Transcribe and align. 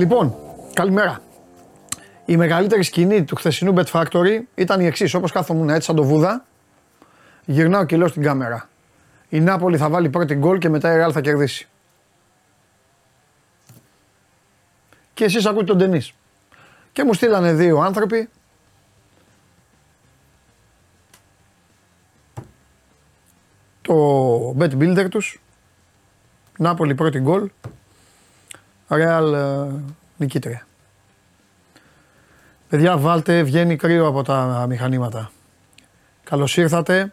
Λοιπόν, 0.00 0.36
καλημέρα. 0.72 1.22
Η 2.24 2.36
μεγαλύτερη 2.36 2.82
σκηνή 2.82 3.24
του 3.24 3.36
χθεσινού 3.36 3.74
Bet 3.76 3.84
Factory 3.84 4.40
ήταν 4.54 4.80
η 4.80 4.86
εξής. 4.86 5.14
Όπως 5.14 5.32
κάθομαι 5.32 5.72
έτσι 5.72 5.86
σαν 5.86 5.96
το 5.96 6.04
βούδα, 6.04 6.44
γυρνάω 7.44 7.84
και 7.84 7.96
λέω 7.96 8.08
στην 8.08 8.22
κάμερα. 8.22 8.68
Η 9.28 9.40
Νάπολη 9.40 9.76
θα 9.76 9.88
βάλει 9.88 10.08
πρώτη 10.08 10.34
γκολ 10.34 10.58
και 10.58 10.68
μετά 10.68 10.92
η 10.92 10.96
Ρεάλ 10.96 11.10
θα 11.14 11.20
κερδίσει. 11.20 11.68
Και 15.14 15.24
εσείς 15.24 15.46
ακούτε 15.46 15.64
τον 15.64 15.78
Τενής. 15.78 16.12
Και 16.92 17.04
μου 17.04 17.14
στείλανε 17.14 17.52
δύο 17.52 17.78
άνθρωποι 17.78 18.28
το 23.82 24.56
bet 24.58 24.72
builder 24.78 25.06
τους 25.10 25.40
Νάπολη 26.58 26.94
πρώτη 26.94 27.18
γκολ 27.18 27.50
Ρεάλ 28.96 29.34
νικήτρια. 30.20 30.66
Παιδιά 32.68 32.98
βάλτε, 32.98 33.42
βγαίνει 33.42 33.76
κρύο 33.76 34.06
από 34.06 34.22
τα 34.22 34.66
μηχανήματα. 34.68 35.30
Καλώς 36.24 36.56
ήρθατε 36.56 37.12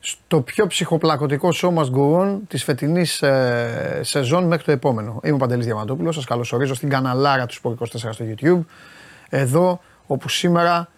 στο 0.00 0.40
πιο 0.40 0.66
ψυχοπλακωτικό 0.66 1.52
σώμα 1.52 1.86
γκουρών 1.90 2.46
της 2.48 2.64
φετινής 2.64 3.22
ε, 3.22 4.00
σεζόν 4.02 4.44
μέχρι 4.46 4.64
το 4.64 4.72
επόμενο. 4.72 5.20
Είμαι 5.24 5.34
ο 5.34 5.38
Παντελής 5.38 5.64
Διαμαντόπουλος, 5.64 6.14
σας 6.14 6.24
καλωσορίζω 6.24 6.74
στην 6.74 6.88
καναλάρα 6.88 7.46
του 7.46 7.54
Sport 7.62 7.74
24 7.82 7.86
στο 8.12 8.24
YouTube. 8.28 8.60
Εδώ 9.28 9.80
όπου 10.06 10.28
σήμερα 10.28 10.88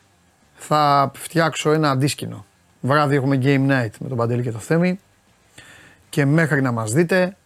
θα 0.54 1.10
φτιάξω 1.14 1.72
ένα 1.72 1.90
αντίσκηνο. 1.90 2.44
Βράδυ 2.80 3.14
έχουμε 3.14 3.38
Game 3.42 3.70
Night 3.70 3.92
με 3.98 4.08
τον 4.08 4.16
Παντελή 4.16 4.42
και 4.42 4.52
το 4.52 4.58
Θέμη 4.58 5.00
και 6.08 6.24
μέχρι 6.24 6.62
να 6.62 6.72
μας 6.72 6.92
δείτε 6.92 7.36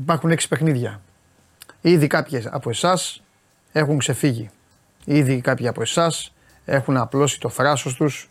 υπάρχουν 0.00 0.30
έξι 0.30 0.48
παιχνίδια. 0.48 1.00
Ήδη 1.80 2.06
κάποιοι 2.06 2.42
από 2.50 2.70
εσάς 2.70 3.22
έχουν 3.72 3.98
ξεφύγει. 3.98 4.50
Ήδη 5.04 5.40
κάποιοι 5.40 5.68
από 5.68 5.82
εσάς 5.82 6.32
έχουν 6.64 6.96
απλώσει 6.96 7.40
το 7.40 7.48
θράσος 7.48 7.94
τους 7.94 8.30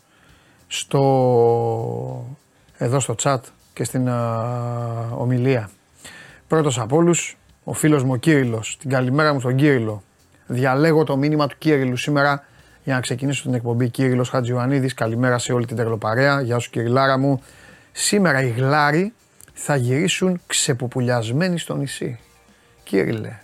στο, 0.67 2.37
εδώ 2.77 2.99
στο 2.99 3.15
chat 3.23 3.39
και 3.73 3.83
στην 3.83 4.07
ομιλία. 5.17 5.69
Πρώτος 6.47 6.79
από 6.79 6.95
όλους, 6.95 7.37
ο 7.63 7.73
φίλος 7.73 8.03
μου 8.03 8.11
ο 8.11 8.15
Κύριλλος. 8.15 8.77
Την 8.79 8.89
καλημέρα 8.89 9.33
μου 9.33 9.39
στον 9.39 9.55
Κύριλλο. 9.55 10.03
Διαλέγω 10.47 11.03
το 11.03 11.17
μήνυμα 11.17 11.47
του 11.47 11.57
Κύριλλου 11.57 11.95
σήμερα 11.95 12.43
για 12.83 12.93
να 12.93 13.01
ξεκινήσω 13.01 13.43
την 13.43 13.53
εκπομπή. 13.53 13.89
Κύριλλος 13.89 14.29
Χατζιωαννίδης, 14.29 14.93
καλημέρα 14.93 15.37
σε 15.37 15.53
όλη 15.53 15.65
την 15.65 15.75
τερλοπαρέα. 15.75 16.41
Γεια 16.41 16.59
σου 16.59 16.69
Κυριλάρα 16.69 17.17
μου. 17.17 17.41
Σήμερα 17.91 18.43
οι 18.43 18.49
γλάροι 18.49 19.13
θα 19.61 19.75
γυρίσουν 19.75 20.41
ξεποπουλιασμένοι 20.47 21.59
στο 21.59 21.75
νησί. 21.75 22.19
Κύριε, 22.83 23.39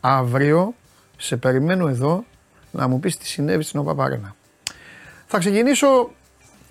αύριο 0.00 0.74
σε 1.16 1.36
περιμένω 1.36 1.88
εδώ 1.88 2.24
να 2.70 2.88
μου 2.88 3.00
πεις 3.00 3.16
τι 3.16 3.26
συνέβη 3.26 3.62
στην 3.62 3.80
ΟΠΑΠΑΡΕΝΑ. 3.80 4.36
Θα 5.26 5.38
ξεκινήσω, 5.38 6.10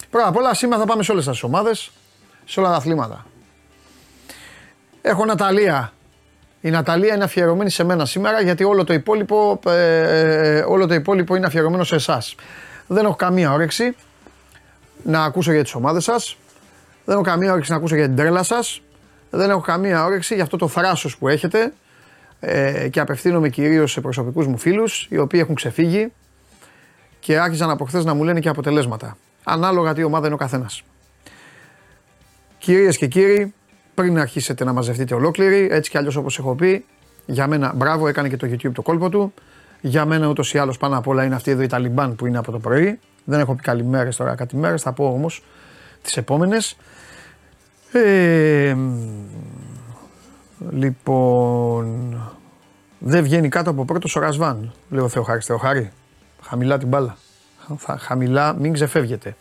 πρώτα 0.09 0.27
απ' 0.27 0.35
όλα 0.35 0.53
σήμερα 0.53 0.81
θα 0.81 0.87
πάμε 0.87 1.03
σε 1.03 1.11
όλες 1.11 1.27
τις 1.27 1.43
ομάδες, 1.43 1.91
σε 2.45 2.59
όλα 2.59 2.69
τα 2.69 2.75
αθλήματα. 2.75 3.25
Έχω 5.01 5.25
Ναταλία. 5.25 5.93
Η 6.61 6.69
Ναταλία 6.69 7.15
είναι 7.15 7.23
αφιερωμένη 7.23 7.69
σε 7.69 7.83
μένα 7.83 8.05
σήμερα 8.05 8.41
γιατί 8.41 8.63
όλο 8.63 8.83
το 8.83 8.93
υπόλοιπο, 8.93 9.59
ε, 9.65 10.57
ε, 10.57 10.59
όλο 10.59 10.87
το 10.87 10.93
υπόλοιπο 10.93 11.35
είναι 11.35 11.45
αφιερωμένο 11.45 11.83
σε 11.83 11.95
εσάς. 11.95 12.35
Δεν 12.87 13.05
έχω 13.05 13.15
καμία 13.15 13.51
όρεξη 13.51 13.95
να 15.03 15.23
ακούσω 15.23 15.51
για 15.51 15.63
τις 15.63 15.73
ομάδες 15.73 16.03
σας. 16.03 16.37
Δεν 17.05 17.15
έχω 17.15 17.23
καμία 17.23 17.51
όρεξη 17.51 17.71
να 17.71 17.77
ακούσω 17.77 17.95
για 17.95 18.05
την 18.05 18.15
τρέλα 18.15 18.43
σας. 18.43 18.81
Δεν 19.29 19.49
έχω 19.49 19.59
καμία 19.59 20.05
όρεξη 20.05 20.33
για 20.33 20.43
αυτό 20.43 20.57
το 20.57 20.67
θράσος 20.67 21.17
που 21.17 21.27
έχετε 21.27 21.73
ε, 22.39 22.87
και 22.87 22.99
απευθύνομαι 22.99 23.49
κυρίως 23.49 23.91
σε 23.91 24.01
προσωπικούς 24.01 24.47
μου 24.47 24.57
φίλους 24.57 25.07
οι 25.09 25.17
οποίοι 25.17 25.39
έχουν 25.43 25.55
ξεφύγει 25.55 26.11
και 27.19 27.39
άρχισαν 27.39 27.69
από 27.69 27.85
χθες 27.85 28.05
να 28.05 28.13
μου 28.13 28.23
λένε 28.23 28.39
και 28.39 28.49
αποτελέσματα. 28.49 29.17
Ανάλογα 29.43 29.93
τι 29.93 30.03
ομάδα 30.03 30.25
είναι 30.25 30.35
ο 30.35 30.37
καθένας. 30.37 30.83
Κυρίες 32.57 32.97
και 32.97 33.07
κύριοι, 33.07 33.53
πριν 33.93 34.19
αρχίσετε 34.19 34.63
να 34.63 34.73
μαζευτείτε 34.73 35.13
ολόκληροι, 35.13 35.67
έτσι 35.71 35.89
κι 35.89 35.97
αλλιώς 35.97 36.15
όπως 36.15 36.39
έχω 36.39 36.55
πει, 36.55 36.85
για 37.25 37.47
μένα, 37.47 37.73
μπράβο, 37.75 38.07
έκανε 38.07 38.29
και 38.29 38.37
το 38.37 38.47
YouTube 38.47 38.71
το 38.73 38.81
κόλπο 38.81 39.09
του. 39.09 39.33
Για 39.81 40.05
μένα 40.05 40.27
ούτως 40.27 40.53
ή 40.53 40.57
άλλως 40.57 40.77
πάνω 40.77 40.97
απ' 40.97 41.07
όλα 41.07 41.23
είναι 41.23 41.35
αυτή 41.35 41.51
εδώ 41.51 41.61
η 41.61 41.67
Ταλιμπάν 41.67 42.15
που 42.15 42.25
είναι 42.25 42.37
από 42.37 42.51
το 42.51 42.59
πρωί. 42.59 42.99
Δεν 43.23 43.39
έχω 43.39 43.55
πει 43.55 43.61
καλημέρες 43.61 44.15
τώρα, 44.15 44.35
κάτι 44.35 44.55
μέρες, 44.55 44.81
θα 44.81 44.91
πω 44.91 45.05
όμως 45.05 45.43
τις 46.01 46.17
επόμενες. 46.17 46.77
Ε, 47.95 48.75
λοιπόν, 50.71 52.17
δεν 52.99 53.23
βγαίνει 53.23 53.49
κάτω 53.49 53.69
από 53.69 53.85
πρώτο 53.85 54.07
ο 54.15 54.19
Ρασβάν, 54.19 54.73
λέει 54.89 55.03
ο 55.03 55.09
Θεοχάρης. 55.09 55.45
Θεοχάρη, 55.45 55.91
χαμηλά 56.41 56.77
την 56.77 56.87
μπάλα. 56.87 57.17
Χαμηλά, 57.99 58.53
μην 58.53 58.73
ξεφεύγετε. 58.73 59.35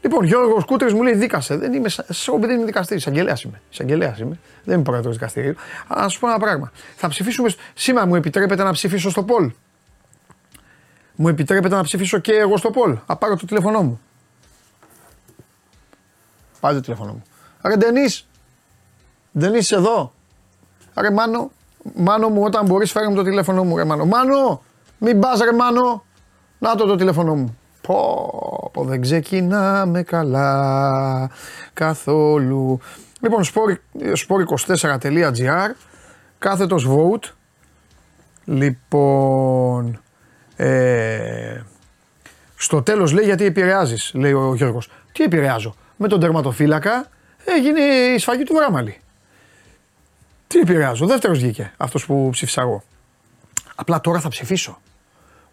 Λοιπόν, 0.00 0.24
Γιώργος 0.24 0.64
Κούτρε 0.64 0.92
μου 0.92 1.02
λέει 1.02 1.14
δίκασε. 1.14 1.56
Δεν 1.56 1.72
είμαι, 1.72 1.88
σαν 1.88 2.40
δεν 2.40 2.50
είμαι 2.50 2.64
δικαστή. 2.64 2.94
Εισαγγελέας 2.94 3.42
είμαι. 3.42 3.60
Εισαγγελέας 3.70 4.18
είμαι. 4.18 4.38
Δεν 4.64 4.74
είμαι 4.74 4.82
πρόεδρο 4.82 5.10
δικαστηρίου. 5.10 5.54
Α 5.88 6.08
σου 6.08 6.20
πω 6.20 6.28
ένα 6.28 6.38
πράγμα. 6.38 6.72
Θα 6.96 7.08
ψηφίσουμε. 7.08 7.50
Σήμερα 7.74 8.06
μου 8.06 8.14
επιτρέπετε 8.14 8.62
να 8.62 8.72
ψηφίσω 8.72 9.10
στο 9.10 9.22
Πολ; 9.22 9.50
Μου 11.14 11.28
επιτρέπετε 11.28 11.74
να 11.74 11.82
ψηφίσω 11.82 12.18
και 12.18 12.32
εγώ 12.32 12.56
στο 12.56 12.70
Πολ; 12.70 12.96
Α 13.06 13.16
πάρω 13.16 13.36
το 13.36 13.46
τηλέφωνό 13.46 13.82
μου. 13.82 14.00
Πάρε 16.60 16.74
το 16.74 16.80
τηλέφωνό 16.80 17.12
μου. 17.12 17.22
Ρε 17.66 17.76
Ντενής, 17.76 18.28
Ντενής 19.38 19.70
εδώ. 19.70 20.12
Ρε 21.00 21.10
Μάνο, 21.10 21.50
Μάνο 21.94 22.28
μου 22.28 22.42
όταν 22.42 22.66
μπορείς 22.66 22.92
φέρε 22.92 23.08
μου 23.08 23.14
το 23.14 23.22
τηλέφωνο 23.22 23.64
μου 23.64 23.76
ρε 23.76 23.84
Μάνο. 23.84 24.04
Μάνο, 24.04 24.62
μην 24.98 25.20
πας 25.20 25.40
ρε 25.40 25.52
Μάνο. 25.52 26.04
Να 26.58 26.74
το 26.74 26.86
το 26.86 26.96
τηλέφωνο 26.96 27.34
μου. 27.34 27.58
Πω, 27.86 28.70
πω 28.72 28.84
δεν 28.84 29.00
ξεκινάμε 29.00 30.02
καλά 30.02 31.30
καθόλου. 31.72 32.80
Λοιπόν, 33.20 33.44
sport24.gr 34.28 35.70
κάθετος 36.38 36.88
vote. 36.88 37.30
Λοιπόν, 38.44 40.00
ε, 40.56 41.60
στο 42.56 42.82
τέλος 42.82 43.12
λέει 43.12 43.24
γιατί 43.24 43.44
επηρεάζεις, 43.44 44.10
λέει 44.14 44.32
ο 44.32 44.54
Γιώργος. 44.54 44.90
Τι 45.12 45.24
επηρεάζω, 45.24 45.74
με 45.96 46.08
τον 46.08 46.20
τερματοφύλακα 46.20 47.06
έγινε 47.46 47.80
η 47.80 48.18
σφαγή 48.18 48.42
του 48.42 48.54
Βράμαλη. 48.54 49.00
Τι 50.46 50.58
επηρεάζω, 50.58 51.04
ο 51.04 51.08
δεύτερος 51.08 51.38
βγήκε 51.38 51.72
αυτός 51.76 52.06
που 52.06 52.28
ψήφισα 52.32 52.60
εγώ. 52.60 52.82
Απλά 53.74 54.00
τώρα 54.00 54.20
θα 54.20 54.28
ψηφίσω. 54.28 54.80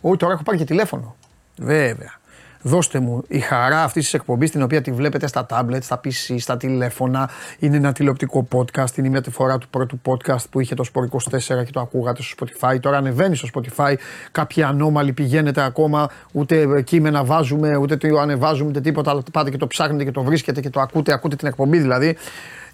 Όχι, 0.02 0.18
τώρα 0.18 0.34
έχω 0.34 0.44
πάρει 0.44 0.58
και 0.58 0.64
τηλέφωνο. 0.64 1.16
Βέβαια. 1.58 2.22
Δώστε 2.66 3.00
μου 3.00 3.24
η 3.28 3.40
χαρά 3.40 3.84
αυτής 3.84 4.04
της 4.04 4.14
εκπομπής, 4.14 4.52
την 4.52 4.62
οποία 4.62 4.82
τη 4.82 4.92
βλέπετε 4.92 5.28
στα 5.28 5.46
τάμπλετ, 5.46 5.84
στα 5.84 6.00
PC, 6.04 6.36
στα 6.38 6.58
τηλέφωνα. 6.58 7.30
Είναι 7.60 7.78
ένα 7.78 7.92
τηλεοπτικό 7.92 8.48
podcast. 8.52 8.98
Είναι 8.98 9.10
μια 9.10 9.24
φορά 9.32 9.58
του 9.58 9.68
πρώτου 9.70 10.02
podcast 10.06 10.44
που 10.50 10.60
είχε 10.60 10.76
το 10.76 10.84
Sport 10.94 11.38
24 11.60 11.66
και 11.66 11.72
το 11.72 11.80
ακούγατε 11.80 12.22
στο 12.22 12.46
Spotify. 12.46 12.80
Τώρα 12.80 12.98
ανεβαίνει 12.98 13.36
στο 13.36 13.48
Spotify. 13.54 13.94
Κάποιοι 14.32 14.64
ανώμαλοι 14.64 15.14
πηγαίνετε 15.14 15.64
ακόμα. 15.64 16.10
Ούτε 16.32 16.82
κείμενα 16.82 17.24
βάζουμε, 17.24 17.76
ούτε 17.76 17.98
το 17.98 18.20
ανεβάζουμε, 18.20 18.70
ούτε 18.70 18.82
τίποτα. 18.82 19.24
Πάτε 19.32 19.50
και 19.50 19.58
το 19.58 19.68
ψάχνετε 19.68 20.04
και 20.04 20.12
το 20.12 20.24
βρίσκετε 20.24 20.62
και 20.62 20.70
το 20.70 20.80
ακούτε. 20.80 21.14
Ακούτε 21.14 21.36
την 21.36 21.48
εκπομπή 21.48 21.78
δηλαδή 21.78 22.18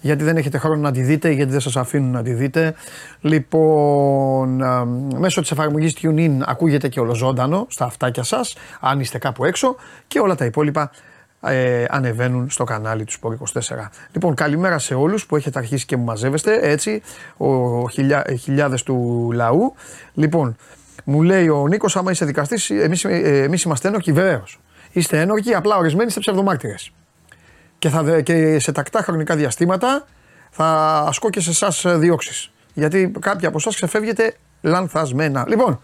γιατί 0.00 0.24
δεν 0.24 0.36
έχετε 0.36 0.58
χρόνο 0.58 0.80
να 0.80 0.92
τη 0.92 1.02
δείτε, 1.02 1.30
γιατί 1.30 1.50
δεν 1.50 1.60
σας 1.60 1.76
αφήνουν 1.76 2.10
να 2.10 2.22
τη 2.22 2.32
δείτε. 2.32 2.74
Λοιπόν, 3.20 4.62
μέσω 5.16 5.40
της 5.40 5.50
εφαρμογής 5.50 5.96
TuneIn 6.02 6.38
ακούγεται 6.44 6.88
και 6.88 7.00
ολοζώντανο 7.00 7.66
στα 7.68 7.84
αυτάκια 7.84 8.22
σας, 8.22 8.56
αν 8.80 9.00
είστε 9.00 9.18
κάπου 9.18 9.44
έξω 9.44 9.76
και 10.06 10.18
όλα 10.18 10.34
τα 10.34 10.44
υπόλοιπα 10.44 10.90
ε, 11.42 11.84
ανεβαίνουν 11.88 12.50
στο 12.50 12.64
κανάλι 12.64 13.04
του 13.04 13.12
Sport 13.12 13.60
24. 13.60 13.88
Λοιπόν, 14.12 14.34
καλημέρα 14.34 14.78
σε 14.78 14.94
όλους 14.94 15.26
που 15.26 15.36
έχετε 15.36 15.58
αρχίσει 15.58 15.86
και 15.86 15.96
μου 15.96 16.04
μαζεύεστε, 16.04 16.58
έτσι, 16.62 17.02
ο, 17.36 17.88
χιλιά, 17.88 18.24
χιλιάδες 18.40 18.82
του 18.82 19.30
λαού. 19.34 19.74
Λοιπόν, 20.14 20.56
μου 21.04 21.22
λέει 21.22 21.48
ο 21.48 21.68
Νίκος, 21.68 21.96
άμα 21.96 22.10
είσαι 22.10 22.24
δικαστής, 22.24 22.70
εμείς, 22.70 23.04
ε, 23.04 23.42
εμείς 23.42 23.62
είμαστε 23.62 23.88
ένορκοι, 23.88 24.12
βεβαίως. 24.12 24.60
Είστε 24.92 25.20
ένορκοι, 25.20 25.54
απλά 25.54 25.76
ορισμένοι 25.76 26.08
είστε 26.08 26.20
ψευδομάρτυρες 26.20 26.92
και, 27.80 27.88
θα, 27.88 28.20
και 28.20 28.58
σε 28.58 28.72
τακτά 28.72 29.02
χρονικά 29.02 29.36
διαστήματα 29.36 30.06
θα 30.50 30.98
ασκώ 31.08 31.30
και 31.30 31.40
σε 31.40 31.50
εσάς 31.50 31.84
διώξεις. 31.86 32.50
Γιατί 32.74 33.12
κάποιοι 33.20 33.46
από 33.46 33.56
εσάς 33.58 33.74
ξεφεύγετε 33.74 34.34
λανθασμένα. 34.60 35.44
Λοιπόν, 35.48 35.80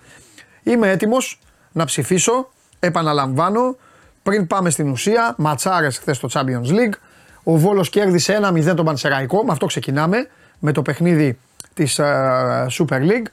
είμαι 0.62 0.90
έτοιμος 0.90 1.40
να 1.72 1.84
ψηφίσω. 1.84 2.48
Επαναλαμβάνω, 2.78 3.76
πριν 4.22 4.46
πάμε 4.46 4.70
στην 4.70 4.88
ουσία, 4.90 5.34
ματσάρες 5.38 5.98
χθες 5.98 6.16
στο 6.16 6.28
Champions 6.32 6.68
League. 6.70 6.94
Ο 7.42 7.56
Βόλος 7.56 7.90
κέρδισε 7.90 8.38
1-0 8.42 8.74
τον 8.76 8.84
Πανσεραϊκό. 8.84 9.44
Με 9.44 9.52
αυτό 9.52 9.66
ξεκινάμε. 9.66 10.28
Με 10.58 10.72
το 10.72 10.82
παιχνίδι 10.82 11.38
της 11.74 12.00
uh, 12.00 12.66
Super 12.66 13.00
League. 13.00 13.26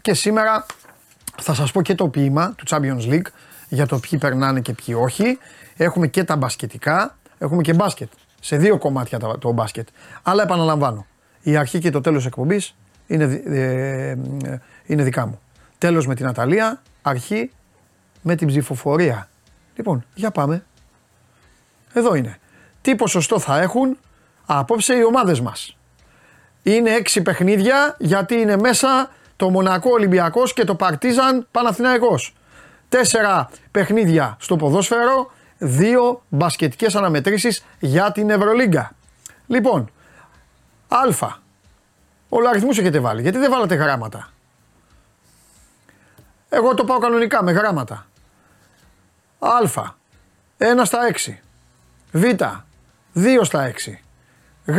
Και 0.00 0.14
σήμερα 0.14 0.66
θα 1.40 1.54
σας 1.54 1.72
πω 1.72 1.82
και 1.82 1.94
το 1.94 2.08
ποίημα 2.08 2.54
του 2.56 2.64
Champions 2.68 3.12
League 3.12 3.26
για 3.68 3.86
το 3.86 3.98
ποιοι 3.98 4.18
περνάνε 4.18 4.60
και 4.60 4.72
ποιοι 4.72 4.96
όχι. 4.98 5.38
Έχουμε 5.76 6.06
και 6.06 6.24
τα 6.24 6.36
μπασκετικά. 6.36 7.16
Έχουμε 7.38 7.62
και 7.62 7.72
μπάσκετ. 7.74 8.10
Σε 8.40 8.56
δύο 8.56 8.78
κομμάτια 8.78 9.18
το, 9.18 9.38
το 9.38 9.52
μπάσκετ. 9.52 9.88
Αλλά 10.22 10.42
επαναλαμβάνω. 10.42 11.06
Η 11.42 11.56
αρχή 11.56 11.78
και 11.78 11.90
το 11.90 12.00
τέλος 12.00 12.26
εκπομπής 12.26 12.74
είναι, 13.06 13.42
ε, 13.46 14.10
ε, 14.10 14.16
είναι 14.86 15.02
δικά 15.02 15.26
μου. 15.26 15.40
Τέλος 15.78 16.06
με 16.06 16.14
την 16.14 16.26
Αταλία, 16.26 16.82
αρχή 17.02 17.50
με 18.22 18.34
την 18.34 18.46
ψηφοφορία. 18.46 19.28
Λοιπόν, 19.76 20.04
για 20.14 20.30
πάμε. 20.30 20.64
Εδώ 21.92 22.14
είναι. 22.14 22.38
Τι 22.82 22.94
ποσοστό 22.94 23.38
θα 23.38 23.60
έχουν 23.60 23.98
απόψε 24.46 24.94
οι 24.94 25.02
ομάδες 25.02 25.40
μας; 25.40 25.76
Είναι 26.62 26.90
έξι 26.90 27.22
παιχνίδια 27.22 27.96
γιατί 27.98 28.34
είναι 28.34 28.56
μέσα 28.56 29.10
το 29.36 29.50
Μονακό 29.50 29.90
Ολυμπιακός 29.90 30.52
και 30.52 30.64
το 30.64 30.74
Παρτίζαν 30.74 31.46
Παναθηναϊκός. 31.50 32.34
Τέσσερα 32.88 33.50
παιχνίδια 33.70 34.36
στο 34.40 34.56
ποδόσφαιρο, 34.56 35.32
δύο 35.58 36.22
μπασκετικές 36.28 36.94
αναμετρήσεις 36.94 37.64
για 37.78 38.12
την 38.12 38.30
Ευρωλίγκα. 38.30 38.92
Λοιπόν, 39.46 39.90
Α. 40.88 41.34
Όλο 42.28 42.48
αριθμού 42.48 42.70
έχετε 42.70 43.00
βάλει. 43.00 43.22
Γιατί 43.22 43.38
δεν 43.38 43.50
βάλατε 43.50 43.74
γράμματα; 43.74 44.30
Εγώ 46.48 46.74
το 46.74 46.84
πάω 46.84 46.98
κανονικά 46.98 47.42
με 47.42 47.52
γράμματα. 47.52 48.06
Α. 49.38 49.94
1 50.58 50.84
στα 50.84 50.98
6. 51.06 51.42
Β. 52.12 52.24
2 53.14 53.40
στα 53.42 53.72
6. 53.72 54.00
Γ. 54.64 54.78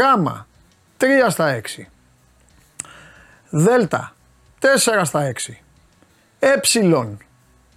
3 0.97 1.29
στα 1.29 1.61
6. 1.61 1.87
Δ. 3.49 3.67
4 4.59 5.01
στα 5.03 5.23
6. 5.25 5.63
Ε. 6.39 6.53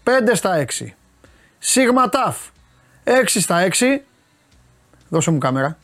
5 0.04 0.34
στα 0.34 0.56
6. 0.56 0.96
Σίγμα 1.58 2.08
ταφ 2.08 2.38
6 3.04 3.24
στα 3.26 3.68
6. 3.70 3.98
Δώσε 5.08 5.30
μου 5.30 5.38
κάμερα. 5.38 5.78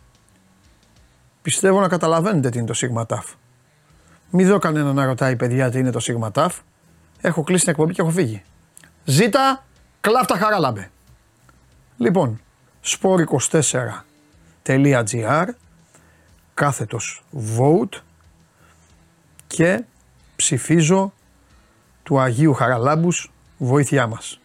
Πιστεύω 1.43 1.81
να 1.81 1.89
καταλαβαίνετε 1.89 2.49
τι 2.49 2.59
είναι 2.59 2.67
το 2.67 2.75
σίγμα 2.75 3.07
ταφ. 3.07 3.33
Μην 4.31 4.47
δω 4.47 4.59
κανένα 4.59 4.93
να 4.93 5.05
ρωτάει 5.05 5.37
παιδιά 5.37 5.71
τι 5.71 5.79
είναι 5.79 5.91
το 5.91 6.01
σίγμα 6.01 6.31
ταφ. 6.31 6.59
Έχω 7.21 7.43
κλείσει 7.43 7.63
την 7.63 7.73
εκπομπή 7.73 7.93
και 7.93 8.01
έχω 8.01 8.11
φύγει. 8.11 8.43
Ζήτα 9.05 9.65
κλάφτα 10.01 10.37
χαράλαμπε. 10.37 10.91
Λοιπόν, 11.97 12.41
sport24.gr 12.85 15.47
κάθετος 16.55 17.25
vote 17.59 18.01
και 19.47 19.85
ψηφίζω 20.37 21.12
του 22.03 22.21
Αγίου 22.21 22.55
Χαραλάμπους 22.55 23.33
βοήθειά 23.59 24.07
μας. 24.07 24.41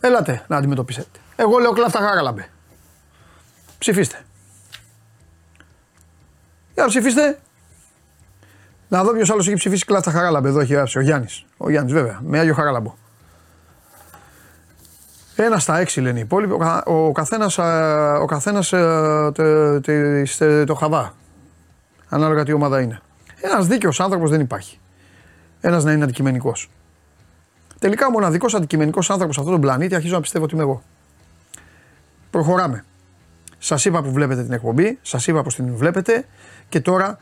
Έλατε 0.00 0.44
να 0.48 0.56
αντιμετωπίσετε. 0.56 1.18
Εγώ 1.36 1.58
λέω 1.58 1.72
κλάφτα 1.72 1.98
χαράλαμπε. 1.98 2.48
Ψηφίστε. 3.78 4.24
Για 6.74 6.86
ψηφίστε. 6.86 7.38
Να 8.88 9.04
δω 9.04 9.12
ποιος 9.12 9.30
άλλος 9.30 9.46
έχει 9.46 9.56
ψηφίσει 9.56 9.84
κλάφτα 9.84 10.10
χαράλαμπε. 10.10 10.48
Εδώ 10.48 10.60
έχει 10.60 10.74
γράψει 10.74 10.98
ο 10.98 11.00
Γιάννης. 11.00 11.44
Ο 11.56 11.70
Γιάννης, 11.70 11.92
βέβαια, 11.92 12.20
με 12.22 12.38
Άγιο 12.38 12.54
Χαράλαμπο. 12.54 12.94
Ένα 15.36 15.58
στα 15.58 15.78
έξι 15.78 16.00
λένε 16.00 16.18
οι 16.18 16.22
υπόλοιποι. 16.22 16.52
Ο 16.84 17.12
καθένας 17.12 17.58
ο 18.20 18.24
καθένας, 18.24 18.72
ε, 18.72 20.64
το 20.66 20.74
χαβά. 20.74 21.14
Ανάλογα 22.08 22.44
τι 22.44 22.52
ομάδα 22.52 22.80
είναι. 22.80 23.00
Ένας 23.40 23.66
δίκαιος 23.66 24.00
άνθρωπος 24.00 24.30
δεν 24.30 24.40
υπάρχει. 24.40 24.78
Ένας 25.60 25.84
να 25.84 25.92
είναι 25.92 26.04
αντικειμενικός. 26.04 26.70
Τελικά 27.80 28.06
ο 28.06 28.10
μοναδικός 28.10 28.54
αντικειμενικός 28.54 29.10
άνθρωπος 29.10 29.34
σε 29.34 29.40
αυτόν 29.40 29.54
τον 29.60 29.64
πλανήτη 29.68 29.94
αρχίζω 29.94 30.14
να 30.14 30.20
πιστεύω 30.20 30.44
ότι 30.44 30.54
είμαι 30.54 30.62
εγώ. 30.62 30.82
Προχωράμε. 32.30 32.84
Σας 33.58 33.84
είπα 33.84 34.02
που 34.02 34.12
βλέπετε 34.12 34.42
την 34.42 34.52
εκπομπή, 34.52 34.98
σας 35.02 35.26
είπα 35.26 35.42
πώ 35.42 35.48
την 35.48 35.76
βλέπετε 35.76 36.26
και 36.68 36.80
τώρα 36.80 37.18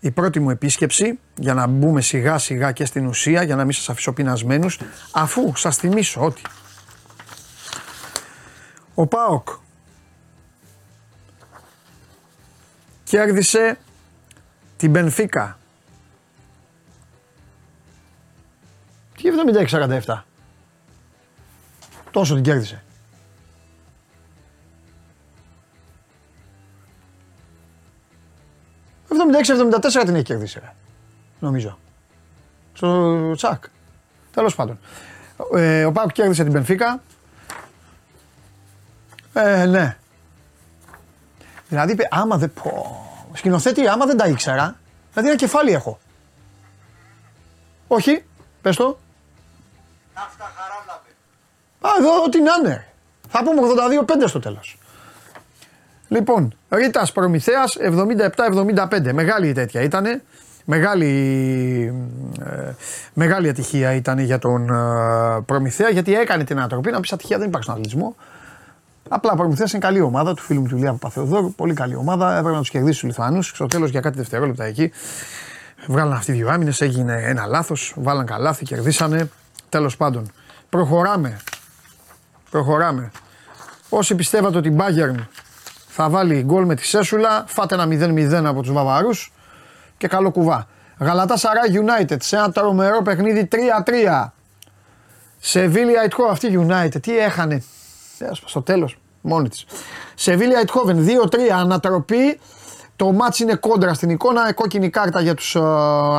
η 0.00 0.10
πρώτη 0.10 0.40
μου 0.40 0.50
επίσκεψη 0.50 1.18
για 1.36 1.54
να 1.54 1.66
μπούμε 1.66 2.00
σιγά 2.00 2.38
σιγά 2.38 2.72
και 2.72 2.84
στην 2.84 3.06
ουσία 3.06 3.42
για 3.42 3.56
να 3.56 3.64
μην 3.64 3.72
σας 3.72 3.88
αφήσω 3.88 4.12
πεινασμένους 4.12 4.80
αφού 5.12 5.52
σας 5.56 5.76
θυμίσω 5.76 6.20
ότι 6.24 6.42
ο 8.94 9.06
ΠΑΟΚ 9.06 9.48
κέρδισε 13.04 13.78
την 14.76 14.90
Μπενφίκα 14.90 15.57
τι 19.22 19.28
76-47 20.06 20.20
τόσο 22.10 22.34
την 22.34 22.42
κέρδισε 22.42 22.82
76-74 29.08 30.02
την 30.04 30.14
έχει 30.14 30.24
κερδίσει, 30.24 30.58
ρε. 30.60 30.72
νομίζω. 31.38 31.78
Στο 32.72 33.32
τσακ. 33.36 33.64
Τέλος 34.32 34.54
πάντων. 34.54 34.78
Ε, 35.54 35.84
ο 35.84 35.92
Πάουκ 35.92 36.12
κέρδισε 36.12 36.42
την 36.42 36.52
Πενφύκα. 36.52 37.02
Ε, 39.32 39.66
ναι. 39.66 39.96
Δηλαδή, 41.68 41.96
άμα 42.10 42.36
δεν 42.36 42.52
πω. 42.52 43.02
Σκηνοθέτη, 43.32 43.88
άμα 43.88 44.06
δεν 44.06 44.16
τα 44.16 44.26
ήξερα, 44.26 44.76
δηλαδή 45.10 45.28
ένα 45.28 45.38
κεφάλι 45.38 45.72
έχω. 45.72 45.98
Όχι, 47.86 48.24
πες 48.62 48.76
το. 48.76 48.98
Ναύτα 50.18 50.52
χαράβλαπε. 50.56 51.10
Α, 51.80 51.88
εδώ 51.98 52.22
ό,τι 52.24 52.40
να 52.40 52.52
είναι. 52.58 52.86
Θα 53.28 53.42
πούμε 53.44 53.60
82-5 54.24 54.28
στο 54.28 54.40
τέλος. 54.40 54.78
Λοιπόν, 56.08 56.54
Ρίτα 56.68 57.06
Προμηθέας 57.14 57.76
77-75. 57.76 59.12
Μεγάλη 59.12 59.52
τέτοια 59.52 59.82
ήταν. 59.82 60.22
Μεγάλη, 60.64 61.06
ε, 62.40 62.72
μεγάλη 63.14 63.48
ατυχία 63.48 63.92
ήταν 63.94 64.18
για 64.18 64.38
τον 64.38 64.68
ε, 64.68 65.40
Προμηθέα 65.46 65.88
γιατί 65.88 66.14
έκανε 66.14 66.44
την 66.44 66.58
ανατροπή. 66.58 66.90
Να 66.90 67.00
πει 67.00 67.08
ατυχία 67.12 67.38
δεν 67.38 67.46
υπάρχει 67.46 67.62
στον 67.64 67.74
αθλητισμό. 67.74 68.16
Απλά 69.08 69.32
ο 69.32 69.36
Προμηθέας 69.36 69.72
είναι 69.72 69.80
καλή 69.80 70.00
ομάδα 70.00 70.34
του 70.34 70.42
φίλου 70.42 70.60
μου 70.60 70.66
του 70.66 70.76
Λία 70.76 70.92
Παπαθεοδόρου. 70.92 71.52
Πολύ 71.54 71.74
καλή 71.74 71.96
ομάδα. 71.96 72.36
Έπρεπε 72.36 72.54
να 72.54 72.60
τους 72.60 72.70
κερδίσει 72.70 73.00
τους 73.00 73.08
Λιθουανούς. 73.08 73.46
Στο 73.46 73.66
τέλος 73.66 73.90
για 73.90 74.00
κάτι 74.00 74.16
δευτερόλεπτα 74.16 74.64
εκεί. 74.64 74.92
Βγάλαν 75.86 76.12
αυτοί 76.12 76.32
δύο 76.32 76.48
άμυνες. 76.48 76.80
Έγινε 76.80 77.22
ένα 77.24 77.46
λάθος. 77.46 77.94
Βάλαν 77.96 78.26
καλάθι, 78.26 78.64
κερδίσανε. 78.64 79.30
Τέλος 79.68 79.96
πάντων. 79.96 80.32
Προχωράμε. 80.68 81.40
Προχωράμε. 82.50 83.10
Όσοι 83.88 84.14
πιστεύατε 84.14 84.58
ότι 84.58 84.68
η 84.68 84.76
Bayern 84.78 85.26
θα 85.88 86.08
βάλει 86.08 86.42
γκολ 86.42 86.64
με 86.64 86.74
τη 86.74 86.86
Σέσουλα, 86.86 87.44
φάτε 87.46 87.74
ένα 87.74 87.86
0-0 87.86 88.44
από 88.44 88.60
τους 88.60 88.72
Βαβαρούς 88.72 89.32
και 89.96 90.08
καλό 90.08 90.30
κουβά. 90.30 90.66
Γαλατά 90.98 91.36
Σαρά 91.36 91.60
United 91.72 92.16
σε 92.20 92.36
ένα 92.36 92.52
τρομερό 92.52 93.02
παιχνίδι 93.02 93.48
3-3. 93.52 94.32
Σεβίλια 95.38 96.02
Αιτχό, 96.02 96.24
αυτή 96.24 96.66
United, 96.68 97.02
τι 97.02 97.18
έχανε. 97.18 97.62
Στο 98.44 98.62
τέλος, 98.62 98.98
μόνη 99.20 99.48
της. 99.48 99.66
Σεβίλια 100.14 100.58
Αιτχόβεν 100.58 101.06
2-3, 101.06 101.38
ανατροπή. 101.52 102.40
Το 102.98 103.12
μάτς 103.12 103.38
είναι 103.38 103.54
κόντρα 103.54 103.94
στην 103.94 104.10
εικόνα, 104.10 104.52
κόκκινη 104.52 104.90
κάρτα 104.90 105.20
για 105.20 105.34
τους 105.34 105.56
uh, 105.58 105.62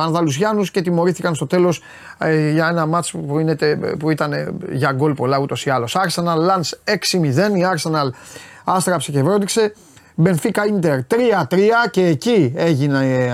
Ανδαλουσιάνους 0.02 0.70
και 0.70 0.82
τιμωρήθηκαν 0.82 1.34
στο 1.34 1.46
τέλος 1.46 1.82
ε, 2.18 2.50
για 2.50 2.68
ένα 2.68 2.86
μάτς 2.86 3.10
που, 3.10 3.38
είναι, 3.38 3.56
που 3.98 4.10
ήταν 4.10 4.60
για 4.70 4.92
γκολ 4.92 5.14
πολλά 5.14 5.38
ούτως 5.38 5.64
ή 5.64 5.70
άλλως. 5.70 5.96
Arsenal 5.96 6.36
Lance 6.48 6.94
6-0, 6.94 7.56
η 7.56 7.64
Arsenal 7.74 8.10
άστραψε 8.64 9.10
και 9.10 9.22
βρόντιξε. 9.22 9.74
Μπενφίκα 10.14 10.66
Ίντερ 10.66 10.98
3-3 11.48 11.56
και 11.90 12.06
εκεί 12.06 12.52
έγινε, 12.56 13.30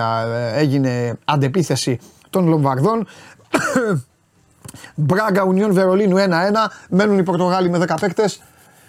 έγινε 0.55 1.19
αντεπίθεση 1.25 1.99
των 2.31 2.49
Λομβαρδών. 2.49 3.07
Μπράγκα 4.95 5.43
Ουνιόν 5.43 5.73
Βερολίνου 5.73 6.17
1-1. 6.17 6.21
Μένουν 6.89 7.19
οι 7.19 7.23
Πορτογάλοι 7.23 7.71
με 7.71 7.85
10 7.89 7.95
παίκτες. 8.01 8.43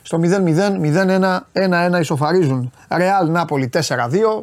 Στο 0.07 0.19
0-0, 0.23 0.79
0-1, 0.79 1.39
1-1 1.51 1.99
ισοφαρίζουν. 1.99 2.71
Ρεάλ 2.89 3.29
Νάπολη 3.29 3.69
4-2. 3.73 3.79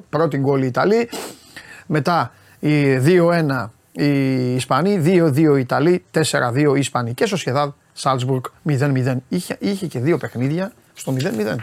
Πρώτη 0.09 0.37
γκολ 0.37 0.63
οι 0.63 0.67
Ιταλοί. 0.67 1.09
Μετά 1.87 2.33
η 2.59 2.97
2-1 2.97 3.71
οι 3.93 4.55
Ισπανοί. 4.55 5.03
2-2 5.05 5.57
οι 5.57 5.61
Ιταλοί. 5.61 6.05
4-2 6.11 6.75
οι 6.75 6.79
Ισπανοί. 6.79 7.15
Και 7.15 7.27
στο 7.27 7.37
Σχεδάδ 7.37 7.71
Σάλτσμπουργκ 7.93 8.43
0-0. 8.69 9.17
Είχε, 9.29 9.57
είχε 9.59 9.87
και 9.87 9.99
δύο 9.99 10.19
παιχνίδια 10.19 10.73
στο 10.95 11.15
0-0. 11.19 11.57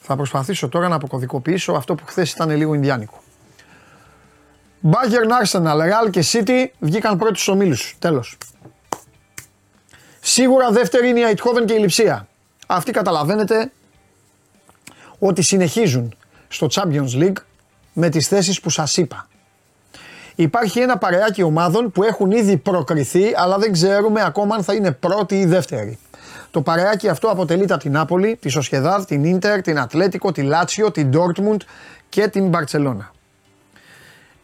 Θα 0.00 0.16
προσπαθήσω 0.16 0.68
τώρα 0.68 0.88
να 0.88 0.94
αποκωδικοποιήσω 0.94 1.72
αυτό 1.72 1.94
που 1.94 2.02
χθες 2.06 2.32
ήταν 2.32 2.50
λίγο 2.50 2.74
Ινδιάνικο. 2.74 3.22
Bayern 4.82 5.44
Arsenal, 5.44 5.76
Real 5.76 6.10
και 6.10 6.24
City 6.32 6.66
βγήκαν 6.78 7.18
πρώτοι 7.18 7.34
στους 7.34 7.48
ομίλους. 7.48 7.96
Τέλος. 7.98 8.38
Σίγουρα 10.20 10.70
δεύτερη 10.70 11.08
είναι 11.08 11.20
η 11.20 11.22
Αιτχόβεν 11.22 11.66
και 11.66 11.74
η 11.74 11.78
Λιψία. 11.78 12.24
Αυτοί 12.72 12.90
καταλαβαίνετε 12.90 13.72
ότι 15.18 15.42
συνεχίζουν 15.42 16.14
στο 16.48 16.66
Champions 16.70 17.10
League 17.14 17.36
με 17.92 18.08
τις 18.08 18.28
θέσεις 18.28 18.60
που 18.60 18.70
σας 18.70 18.96
είπα. 18.96 19.28
Υπάρχει 20.34 20.80
ένα 20.80 20.98
παρεάκι 20.98 21.42
ομάδων 21.42 21.90
που 21.90 22.02
έχουν 22.02 22.30
ήδη 22.30 22.56
προκριθεί 22.56 23.32
αλλά 23.36 23.58
δεν 23.58 23.72
ξέρουμε 23.72 24.22
ακόμα 24.24 24.54
αν 24.54 24.62
θα 24.62 24.74
είναι 24.74 24.92
πρώτη 24.92 25.38
ή 25.38 25.44
δεύτερη. 25.44 25.98
Το 26.50 26.62
παρεάκι 26.62 27.08
αυτό 27.08 27.28
αποτελείται 27.28 27.72
από 27.72 27.82
την 27.82 27.92
Νάπολη, 27.92 28.36
τη 28.40 28.48
Σοσχεδάδ, 28.48 29.04
την 29.04 29.24
Ίντερ, 29.24 29.60
την 29.60 29.78
Ατλέτικο, 29.78 30.32
τη 30.32 30.42
Λάτσιο, 30.42 30.90
την 30.90 31.10
Ντόρτμουντ 31.10 31.62
και 32.08 32.28
την 32.28 32.48
Μπαρτσελώνα. 32.48 33.12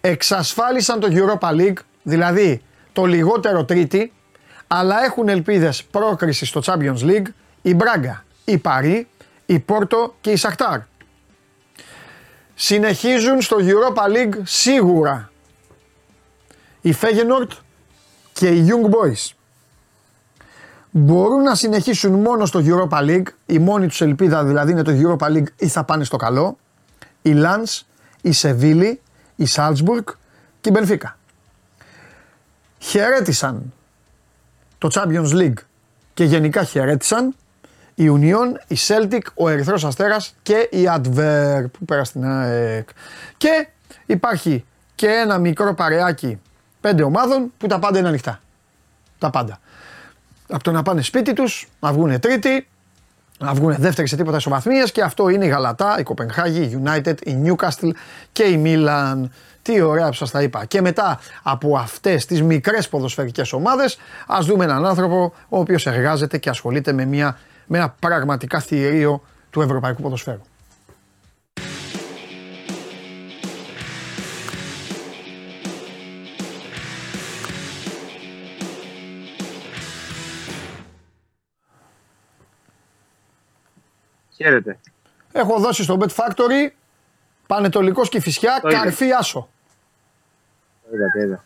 Εξασφάλισαν 0.00 1.00
το 1.00 1.09
Europa 1.11 1.49
League, 1.49 1.78
δηλαδή 2.02 2.62
το 2.92 3.04
λιγότερο 3.04 3.64
τρίτη, 3.64 4.12
αλλά 4.66 5.04
έχουν 5.04 5.28
ελπίδες 5.28 5.85
πρόκριση 5.85 6.47
στο 6.47 6.61
Champions 6.64 7.00
League 7.00 7.26
η 7.66 7.75
Μπράγκα, 7.75 8.25
η 8.44 8.58
Παρί, 8.58 9.08
η 9.46 9.58
Πόρτο 9.58 10.14
και 10.20 10.30
η 10.30 10.37
Σακτάρ. 10.37 10.80
Συνεχίζουν 12.54 13.40
στο 13.40 13.56
Europa 13.61 14.16
League 14.16 14.40
σίγουρα 14.42 15.30
η 16.80 16.92
Φέγενορτ 16.92 17.52
και 18.32 18.49
οι 18.49 18.66
Young 18.68 18.90
Boys. 18.90 19.30
Μπορούν 20.90 21.42
να 21.42 21.54
συνεχίσουν 21.54 22.12
μόνο 22.12 22.46
στο 22.46 22.62
Europa 22.64 22.99
League, 22.99 23.26
η 23.46 23.58
μόνη 23.58 23.87
τους 23.87 24.00
ελπίδα 24.00 24.44
δηλαδή 24.44 24.73
είναι 24.73 24.82
το 24.82 24.92
Europa 24.92 25.26
League 25.26 25.50
ή 25.56 25.68
θα 25.68 25.85
πάνε 25.85 26.04
στο 26.04 26.16
καλό, 26.16 26.56
η 27.23 27.32
Lans, 27.35 27.80
η 28.23 28.32
Σεβίλη, 28.32 29.00
η 29.37 29.46
Salzburg 29.54 30.04
και 30.61 30.68
η 30.68 30.70
Μπενφίκα. 30.73 31.18
Χαιρέτησαν 32.78 33.73
το 34.78 34.88
Champions 34.92 35.32
League 35.32 35.61
και 36.14 36.25
γενικά 36.25 36.64
χαιρέτησαν 36.64 37.35
η 37.98 38.10
Union, 38.14 38.60
η 38.66 38.76
Celtic, 38.86 39.20
ο 39.34 39.48
Ερυθρός 39.48 39.84
Αστέρας 39.84 40.34
και 40.42 40.68
η 40.70 40.88
Adver 40.96 41.64
που 41.72 41.84
πέρασε 41.84 42.10
στην 42.10 42.24
ΑΕΚ. 42.24 42.88
Και 43.36 43.68
υπάρχει 44.06 44.64
και 44.94 45.06
ένα 45.06 45.38
μικρό 45.38 45.74
παρεάκι 45.74 46.40
πέντε 46.80 47.02
ομάδων 47.02 47.52
που 47.58 47.66
τα 47.66 47.78
πάντα 47.78 47.98
είναι 47.98 48.08
ανοιχτά. 48.08 48.40
Τα 49.18 49.30
πάντα. 49.30 49.58
Από 50.48 50.62
το 50.62 50.70
να 50.70 50.82
πάνε 50.82 51.02
σπίτι 51.02 51.32
τους, 51.32 51.68
να 51.80 51.92
βγουν 51.92 52.20
τρίτη, 52.20 52.66
να 53.38 53.54
βγουν 53.54 53.74
δεύτερη 53.78 54.08
σε 54.08 54.16
τίποτα 54.16 54.36
ισοβαθμίες 54.36 54.92
και 54.92 55.02
αυτό 55.02 55.28
είναι 55.28 55.44
η 55.44 55.48
Γαλατά, 55.48 55.96
η 55.98 56.02
Κοπενχάγη, 56.02 56.60
η 56.62 56.82
United, 56.84 57.26
η 57.26 57.36
Newcastle 57.44 57.90
και 58.32 58.42
η 58.42 58.62
Milan. 58.64 59.22
Τι 59.62 59.80
ωραία 59.80 60.06
που 60.06 60.12
σας 60.12 60.30
τα 60.30 60.42
είπα. 60.42 60.64
Και 60.64 60.80
μετά 60.80 61.20
από 61.42 61.76
αυτές 61.76 62.26
τις 62.26 62.42
μικρές 62.42 62.88
ποδοσφαιρικές 62.88 63.52
ομάδες 63.52 63.98
ας 64.26 64.46
δούμε 64.46 64.64
έναν 64.64 64.86
άνθρωπο 64.86 65.32
ο 65.48 65.58
οποίος 65.58 65.86
εργάζεται 65.86 66.38
και 66.38 66.48
ασχολείται 66.48 66.92
με, 66.92 67.04
μια, 67.04 67.38
με 67.66 67.78
ένα 67.78 67.90
πραγματικά 67.90 68.61
θηρίο 68.61 69.23
του 69.50 69.61
ευρωπαϊκού 69.61 70.02
ποδοσφαίρου. 70.02 70.40
Χαίρετε. 84.35 84.78
Έχω 85.32 85.58
δώσει 85.58 85.82
στο 85.82 85.99
Bet 86.00 86.14
Factory 86.14 86.70
Πανετολικός 87.46 88.08
και 88.08 88.20
φυσιά, 88.20 88.61
καρφί 88.62 89.12
άσο. 89.12 89.49
Είδα, 90.92 91.25
είδα. 91.25 91.42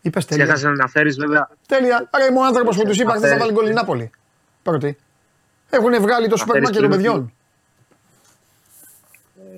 Είπες 0.00 0.24
τέλεια. 0.24 0.44
Ξέχασες 0.44 0.66
να 0.66 0.72
αναφέρει 0.72 1.10
βέβαια. 1.10 1.50
Τέλεια. 1.66 2.08
Άρα 2.10 2.26
είμαι 2.26 2.38
ο 2.38 2.44
άνθρωπος 2.44 2.76
που 2.76 2.84
τους 2.84 2.98
είπα 2.98 3.14
χθες 3.14 3.30
θα 3.30 3.38
βάλει 3.38 3.52
γκολ 3.52 3.72
Νάπολη. 3.72 4.10
Πρώτη. 4.62 4.98
Έχουν 5.70 6.00
βγάλει 6.00 6.28
το 6.28 6.36
σούπερ 6.36 6.62
μάρκετ 6.62 6.80
των 6.80 6.90
παιδιών. 6.90 7.32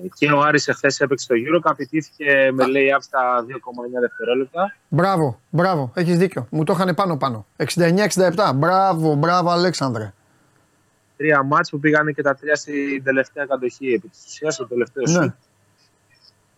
Ε, 0.03 0.07
και 0.17 0.31
ο 0.31 0.41
Άρης 0.41 0.67
εχθές 0.67 0.99
έπαιξε 0.99 1.27
το 1.27 1.35
Euro, 1.37 1.59
καπητήθηκε 1.61 2.49
με 2.53 2.65
λέει 2.65 2.95
στα 2.99 3.45
2,9 3.47 3.53
δευτερόλεπτα. 3.99 4.75
Μπράβο, 4.87 5.39
μπράβο, 5.49 5.91
έχεις 5.93 6.17
δίκιο. 6.17 6.47
Μου 6.49 6.63
το 6.63 6.73
είχαν 6.73 6.95
πάνω 6.95 7.17
πάνω. 7.17 7.45
69-67. 7.75 8.51
Μπράβο, 8.55 9.15
μπράβο, 9.15 9.49
Αλέξανδρε 9.49 10.13
τρία 11.23 11.43
μάτς 11.43 11.69
που 11.69 11.79
πήγανε 11.79 12.11
και 12.11 12.21
τα 12.21 12.35
τρία 12.35 12.55
στην 12.55 13.03
τελευταία 13.03 13.45
κατοχή 13.45 13.93
επί 13.93 14.07
της 14.07 14.23
ουσίας, 14.25 14.53
στο 14.53 14.67
τελευταίο 14.67 15.03
ναι. 15.07 15.23
σου. 15.23 15.35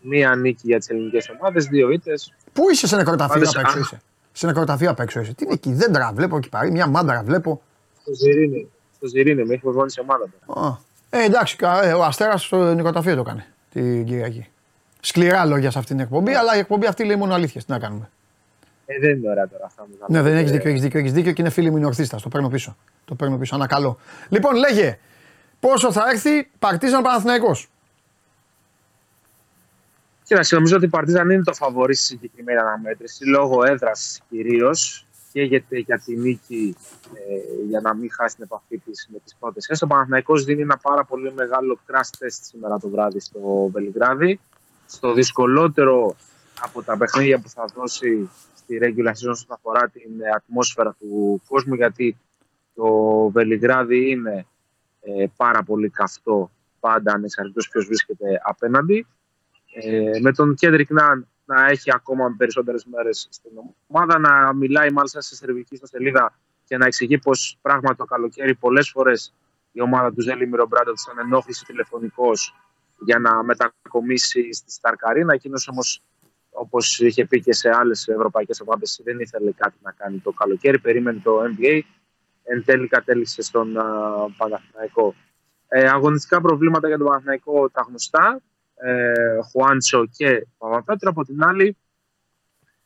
Μία 0.01 0.35
νίκη 0.35 0.67
για 0.67 0.77
τις 0.77 0.89
ελληνικές 0.89 1.29
ομάδες, 1.29 1.65
δύο 1.65 1.89
ήττες. 1.89 2.33
Πού 2.53 2.69
είσαι 2.69 2.87
σε 2.87 2.95
νεκροταφείο 2.95 3.49
απ' 3.49 3.57
έξω 3.57 3.79
είσαι. 3.79 4.01
Σε 4.31 4.45
νεκροταφείο 4.45 4.89
απ' 4.89 4.99
έξω 4.99 5.19
είσαι. 5.19 5.33
Τι 5.33 5.43
είναι 5.43 5.53
εκεί, 5.53 5.73
δέντρα 5.73 6.11
βλέπω 6.13 6.37
εκεί 6.37 6.49
πάρει, 6.49 6.71
μια 6.71 6.87
μάνταρα 6.87 7.23
βλέπω. 7.23 7.61
Στο 8.01 8.13
Ζιρίνι, 8.13 8.69
στο 9.07 9.17
Ζιρίνι, 9.17 9.45
με 9.45 9.53
έχει 9.53 9.61
προσβάλει 9.61 9.91
ομάδα. 10.01 10.25
Oh. 10.45 10.77
Ε, 11.09 11.23
εντάξει, 11.23 11.57
ε, 11.81 11.93
ο 11.93 12.03
Αστέρας 12.03 12.43
στο 12.43 12.73
νεκροταφείο 12.73 13.15
το 13.15 13.21
έκανε 13.21 13.45
την 13.71 14.05
Κυριακή. 14.05 14.47
Σκληρά 14.99 15.45
λόγια 15.45 15.71
σε 15.71 15.79
αυτήν 15.79 15.95
την 15.95 16.05
εκπομπή, 16.05 16.33
αλλά 16.33 16.55
η 16.55 16.59
εκπομπή 16.59 16.85
αυτή 16.85 17.03
λέει 17.03 17.15
μόνο 17.15 17.33
αλήθεια. 17.33 17.61
Τι 17.61 17.71
να 17.71 17.79
κάνουμε; 17.79 18.09
Ε, 18.85 18.99
δεν 18.99 19.17
είναι 19.17 19.29
ωραία 19.29 19.47
τώρα 19.47 19.65
αυτά. 19.65 19.85
Ναι, 20.07 20.21
δεν 20.21 20.35
έχεις 20.35 20.51
δίκιο, 20.51 20.69
έχεις 20.69 20.81
δίκιο, 20.81 20.99
έχεις 20.99 21.11
δίκιο 21.11 21.31
και 21.31 21.41
είναι 21.41 21.51
φίλη 21.51 21.71
μου 21.71 21.77
η 21.77 21.85
ορθίστα. 21.85 22.17
Το 22.21 22.29
παίρνω 22.29 22.49
πίσω. 22.49 22.77
Το 23.05 23.15
παίρνω 23.15 23.37
πίσω. 23.37 23.55
Ανακαλώ. 23.55 23.99
Λοιπόν, 24.29 24.55
λέγε, 24.55 24.99
πόσο 25.59 25.91
θα 25.91 26.03
έρθει 26.11 26.49
Παρτίζαν 26.59 27.01
Παναθηναϊκός; 27.01 27.69
Κοίταξε, 30.23 30.55
νομίζω 30.55 30.75
ότι 30.75 30.85
η 30.85 30.89
Παρτίζαν 30.89 31.29
είναι 31.29 31.43
το 31.43 31.53
φαβορή 31.53 31.95
στη 31.95 32.05
συγκεκριμένη 32.05 32.59
αναμέτρηση 32.59 33.25
λόγω 33.25 33.63
έδρας 33.63 34.21
κυρίως 34.29 35.04
και 35.35 35.41
γιατί 35.41 35.79
για 35.79 35.99
τη 36.05 36.15
νίκη 36.15 36.75
ε, 37.13 37.65
για 37.67 37.81
να 37.81 37.93
μην 37.95 38.11
χάσει 38.11 38.35
την 38.35 38.43
επαφή 38.43 38.77
της 38.77 39.07
με 39.11 39.19
τις 39.23 39.35
πρώτες 39.39 39.65
θέσει. 39.65 39.83
Ο 39.83 39.87
Παναθηναϊκός 39.87 40.43
δίνει 40.43 40.61
ένα 40.61 40.77
πάρα 40.77 41.03
πολύ 41.03 41.33
μεγάλο 41.33 41.79
crash 41.87 42.25
test 42.25 42.39
σήμερα 42.41 42.79
το 42.79 42.89
βράδυ 42.89 43.19
στο 43.19 43.69
Βελιγράδι. 43.71 44.39
Στο 44.85 45.13
δυσκολότερο 45.13 46.15
από 46.61 46.83
τα 46.83 46.97
παιχνίδια 46.97 47.39
που 47.39 47.49
θα 47.49 47.65
δώσει 47.75 48.29
στη 48.55 48.79
regular 48.81 49.09
season 49.09 49.29
όσον 49.29 49.47
αφορά 49.47 49.89
την 49.89 50.11
ατμόσφαιρα 50.35 50.95
του 50.99 51.41
κόσμου 51.47 51.73
γιατί 51.73 52.17
το 52.75 52.87
Βελιγράδι 53.29 54.09
είναι 54.09 54.45
ε, 55.01 55.25
πάρα 55.35 55.63
πολύ 55.63 55.89
καυτό 55.89 56.51
πάντα 56.79 57.13
ανεξαρτήτως 57.13 57.69
ποιος 57.69 57.85
βρίσκεται 57.85 58.41
απέναντι. 58.43 59.07
Ε, 59.73 60.19
με 60.21 60.31
τον 60.31 60.55
Κέντρικ 60.55 60.91
να, 60.91 61.23
να 61.45 61.65
έχει 61.65 61.91
ακόμα 61.93 62.35
περισσότερες 62.37 62.85
μέρες 62.85 63.27
στην 63.31 63.51
ομάδα, 63.87 64.19
να 64.19 64.53
μιλάει 64.53 64.91
μάλιστα 64.91 65.21
σε 65.21 65.35
σερβική 65.35 65.75
στα 65.75 65.87
σελίδα 65.87 66.39
και 66.63 66.77
να 66.77 66.85
εξηγεί 66.85 67.17
πως 67.17 67.57
πράγματι 67.61 67.95
το 67.95 68.05
καλοκαίρι 68.05 68.55
πολλές 68.55 68.89
φορές 68.89 69.33
η 69.71 69.81
ομάδα 69.81 70.13
του 70.13 70.21
Ζέλη 70.21 70.47
Μιρομπράντο 70.47 70.91
της 70.91 71.07
ανενόχλησε 71.07 71.65
τηλεφωνικός 71.65 72.55
για 72.99 73.19
να 73.19 73.43
μετακομίσει 73.43 74.53
στη 74.53 74.71
Σταρκαρίνα. 74.71 75.33
Εκείνος 75.33 75.67
όμως 75.67 76.03
Όπως 76.57 76.99
είχε 76.99 77.25
πει 77.25 77.41
και 77.41 77.53
σε 77.53 77.69
άλλες 77.69 78.07
ευρωπαϊκές 78.07 78.61
ομάδες, 78.61 79.01
δεν 79.03 79.19
ήθελε 79.19 79.51
κάτι 79.51 79.77
να 79.81 79.91
κάνει 79.91 80.17
το 80.17 80.31
καλοκαίρι. 80.31 80.79
Περίμενε 80.79 81.19
το 81.23 81.41
NBA. 81.41 81.79
Εν 82.43 82.63
τέλει 82.65 82.87
κατέληξε 82.87 83.41
στον 83.41 83.75
uh, 83.77 84.27
Παναθηναϊκό. 84.37 85.15
Ε, 85.67 85.89
αγωνιστικά 85.89 86.41
προβλήματα 86.41 86.87
για 86.87 86.97
τον 86.97 87.07
Παναθηναϊκό 87.07 87.69
τα 87.69 87.85
γνωστά. 87.87 88.41
Ε, 88.75 89.39
Χουάντσο 89.51 90.05
και 90.05 90.47
Παπαπέτρο. 90.57 91.09
Από 91.09 91.23
την 91.23 91.43
άλλη, 91.43 91.77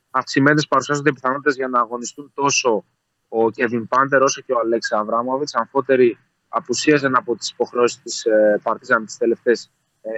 αυξημένες 0.10 0.68
παρουσιάζονται 0.68 1.12
πιθανότητες 1.12 1.56
για 1.56 1.68
να 1.68 1.80
αγωνιστούν 1.80 2.32
τόσο 2.34 2.86
ο 3.28 3.52
Κέβιν 3.52 3.88
Πάντερ 3.88 4.22
όσο 4.22 4.42
και 4.42 4.54
ο 4.54 4.60
Αλέξη 4.60 4.96
Αβράμοβιτ. 4.96 5.50
Αμφότεροι 5.52 6.18
απουσίαζαν 6.48 7.16
από 7.16 7.36
τις 7.36 7.50
υποχρεώσεις 7.50 8.02
της 8.02 8.26
ε, 8.26 8.60
Παρτίζαν 8.64 9.06
τις 9.06 9.18
τελευταίες 9.18 9.72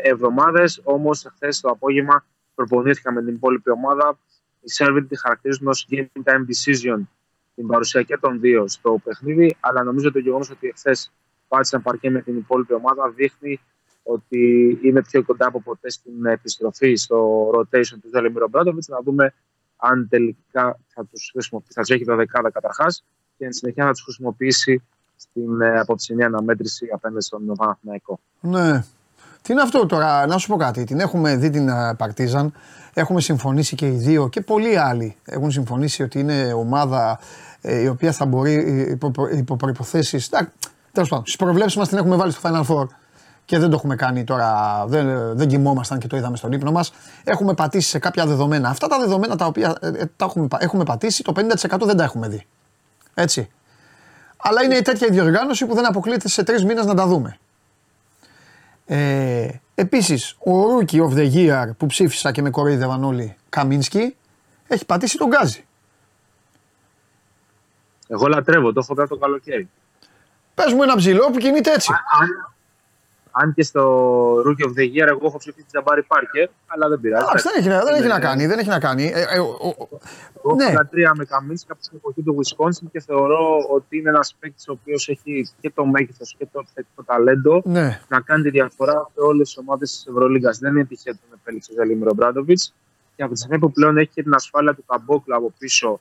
εβδομάδες. 0.04 0.82
Όμως, 0.84 1.28
χθε 1.34 1.50
το 1.62 1.70
απόγευμα 1.70 2.26
προπονήθηκαν 2.56 3.14
με 3.14 3.24
την 3.24 3.34
υπόλοιπη 3.34 3.70
ομάδα. 3.70 4.20
Οι 4.60 4.70
Σέρβοι 4.70 5.04
τη 5.04 5.20
χαρακτηρίζουν 5.20 5.68
ως 5.68 5.88
game 5.92 6.08
time 6.24 6.46
decision 6.46 7.00
την 7.56 7.68
παρουσία 7.68 8.02
και 8.02 8.18
των 8.18 8.40
δύο 8.40 8.68
στο 8.68 9.00
παιχνίδι. 9.04 9.58
Αλλά 9.60 9.84
νομίζω 9.84 10.08
ότι 10.08 10.18
το 10.18 10.24
γεγονός 10.24 10.50
ότι 10.50 10.68
εχθές 10.68 11.12
πάτησαν 11.48 11.82
παρκέ 11.82 12.10
με 12.10 12.22
την 12.22 12.38
υπόλοιπη 12.38 12.74
ομάδα 12.74 13.10
δείχνει 13.10 13.60
ότι 14.12 14.80
είναι 14.84 15.02
πιο 15.02 15.24
κοντά 15.24 15.48
από 15.48 15.62
ποτέ 15.62 15.90
στην 15.90 16.26
επιστροφή 16.26 16.96
στο 16.96 17.50
rotation 17.56 17.98
του 18.02 18.10
Ζέλεμι 18.14 18.40
Μπράντοβιτς. 18.50 18.88
Να 18.88 19.02
δούμε 19.02 19.34
αν 19.78 20.08
τελικά 20.10 20.80
θα 20.88 21.06
τους 21.06 21.30
χρησιμοποιήσει, 21.34 21.74
θα 21.74 21.82
τους 21.82 21.90
έχει 21.90 22.06
το 22.06 22.16
δεκάδα 22.16 22.52
καταρχάς 22.52 23.04
και 23.38 23.46
εν 23.46 23.54
συνεχεία 23.54 23.86
θα 23.86 23.92
τους 23.92 24.02
χρησιμοποιήσει 24.02 24.84
στην 25.16 25.62
ε, 25.62 25.80
απόψηνή 25.80 26.24
αναμέτρηση 26.24 26.88
απέναντι 26.94 27.24
στον 27.24 27.46
Παναθηναϊκό. 27.56 28.20
Ναι, 28.40 28.84
τι 29.42 29.54
είναι 29.54 29.62
αυτό 29.62 29.86
τώρα, 29.86 30.28
να 30.28 30.38
σου 30.38 30.48
πω 30.48 30.56
κάτι. 30.56 30.84
Την 30.84 31.00
έχουμε 31.00 31.36
δει 31.36 31.50
την 31.50 31.70
Παρτίζαν. 31.98 32.54
Έχουμε 32.94 33.22
συμφωνήσει 33.22 33.76
και 33.76 33.88
οι 33.88 33.96
δύο 33.96 34.30
και 34.30 34.42
πολλοί 34.42 34.78
άλλοι 34.78 35.16
έχουν 35.26 35.52
συμφωνήσει 35.52 36.04
ότι 36.04 36.20
είναι 36.20 36.54
ομάδα 36.54 37.20
ε, 37.62 37.82
η 37.82 37.88
οποία 37.88 38.12
θα 38.12 38.26
μπορεί 38.26 38.54
υπό, 38.90 39.12
υπό 39.36 39.56
προποθέσει. 39.56 40.30
Τέλος 40.92 41.10
πάντων, 41.10 41.26
στις 41.26 41.36
προβλέψεις 41.36 41.78
μας 41.78 41.90
την 41.90 41.98
έχουμε 41.98 42.16
βάλει 42.16 42.32
στο 42.32 42.42
Final 42.44 42.66
Four 42.66 42.86
και 43.46 43.60
δεν 43.60 43.70
το 43.70 43.76
έχουμε 43.76 43.96
κάνει 43.96 44.24
τώρα. 44.24 44.84
Δεν, 44.88 45.36
δεν 45.36 45.48
κοιμόμασταν 45.48 46.00
και 46.00 46.08
το 46.08 46.18
είδαμε 46.18 46.38
στον 46.38 46.52
ύπνο 46.52 46.72
μας. 46.72 46.94
Έχουμε 47.24 47.54
πατήσει 47.54 47.90
σε 47.90 48.00
κάποια 48.00 48.26
δεδομένα. 48.26 48.70
Αυτά 48.70 48.88
τα 48.88 49.00
δεδομένα 49.00 49.36
τα 49.36 49.46
οποία 49.46 49.76
ε, 49.82 49.88
ε, 49.88 50.06
τα 50.16 50.26
έχουμε, 50.26 50.48
έχουμε 50.58 50.84
πατήσει, 50.84 51.24
το 51.24 51.34
50% 51.36 51.80
δεν 51.82 51.98
τα 51.98 52.04
έχουμε 52.04 52.28
δει. 52.28 52.46
Έτσι. 53.14 53.50
Αλλά 54.38 54.64
είναι 54.64 54.82
τέτοια 54.82 55.08
η 55.08 55.12
διοργάνωση 55.12 55.66
που 55.66 55.76
δεν 55.76 55.88
αποκλείεται 55.88 56.28
σε 56.28 56.44
τρεις 56.44 56.66
μήνες 56.66 56.86
να 56.86 56.94
τα 56.94 57.08
δούμε. 57.08 57.38
Ε, 58.86 59.48
Επίσης, 59.82 60.32
ο 60.32 60.52
Rookie 60.52 61.02
of 61.02 61.14
the 61.14 61.34
Year 61.34 61.70
που 61.78 61.86
ψήφισα 61.86 62.32
και 62.32 62.42
με 62.42 62.50
κοροϊδεύαν 62.50 63.04
όλοι, 63.04 63.36
Καμίνσκι, 63.50 64.16
έχει 64.68 64.86
πατήσει 64.86 65.18
τον 65.18 65.28
Γκάζι. 65.28 65.66
Εγώ 68.08 68.28
λατρεύω, 68.28 68.74
το 68.74 68.80
έχω 68.84 68.94
πει 68.94 69.08
το 69.08 69.18
καλοκαίρι. 69.18 69.70
Πες 70.54 70.74
μου 70.74 70.84
ένα 70.84 70.96
ψηλό 70.96 71.30
που 71.32 71.38
κινείται 71.38 71.72
έτσι. 71.72 71.92
Αν, 71.92 72.54
αν 73.32 73.54
και 73.54 73.64
στο 73.64 73.82
Rookie 74.38 74.66
of 74.68 74.74
the 74.80 74.86
Year 74.96 75.08
εγώ 75.08 75.20
έχω 75.26 75.38
ψηφίσει 75.38 75.66
Τζαμπάρι 75.72 76.04
Πάρκερ, 76.04 76.50
αλλά 76.68 76.88
δεν 76.90 77.00
πειράζει. 77.00 77.24
Εντάξει, 77.26 77.48
δεν 77.48 77.60
έχει, 77.60 77.68
να- 77.68 77.84
δεν 77.84 77.96
έχει 77.96 78.08
να 78.08 78.20
κάνει. 78.20 78.46
Δεν 78.46 78.60
έχει 78.60 78.70
να 78.70 78.80
κάνει. 78.80 79.12
Ε, 79.14 79.22
ε, 79.30 79.40
ο- 79.40 79.76
ο- 79.80 79.88
Εγώ 80.46 80.56
ναι. 80.56 80.64
έχω 80.66 80.86
τρία 80.92 81.14
με 81.16 81.26
Καμίνσκα 81.26 81.74
από 81.74 81.82
την 81.82 81.92
εποχή 81.98 82.22
του 82.22 82.40
Wisconsin 82.40 82.88
και 82.92 83.00
θεωρώ 83.00 83.66
ότι 83.70 83.98
είναι 83.98 84.10
ένας 84.10 84.36
παίκτης 84.40 84.68
ο 84.68 84.72
οποίος 84.72 85.10
έχει 85.10 85.50
και 85.62 85.72
το 85.76 85.86
μέγεθος 85.86 86.36
και 86.38 86.48
το 86.52 86.64
θετικό 86.74 87.04
ταλέντο 87.04 87.62
ναι. 87.66 88.02
να 88.08 88.20
κάνει 88.22 88.44
τη 88.44 88.50
διαφορά 88.50 89.10
σε 89.14 89.22
όλες 89.22 89.48
τις 89.48 89.58
ομάδες 89.58 89.90
της 89.92 90.06
Ευρωλίγα. 90.08 90.52
Δεν 90.60 90.76
είναι 90.76 90.86
τυχαίο 90.86 91.14
που 91.14 91.36
επέλεξε 91.42 91.72
ο 91.72 91.76
Ζελίμιρο 91.76 92.14
Μπράντοβιτς. 92.14 92.74
Και 93.16 93.24
από 93.24 93.34
τη 93.34 93.40
στιγμή 93.40 93.60
που 93.60 93.72
πλέον 93.72 93.98
έχει 93.98 94.10
και 94.14 94.24
την 94.24 94.34
ασφάλεια 94.34 94.74
του 94.74 94.84
Καμπόκλου 94.88 95.36
από 95.36 95.54
πίσω, 95.58 96.00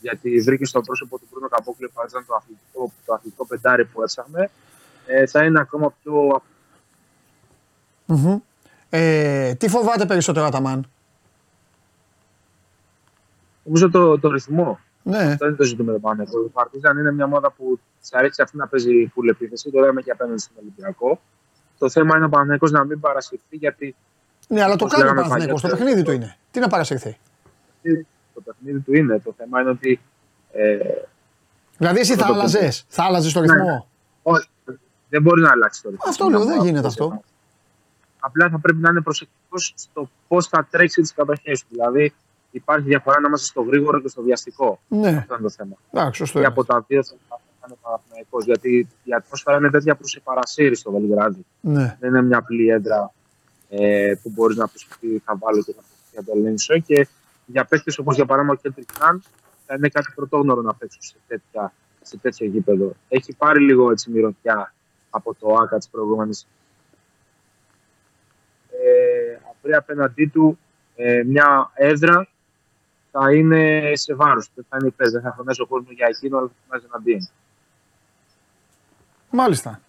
γιατί 0.00 0.40
βρήκε 0.40 0.64
στο 0.64 0.80
πρόσωπο 0.80 1.18
του 1.18 1.26
Μπρούνο 1.30 1.48
Καμπόκλου 1.48 1.90
που 1.94 2.00
ήταν 2.08 2.24
το 2.26 2.34
αθλητικό, 2.34 2.92
το 3.06 3.12
αθλητικό 3.14 3.46
πεντάρι 3.46 3.84
που 3.84 4.02
έψαχνε, 4.02 4.50
ε, 5.06 5.26
θα 5.26 5.44
είναι 5.44 5.60
ακόμα 5.60 5.94
πιο. 6.02 6.42
Μμμ. 8.08 8.36
Ε, 8.90 9.54
τι 9.54 9.68
φοβάται 9.68 10.06
περισσότερο 10.06 10.46
Αταμάν; 10.46 10.86
Νομίζω 13.64 13.90
το, 13.90 14.18
το 14.18 14.30
ρυθμό. 14.30 14.78
Ναι. 15.02 15.18
Αυτό 15.18 15.46
είναι 15.46 15.56
το 15.56 15.64
ζήτημα 15.64 15.92
πάνω. 15.92 16.22
Ο 16.22 16.48
Παρτίζαν 16.52 16.98
είναι 16.98 17.12
μια 17.12 17.24
ομάδα 17.24 17.50
που 17.50 17.80
της 18.00 18.12
αρέσει 18.12 18.42
αυτή 18.42 18.56
να 18.56 18.66
παίζει 18.66 19.12
full 19.16 19.28
επίθεση. 19.30 19.70
Το 19.70 19.80
λέμε 19.80 20.02
και 20.02 20.10
απέναντι 20.10 20.40
στον 20.40 20.54
Ολυμπιακό. 20.60 21.20
Το 21.78 21.90
θέμα 21.90 22.16
είναι 22.16 22.24
ο 22.24 22.28
Παναγενικό 22.28 22.68
να 22.68 22.84
μην 22.84 23.00
παρασυρθεί 23.00 23.56
γιατί 23.56 23.96
Ναι, 24.48 24.62
αλλά 24.62 24.76
το 24.76 24.84
Όπως 24.84 24.96
κάνει 24.96 25.02
ο 25.02 25.06
λέγαμε 25.06 25.28
Παναθηναϊκός, 25.28 25.60
Το 25.60 25.68
παλιότερα. 25.68 25.92
παιχνίδι 25.94 26.02
του 26.02 26.24
είναι. 26.24 26.36
Τι 26.50 26.60
να 26.60 26.68
παρασυρθεί; 26.68 27.18
το 28.34 28.40
παιχνίδι 28.40 28.80
του 28.80 28.94
είναι. 28.94 29.18
Το 29.18 29.34
θέμα 29.38 29.60
είναι 29.60 29.70
ότι. 29.70 30.00
Ε, 30.52 30.78
Δηλαδή 31.76 31.98
εσύ 32.00 32.14
θα 32.16 32.26
το 32.26 32.32
άλλαζες; 32.32 32.84
Θα 32.88 33.04
άλλαζες 33.04 33.32
το 33.32 33.40
ρυθμό; 33.40 33.88
όχι, 34.22 34.48
δεν 35.08 35.22
μπορεί 35.22 35.40
να 35.40 35.50
αλλάξει 35.50 35.82
το 35.82 35.90
ρυθμό. 35.90 36.08
Αυτό 36.08 36.28
λέω, 36.28 36.44
δεν 36.44 36.64
γίνεται 36.64 36.86
αυτό. 36.86 37.22
Απλά 38.20 38.48
θα 38.48 38.58
πρέπει 38.58 38.78
να 38.78 38.90
είναι 38.90 39.00
προσεκτικός 39.00 39.72
στο 39.76 40.10
πώς 40.28 40.48
θα 40.48 40.66
τρέξει 40.70 41.00
τις 41.00 41.12
κατοχές 41.12 41.60
του. 41.60 41.66
Δηλαδή 41.70 42.14
υπάρχει 42.50 42.86
διαφορά 42.86 43.16
ανάμεσα 43.16 43.44
στο 43.44 43.62
γρήγορο 43.62 44.00
και 44.00 44.08
στο 44.08 44.22
βιαστικό. 44.22 44.80
Ναι. 44.88 45.08
Αυτό 45.08 45.34
είναι 45.34 45.42
το 45.42 45.50
θέμα. 45.50 45.76
Εντάξει, 45.92 46.18
σωστό. 46.18 46.32
Και 46.32 46.38
είναι. 46.38 46.48
από 46.48 46.64
τα 46.64 46.84
δύο 46.88 47.04
θα 47.04 47.14
είναι 47.64 47.76
ο 47.82 47.88
Παναθηναϊκός, 47.88 48.44
Γιατί 48.44 48.88
η 49.04 49.12
ατμόσφαιρα 49.12 49.56
είναι 49.56 49.70
τέτοια 49.70 49.96
που 49.96 50.08
σε 50.08 50.20
παρασύρει 50.20 50.74
στο 50.74 50.90
Βελιγράδι. 50.90 51.44
Ναι. 51.60 51.96
Δεν 52.00 52.10
είναι 52.10 52.22
μια 52.22 52.38
απλή 52.38 52.68
έδρα 52.68 53.12
ε, 53.68 54.14
που 54.22 54.30
μπορείς 54.34 54.56
να 54.56 54.68
πεις 54.68 54.86
ότι 54.96 55.22
θα 55.24 55.36
βάλω 55.36 55.62
και 55.62 55.72
θα 55.72 55.82
για 56.12 56.24
το 56.24 56.32
ελέγξω. 56.38 56.78
Και 56.78 57.08
για 57.46 57.64
παίκτες 57.64 57.98
όπως 57.98 58.14
για 58.14 58.24
παράδειγμα 58.24 58.56
ο 58.58 58.60
Κέντρικ 58.62 58.88
Ναν 59.00 59.22
θα 59.66 59.74
είναι 59.74 59.88
κάτι 59.88 60.12
πρωτόγνωρο 60.14 60.62
να 60.62 60.74
παίξουν 60.74 61.02
σε, 61.02 61.14
τέτοια, 61.26 61.72
σε 62.02 62.16
τέτοιο 62.16 62.46
γήπεδο. 62.46 62.92
Έχει 63.08 63.34
πάρει 63.36 63.60
λίγο 63.60 63.90
έτσι 63.90 64.10
μυρωδιά 64.10 64.72
από 65.10 65.34
το 65.34 65.54
ΆΚΑ 65.54 65.78
της 65.78 65.88
προηγούμενης. 65.88 66.46
Ε, 69.68 69.74
αυρή 69.74 69.74
απέναντί 69.74 70.26
του 70.26 70.58
ε, 70.96 71.22
μια 71.26 71.70
έδρα 71.74 72.28
θα 73.10 73.32
είναι 73.32 73.92
σε 73.94 74.14
βάρος. 74.14 74.50
Δεν 74.54 74.64
θα 74.68 74.76
είναι 74.80 74.88
υπέρ. 74.88 75.10
Δεν 75.10 75.22
θα 75.22 75.34
φωνάζει 75.36 75.60
ο 75.60 75.66
κόσμος 75.66 75.94
για 75.94 76.06
εκείνο, 76.08 76.38
αλλά 76.38 76.46
θα 76.46 76.54
φωνάζει 76.66 76.86
εναντίον. 76.92 77.28
Μάλιστα. 79.30 79.80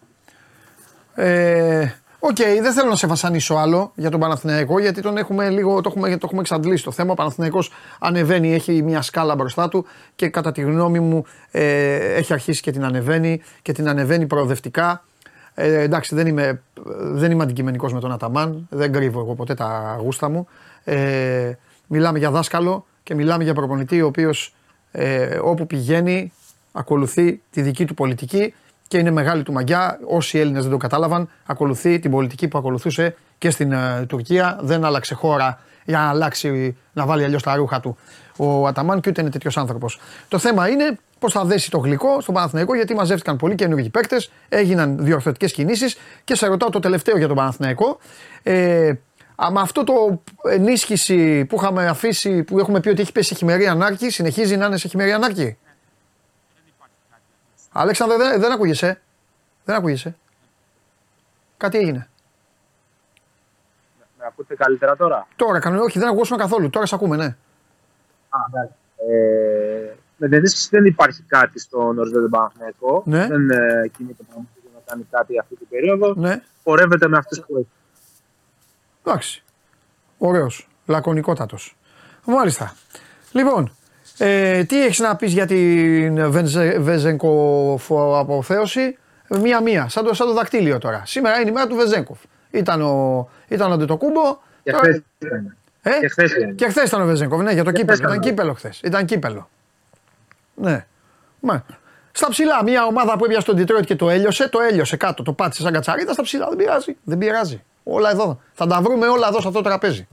Ε, 1.15 1.93
Οκ, 2.21 2.36
δεν 2.36 2.73
θέλω 2.73 2.89
να 2.89 2.95
σε 2.95 3.08
βασανίσω 3.08 3.56
άλλο 3.56 3.91
για 3.95 4.10
τον 4.10 4.19
Παναθηναϊκό 4.19 4.80
γιατί 4.80 5.01
τον 5.01 5.17
έχουμε 5.17 5.49
λίγο, 5.49 5.82
το, 5.82 5.89
έχουμε, 5.89 6.10
το 6.10 6.19
έχουμε 6.23 6.41
εξαντλήσει 6.41 6.84
το 6.84 6.91
θέμα. 6.91 7.12
Ο 7.12 7.15
Παναθηναϊκός 7.15 7.71
ανεβαίνει, 7.99 8.53
έχει 8.53 8.82
μια 8.82 9.01
σκάλα 9.01 9.36
μπροστά 9.36 9.69
του 9.69 9.86
και 10.15 10.30
κατά 10.30 10.51
τη 10.51 10.62
γνώμη 10.62 10.99
μου 10.99 11.25
ε, 11.51 11.95
έχει 12.15 12.34
αρχίσει 12.34 12.62
και 12.62 12.71
την 12.71 12.84
ανεβαίνει 12.84 13.41
και 13.62 13.71
την 13.71 13.88
ανεβαίνει 13.88 14.27
προοδευτικά. 14.27 15.03
Ε, 15.53 15.81
εντάξει, 15.81 16.15
δεν 16.15 16.27
είμαι, 16.27 16.62
δεν 16.99 17.31
είμαι 17.31 17.43
αντικειμενικός 17.43 17.93
με 17.93 17.99
τον 17.99 18.12
Αταμάν, 18.12 18.67
δεν 18.69 18.91
κρύβω 18.91 19.19
εγώ 19.19 19.35
ποτέ 19.35 19.53
τα 19.53 19.97
γούστα 20.01 20.29
μου. 20.29 20.47
Ε, 20.83 21.51
μιλάμε 21.88 22.19
για 22.19 22.31
δάσκαλο 22.31 22.85
και 23.03 23.15
μιλάμε 23.15 23.43
για 23.43 23.53
προπονητή 23.53 24.01
ο 24.01 24.07
οποίος 24.07 24.55
ε, 24.91 25.39
όπου 25.41 25.67
πηγαίνει 25.67 26.31
ακολουθεί 26.71 27.41
τη 27.51 27.62
δική 27.62 27.85
του 27.85 27.93
πολιτική 27.93 28.53
και 28.88 28.97
είναι 28.97 29.12
μεγάλη 29.12 29.43
του 29.43 29.51
μαγιά. 29.51 29.99
Όσοι 30.07 30.39
Έλληνες 30.39 30.62
δεν 30.62 30.71
το 30.71 30.77
κατάλαβαν, 30.77 31.29
ακολουθεί 31.45 31.99
την 31.99 32.12
πολιτική 32.12 32.47
που 32.47 32.57
ακολουθούσε 32.57 33.15
και 33.38 33.49
στην 33.49 33.71
ε, 33.71 34.05
Τουρκία. 34.07 34.59
Δεν 34.62 34.85
άλλαξε 34.85 35.13
χώρα 35.13 35.59
για 35.85 35.97
να 35.97 36.09
αλλάξει, 36.09 36.77
να 36.93 37.05
βάλει 37.05 37.23
αλλιώς 37.23 37.43
τα 37.43 37.55
ρούχα 37.55 37.79
του 37.79 37.97
ο 38.39 38.67
Αταμάν 38.67 39.01
και 39.01 39.09
ούτε 39.09 39.21
είναι 39.21 39.29
τέτοιος 39.29 39.57
άνθρωπος. 39.57 39.99
Το 40.27 40.38
θέμα 40.38 40.69
είναι 40.69 40.97
πώ 41.19 41.29
θα 41.29 41.45
δέσει 41.45 41.71
το 41.71 41.77
γλυκό 41.77 42.21
στον 42.21 42.34
Παναθηναϊκό 42.34 42.75
γιατί 42.75 42.93
μαζεύτηκαν 42.93 43.38
πολλοί 43.38 43.55
καινούργιοι 43.55 43.89
παίκτες, 43.89 44.32
έγιναν 44.49 44.97
διορθωτικές 45.03 45.51
κινήσεις 45.51 45.97
και 46.23 46.36
σε 46.36 46.47
ρωτάω 46.47 46.69
το 46.69 46.79
τελευταίο 46.79 47.17
για 47.17 47.27
τον 47.27 47.36
Παναθηναϊκό. 47.36 47.97
Ε, 48.43 48.93
Α, 49.43 49.51
με 49.51 49.60
αυτό 49.60 49.84
το 49.84 50.21
ενίσχυση 50.43 51.45
που 51.45 51.55
είχαμε 51.55 51.88
αφήσει, 51.88 52.43
που 52.43 52.60
έχουμε 52.60 52.79
πει 52.79 52.89
ότι 52.89 53.01
έχει 53.01 53.12
πέσει 53.12 53.27
σε 53.27 53.36
χειμερή 53.36 53.67
ανάρκη, 53.67 54.10
συνεχίζει 54.10 54.58
να 54.58 54.65
είναι 54.65 54.77
σε 54.77 54.88
χειμερή 54.88 55.12
ανάρκη; 55.12 55.58
Αλέξανδρε, 57.71 58.17
δεν, 58.17 58.39
δεν 58.39 58.51
ακούγεσαι. 58.51 59.01
Δεν 59.65 59.75
ακούγεσαι. 59.75 60.15
Κάτι 61.58 61.77
έγινε. 61.77 62.08
Με 64.17 64.25
ακούτε 64.27 64.55
καλύτερα 64.55 64.95
τώρα; 64.95 65.27
Τώρα, 65.36 65.60
κανονικά, 65.60 65.86
όχι, 65.86 65.99
δεν 65.99 66.08
ακούσαμε 66.08 66.41
καθόλου. 66.41 66.69
Τώρα 66.69 66.86
σε 66.86 66.95
ακούμε, 66.95 67.15
ναι. 67.15 67.36
Ε, 69.12 69.95
με 70.19 70.27
την 70.27 70.38
ενίσχυση 70.38 70.67
δεν 70.71 70.86
υπάρχει 70.86 71.21
κάτι 71.27 71.60
στον 71.60 71.99
ορισμένο 71.99 72.27
Παναθηναϊκό. 72.29 73.03
Ναι. 73.05 73.27
Δεν 73.27 73.49
ε, 73.49 73.88
κινείται 73.97 74.23
το 74.34 74.34
για 74.62 74.71
να 74.73 74.79
κάνει 74.86 75.08
κάτι 75.12 75.39
αυτή 75.39 75.55
την 75.55 75.67
περίοδο. 75.69 76.13
Ναι, 76.17 76.41
Πορεύεται 76.63 77.08
με 77.08 77.17
αυτού 77.17 77.45
που 77.45 77.55
έχει. 77.58 77.67
εντάξει. 79.05 79.43
Ωραίος, 80.17 80.67
λακωνικότατος. 80.86 81.75
Μάλιστα. 82.25 82.73
Λοιπόν, 83.32 83.75
ε, 84.17 84.63
τι 84.63 84.84
έχεις 84.84 84.99
να 84.99 85.15
πεις 85.15 85.34
για 85.34 85.45
την 85.45 86.32
Βενζε- 86.32 86.79
Βεζενκοφ 86.79 87.91
αποθέωση. 87.91 88.97
Μία-μία, 89.41 89.89
σαν 89.89 90.03
το, 90.05 90.13
σαν 90.13 90.27
το 90.27 90.34
δακτύλιο 90.34 90.77
τώρα. 90.77 91.03
Σήμερα 91.05 91.39
είναι 91.39 91.49
η 91.49 91.53
μέρα 91.53 91.67
του 91.67 91.75
Βεζέγκοφ. 91.75 92.19
Ήταν 92.51 92.82
ο, 92.82 93.29
ήταν 93.47 93.71
ο 93.71 93.77
Ντετοκούμπο. 93.77 94.38
Και 94.63 94.71
Τώρα- 94.71 94.84
χθες 94.84 95.01
ήταν. 95.19 95.55
Ε; 95.82 95.89
Και 95.99 96.08
χθες 96.08 96.32
ήταν. 96.34 96.55
Και 96.55 96.67
χθες 96.67 96.88
ήταν 96.88 97.01
ο 97.01 97.05
Βεζέγκοφ, 97.05 97.41
ναι, 97.41 97.51
για 97.53 97.63
το 97.63 97.71
Και 97.71 97.79
κύπελο. 97.79 97.95
χθες 97.97 98.08
Ήταν 98.08 98.17
ήταν. 98.21 98.29
κύπελο 98.29 98.53
χθες. 98.53 98.79
Ήταν 98.84 99.05
κύπελο. 99.05 99.49
Ναι. 100.60 100.86
Μα. 101.39 101.65
Στα 102.12 102.30
ψηλά, 102.30 102.63
μια 102.63 102.86
ομάδα 102.86 103.17
που 103.17 103.26
έπιασε 103.26 103.45
τον 103.45 103.58
Detroit 103.58 103.86
και 103.86 103.95
το 103.95 104.10
έλειωσε, 104.10 104.50
το 104.50 104.60
έλειωσε 104.60 104.98
κάτω, 104.98 105.24
το 105.24 105.34
πάτησε 105.34 105.62
σαν 105.62 105.74
κατσαρίδα 105.74 106.13
στα 106.13 106.22
ψηλά. 106.24 106.48
Δεν 106.48 106.58
πειράζει. 106.58 106.98
Δεν 107.04 107.17
πειράζει. 107.17 107.63
Όλα 107.84 108.10
εδώ. 108.10 108.39
Θα 108.54 108.67
τα 108.67 108.82
βρούμε 108.82 109.08
όλα 109.08 109.28
εδώ 109.28 109.41
σε 109.41 109.48
αυτό 109.48 109.62
το 109.62 109.69
τραπέζι. 109.69 110.08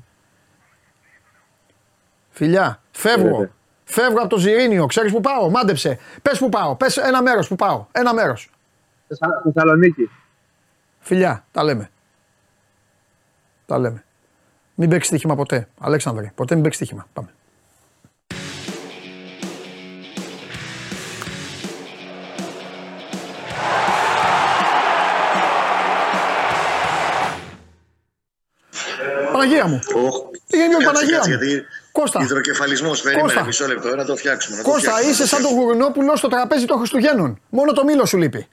Φιλιά, 2.31 2.83
φεύγω. 2.91 3.35
Χαίρετε. 3.35 3.53
Φεύγω 3.85 4.19
από 4.19 4.29
το 4.29 4.37
Ζιρίνιο. 4.39 4.87
Ξέρεις 4.87 5.13
που 5.13 5.21
πάω. 5.21 5.51
Μάντεψε. 5.51 5.99
Πες 6.23 6.39
που 6.39 6.49
πάω. 6.49 6.75
Πες 6.77 6.97
ένα 6.97 7.23
μέρος 7.23 7.49
που 7.49 7.57
πάω. 7.57 7.87
Ένα 7.93 8.15
μέρος. 8.15 8.51
Θεσσα- 9.09 9.43
Θεσσαλονίκη. 9.45 10.11
Φιλιά, 11.01 11.45
τα 11.53 11.63
λέμε. 11.65 11.91
Τα 13.67 13.79
λέμε. 13.79 14.05
Μην 14.75 14.89
παίξεις 14.89 15.09
στοίχημα 15.09 15.35
ποτέ. 15.37 15.69
Αλέξανδρε, 15.81 16.33
ποτέ 16.35 16.55
μην 16.55 16.63
παίξεις 16.63 16.87
στοίχημα. 16.87 17.07
Πάμε. 17.13 17.29
Παναγία 29.59 29.67
μου. 29.67 29.81
Πήγαινε 30.51 30.77
η 30.81 30.85
Παναγία 30.85 31.19
μου; 31.19 31.25
Γιατί 31.27 31.65
Κώστα. 31.93 32.23
υδροκεφαλισμός 32.23 33.03
Κώστα. 33.03 33.11
περίμενε 33.11 33.43
μισό 33.47 33.67
λεπτό 33.67 33.97
να 33.97 34.05
το 34.05 34.17
φτιάξουμε. 34.17 34.57
να 34.57 34.63
το 34.63 34.69
Κώστα, 34.71 34.81
φτιάξουμε, 34.91 35.07
να 35.07 35.13
είσαι 35.13 35.23
το 35.23 35.29
σαν 35.29 35.39
τον 35.43 35.49
φτιάξουμε. 35.51 35.73
Γουρνόπουλο 35.73 36.17
στο 36.17 36.29
τραπέζι 36.29 36.65
των 36.65 36.77
Χριστουγέννων. 36.79 37.41
Μόνο 37.49 37.73
το 37.73 37.85
μήλο 37.85 38.07
σου 38.07 38.17
λείπει. 38.19 38.49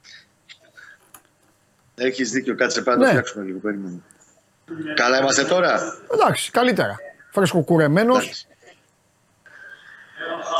Έχεις 1.96 2.32
δίκιο, 2.32 2.56
κάτσε 2.56 2.82
πάνω 2.82 2.98
να 2.98 3.04
Ναι. 3.04 3.08
το 3.08 3.18
φτιάξουμε 3.18 3.46
λίγο. 3.46 3.60
Περίμενε. 3.60 3.96
Καλά 4.96 5.18
είμαστε 5.20 5.44
τώρα; 5.44 5.80
Εντάξει, 6.14 6.52
καλύτερα. 6.52 6.96
Φρεσκοκουρεμένο. 7.32 8.14
Εντάξει. 8.16 8.48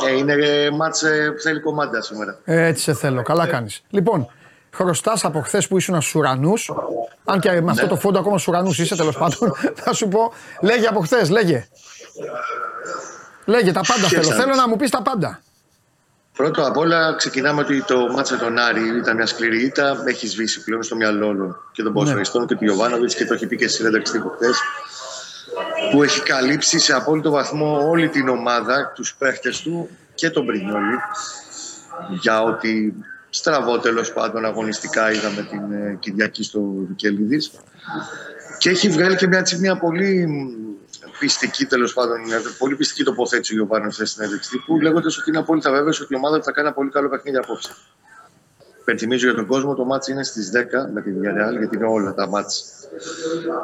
Ε, 0.08 0.16
είναι 0.16 0.32
ε, 0.32 0.70
μάτς 0.70 1.02
ε, 1.02 1.30
που 1.34 1.40
θέλει 1.40 1.60
κομμάτια 1.60 2.02
σήμερα. 2.02 2.38
Έτσι 2.44 2.82
σε 2.82 2.94
θέλω. 2.94 3.22
Καλά 3.22 3.46
κάνεις. 3.46 3.82
Λοιπόν, 3.90 4.30
χρωστάς 4.74 5.24
από 5.24 5.40
χθες 5.40 5.68
που 5.68 5.76
ήσουν 5.76 6.02
στου 6.02 6.18
ουρανού. 6.18 6.52
Αν 7.24 7.40
και 7.40 7.60
με 7.60 7.70
αυτό 7.70 7.86
το 7.86 7.96
φόντο 7.96 8.18
ακόμα 8.18 8.38
στου 8.38 8.52
ουρανού 8.52 8.70
είσαι 8.70 8.96
τέλος 8.96 9.16
πάντων. 9.16 9.54
Θα 9.84 9.92
σου 9.92 10.08
πω. 10.08 10.32
Λέγε 10.60 10.86
από 10.86 11.00
χθες, 11.00 11.30
λέγε. 11.30 11.68
Λέγε 13.44 13.72
τα 13.72 13.80
πάντα 13.86 14.08
θέλω. 14.08 14.22
Σκέψα. 14.22 14.42
Θέλω 14.42 14.54
να 14.54 14.68
μου 14.68 14.76
πεις 14.76 14.90
τα 14.90 15.02
πάντα. 15.02 15.40
Πρώτο 16.36 16.66
απ' 16.66 16.76
όλα 16.76 17.14
ξεκινάμε 17.14 17.60
ότι 17.60 17.82
το 17.82 18.12
μάτς 18.12 18.30
με 18.30 18.36
τον 18.36 18.58
Άρη 18.58 18.96
ήταν 18.96 19.16
μια 19.16 19.26
σκληρή 19.26 19.64
ήττα. 19.64 20.02
Έχεις 20.06 20.30
σβήσει 20.30 20.64
πλέον 20.64 20.82
στο 20.82 20.96
μυαλό 20.96 21.26
όλων 21.26 21.56
και 21.72 21.82
των 21.82 21.92
ποδοσφαιριστών 21.92 22.46
και 22.46 22.54
του 22.54 22.64
Ιωβάνοβιτς 22.64 23.14
και 23.14 23.24
το 23.24 23.34
έχει 23.34 23.46
πει 23.46 23.56
και 23.56 23.68
στη 23.68 23.76
συνέντευξη 23.76 24.12
τύπου 24.12 24.30
χθες, 24.34 24.58
Που 25.90 26.02
έχει 26.02 26.20
καλύψει 26.20 26.78
σε 26.78 26.92
απόλυτο 26.92 27.30
βαθμό 27.30 27.88
όλη 27.88 28.08
την 28.08 28.28
ομάδα, 28.28 28.92
τους 28.94 29.14
παίχτες 29.14 29.60
του 29.60 29.88
και 30.14 30.30
τον 30.30 30.46
Πρινιόλη. 30.46 30.98
Για 32.20 32.42
ότι 32.42 32.94
στραβό 33.34 33.78
τέλος 33.78 34.12
πάντων 34.12 34.44
αγωνιστικά 34.44 35.12
είδαμε 35.12 35.42
την 35.42 35.72
ε, 35.72 35.96
Κυριακή 36.00 36.42
στο 36.42 36.60
Βικελίδης. 36.88 37.50
Και 38.58 38.70
έχει 38.70 38.88
βγάλει 38.88 39.16
και 39.16 39.26
μια, 39.26 39.46
μια 39.58 39.78
πολύ 39.78 40.28
πιστική 41.18 41.64
τέλος 41.66 41.92
πάντων, 41.92 42.16
πολύ 42.58 42.76
πιστική 42.76 43.02
τοποθέτηση 43.02 43.52
ο 43.52 43.56
Γιωβάνο 43.56 43.90
στην 43.90 44.06
συνέντευξη 44.06 44.50
τύπου, 44.50 44.80
λέγοντας 44.80 45.18
ότι 45.18 45.30
είναι 45.30 45.38
απόλυτα 45.38 45.70
βέβαιος 45.70 46.00
ότι 46.00 46.12
η 46.12 46.16
ομάδα 46.16 46.42
θα 46.42 46.52
κάνει 46.52 46.66
ένα 46.66 46.76
πολύ 46.76 46.90
καλό 46.90 47.08
παιχνίδι 47.08 47.36
απόψε. 47.36 47.74
Πενθυμίζω 48.84 49.26
για 49.26 49.36
τον 49.36 49.46
κόσμο, 49.46 49.74
το 49.74 49.84
μάτς 49.84 50.08
είναι 50.08 50.24
στις 50.24 50.50
10 50.54 50.58
με 50.92 51.02
τη 51.02 51.10
Villarreal, 51.10 51.58
γιατί 51.58 51.76
είναι 51.76 51.86
όλα 51.86 52.14
τα 52.14 52.28
μάτς 52.28 52.64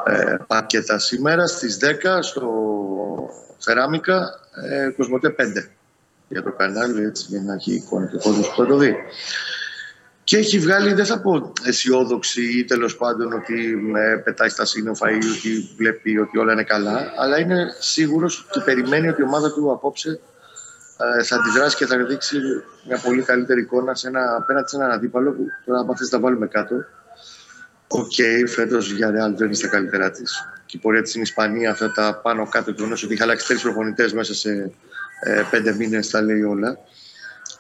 ε, 0.07 0.37
πακέτα 0.47 0.99
σήμερα. 0.99 1.47
Στις 1.47 1.79
10 1.81 2.19
στο 2.21 2.51
Θεράμικα, 3.59 4.41
ε, 4.71 4.91
Κοσμοτέ 4.97 5.35
5 5.39 5.43
για 6.29 6.43
το 6.43 6.53
κανάλι, 6.53 7.05
έτσι, 7.05 7.27
για 7.29 7.43
να 7.43 7.55
έχει 7.55 7.75
εικόνα 7.75 8.07
και 8.07 8.17
ο 8.17 8.19
κόσμος 8.19 8.49
που 8.49 8.57
θα 8.57 8.67
το 8.67 8.77
δει. 8.77 8.95
Και 10.31 10.39
έχει 10.39 10.59
βγάλει, 10.59 10.93
δεν 10.93 11.05
θα 11.05 11.21
πω 11.21 11.53
αισιόδοξη 11.65 12.59
ή 12.59 12.65
τέλος 12.65 12.97
πάντων 12.97 13.33
ότι 13.33 13.77
με 13.77 14.23
πετάει 14.25 14.49
στα 14.49 14.65
σύννεφα 14.65 15.11
ή 15.11 15.15
ότι 15.15 15.75
βλέπει 15.77 16.19
ότι 16.19 16.39
όλα 16.39 16.53
είναι 16.53 16.63
καλά, 16.63 17.13
αλλά 17.17 17.39
είναι 17.39 17.67
σίγουρος 17.79 18.47
και 18.51 18.61
περιμένει 18.61 19.09
ότι 19.09 19.21
η 19.21 19.25
ομάδα 19.25 19.53
του 19.53 19.73
απόψε 19.73 20.21
ε, 21.19 21.23
θα 21.23 21.37
αντιδράσει 21.37 21.77
και 21.77 21.87
θα 21.87 22.05
δείξει 22.05 22.39
μια 22.87 23.01
πολύ 23.05 23.23
καλύτερη 23.23 23.61
εικόνα 23.61 23.95
σε 23.95 24.09
ένα, 24.09 24.37
απέναντι 24.37 24.69
σε 24.69 24.77
έναν 24.77 24.91
αντίπαλο 24.91 25.33
που 25.33 25.47
τώρα, 25.65 25.79
αν 25.79 25.97
θες, 25.97 26.09
τα 26.09 26.21
βάλουμε 26.21 26.47
κάτω. 26.47 26.75
OK, 27.89 28.13
okay, 28.19 28.49
φέτος 28.49 28.93
η 28.93 29.09
Real 29.09 29.35
δεν 29.37 29.47
είναι 29.47 29.55
στα 29.55 29.69
καλύτερά 29.69 30.11
της. 30.11 30.45
Και 30.67 30.77
η 30.77 30.81
πορεία 30.81 31.01
της 31.01 31.11
στην 31.11 31.23
Ισπανία, 31.23 31.71
αυτά 31.71 31.93
τα 31.93 32.21
πάνω 32.23 32.49
κάτω, 32.49 32.71
γεγονός 32.71 33.03
ότι 33.03 33.13
είχε 33.13 33.23
αλλάξει 33.23 33.47
τρεις 33.47 33.63
προπονητές 33.63 34.13
μέσα 34.13 34.35
σε 34.35 34.73
ε, 35.21 35.43
πέντε 35.51 35.75
μήνες, 35.75 36.11
τα 36.11 36.23
λέει 36.23 36.43
όλα. 36.43 36.79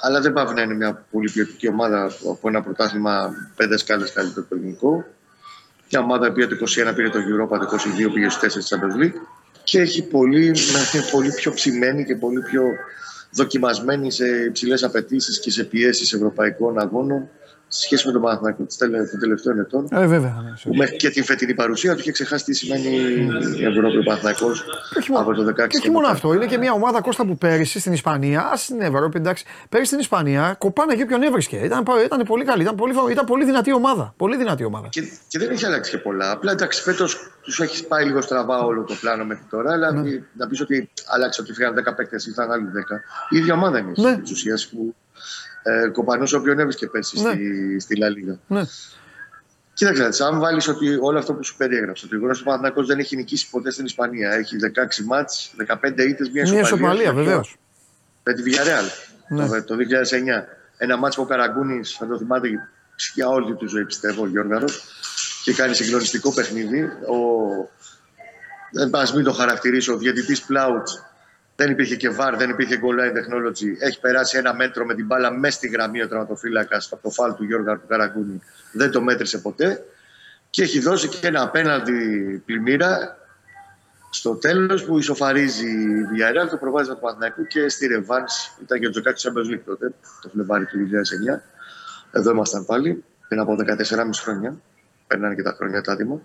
Αλλά 0.01 0.21
δεν 0.21 0.33
πάει 0.33 0.55
να 0.55 0.63
είναι 0.63 0.75
μια 0.75 1.05
πολύ 1.11 1.31
ποιοτική 1.31 1.69
ομάδα 1.69 2.13
από 2.31 2.49
ένα 2.49 2.63
πρωτάθλημα 2.63 3.33
πέντε 3.57 3.77
σκάλες 3.79 4.13
καλύτερο 4.13 4.47
το 4.49 4.55
ελληνικό. 4.57 5.05
Μια 5.91 6.01
ομάδα 6.01 6.33
που 6.33 6.47
το 6.47 6.57
21 6.91 6.95
πήρε 6.95 7.09
το 7.09 7.19
Europa, 7.19 7.59
το 7.59 7.79
22 8.07 8.13
πήγε 8.15 8.29
στους 8.29 8.55
4 8.55 8.59
της 8.59 8.75
Champions 8.75 9.05
League. 9.05 9.21
Και 9.65 9.81
έχει 9.81 10.03
πολύ, 10.03 10.55
πολύ 11.11 11.33
πιο 11.33 11.53
ψημένη 11.53 12.05
και 12.05 12.17
πολύ 12.17 12.41
πιο 12.41 12.63
δοκιμασμένη 13.31 14.11
σε 14.11 14.27
υψηλές 14.27 14.83
απαιτήσεις 14.83 15.41
και 15.41 15.51
σε 15.51 15.65
πιέσεις 15.65 16.13
ευρωπαϊκών 16.13 16.79
αγώνων 16.79 17.29
σε 17.45 17.50
σχέση 17.73 18.07
με 18.07 18.13
τον 18.13 18.23
Παναθηναϊκό 18.23 18.67
των 19.11 19.21
τελευταίων 19.21 19.59
ετών. 19.59 19.89
Ε, 19.91 20.07
βέβαια. 20.07 20.45
Ναι, 20.65 20.77
μέχρι 20.77 20.97
και 20.97 21.11
την 21.11 21.25
φετινή 21.25 21.55
παρουσία 21.55 21.95
του 21.95 22.01
είχε 22.01 22.13
ξεχάσει 22.13 22.45
τι 22.45 22.55
σημαίνει 22.55 22.89
η 23.59 23.65
Ευρώπη 23.65 23.99
ο 23.99 24.03
Παναθηναϊκός 24.03 24.65
από 25.15 25.35
το 25.35 25.43
2016. 25.43 25.69
Και 25.69 25.77
όχι 25.77 25.91
μόνο 25.91 26.07
αυτό, 26.07 26.35
είναι 26.35 26.47
και 26.47 26.59
μια 26.59 26.73
ομάδα 26.73 27.01
Κώστα 27.01 27.27
που 27.27 27.39
πέρυσι 27.39 27.81
στην 27.81 27.93
Ισπανία, 27.93 28.41
α 28.41 28.57
στην 28.57 28.81
Ευρώπη, 28.81 29.19
εντάξει, 29.19 29.45
πέρυσι 29.69 29.89
στην 29.89 29.99
Ισπανία 29.99 30.55
κοπάνε 30.59 30.95
και 30.95 31.05
ποιον 31.07 31.23
έβρισκε. 31.23 31.57
Ήταν, 31.57 31.85
ήταν 32.05 32.23
πολύ 32.23 32.45
καλή, 32.45 32.63
ήταν 32.63 32.75
πολύ, 32.75 32.95
ήταν 33.11 33.25
πολύ 33.25 33.45
δυνατή 33.45 33.73
ομάδα. 33.73 34.15
Πολύ 34.17 34.37
δυνατή 34.37 34.65
ομάδα. 34.65 34.89
Και, 34.89 35.03
και 35.29 35.39
δεν 35.39 35.51
έχει 35.51 35.67
αλλάξει 35.67 35.91
και 35.91 35.99
πολλά. 35.99 36.31
Απλά 36.31 36.53
εντάξει, 36.53 36.83
φέτος 36.83 37.31
τους 37.43 37.61
έχει 37.61 37.87
πάει 37.87 38.05
λίγο 38.05 38.21
στραβά 38.21 38.59
όλο 38.59 38.83
το 38.83 38.95
πλάνο 39.01 39.25
μέχρι 39.25 39.45
τώρα. 39.51 39.73
Αλλά 39.73 39.93
ναι. 39.93 40.23
να 40.37 40.47
πεις 40.47 40.61
ότι 40.61 40.91
άλλαξε 41.07 41.41
ότι 41.41 41.53
φύγαν 41.53 41.75
10 41.89 41.97
παίκτες, 41.97 42.27
ήρθαν 42.27 42.51
άλλοι 42.51 42.65
10. 42.65 42.69
Η 43.29 43.39
ίδια 43.39 43.55
ομάδα 43.55 43.79
είναι 43.79 43.93
ναι. 43.97 44.17
τη 44.17 44.33
ουσία 44.33 44.59
που 44.71 44.95
ε, 45.63 45.89
κομπανό 45.89 46.27
ο 46.35 46.37
οποίος 46.37 46.57
έβρισκε 46.59 46.87
πέρσι 46.87 47.21
ναι. 47.21 47.31
στη, 47.31 47.81
στη 47.81 47.97
Λα 47.97 48.09
Λίγα. 48.09 48.39
Ναι. 48.47 48.63
Κοίταξε, 49.75 50.25
αν 50.25 50.39
βάλεις 50.39 50.69
ότι 50.69 50.99
όλο 51.01 51.19
αυτό 51.19 51.35
που 51.35 51.45
σου 51.45 51.57
περιέγραψε, 51.57 52.05
ότι 52.07 52.15
ο 52.15 52.19
Γρήγορα 52.19 52.41
Παναθυνακό 52.45 52.85
δεν 52.85 52.99
έχει 52.99 53.17
νικήσει 53.17 53.51
ποτέ 53.51 53.71
στην 53.71 53.85
Ισπανία, 53.85 54.31
έχει 54.31 54.57
16 55.01 55.05
μάτς, 55.05 55.55
15 55.67 55.75
ήττες, 55.99 56.31
μια 56.31 56.43
ισοπαλία. 56.43 56.53
Μια 56.53 56.61
ισοπαλία, 56.61 57.13
βεβαίως. 57.13 57.57
Με 58.23 58.33
τη 58.33 58.43
Villarreal 58.47 59.11
ναι. 59.29 59.47
το, 59.47 59.65
το 59.65 59.75
2009. 59.75 60.45
Ένα 60.77 60.97
μάτς 60.97 61.17
που 61.17 61.23
ο 61.23 61.25
Καραγκούνης, 61.25 61.93
θα 61.93 62.07
το 62.07 62.19
θυμάται 62.19 62.49
για 63.15 63.29
όλη 63.29 63.55
του 63.55 63.69
ζωή, 63.69 63.85
πιστεύω, 63.85 64.23
ο 64.23 64.27
Γιώργαρος, 64.27 64.83
και 65.45 65.55
κάνει 65.55 65.75
συγκλονιστικό 65.75 66.35
παιχνίδι. 66.35 66.83
Ο... 66.83 67.17
Δεν 68.73 68.91
πας 68.91 69.15
μην 69.15 69.25
το 69.25 69.33
χαρακτηρίσω, 69.33 69.93
ο 69.93 69.97
διαιτητής 69.97 70.43
Πλάουτς 70.43 71.05
δεν 71.61 71.71
υπήρχε 71.71 71.97
και 71.97 72.09
βαρ, 72.09 72.37
δεν 72.37 72.51
υπήρχε 72.51 72.81
goal 72.83 73.01
line 73.01 73.17
technology. 73.19 73.69
Έχει 73.79 74.01
περάσει 74.01 74.39
ένα 74.39 74.55
μέτρο 74.55 74.85
με 74.85 74.95
την 74.95 75.07
μπάλα 75.07 75.33
μέσα 75.33 75.57
στη 75.57 75.69
γραμμή 75.69 76.03
ο 76.03 76.09
τραυματοφύλακα 76.09 76.83
από 76.91 77.03
το 77.03 77.11
φάλ 77.11 77.35
του 77.35 77.45
Γιώργου 77.45 77.73
του 77.81 77.87
Καραγκούνη. 77.89 78.41
Δεν 78.73 78.91
το 78.91 79.01
μέτρησε 79.01 79.39
ποτέ. 79.39 79.85
Και 80.51 80.63
έχει 80.63 80.81
δώσει 80.81 81.09
και 81.09 81.27
ένα 81.27 81.43
απέναντι 81.43 81.99
πλημμύρα 82.47 83.19
στο 84.11 84.35
τέλος 84.35 84.85
που 84.85 84.99
ισοφαρίζει 84.99 85.67
η 85.67 86.07
Villarreal 86.11 86.49
το 86.51 86.57
προβάδισμα 86.57 86.95
του 86.95 87.01
Παναθηναϊκού 87.01 87.47
και 87.47 87.69
στη 87.69 87.87
Ρεβάν. 87.87 88.25
Ήταν 88.63 88.81
και 88.81 88.87
ο 88.87 88.91
Τζοκάκης 88.91 89.27
Champions 89.29 89.55
League 89.55 89.63
τότε, 89.65 89.93
το 90.23 90.29
Φλεβάρι 90.29 90.65
του 90.67 90.79
2009. 91.35 91.41
Εδώ 92.13 92.31
ήμασταν 92.31 92.65
πάλι, 92.65 93.05
πριν 93.29 93.41
από 93.41 93.57
14,5 93.57 94.21
χρόνια. 94.23 94.61
Περνάνε 95.07 95.35
και 95.35 95.43
τα 95.43 95.55
χρόνια 95.59 95.81
τα 95.81 95.93
άτομα. 95.93 96.21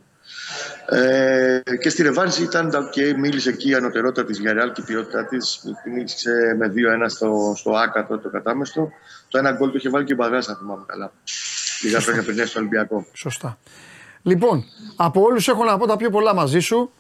Ε, 0.90 1.62
και 1.82 1.90
στη 1.90 2.04
Ρεβάνση 2.04 2.44
ήταν 2.44 2.72
okay, 2.72 3.16
μίλησε 3.18 3.50
εκεί 3.50 3.70
η 3.70 3.74
ανωτερότητα 3.74 4.26
της 4.26 4.40
Γιαρεάλ 4.40 4.72
και 4.72 4.82
η 4.82 4.84
ποιότητά 4.84 5.26
της. 5.26 5.64
Μίλησε 5.94 6.56
με 6.58 6.74
2-1 7.04 7.06
στο, 7.08 7.54
στο 7.56 7.72
ΑΚΑ 7.72 8.06
το 8.08 8.30
κατάμεστο. 8.32 8.92
Το 9.28 9.38
ένα 9.38 9.52
γκολ 9.52 9.70
το 9.70 9.76
είχε 9.78 9.90
βάλει 9.90 10.06
και 10.06 10.14
ο 10.14 10.16
Μπαγά, 10.16 10.36
αν 10.36 10.56
θυμάμαι 10.60 10.84
καλά. 10.86 11.12
Λίγα 11.82 12.00
χρόνια 12.00 12.24
πριν 12.24 12.48
στο 12.48 12.60
Ολυμπιακό. 12.60 13.06
Σωστά. 13.14 13.58
Λοιπόν, 14.22 14.66
από 14.96 15.22
όλους 15.22 15.48
έχω 15.48 15.64
να 15.64 15.78
πω 15.78 15.88
τα 15.88 15.98
πιο 15.98 16.10
πολλά 16.10 16.36
μαζί 16.36 16.60
σου. 16.60 16.92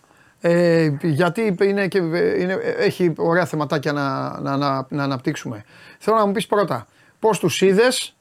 Ε, 0.41 0.91
γιατί 1.02 1.56
είναι 1.62 1.88
και, 1.88 1.98
είναι, 1.98 2.60
έχει 2.78 3.13
ωραία 3.17 3.45
θεματάκια 3.45 3.93
να, 3.93 4.39
να, 4.39 4.58
να, 4.58 4.88
να 4.89 5.04
αναπτύξουμε. 5.04 5.63
Θέλω 6.00 6.17
να 6.17 6.26
μου 6.26 6.32
πεις 6.32 6.48
πρώτα, 6.48 6.88
πώς 7.19 7.39
τους 7.39 7.62
είδες, 7.62 8.15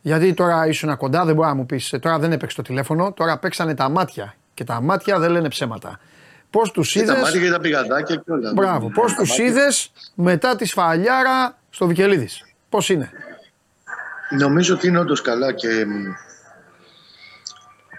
γιατί 0.00 0.34
τώρα 0.34 0.66
ήσουν 0.66 0.96
κοντά, 0.96 1.24
δεν 1.24 1.34
μπορεί 1.34 1.48
να 1.48 1.54
μου 1.54 1.66
πεις. 1.66 1.94
Τώρα 2.00 2.18
δεν 2.18 2.32
έπαιξε 2.32 2.56
το 2.56 2.62
τηλέφωνο, 2.62 3.12
τώρα 3.12 3.38
παίξανε 3.38 3.74
τα 3.74 3.88
μάτια 3.88 4.34
και 4.60 4.66
τα 4.66 4.80
μάτια 4.80 5.18
δεν 5.18 5.30
λένε 5.30 5.48
ψέματα. 5.48 6.00
Πώς 6.50 6.70
τους 6.70 6.94
είδε. 6.94 7.12
Τα 7.12 7.18
μάτια 7.18 7.40
και 7.40 7.50
τα 7.50 7.60
πηγαδάκια 7.60 8.16
και 8.16 8.32
όλα. 8.32 8.52
Μπράβο. 8.52 8.90
Πώς 8.90 9.14
τους 9.14 9.38
είδες 9.38 9.92
μετά 10.14 10.56
τη 10.56 10.64
σφαλιάρα 10.64 11.58
στο 11.70 11.86
Βικελίδης; 11.86 12.44
Πώς 12.68 12.88
είναι; 12.88 13.10
Νομίζω 14.38 14.74
ότι 14.74 14.86
είναι 14.86 14.98
όντως 14.98 15.20
καλά 15.22 15.52
και 15.52 15.86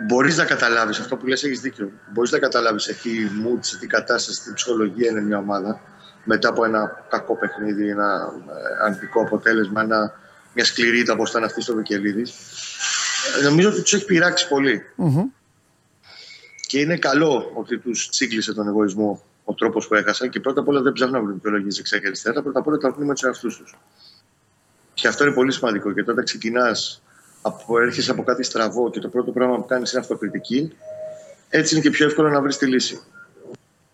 μπορείς 0.07 0.37
να 0.37 0.45
καταλάβεις 0.45 0.99
αυτό 0.99 1.15
που 1.17 1.27
λες, 1.27 1.43
έχεις 1.43 1.59
δίκιο. 1.59 1.91
Μπορείς 2.11 2.31
να 2.31 2.39
καταλάβεις 2.39 2.83
σε 2.83 2.93
τι 2.93 3.09
mood, 3.43 3.59
σε 3.59 3.77
τι 3.77 3.87
κατάσταση, 3.87 4.41
τι 4.41 4.53
ψυχολογία 4.53 5.09
είναι 5.09 5.21
μια 5.21 5.37
ομάδα 5.37 5.81
μετά 6.23 6.49
από 6.49 6.65
ένα 6.65 7.05
κακό 7.09 7.37
παιχνίδι, 7.37 7.89
ένα 7.89 8.29
ε, 8.47 8.83
αρνητικό 8.83 9.21
αποτέλεσμα, 9.21 9.81
ένα, 9.81 10.13
μια 10.53 10.65
σκληρή 10.65 10.99
ήττα 10.99 11.13
όπως 11.13 11.29
ήταν 11.29 11.43
αυτή 11.43 11.61
στο 11.61 11.75
Βικελίδης. 11.75 12.33
Ε, 13.39 13.43
νομίζω 13.43 13.69
ότι 13.69 13.81
τους 13.81 13.93
έχει 13.93 14.05
πειράξει 14.05 14.47
και 16.71 16.79
είναι 16.79 16.97
καλό 16.97 17.51
ότι 17.53 17.77
τους 17.77 18.09
τσίγκλισε 18.09 18.53
τον 18.53 18.67
εγωισμό 18.67 19.23
ο 19.43 19.53
τρόπος 19.53 19.87
που 19.87 19.95
έχασαν 19.95 20.29
και 20.29 20.39
πρώτα 20.39 20.59
απ' 20.59 20.67
όλα 20.67 20.81
δεν 20.81 20.93
ψάχνουν 20.93 21.17
να 21.17 21.23
βρουν 21.23 21.33
δικαιολογίε 21.33 21.69
δεξιά 21.75 21.99
και 21.99 22.07
αριστερά. 22.07 22.41
Πρώτα 22.41 22.59
απ' 22.59 22.67
όλα 22.67 22.77
τα 22.77 22.91
βρουν 22.91 23.07
με 23.07 23.13
τους 23.13 23.23
εαυτούς 23.23 23.57
τους. 23.57 23.77
Και 24.93 25.07
αυτό 25.07 25.25
είναι 25.25 25.33
πολύ 25.33 25.51
σημαντικό. 25.51 25.91
Και 25.91 26.01
όταν 26.01 26.23
ξεκινάς, 26.23 27.01
έρχεσαι 27.81 28.11
από 28.11 28.23
κάτι 28.23 28.43
στραβό 28.43 28.89
και 28.89 28.99
το 28.99 29.07
πρώτο 29.07 29.31
πράγμα 29.31 29.55
που 29.55 29.65
κάνεις 29.65 29.91
είναι 29.91 30.01
αυτοκριτική, 30.01 30.71
έτσι 31.49 31.73
είναι 31.73 31.83
και 31.83 31.89
πιο 31.89 32.05
εύκολο 32.05 32.29
να 32.29 32.41
βρεις 32.41 32.57
τη 32.57 32.65
λύση. 32.65 33.01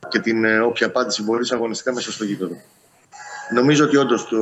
Και 0.08 0.20
την 0.20 0.46
ε, 0.46 0.60
όποια 0.60 0.88
απάντηση 0.88 1.24
μπορείς 1.24 1.52
αγωνιστικά 1.52 1.94
μέσα 1.94 2.12
στο 2.12 2.24
γήπεδο. 2.24 2.56
Νομίζω 3.54 3.86
ότι 3.86 3.98
όντως 3.98 4.28
το, 4.28 4.40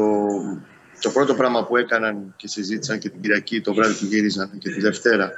το 1.00 1.10
πρώτο 1.10 1.36
πράγμα 1.36 1.66
που 1.66 1.78
έκαναν 1.78 2.34
και 2.38 2.48
συζήτησαν 2.48 3.00
και 3.00 3.10
την 3.10 3.22
Κυριακή 3.22 3.62
το 3.62 3.74
βράδυ 3.74 3.94
που 3.94 4.06
γύριζαν 4.06 4.58
και 4.58 4.70
τη 4.70 4.82
Δευτέρα 4.82 5.32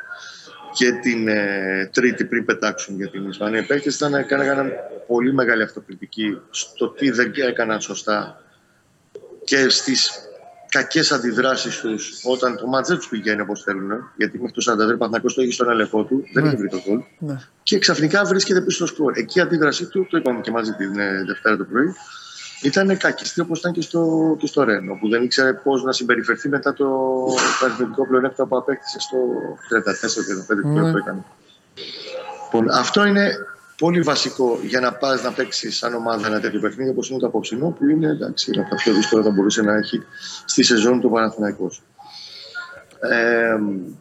και 0.77 0.91
την 0.91 1.27
ε, 1.27 1.89
Τρίτη 1.93 2.25
πριν 2.25 2.45
πετάξουν 2.45 2.95
για 2.95 3.09
την 3.09 3.29
Ισπανία. 3.29 3.59
Οι 3.59 3.65
παίκτες 3.65 3.95
ήταν, 3.95 4.13
έκαναν 4.13 4.71
πολύ 5.07 5.33
μεγάλη 5.33 5.63
αυτοκριτική 5.63 6.37
στο 6.49 6.89
τι 6.89 7.09
δεν 7.09 7.31
έκαναν 7.47 7.81
σωστά 7.81 8.41
και 9.43 9.69
στις 9.69 10.11
κακές 10.69 11.11
αντιδράσεις 11.11 11.79
τους 11.79 12.21
όταν 12.23 12.57
το 12.57 12.67
μάτς 12.67 12.87
δεν 12.87 12.97
τους 12.97 13.07
πηγαίνει 13.09 13.41
όπως 13.41 13.63
θέλουν. 13.63 13.91
Γιατί 14.17 14.39
μέχρι 14.39 14.53
το 14.53 14.71
43 14.71 14.75
Παναθηναϊκός 14.75 15.33
το 15.33 15.41
έχει 15.41 15.51
στον 15.51 15.69
ελεγχό 15.69 16.03
του, 16.03 16.23
δεν 16.33 16.43
ναι. 16.43 16.49
έχει 16.49 16.57
βρει 16.57 16.69
το 16.69 16.81
γκολ. 16.87 17.03
Ναι. 17.19 17.37
Και 17.63 17.79
ξαφνικά 17.79 18.23
βρίσκεται 18.23 18.61
πίσω 18.61 18.85
στο 18.85 18.95
σκορ. 18.95 19.17
Εκεί 19.17 19.39
η 19.39 19.41
αντίδρασή 19.41 19.85
του, 19.85 20.07
το 20.09 20.17
είπαμε 20.17 20.41
και 20.41 20.51
μαζί 20.51 20.71
την 20.71 20.99
ε, 20.99 21.23
Δευτέρα 21.23 21.57
το 21.57 21.63
πρωί, 21.63 21.93
ήταν 22.61 22.97
κακιστή 22.97 23.41
όπως 23.41 23.59
ήταν 23.59 23.71
και 23.71 23.81
στο, 23.81 24.35
και 24.39 24.47
στο 24.47 24.63
Ρεν, 24.63 24.89
όπου 24.89 25.09
δεν 25.09 25.23
ήξερε 25.23 25.53
πώς 25.53 25.83
να 25.83 25.91
συμπεριφερθεί 25.91 26.49
μετά 26.49 26.73
το, 26.73 26.85
το 27.59 27.65
αριθμητικό 27.65 28.07
πλεονέκτημα 28.07 28.47
που 28.47 28.57
απέκτησε 28.57 28.99
στο 28.99 29.17
34-35 30.55 30.61
που 30.61 30.67
ναι. 30.67 30.89
έκανε. 30.89 31.23
Λοιπόν, 32.43 32.69
αυτό 32.71 33.05
είναι 33.05 33.31
πολύ 33.77 34.01
βασικό 34.01 34.59
για 34.63 34.79
να 34.79 34.93
πας 34.93 35.23
να 35.23 35.31
παίξεις 35.31 35.77
σαν 35.77 35.93
ομάδα 35.93 36.27
ένα 36.27 36.39
τέτοιο 36.39 36.59
παιχνίδι 36.59 36.89
όπως 36.89 37.09
είναι 37.09 37.19
το 37.19 37.27
απόψινό, 37.27 37.69
που 37.69 37.85
είναι 37.85 38.07
εντάξει, 38.07 38.51
από 38.59 38.69
τα 38.69 38.75
πιο 38.75 38.93
δύσκολα 38.93 39.23
θα 39.23 39.29
μπορούσε 39.29 39.61
να 39.61 39.75
έχει 39.75 40.03
στη 40.45 40.63
σεζόν 40.63 41.01
του 41.01 41.09
Παναθηναϊκός. 41.09 41.81
Ε, 42.99 43.57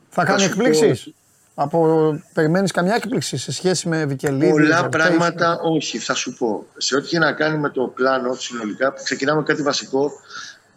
θα 0.08 0.24
κάνει 0.24 0.44
εκπλήξεις. 0.44 1.14
Από, 1.58 2.20
περιμένεις 2.34 2.70
καμιά 2.70 2.94
έκπληξη 2.94 3.36
σε 3.36 3.52
σχέση 3.52 3.88
με 3.88 4.04
Βικελίδη. 4.06 4.50
Πολλά 4.50 4.88
πράγματα 4.88 5.58
όχι, 5.60 5.98
θα 5.98 6.14
σου 6.14 6.34
πω. 6.34 6.66
Σε 6.76 6.96
ό,τι 6.96 7.04
έχει 7.04 7.18
να 7.18 7.32
κάνει 7.32 7.58
με 7.58 7.70
το 7.70 7.82
πλάνο 7.82 8.34
συνολικά, 8.34 8.94
ξεκινάμε 9.04 9.42
κάτι 9.42 9.62
βασικό. 9.62 10.10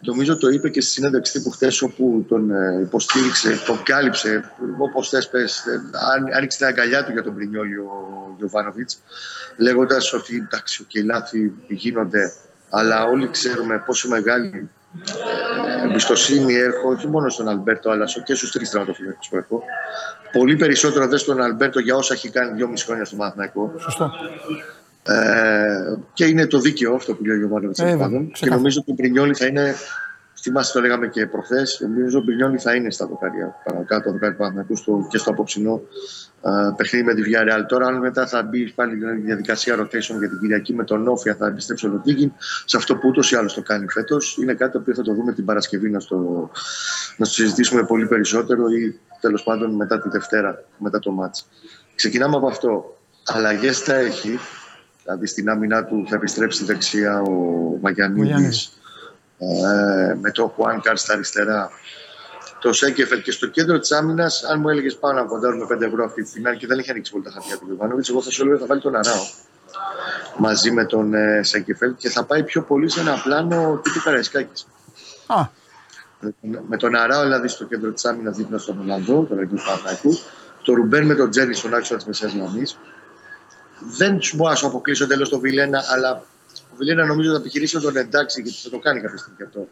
Νομίζω 0.00 0.38
το 0.38 0.48
είπε 0.48 0.68
και 0.68 0.80
στη 0.80 0.90
συνέντευξη 0.90 1.32
τύπου 1.32 1.50
χθες 1.50 1.82
όπου 1.82 2.24
τον 2.28 2.50
ε, 2.50 2.80
υποστήριξε, 2.80 3.62
τον 3.66 3.82
κάλυψε, 3.82 4.50
όπως 4.78 5.08
θες 5.08 5.28
πες, 5.28 5.66
ε, 5.66 5.80
άνοιξε 6.36 6.58
την 6.58 6.66
αγκαλιά 6.66 7.04
του 7.04 7.12
για 7.12 7.22
τον 7.22 7.34
Πρινιόλη 7.34 7.76
ο 7.76 8.34
Γιωβάνοβιτς, 8.38 9.02
λέγοντας 9.56 10.12
ότι 10.12 10.36
εντάξει, 10.36 10.84
και 10.84 11.02
λάθη 11.02 11.52
γίνονται, 11.68 12.32
αλλά 12.70 13.04
όλοι 13.04 13.30
ξέρουμε 13.30 13.82
πόσο 13.86 14.08
μεγάλη 14.08 14.46
ε, 14.46 14.79
εμπιστοσύνη 15.84 16.54
έχω 16.54 16.88
όχι 16.88 17.08
μόνο 17.08 17.28
στον 17.28 17.48
Αλμπέρτο 17.48 17.90
αλλά 17.90 18.04
και 18.24 18.34
στους 18.34 18.52
τρεις 18.52 18.70
τραυματοφύλακες 18.70 19.28
που 19.28 19.36
έχω. 19.36 19.62
Πολύ 20.32 20.56
περισσότερο 20.56 21.06
δε 21.06 21.16
στον 21.16 21.40
Αλμπέρτο 21.40 21.78
για 21.78 21.94
όσα 21.96 22.14
έχει 22.14 22.30
κάνει 22.30 22.52
δυόμιση 22.52 22.84
χρόνια 22.84 23.04
στο 23.04 23.16
Μαθηναϊκό. 23.16 23.74
Σωστό. 23.78 24.12
Ε, 25.02 25.94
και 26.12 26.24
είναι 26.24 26.46
το 26.46 26.58
δίκαιο 26.58 26.94
αυτό 26.94 27.14
που 27.14 27.24
λέει 27.24 27.36
ο 27.36 27.38
Γιωβάνοβιτ. 27.38 27.78
Ε, 27.78 27.96
και 28.32 28.48
νομίζω 28.50 28.80
ότι 28.80 28.90
ο 28.90 28.94
Πρινιόλη 28.94 29.34
θα 29.34 29.46
είναι. 29.46 29.74
Θυμάστε 30.42 30.78
το 30.78 30.84
λέγαμε 30.84 31.08
και 31.08 31.26
προχθές. 31.26 31.80
Νομίζω 31.80 32.06
ότι 32.06 32.16
ο 32.16 32.20
Πρινιόλη 32.20 32.58
θα 32.58 32.74
είναι 32.74 32.90
στα 32.90 33.06
δοκάρια 33.06 33.54
παρακάτω, 33.64 34.04
το 34.04 34.10
δοκάρι 34.10 34.36
του 34.84 35.06
και 35.10 35.18
στο 35.18 35.30
απόψινό 35.30 35.80
uh, 36.42 36.76
παιχνίδι 36.76 37.04
με 37.04 37.14
τη 37.14 37.22
Villarreal. 37.24 37.64
Τώρα, 37.68 37.86
αν 37.86 37.98
μετά 37.98 38.26
θα 38.26 38.42
μπει 38.42 38.72
πάλι 38.72 38.94
η 38.94 39.20
διαδικασία 39.24 39.80
rotation 39.80 40.18
για 40.18 40.28
την 40.28 40.38
Κυριακή 40.40 40.74
με 40.74 40.84
τον 40.84 41.08
Όφια, 41.08 41.34
θα 41.34 41.46
επιστρέψει 41.46 41.86
ο 41.86 41.88
Λοτίγιν 41.88 42.32
σε 42.64 42.76
αυτό 42.76 42.96
που 42.96 43.08
ούτως 43.08 43.30
ή 43.30 43.36
άλλως 43.36 43.54
το 43.54 43.62
κάνει 43.62 43.88
φέτος. 43.88 44.36
Είναι 44.40 44.54
κάτι 44.54 44.72
το 44.72 44.78
οποίο 44.78 44.94
θα 44.94 45.02
το 45.02 45.14
δούμε 45.14 45.32
την 45.32 45.44
Παρασκευή 45.44 45.90
να 45.90 46.00
στο, 46.00 46.50
να 47.16 47.24
στο 47.24 47.34
συζητήσουμε 47.34 47.84
πολύ 47.84 48.06
περισσότερο 48.06 48.68
ή 48.68 48.98
τέλος 49.20 49.42
πάντων 49.42 49.74
μετά 49.74 50.00
τη 50.00 50.08
Δευτέρα, 50.08 50.64
μετά 50.78 50.98
το 50.98 51.10
μάτς. 51.10 51.48
Ξεκινάμε 51.94 52.36
από 52.36 52.46
αυτό. 52.46 52.98
Αλλαγές 53.24 53.78
θα 53.78 53.94
έχει. 53.94 54.38
Δηλαδή 55.02 55.26
στην 55.26 55.50
άμυνά 55.50 55.84
του 55.84 56.04
θα 56.08 56.14
επιστρέψει 56.14 56.64
δεξιά 56.64 57.20
ο 57.20 57.32
Μαγιανίδη. 57.80 58.48
Ε, 59.42 60.14
με 60.20 60.30
το 60.30 60.52
Χουάν 60.56 60.80
Κάρ 60.80 60.96
στα 60.96 61.12
αριστερά 61.12 61.70
το 62.60 62.72
Σέγκεφελ 62.72 63.22
και 63.22 63.32
στο 63.32 63.46
κέντρο 63.46 63.78
της 63.78 63.92
άμυνας, 63.92 64.44
αν 64.44 64.60
μου 64.60 64.68
έλεγες 64.68 64.96
πάνω 64.96 65.20
να 65.20 65.26
ποντάρουμε 65.26 65.66
5 65.68 65.80
ευρώ 65.80 66.04
αυτή 66.04 66.22
τη 66.22 66.28
στιγμή, 66.28 66.56
και 66.56 66.66
δεν 66.66 66.78
είχε 66.78 66.90
ανοίξει 66.90 67.12
πολύ 67.12 67.24
τα 67.24 67.30
χαρτιά 67.30 67.58
του 67.58 67.66
Ιωβάνοβιτς, 67.68 68.08
εγώ 68.08 68.22
θα 68.22 68.30
σου 68.30 68.42
έλεγα 68.42 68.58
θα 68.58 68.66
βάλει 68.66 68.80
τον 68.80 68.96
Αράο 68.96 69.22
μαζί 70.36 70.70
με 70.70 70.84
τον 70.84 71.14
ε, 71.14 71.42
Σέγκεφελ 71.42 71.94
και 71.96 72.08
θα 72.08 72.24
πάει 72.24 72.42
πιο 72.42 72.62
πολύ 72.62 72.88
σε 72.88 73.00
ένα 73.00 73.20
πλάνο 73.24 73.80
τύπου 73.82 74.00
Καραϊσκάκης. 74.04 74.66
Α. 75.26 75.58
Με 76.68 76.76
τον 76.76 76.94
Αράο 76.94 77.22
δηλαδή 77.22 77.48
στο 77.48 77.64
κέντρο 77.64 77.90
της 77.90 78.04
άμυνας 78.04 78.36
δίπλα 78.36 78.58
στον 78.58 78.80
Ολλανδό, 78.80 79.22
τον 79.22 79.38
Αγίου 79.38 79.58
Παναγικού, 79.66 80.18
το 80.62 80.74
Ρουμπέρ 80.74 81.04
με 81.04 81.14
τον 81.14 81.30
Τζέρι 81.30 81.54
στον 81.54 81.74
άξονας 81.74 82.02
τη 82.02 82.08
μεσαίας 82.08 82.34
γραμμής. 82.34 82.78
Δεν 83.96 84.22
σου 84.22 84.36
μπορώ 84.36 84.50
να 84.50 84.56
σου 84.56 84.66
αποκλείσω 84.66 85.06
τέλος 85.06 85.28
το 85.28 85.38
Βιλένα, 85.38 85.82
αλλά 85.88 86.22
ο 86.80 86.84
Βιλένα 86.84 87.06
νομίζω 87.06 87.30
θα 87.30 87.36
επιχειρήσει 87.36 87.76
να 87.76 87.82
τον 87.82 87.96
εντάξει 87.96 88.42
γιατί 88.42 88.58
θα 88.62 88.70
το 88.70 88.78
κάνει 88.78 89.00
κάποια 89.00 89.18
στιγμή 89.18 89.42
αυτό 89.42 89.68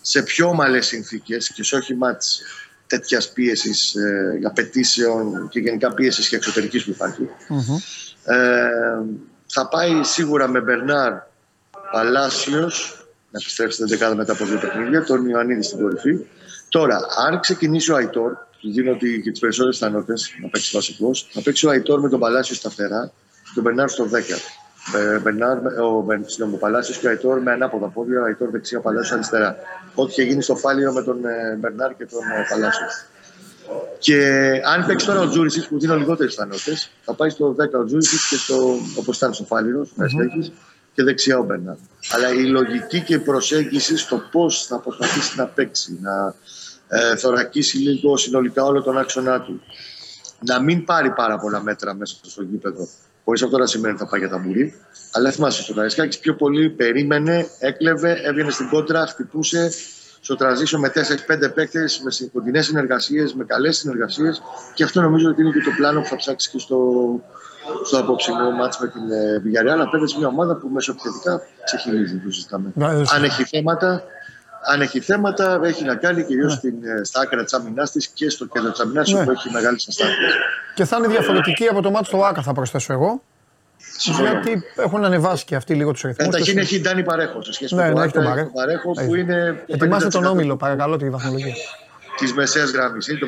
σε 0.00 0.22
πιο 0.22 0.48
ομαλές 0.48 0.86
συνθήκες 0.86 1.52
και 1.52 1.62
σε 1.64 1.76
όχι 1.76 1.94
μάτς 1.94 2.42
τέτοιας 2.86 3.32
πίεσης, 3.32 3.94
ε, 3.94 4.40
απαιτήσεων 4.46 5.48
και 5.48 5.60
γενικά 5.60 5.94
πίεσης 5.94 6.28
και 6.28 6.36
εξωτερικής 6.36 6.84
που 6.84 6.90
υπαρχει 6.90 7.28
Ε, 8.24 8.36
θα 9.46 9.68
πάει 9.68 10.02
σίγουρα 10.02 10.48
με 10.48 10.60
Μπερνάρ 10.60 11.12
Παλάσιος 11.92 13.04
να 13.30 13.38
επιστρέψει 13.40 13.76
την 13.76 13.86
δεκάδα 13.86 14.14
μετά 14.14 14.32
από 14.32 14.44
δύο 14.44 14.58
παιχνίδια, 14.58 15.04
τον 15.04 15.28
Ιωαννίδη 15.28 15.62
στην 15.62 15.78
κορυφή. 15.78 16.26
Τώρα, 16.68 17.00
αν 17.26 17.40
ξεκινήσει 17.40 17.92
ο 17.92 17.96
Αϊτόρ, 17.96 18.32
του 18.60 18.72
δίνω 18.72 18.96
και 18.96 19.30
τις 19.30 19.40
περισσότερες 19.40 19.78
πιθανότητες 19.78 20.34
να 20.42 20.48
παίξει 20.48 20.70
βασικός, 20.74 21.28
θα 21.32 21.42
παίξει 21.42 21.66
ο 21.66 21.70
Αϊτόρ 21.70 22.00
με 22.00 22.08
τον 22.08 22.20
Παλάσιο 22.20 22.54
στα 22.54 22.70
φτερά 22.70 23.12
και 23.44 23.50
τον 23.54 23.62
Μπερνάρ 23.62 23.88
στο 23.88 24.04
10. 24.04 24.38
Ε, 24.94 25.18
Μπερνάρ, 25.18 25.58
ο, 25.58 26.04
ο 26.52 26.56
Παλάσιος 26.56 26.98
και 26.98 27.06
ο 27.06 27.10
Αϊτόρ 27.10 27.40
με 27.40 27.52
ανάποδα 27.52 27.86
πόδια, 27.86 28.20
ο 28.20 28.24
Αϊτόρ 28.24 28.50
δεξιά, 28.50 28.78
ο 28.78 28.82
Παλάσιος 28.82 29.12
αριστερά. 29.12 29.56
Ό,τι 29.94 30.10
είχε 30.10 30.22
γίνει 30.22 30.42
στο 30.42 30.56
φάλιο 30.56 30.92
με 30.92 31.02
τον 31.02 31.24
ε, 31.24 31.56
Μπερνάρ 31.60 31.96
και 31.96 32.06
τον 32.06 32.20
ε, 32.20 32.46
Παλάσιο. 32.48 32.86
Και 33.98 34.16
αν 34.64 34.86
παίξει 34.86 35.06
τώρα 35.06 35.20
ο 35.20 35.28
Τζούρισιτς 35.28 35.68
που 35.68 35.78
δίνω 35.78 35.96
λιγότερες 35.96 36.34
πιθανότητες, 36.34 36.90
θα 37.04 37.14
πάει 37.14 37.30
στο 37.30 37.56
10 37.58 37.80
ο 37.80 37.84
Τζούρισιτς 37.84 38.28
και 38.28 38.36
στο, 38.36 38.76
όπως 38.98 39.16
ήταν 39.16 39.34
στο 39.34 39.44
φάλιρο, 39.44 39.86
mm-hmm. 39.98 40.50
και 40.94 41.02
δεξιά 41.02 41.38
ο 41.38 41.42
Μπερνάρ. 41.42 41.76
Αλλά 42.10 42.32
η 42.32 42.46
λογική 42.46 43.00
και 43.00 43.14
η 43.14 43.18
προσέγγιση 43.18 43.96
στο 43.96 44.22
πώς 44.30 44.66
θα 44.66 44.78
προσπαθήσει 44.78 45.36
να 45.36 45.46
παίξει, 45.46 45.98
να 46.00 46.34
ε, 46.88 47.16
θωρακίσει 47.16 47.76
λίγο 47.76 48.16
συνολικά 48.16 48.64
όλο 48.64 48.82
τον 48.82 48.98
άξονα 48.98 49.40
του, 49.40 49.62
να 50.46 50.62
μην 50.62 50.84
πάρει 50.84 51.10
πάρα 51.10 51.38
πολλά 51.38 51.62
μέτρα 51.62 51.94
μέσα 51.94 52.16
στο 52.22 52.42
γήπεδο 52.42 52.88
Χωρίς 53.24 53.42
αυτό 53.42 53.58
να 53.58 53.66
σημαίνει 53.66 53.94
ότι 53.94 54.02
θα 54.02 54.08
πάει 54.08 54.20
για 54.20 54.28
ταμπουρί. 54.28 54.74
Αλλά 55.12 55.30
θυμάσαι, 55.30 55.62
στο 55.62 55.74
Καραϊσκάκη 55.74 56.20
πιο 56.20 56.34
πολύ 56.34 56.70
περίμενε, 56.70 57.46
έκλεβε, 57.58 58.20
έβγαινε 58.24 58.50
στην 58.50 58.68
κόντρα, 58.68 59.06
χτυπούσε 59.06 59.70
στο 60.20 60.36
τραζίσιο 60.36 60.78
με 60.78 60.92
4-5 60.94 61.54
παίκτες, 61.54 62.00
με 62.04 62.28
κοντινές 62.32 62.66
συνεργασίες, 62.66 63.34
με 63.34 63.44
καλές 63.44 63.76
συνεργασίες. 63.76 64.42
Και 64.74 64.84
αυτό 64.84 65.00
νομίζω 65.00 65.28
ότι 65.28 65.40
είναι 65.42 65.50
και 65.50 65.60
το 65.60 65.70
πλάνο 65.76 66.00
που 66.00 66.06
θα 66.06 66.16
ψάξεις 66.16 66.50
και 66.50 66.58
στο, 66.58 66.78
στο 67.84 67.98
απόψινό 67.98 68.50
μάτς 68.50 68.78
με 68.80 68.88
την 68.88 69.02
Villarreal. 69.44 69.72
Αλλά 69.72 69.90
παίρνεις 69.90 70.16
μια 70.16 70.26
ομάδα 70.26 70.56
που 70.56 70.68
μεσοπιθετικά 70.68 71.40
ξεχυλίζει, 71.64 72.16
το 72.16 72.30
συζητάμε. 72.30 72.72
Αν 73.14 73.24
έχει 73.24 73.44
θέματα, 73.44 74.02
αν 74.62 74.80
έχει 74.80 75.00
θέματα, 75.00 75.60
έχει 75.64 75.84
να 75.84 75.94
κάνει 75.94 76.24
κυρίως 76.24 76.62
ναι. 76.62 77.04
στα 77.04 77.20
άκρα 77.20 77.44
της 77.44 77.52
άμυνάς 77.52 77.90
της 77.90 78.08
και 78.08 78.30
στο 78.30 78.46
κέντρο 78.46 78.70
της 78.70 78.80
άμυνάς 78.80 79.12
ναι. 79.12 79.24
που 79.24 79.30
έχει 79.30 79.50
μεγάλες 79.50 79.88
αστάθειε. 79.88 80.28
Και 80.74 80.84
θα 80.84 80.96
είναι 80.96 81.08
διαφορετική 81.08 81.66
από 81.66 81.82
το 81.82 81.90
μάτι 81.90 82.06
στο 82.06 82.24
ΆΚΑ, 82.24 82.42
θα 82.42 82.52
προσθέσω 82.52 82.92
εγώ. 82.92 83.22
Γιατί 84.20 84.62
έχουν 84.76 85.04
ανεβάσει 85.04 85.44
και 85.44 85.56
αυτοί 85.56 85.74
λίγο 85.74 85.92
τους 85.92 86.04
αριθμού. 86.04 86.24
Καταρχήν 86.24 86.58
έχει 86.58 86.80
Ντάνι 86.80 87.02
Παρέχο 87.02 87.42
σε 87.42 87.52
σχέση 87.52 87.74
ναι, 87.74 87.92
με 87.92 88.00
ναι, 88.00 88.10
τον 88.10 88.24
Παρέχο. 88.24 88.50
Παρέχο 88.52 88.90
που 88.90 89.14
είναι. 89.14 89.64
Ετοιμάστε 89.66 90.08
τον 90.08 90.24
Όμιλο, 90.24 90.56
παρακαλώ, 90.56 90.96
τη 90.96 91.10
βαθμολογία. 91.10 91.54
Της 92.16 92.34
μεσαίας 92.34 92.70
γραμμής. 92.70 93.08
Είναι 93.08 93.18
το 93.18 93.26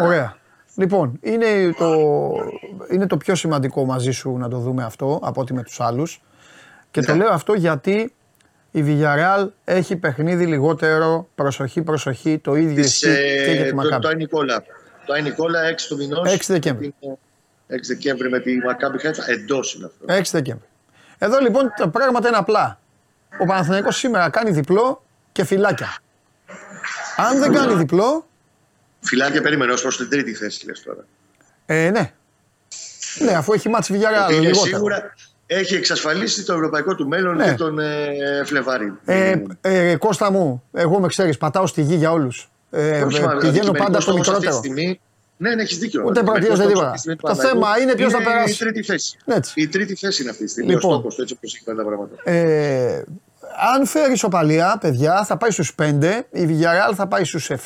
50%. 0.00 0.04
Ωραία. 0.04 0.36
Λοιπόν, 0.74 1.18
είναι 1.20 1.74
το, 1.78 1.96
είναι 2.90 3.06
το 3.06 3.16
πιο 3.16 3.34
σημαντικό 3.34 3.84
μαζί 3.84 4.10
σου 4.10 4.36
να 4.36 4.48
το 4.48 4.58
δούμε 4.58 4.84
αυτό 4.84 5.20
από 5.22 5.40
ότι 5.40 5.54
με 5.54 5.62
τους 5.62 5.80
άλλους. 5.80 6.22
Και 6.90 7.00
το 7.00 7.12
ναι. 7.12 7.18
λέω 7.18 7.32
αυτό 7.32 7.52
γιατί 7.52 8.14
η 8.70 8.84
Villarreal 8.86 9.48
έχει 9.64 9.96
παιχνίδι 9.96 10.46
λιγότερο. 10.46 11.28
Προσοχή, 11.34 11.82
προσοχή. 11.82 12.38
Το 12.38 12.54
ίδιο 12.54 12.84
ισχύει 12.84 13.08
ε, 13.08 13.44
και 13.44 13.52
για 13.52 13.64
τη 13.64 13.74
Μακάμπη. 13.74 14.02
Το 14.02 14.08
Άι 14.08 14.14
Νικόλα. 14.14 14.64
Το 15.06 15.12
Άι 15.12 15.22
Νικόλα 15.22 15.60
6 15.70 15.74
του 15.88 15.96
μηνός. 15.96 16.32
6 16.32 16.36
Δεκέμβρη. 16.46 16.94
6 17.00 17.12
Δεκέμβρι 17.86 18.28
με 18.28 18.40
τη 18.40 18.56
Μακάμπη 18.56 18.98
Χάιτσα. 18.98 19.24
Εντός 19.26 19.74
είναι 19.74 19.86
αυτό. 19.86 20.20
6 20.20 20.22
Δεκέμβρη. 20.30 20.66
Εδώ 21.18 21.38
λοιπόν 21.38 21.72
τα 21.76 21.88
πράγματα 21.88 22.28
είναι 22.28 22.36
απλά. 22.36 22.80
Ο 23.40 23.44
Παναθηναϊκός 23.44 23.96
σήμερα 23.96 24.30
κάνει 24.30 24.50
διπλό 24.50 25.04
και 25.32 25.44
φυλάκια. 25.44 25.96
Αν 27.16 27.38
δεν 27.38 27.52
κάνει 27.52 27.74
διπλό. 27.74 28.26
Φυλάκια 29.00 29.42
περίμενε 29.42 29.72
ως 29.72 29.82
προς 29.82 29.96
την 29.96 30.08
τρίτη 30.08 30.34
θέση, 30.34 30.66
λες 30.66 30.82
τώρα. 30.82 31.04
Ε, 31.66 31.90
ναι. 31.90 32.12
Ναι, 33.18 33.32
αφού 33.32 33.52
έχει 33.52 33.68
μάτσει 33.68 33.94
Villarreal. 33.96 34.32
Είναι 34.32 34.52
σίγουρα, 34.52 35.14
έχει 35.52 35.74
εξασφαλίσει 35.74 36.44
το 36.44 36.52
ευρωπαϊκό 36.52 36.94
του 36.94 37.08
μέλλον 37.08 37.36
ναι. 37.36 37.44
και 37.44 37.54
τον 37.54 37.78
ε, 37.78 38.42
Φλεβάρη. 38.44 38.92
Ε, 39.04 39.42
ε, 39.60 39.96
Κώστα 39.96 40.30
μου, 40.30 40.62
εγώ 40.72 41.00
με 41.00 41.06
ξέρεις, 41.06 41.38
πατάω 41.38 41.66
στη 41.66 41.82
γη 41.82 41.94
για 41.94 42.12
όλους. 42.12 42.50
Ε, 42.70 43.06
πηγαίνω 43.40 43.72
πάντα 43.72 44.00
στο 44.00 44.12
μικρότερο. 44.12 44.52
Στιγμή, 44.52 45.00
ναι, 45.36 45.54
ναι, 45.54 45.62
έχεις 45.62 45.78
δίκιο. 45.78 46.04
Ούτε 46.06 46.22
πρατείο 46.22 46.56
δεν 46.56 46.66
τίποτα. 46.68 46.94
Το 47.20 47.34
θέμα 47.34 47.68
είναι 47.82 47.94
ποιος 47.94 48.12
θα 48.12 48.18
περάσει. 48.22 48.52
Η 48.52 48.56
τρίτη 48.56 48.82
θέση. 48.82 49.18
Έτσι. 49.24 49.52
Η 49.56 49.68
τρίτη 49.68 49.94
θέση 49.94 50.22
είναι 50.22 50.30
αυτή 50.30 50.44
τη 50.44 50.50
στιγμή. 50.50 50.72
Λοιπόν, 50.72 50.90
ο 50.90 50.94
στόχος, 50.94 51.18
έτσι 51.18 51.34
όπως 51.36 51.54
έχει 51.54 51.64
τα 51.64 51.74
πράγματα. 51.74 52.14
Ε, 52.24 53.04
αν 53.74 53.86
φέρει 53.86 54.16
σοπαλία, 54.16 54.78
παιδιά, 54.80 55.24
θα 55.24 55.36
πάει 55.36 55.50
στους 55.50 55.74
5, 55.74 56.26
η 56.30 56.46
Villarreal 56.48 56.94
θα 56.94 57.06
πάει 57.06 57.24
στους 57.24 57.50
7 57.50 57.56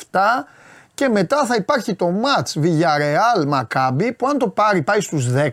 και 0.93 1.09
μετά 1.09 1.45
θα 1.45 1.55
υπάρχει 1.55 1.95
το 1.95 2.13
match 2.23 2.61
Villarreal 2.63 3.53
Maccabi 3.53 4.11
που 4.17 4.27
αν 4.27 4.37
το 4.37 4.47
πάρει 4.47 4.81
πάει 4.81 5.01
στους 5.01 5.27
10 5.35 5.49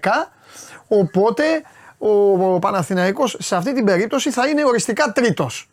οπότε 0.89 1.43
ο, 2.03 2.55
ο 2.55 2.59
Παναθηναϊκός 2.59 3.37
σε 3.41 3.57
αυτή 3.57 3.75
την 3.75 3.85
περίπτωση 3.85 4.31
θα 4.31 4.49
είναι 4.49 4.65
οριστικά 4.65 5.13
τρίτος. 5.13 5.69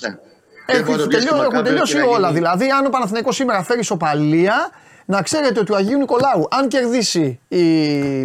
Ναι. 0.00 0.18
Έχουν, 0.66 1.08
τελειώ, 1.08 1.42
έχουν 1.42 1.64
τελειώσει 1.64 1.98
όλα. 1.98 2.32
Δηλαδή, 2.32 2.70
αν 2.70 2.86
ο 2.86 2.88
Παναθηναϊκός 2.88 3.34
σήμερα 3.34 3.62
φέρει 3.62 3.82
σοπαλία, 3.82 4.70
να 5.04 5.22
ξέρετε 5.22 5.60
ότι 5.60 5.72
ο 5.72 5.76
Αγίου 5.76 5.98
Νικολάου, 5.98 6.48
αν, 6.50 6.68
κερδίσει 6.68 7.40
η, 7.48 8.22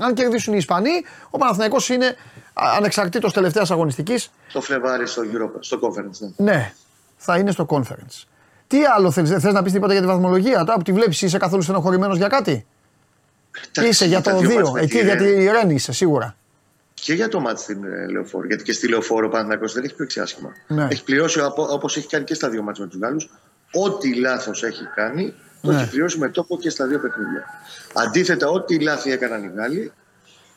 αν 0.00 0.14
κερδίσουν 0.14 0.52
οι 0.52 0.56
Ισπανοί, 0.58 0.90
ο 1.30 1.38
Παναθηναϊκός 1.38 1.88
είναι 1.88 2.16
ανεξαρτήτως 2.52 3.32
τελευταίας 3.32 3.70
αγωνιστικής. 3.70 4.30
Το 4.52 4.60
Φλεβάρι 4.60 5.06
στο, 5.06 5.22
Europa, 5.22 5.58
στο 5.60 5.78
conference. 5.82 6.32
Ναι. 6.36 6.52
ναι, 6.52 6.72
θα 7.16 7.38
είναι 7.38 7.50
στο 7.50 7.66
conference. 7.68 8.24
Τι 8.66 8.78
άλλο 8.96 9.10
θέλεις, 9.10 9.30
θες 9.30 9.52
να 9.52 9.62
πεις 9.62 9.72
τίποτα 9.72 9.92
για 9.92 10.02
τη 10.02 10.08
βαθμολογία, 10.08 10.64
τώρα 10.64 10.76
που 10.76 10.82
τη 10.82 10.92
βλέπεις 10.92 11.22
είσαι 11.22 11.38
καθόλου 11.38 11.62
στενοχωρημένος 11.62 12.16
για 12.16 12.28
κάτι; 12.28 12.66
είσαι 13.88 14.06
για 14.06 14.20
το 14.20 14.30
2, 14.74 14.80
εκεί 14.80 14.98
για 14.98 15.16
τη 15.16 15.48
Ρέννη 15.48 15.74
είσαι 15.74 15.92
σίγουρα 15.92 16.36
και 17.00 17.14
για 17.14 17.28
το 17.28 17.40
μάτι 17.40 17.60
στην 17.60 17.84
ε, 17.84 18.06
Λεωφόρο. 18.10 18.46
Γιατί 18.46 18.62
και 18.62 18.72
στη 18.72 18.88
Λεωφόρο 18.88 19.26
ο 19.26 19.30
Παναθηναϊκός 19.30 19.72
δεν 19.72 19.84
έχει 19.84 19.94
παίξει 19.94 20.20
άσχημα. 20.20 20.52
Ναι. 20.66 20.86
Έχει 20.90 21.04
πληρώσει 21.04 21.40
όπως 21.54 21.96
έχει 21.96 22.08
κάνει 22.08 22.24
και 22.24 22.34
στα 22.34 22.48
δύο 22.48 22.62
μάτια 22.62 22.84
με 22.84 22.90
τους 22.90 22.98
Γάλλους. 23.00 23.30
Ό,τι 23.72 24.14
λάθος 24.14 24.62
έχει 24.62 24.84
κάνει, 24.94 25.34
το 25.62 25.72
ναι. 25.72 25.80
έχει 25.80 25.90
πληρώσει 25.90 26.18
με 26.18 26.28
τόπο 26.28 26.58
και 26.58 26.70
στα 26.70 26.86
δύο 26.86 26.98
παιχνίδια. 26.98 27.44
Αντίθετα, 27.94 28.48
ό,τι 28.48 28.80
λάθη 28.80 29.10
έκαναν 29.10 29.44
οι 29.44 29.50
Γάλλοι, 29.54 29.86
ο 29.86 29.92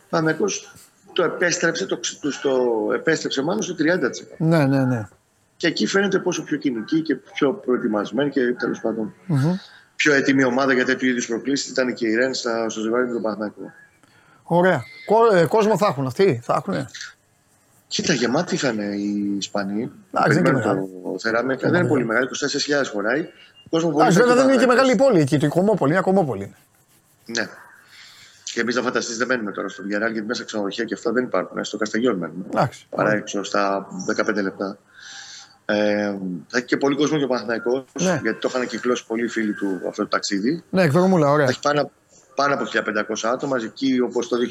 Παναθηναϊκός 0.09 0.73
το 1.13 1.23
επέστρεψε, 1.23 1.85
το, 1.85 1.99
το, 2.21 2.29
το 2.41 2.93
επέστρεψε 2.93 3.41
μάλλον 3.41 3.61
στο 3.61 3.75
30%. 3.79 3.85
Ναι, 4.37 4.65
ναι, 4.65 4.85
ναι. 4.85 5.07
Και 5.57 5.67
εκεί 5.67 5.87
φαίνεται 5.87 6.19
πόσο 6.19 6.43
πιο 6.43 6.57
κοινική 6.57 7.01
και 7.01 7.15
πιο 7.15 7.53
προετοιμασμένη 7.53 8.29
και 8.29 8.41
τέλος 8.59 8.79
πάντων 8.79 9.13
πιο 9.95 10.13
έτοιμη 10.13 10.43
ομάδα 10.43 10.73
για 10.73 10.85
τέτοιου 10.85 11.07
είδους 11.07 11.27
προκλήσεις 11.27 11.69
ήταν 11.69 11.93
και 11.93 12.07
η 12.07 12.15
Ρεν 12.15 12.33
στο 12.33 12.81
ζευγάρι 12.81 13.05
με 13.07 13.13
τον 13.13 13.21
Παναθηναϊκό. 13.21 13.71
Ωραία. 14.51 14.83
Κο, 15.05 15.35
ε, 15.35 15.45
κόσμο 15.45 15.77
θα 15.77 15.87
έχουν 15.87 16.05
αυτοί, 16.05 16.39
θα 16.43 16.63
έχουν. 16.65 16.87
Κοίτα, 17.87 18.13
γεμάτοι 18.13 18.57
θα 18.57 18.69
είναι 18.69 18.85
οι 18.85 19.35
Ισπανοί. 19.37 19.91
Εντάξει, 20.13 20.41
δεν 20.41 20.53
είναι 20.53 20.61
το 20.61 21.19
Θεράμικα. 21.19 21.69
Δεν 21.69 21.79
είναι 21.79 21.89
πολύ 21.89 22.05
μεγάλη, 22.05 22.27
24.000 22.81 22.89
χωράει. 22.91 23.29
Κόσμο 23.69 23.91
πολύ 23.91 24.11
βέβαια 24.11 24.35
δεν 24.35 24.49
είναι 24.49 24.57
και 24.57 24.65
μεγάλη 24.65 24.95
πόλη 24.95 25.19
εκεί, 25.19 25.37
το 25.37 25.47
Κομμόπολη, 25.47 25.91
είναι 25.91 26.01
Κομμόπολη. 26.01 26.55
Ναι. 27.25 27.49
Και 28.43 28.61
εμείς 28.61 28.75
να 28.75 28.81
φανταστείς 28.81 29.17
δεν 29.17 29.27
μένουμε 29.27 29.51
τώρα 29.51 29.69
στο 29.69 29.83
Βιαράλ 29.83 30.11
γιατί 30.11 30.27
μέσα 30.27 30.43
ξενοδοχεία 30.43 30.83
και 30.85 30.93
αυτά 30.93 31.11
δεν 31.11 31.23
υπάρχουν. 31.23 31.63
Στο 31.63 31.77
Κασταγιόν 31.77 32.17
μένουμε. 32.17 32.45
Εντάξει. 32.47 32.85
Παρά 32.89 33.11
έξω 33.11 33.43
στα 33.43 33.87
15 34.15 34.41
λεπτά. 34.41 34.77
Ε, 35.65 36.15
θα 36.47 36.57
έχει 36.57 36.65
και 36.65 36.77
πολύ 36.77 36.95
κόσμο 36.95 37.17
και 37.17 37.23
ο 37.23 37.27
Παναθηναϊκός, 37.27 37.83
ναι. 37.93 38.19
γιατί 38.21 38.39
το 38.39 38.51
είχαν 38.53 38.67
κυκλώσει 38.67 39.05
πολλοί 39.05 39.27
φίλοι 39.27 39.53
του 39.53 39.81
αυτό 39.87 40.01
το 40.01 40.07
ταξίδι. 40.07 40.63
Ναι, 40.69 40.81
εκδρομούλα, 40.81 41.29
ωραία. 41.29 41.45
Θα 41.45 41.51
έχει 41.51 41.59
πάνω, 41.59 41.91
πάνω 42.39 42.53
από 42.53 42.65
1500 42.73 43.29
άτομα. 43.33 43.57
Εκεί 43.63 43.99
όπως 43.99 44.27
το 44.27 44.37
2009 44.37 44.41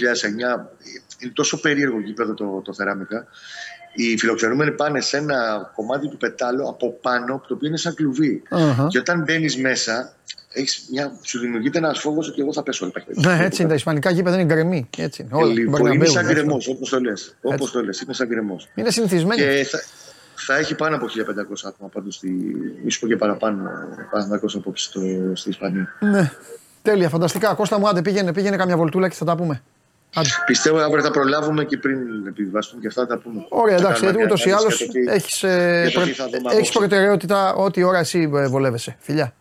είναι 1.18 1.32
τόσο 1.32 1.60
περίεργο 1.60 2.00
γήπεδο 2.00 2.34
το, 2.34 2.62
το 2.64 2.74
Θεράμικα. 2.74 3.26
Οι 3.94 4.18
φιλοξενούμενοι 4.18 4.72
πάνε 4.72 5.00
σε 5.00 5.16
ένα 5.16 5.70
κομμάτι 5.74 6.08
του 6.08 6.16
πετάλου 6.16 6.68
από 6.68 6.92
πάνω, 6.92 7.42
το 7.48 7.54
οποίο 7.54 7.68
είναι 7.68 7.76
σαν 7.76 7.94
κλουβί. 7.94 8.42
Uh-huh. 8.50 8.86
Και 8.88 8.98
όταν 8.98 9.22
μπαίνεις 9.22 9.56
μέσα, 9.56 10.12
έχεις 10.52 10.86
μια, 10.90 11.18
σου 11.22 11.38
δημιουργείται 11.38 11.78
ένας 11.78 12.00
φόβος 12.00 12.28
ότι 12.28 12.40
εγώ 12.40 12.52
θα 12.52 12.62
πέσω 12.62 12.84
όλα 12.84 13.04
Ναι, 13.36 13.44
έτσι 13.44 13.60
είναι. 13.60 13.70
Τα 13.70 13.76
ισπανικά 13.76 14.10
γήπεδα 14.10 14.40
είναι 14.40 14.54
γκρεμή. 14.54 14.88
Έτσι 14.96 15.22
είναι. 15.22 15.30
Όλα, 15.34 15.52
λοιπόν, 15.52 15.92
είναι 15.92 16.06
σαν 16.06 16.26
γκρεμός, 16.26 16.68
όπως 16.68 16.88
το 16.88 17.00
λες. 17.00 17.36
Όπως 17.42 17.70
το 17.70 17.84
λες, 17.84 18.00
είναι 18.00 18.14
σαν 18.14 18.26
γκρεμός. 18.26 18.68
Είναι 18.74 18.90
συνηθισμένοι. 18.90 19.40
Και 19.40 19.66
θα, 19.70 19.78
θα 20.46 20.56
έχει 20.56 20.74
πάνω 20.74 20.96
από 20.96 21.06
1500 21.06 21.10
άτομα 21.64 21.88
πάντως 21.92 22.14
στη. 22.14 22.56
ίσω 22.84 23.06
και 23.06 23.16
παραπάνω. 23.16 23.70
Πάνω 24.10 24.40
απόψε 24.54 24.88
στο, 24.88 25.00
στη 25.34 25.48
Ισπανία. 25.48 25.88
Ναι. 26.00 26.30
Τέλεια, 26.88 27.08
φανταστικά. 27.08 27.54
Κώστα 27.54 27.78
μου, 27.78 27.88
άντε 27.88 28.02
πήγαινε, 28.02 28.32
πήγαινε 28.32 28.56
κάμια 28.56 28.76
βολτούλα 28.76 29.08
και 29.08 29.14
θα 29.14 29.24
τα 29.24 29.36
πούμε. 29.36 29.62
Άντε. 30.14 30.28
Πιστεύω 30.46 30.78
αύριο 30.78 31.02
θα 31.02 31.10
προλάβουμε 31.10 31.64
και 31.64 31.76
πριν 31.76 32.26
επιβιβαστούν 32.26 32.80
και 32.80 32.86
αυτά 32.86 33.00
θα 33.00 33.06
τα 33.06 33.18
πούμε. 33.18 33.46
Ωραία, 33.48 33.76
εντάξει, 33.76 34.04
γιατί 34.04 34.22
ούτως 34.22 34.44
ή 34.44 34.50
άλλως 34.50 34.88
έχεις 35.08 35.42
ε, 35.42 35.90
προτεραιότητα 36.72 37.54
ό,τι 37.54 37.82
ώρα 37.82 37.98
εσύ 37.98 38.30
ε, 38.34 38.46
βολεύεσαι. 38.46 38.96
Φιλιά. 39.00 39.34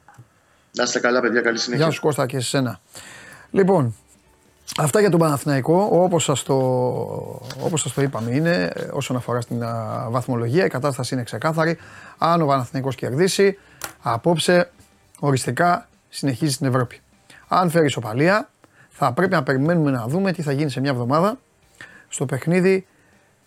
Να 0.71 0.83
είστε 0.83 0.99
καλά, 0.99 1.21
παιδιά, 1.21 1.41
καλή 1.41 1.57
συνέχεια. 1.57 1.85
Γεια 1.85 1.93
σου 1.93 2.01
Κώστα 2.01 2.25
και 2.25 2.39
σε 2.39 2.47
σένα. 2.47 2.79
Λοιπόν, 3.51 3.95
αυτά 4.77 4.99
για 4.99 5.09
τον 5.09 5.19
Παναθηναϊκό, 5.19 5.89
όπως 5.91 6.23
σας 6.23 6.43
το, 6.43 6.55
όπως 7.61 7.81
σας 7.81 7.93
το 7.93 8.01
είπαμε 8.01 8.31
είναι, 8.31 8.71
όσον 8.91 9.15
αφορά 9.15 9.41
στην 9.41 9.63
βαθμολογία, 10.09 10.65
η 10.65 10.69
κατάσταση 10.69 11.13
είναι 11.13 11.23
ξεκάθαρη. 11.23 11.77
Αν 12.17 12.41
ο 12.41 12.45
Παναθηναϊκός 12.45 12.95
κερδίσει, 12.95 13.57
απόψε 14.01 14.71
οριστικά 15.19 15.87
συνεχίζει 16.09 16.51
στην 16.51 16.67
Ευρώπη. 16.67 17.01
Αν 17.47 17.69
φέρει 17.69 17.85
ισοπαλία, 17.85 18.49
θα 18.89 19.13
πρέπει 19.13 19.33
να 19.33 19.43
περιμένουμε 19.43 19.91
να 19.91 20.07
δούμε 20.07 20.31
τι 20.31 20.41
θα 20.41 20.51
γίνει 20.51 20.69
σε 20.69 20.79
μια 20.79 20.89
εβδομάδα 20.89 21.39
στο 22.07 22.25
παιχνίδι 22.25 22.87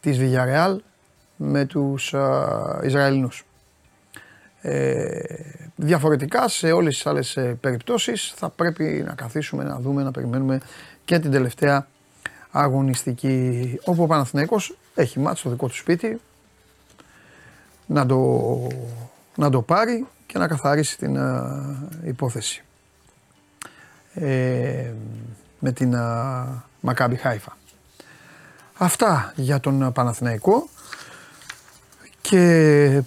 της 0.00 0.18
Villarreal 0.20 0.76
με 1.36 1.64
τους 1.64 2.14
Ισραηλινούς. 2.82 3.44
Ε, 4.62 5.20
διαφορετικά 5.76 6.48
σε 6.48 6.72
όλες 6.72 6.94
τις 6.94 7.06
άλλες 7.06 7.36
ε, 7.36 7.56
περιπτώσεις 7.60 8.32
θα 8.36 8.48
πρέπει 8.48 9.04
να 9.06 9.14
καθίσουμε 9.14 9.64
να 9.64 9.78
δούμε, 9.78 10.02
να 10.02 10.10
περιμένουμε 10.10 10.60
και 11.04 11.18
την 11.18 11.30
τελευταία 11.30 11.86
αγωνιστική 12.50 13.78
όπου 13.84 14.02
ο 14.02 14.06
Παναθηναϊκός 14.06 14.76
έχει 14.94 15.18
μάτς 15.18 15.40
στο 15.40 15.50
δικό 15.50 15.66
του 15.66 15.74
σπίτι 15.74 16.20
να 17.86 18.06
το, 18.06 18.66
να 19.36 19.50
το 19.50 19.62
πάρει 19.62 20.06
και 20.26 20.38
να 20.38 20.48
καθαρίσει 20.48 20.98
την 20.98 21.18
υπόθεση 22.04 22.64
ε, 24.14 24.92
με 25.58 25.72
την 25.72 25.94
Μακάμπι 26.80 27.16
Χάιφα. 27.16 27.56
Αυτά 28.76 29.32
για 29.36 29.60
τον 29.60 29.92
Παναθηναϊκό 29.92 30.68
και 32.20 33.02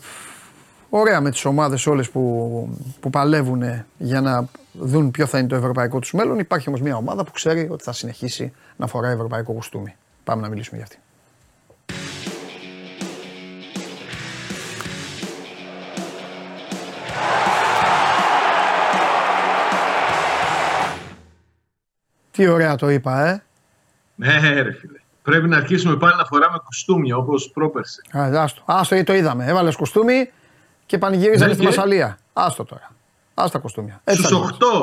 ωραία 0.90 1.22
με 1.22 1.32
τις 1.32 1.46
ομάδες 1.46 1.86
όλες 1.88 2.10
που, 2.10 2.78
που 3.00 3.10
παλεύουν 3.10 3.64
για 3.98 4.22
να 4.22 4.48
δουν 4.74 5.12
ποιο 5.12 5.26
θα 5.26 5.38
είναι 5.40 5.48
το 5.48 5.56
ευρωπαϊκό 5.56 6.00
τους 6.00 6.14
μέλλον. 6.14 6.40
Υπάρχει 6.40 6.68
όμως 6.68 6.82
μια 6.82 6.96
ομάδα 6.96 7.24
που 7.24 7.32
ξέρει 7.32 7.68
ότι 7.72 7.84
θα 7.84 7.92
συνεχίσει 7.92 8.54
να 8.78 8.88
φοράει 8.88 9.14
ευρωπαϊκό 9.14 9.54
κουστούμι. 9.54 9.96
Πάμε 10.24 10.42
να 10.42 10.50
μιλήσουμε 10.50 10.78
για 10.78 10.86
αυτή. 10.86 11.03
Τι 22.34 22.48
ωραία 22.48 22.76
το 22.76 22.90
είπα, 22.90 23.26
ε. 23.26 23.44
Ναι, 24.16 24.62
ρε 24.62 24.72
φίλε. 24.72 25.00
Πρέπει 25.22 25.48
να 25.48 25.58
αρχίσουμε 25.58 25.96
πάλι 25.96 26.16
να 26.18 26.26
φοράμε 26.26 26.58
κουστούμια 26.66 27.18
όπως 27.18 27.50
πρόπερσε. 27.54 28.02
άστο. 28.12 28.62
άστο, 28.66 29.04
το 29.04 29.14
είδαμε. 29.14 29.46
Έβαλες 29.46 29.76
κουστούμι 29.76 30.32
και 30.86 30.98
πανηγύριζαν 30.98 31.48
ναι, 31.48 31.54
στη 31.54 31.64
Μασαλία. 31.64 32.18
Άστο 32.34 32.64
τώρα. 32.64 32.92
Άστα 33.34 33.60
κοστούμια. 33.60 34.02
Στους 34.06 34.32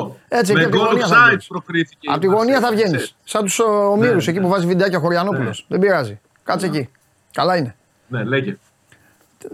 8. 0.05 0.11
Έτσι 0.27 0.53
με 0.53 0.63
και 0.63 0.69
offside 0.73 1.39
προκρίθηκε. 1.47 2.09
Από 2.11 2.19
τη 2.19 2.27
γωνία 2.27 2.59
θα 2.59 2.71
βγαίνεις. 2.71 3.15
Σαν 3.23 3.43
τους 3.43 3.59
ομήρου 3.59 4.15
ναι, 4.15 4.23
εκεί 4.27 4.39
που 4.39 4.47
βάζει 4.47 4.67
βιντεάκια 4.67 4.99
Χωριανόπουλος. 4.99 5.65
Ναι. 5.67 5.77
Δεν 5.77 5.87
πειράζει. 5.87 6.19
Κάτσε 6.43 6.65
εκεί. 6.65 6.89
Καλά 7.31 7.57
είναι. 7.57 7.75
Ναι, 8.07 8.23
λέγε. 8.23 8.57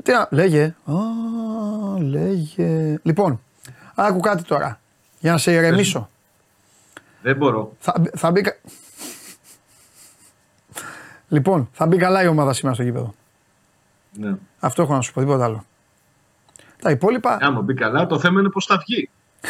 Τι 0.03 0.12
να, 0.12 0.27
λέγε. 0.31 0.75
Α, 0.86 0.93
λέγε. 1.99 2.99
Λοιπόν, 3.03 3.41
άκου 3.95 4.19
κάτι 4.19 4.43
τώρα. 4.43 4.79
Για 5.19 5.31
να 5.31 5.38
σε 5.38 5.51
ηρεμήσω. 5.51 6.10
Δεν 7.27 7.35
μπορώ. 7.35 7.75
Θα, 7.79 7.93
θα 8.15 8.31
μπει... 8.31 8.43
Λοιπόν, 11.27 11.69
θα 11.73 11.85
μπει 11.85 11.97
καλά 11.97 12.23
η 12.23 12.27
ομάδα 12.27 12.53
σήμερα 12.53 12.75
στο 12.75 12.83
γήπεδο. 12.83 13.13
Ναι. 14.13 14.35
Αυτό 14.59 14.81
έχω 14.81 14.93
να 14.93 15.01
σου 15.01 15.13
πω, 15.13 15.19
τίποτα 15.19 15.43
άλλο. 15.43 15.65
Τα 16.81 16.91
υπόλοιπα. 16.91 17.37
Άμα 17.41 17.61
μπει 17.61 17.73
καλά, 17.73 18.07
το 18.07 18.19
θέμα 18.19 18.39
είναι 18.39 18.49
πώς 18.49 18.65
θα 18.65 18.77
βγει. 18.77 19.09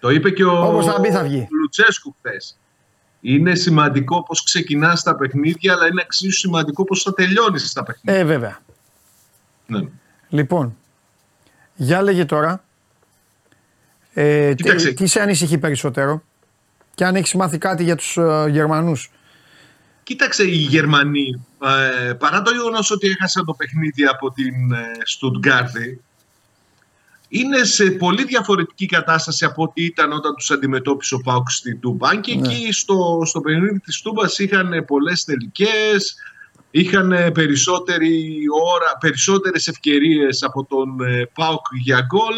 το 0.00 0.10
είπε 0.10 0.30
και 0.30 0.44
ο, 0.44 0.66
Όπως 0.66 0.86
θα 0.86 1.00
μπει, 1.00 1.10
θα 1.10 1.22
βγει. 1.22 1.48
Λουτσέσκου 1.50 2.14
χθες. 2.18 2.58
Είναι 3.20 3.54
σημαντικό 3.54 4.22
πώς 4.22 4.42
ξεκινάς 4.42 5.02
τα 5.02 5.16
παιχνίδια, 5.16 5.72
αλλά 5.72 5.86
είναι 5.86 6.02
εξίσου 6.02 6.38
σημαντικό 6.38 6.84
πώς 6.84 7.02
θα 7.02 7.14
τελειώνεις 7.14 7.72
τα 7.72 7.82
παιχνίδια. 7.82 8.20
Ε, 8.20 8.24
βέβαια. 8.24 8.58
Ναι. 9.66 9.80
Λοιπόν, 10.28 10.76
για 11.74 12.02
λέγε 12.02 12.24
τώρα. 12.24 12.64
Ε, 14.18 14.54
τι, 14.54 14.94
τι 14.94 15.06
σε 15.06 15.20
ανησυχεί 15.20 15.58
περισσότερο 15.58 16.22
και 16.94 17.04
αν 17.04 17.14
έχεις 17.14 17.34
μάθει 17.34 17.58
κάτι 17.58 17.84
για 17.84 17.96
τους 17.96 18.16
ε, 18.16 18.46
Γερμανούς. 18.50 19.10
Κοίταξε 20.02 20.44
οι 20.44 20.56
Γερμανοί, 20.56 21.46
ε, 22.08 22.12
παρά 22.12 22.42
το 22.42 22.50
γεγονός 22.50 22.90
ότι 22.90 23.08
έχασαν 23.08 23.44
το 23.44 23.52
παιχνίδι 23.52 24.04
από 24.04 24.32
την 24.32 24.72
ε, 24.72 24.92
Στουτγκάρδη, 25.04 26.00
είναι 27.28 27.64
σε 27.64 27.90
πολύ 27.90 28.24
διαφορετική 28.24 28.86
κατάσταση 28.86 29.44
από 29.44 29.62
ό,τι 29.62 29.84
ήταν 29.84 30.12
όταν 30.12 30.34
τους 30.34 30.50
αντιμετώπισε 30.50 31.14
ο 31.14 31.18
Πάουκ 31.18 31.50
στην 31.50 31.80
Τούμπα. 31.80 32.16
Και 32.16 32.34
ναι. 32.34 32.48
εκεί 32.48 32.72
στο, 32.72 33.22
στο 33.24 33.40
παιχνίδι 33.40 33.80
της 33.80 34.00
Τούμπας 34.00 34.38
είχαν 34.38 34.84
πολλές 34.86 35.24
τελικές, 35.24 36.16
είχαν 36.70 37.32
περισσότερη 37.34 38.38
ώρα, 38.74 38.96
περισσότερες 39.00 39.66
ευκαιρίες 39.66 40.42
από 40.42 40.64
τον 40.64 41.00
ε, 41.00 41.30
Πάουκ 41.34 41.66
για 41.82 42.00
γκολ. 42.00 42.34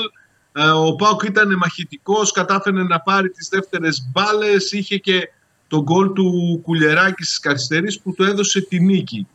Ε, 0.59 0.69
ο 0.69 0.95
Πάουκ 0.95 1.23
ήταν 1.23 1.57
μαχητικός, 1.57 2.33
κατάφερε 2.33 2.83
να 2.83 3.01
πάρει 3.01 3.31
τις 3.31 3.49
δεύτερες 3.49 4.09
μπάλες, 4.13 4.73
είχε 4.73 4.97
και 4.97 5.29
τον 5.69 5.83
γκολ 5.83 6.13
του 6.13 6.61
Κουλεράκη 6.63 7.25
στις 7.25 7.39
καθυστερήσεις 7.39 8.01
που 8.01 8.15
του 8.15 8.23
έδωσε 8.23 8.61
τη 8.61 8.81
νίκη. 8.81 9.27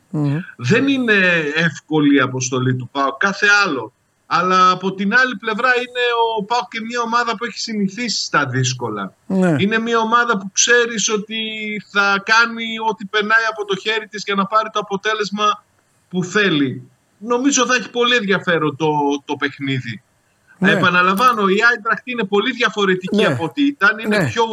Δεν 0.57 0.87
είναι 0.87 1.13
εύκολη 1.55 2.15
η 2.15 2.19
αποστολή 2.19 2.75
του 2.75 2.89
Πάουκ, 2.91 3.17
κάθε 3.17 3.47
άλλο. 3.65 3.93
Αλλά 4.25 4.69
από 4.69 4.93
την 4.93 5.13
άλλη 5.13 5.35
πλευρά 5.35 5.69
είναι 5.75 6.03
ο 6.37 6.43
Πάουκ 6.43 6.67
και 6.69 6.81
μια 6.81 7.01
ομάδα 7.01 7.37
που 7.37 7.45
έχει 7.45 7.59
συνηθίσει 7.59 8.23
στα 8.23 8.45
δύσκολα. 8.45 9.13
Ναι. 9.27 9.55
Είναι 9.59 9.79
μια 9.79 9.99
ομάδα 9.99 10.37
που 10.37 10.49
ξέρεις 10.51 11.09
ότι 11.09 11.37
θα 11.91 12.23
κάνει 12.25 12.65
ό,τι 12.89 13.05
περνάει 13.05 13.45
από 13.51 13.65
το 13.65 13.75
χέρι 13.75 14.07
της 14.07 14.23
για 14.25 14.35
να 14.35 14.45
πάρει 14.45 14.69
το 14.73 14.79
αποτέλεσμα 14.79 15.63
που 16.09 16.23
θέλει. 16.23 16.89
Νομίζω 17.17 17.65
θα 17.65 17.75
έχει 17.75 17.89
πολύ 17.89 18.15
ενδιαφέρον 18.15 18.75
το, 18.75 18.87
το 19.25 19.35
παιχνίδι. 19.35 20.01
Ναι. 20.65 20.71
Επαναλαμβάνω, 20.71 21.47
η 21.47 21.57
Άιντραχτ 21.71 22.07
είναι 22.07 22.23
πολύ 22.23 22.51
διαφορετική 22.51 23.15
ναι. 23.15 23.25
από 23.25 23.43
ό,τι 23.43 23.65
ήταν. 23.65 23.97
Είναι 24.05 24.17
ναι. 24.17 24.25
πιο, 24.25 24.43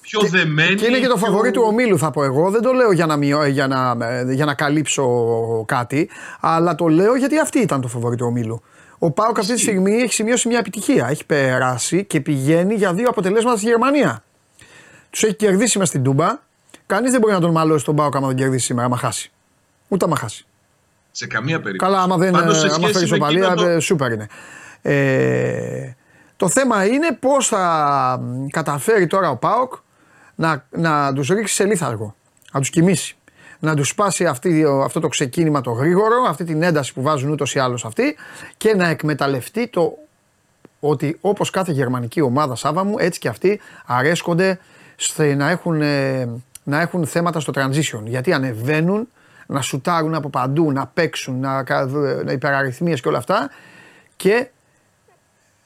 πιο 0.00 0.20
και, 0.20 0.28
δεμένη. 0.28 0.74
Και 0.74 0.86
είναι 0.86 0.98
και 0.98 1.06
το 1.06 1.16
φαβορή 1.16 1.50
του 1.50 1.62
ομίλου, 1.66 1.98
θα 1.98 2.10
πω 2.10 2.24
εγώ. 2.24 2.50
Δεν 2.50 2.62
το 2.62 2.72
λέω 2.72 2.92
για 2.92 3.06
να, 3.06 3.46
για, 3.48 3.66
να, 3.66 3.96
για 4.32 4.44
να 4.44 4.54
καλύψω 4.54 5.04
κάτι, 5.66 6.10
αλλά 6.40 6.74
το 6.74 6.86
λέω 6.86 7.16
γιατί 7.16 7.38
αυτή 7.38 7.58
ήταν 7.58 7.80
το 7.80 7.88
φαβορή 7.88 8.16
του 8.16 8.26
ομίλου. 8.28 8.62
Ο 8.98 9.10
Πάοκ 9.10 9.38
αυτή 9.38 9.54
τη 9.54 9.60
στιγμή 9.60 9.94
έχει 9.94 10.12
σημειώσει 10.12 10.48
μια 10.48 10.58
επιτυχία. 10.58 11.06
Έχει 11.10 11.26
περάσει 11.26 12.04
και 12.04 12.20
πηγαίνει 12.20 12.74
για 12.74 12.94
δύο 12.94 13.08
αποτελέσματα 13.08 13.56
στη 13.56 13.66
Γερμανία. 13.66 14.22
Τους 15.10 15.22
έχει 15.22 15.34
κερδίσει 15.34 15.78
μες 15.78 15.88
στην 15.88 16.02
Τούμπα. 16.02 16.38
Κανείς 16.86 17.10
δεν 17.10 17.20
μπορεί 17.20 17.32
να 17.32 17.40
τον 17.40 17.50
μαλώσει 17.50 17.84
τον 17.84 17.96
Πάοκ 17.96 18.16
άμα 18.16 18.26
δεν 18.26 18.36
κερδίσει 18.36 18.64
σήμερα, 18.64 18.86
άμα 18.86 18.96
χάσει. 18.96 19.30
Ούτε 19.88 20.04
άμα 20.04 20.16
χάσει. 20.16 20.46
Σε 21.10 21.26
καμία 21.26 21.60
περίπτωση. 21.60 21.92
Καλά, 21.92 22.02
άμα 22.04 22.16
δεν 22.16 22.32
Πάντως, 22.32 22.58
σε 22.58 22.66
άμα 22.66 22.74
σχέση 22.74 22.92
φέρει 22.92 23.08
με 23.08 23.16
ισοπαλία, 23.16 23.46
εκείνο 23.46 23.62
το- 23.62 23.68
ε, 23.68 23.80
σούπερ 23.80 24.12
είναι. 24.12 24.28
Ε, 24.88 25.94
το 26.36 26.48
θέμα 26.48 26.84
είναι 26.86 27.12
πώς 27.20 27.48
θα 27.48 28.18
μ, 28.22 28.46
καταφέρει 28.46 29.06
τώρα 29.06 29.30
ο 29.30 29.36
Πάοκ 29.36 29.72
να, 30.34 30.64
να 30.70 31.12
τους 31.12 31.28
ρίξει 31.28 31.54
σε 31.54 31.64
λίθαργο. 31.64 32.14
Να 32.52 32.60
τους 32.60 32.70
κοιμήσει. 32.70 33.16
Να 33.58 33.74
τους 33.74 33.88
σπάσει 33.88 34.26
αυτή, 34.26 34.64
αυτό 34.84 35.00
το 35.00 35.08
ξεκίνημα 35.08 35.60
το 35.60 35.70
γρήγορο, 35.70 36.24
αυτή 36.28 36.44
την 36.44 36.62
ένταση 36.62 36.92
που 36.92 37.02
βάζουν 37.02 37.30
ούτως 37.30 37.54
ή 37.54 37.58
άλλως 37.58 37.84
αυτοί 37.84 38.16
και 38.56 38.74
να 38.74 38.88
εκμεταλλευτεί 38.88 39.68
το 39.68 39.98
ότι 40.80 41.18
όπως 41.20 41.50
κάθε 41.50 41.72
γερμανική 41.72 42.20
ομάδα, 42.20 42.54
Σάβα 42.54 42.84
μου, 42.84 42.94
έτσι 42.98 43.18
και 43.20 43.28
αυτοί 43.28 43.60
αρέσκονται 43.86 44.58
στε- 44.96 45.36
να 45.36 45.50
έχουν, 45.50 45.82
ε, 45.82 46.28
να 46.62 46.80
έχουν 46.80 47.06
θέματα 47.06 47.40
στο 47.40 47.52
transition. 47.56 48.02
Γιατί 48.04 48.32
ανεβαίνουν, 48.32 49.08
να 49.46 49.60
σουτάρουν 49.60 50.14
από 50.14 50.28
παντού, 50.28 50.72
να 50.72 50.86
παίξουν, 50.86 51.40
να, 51.40 51.62
κα- 51.62 51.84
να 52.24 52.32
υπεραριθμίες 52.32 53.00
και 53.00 53.08
όλα 53.08 53.18
αυτά 53.18 53.50
και 54.16 54.48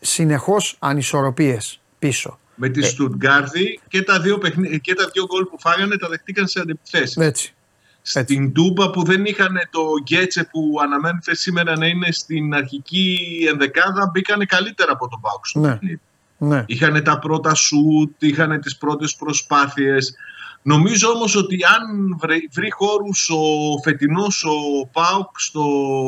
συνεχώς 0.01 0.77
ανισορροπίες 0.79 1.81
πίσω. 1.99 2.39
Με 2.55 2.69
τη 2.69 2.83
Στουτγκάρδη 2.83 3.81
και 3.89 4.03
τα 4.03 4.21
δύο, 4.21 4.39
παιχνί... 4.39 4.81
και 4.81 4.95
τα 4.95 5.11
δύο 5.13 5.25
γκολ 5.27 5.45
που 5.45 5.61
φάγανε 5.61 5.97
τα 5.97 6.09
δεχτήκαν 6.09 6.47
σε 6.47 6.61
αντιπιθέσεις. 6.61 7.17
Έτσι. 7.17 7.55
Στην 8.03 8.53
Τούμπα 8.53 8.91
που 8.91 9.05
δεν 9.05 9.25
είχαν 9.25 9.61
το 9.71 9.81
Γκέτσε 10.03 10.49
που 10.51 10.79
αναμένεται 10.83 11.35
σήμερα 11.35 11.79
να 11.79 11.87
είναι 11.87 12.13
στην 12.13 12.55
αρχική 12.55 13.19
ενδεκάδα 13.53 14.11
μπήκανε 14.13 14.45
καλύτερα 14.45 14.93
από 14.93 15.09
τον 15.09 15.21
Πάουκ 15.21 15.47
στο 15.47 15.61
Ναι. 15.61 15.69
παιχνίδι. 15.71 16.01
Ναι. 16.39 16.65
Είχαν 16.67 17.03
τα 17.03 17.19
πρώτα 17.19 17.55
σουτ, 17.55 18.23
είχαν 18.23 18.61
τις 18.61 18.77
πρώτες 18.77 19.15
προσπάθειες. 19.15 20.15
Νομίζω 20.63 21.09
όμως 21.09 21.37
ότι 21.37 21.59
αν 21.79 22.17
βρει, 22.21 22.49
βρει 22.53 22.71
χώρους 22.71 23.31
ο 23.31 23.39
φετινός 23.83 24.45
ο 24.45 24.87
Πάουκ 24.93 25.41
στο, 25.41 25.63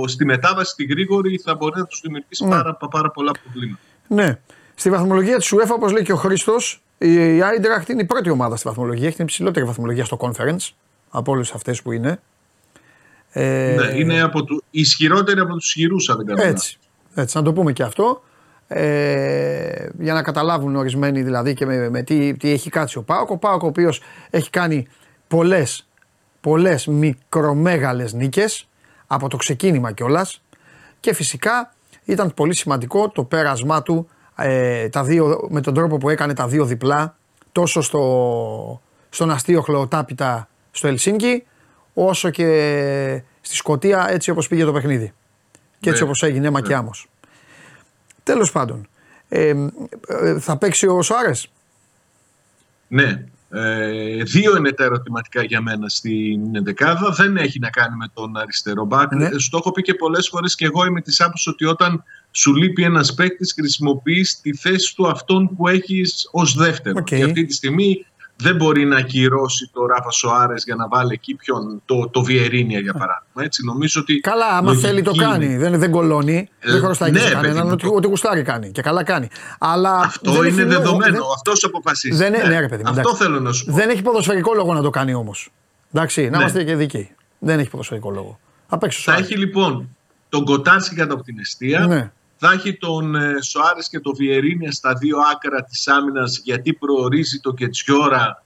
στη 0.07 0.25
μετάβαση 0.25 0.71
στη 0.73 0.85
γρήγορη 0.85 1.41
θα 1.45 1.55
μπορεί 1.55 1.79
να 1.79 1.87
τους 1.87 2.01
δημιουργήσει 2.03 2.45
Ναι. 2.45 2.51
πάρα, 2.51 2.75
πάρα 2.91 3.11
πολλά 3.11 3.31
προβλήματα. 3.43 3.81
Ναι. 4.07 4.39
Στη 4.75 4.91
βαθμολογία 4.91 5.37
της 5.39 5.55
UEFA, 5.55 5.71
όπως 5.75 5.93
λέει 5.93 6.03
και 6.03 6.13
ο 6.13 6.17
Χρήστος, 6.17 6.83
η 6.99 7.43
Άιντραχτ 7.43 7.89
είναι 7.89 8.03
η 8.03 8.05
πρώτη 8.05 8.31
ομάδα 8.31 8.57
στη 8.57 8.69
βαθμολογία. 8.69 9.07
Έχει 9.07 9.17
την 9.17 9.25
υψηλότερη 9.25 9.67
βαθμολογία 9.67 10.05
στο 10.05 10.17
conference 10.21 10.69
από 11.11 11.33
όλες 11.33 11.53
αυτές 11.53 11.83
που 11.83 11.93
είναι. 11.93 12.21
Ε, 13.33 13.77
Ναι, 13.79 13.99
είναι 13.99 14.21
από 14.21 14.45
του, 14.45 14.65
ισχυρότερη 14.71 15.41
από 15.41 15.53
τους 15.55 15.67
ισχυρούς 15.67 16.09
αν 16.09 16.17
δεν 16.17 16.27
κάνω 16.27 16.39
λάθος. 16.43 16.53
Έτσι. 16.55 16.79
Έτσι, 17.15 17.37
να 17.37 17.43
το 17.43 17.53
πούμε 17.53 17.73
και 17.73 17.83
αυτό. 17.83 18.23
Ε, 18.75 19.89
για 19.99 20.13
να 20.13 20.23
καταλάβουν 20.23 20.77
ορισμένοι 20.77 21.23
δηλαδή 21.23 21.55
και 21.55 21.67
με, 21.67 21.91
με 21.91 22.03
τι, 22.03 22.37
τι 22.37 22.51
έχει 22.51 22.71
κάτσει 22.71 22.99
ο 22.99 23.03
Πάοκ. 23.03 23.31
Ο 23.31 23.37
Πάοκ 23.39 23.63
ο 23.63 23.67
οποίος 23.67 24.01
έχει 24.31 24.51
κάνει 24.51 24.87
πολλές, 25.29 25.89
πολλές 26.41 26.87
μικρομέγαλες 26.87 28.13
νίκες 28.13 28.69
από 29.07 29.29
το 29.29 29.37
ξεκίνημα 29.37 29.93
κιόλας. 29.93 30.43
και 31.01 31.15
φυσικά 31.15 31.73
ήταν 32.05 32.35
πολύ 32.35 32.55
σημαντικό 32.55 33.09
το 33.09 33.25
πέρασμά 33.25 33.83
του 33.83 34.09
ε, 34.37 34.89
τα 34.89 35.05
δύο, 35.05 35.47
με 35.51 35.61
τον 35.61 35.75
τρόπο 35.75 35.97
που 35.99 36.09
έκανε 36.09 36.35
τα 36.35 36.49
δύο 36.49 36.65
διπλά 36.65 37.17
τόσο 37.53 37.81
στο, 37.81 38.81
στον 39.09 39.31
αστείο 39.31 39.61
χλωοτάπητα 39.61 40.49
στο 40.71 40.89
Ελσίνκι 40.89 41.45
όσο 41.95 42.31
και 42.31 43.23
στη 43.41 43.55
Σκωτία 43.55 44.07
έτσι 44.11 44.31
όπως 44.31 44.49
πήγε 44.49 44.65
το 44.65 44.73
παιχνίδι. 44.73 45.13
Και 45.81 45.89
έτσι 45.89 46.03
Ναι. 46.03 46.09
όπως 46.09 46.23
έγινε 46.23 46.47
αίμα 46.47 46.63
και 46.63 46.75
άμμος. 46.75 47.07
Τέλος 48.23 48.53
πάντων, 48.53 48.89
ε, 49.29 49.55
ε, 50.07 50.39
θα 50.39 50.57
παίξει 50.57 50.87
ο 50.87 51.03
Σοάρες. 51.03 51.49
Ναι. 52.89 53.25
Ε, 53.55 54.23
δύο 54.23 54.57
είναι 54.57 54.73
τα 54.73 54.85
ερωτηματικά 54.85 55.43
για 55.43 55.61
μένα 55.61 55.89
στην 55.89 56.65
δεκάδα. 56.65 57.11
Δεν 57.11 57.37
έχει 57.37 57.59
να 57.59 57.71
κάνει 57.71 57.97
με 57.97 58.07
τον 58.15 58.37
αριστερό 58.37 58.85
μπακ. 58.85 59.15
Ναι. 59.15 59.25
Ε, 59.25 59.39
Στο 59.39 59.57
έχω 59.57 59.73
πει 59.73 59.83
και 59.83 59.95
πολλές 59.95 60.29
φορές 60.29 60.55
και 60.55 60.65
εγώ 60.65 60.85
είμαι 60.85 61.01
της 61.01 61.21
άποψης 61.21 61.47
ότι 61.47 61.65
όταν 61.65 62.05
σου 62.31 62.55
λείπει 62.55 62.83
ένας 62.83 63.15
παίκτης, 63.15 63.53
χρησιμοποιείς 63.53 64.41
τη 64.41 64.57
θέση 64.57 64.95
του 64.97 65.09
αυτόν 65.09 65.57
που 65.57 65.69
έχεις 65.69 66.29
ως 66.33 66.55
δεύτερο. 66.55 66.99
Οκ. 66.99 67.07
Και 67.07 67.25
αυτή 67.25 67.45
τη 67.47 67.55
στιγμή 67.55 68.07
δεν 68.43 68.57
μπορεί 68.57 68.85
να 68.85 68.97
ακυρώσει 68.97 69.71
το 69.73 69.87
Ράφα 69.87 70.11
Σοάρες 70.11 70.63
για 70.65 70.75
να 70.75 70.89
βάλει 70.89 71.13
εκεί 71.13 71.35
ποιον, 71.35 71.83
το, 71.85 72.09
το 72.09 72.23
Βιεϊρίνια 72.23 72.79
για 72.81 72.93
παράδειγμα. 72.93 73.43
Έτσι, 73.43 73.65
νομίζω 73.65 74.01
ότι 74.01 74.21
Καλά, 74.21 74.47
άμα 74.47 74.69
λογική 74.69 74.87
θέλει 74.87 75.03
το 75.03 75.11
είναι. 75.15 75.25
κάνει. 75.25 75.57
Δεν, 75.57 75.79
δεν 75.79 75.91
κολώνει. 75.91 76.49
Ε, 76.61 76.71
δεν 76.73 76.81
χρωστάει 76.81 77.11
ναι, 77.11 77.19
και 77.19 77.25
σε 77.27 77.31
παιδί 77.35 77.43
κανέναν. 77.47 77.67
μου, 77.67 77.73
Ότι, 77.73 77.87
το- 77.87 77.95
ότι 77.95 78.07
γουστάρει 78.07 78.43
κάνει. 78.43 78.71
Και 78.71 78.83
καλά 78.83 79.03
κάνει. 79.05 79.29
Αλλά 79.59 79.97
Αυτό 79.99 80.31
δεν 80.33 80.41
είναι 80.41 80.49
έχει 80.49 80.57
λόγο, 80.71 80.83
δεδομένο. 80.83 81.13
δεν- 81.13 81.23
Αυτός 81.35 81.65
αποφασίζει. 81.65 82.17
Δεν 82.17 82.35
είναι- 82.35 82.49
ναι, 82.49 82.61
ρε 82.61 82.69
παιδί 82.69 82.83
μου, 82.83 82.89
Αυτό 82.89 83.01
εντάξει. 83.01 83.23
θέλω 83.23 83.41
να 83.41 83.53
σου 83.53 83.65
πω. 83.65 83.73
Δεν 83.73 83.89
έχει 83.91 84.03
ποδοσφαιρικό 84.03 84.55
λόγο 84.55 84.73
να 84.75 84.83
το 84.83 84.91
κάνει 84.91 85.15
όμως. 85.15 85.51
Εντάξει, 85.95 86.23
να 86.25 86.31
Ναι. 86.31 86.37
είμαστε 86.37 86.65
και 86.65 86.75
δικοί. 86.77 87.11
Δεν 87.39 87.59
έχει 87.59 87.71
ποδοσφαιρικό 87.71 88.11
λόγο. 88.11 88.39
Θα 88.69 88.79
παίξει 88.79 88.99
ο 88.99 89.03
Θα 89.03 89.11
Σοάρες. 89.11 89.27
έχει 89.31 89.39
λοιπόν 89.39 89.97
τον 90.29 90.45
Κοτάρσκι 90.45 90.95
κάτω 90.95 91.15
από 91.15 91.23
την 91.23 91.39
αιστεία. 91.39 92.13
Ναι. 92.43 92.49
Θα 92.49 92.55
έχει 92.55 92.77
τον 92.77 93.15
ε, 93.15 93.43
Σοάρες 93.43 93.89
και 93.89 94.01
τον 94.01 94.15
Βιερίνια 94.15 94.73
στα 94.73 94.95
δύο 94.95 95.17
άκρα 95.33 95.65
της 95.65 95.89
άμυνας 95.89 96.41
γιατί 96.45 96.73
προορίζει 96.73 97.41
το 97.41 97.53
Κετσιόρα 97.53 98.45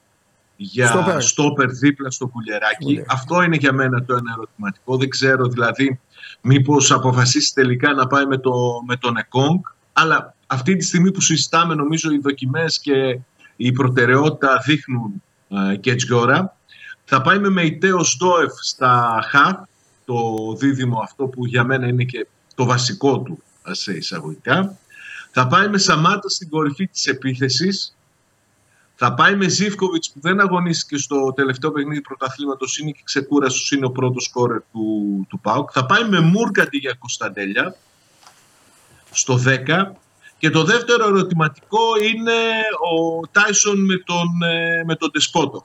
για 0.57 0.87
Στόπερ. 0.87 1.23
στόπερ, 1.23 1.71
δίπλα 1.71 2.11
στο 2.11 2.27
κουλεράκι. 2.27 2.85
Κουλεράκι. 2.85 3.09
Αυτό 3.11 3.43
είναι 3.43 3.57
για 3.57 3.73
μένα 3.73 4.05
το 4.05 4.15
ένα 4.15 4.33
ερωτηματικό. 4.37 4.97
Δεν 4.97 5.09
ξέρω 5.09 5.47
δηλαδή 5.47 6.01
μήπως 6.41 6.93
αποφασίσει 6.93 7.55
τελικά 7.55 7.93
να 7.93 8.07
πάει 8.07 8.27
με, 8.27 8.39
το, 8.39 8.53
με 8.87 8.97
τον 8.97 9.17
Εκόνγκ. 9.17 9.61
Αλλά 9.93 10.35
αυτή 10.47 10.77
τη 10.77 10.85
στιγμή 10.85 11.13
που 11.13 11.21
συζητάμε 11.21 11.75
νομίζω 11.75 12.11
οι 12.11 12.19
δοκιμές 12.19 12.79
και 12.79 13.19
η 13.57 13.73
προτεραιότητα 13.73 14.63
δείχνουν 14.67 15.23
ε, 15.49 15.77
Κετσιόρα. 15.77 16.57
Θα 17.05 17.21
πάει 17.23 17.39
με 17.39 17.49
Μεϊτέο 17.49 18.05
Στόεφ 18.05 18.53
στα 18.61 19.25
χαφ, 19.31 19.57
το 20.05 20.15
δίδυμο 20.59 20.99
αυτό 20.99 21.27
που 21.27 21.47
για 21.47 21.65
μένα 21.65 21.87
είναι 21.87 22.05
και 22.05 22.27
το 22.55 22.65
βασικό 22.65 23.21
του 23.21 23.43
ε, 23.43 23.46
σε 23.75 23.93
εισαγωγικά. 23.93 24.79
Θα 25.31 25.47
πάει 25.47 25.69
με 25.69 25.79
Σαμάτα 25.79 26.29
στην 26.29 26.49
κορυφή 26.49 26.87
της 26.87 27.07
επίθεσης. 27.07 27.97
Θα 28.95 29.14
πάει 29.14 29.37
με 29.37 29.49
Ζήφκοβιτς 29.49 30.11
που 30.11 30.21
δεν 30.21 30.41
αγωνίστηκε 30.41 30.97
στο 30.97 31.33
τελευταίο 31.33 31.71
παιχνίδι 31.73 32.01
πρωταθλήματος, 32.01 32.79
είναι 32.79 32.91
και 32.91 33.03
ξεκούραστος, 33.05 33.71
είναι 33.71 33.87
ο 33.87 33.91
πρώτος 33.91 34.25
σκόρερ 34.25 34.61
του, 34.73 35.27
του 35.29 35.41
ΠΑΟΚ. 35.41 35.71
Θα 35.73 35.87
πάει 35.87 36.09
με 36.09 36.21
Μούρκατη 36.21 36.77
για 36.77 36.97
Κωνσταντέλια 36.99 37.77
στο 39.11 39.37
10. 39.37 39.93
Και 40.39 40.51
το 40.51 40.64
δεύτερο 40.64 41.07
ερωτηματικό 41.07 41.97
είναι 42.03 42.33
ο 42.95 43.27
Τάισον 43.31 43.85
με 43.85 43.97
τον, 43.97 44.43
ε, 44.43 44.85
με 44.87 44.95
τον 44.97 45.11
Τεσπότοφ 45.11 45.64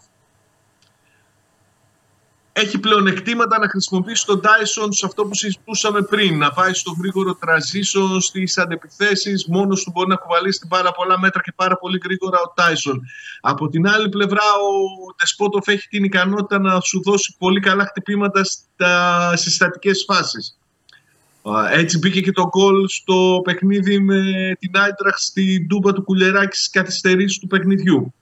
έχει 2.54 2.80
πλεονεκτήματα 2.80 3.60
να 3.60 3.70
χρησιμοποιήσει 3.70 4.26
τον 4.26 4.42
Tyson 4.44 4.88
σε 4.90 5.06
αυτό 5.06 5.26
που 5.26 5.36
συζητούσαμε 5.36 6.02
πριν. 6.02 6.38
Να 6.38 6.52
πάει 6.52 6.74
στο 6.74 6.96
γρήγορο 7.00 7.38
transition, 7.46 8.18
στις 8.20 8.58
αντεπιθέσεις. 8.58 9.46
Μόνος 9.48 9.84
του 9.84 9.92
μπορεί 9.94 10.10
να 10.10 10.16
κουβαλήσει 10.16 10.60
την 10.60 10.68
πάρα 10.70 10.92
πολλά 10.92 11.20
μέτρα 11.20 11.42
και 11.42 11.54
πάρα 11.56 11.78
πολύ 11.78 12.02
γρήγορα 12.04 12.38
ο 12.40 12.54
Tyson. 12.58 13.00
Από 13.42 13.70
την 13.70 13.88
άλλη 13.88 14.10
πλευρά, 14.10 14.44
ο 14.44 15.14
Τεσπότοφ 15.18 15.68
έχει 15.68 15.88
την 15.88 16.04
ικανότητα 16.04 16.60
να 16.60 16.80
σου 16.80 17.02
δώσει 17.04 17.36
πολύ 17.38 17.60
καλά 17.60 17.86
χτυπήματα 17.86 18.44
στα 18.44 19.34
συστατικέ 19.36 19.92
φάσεις. 20.08 20.56
Έτσι 21.72 21.98
μπήκε 21.98 22.22
και 22.22 22.32
το 22.32 22.48
γκολ 22.48 22.88
στο 22.88 23.42
παιχνίδι 23.44 24.00
με 24.00 24.22
την 24.60 24.72
Άιτραχ 24.78 25.18
στην 25.18 25.68
ντούμπα 25.68 25.94
του 25.94 26.04
Κουλεράκη 26.04 26.56
στις 26.56 26.70
καθυστερήσεις 26.70 27.40
του 27.40 27.48
παιχνιδιού. 27.48 28.14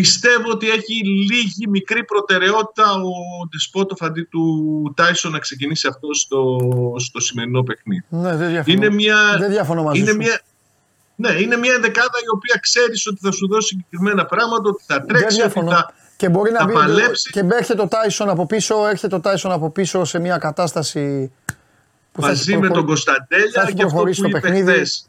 Πιστεύω 0.00 0.50
ότι 0.50 0.68
έχει 0.70 0.94
λίγη 1.06 1.68
μικρή 1.68 2.04
προτεραιότητα 2.04 2.92
ο 2.92 3.10
Ντεσπότοφ 3.50 4.02
αντί 4.02 4.22
του 4.22 4.44
Τάισον 4.96 5.32
να 5.32 5.38
ξεκινήσει 5.38 5.86
αυτό 5.88 6.14
στο, 6.14 6.58
στο 6.98 7.20
σημερινό 7.20 7.62
παιχνίδι. 7.62 8.04
Ναι, 8.08 8.36
δεν 8.36 8.48
διαφωνώ. 8.50 8.76
Είναι 8.76 8.90
μια, 8.94 9.16
δεν 9.38 9.50
διαφωνώ 9.50 9.82
μαζί 9.82 10.00
είναι 10.00 10.10
σου. 10.10 10.16
μια, 10.16 10.40
ναι, 11.16 11.30
είναι 11.30 11.56
μια 11.56 11.78
δεκάδα 11.80 12.18
η 12.24 12.28
οποία 12.34 12.58
ξέρεις 12.62 13.06
ότι 13.06 13.18
θα 13.22 13.32
σου 13.32 13.48
δώσει 13.48 13.66
συγκεκριμένα 13.68 14.26
πράγματα, 14.26 14.68
ότι 14.68 14.82
θα 14.86 14.96
δεν 14.96 15.06
τρέξει, 15.06 15.24
ότι 15.26 15.34
διαφωνώ. 15.34 15.70
θα, 15.70 15.92
και 16.16 16.28
μπορεί 16.28 16.50
να 16.52 16.58
θα 16.58 16.64
μπει 16.66 16.72
παλέψει. 16.72 17.30
και 17.30 17.40
έρχεται 17.52 17.74
το 17.74 17.88
Τάισον 17.88 18.28
από 18.28 18.46
πίσω, 18.46 18.86
έρχεται 18.86 19.08
το 19.08 19.20
Τάισον 19.20 19.52
από 19.52 19.70
πίσω 19.70 20.04
σε 20.04 20.18
μια 20.18 20.38
κατάσταση 20.38 21.32
που 22.12 22.20
θα 22.22 22.28
μαζί 22.28 22.52
έχει 22.52 22.60
με 22.60 22.66
προχωρήσει- 22.68 23.06
τον 23.06 23.14
θα 23.14 23.24
Κωνσταντέλια 23.26 23.62
έχει 23.62 23.74
και 23.74 23.82
αυτό 23.82 23.86
που 23.86 23.88
προχωρήσει 23.88 24.20
το 24.20 24.28
είπε 24.28 24.40
παιχνίδι. 24.40 24.70
χθες. 24.72 25.08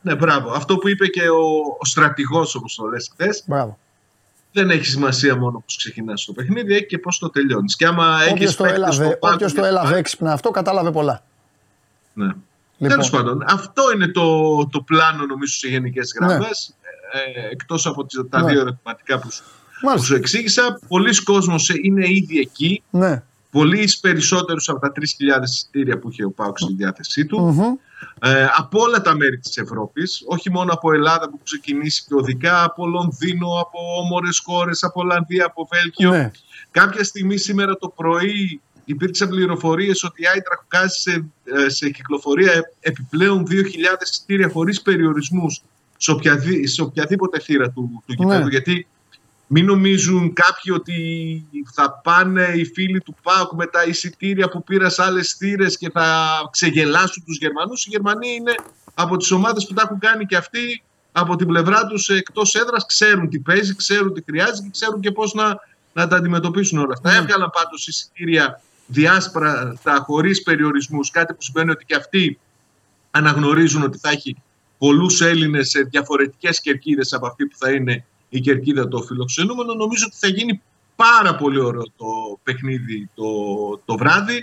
Ναι, 0.00 0.14
μπράβο. 0.14 0.50
Αυτό 0.50 0.76
που 0.76 0.88
είπε 0.88 1.06
και 1.06 1.28
ο, 1.28 1.40
ο 1.78 1.84
στρατηγός 1.84 2.54
όπως 2.54 2.74
το 2.74 2.86
λες 2.86 3.10
χθες, 3.12 3.42
Μπράβο. 3.46 3.78
Δεν 4.52 4.70
έχει 4.70 4.84
σημασία 4.84 5.36
μόνο 5.36 5.62
πώς 5.66 5.76
ξεκινάς 5.76 6.24
το 6.24 6.32
παιχνίδι, 6.32 6.74
έχει 6.74 6.86
και 6.86 6.98
πώς 6.98 7.18
το 7.18 7.30
τελειώνεις. 7.30 7.76
Και 7.76 7.86
άμα 7.86 8.14
Όποιος 8.16 8.30
έχεις 8.40 8.54
το, 8.56 8.62
παίκτες 8.62 8.78
έλαβε, 8.82 9.04
στο 9.04 9.16
πάγκο 9.20 9.34
όποιος 9.34 9.52
το 9.52 9.60
για- 9.60 9.68
έλαβε 9.68 9.96
έξυπνα 9.96 10.32
αυτό 10.32 10.50
κατάλαβε 10.50 10.90
πολλά. 10.90 11.24
Ναι. 12.12 12.24
Λοιπόν. 12.24 12.88
Τέλος 12.96 13.10
πάντων, 13.10 13.44
αυτό 13.48 13.82
είναι 13.94 14.08
το, 14.08 14.46
το 14.68 14.80
πλάνο 14.82 15.26
νομίζω 15.26 15.54
σε 15.54 15.68
γενικές 15.68 16.12
Ναι. 16.20 16.26
γραμμές. 16.26 16.74
Ε, 17.12 17.48
Εκτός 17.50 17.86
από 17.86 18.04
τις- 18.06 18.20
τα 18.30 18.40
Ναι. 18.42 18.50
δύο 18.50 18.60
ερωτηματικά 18.60 19.18
που 19.18 19.30
σου, 19.30 19.42
που 19.42 19.86
Μάλιστα. 19.86 20.06
σου 20.06 20.14
εξήγησα. 20.14 20.78
Πολλοί 20.88 21.22
κόσμος 21.22 21.68
είναι 21.82 22.08
ήδη 22.08 22.38
εκεί. 22.38 22.82
Ναι. 22.90 23.22
Πολλοί 23.52 23.88
περισσότερους 24.00 24.68
από 24.68 24.78
τα 24.80 24.92
3.000 24.96 25.42
εισιτήρια 25.42 25.98
που 25.98 26.10
είχε 26.10 26.24
ο 26.24 26.30
Πάουκ 26.30 26.58
στη 26.58 26.74
διάθεσή 26.74 27.26
του. 27.26 27.40
Μμμ. 27.40 27.74
Ε, 28.20 28.48
από 28.56 28.80
όλα 28.80 29.00
τα 29.00 29.14
μέρη 29.16 29.38
της 29.38 29.56
Ευρώπης, 29.56 30.22
όχι 30.26 30.50
μόνο 30.50 30.72
από 30.72 30.92
Ελλάδα 30.92 31.18
που 31.18 31.30
έχουν 31.32 31.40
ξεκινήσει 31.44 32.04
και 32.08 32.14
οδικά, 32.14 32.64
από 32.64 32.86
Λονδίνο, 32.86 33.48
από 33.48 33.78
όμορες 34.04 34.42
χώρες, 34.44 34.82
από 34.82 35.00
Ολλανδία, 35.00 35.44
από 35.44 35.68
Βέλγιο. 35.72 36.18
Ναι. 36.18 36.30
Κάποια 36.70 37.04
στιγμή 37.04 37.36
σήμερα 37.36 37.76
το 37.76 37.88
πρωί 37.88 38.60
υπήρξαν 38.84 39.28
πληροφορίες 39.28 40.02
ότι 40.04 40.22
η 40.22 40.26
Άιτραχ 40.34 40.60
βγάζει 40.70 41.00
σε, 41.00 41.24
ε, 41.44 41.68
σε 41.68 41.90
κυκλοφορία 41.90 42.52
επιπλέον 42.80 43.46
2.000 43.48 44.02
εισιτήρια 44.02 44.48
χωρίς 44.48 44.82
περιορισμούς 44.82 45.62
σε, 45.96 46.10
οποιαδή, 46.10 46.66
σε 46.66 46.82
οποιαδήποτε 46.82 47.40
θύρα 47.40 47.70
του, 47.70 48.02
του 48.06 48.14
Ναι. 48.24 48.32
γηπέδου. 48.34 48.48
Γιατί 48.48 48.86
μην 49.54 49.64
νομίζουν 49.64 50.32
κάποιοι 50.32 50.72
ότι 50.76 50.96
θα 51.74 52.00
πάνε 52.02 52.52
οι 52.54 52.64
φίλοι 52.64 53.00
του 53.00 53.14
ΠΑΟΚ 53.22 53.52
με 53.52 53.66
τα 53.66 53.84
εισιτήρια 53.84 54.48
που 54.48 54.64
πήραν 54.64 54.90
σε 54.90 55.02
άλλες 55.02 55.32
θύρες 55.32 55.76
και 55.78 55.90
θα 55.90 56.38
ξεγελάσουν 56.50 57.24
τους 57.24 57.36
Γερμανούς. 57.36 57.86
Οι 57.86 57.88
Γερμανοί 57.90 58.28
είναι 58.28 58.54
από 58.94 59.16
τις 59.16 59.30
ομάδες 59.30 59.66
που 59.66 59.74
τα 59.74 59.82
έχουν 59.84 59.98
κάνει 59.98 60.26
και 60.26 60.36
αυτοί 60.36 60.82
από 61.12 61.36
την 61.36 61.46
πλευρά 61.46 61.86
τους 61.86 62.08
εκτός 62.08 62.54
έδρας. 62.54 62.86
Ξέρουν 62.86 63.28
τι 63.28 63.38
παίζει, 63.38 63.76
ξέρουν 63.76 64.14
τι 64.14 64.22
χρειάζεται 64.22 64.62
και 64.62 64.68
ξέρουν 64.70 65.00
και 65.00 65.10
πώς 65.10 65.32
να, 65.34 65.58
να 65.92 66.08
τα 66.08 66.16
αντιμετωπίσουν 66.16 66.78
όλα 66.78 66.92
αυτά. 66.92 67.10
Ναι. 67.10 67.16
Έβγαλαν 67.16 67.50
πάντως 67.50 67.86
εισιτήρια 67.88 68.60
διάσπρατα 68.86 70.04
χωρίς 70.06 70.42
περιορισμούς. 70.42 71.10
Κάτι 71.10 71.34
που 71.34 71.42
σημαίνει 71.42 71.70
ότι 71.70 71.84
και 71.84 71.94
αυτοί 71.94 72.38
αναγνωρίζουν 73.10 73.82
ότι 73.82 73.98
θα 73.98 74.10
έχει 74.10 74.36
πολλούς 74.78 75.20
Έλληνες 75.20 75.68
σε 75.68 75.80
διαφορετικές 75.80 76.60
κερκίδες 76.60 77.12
από 77.12 77.26
αυτή 77.26 77.46
που 77.46 77.56
θα 77.56 77.70
είναι 77.70 78.04
η 78.34 78.40
κερκίδα 78.40 78.88
το 78.88 79.02
φιλοξενούμενο. 79.02 79.74
Νομίζω 79.74 80.04
ότι 80.06 80.16
θα 80.18 80.28
γίνει 80.28 80.62
πάρα 80.96 81.34
πολύ 81.34 81.60
ωραίο 81.60 81.82
το 81.82 82.06
παιχνίδι 82.42 83.08
το, 83.14 83.24
το 83.84 83.96
βράδυ. 83.96 84.42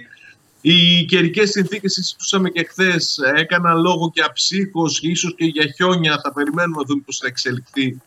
Οι 0.61 1.05
καιρικές 1.05 1.49
συνθήκες, 1.49 1.93
συζητούσαμε 1.93 2.49
και 2.49 2.63
χθες, 2.63 3.19
έκαναν 3.35 3.81
λόγο 3.81 4.11
για 4.13 4.31
ψύχος, 4.33 4.99
ίσως 5.01 5.35
και 5.35 5.45
για 5.45 5.65
χιόνια. 5.75 6.19
Θα 6.23 6.33
περιμένουμε 6.33 6.77
να 6.77 6.83
δούμε 6.87 7.01
πώς 7.05 7.17
θα 7.17 7.27
εξελιχθεί 7.27 8.01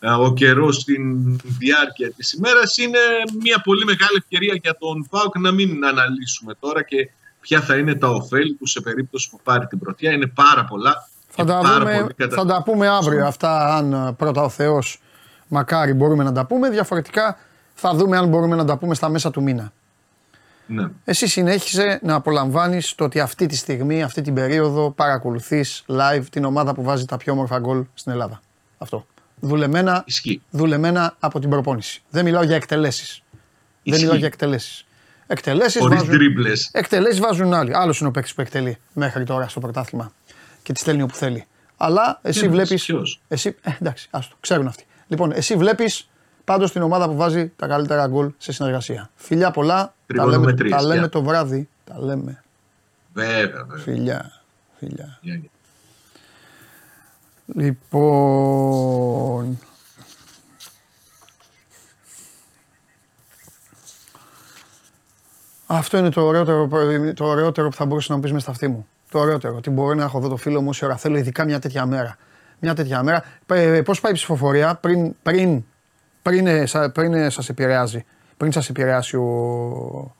ε, 0.00 0.10
ο 0.10 0.32
καιρός 0.32 0.76
στην 0.76 1.36
διάρκεια 1.58 2.12
της 2.12 2.32
ημέρας. 2.32 2.76
Είναι 2.76 2.98
μια 3.40 3.60
πολύ 3.64 3.84
μεγάλη 3.84 4.16
ευκαιρία 4.16 4.58
για 4.62 4.76
τον 4.78 5.06
ΠΑΟΚ 5.10 5.38
να 5.38 5.50
μην 5.52 5.84
αναλύσουμε 5.84 6.54
τώρα 6.60 6.82
και 6.82 7.10
ποια 7.40 7.60
θα 7.60 7.76
είναι 7.76 7.94
τα 7.94 8.08
ωφέλη 8.08 8.54
του 8.54 8.66
σε 8.66 8.80
περίπτωση 8.80 9.30
που 9.30 9.40
πάρει 9.42 9.66
την 9.66 9.78
πρωτιά. 9.78 10.12
Είναι 10.12 10.26
πάρα 10.26 10.64
πολλά. 10.64 11.08
Θα 11.28 11.42
και 11.42 11.48
τα, 11.48 11.60
πάρα 11.60 11.78
δούμε, 11.78 12.00
πολύ 12.00 12.14
κατα- 12.16 12.36
θα 12.36 12.46
τα 12.46 12.62
πούμε 12.62 12.88
αύριο 12.88 13.26
αυτά, 13.26 13.76
αν 13.76 13.92
ε, 13.92 14.12
πρώτα 14.12 14.42
ο 14.42 14.48
Θεός 14.48 15.00
μακάρι 15.52 15.92
μπορούμε 15.92 16.24
να 16.24 16.32
τα 16.32 16.46
πούμε. 16.46 16.70
Διαφορετικά 16.70 17.38
θα 17.74 17.94
δούμε 17.94 18.16
αν 18.16 18.28
μπορούμε 18.28 18.56
να 18.56 18.64
τα 18.64 18.76
πούμε 18.76 18.94
στα 18.94 19.08
μέσα 19.08 19.30
του 19.30 19.42
μήνα. 19.42 19.72
Ναι. 20.66 20.88
Εσύ 21.04 21.26
συνέχισε 21.26 21.98
να 22.02 22.14
απολαμβάνεις 22.14 22.94
το 22.94 23.04
ότι 23.04 23.20
αυτή 23.20 23.46
τη 23.46 23.56
στιγμή, 23.56 24.02
αυτή 24.02 24.22
την 24.22 24.34
περίοδο 24.34 24.90
παρακολουθείς 24.90 25.84
live 25.88 26.22
την 26.30 26.44
ομάδα 26.44 26.74
που 26.74 26.82
βάζει 26.82 27.04
τα 27.04 27.16
πιο 27.16 27.32
όμορφα 27.32 27.58
γκολ 27.58 27.84
στην 27.94 28.12
Ελλάδα. 28.12 28.40
Αυτό. 28.78 29.06
Δουλεμένα, 29.40 30.02
Ισχύει. 30.06 30.42
δουλεμένα 30.50 31.16
από 31.18 31.38
την 31.40 31.50
προπόνηση. 31.50 32.02
Δεν 32.10 32.24
μιλάω 32.24 32.42
για 32.42 32.56
εκτελέσεις. 32.56 33.22
Δεν 33.30 33.40
Ισχύει. 33.82 34.02
μιλάω 34.02 34.16
για 34.18 34.26
εκτελέσεις. 34.26 34.86
Εκτελέσεις 35.26 35.80
Χωρίς 35.80 35.98
βάζουν, 35.98 36.14
τρίμπλε. 36.14 36.52
εκτελέσεις 36.72 37.20
βάζουν 37.20 37.54
άλλοι. 37.54 37.76
Άλλος 37.76 37.98
είναι 38.00 38.08
ο 38.08 38.12
παίκτης 38.12 38.34
που 38.34 38.40
εκτελεί 38.40 38.78
μέχρι 38.92 39.24
τώρα 39.24 39.48
στο 39.48 39.60
πρωτάθλημα 39.60 40.12
και 40.62 40.72
τη 40.72 40.80
στέλνει 40.80 41.02
όπου 41.02 41.14
θέλει. 41.14 41.44
Αλλά 41.76 42.18
εσύ 42.22 42.38
Ποιος, 42.40 42.52
βλέπεις... 42.52 42.84
ποιος; 42.84 43.20
Εσύ, 43.28 43.56
ε, 43.62 43.70
εντάξει, 43.80 44.08
άστο, 44.10 44.36
ξέρουν 44.40 44.66
αυτοί. 44.66 44.84
Λοιπόν, 45.12 45.32
εσύ 45.32 45.56
βλέπεις 45.56 46.08
πάντως 46.44 46.72
την 46.72 46.82
ομάδα 46.82 47.08
που 47.08 47.16
βάζει 47.16 47.52
τα 47.56 47.66
καλύτερα 47.66 48.06
γκολ 48.06 48.32
σε 48.38 48.52
συνεργασία. 48.52 49.10
Φιλιά 49.14 49.50
πολλά, 49.50 49.76
τα 49.76 49.94
λέμε, 50.06 50.26
Τριγωνομετρίες, 50.26 50.70
τα 50.70 50.82
λέμε 50.82 50.98
γεια. 51.00 51.08
το 51.08 51.22
βράδυ. 51.22 51.68
Τα 51.84 52.00
λέμε. 52.00 52.42
Βέβαια, 53.12 53.64
βέβαια. 53.64 53.78
Φιλιά. 53.78 54.42
Φιλιά. 54.78 55.18
Γεια, 55.20 55.34
γεια. 55.34 55.50
Λοιπόν. 57.66 57.98
Αυτό 65.66 65.98
είναι 65.98 66.08
το 66.10 66.22
ωραιότερο, 66.22 66.68
το 67.14 67.24
ωραιότερο 67.24 67.68
που 67.68 67.76
θα 67.76 67.84
μπορούσε 67.86 68.06
να 68.10 68.16
μου 68.16 68.22
πεις 68.22 68.32
μες 68.32 68.42
στα 68.42 68.50
αυτή 68.50 68.68
μου. 68.68 68.86
Το 69.10 69.18
ωραιότερο. 69.18 69.56
Ότι 69.56 69.70
μπορεί 69.70 69.96
να 69.96 70.04
έχω 70.04 70.18
εδώ 70.18 70.28
το 70.28 70.36
φίλο 70.36 70.60
μου 70.60 70.68
όση 70.68 70.84
ώρα 70.84 70.96
θέλω, 70.96 71.16
ειδικά 71.16 71.44
μια 71.44 71.58
τέτοια 71.58 71.86
μέρα. 71.86 72.16
Μια 72.64 72.74
τέτοια 72.74 73.02
μέρα. 73.02 73.24
Πώς 73.84 74.00
πάει 74.00 74.12
η 74.12 74.14
ψηφοφορία 74.14 74.74
πριν, 74.74 75.14
πριν, 75.22 75.64
πριν, 76.22 76.46
ε, 76.46 76.66
σα- 76.66 76.90
πριν 76.90 77.14
ε, 77.14 77.30
σας 77.30 77.48
επηρεάζει. 77.48 78.04
Πριν 78.36 78.52
σας 78.52 78.68
επηρεάσει 78.68 79.16
ο, 79.16 80.14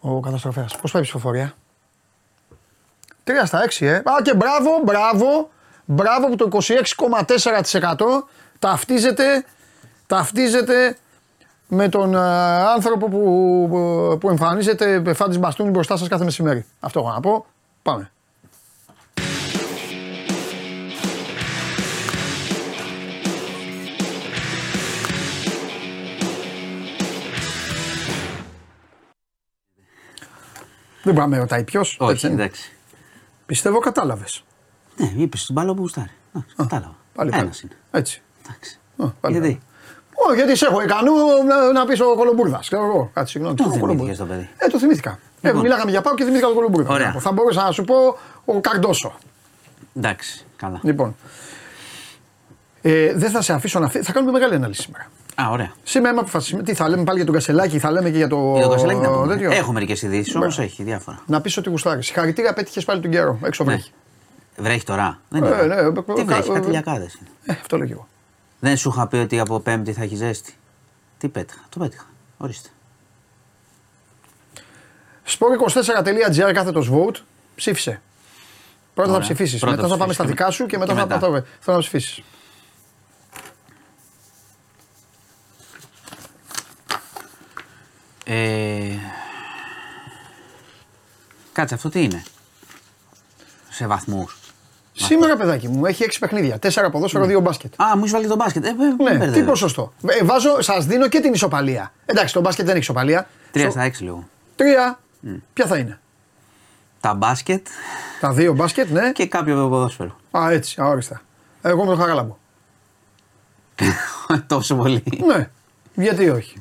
ο 0.00 0.20
καταστροφέας. 0.20 0.76
Πώς 0.76 0.90
πάει 0.92 1.02
η 1.02 1.04
ψηφοφορία; 1.04 1.52
3 3.24 3.30
στα 3.46 3.60
6, 3.62 3.86
ε. 3.86 3.94
Α, 3.94 4.02
και 4.22 4.34
μπράβο, 4.34 4.70
μπράβο. 4.84 5.50
Μπράβο 5.84 6.28
που 6.28 6.36
το 6.36 6.48
26,4% 6.50 8.28
ταυτίζεται, 8.58 9.44
ταυτίζεται 10.06 10.96
με 11.68 11.88
τον 11.88 12.14
ε, 12.14 12.18
άνθρωπο 12.74 13.08
που, 13.08 13.18
που, 13.70 14.18
που 14.20 14.28
εμφανίζεται 14.30 15.14
φάντης 15.14 15.38
μπαστούνι 15.38 15.70
μπροστά 15.70 15.96
σας 15.96 16.08
κάθε 16.08 16.24
μεσημέρι. 16.24 16.66
Αυτό 16.80 17.00
έχω 17.00 17.10
να 17.10 17.20
πω. 17.20 17.46
Πάμε. 17.82 18.10
Δεν 31.04 31.14
μπορεί 31.14 31.18
να 31.18 31.26
με 31.26 31.38
ρωτάει 31.38 31.64
ποιος. 31.64 31.96
Όχι, 32.00 32.26
εντάξει. 32.26 32.72
Πιστεύω 33.46 33.78
κατάλαβες. 33.78 34.44
Ναι, 34.96 35.12
είπες 35.16 35.44
την 35.44 35.54
μπάλα 35.54 35.74
που 35.74 35.80
γουστάρει. 35.80 36.10
Εντάξει, 36.34 36.54
Κατάλαβα. 36.56 36.96
Πάλι 37.14 37.30
Ένας 37.32 37.42
πάλι. 37.42 37.58
είναι. 37.62 37.74
Έτσι. 37.90 38.22
Εντάξει. 38.46 38.78
Α, 38.96 39.06
πάλι 39.20 39.38
Γιατί; 39.38 39.60
Όχι, 40.28 40.36
γιατί 40.36 40.56
σε 40.56 40.66
έχω 40.66 40.82
ικανό 40.82 41.12
να, 41.48 41.72
να 41.72 41.84
πεις 41.86 42.00
ο 42.00 42.14
Κολομπούρδας. 42.14 42.66
Ξέρω 42.66 42.84
εγώ. 42.84 43.10
Κάτσε, 43.14 43.32
συγγνώμη. 43.32 43.56
Το 43.56 43.62
ξέρω, 43.68 43.84
ο 43.84 43.88
θυμήθηκες 43.88 44.16
Κολομπούρδας. 44.16 44.18
το 44.18 44.24
παιδί. 44.56 44.66
Ε, 44.66 44.70
το 44.70 44.78
θυμήθηκα. 44.78 45.10
Ε, 45.40 45.46
Λοιπόν. 45.46 45.62
μιλάγαμε 45.62 45.90
για 45.90 46.00
πάω 46.00 46.14
και 46.14 46.22
θυμήθηκα 46.22 46.46
τον 46.46 46.56
Κολομπούρδα. 46.56 46.92
Ωραία. 46.94 47.14
Θα 47.18 47.32
μπορούσα 47.32 47.62
να 47.62 47.70
σου 47.72 47.84
πω 47.84 47.94
ο 48.44 48.60
Καρντόσο. 48.60 49.14
Εντάξει, 49.96 50.44
καλά. 50.56 50.80
Λοιπόν. 50.82 51.16
Ε, 52.82 53.12
δεν 53.14 53.30
θα 53.30 53.42
σε 53.42 53.52
αφήσω 53.52 53.78
να 53.80 53.88
φύγεις. 53.88 54.06
Θα 54.06 54.12
κάνουμε 54.12 54.32
μεγάλη 54.32 54.54
ανάλυση 54.54 54.82
σήμερα. 54.82 55.06
Α, 55.34 55.48
ωραία. 55.50 55.72
Σήμερα 55.82 56.18
αποφασίσουμε. 56.20 56.62
Τι 56.62 56.74
θα 56.74 56.88
λέμε 56.88 57.04
πάλι 57.04 57.16
για 57.16 57.26
τον 57.26 57.34
Κασελάκη, 57.34 57.78
θα 57.78 57.90
λέμε 57.90 58.10
και 58.10 58.16
για 58.16 58.28
το. 58.28 58.52
Για 58.56 58.62
το 58.64 58.70
Κασελάκη 58.70 59.00
να 59.00 59.08
πούμε. 59.10 59.34
τέτοιο. 59.34 59.50
Έχω 59.52 59.72
μερικές 59.72 60.02
ειδήσεις 60.02 60.34
όμως, 60.34 60.46
Μπράβο. 60.54 60.62
έχει 60.70 60.82
διάφορα. 60.82 61.22
Να 61.26 61.40
πεις 61.40 61.56
ότι 61.56 61.68
γουστάρεις. 61.68 62.06
Συγχαρητήρια, 62.06 62.52
πέτυχες 62.52 62.84
πάλι 62.84 63.00
τον 63.00 63.10
καιρό. 63.10 63.38
Έξω 63.44 63.64
Ναι. 63.64 63.72
βρέχει. 63.72 63.90
Βρέχει 64.56 64.84
τώρα. 64.84 65.20
Δεν 65.28 65.42
Ε, 65.44 65.46
είναι. 65.46 65.56
ναι, 65.66 65.74
ε, 65.74 65.92
Τι 65.92 66.20
ε, 66.20 66.24
βρέχεις, 66.24 66.48
ε, 66.48 66.52
κάτι 66.52 66.66
ε, 66.66 66.70
λιακάδες. 66.70 67.18
Ε, 67.44 67.52
αυτό 67.52 67.76
λέγω 67.76 67.90
εγώ. 67.92 68.08
Δεν 68.60 68.76
σου 68.76 68.88
είχα 68.88 69.06
πει 69.06 69.16
ότι 69.16 69.38
από 69.40 69.60
Πέμπτη 69.60 69.92
θα 69.92 70.02
έχεις 70.02 70.18
ζέστη. 70.18 70.54
Τι 71.18 71.28
πέτυχα. 71.28 71.60
Το 71.68 71.78
πέτυχα. 71.78 72.04
Ορίστε. 72.36 72.68
Sport24.gr 75.26 76.52
κάθετος 76.54 76.90
vote. 76.92 77.16
Ψήφισε. 77.54 78.00
Πρώτα 78.94 79.08
θα 79.10 79.14
Ωραία. 79.16 79.28
ψηφίσεις. 79.28 79.60
Πρώτα 79.60 79.76
Μετά 79.76 79.88
θα 79.88 79.96
πάμε 79.96 80.12
στα 80.12 80.22
ψηφίσεις. 80.24 80.44
δικά 80.46 80.50
σου 80.56 80.66
και 80.66 80.78
μετά 80.78 80.92
Και 80.92 80.98
θα 80.98 81.06
μετά. 81.06 81.18
θα- 81.20 81.44
θέλω 81.60 81.76
να 81.76 81.78
ψηφίσεις. 81.82 82.22
Ε... 88.24 88.94
Κάτσε, 91.52 91.74
αυτό 91.74 91.88
τι 91.88 92.02
είναι; 92.02 92.22
Σε 93.70 93.86
βαθμούς. 93.86 94.38
Σήμερα, 94.96 95.36
παιδάκι 95.36 95.68
μου, 95.68 95.86
έχει 95.86 96.04
6 96.10 96.16
παιχνίδια. 96.20 96.58
4 96.62 96.88
ποδόσφαιρο, 96.92 97.24
2 97.24 97.42
μπάσκετ. 97.42 97.80
Α, 97.82 97.96
μου 97.96 98.04
είσαι 98.04 98.14
βάλει 98.14 98.26
το 98.26 98.36
μπάσκετ. 98.36 98.64
Ε, 98.64 98.72
με 98.72 98.84
Ναι, 98.84 99.10
τι 99.10 99.16
μπερδεύεις. 99.18 99.44
ποσοστό. 99.48 99.92
Ε, 100.06 100.24
βάζω, 100.24 100.60
σας 100.62 100.86
δίνω 100.86 101.08
και 101.08 101.20
την 101.20 101.32
ισοπαλία. 101.32 101.92
Εντάξει, 102.06 102.34
το 102.34 102.40
μπάσκετ 102.40 102.64
δεν 102.64 102.74
έχει 102.74 102.82
ισοπαλία. 102.82 103.28
Τρία 103.50 103.70
στα 103.70 103.82
έξι 103.82 104.02
λίγο. 104.02 104.28
Τρία. 104.56 104.98
Ποια 105.52 105.66
θα 105.66 105.76
είναι; 105.78 106.00
Τα 107.00 107.14
μπάσκετ 107.14 107.66
Τα 108.20 108.32
δύο 108.32 108.52
μπάσκετ, 108.52 108.90
ναι. 108.90 109.12
και 109.12 109.26
κάποιο 109.26 109.68
ποδόσφαιρο. 109.68 110.16
Α, 110.38 110.50
έτσι, 110.50 110.76
αόριστα. 110.80 111.22
Εγώ 111.62 111.84
με 111.84 111.90
το 111.94 111.96
χαράλαμπο. 112.00 112.36
Τόσο 114.46 114.74
πολύ. 114.76 115.02
Ναι, 115.26 115.50
γιατί 115.94 116.28
όχι; 116.28 116.56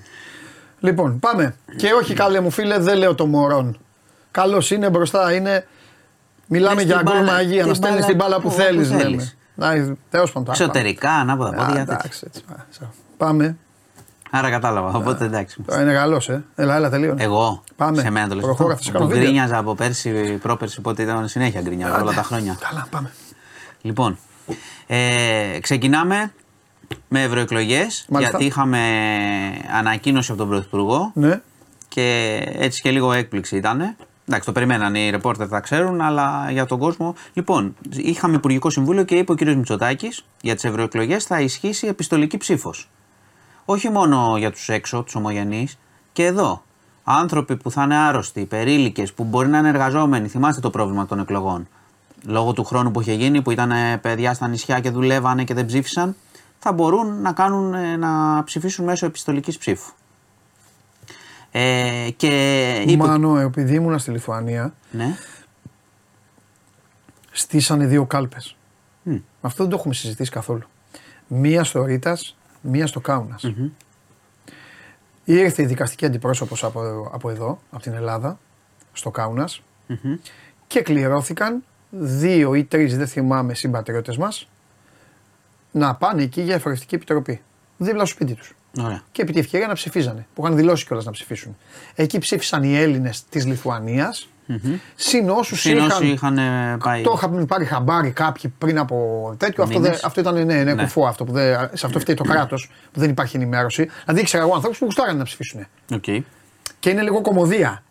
Λοιπόν, 0.83 1.19
πάμε. 1.19 1.55
Και 1.75 1.91
όχι, 1.93 2.13
καλέ 2.13 2.39
μου 2.39 2.49
φίλε, 2.49 2.77
δεν 2.77 2.97
λέω 2.97 3.15
το 3.15 3.25
μωρόν. 3.25 3.77
Καλός 4.31 4.71
είναι 4.71 4.89
μπροστά, 4.89 5.33
είναι. 5.33 5.67
Μιλάμε 6.47 6.75
Μες 6.75 6.83
για 6.83 6.97
την 6.97 7.05
γκολ 7.05 7.15
μπάλα- 7.17 7.31
μαγεία, 7.31 7.61
να 7.61 7.65
την 7.65 7.75
στέλνεις 7.75 7.99
μπάλα 7.99 8.07
την 8.07 8.15
μπάλα 8.15 8.35
που 8.35 8.41
που- 8.49 8.55
θέλεις. 8.55 8.89
που 8.89 8.97
θέλεις. 8.97 9.37
Να, 9.55 9.95
τέλος 10.09 10.31
πάντων. 10.31 10.49
Εξωτερικά, 10.49 11.09
ανάποδα 11.11 11.49
Α, 11.49 11.53
πόδια. 11.53 11.65
τέτοια. 11.73 11.81
εντάξει, 11.93 12.21
έτσι. 12.25 12.41
Α, 12.51 12.55
σε- 12.69 12.89
Πάμε. 13.17 13.57
Άρα 14.31 14.49
κατάλαβα. 14.49 14.89
Οπότε 14.97 15.25
εντάξει. 15.25 15.61
Τώρα 15.65 15.81
είναι 15.81 15.93
καλό, 15.93 16.21
ε. 16.27 16.39
Έλα, 16.55 16.75
έλα, 16.75 16.89
τελείωνε. 16.89 17.23
Εγώ. 17.23 17.63
Πάμε. 17.75 18.01
Σε 18.01 18.09
μένα 18.09 18.27
το 18.27 18.35
λες 18.35 18.43
Προχώρα, 18.43 18.73
αυτό. 18.73 18.77
θα 18.79 18.83
σε 18.83 18.91
κάνω 18.91 19.05
Που 19.05 19.09
βίντεο. 19.11 19.25
γκρίνιαζα 19.25 19.57
από 19.57 19.75
πέρσι, 19.75 20.11
πρόπερσι, 20.41 20.81
πότε 20.81 21.01
ήταν 21.01 21.27
συνέχεια 21.27 21.61
γκρίνιαζα 21.61 22.01
όλα 22.01 22.13
τα 22.13 22.23
χρόνια. 22.23 22.57
Καλά, 22.69 22.87
πάμε. 22.89 23.11
Λοιπόν, 23.81 24.17
ε, 24.87 25.57
ξεκινάμε 25.61 26.31
με 27.07 27.23
ευρωεκλογές. 27.23 28.05
Μάλιστα. 28.09 28.37
Γιατί 28.37 28.51
είχαμε 28.51 28.79
ανακοίνωση 29.77 30.31
από 30.31 30.39
τον 30.39 30.49
Πρωθυπουργό 30.49 31.11
Ναι. 31.13 31.41
και 31.87 32.39
έτσι 32.57 32.81
και 32.81 32.91
λίγο 32.91 33.13
έκπληξη 33.13 33.55
ήταν. 33.55 33.95
Εντάξει, 34.27 34.45
το 34.47 34.51
περιμέναν 34.51 34.95
οι 34.95 35.09
ρεπόρτερ, 35.09 35.47
θα 35.49 35.59
ξέρουν, 35.59 36.01
αλλά 36.01 36.47
για 36.51 36.65
τον 36.65 36.79
κόσμο. 36.79 37.15
Λοιπόν, 37.33 37.75
είχαμε 37.91 38.35
Υπουργικό 38.35 38.69
Συμβούλιο 38.69 39.03
και 39.03 39.15
είπε 39.15 39.31
ο 39.31 39.35
κ. 39.35 39.41
Μητσοτάκης 39.41 40.25
για 40.41 40.55
τις 40.55 40.63
ευρωεκλογές 40.63 41.23
θα 41.25 41.41
ισχύσει 41.41 41.87
επιστολική 41.87 42.37
ψήφος. 42.37 42.89
Όχι 43.65 43.89
μόνο 43.89 44.35
για 44.37 44.51
τους 44.51 44.69
έξω, 44.69 45.03
τους 45.03 45.15
ομογενείς, 45.15 45.77
και 46.13 46.25
εδώ. 46.25 46.63
άνθρωποι 47.03 47.55
που 47.55 47.71
θα 47.71 47.83
είναι 47.83 47.95
άρρωστοι, 47.95 48.45
περίλικες, 48.45 49.13
που 49.13 49.23
μπορεί 49.23 49.47
να 49.47 49.57
είναι 49.57 49.69
εργαζόμενοι. 49.69 50.27
Θυμάστε 50.27 50.61
το 50.61 50.69
πρόβλημα 50.69 51.05
των 51.05 51.19
εκλογών. 51.19 51.67
Λόγω 52.25 52.53
του 52.53 52.63
χρόνου 52.63 52.91
που 52.91 53.01
είχε 53.01 53.13
γίνει, 53.13 53.41
που 53.41 53.51
ήταν 53.51 53.71
ε, 53.71 53.97
παιδιά 53.97 54.33
στα 54.33 54.47
νησιά 54.47 54.79
και 54.79 54.89
δουλεύανε 54.89 55.43
και 55.43 55.53
δεν 55.53 55.65
ψήφισαν, 55.65 56.15
θα 56.65 56.71
μπορούν 56.71 57.21
να, 57.21 57.33
κάνουν, 57.33 57.73
ε, 57.73 57.95
να 57.95 58.43
ψηφίσουν 58.43 58.85
μέσω 58.85 59.05
επιστολικής 59.05 59.57
ψήφου. 59.57 59.91
Ε, 61.51 62.09
και 62.15 62.71
είπε, 62.87 63.03
Μάνο, 63.03 63.37
επειδή 63.37 63.75
ήμουνα 63.75 63.97
στη 63.97 64.11
Λιθουανία, 64.11 64.73
ναι, 64.91 65.15
στήσανε 67.31 67.85
δύο 67.85 68.05
κάλπες. 68.05 68.55
Μμ. 69.03 69.15
Αυτό 69.41 69.63
δεν 69.63 69.71
το 69.71 69.77
έχουμε 69.79 69.93
συζητήσει 69.93 70.31
καθόλου. 70.31 70.63
Μία 71.27 71.63
στο 71.63 71.85
Ρίτας, 71.85 72.37
μία 72.61 72.87
στο 72.87 72.99
καουνα 72.99 73.39
Ήρθε 75.23 75.61
η 75.61 75.65
δικαστική 75.65 76.05
αντιπρόσωπος 76.05 76.63
από, 76.63 77.09
από 77.13 77.29
εδώ, 77.29 77.59
από 77.71 77.81
την 77.81 77.93
Ελλάδα, 77.93 78.39
στο 78.93 79.11
καουνα 79.11 79.49
μμμ. 79.87 80.15
και 80.67 80.81
κληρώθηκαν 80.81 81.63
δύο 81.89 82.53
ή 82.53 82.63
τρεις, 82.63 82.97
δεν 82.97 83.07
θυμάμαι, 83.07 83.53
συμπατριώτες 83.53 84.17
μας 84.17 84.47
να 85.75 85.95
πάνε 85.95 86.21
εκεί 86.23 86.41
για 86.41 86.55
εφορευτική 86.55 86.95
επιτροπή. 86.95 87.41
Δίπλα 87.77 88.05
στο 88.05 88.15
σπίτι 88.15 88.33
τους. 88.33 88.53
ωραία. 88.79 89.01
Και 89.11 89.21
επί 89.21 89.33
τη 89.33 89.39
ευκαιρία 89.39 89.67
να 89.67 89.73
ψηφίζανε. 89.73 90.27
Που 90.33 90.43
είχαν 90.45 90.55
δηλώσει 90.57 90.85
κιόλας 90.85 91.05
να 91.05 91.11
ψηφίσουν. 91.11 91.57
Εκεί 91.95 92.17
ψήφισαν 92.17 92.63
οι 92.63 92.75
Έλληνες 92.77 93.23
της 93.29 93.45
Λιθουανίας, 93.45 94.27
συν 94.95 95.29
όσους 95.29 95.59
Συν 95.61 95.77
όσοι 95.79 96.05
είχαν. 96.07 96.11
είχαν 96.11 96.37
ε, 96.37 96.77
πάει. 96.83 97.01
Το 97.01 97.13
είχαν 97.15 97.45
πάρει 97.45 97.65
χαμπάρι 97.65 98.11
κάποιοι 98.11 98.53
πριν 98.57 98.77
από 98.79 98.95
τέτοιο. 99.37 99.63
Αυτό, 99.63 99.79
Μήνες. 99.79 99.95
δεν, 99.95 100.05
αυτό 100.05 100.19
ήταν 100.21 100.33
ναι, 100.33 100.43
ναι, 100.43 100.63
Ναι. 100.73 100.83
κουφό 100.83 101.05
αυτό. 101.05 101.23
Που 101.23 101.31
δεν, 101.31 101.69
σε 101.73 101.85
αυτό 101.85 101.99
φταίει 101.99 102.15
το 102.15 102.23
κράτος 102.23 102.69
που 102.91 102.99
δεν 102.99 103.09
υπάρχει 103.09 103.35
ενημέρωση. 103.35 103.89
Δηλαδή 104.03 104.21
ήξερα 104.21 104.43
εγώ 104.43 104.53
ανθρώπους 104.53 104.77
που 104.79 104.85
γουστάρανε 104.85 105.17
να 105.17 105.23
ψηφίσουν. 105.23 105.65
Οκ. 105.93 106.03
Και 106.79 106.89
είναι 106.89 107.01
λίγο 107.01 107.21
κωμωδία 107.21 107.83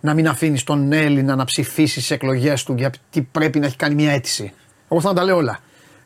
να 0.00 0.14
μην 0.14 0.28
αφήνεις 0.28 0.64
τον 0.64 0.92
Έλληνα 0.92 1.36
να 1.36 1.44
ψηφίσει 1.44 2.00
στις 2.00 2.14
εκλογές 2.14 2.62
του 2.64 2.74
γιατί 2.76 3.22
πρέπει 3.32 3.58
να 3.58 3.66
έχει 3.66 3.76
κάνει 3.76 3.94
μια 3.94 4.12
αίτηση. 4.12 4.52
Εγώ 4.90 5.00
θα 5.00 5.12
τα 5.12 5.24
λέω 5.24 5.36
όλα. 5.36 5.58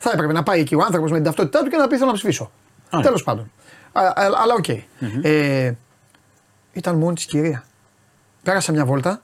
Θα 0.05 0.11
έπρεπε 0.15 0.33
να 0.33 0.43
πάει 0.43 0.61
εκεί 0.61 0.75
ο 0.75 0.81
άνθρωπος 0.83 1.11
με 1.11 1.17
την 1.17 1.25
ταυτότητά 1.25 1.63
του 1.63 1.71
και 1.71 1.77
να 1.77 1.87
πει 1.87 1.97
θέλω 1.97 2.07
να 2.11 2.13
ψηφίσω. 2.17 2.51
Ωραία. 2.91 3.05
Τέλος 3.07 3.23
πάντων. 3.23 3.51
Α, 3.93 4.03
α, 4.03 4.13
αλλά 4.17 4.55
οκ. 4.55 4.69
Ε, 5.23 5.73
ήταν 6.73 6.97
μόνη 6.97 7.15
της 7.15 7.25
κυρία. 7.25 7.65
Πέρασα 8.43 8.73
μια 8.73 8.85
βόλτα 8.85 9.23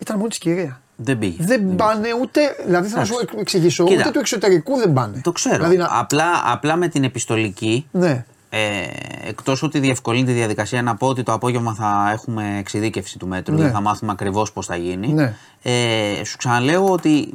Ήταν 0.00 0.16
μόνη 0.16 0.28
της 0.28 0.38
κυρία. 0.38 0.80
Δεν 0.96 1.18
πήγε. 1.18 1.44
Δεν 1.44 1.76
πάνε 1.76 2.08
ούτε. 2.22 2.40
Δηλαδή 2.64 2.88
θα 2.88 3.04
σου 3.04 3.14
εξηγήσω, 3.38 3.84
Κοίτα. 3.84 4.00
ούτε 4.00 4.10
του 4.10 4.18
εξωτερικού 4.18 4.76
δεν 4.76 4.92
πάνε. 4.92 5.20
Το 5.24 5.32
ξέρω. 5.32 5.56
Δηλαδή, 5.56 5.76
να- 5.76 5.88
απλά, 5.90 6.24
απλά 6.44 6.76
με 6.76 6.88
την 6.88 7.04
επιστολική 7.04 7.86
ναι. 7.90 8.24
Ε, 8.50 8.86
Εκτός 9.24 9.62
ότι 9.62 9.78
διευκολύνει 9.78 10.26
τη 10.26 10.32
διαδικασία, 10.32 10.82
να 10.82 10.96
πω 10.96 11.06
ότι 11.06 11.22
το 11.22 11.32
απόγευμα 11.32 11.74
θα 11.74 12.10
έχουμε 12.12 12.56
εξειδίκευση 12.58 13.18
του 13.18 13.26
μέτρου, 13.26 13.52
Ναι. 13.52 13.58
δηλαδή 13.58 13.76
θα 13.76 13.82
μάθουμε 13.82 14.12
ακριβώς 14.12 14.52
πώς 14.52 14.66
θα 14.66 14.76
γίνει. 14.76 15.08
Ναι. 15.12 15.34
Ε, 15.62 16.24
σου 16.24 16.36
ξαναλέω 16.36 16.84
ότι 16.90 17.34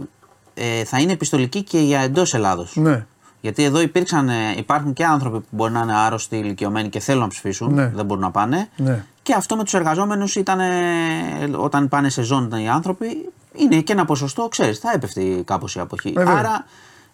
ε, 0.54 0.84
θα 0.84 1.00
είναι 1.00 1.12
επιστολική 1.12 1.64
και 1.64 1.80
για 1.80 2.00
εντός 2.00 2.34
Ελλάδος. 2.34 2.76
Ναι. 2.76 3.06
Γιατί 3.42 3.64
εδώ 3.64 3.82
υπήρξαν, 3.82 4.30
ε, 4.30 4.54
υπάρχουν 4.58 4.94
και 4.94 5.06
άνθρωποι 5.06 5.40
που 5.40 5.48
μπορεί 5.50 5.72
να 5.72 5.82
είναι 5.82 5.96
άρρωστοι, 5.96 6.36
ηλικιωμένοι 6.38 6.90
και 6.90 7.00
θέλουν 7.00 7.22
να 7.22 7.28
ψηφίσουν, 7.28 7.74
Ναι. 7.74 7.92
δεν 7.96 8.06
μπορούν 8.06 8.24
να 8.24 8.32
πάνε. 8.32 8.70
Ναι. 8.76 9.06
Και 9.22 9.34
αυτό 9.34 9.56
με 9.56 9.64
τους 9.64 9.74
εργαζόμενους 9.74 10.36
ήταν, 10.36 10.60
ε, 10.60 10.70
όταν 11.56 11.88
πάνε 11.88 12.10
σε 12.10 12.22
ζώνη 12.22 12.64
οι 12.64 12.68
άνθρωποι, 12.68 13.30
είναι 13.54 13.82
και 13.82 13.94
ένα 13.94 14.06
ποσοστό, 14.06 14.48
ξέρεις, 14.48 14.80
θα 14.80 14.92
έπεφτει 14.96 15.44
κάπως 15.46 15.76
η 15.76 15.80
αποχή. 15.80 16.12
Βέβαια. 16.16 16.34
Άρα 16.38 16.66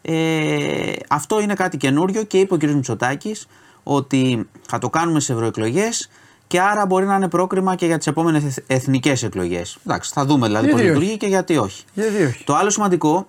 ε, 0.02 0.94
αυτό 1.08 1.42
είναι 1.42 1.54
κάτι 1.54 1.78
καινούριο 1.78 2.24
και 2.24 2.40
είπε 2.40 2.54
ο 2.54 2.58
κ. 2.58 2.64
Μητσοτάκης 2.64 3.48
ότι 3.84 4.48
θα 4.68 4.78
το 4.78 4.90
κάνουμε 4.90 5.20
σε 5.20 5.34
ευρωεκλογές 5.34 6.10
και 6.50 6.62
άρα 6.62 6.86
μπορεί 6.86 7.06
να 7.06 7.16
είναι 7.16 7.28
πρόκριμα 7.28 7.76
και 7.76 7.86
για 7.86 7.98
τις 7.98 8.08
επόμενες 8.08 8.60
εθνικές 8.68 9.24
εκλογές. 9.24 9.78
Εντάξει, 9.86 10.12
θα 10.14 10.26
δούμε 10.26 10.48
δηλαδή 10.48 10.70
πώς 10.70 10.80
Γιατί 10.80 10.90
όχι; 10.90 11.00
λειτουργεί 11.00 11.18
και 11.18 11.28
γιατί 11.28 11.58
όχι. 11.58 11.84
Γιατί 11.94 12.24
όχι; 12.24 12.44
Το 12.44 12.56
άλλο 12.56 12.70
σημαντικό 12.70 13.28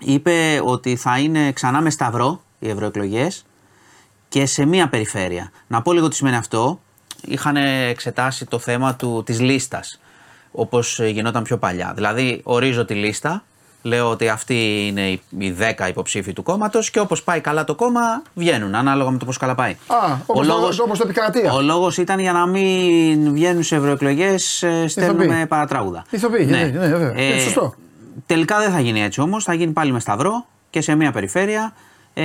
είπε 0.00 0.60
ότι 0.64 0.96
θα 0.96 1.18
είναι 1.18 1.52
ξανά 1.52 1.80
με 1.80 1.90
σταυρό 1.90 2.42
οι 2.58 2.68
ευρωεκλογές 2.68 3.44
και 4.28 4.46
σε 4.46 4.64
μία 4.64 4.88
περιφέρεια. 4.88 5.50
Να 5.66 5.82
πω 5.82 5.92
λίγο 5.92 6.08
τι 6.08 6.14
σημαίνει 6.14 6.36
αυτό. 6.36 6.80
Είχαν 7.24 7.56
εξετάσει 7.56 8.46
το 8.46 8.58
θέμα 8.58 8.96
του, 8.96 9.22
της 9.26 9.40
λίστας 9.40 10.00
όπως 10.52 10.98
γινόταν 10.98 11.42
πιο 11.42 11.58
παλιά. 11.58 11.92
Δηλαδή 11.94 12.40
ορίζω 12.44 12.84
τη 12.84 12.94
λίστα, 12.94 13.44
λέω 13.82 14.10
ότι 14.10 14.28
αυτοί 14.28 14.86
είναι 14.86 15.08
οι 15.10 15.20
οι 15.38 15.56
10 15.78 15.88
υποψήφοι 15.88 16.32
του 16.32 16.42
κόμματος 16.42 16.90
και 16.90 17.00
όπως 17.00 17.22
πάει 17.22 17.40
καλά 17.40 17.64
το 17.64 17.74
κόμμα 17.74 18.22
βγαίνουν 18.34 18.74
ανάλογα 18.74 19.10
με 19.10 19.18
το 19.18 19.24
πώς 19.24 19.36
καλά 19.36 19.54
πάει. 19.54 19.70
Α, 19.86 19.96
όπως 20.26 20.46
το- 20.46 20.82
όπως 20.82 20.98
το 20.98 21.04
επικρατεία. 21.04 21.52
Ο 21.52 21.60
λόγος 21.60 21.96
ήταν 21.96 22.18
για 22.18 22.32
να 22.32 22.46
μην 22.46 23.32
βγαίνουν 23.32 23.62
σε 23.62 23.76
ευρωεκλογές, 23.76 24.64
στέλνουμε 24.86 25.24
Ηθοποιοί. 25.24 25.46
παρατράγουδα. 25.46 26.04
Ηθοποιοί, 26.10 26.46
ναι, 26.50 26.62
ναι, 26.64 26.86
βέβαια. 26.88 27.12
Είναι 27.22 27.40
σωστό. 27.40 27.74
Τελικά 28.26 28.58
δεν 28.58 28.70
θα 28.72 28.80
γίνει 28.80 29.02
έτσι 29.02 29.20
όμως, 29.20 29.44
θα 29.44 29.54
γίνει 29.54 29.72
πάλι 29.72 29.92
με 29.92 30.00
σταυρό 30.00 30.46
και 30.70 30.80
σε 30.80 30.94
μία 30.94 31.12
περιφέρεια. 31.12 31.72
Ε, 32.14 32.24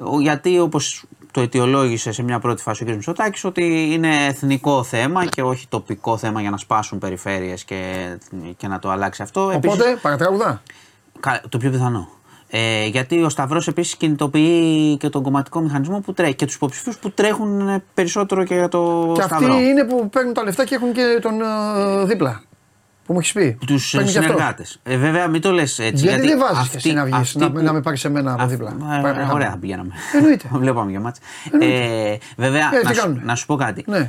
ο- 0.00 0.20
γιατί 0.20 0.58
όπως 0.58 1.04
το 1.34 1.40
αιτιολόγησε 1.40 2.12
σε 2.12 2.22
μια 2.22 2.38
πρώτη 2.38 2.62
φάση 2.62 2.82
ο 2.82 2.86
κ. 2.86 2.88
Μητσοτάκης 2.88 3.44
ότι 3.44 3.88
είναι 3.92 4.26
εθνικό 4.26 4.82
θέμα 4.82 5.26
και 5.26 5.42
όχι 5.42 5.66
τοπικό 5.68 6.16
θέμα 6.16 6.40
για 6.40 6.50
να 6.50 6.56
σπάσουν 6.56 6.98
περιφέρειες 6.98 7.64
και, 7.64 8.06
και 8.56 8.68
να 8.68 8.78
το 8.78 8.90
αλλάξει 8.90 9.22
αυτό. 9.22 9.50
Επίσης, 9.54 9.78
Οπότε, 9.80 9.98
παρατράγουδα. 10.02 10.62
κα- 11.20 11.42
το 11.48 11.58
πιο 11.58 11.70
πιθανό. 11.70 12.08
Ε, 12.48 12.86
γιατί 12.86 13.22
ο 13.22 13.28
Σταυρός 13.28 13.68
επίσης 13.68 13.96
κινητοποιεί 13.96 14.96
και 14.96 15.08
τον 15.08 15.22
κομματικό 15.22 15.60
μηχανισμό 15.60 16.00
που 16.00 16.12
τρέχει 16.12 16.34
και 16.34 16.46
τους 16.46 16.54
υποψηφίους 16.54 16.98
που 16.98 17.10
τρέχουν 17.10 17.68
ε, 17.68 17.82
περισσότερο 17.94 18.44
και 18.44 18.54
για 18.54 18.68
το 18.68 19.12
Και 19.14 19.22
αυτοί 19.22 19.34
Σταυρό. 19.34 19.58
είναι 19.60 19.84
που 19.84 20.08
παίρνουν 20.08 20.34
τα 20.34 20.42
λεφτά 20.44 20.64
και 20.64 20.74
έχουν 20.74 20.92
και 20.92 21.18
τον 21.22 21.40
ε, 21.40 22.04
δίπλα. 22.04 22.42
Που 23.06 23.12
μου 23.12 23.18
έχεις 23.18 23.32
πει. 23.32 23.58
Τους 23.66 23.90
Παίρνει 23.90 24.10
και 24.10 24.18
αυτό. 24.18 24.30
συνεργάτες. 24.30 24.80
Ε, 24.82 24.96
βέβαια, 24.96 25.28
μην 25.28 25.40
το 25.40 25.50
λες 25.52 25.78
έτσι. 25.78 26.04
Γιατί, 26.06 26.26
δεν 26.28 26.38
βάζεις 26.38 26.58
αυτοί- 26.58 26.74
εσύ 26.76 26.92
να 26.92 27.04
βγεις, 27.04 27.16
αυτοί 27.16 27.38
να, 27.38 27.50
που- 27.50 27.60
να 27.62 27.72
με 27.72 27.80
πάρεις 27.80 28.04
εμένα 28.04 28.32
από 28.32 28.42
Αυ- 28.42 28.50
δίπλα. 28.50 28.68
Ε, 28.70 28.74
Πάρε 28.78 28.98
να 29.00 29.08
ωραία, 29.10 29.26
πάμε. 29.26 29.44
θα 29.44 29.56
πηγαίναμε. 29.56 29.90
Εννοείται. 30.14 30.48
Βλέπαμε 30.62 30.90
για 30.90 31.00
μάτς. 31.00 31.18
Εννοείται. 31.52 31.74
Ε, 32.12 32.18
βέβαια, 32.36 32.70
Ε, 32.74 32.78
τι 32.78 32.84
να, 32.86 32.92
σου, 32.92 33.00
κάνουνε. 33.00 33.20
να 33.24 33.34
σου 33.34 33.46
πω 33.46 33.56
κάτι. 33.56 33.84
Ναι. 33.86 34.06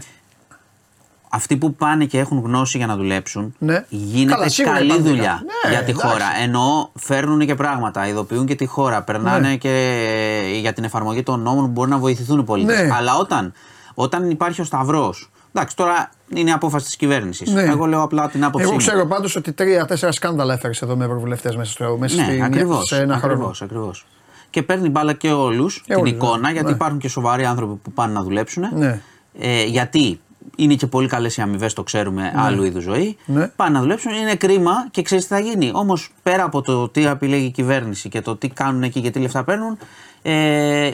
Αυτοί 1.29 1.57
που 1.57 1.73
πάνε 1.73 2.05
και 2.05 2.19
έχουν 2.19 2.39
γνώση 2.45 2.77
για 2.77 2.87
να 2.87 2.95
δουλέψουν, 2.95 3.55
Ναι. 3.59 3.85
γίνεται 3.89 4.33
Καλά, 4.35 4.49
σίγουρα 4.49 4.75
καλή 4.75 4.85
υπάρχουν 4.87 5.05
δουλειά 5.07 5.23
κάποιοι. 5.31 5.47
Ναι, 5.65 5.69
για 5.71 5.83
τη 5.83 5.91
εντάξει. 5.91 6.07
χώρα. 6.07 6.25
Εννοώ 6.43 6.87
φέρνουν 6.99 7.45
και 7.45 7.55
πράγματα, 7.55 8.07
ειδοποιούν 8.07 8.45
και 8.45 8.55
τη 8.55 8.65
χώρα, 8.65 9.01
περνάνε 9.01 9.47
Ναι. 9.47 9.55
και 9.55 10.57
για 10.59 10.73
την 10.73 10.83
εφαρμογή 10.83 11.23
των 11.23 11.39
νόμων 11.41 11.65
που 11.65 11.71
μπορεί 11.71 11.89
να 11.89 11.97
βοηθηθούν 11.97 12.39
οι 12.39 12.43
πολίτες. 12.43 12.81
Ναι. 12.81 12.89
Αλλά 12.95 13.15
όταν, 13.15 13.53
όταν 13.93 14.29
υπάρχει 14.29 14.61
ο 14.61 14.63
Σταυρός. 14.63 15.29
Εντάξει, 15.57 15.75
τώρα 15.75 16.09
είναι 16.33 16.51
απόφαση 16.51 16.85
της 16.85 16.95
κυβέρνησης. 16.95 17.49
Ναι. 17.51 17.61
Εγώ 17.61 17.85
λέω 17.85 18.01
απλά 18.01 18.29
την 18.29 18.43
άποψή 18.43 18.63
Εγώ 18.65 18.71
μου. 18.71 18.77
ξέρω 18.79 19.05
πάντως 19.05 19.35
ότι 19.35 19.51
τρία-τέσσερα 19.51 20.11
σκάνδαλα 20.11 20.53
έφερες 20.53 20.81
εδώ 20.81 20.95
με 20.95 21.05
ευρωβουλευτές 21.05 21.55
μέσα, 21.55 21.71
στο, 21.71 21.97
μέσα 21.99 22.23
στη- 22.23 22.37
Ναι, 22.37 22.45
ακριβώς. 22.45 22.87
σε 22.87 22.95
ένα 23.01 23.17
χρόνο. 23.17 23.33
Ακριβώς, 23.33 23.61
ακριβώς. 23.61 24.05
Και 24.49 24.63
παίρνει 24.63 24.89
μπάλα 24.89 25.13
και 25.13 25.31
όλους 25.31 25.83
την 25.85 25.95
όλους, 25.95 26.09
εικόνα, 26.09 26.37
ναι. 26.37 26.51
γιατί 26.51 26.67
Ναι. 26.67 26.73
υπάρχουν 26.73 26.99
και 26.99 27.07
σοβαροί 27.07 27.45
άνθρωποι 27.45 27.75
που 27.83 27.91
πάνε 27.91 28.13
να 28.13 28.21
δουλέψουν. 28.23 28.63
Ναι. 28.73 29.01
Ε, 29.39 29.63
γιατί 29.63 30.19
είναι 30.55 30.73
και 30.73 30.87
πολύ 30.87 31.07
καλές 31.07 31.37
οι 31.37 31.41
αμοιβές, 31.41 31.73
το 31.73 31.83
ξέρουμε, 31.83 32.33
άλλου 32.35 32.63
είδους 32.63 32.83
ζωή. 32.83 33.17
Ναι. 33.25 33.47
Πάνε 33.55 33.69
να 33.69 33.79
δουλέψουν, 33.81 34.11
είναι 34.13 34.35
κρίμα 34.35 34.87
και 34.91 35.01
ξέρεις 35.01 35.27
τι 35.27 35.33
θα 35.33 35.39
γίνει. 35.39 35.71
Όμως 35.73 36.09
πέρα 36.23 36.43
από 36.43 36.61
το 36.61 36.89
τι 36.89 37.05
επιλέγει 37.05 37.45
η 37.45 37.51
κυβέρνηση 37.51 38.09
και 38.09 38.21
το 38.21 38.35
τι 38.35 38.47
κάνουν 38.49 38.83
εκεί 38.83 39.01
και 39.01 39.09
τι 39.11 39.19
λεφτά 39.19 39.43
παίρνουν, 39.43 39.77
ε, 40.21 40.91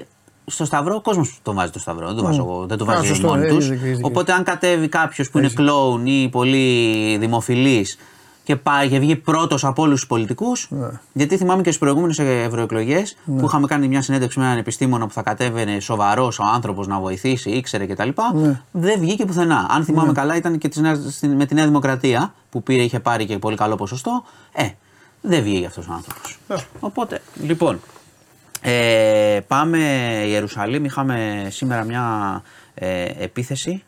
στο 0.51 0.65
Σταυρό 0.65 0.95
ο 0.95 1.01
κόσμος 1.01 1.39
το 1.43 1.53
βάζει 1.53 1.71
το 1.71 1.79
Σταυρό. 1.79 2.07
Δεν 2.07 2.15
το 2.15 2.23
βάζω 2.23 2.41
εγώ, 2.41 2.65
δεν 2.67 2.77
το 2.77 2.83
Α, 2.83 2.87
βάζει 2.87 3.07
σωστό, 3.07 3.27
μόνοι 3.27 3.41
έχεις 3.45 3.55
τους. 3.55 3.67
δίκιο, 3.67 3.75
έχεις 3.85 3.95
δίκιο. 3.95 4.07
Οπότε 4.07 4.31
αν 4.33 4.43
κατέβει 4.43 4.87
κάποιος 4.87 5.29
που 5.29 5.37
είναι 5.37 5.49
κλόουν 5.49 6.05
ή 6.05 6.29
πολύ 6.31 7.17
δημοφιλής 7.17 7.97
και 8.43 8.55
πάει 8.55 8.89
και 8.89 8.99
βγει 8.99 9.15
πρώτος 9.15 9.63
από 9.65 9.81
όλους 9.81 9.99
τους 9.99 10.07
πολιτικούς. 10.07 10.67
Ναι. 10.69 10.87
Γιατί 11.13 11.37
θυμάμαι 11.37 11.61
και 11.61 11.67
στις 11.67 11.79
προηγούμενες 11.81 12.19
ευρωεκλογές 12.19 13.17
που 13.37 13.45
είχαμε 13.45 13.67
κάνει 13.67 13.87
μια 13.87 14.01
συνέντευξη 14.01 14.39
με 14.39 14.45
έναν 14.45 14.57
επιστήμονα 14.57 15.07
που 15.07 15.13
θα 15.13 15.21
κατέβαινε 15.21 15.79
σοβαρός 15.79 16.39
ο 16.39 16.43
άνθρωπος 16.53 16.87
να 16.87 16.99
βοηθήσει, 16.99 17.49
ήξερε 17.49 17.85
κτλ. 17.85 18.09
Ναι. 18.33 18.61
Δεν 18.71 18.99
βγήκε 18.99 19.25
πουθενά. 19.25 19.67
Αν 19.69 19.83
θυμάμαι 19.83 20.11
καλά, 20.11 20.35
ήταν 20.35 20.57
και 20.57 20.67
της 20.67 20.77
Νέας- 20.81 20.99
στην- 21.09 21.31
με 21.35 21.45
τη 21.45 21.53
Νέα 21.53 21.65
Δημοκρατία 21.65 22.33
που 22.49 22.63
πήρε, 22.63 22.81
είχε 22.81 22.99
πάρει 22.99 23.25
και 23.25 23.37
πολύ 23.37 23.55
καλό 23.55 23.75
ποσοστό. 23.75 24.23
Ε, 24.53 24.67
δεν 25.21 25.43
βγήκε 25.43 25.65
αυτός 25.65 25.87
ο 25.87 25.93
άνθρωπος. 25.93 26.39
Ναι. 26.47 26.55
Οπότε, 26.79 27.21
λοιπόν, 27.43 27.79
ε, 28.61 29.39
πάμε 29.47 29.77
Ιερουσαλήμ. 30.27 30.85
Είχαμε 30.85 31.47
σήμερα 31.49 31.83
μια 31.83 32.41
ε, 32.73 33.05
επίθεση 33.19 33.83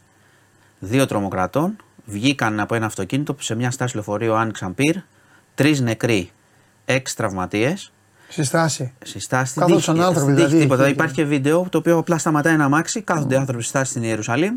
δύο 0.80 1.06
τρομοκρατών. 1.06 1.76
Βγήκαν 2.06 2.60
από 2.60 2.76
ένα 2.76 2.86
αυτοκίνητο 2.86 3.34
που 3.34 3.42
σε 3.42 3.56
μια 3.56 3.72
στάση 3.72 3.96
λεωφορείου 3.96 4.34
άνοιξαν 4.34 4.76
πυρ. 4.76 4.96
Τρεις 5.56 5.82
νεκροί, 5.82 6.32
έξι 6.86 7.16
τραυματίες. 7.16 7.92
Στη 8.28 8.44
στάση. 8.44 8.94
Στη 9.06 9.20
στάση 9.20 9.50
στην 9.52 9.62
Κάθονταν 9.62 9.94
τύχη- 9.96 10.06
άνθρωποι, 10.08 10.20
στην 10.32 10.36
τύχη 10.36 10.48
δηλαδή, 10.48 10.62
τίποτα. 10.64 10.84
εκεί. 10.84 10.92
Υπάρχει 10.94 11.14
και 11.14 11.24
βίντεο 11.26 11.68
το 11.70 11.78
οποίο 11.78 11.98
απλά 11.98 12.18
σταματάει 12.18 12.54
ένα 12.54 12.64
αμάξι. 12.66 13.02
Κάθονται 13.02 13.38
άνθρωποι 13.38 13.62
στη 13.62 13.70
στάση 13.70 13.90
στην 13.92 14.04
Ιερουσαλήμ. 14.04 14.56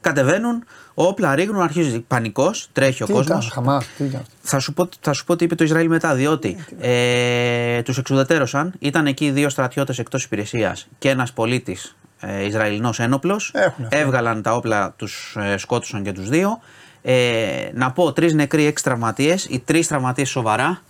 Κατεβαίνουν, 0.00 0.64
όπλα 0.94 1.34
ρίχνουν, 1.34 1.60
αρχίζει 1.60 2.00
πανικός, 2.00 2.68
τρέχει 2.72 3.02
ο 3.02 3.06
Τι 3.06 3.12
κόσμος. 3.12 3.46
ήταν, 3.46 3.64
χαμά, 3.64 3.82
τι 3.96 4.04
ήταν. 4.04 4.22
Θα 4.42 4.58
σου, 4.58 4.72
πω, 4.72 4.88
θα 5.00 5.12
σου 5.12 5.24
πω 5.24 5.36
τι 5.36 5.44
είπε 5.44 5.54
το 5.54 5.64
Ισραήλ 5.64 5.88
μετά, 5.88 6.14
διότι 6.14 6.64
ε, 6.80 7.82
τους 7.82 7.98
εξουδετερώσαν. 7.98 8.72
Ήταν 8.78 9.06
εκεί 9.06 9.30
δύο 9.30 9.48
στρατιώτες 9.48 9.98
εκτός 9.98 10.24
υπηρεσίας 10.24 10.88
και 10.98 11.08
ένας 11.08 11.32
πολίτης 11.32 11.96
ε, 12.20 12.44
Ισραηλινός 12.44 13.00
ένοπλος. 13.00 13.50
Έχουν 13.54 13.84
αυτό. 13.84 13.98
Έβγαλαν 13.98 14.42
τα 14.42 14.54
όπλα, 14.54 14.92
τους 14.96 15.36
ε, 15.38 15.56
σκότωσαν 15.56 16.02
και 16.02 16.12
τους 16.12 16.28
δύο. 16.28 16.58
Ε, 17.02 17.70
να 17.74 17.92
πω 17.92 18.12
τρεις 18.12 18.34
νεκροί, 18.34 18.64
έξι 18.64 18.84
τραυματίες. 18.84 19.44
Οι 19.44 19.58
τρεις 19.58 19.86
τραυματίες 19.86 20.28
σοβαρά. 20.28 20.82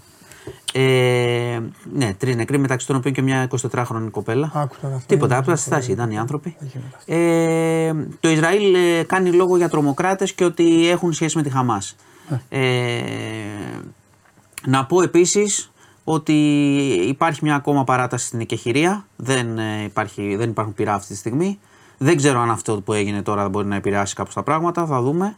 Ε, 0.72 1.60
ναι, 1.92 2.14
τρεις 2.14 2.36
νεκροί 2.36 2.58
μεταξύ 2.58 2.86
των 2.86 2.96
οποίων 2.96 3.14
και 3.14 3.22
μια 3.22 3.48
24χρονη 3.72 4.08
κοπέλα. 4.10 4.50
Άκου 4.54 4.76
τώρα 4.80 4.94
αυτό. 4.94 5.06
Τίποτα, 5.14 5.36
απλά 5.36 5.56
στη 5.56 5.66
στάση 5.66 5.92
ήταν 5.92 6.10
οι 6.10 6.18
άνθρωποι. 6.18 6.56
Ε, 7.06 7.92
το 8.20 8.28
Ισραήλ 8.28 8.74
ε, 8.74 9.02
κάνει 9.02 9.32
λόγο 9.32 9.56
για 9.56 9.68
τρομοκράτες 9.68 10.32
και 10.32 10.44
ότι 10.44 10.88
έχουν 10.88 11.12
σχέση 11.12 11.36
με 11.36 11.42
τη 11.42 11.50
Χαμάς. 11.50 11.96
Ε, 12.48 13.00
να 14.66 14.86
πω 14.86 15.02
επίσης 15.02 15.70
ότι 16.04 16.32
υπάρχει 17.08 17.40
μια 17.42 17.54
ακόμα 17.54 17.84
παράταση 17.84 18.26
στην 18.26 18.40
εκεχηρία. 18.40 19.06
Δεν, 19.16 19.58
ε, 19.58 19.82
υπάρχει, 19.84 20.36
δεν 20.36 20.50
υπάρχουν 20.50 20.74
πειρά 20.74 20.94
αυτή 20.94 21.12
τη 21.12 21.18
στιγμή. 21.18 21.58
Δεν 21.98 22.16
ξέρω 22.16 22.40
αν 22.40 22.50
αυτό 22.50 22.80
που 22.80 22.92
έγινε 22.92 23.22
τώρα 23.22 23.48
μπορεί 23.48 23.66
να 23.66 23.76
επηρεάσει 23.76 24.14
κάπως 24.14 24.34
τα 24.34 24.42
πράγματα. 24.42 24.86
Θα 24.86 25.02
δούμε. 25.02 25.36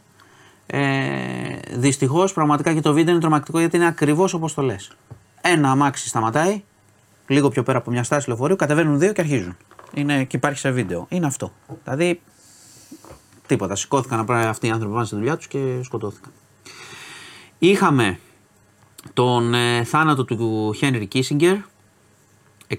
Ε, 0.65 1.59
Δυστυχώς, 1.75 2.33
πραγματικά 2.33 2.73
και 2.73 2.81
το 2.81 2.93
βίντεο 2.93 3.11
είναι 3.13 3.21
τρομακτικό 3.21 3.59
γιατί 3.59 3.75
είναι 3.75 3.87
ακριβώς 3.87 4.33
όπως 4.33 4.53
το 4.53 4.61
λες. 4.61 4.91
Ένα 5.41 5.71
αμάξι 5.71 6.07
σταματάει, 6.07 6.63
λίγο 7.27 7.49
πιο 7.49 7.63
πέρα 7.63 7.77
από 7.77 7.91
μια 7.91 8.03
στάση 8.03 8.27
λεωφορείου, 8.27 8.55
κατεβαίνουν 8.55 8.99
δύο 8.99 9.13
και 9.13 9.21
αρχίζουν. 9.21 9.57
Είναι, 9.93 10.23
και 10.23 10.37
υπάρχει 10.37 10.59
σε 10.59 10.71
βίντεο. 10.71 11.05
Είναι 11.09 11.25
αυτό. 11.25 11.51
Δηλαδή, 11.83 12.21
τίποτα. 13.47 13.75
Σηκώθηκαν 13.75 14.19
απλά 14.19 14.49
αυτοί 14.49 14.67
οι 14.67 14.69
άνθρωποι 14.69 14.93
πάνε 14.93 15.05
στη 15.05 15.15
δουλειά 15.15 15.37
τους 15.37 15.47
και 15.47 15.79
σκοτώθηκαν. 15.83 16.31
Είχαμε 17.59 18.19
τον 19.13 19.53
ε, 19.53 19.83
θάνατο 19.83 20.25
του 20.25 20.73
Χένρι 20.77 21.05
Κίσιγκερ, 21.05 21.55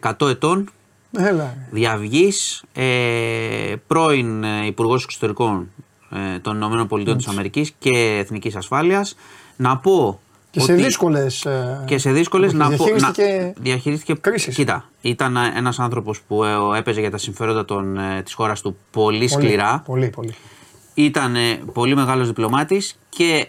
100 0.01 0.29
ετών, 0.29 0.71
Έλα. 1.17 1.57
διαυγής, 1.71 2.65
ε, 2.73 3.75
πρώην 3.87 4.45
ε, 4.45 4.67
Υπουργός 4.67 5.05
Εξωτερικών 5.05 5.71
ε, 6.15 6.39
των 6.39 6.57
Ηνωμένων 6.57 6.87
Πολιτειών 6.89 7.17
της 7.17 7.27
Αμερικής 7.27 7.73
και 7.79 8.17
Εθνικής 8.19 8.57
Ασφάλειας. 8.57 9.17
Να 9.57 9.77
πω 9.77 10.21
Και 10.51 10.61
σε 10.61 10.73
ότι- 10.73 10.83
δύσκολες. 10.83 11.47
και 11.87 11.99
σε 11.99 12.13
δύσκολες 12.13 12.53
να 12.53 12.65
πω. 12.71 12.85
Διαχειρίστηκε. 12.85 13.53
Να, 13.57 13.63
διαχειρίστηκε 13.63 14.15
κρίσεις. 14.21 14.55
Κοίτα, 14.55 14.89
ήταν 15.01 15.37
ένας 15.37 15.79
άνθρωπος 15.79 16.21
που 16.21 16.45
ε, 16.45 16.79
έπαιζε 16.79 17.01
για 17.01 17.11
τα 17.11 17.19
συμφέροντα 17.19 17.65
των, 17.65 17.99
ε, 17.99 18.23
της 18.23 18.33
χώρας 18.35 18.61
του 18.61 18.77
πολύ 18.91 19.29
σκληρά. 19.29 19.83
Πολύ, 19.87 20.09
πολύ. 20.09 20.35
Ήταν 20.95 21.37
ε, 21.37 21.61
πολύ 21.73 21.95
μεγάλος 21.95 22.27
διπλωμάτης 22.27 22.99
και 23.09 23.49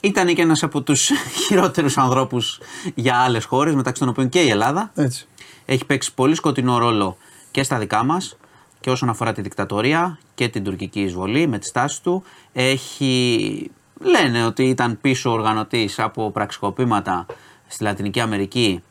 ήταν 0.00 0.34
και 0.34 0.42
ένας 0.42 0.62
από 0.62 0.80
τους 0.82 1.10
χειρότερους 1.46 1.98
ανθρώπους 1.98 2.60
για 2.94 3.16
άλλες 3.16 3.44
χώρες, 3.44 3.74
μεταξύ 3.74 4.00
των 4.00 4.08
οποίων 4.10 4.28
και 4.28 4.40
η 4.40 4.48
Ελλάδα. 4.48 4.90
Έτσι. 4.94 5.26
Έχει 5.64 5.84
παίξει 5.84 6.14
πολύ 6.14 6.34
σκοτεινό 6.34 6.78
ρόλο 6.78 7.16
και 7.50 7.62
στα 7.62 7.78
δικά 7.78 8.04
μας 8.04 8.36
και 8.80 8.90
όσον 8.90 9.08
αφορά 9.08 9.32
τη 9.32 9.40
δικτατορία 9.42 10.18
και 10.34 10.48
την 10.48 10.64
τουρκική 10.64 11.00
εισβολή 11.00 11.46
με 11.46 11.58
τη 11.58 11.66
στάση 11.66 12.02
του. 12.02 12.22
Έχει... 12.52 13.70
Λένε 14.00 14.44
ότι 14.44 14.62
ήταν 14.64 14.98
πίσω 15.00 15.30
οργανωτής 15.30 15.98
από 15.98 16.30
πραξικοπήματα 16.30 17.26
στη 17.68 17.84
Λατινική 17.84 18.20
Αμερική 18.20 18.82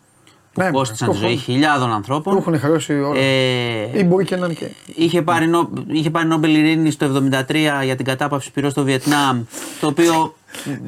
που 0.53 0.61
Ναι, 0.63 0.71
κόστησαν 0.71 1.07
το 1.07 1.13
τη 1.13 1.19
ζωή 1.19 1.31
έχω- 1.31 1.41
χιλιάδων 1.41 1.91
ανθρώπων. 1.93 2.33
Το 2.33 2.39
έχουν 2.39 2.59
χρεώσει 2.59 2.93
όλα. 2.99 3.19
Ε, 3.19 3.99
Ή 3.99 4.03
μπορεί 4.03 4.25
και 4.25 4.35
να 4.35 4.45
είναι 4.45 4.53
και. 4.55 4.69
Είχε 4.95 5.21
πάρει, 5.21 5.47
νο, 5.47 5.69
είχε 5.87 6.09
πάρει 6.09 6.27
Νόμπελ 6.27 6.55
Ειρήνης 6.55 6.97
το 6.97 7.05
1973 7.31 7.83
για 7.83 7.95
την 7.95 8.05
κατάπαυση 8.05 8.51
πυρός 8.51 8.71
στο 8.71 8.83
Βιετνάμ. 8.83 9.43
Το 9.79 9.87
οποίο 9.87 10.35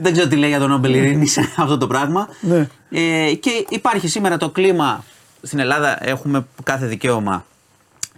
δεν 0.02 0.12
ξέρω 0.12 0.28
τι 0.28 0.36
λέει 0.36 0.50
για 0.50 0.60
το 0.60 0.68
Νόμπελ 0.68 0.94
Ειρήνης 0.94 1.38
αυτό 1.58 1.78
το 1.78 1.88
πράγμα. 1.88 2.28
Ναι. 2.42 2.68
Ε, 2.92 3.34
και 3.34 3.66
υπάρχει 3.70 4.08
σήμερα 4.08 4.38
το 4.38 4.50
κλίμα. 4.50 5.04
Στην 5.42 5.60
Ελλάδα 5.60 6.06
έχουμε 6.08 6.46
κάθε 6.64 6.86
δικαίωμα 6.86 7.46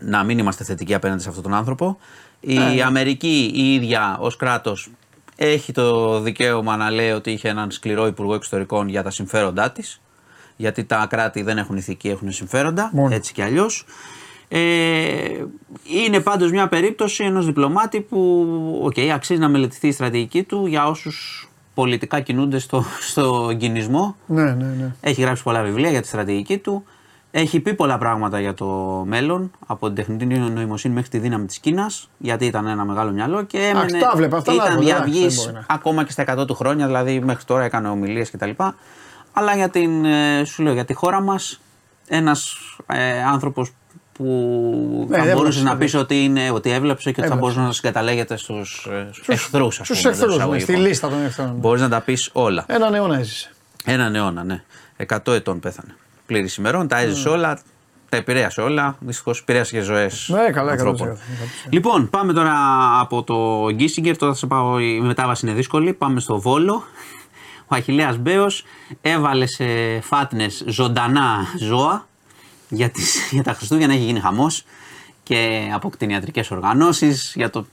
να 0.02 0.24
μην 0.24 0.38
είμαστε 0.38 0.64
θετικοί 0.64 0.94
απέναντι 0.94 1.22
σε 1.22 1.30
αυτόν 1.30 1.44
τον 1.44 1.54
άνθρωπο. 1.54 1.98
Η 2.40 2.58
Ναι. 2.58 2.84
Αμερική 2.84 3.52
η 3.56 3.74
ίδια 3.74 4.18
ως 4.20 4.36
κράτος 4.36 4.92
έχει 5.36 5.72
το 5.72 6.20
δικαίωμα 6.20 6.76
να 6.78 6.92
λέει 6.92 7.12
ότι 7.12 7.32
είχε 7.32 7.50
έναν 7.50 7.72
σκληρό 7.72 8.06
υπουργό 8.08 8.34
εξωτερικών 8.34 8.88
για 8.88 9.04
τα 9.04 9.10
συμφέροντά 9.10 9.72
της. 9.72 10.02
Γιατί 10.56 10.84
τα 10.84 11.08
κράτη 11.10 11.42
δεν 11.42 11.58
έχουν 11.58 11.78
ηθική, 11.78 12.10
έχουν 12.10 12.32
συμφέροντα. 12.32 12.90
Μόνο. 12.94 13.16
Έτσι 13.16 13.34
κι 13.34 13.42
αλλιώς. 13.42 13.86
Ε, 14.48 14.60
είναι 15.84 16.20
πάντως 16.20 16.52
μια 16.52 16.68
περίπτωση 16.68 17.24
ενός 17.24 17.46
διπλωμάτη 17.46 18.02
που 18.02 18.80
οκ, 18.84 18.96
αξίζει 19.14 19.40
να 19.40 19.50
μελετηθεί 19.50 19.88
η 19.88 19.92
στρατηγική 19.92 20.44
του 20.44 20.66
για 20.66 20.88
όσους 20.88 21.50
πολιτικά 21.74 22.20
κινούνται 22.20 22.60
στο, 22.60 22.84
στο 23.10 23.56
κυνισμό. 23.58 24.16
Ναι, 24.26 24.44
ναι, 24.44 24.66
ναι. 24.66 24.96
Έχει 25.02 25.22
γράψει 25.22 25.44
πολλά 25.44 25.64
βιβλία 25.64 25.90
για 25.90 26.02
τη 26.02 26.08
στρατηγική 26.08 26.58
του. 26.58 26.84
Έχει 27.34 27.60
πει 27.60 27.74
πολλά 27.74 27.98
πράγματα 27.98 28.40
για 28.40 28.54
το 28.54 28.66
μέλλον, 29.08 29.52
από 29.68 29.86
την 29.88 29.96
τεχνητή 29.96 30.26
νοημοσύνη 30.26 30.94
μέχρι 30.94 31.10
τη 31.10 31.18
δύναμη 31.18 31.46
της 31.46 31.60
Κίνας, 31.60 32.10
γιατί 32.18 32.46
ήταν 32.46 32.68
ένα 32.68 32.86
μεγάλο 32.86 33.12
μυαλό 33.12 33.44
και 33.44 33.58
έμενε. 33.58 34.00
τα 34.00 34.12
βλέπα, 34.16 34.38
αυτά 34.38 34.54
να 34.54 34.64
ήταν 34.64 34.78
βλέπω, 34.80 34.90
εντάξει, 34.98 35.12
διαυγής 35.12 35.36
δεν 35.36 35.44
μπορεί 35.54 35.66
να- 35.68 35.74
ακόμα 35.76 36.04
και 36.04 36.12
στα 36.12 36.22
100 36.22 36.46
του 36.46 36.54
χρόνια, 36.56 36.86
δηλαδή 36.86 37.20
μέχρι 37.20 37.44
τώρα 37.44 37.64
έκανε 37.64 37.88
ομιλίες 37.90 38.32
κτλ. 38.32 38.50
Αλλά 39.34 39.56
για 39.56 39.70
την, 39.70 40.06
ε, 40.06 40.44
σου 40.46 40.64
λέω, 40.64 40.74
για 40.74 40.86
τη 40.86 40.94
χώρα 40.94 41.22
μας, 41.22 41.60
ένας 42.08 42.56
ε, 42.88 43.24
άνθρωπος 43.24 43.72
που 44.14 44.26
Ναι, 45.10 45.18
θα 45.18 45.24
δεν 45.24 45.34
μπορούσε 45.34 45.34
μπορούσε 45.36 45.64
να 45.64 45.72
να 45.72 45.78
πεις 45.78 45.94
ότι, 45.96 46.24
είναι, 46.24 46.52
ότι 46.52 46.70
έβλεψε 46.72 47.12
και 47.12 47.20
ότι 47.22 47.30
θα 47.30 47.36
Έβλεψε. 47.36 47.40
μπορούσε 47.40 47.60
να 47.60 47.72
συγκαταλέγεται 47.74 48.38
στους 48.38 48.88
εχθρούς, 49.28 49.80
ας 49.80 49.86
Στους 49.88 50.02
πούμε. 50.02 50.14
εχθρούς, 50.14 50.34
εντός 50.40 50.48
ναι, 50.50 50.60
στη 50.60 50.62
εισαγωγικών. 50.62 50.76
λίστα 50.88 51.10
των 51.10 51.24
εχθρών. 51.24 51.56
Μπορείς 51.60 51.82
να 51.82 51.90
τα 51.90 52.02
πεις 52.02 52.30
όλα. 52.34 52.66
Έναν 52.68 52.94
αιώνα 52.94 53.18
έζησε. 53.18 53.52
Έναν 53.86 54.16
αιώνα, 54.16 54.44
ναι. 54.44 54.64
100 54.98 55.34
ετών 55.34 55.60
πέθανε. 55.60 55.96
Πλήρης 56.32 56.56
ημερών, 56.56 56.88
τα 56.88 56.98
έζησε 56.98 57.30
όλα, 57.30 57.60
τα 58.10 58.18
επηρέασε 58.18 58.62
όλα. 58.62 58.96
Δυστυχώς 59.00 59.40
επηρέασε 59.40 59.72
και 59.72 59.82
ζωές. 59.82 60.30
Ναι, 60.34 60.52
καλά, 60.52 60.72
ανθρώπων. 60.72 61.08
100%. 61.08 61.18
Λοιπόν, 61.70 62.10
πάμε 62.10 62.34
τώρα 62.34 62.54
από 63.00 63.24
το 63.24 63.70
Γκίσιγκερ. 63.72 64.18
Τώρα 64.18 64.32
θα 64.32 64.38
σε 64.38 64.48
πάω, 64.48 64.80
η 64.80 65.02
μετάβαση 65.02 65.46
είναι 65.46 65.56
δύσκολη. 65.56 65.94
Πάμε 65.94 66.20
στο 66.20 66.40
Βόλο. 66.40 66.84
Ο 67.68 67.76
Αχιλέας 67.76 68.18
Μπέος 68.18 68.64
έβαλε 69.02 69.46
σε 69.46 69.66
φάτνες 70.02 70.64
ζωντανά 70.68 71.46
ζώα 71.60 72.08
για, 72.70 72.90
τις, 72.90 73.30
για 73.32 73.44
τα 73.44 73.54
Χριστούγεννα 73.54 73.94
έχει 73.94 74.04
γίνει 74.04 74.20
χαμός 74.20 74.64
και 75.24 75.70
από 75.74 75.90
κτηνιατρικές 75.90 76.52
οργανώσεις 76.52 77.34
για 77.36 77.50
το 77.50 77.66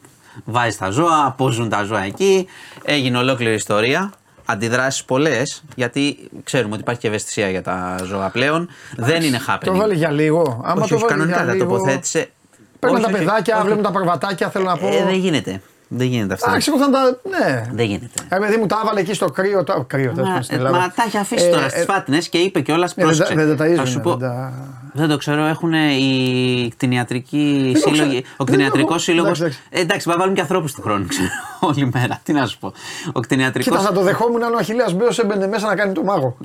βάζει 0.44 0.76
τα 0.76 0.90
ζώα, 0.90 1.34
πώς 1.36 1.54
ζουν 1.54 1.68
τα 1.68 1.82
ζώα 1.82 2.02
εκεί. 2.02 2.46
Έγινε 2.84 3.18
ολόκληρη 3.18 3.54
ιστορία. 3.54 4.12
Αντιδράσεις 4.50 5.04
πολλές, 5.04 5.62
γιατί 5.74 6.28
ξέρουμε 6.44 6.72
ότι 6.72 6.80
υπάρχει 6.80 7.00
και 7.00 7.06
ευαισθησία 7.08 7.50
για 7.50 7.62
τα 7.62 7.98
ζώα 8.04 8.30
πλέον. 8.30 8.68
Δεν 8.96 9.22
είναι 9.22 9.40
happening. 9.48 9.58
Το 9.64 9.76
βάλει 9.76 9.94
για 9.94 10.10
λίγο. 10.10 10.60
Άμα 10.64 10.80
όχι, 10.80 10.88
το 10.88 10.94
όχι, 10.94 11.04
βάλει 11.04 11.06
κανονικά 11.06 11.36
για 11.36 11.46
τα 11.46 11.52
λίγο. 11.52 11.66
τοποθέτησε. 11.76 12.30
Παίρνουν 12.78 12.98
Όχι, 12.98 13.10
τα 13.10 13.16
όχι, 13.16 13.24
παιδάκια, 13.24 13.56
όχι. 13.56 13.64
βλέπουν 13.64 13.82
τα 13.82 13.90
παρβατάκια, 13.90 14.50
θέλω 14.50 14.64
να 14.64 14.76
πω. 14.76 14.86
Ε, 14.86 15.04
δεν 15.04 15.14
γίνεται. 15.14 15.62
Δεν 15.88 16.06
γίνεται 16.06 16.32
αυτό. 16.34 16.46
Εντάξει, 16.48 16.70
εγώ 16.74 16.84
θα 16.84 16.90
τα. 16.90 17.18
Ναι. 17.38 17.66
Δεν 17.72 17.86
γίνεται. 17.86 18.08
Ε, 18.28 18.36
παιδί 18.38 18.56
μου, 18.56 18.66
τα 18.66 18.80
έβαλε 18.82 19.00
εκεί 19.00 19.14
στο 19.14 19.26
κρύο. 19.26 19.64
Τα... 19.64 19.84
Κρύο, 19.86 20.12
τέλος 20.12 20.16
Μα, 20.16 20.24
πάντων, 20.24 20.42
στην 20.42 20.56
ε, 20.56 20.58
Ελλάδα. 20.58 20.78
μα 20.78 20.92
τα 20.96 21.02
έχει 21.06 21.16
αφήσει 21.16 21.44
Ε, 21.46 21.50
τώρα 21.50 21.64
ε, 21.64 21.68
στι 21.68 21.80
φάτνες 21.84 22.28
και 22.28 22.38
είπε 22.38 22.60
κιόλας 22.60 22.96
ναι, 22.96 23.04
δεν 23.04 23.16
τα- 23.18 23.34
δεν 23.44 23.56
τα 23.56 23.64
ταΐζουν, 23.64 23.74
Θα 23.76 23.84
σου 23.84 24.00
πω, 24.00 24.10
δεν 24.16 24.28
τα- 24.28 24.52
δεν 24.92 25.08
το 25.08 25.16
ξέρω, 25.16 25.44
έχουν 25.46 25.72
οι 25.72 26.68
κτηνιατρικοί 26.76 27.70
το 27.72 27.78
σύλλογοι. 27.90 28.08
ξέρω. 28.08 28.34
Ο 28.36 28.44
Δεν 28.44 28.46
κτηνιατρικός 28.46 28.90
έχω- 28.90 28.98
σύλλογο. 28.98 29.26
εντάξει, 29.26 29.42
εντάξει. 29.42 29.60
Ε, 29.70 29.80
εντάξει, 29.80 30.08
θα 30.10 30.16
βάλουν 30.18 30.34
και 30.34 30.40
ανθρώπους 30.40 30.72
του 30.72 30.82
χρόνου, 30.82 31.06
ξέρω, 31.06 31.28
όλη 31.68 31.90
μέρα. 31.94 32.20
Τι 32.22 32.32
να 32.32 32.46
σου 32.46 32.58
πω. 32.58 32.72
Ο 33.12 33.20
κτηνιατρικό. 33.20 33.70
Κοίτας, 33.70 33.84
θα 33.86 33.92
το 33.92 34.00
δεχόμουν 34.00 34.42
αν 34.44 34.54
ο 34.54 34.56
Αχιλέας 34.58 34.92
Μπέος 34.92 35.18
έμπαινε 35.18 35.46
μέσα 35.46 35.66
να 35.66 35.74
κάνει 35.74 35.92
το 35.92 36.02
μάγο. 36.02 36.36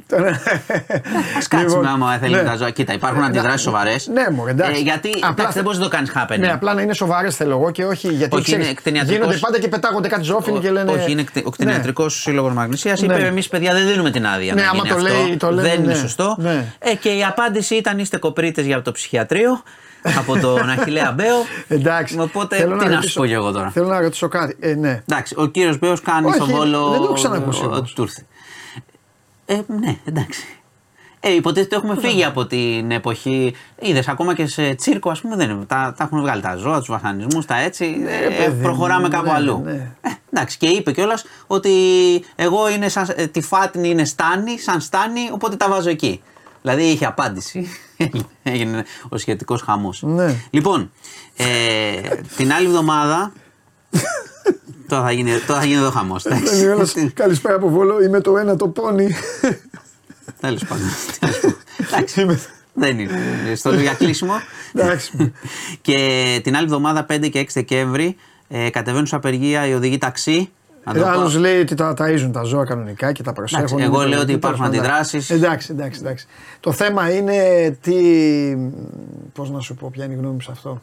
Α 1.37 1.41
κάτσουμε 1.49 1.87
άμα 1.89 2.17
θέλει 2.17 2.35
ναι. 2.35 2.43
τα 2.43 2.55
ζώα. 2.55 2.69
Κοίτα, 2.69 2.93
υπάρχουν 2.93 3.21
Ε, 3.21 3.25
αντιδράσεις 3.25 3.61
σοβαρές. 3.61 4.07
Ναι, 4.07 4.25
μου 4.31 4.47
εντάξει. 4.47 4.81
γιατί 4.81 5.09
Απλά 5.09 5.27
εντάξει, 5.29 5.43
θε- 5.45 5.53
δεν 5.53 5.63
μπορείς 5.63 5.77
να 5.79 5.83
το 5.83 5.89
κάνεις 5.89 6.11
happening. 6.15 6.39
Ναι, 6.39 6.51
απλά 6.51 6.73
να 6.73 6.81
είναι 6.81 6.93
σοβαρές 6.93 7.35
θέλω 7.35 7.51
εγώ 7.51 7.71
και 7.71 7.85
όχι 7.85 8.07
γιατί 8.07 8.35
Όχι, 8.35 8.43
ξέρεις, 8.43 8.65
είναι 8.65 8.73
κτηνιατρικός- 8.73 9.32
γίνονται 9.33 9.45
πάντα 9.45 9.59
και 9.59 9.67
πετάγονται 9.67 10.07
κάτι 10.07 10.23
ζώφινοι 10.23 10.59
και 10.59 10.71
λένε. 10.71 10.91
Όχι, 10.91 11.11
είναι 11.11 11.23
κτη- 11.23 11.45
ο 11.45 11.49
κτηνιατρικός 11.49 12.21
σύλλογος 12.21 12.53
Μαγνησίας. 12.53 13.01
Ναι. 13.01 13.13
Είπε: 13.15 13.25
Εμείς, 13.27 13.47
παιδιά, 13.47 13.73
δεν 13.73 13.87
δίνουμε 13.87 14.11
την 14.11 14.25
άδεια. 14.27 14.53
Ναι, 14.53 14.61
να 14.61 14.69
άμα 14.69 14.77
γίνει 14.83 14.89
το 14.89 14.95
αυτό. 15.05 15.07
λέει- 15.25 15.37
το 15.37 15.51
λένε, 15.51 15.67
δεν 15.69 15.83
είναι 15.83 15.93
ναι. 15.93 15.99
σωστό. 15.99 16.35
Ναι. 16.39 16.65
Ε, 16.79 16.95
και 16.95 17.09
η 17.09 17.23
απάντηση 17.23 17.75
ήταν: 17.75 17.99
Είστε 17.99 18.17
κοπρίτες 18.17 18.65
για 18.65 18.81
το 18.81 18.91
ψυχιατρίο 18.91 19.61
από 20.17 20.39
τον 20.39 20.69
Αχηλέα 20.69 21.11
Μπέο. 21.11 21.35
Εντάξει. 21.67 22.19
Οπότε, 22.19 22.55
Θέλω 22.55 22.77
τι 22.77 22.83
να 22.83 22.89
σου 22.89 22.95
ρωτήσω- 22.95 23.19
πω 23.21 23.25
κι 23.27 23.33
εγώ 23.33 23.51
τώρα. 23.51 23.69
Θέλω 23.71 23.87
να 23.87 23.99
ρωτήσω 23.99 24.27
κάτι. 24.27 24.55
Ε, 24.59 24.73
ναι. 24.73 25.03
Εντάξει, 25.09 25.35
ο 25.37 25.45
κύριος 25.45 25.79
Μπέος 25.79 26.01
κάνει 26.01 26.25
Όχι, 26.27 26.35
στο 26.35 26.45
βόλο. 26.45 26.89
δεν 26.89 26.97
το 26.97 27.03
έχω 27.03 27.13
ξανακούσει 27.13 27.61
ο- 27.63 27.65
όμως. 27.65 27.77
ότι 27.77 27.93
του 27.93 28.01
ήρθε. 28.01 28.25
Ε, 29.45 29.59
ναι, 29.79 29.97
εντάξει. 30.05 30.45
Ε, 31.25 31.33
υποτίθεται 31.33 31.75
έχουμε 31.75 31.97
φύγει 31.99 32.23
από 32.23 32.45
την 32.45 32.91
εποχή. 32.91 33.53
Είδες 33.79 34.07
ακόμα 34.07 34.35
και 34.35 34.45
σε 34.45 34.73
τσίρκο, 34.73 35.09
ας 35.09 35.21
πούμε, 35.21 35.35
δεν 35.35 35.49
είναι. 35.49 35.65
Τα, 35.65 35.93
τα 35.97 36.03
έχουν 36.03 36.21
βγάλει 36.21 36.41
τα 36.41 36.55
ζώα, 36.55 36.77
τους 36.77 36.87
βασανισμούς, 36.87 37.45
τα 37.45 37.57
έτσι. 37.57 37.95
ε, 38.07 38.45
παιδί 38.45 38.61
προχωράμε 38.61 39.03
μου, 39.03 39.09
κάπου 39.09 39.25
ναι, 39.25 39.31
αλλού. 39.31 39.61
ναι. 39.63 39.71
Ε, 40.01 40.09
εντάξει, 40.31 40.57
και 40.57 40.67
είπε 40.67 40.91
κιόλας 40.91 41.25
ότι 41.47 41.71
εγώ 42.35 42.69
είναι 42.69 42.89
σαν, 42.89 43.13
ε, 43.15 43.27
τη 43.27 43.41
φάτνη 43.41 43.89
είναι 43.89 44.05
στάνη, 44.05 44.59
σαν 44.59 44.81
στάνη, 44.81 45.29
οπότε 45.31 45.55
τα 45.55 45.69
βάζω 45.69 45.89
εκεί. 45.89 46.21
Δηλαδή 46.61 46.83
είχε 46.83 47.05
απάντηση. 47.05 47.67
Έγινε 48.43 48.85
ο 49.09 49.17
σχετικός 49.17 49.61
χαμός. 49.61 50.01
Ναι. 50.01 50.35
Λοιπόν, 50.49 50.91
ε, 51.37 51.45
την 52.37 52.53
άλλη 52.53 52.65
εβδομάδα. 52.65 53.31
τώρα, 54.87 55.03
θα 55.03 55.11
γίνει, 55.11 55.31
τώρα 55.47 55.59
θα 55.59 55.65
γίνει 55.65 55.79
εδώ 55.79 55.89
χαμός. 55.89 56.25
Λέει 56.25 56.65
ο 56.67 56.71
ένας, 56.71 56.93
Καλησπέρα 57.13 57.55
από 57.55 57.69
Βόλο, 57.69 58.03
είμαι 58.03 58.21
το 58.21 58.37
ένα 58.37 58.55
το 58.55 58.67
πόνι. 58.67 59.15
Τέλος 60.39 60.65
πάντων. 60.65 60.85
τι 61.19 61.25
να 61.25 61.31
σου 61.31 61.41
πω. 61.41 61.55
Εντάξει. 61.83 62.21
Είμαι- 62.21 62.39
Δεν 62.73 62.99
είναι. 62.99 63.19
Στο 63.55 63.73
για 63.73 63.93
κλείσιμο. 63.93 64.33
Εντάξει. 64.73 65.33
και 65.81 66.39
την 66.43 66.55
άλλη 66.55 66.65
εβδομάδα 66.65 67.05
5 67.09 67.29
και 67.29 67.39
6 67.39 67.45
Δεκέμβρη 67.53 68.15
ε, 68.47 68.69
κατεβαίνουν 68.69 69.05
σε 69.07 69.15
απεργία 69.15 69.67
οι 69.67 69.73
οδηγοί 69.73 69.97
ταξί. 69.97 70.49
Να 70.85 70.93
το 70.93 70.99
πω. 70.99 71.07
Άλλος 71.07 71.35
λέει 71.35 71.59
ότι 71.59 71.75
τα 71.75 71.93
ταΐζουν 71.97 72.29
τα 72.33 72.43
ζώα 72.43 72.65
κανονικά 72.65 73.11
και 73.11 73.23
τα 73.23 73.33
προσέχουν. 73.33 73.65
Εντάξει, 73.65 73.83
εγώ 73.85 74.01
είναι 74.01 74.09
λέω 74.09 74.17
ότι 74.19 74.25
τέλος 74.25 74.37
υπάρχουν 74.39 74.63
πάντων. 74.65 74.79
αντιδράσεις. 74.79 75.29
Εντάξει, 75.29 75.71
εντάξει, 75.71 75.99
εντάξει. 76.03 76.27
Το 76.59 76.71
θέμα 76.71 77.13
είναι 77.15 77.69
τι. 77.81 77.95
Πώς 79.33 79.49
να 79.51 79.59
σου 79.59 79.75
πω, 79.75 79.89
ποια 79.91 80.05
είναι 80.05 80.13
η 80.13 80.17
γνώμη 80.17 80.33
μου 80.33 80.41
σε 80.41 80.51
αυτό. 80.51 80.81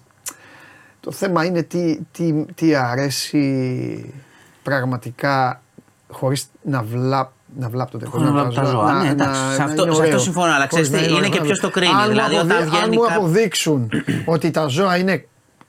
Το 1.01 1.13
θέμα 1.13 1.45
είναι 1.45 1.63
τι, 1.63 1.99
τι, 2.13 2.45
τι 2.55 2.75
αρέσει 2.75 4.15
πραγματικά 4.63 5.63
χωρίς 6.11 6.47
να, 6.63 6.83
βλά, 6.83 7.33
να 7.59 7.69
βλάπτονται. 7.69 8.07
Χωρίς 8.07 8.27
να 8.27 8.33
βλάπτουν 8.33 8.55
τα 8.55 8.65
ζώα. 8.65 8.93
Ναι, 8.93 9.09
εντάξει, 9.09 9.41
σε 9.55 9.63
αυτό- 9.63 9.83
είναι 9.85 9.95
σε 9.95 10.01
αυτό 10.01 10.07
ωραίο. 10.07 10.19
συμφωνώ, 10.19 10.53
αλλά 10.53 10.67
ξέρεις 10.67 10.89
Χωρίς 10.89 11.05
τι, 11.07 11.11
να 11.13 11.17
είναι 11.19 11.27
και 11.29 11.33
ωραίο. 11.35 11.47
ποιος 11.47 11.61
το 11.61 11.71
κρίνει. 11.71 11.93
Αν 11.93 11.99
μου 12.03 12.09
Δηλαδή, 12.09 12.35
όταν 12.35 12.51
αποδει- 12.51 12.69
βγαίνει 12.69 12.85
Αν 12.85 12.91
μου 12.93 13.01
κά- 13.07 13.17
αποδείξουν 13.17 13.91
ότι 14.25 14.51
τα 14.51 14.67
ζώα 14.67 14.97
είναι 14.97 15.25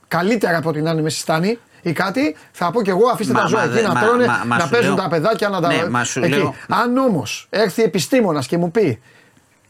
καλύτερα 0.08 0.56
από 0.56 0.68
ό,τι 0.68 0.80
να 0.82 0.90
είναι 0.90 1.02
μέσα 1.02 1.14
στη 1.14 1.22
στάνη 1.24 1.58
ή 1.82 1.92
κάτι, 1.92 2.36
θα 2.52 2.70
πω 2.70 2.82
κι 2.82 2.90
εγώ 2.90 3.08
αφήστε 3.12 3.32
Μα- 3.32 3.40
τα 3.40 3.46
ζώα 3.46 3.58
μα 3.58 3.64
εκεί 3.64 3.74
δε- 3.74 3.82
να 3.82 3.92
μα- 3.94 4.00
τρώνε, 4.00 4.26
μα- 4.26 4.42
μα 4.46 4.56
να 4.56 4.62
σου 4.62 4.68
παίζουν 4.70 4.94
λέω- 4.94 5.02
τα 5.02 5.08
παιδάκια 5.08 5.48
να 5.48 5.60
τα. 5.60 5.68
Ναι, 5.68 5.88
μα 5.88 6.04
σου 6.04 6.20
λέω- 6.20 6.54
Αν 6.68 6.96
όμως 6.96 7.46
έρθει 7.50 7.82
επιστήμονας 7.82 8.46
και 8.46 8.58
μου 8.58 8.70
πει. 8.70 9.00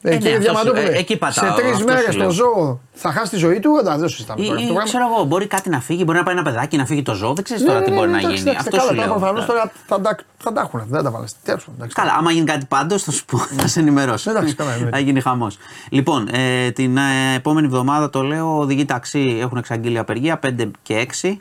Ε, 0.04 0.10
ναι, 0.10 0.16
κύριε 0.16 0.36
αυτό 0.36 0.48
σου- 0.48 0.54
Διαμαντόπουλε, 0.62 0.96
ε, 0.96 0.98
εκεί 0.98 1.16
πατάω, 1.16 1.48
σε 1.56 1.60
τρεις 1.62 1.72
αυτό 1.72 1.84
μέρες 1.84 2.12
σου 2.12 2.18
λέω. 2.18 2.26
το 2.26 2.32
ζώο 2.32 2.80
θα 2.92 3.12
χάσει 3.12 3.30
τη 3.30 3.36
ζωή 3.36 3.60
του, 3.60 3.76
εντάξει, 3.80 4.00
δεν 4.00 4.08
συζητάμε 4.08 4.42
Ή, 4.42 4.46
τώρα 4.46 4.58
αυτό 4.58 4.72
ή, 4.72 4.74
το 4.76 4.82
ξέρω 4.82 4.98
πράγμα. 4.98 5.14
εγώ, 5.16 5.24
μπορεί 5.24 5.46
κάτι 5.46 5.68
να 5.68 5.80
φύγει, 5.80 6.02
μπορεί 6.06 6.18
να 6.18 6.24
πάει 6.24 6.34
ένα 6.34 6.42
παιδάκι 6.44 6.76
να 6.76 6.86
φύγει 6.86 7.02
το 7.02 7.14
ζώο. 7.14 7.32
Δεν 7.34 7.44
ξέρεις 7.44 7.62
Ναι, 7.62 7.68
τώρα 7.68 7.78
ναι, 7.80 7.84
τι 7.84 7.90
ναι, 7.90 7.96
μπορεί 7.96 8.08
ναι, 8.10 8.14
να 8.14 8.18
εντάξει, 8.22 8.38
γίνει. 8.38 8.50
εντάξει, 8.50 8.68
Αυτό 8.68 8.80
καλά, 8.80 8.90
σου 8.90 8.96
τα 8.96 9.04
λέω. 9.06 9.14
προφανώς 9.18 9.46
τώρα 9.46 9.72
θα 9.86 10.00
τα- 10.00 10.16
θα 10.38 10.52
τα 10.52 10.60
έχουν, 10.60 10.82
δεν 10.88 11.02
τα 11.02 11.10
βάλες. 11.10 11.34
Τέλος 11.44 11.60
πάντων, 11.64 11.74
εντάξει. 11.78 11.94
Καλά, 11.96 12.12
άμα 12.18 12.30
γίνει 12.32 12.44
κάτι 12.44 12.64
πάντως, 12.66 13.02
θα 13.02 13.10
σου 13.10 13.24
πω, 13.24 13.38
θα 13.38 13.66
σε 13.68 13.80
ενημερώσω. 13.80 14.30
Εντάξει, 14.30 14.54
καλά, 14.54 14.72
εννοείται. 14.72 14.96
θα 14.96 15.02
γίνει 15.02 15.20
χαμός. 15.20 15.58
Λοιπόν, 15.90 16.28
ε, 16.32 16.70
την 16.70 16.96
ε, 16.96 17.34
επόμενη 17.36 17.66
εβδομάδα 17.66 18.10
το 18.10 18.22
λέω, 18.22 18.58
οδηγοί 18.58 18.84
ταξί 18.84 19.38
έχουν 19.40 19.58
εξαγγείλει 19.58 19.98
απεργία 19.98 20.38
5 20.38 20.70
και 20.82 20.94
6 20.94 21.40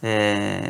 ε, 0.00 0.10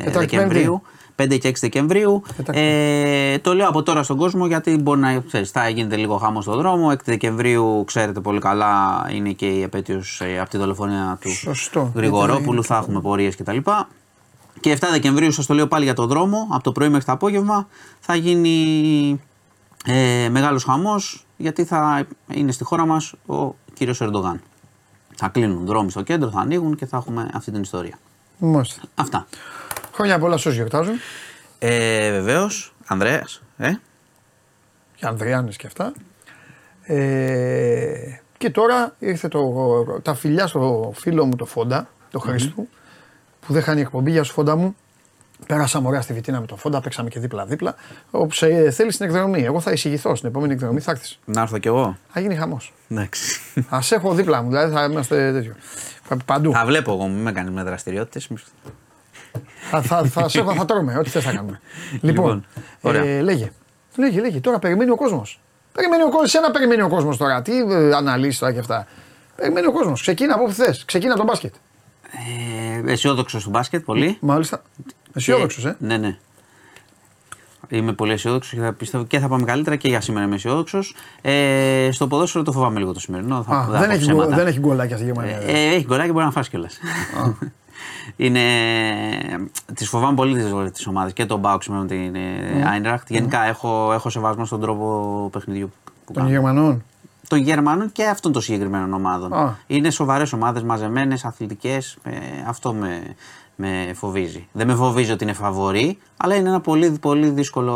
Τετάρτη, 0.03 0.17
Δεκεμβρίου. 0.35 0.81
5 1.15 1.37
και 1.39 1.49
6 1.49 1.53
Δεκεμβρίου. 1.59 2.23
Τετάρτη. 2.35 2.61
Ε, 2.61 3.39
το 3.39 3.53
λέω 3.53 3.67
από 3.67 3.83
τώρα 3.83 4.03
στον 4.03 4.17
κόσμο 4.17 4.45
γιατί 4.45 4.77
μπορεί 4.77 4.99
να 4.99 5.19
ξέρεις, 5.19 5.51
θα 5.51 5.69
γίνεται 5.69 5.95
λίγο 5.95 6.17
χάμο 6.17 6.41
στον 6.41 6.57
δρόμο. 6.57 6.91
6 6.91 6.95
Δεκεμβρίου, 7.03 7.83
ξέρετε 7.87 8.19
πολύ 8.19 8.39
καλά, 8.39 9.05
είναι 9.13 9.31
και 9.31 9.45
η 9.45 9.61
επέτειος 9.61 10.21
από 10.41 10.49
τη 10.49 10.57
δολοφονία 10.57 11.17
του 11.21 11.29
Σωστό. 11.29 11.91
Γρηγορόπουλου. 11.95 12.63
Θα 12.63 12.77
έχουμε 12.77 13.01
πορείες 13.01 13.35
κτλ. 13.35 13.57
Και 14.59 14.77
7 14.79 14.87
Δεκεμβρίου, 14.91 15.31
σας 15.31 15.45
το 15.45 15.53
λέω 15.53 15.67
πάλι 15.67 15.83
για 15.83 15.93
το 15.93 16.05
δρόμο, 16.05 16.47
από 16.51 16.63
το 16.63 16.71
πρωί 16.71 16.89
μέχρι 16.89 17.05
το 17.05 17.11
απόγευμα, 17.11 17.67
θα 17.99 18.15
γίνει 18.15 19.21
ε, 19.85 20.29
μεγάλος 20.29 20.63
χαμός 20.63 21.25
γιατί 21.37 21.63
θα 21.63 22.07
είναι 22.27 22.51
στη 22.51 22.63
χώρα 22.63 22.85
μας 22.85 23.13
ο 23.25 23.55
κύριος 23.73 24.01
Ερντογάν. 24.01 24.41
Θα 25.15 25.27
κλείνουν 25.27 25.65
δρόμοι 25.65 25.91
στο 25.91 26.01
κέντρο, 26.01 26.29
θα 26.29 26.39
ανοίγουν 26.39 26.75
και 26.75 26.85
θα 26.85 26.97
έχουμε 26.97 27.29
αυτή 27.33 27.51
την 27.51 27.61
ιστορία. 27.61 27.99
Μάλιστα. 28.37 28.81
Αυτά. 28.95 29.27
Χρόνια 30.01 30.19
πολλά 30.19 30.37
σε 30.37 30.47
όσοι 30.47 30.57
γιορτάζουν. 30.57 30.93
Ε, 31.59 32.11
Βεβαίως, 32.11 32.73
Ανδρέας, 32.85 33.41
ε, 33.57 33.71
και 34.95 35.05
Ανδριάνες 35.05 35.55
και 35.55 35.67
αυτά. 35.67 35.93
Ε, 36.83 38.19
και 38.37 38.49
τώρα 38.49 38.95
ήρθε 38.99 39.27
το, 39.27 39.51
τα 40.01 40.13
φιλιά 40.13 40.47
στο 40.47 40.91
φίλο 40.95 41.25
μου 41.25 41.35
το 41.35 41.45
Φόντα, 41.45 41.89
το 42.11 42.19
Χρήστο, 42.19 42.65
που 43.39 43.53
δεν 43.53 43.61
χάνει 43.61 43.81
εκπομπή. 43.81 44.11
Γεια 44.11 44.23
σου 44.23 44.33
Φόντα 44.33 44.55
μου. 44.55 44.75
Πέρασαμε 45.47 45.87
ωραία 45.87 46.01
στη 46.01 46.13
Βιτίνα 46.13 46.39
με 46.39 46.45
το 46.45 46.55
Φόντα, 46.55 46.81
παίξαμε 46.81 47.09
και 47.09 47.19
δίπλα-δίπλα. 47.19 47.75
Όπου 48.11 48.33
σε 48.33 48.71
θέλεις 48.71 48.93
στην 48.93 49.05
εκδρομή. 49.05 49.43
Εγώ 49.43 49.59
θα 49.59 49.71
εισηγηθώ 49.71 50.15
στην 50.15 50.29
επόμενη 50.29 50.53
εκδρομή, 50.53 50.79
θα 50.79 50.91
έρθεις. 50.91 51.19
να 51.25 51.41
έρθω 51.41 51.57
κι 51.57 51.67
εγώ. 51.67 51.97
Θα 52.09 52.19
γίνει 52.19 52.35
χαμός. 52.35 52.73
Εντάξει. 52.89 53.41
Α 53.69 53.79
έχω 53.89 54.13
δίπλα 54.13 54.41
μου, 54.41 54.49
δηλαδή 54.49 54.73
θα 54.73 54.83
είμαστε 54.83 55.31
τέτοιο. 55.31 55.55
Παντού. 56.25 56.51
θα 56.51 56.65
βλέπω 56.65 56.91
εγώ, 56.91 57.07
μην 57.07 57.21
με 57.21 57.31
κάνεις 57.31 57.51
με 57.51 57.63
δραστηριότητες. 57.63 58.29
Θα, 59.69 59.81
θα, 59.81 60.03
θα, 60.03 60.29
σε 60.29 60.39
έχω, 60.39 60.53
θα 60.53 60.65
τρώμε, 60.65 60.97
ό,τι 60.97 61.09
θες 61.09 61.23
θα 61.23 61.31
κάνουμε. 61.33 61.59
Λοιπόν, 61.91 62.25
Λοιπόν, 62.25 62.45
ωραία. 62.81 63.03
ε, 63.03 63.21
λέγε. 63.21 63.51
Λέγε, 63.95 64.19
λέγε. 64.21 64.39
Τώρα 64.39 64.59
περιμένει 64.59 64.91
ο 64.91 64.95
κόσμος. 64.95 65.39
Περιμένει 65.73 66.03
ο 66.03 66.09
κόσμο. 66.09 66.27
Σένα 66.27 66.51
περιμένει 66.51 66.81
ο 66.81 66.89
κόσμος 66.89 67.17
τώρα. 67.17 67.41
Τι 67.41 67.51
ε, 67.59 67.95
αναλύσεις 67.95 68.39
τώρα 68.39 68.53
και 68.53 68.59
αυτά. 68.59 68.87
Περιμένει 69.35 69.67
ο 69.67 69.71
κόσμος. 69.71 70.01
Ξεκίνα 70.01 70.33
από 70.33 70.43
όπου 70.43 70.53
θες. 70.53 70.85
Ξεκίνα 70.85 71.09
από 71.11 71.19
τον 71.19 71.29
μπάσκετ. 71.29 71.53
Ε, 72.85 72.91
αισιόδοξος 72.91 73.41
στο 73.41 73.49
μπάσκετ, 73.49 73.83
πολύ. 73.83 74.17
Μάλιστα. 74.21 74.61
Αισιόδοξος, 75.13 75.65
ε. 75.65 75.75
Ναι, 75.79 75.97
ναι. 75.97 76.17
Είμαι 77.69 77.93
πολύ 77.93 78.11
αισιόδοξος 78.13 78.53
και 78.53 78.59
θα 78.59 78.73
πιστεύω 78.73 79.03
και 79.03 79.19
θα 79.19 79.27
πάμε 79.27 79.43
καλύτερα 79.45 79.75
και 79.75 79.87
για 79.87 80.01
σήμερα 80.01 80.25
είμαι 80.25 80.35
αισιόδοξος. 80.35 80.95
Ε, 81.21 81.89
στο 81.91 82.07
ποδόσφαιρο 82.07 82.43
το 82.43 82.51
φοβάμαι 82.51 82.79
λίγο 82.79 82.93
το 82.93 82.99
σημερινό. 82.99 83.43
Θα, 83.43 83.55
Α, 83.55 83.63
θα 83.65 83.71
δεν, 83.79 83.87
πω 83.87 83.93
έχει, 83.93 84.03
γκολ- 84.05 84.17
ψέματα. 84.17 84.35
δεν 84.35 84.47
έχει 84.47 84.59
γκολάκια 84.59 84.95
στη 84.95 85.05
Γερμανία. 85.05 85.37
Ε, 85.37 85.51
ε, 85.51 85.73
έχει 85.75 85.85
γκολάκι, 85.85 86.11
μπορεί 86.11 86.25
να 86.25 86.31
φας 86.31 86.49
κιόλας. 86.49 86.77
Είναι. 88.15 88.41
Τις 89.73 89.89
φοβάμαι 89.89 90.15
πολύ 90.15 90.69
τις 90.71 90.87
ομάδε 90.87 91.11
και 91.11 91.25
τον 91.25 91.39
Μπάουξ 91.39 91.67
με 91.67 91.85
την 91.85 92.15
Άινραχτ. 92.67 93.09
Γενικά 93.09 93.43
έχω, 93.43 93.93
έχω 93.93 94.09
σεβασμό 94.09 94.45
στον 94.45 94.61
τρόπο 94.61 95.29
παιχνιδιού 95.31 95.71
που 95.85 95.91
Των 96.05 96.15
κάνουν. 96.15 96.31
Γερμανών. 96.31 96.83
Των 97.27 97.39
Γερμανών 97.39 97.91
και 97.91 98.05
αυτών 98.05 98.31
των 98.31 98.41
συγκεκριμένων 98.41 98.93
ομάδων. 98.93 99.33
Α. 99.33 99.57
Είναι 99.67 99.89
σοβαρές 99.89 100.33
ομάδες, 100.33 100.63
μαζεμένες, 100.63 101.25
αθλητικές. 101.25 101.97
αυτό 102.47 102.73
με, 102.73 103.01
με 103.55 103.91
φοβίζει. 103.95 104.47
Δεν 104.51 104.67
με 104.67 104.75
φοβίζει 104.75 105.11
ότι 105.11 105.23
είναι 105.23 105.33
φαβορή, 105.33 105.97
αλλά 106.17 106.35
είναι 106.35 106.49
ένα 106.49 106.61
πολύ, 106.61 106.91
πολύ 106.91 107.29
δύσκολο 107.29 107.75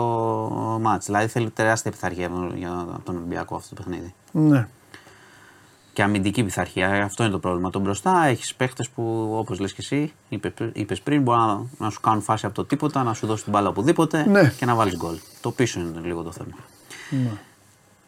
μάτς. 0.81 1.05
Δηλαδή 1.05 1.27
θέλει 1.27 1.49
τεράστια 1.49 1.91
πειθαρχία 1.91 2.29
για 2.55 2.85
τον 3.03 3.15
Ολυμπιακό 3.15 3.55
αυτό 3.55 3.75
το 3.75 3.81
παιχνίδι. 3.81 4.13
Ναι. 4.31 4.67
Και 5.95 6.03
αμυντική 6.03 6.43
πειθαρχία. 6.43 7.03
Αυτό 7.03 7.23
είναι 7.23 7.31
το 7.31 7.39
πρόβλημα. 7.39 7.69
Τον 7.69 7.81
μπροστά 7.81 8.25
έχεις 8.25 8.55
παίχτες 8.55 8.89
που, 8.89 9.33
όπως 9.37 9.59
λες 9.59 9.73
και 9.73 9.81
εσύ, 9.81 10.13
είπε 10.73 10.95
πριν, 11.03 11.21
μπορεί 11.21 11.37
να, 11.39 11.61
να 11.77 11.89
σου 11.89 11.99
κάνουν 12.01 12.21
φάση 12.21 12.45
από 12.45 12.55
το 12.55 12.65
τίποτα, 12.65 13.03
να 13.03 13.13
σου 13.13 13.27
δώσει 13.27 13.43
την 13.43 13.51
μπάλα 13.51 13.69
οπουδήποτε 13.69 14.25
Ναι. 14.29 14.53
και 14.57 14.65
να 14.65 14.75
βάλεις 14.75 14.95
γκολ. 14.97 15.15
Το 15.41 15.51
πίσω 15.51 15.79
είναι 15.79 15.99
λίγο 16.03 16.21
το 16.21 16.31
θέμα. 16.31 16.55
ναι. 17.09 17.31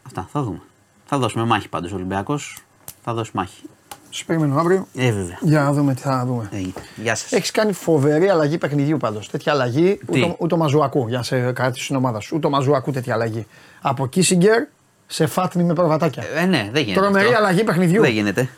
Αυτά 0.06 0.28
θα 0.32 0.42
δούμε. 0.42 0.60
Θα 1.06 1.18
δώσουμε 1.18 1.44
μάχη 1.44 1.68
πάντως 1.68 1.92
ο 1.92 1.94
Ολυμπιακός. 1.94 2.58
Θα 3.02 3.14
δώσει 3.14 3.30
μάχη. 3.34 3.62
Σου 4.10 4.24
περιμένω 4.26 4.58
αύριο. 4.58 4.86
Ε, 4.94 5.12
βέβαια. 5.12 5.38
Για 5.40 5.60
να 5.62 5.72
δούμε 5.72 5.94
τι 5.94 6.00
θα 6.00 6.24
δούμε. 6.26 6.48
Έγινε. 6.52 6.72
Γεια 6.96 7.14
σας. 7.14 7.32
Έχεις 7.32 7.50
κάνει 7.50 7.72
φοβερή 7.72 8.28
αλλαγή 8.28 8.58
παιχνιδιού 8.58 8.96
πάντως. 8.96 9.30
Τέτοια 9.30 9.52
αλλαγή 9.52 10.00
Τι; 10.12 10.20
ούτε, 10.24 10.36
ούτε 10.38 10.54
ο 10.54 10.56
Μαζουακού 10.56 11.08
για 11.08 11.16
να 11.16 11.22
σε 11.22 11.52
κρατήσει 11.52 11.86
την 11.86 11.96
ομάδα 11.96 12.20
σου. 12.20 12.36
Ούτε 12.36 12.46
ο 12.46 12.50
Μαζουακού 12.50 12.90
τέτοια 12.92 13.14
αλλαγή. 13.14 13.46
Από 13.80 14.06
Κίσιγκερ 14.06 14.66
σε 15.10 15.26
φάτνη 15.26 15.62
με 15.62 15.74
προβατάκια. 15.74 16.24
Ε, 16.34 16.44
ναι, 16.44 16.68
δεν 16.72 16.82
γίνεται. 16.82 17.00
Τρομερή 17.00 17.26
αυτό. 17.26 17.38
αλλαγή 17.38 17.64
παιχνιδιού. 17.64 18.00
Δεν 18.00 18.10
γίνεται. 18.10 18.48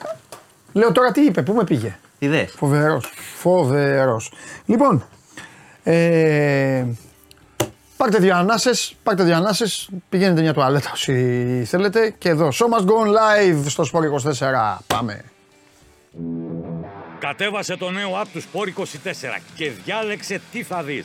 Λέω 0.73 0.93
τώρα 0.93 1.13
τι 1.13 1.21
είπε, 1.21 1.43
πού 1.43 1.53
με 1.53 1.65
πήγε; 1.65 1.99
Ιδέες. 2.19 2.53
Φοβερός. 2.57 3.13
Φοβερός. 3.37 4.33
Λοιπόν, 4.67 5.05
ε, 5.83 6.85
πάρτε 7.97 8.19
δύο 8.19 8.37
ανάσες, 8.37 8.97
πάρτε 9.03 9.23
δύο 9.25 9.37
ανάσες, 9.37 9.89
πηγαίνετε 10.09 10.41
μια 10.41 10.53
τουαλέτα 10.53 10.91
όσοι 10.93 11.65
θέλετε 11.67 12.15
και 12.19 12.29
εδώ. 12.29 12.49
Show 12.49 12.79
must 12.79 12.85
go 12.85 12.95
on 13.05 13.09
live 13.09 13.65
στο 13.67 13.85
Sport 13.93 14.03
24. 14.03 14.79
Πάμε. 14.87 15.25
Κατέβασε 17.19 17.77
το 17.77 17.91
νέο 17.91 18.21
app 18.23 18.27
του 18.33 18.43
Sport 18.43 18.81
24 18.81 18.85
και 19.55 19.71
διάλεξε 19.85 20.41
τι 20.53 20.63
θα 20.63 20.83
δεις. 20.83 21.05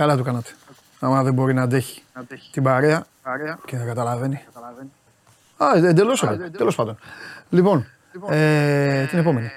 Καλά 0.00 0.16
του 0.16 0.22
κάνατε. 0.22 0.50
Άμα 1.00 1.22
δεν 1.22 1.32
μπορεί 1.34 1.54
να 1.54 1.62
αντέχει 1.62 2.02
την 2.50 2.62
παρέα 2.62 3.06
και 3.64 3.76
να 3.76 3.84
καταλαβαίνει. 3.84 4.44
Α, 5.56 5.66
εντελώς 5.88 6.24
τέλος 6.56 6.74
πάντων. 6.74 6.98
Λοιπόν, 7.50 7.86
ε, 8.28 9.04
την 9.04 9.18
επόμενη. 9.18 9.50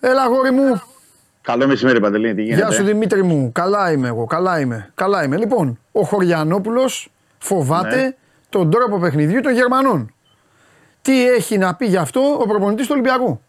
Έλα, 0.00 0.22
αγόρι 0.22 0.50
μου. 0.50 0.82
Καλό 1.40 1.66
μεσημέρι, 1.66 2.00
Παντελήνη, 2.00 2.34
τι 2.34 2.42
γίνεται; 2.42 2.60
Γεια 2.60 2.70
σου 2.70 2.84
Δημήτρη 2.84 3.22
μου. 3.22 3.52
Καλά 3.52 3.92
είμαι 3.92 4.08
εγώ. 4.08 4.24
Καλά 4.24 4.60
είμαι. 4.60 4.90
Καλά 4.94 5.24
είμαι. 5.24 5.36
Λοιπόν, 5.36 5.78
ο 5.92 6.02
Χωριανόπουλος 6.02 7.10
φοβάται 7.38 8.02
Ναι. 8.02 8.14
τον 8.48 8.70
τρόπο 8.70 8.98
παιχνιδιού 8.98 9.40
των 9.40 9.52
Γερμανών. 9.52 10.14
Τι 11.02 11.28
έχει 11.28 11.58
να 11.58 11.74
πει 11.74 11.86
γι' 11.86 11.96
αυτό 11.96 12.38
ο 12.40 12.46
προπονητής 12.46 12.86
του 12.86 12.92
Ολυμπιακού; 12.92 13.40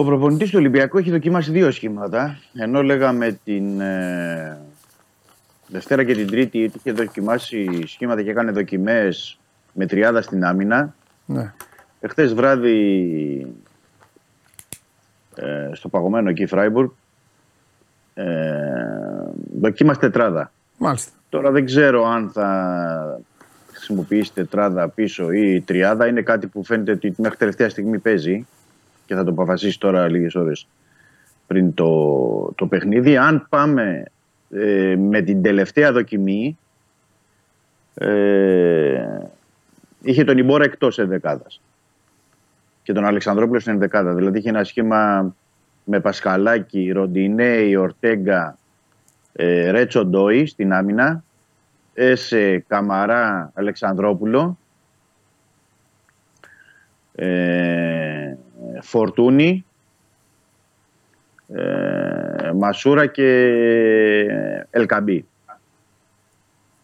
Ο 0.00 0.04
προπονητής 0.04 0.50
του 0.50 0.58
Ολυμπιακού 0.58 0.98
έχει 0.98 1.10
δοκιμάσει 1.10 1.50
δύο 1.50 1.70
σχήματα. 1.70 2.38
Ενώ 2.54 2.82
λέγαμε 2.82 3.38
την, 3.44 3.80
ε, 3.80 4.58
Δευτέρα 5.66 6.04
και 6.04 6.14
την 6.14 6.26
Τρίτη 6.26 6.58
είχε 6.58 6.92
δοκιμάσει 6.92 7.86
σχήματα 7.86 8.22
και 8.22 8.30
έκανε 8.30 8.50
δοκιμές 8.50 9.38
με 9.72 9.86
τριάδα 9.86 10.22
στην 10.22 10.44
άμυνα. 10.44 10.94
Ναι. 11.26 11.52
Εχθές 12.00 12.34
βράδυ 12.34 13.54
ε, 15.34 15.70
στο 15.72 15.88
παγωμένο 15.88 16.30
εκεί 16.30 16.46
Φράιμπουργκ 16.46 16.90
ε, 18.14 18.24
δοκίμασε 19.60 20.00
τετράδα. 20.00 20.52
Μάλιστα. 20.78 21.12
Τώρα 21.28 21.50
δεν 21.50 21.64
ξέρω 21.64 22.04
αν 22.04 22.30
θα 22.30 23.20
χρησιμοποιήσει 23.72 24.32
τετράδα 24.32 24.88
πίσω 24.88 25.32
ή 25.32 25.60
τριάδα. 25.60 26.06
Είναι 26.06 26.22
κάτι 26.22 26.46
που 26.46 26.64
φαίνεται 26.64 26.92
ότι 26.92 27.14
μέχρι 27.16 27.36
τελευταία 27.36 27.68
στιγμή 27.68 27.98
παίζει 27.98 28.46
και 29.08 29.14
θα 29.14 29.24
το 29.24 29.30
αποφασίσει 29.30 29.80
τώρα 29.80 30.08
λίγες 30.08 30.34
ώρες 30.34 30.68
πριν 31.46 31.74
το, 31.74 32.52
το 32.54 32.66
παιχνίδι. 32.66 33.16
Αν 33.16 33.46
πάμε 33.48 34.04
ε, 34.50 34.96
με 34.96 35.20
την 35.20 35.42
τελευταία 35.42 35.92
δοκιμή 35.92 36.58
ε, 37.94 39.04
είχε 40.02 40.24
τον 40.24 40.38
Ιμπόρα 40.38 40.64
εκτός 40.64 40.98
ενδεκάδας 40.98 41.60
και 42.82 42.92
τον 42.92 43.04
Αλεξανδρόπουλο 43.04 43.60
στην 43.60 43.72
ενδεκάδα. 43.72 44.14
Δηλαδή 44.14 44.38
είχε 44.38 44.48
ένα 44.48 44.64
σχήμα 44.64 45.34
με 45.84 46.00
Πασχαλάκη, 46.00 46.90
Ροντινέη, 46.90 47.76
Ορτέγκα, 47.76 48.58
ε, 49.32 49.70
Ρέτσο 49.70 50.04
Ντόι 50.04 50.46
στην 50.46 50.72
άμυνα, 50.72 51.24
Έσε 51.94 52.64
Καμαρά 52.68 53.50
Αλεξανδρόπουλο, 53.54 54.58
ε, 57.14 58.36
Φορτούνη, 58.80 59.64
ε, 61.48 62.52
Μασούρα 62.54 63.06
και 63.06 63.28
Ελκαμπή. 64.70 65.24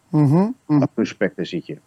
Μμμ, 0.09 0.51
μμ. 0.67 0.83
Αυτούς 0.83 1.09
τους 1.09 1.15
παίκτες 1.17 1.51
είχε. 1.51 1.81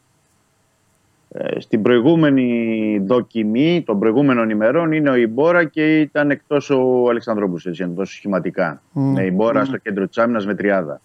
Ε, 1.29 1.61
στην 1.61 1.83
προηγούμενη 1.83 2.99
δοκιμή 3.07 3.83
των 3.87 3.99
προηγούμενων 3.99 4.51
ημερών 4.51 4.93
είναι 4.93 5.11
ο 5.11 5.15
Ιμπόρα 5.15 5.65
και 5.65 6.01
ήταν 6.01 6.31
εκτός 6.31 6.71
ο 6.71 7.09
Αλεξανδρόπουλος, 7.09 7.67
έτσι, 7.67 7.83
είναι 7.83 7.95
τόσο 7.95 8.13
σχηματικά. 8.13 8.83
Μμ. 8.93 9.13
Με 9.13 9.25
Ιμπόρα 9.25 9.65
στο 9.65 9.77
κέντρο 9.77 10.07
της 10.09 10.19
άμυνας 10.19 10.47
με 10.47 10.55
τριάδα. 10.55 11.01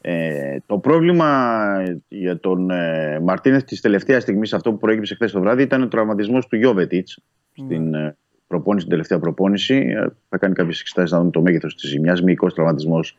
Ε, 0.00 0.56
το 0.66 0.78
πρόβλημα 0.78 1.62
για 2.08 2.38
τον 2.38 2.70
ε, 2.70 3.20
Μαρτίνεθ 3.22 3.64
της 3.64 3.80
τελευταίας 3.80 4.22
στιγμής, 4.22 4.52
αυτό 4.52 4.70
που 4.70 4.78
προέκυψε 4.78 5.14
χθες 5.14 5.32
το 5.32 5.40
βράδυ, 5.40 5.62
ήταν 5.62 5.82
ο 5.82 5.88
τραυματισμός 5.88 6.46
του 6.46 6.56
Γιώβετιτς 6.56 7.18
στην 7.54 7.94
ε, 7.94 8.16
προπόνηση, 8.46 8.84
την 8.84 8.94
τελευταία 8.94 9.18
προπόνηση. 9.18 9.74
Ε, 9.74 10.06
θα 10.28 10.38
κάνει 10.38 10.54
κάποιες 10.54 10.80
εξετάσεις 10.80 11.10
να 11.10 11.18
δούμε 11.18 11.30
το 11.30 11.42
μέγεθος 11.42 11.74
της 11.74 11.90
ζημιάς. 11.90 12.22
Μυϊκό 12.22 12.46
τραυματισμός 12.46 13.16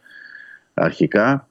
αρχικά. 0.74 1.50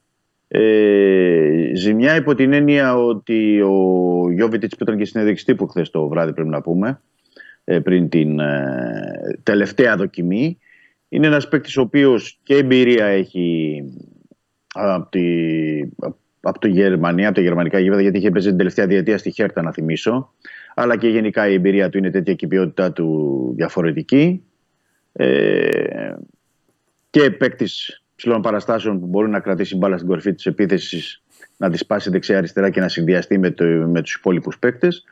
Ε, 0.48 1.70
ζημιά 1.74 2.16
υπό 2.16 2.34
την 2.34 2.52
έννοια 2.52 2.96
ότι 2.96 3.60
ο 3.60 4.30
Γιώβετιτ 4.32 4.70
που 4.70 4.82
ήταν 4.82 4.98
και 4.98 5.04
συνέντευξη 5.04 5.44
τύπου 5.44 5.66
χθες 5.66 5.90
το 5.90 6.08
βράδυ, 6.08 6.32
πρέπει 6.32 6.48
να 6.48 6.60
πούμε, 6.60 7.00
ε, 7.64 7.78
πριν 7.78 8.08
την 8.08 8.40
ε, 8.40 9.38
τελευταία 9.42 9.96
δοκιμή. 9.96 10.58
Είναι 11.08 11.26
ένας 11.26 11.48
παίκτης 11.48 11.76
ο 11.76 11.80
οποίος 11.80 12.38
και 12.42 12.56
εμπειρία 12.56 13.06
έχει 13.06 13.82
από, 14.74 15.08
τη, 15.10 15.26
από 16.40 16.58
τη 16.58 16.68
Γερμανία, 16.68 17.26
από 17.26 17.36
τα 17.36 17.42
γερμανικά 17.42 17.78
γήπεδα, 17.78 18.00
γιατί 18.00 18.18
είχε 18.18 18.30
παίζει 18.30 18.48
την 18.48 18.56
τελευταία 18.56 18.86
διετία 18.86 19.18
στη 19.18 19.30
Χέρτα, 19.30 19.62
να 19.62 19.72
θυμίσω. 19.72 20.32
Αλλά 20.74 20.96
και 20.96 21.08
γενικά 21.08 21.48
η 21.48 21.52
εμπειρία 21.54 21.88
του 21.88 21.98
είναι 21.98 22.10
τέτοια 22.10 22.34
και 22.34 22.44
η 22.44 22.48
ποιότητά 22.48 22.92
του 22.92 23.52
διαφορετική. 23.56 24.42
Ε, 25.12 26.14
και 27.10 27.30
παίκτης 27.30 28.02
ψηλών 28.16 28.40
παραστάσεων 28.42 29.00
που 29.00 29.06
μπορεί 29.06 29.28
να 29.30 29.40
κρατήσει 29.40 29.76
μπάλα 29.76 29.96
στην 29.96 30.08
κορυφή 30.08 30.34
της 30.34 30.46
επίθεσης, 30.46 31.22
να 31.56 31.70
τη 31.70 31.76
σπάσει 31.76 32.10
δεξιά-αριστερά 32.10 32.70
και 32.70 32.80
να 32.80 32.88
συνδυαστεί 32.88 33.38
με, 33.38 33.50
το, 33.50 33.64
με 33.64 34.02
τους 34.02 34.14
υπόλοιπους 34.14 34.58
παίκτες. 34.58 35.04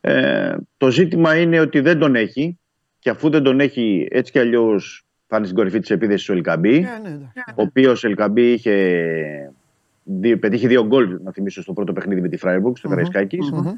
Ε, 0.00 0.56
το 0.76 0.90
ζήτημα 0.90 1.36
είναι 1.40 1.60
ότι 1.60 1.80
δεν 1.80 1.98
τον 1.98 2.14
έχει 2.14 2.58
και 2.98 3.10
αφού 3.10 3.30
δεν 3.30 3.42
τον 3.42 3.60
έχει 3.60 4.08
έτσι 4.10 4.32
κι 4.32 4.38
αλλιώς 4.38 5.06
θα 5.26 5.36
είναι 5.36 5.44
στην 5.44 5.56
κορυφή 5.58 5.80
της 5.80 5.90
επίθεσης 5.90 6.28
ο 6.28 6.32
Ελκαμπή 6.32 6.76
Ε, 6.76 6.80
ναι, 6.80 7.08
εντάξει. 7.08 7.42
ο 7.54 7.62
οποίος 7.62 8.04
Ελκαμπή 8.04 8.52
είχε 8.52 9.52
δι- 10.04 10.36
πετύχει 10.36 10.66
δύο 10.66 10.86
γκολ, 10.86 11.18
να 11.24 11.32
θυμίσω, 11.32 11.62
στο 11.62 11.72
πρώτο 11.72 11.92
παιχνίδι 11.92 12.20
με 12.20 12.28
τη 12.28 12.36
Φράιμπουργκ, 12.36 12.74
στο 12.76 12.88
Καραϊσκάκης. 12.88 13.50
Μμμ. 13.50 13.72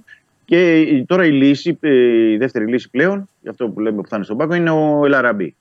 Και 0.51 0.81
η- 0.81 1.05
τώρα 1.05 1.25
η 1.27 1.31
λύση, 1.31 1.79
ε, 1.81 2.31
η 2.33 2.37
δεύτερη 2.37 2.67
λύση 2.67 2.91
πλέον, 2.91 3.29
για 3.41 3.51
αυτό 3.51 3.69
που 3.69 3.81
λέμε 3.81 4.03
που 4.03 4.09
θα 4.09 4.17
είναι 4.17 4.25
στον 4.25 4.37
πάγκο, 4.37 4.55
είναι 4.55 4.71
ο 4.71 5.05
Ελαραμπή. 5.05 5.55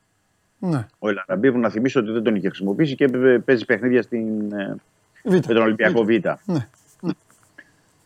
Ναι. 0.59 0.85
Ο 0.99 1.09
Ελαραμπή, 1.09 1.51
που 1.51 1.57
να 1.59 1.69
θυμίσω 1.69 1.99
ότι 1.99 2.11
δεν 2.11 2.23
τον 2.23 2.35
είχε 2.35 2.47
χρησιμοποιήσει 2.47 2.95
και 2.95 3.03
ε, 3.03 3.37
παίζει 3.45 3.65
παιχνίδια 3.65 4.01
στην, 4.01 4.51
ε, 4.53 4.75
Β. 5.23 5.31
με 5.33 5.39
τον 5.39 5.57
Ολυμπιακό 5.57 6.03
Β. 6.03 6.07
Ναι. 6.09 6.67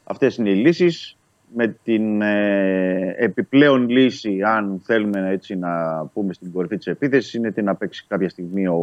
Αυτές 0.04 0.36
είναι 0.38 0.50
οι 0.50 0.56
λύσεις. 0.56 1.18
Με 1.56 1.76
την 1.84 2.22
ε, 2.22 3.16
επιπλέον 3.18 3.90
λύση, 3.90 4.42
αν 4.46 4.82
θέλουμε 4.84 5.30
έτσι 5.30 5.56
να 5.56 6.06
πούμε 6.14 6.34
στην 6.34 6.52
κορυφή 6.52 6.78
της 6.78 6.88
επίθεσης, 6.88 7.34
είναι 7.34 7.52
την 7.52 7.64
να 7.66 7.76
παίξει 7.76 8.06
κάποια 8.08 8.30
στιγμή 8.30 8.68
ο 8.68 8.80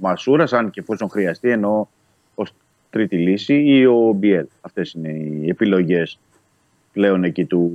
Μασούρας, 0.00 0.52
αν 0.52 0.70
και 0.70 0.80
εφόσον 0.80 1.08
χρειαστεί, 1.08 1.50
ενώ 1.50 1.88
ως 2.34 2.52
τρίτη 2.90 3.16
λύση, 3.16 3.54
ή 3.54 3.86
ο 3.86 4.12
Μπιέλ. 4.16 4.46
Αυτές 4.60 4.92
είναι 4.92 5.08
οι 5.08 5.48
επιλογές 5.48 6.18
πλέον 6.92 7.24
εκεί 7.24 7.44
του, 7.44 7.72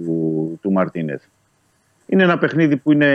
του 0.61 0.71
Μαρτίνεθ. 0.71 1.23
Είναι 2.09 2.23
ένα 2.23 2.37
παιχνίδι 2.37 2.77
που 2.77 2.91
είναι 2.91 3.07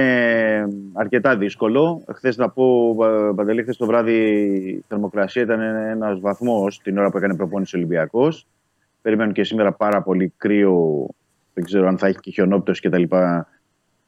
αρκετά 0.92 1.36
δύσκολο. 1.36 2.02
Χθες 2.14 2.36
να 2.36 2.48
πω, 2.48 2.94
Πα- 2.98 3.32
Παντελή, 3.34 3.62
χθες 3.62 3.76
το 3.76 3.86
βράδυ 3.86 4.12
η 4.54 4.84
θερμοκρασία 4.88 5.42
ήταν 5.42 5.60
ένας 5.60 6.20
βαθμός 6.20 6.80
την 6.82 6.98
ώρα 6.98 7.10
που 7.10 7.16
έκανε 7.16 7.36
προπόνηση 7.36 7.76
ο 7.76 7.78
Ολυμπιακός. 7.78 8.46
Περιμένουν 9.02 9.32
και 9.32 9.44
σήμερα 9.44 9.72
πάρα 9.72 10.02
πολύ 10.02 10.32
κρύο. 10.36 11.06
Δεν 11.54 11.64
ξέρω 11.64 11.86
αν 11.88 11.98
θα 11.98 12.06
έχει 12.06 12.18
και 12.20 12.30
χιονόπτωση 12.30 12.88
κτλ. 12.88 13.02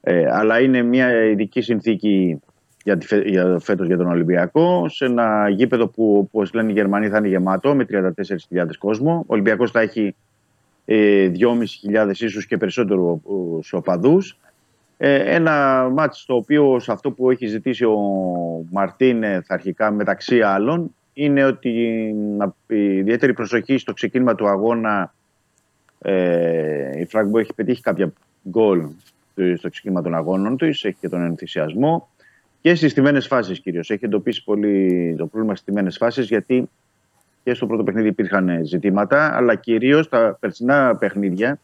Ε, 0.00 0.30
αλλά 0.30 0.60
είναι 0.60 0.82
μια 0.82 1.24
ειδική 1.24 1.60
συνθήκη 1.60 2.40
για, 2.84 2.96
τη, 2.98 3.06
φε- 3.06 3.26
για 3.28 3.58
φέτος 3.60 3.86
για 3.86 3.96
τον 3.96 4.06
Ολυμπιακό 4.06 4.88
σε 4.88 5.04
ένα 5.04 5.48
γήπεδο 5.48 5.88
που 5.88 6.16
όπως 6.18 6.52
λένε 6.52 6.70
οι 6.70 6.74
Γερμανοί 6.74 7.08
θα 7.08 7.16
είναι 7.18 7.28
γεμάτο 7.28 7.74
με 7.74 7.86
34.000 7.90 8.76
κόσμο. 8.78 9.14
Ο 9.18 9.24
Ολυμπιακός 9.26 9.70
θα 9.70 9.80
έχει 9.80 10.06
ε, 10.06 10.14
2.500 10.86 12.10
ίσως 12.18 12.46
και 12.46 12.56
περισσότερο 12.56 13.20
οπαδούς. 13.70 14.38
Ε, 14.96 15.34
ένα 15.34 15.88
μάτς 15.92 16.20
στο 16.20 16.34
οποίο 16.34 16.78
σε 16.78 16.92
αυτό 16.92 17.10
που 17.10 17.30
έχει 17.30 17.46
ζητήσει 17.46 17.84
ο 17.84 17.98
Μαρτίνεθ 18.70 19.52
αρχικά 19.52 19.90
μεταξύ 19.90 20.40
άλλων 20.40 20.94
είναι 21.12 21.44
ότι 21.44 21.70
να, 22.36 22.54
η 22.66 22.96
ιδιαίτερη 22.96 23.32
προσοχή 23.32 23.78
στο 23.78 23.92
ξεκίνημα 23.92 24.34
του 24.34 24.48
αγώνα 24.48 25.14
ε, 25.98 27.00
η 27.00 27.04
Φράγκμπο 27.06 27.38
έχει 27.38 27.54
πετύχει 27.54 27.82
κάποια 27.82 28.12
γκολ 28.48 28.86
στο 29.56 29.70
ξεκίνημα 29.70 30.02
των 30.02 30.14
αγώνων 30.14 30.56
του, 30.56 30.64
έχει 30.64 30.96
και 31.00 31.08
τον 31.08 31.22
ενθουσιασμό 31.22 32.08
και 32.60 32.74
στις 32.74 32.90
στιμένες 32.90 33.26
φάσεις 33.26 33.60
κυρίως. 33.60 33.90
Έχει 33.90 34.04
εντοπίσει 34.04 34.44
πολύ 34.44 35.14
το 35.18 35.26
πρόβλημα 35.26 35.54
στις 35.54 35.60
στιμένες 35.60 35.96
φάσεις 35.96 36.26
γιατί 36.28 36.68
και 37.44 37.54
στο 37.54 37.66
πρώτο 37.66 37.82
παιχνίδι 37.82 38.08
υπήρχαν 38.08 38.60
ζητήματα, 38.64 39.36
αλλά 39.36 39.54
κυρίως 39.54 40.08
τα 40.08 40.36
περσινά 40.40 40.96
παιχνίδια, 40.96 41.58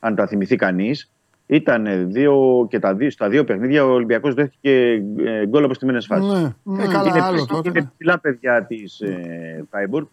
αν 0.00 0.14
τα 0.14 0.26
θυμηθεί 0.26 0.56
κανείς, 0.56 1.10
ήταν 1.46 2.12
δύο 2.12 2.66
και 2.70 2.78
τα 2.78 2.94
δύο, 2.94 3.10
στα 3.10 3.28
δύο 3.28 3.44
παιχνίδια 3.44 3.84
ο 3.84 3.90
Ολυμπιακός 3.92 4.34
δέχτηκε 4.34 5.02
ε, 5.24 5.46
γκολ 5.46 5.64
από 5.64 5.74
στιμένε 5.74 6.00
φάσεις. 6.00 6.32
Ναι. 6.32 6.82
Ε, 6.82 6.86
καλά, 6.86 7.08
είναι, 7.08 7.22
άλλο 7.22 7.36
είναι 7.36 7.46
τότε. 7.46 7.70
ναι. 7.70 7.90
ψηλά 7.96 8.18
παιδιά 8.18 8.64
της 8.64 9.00
ε, 9.00 9.64
Φράιμπουργκ. 9.70 10.06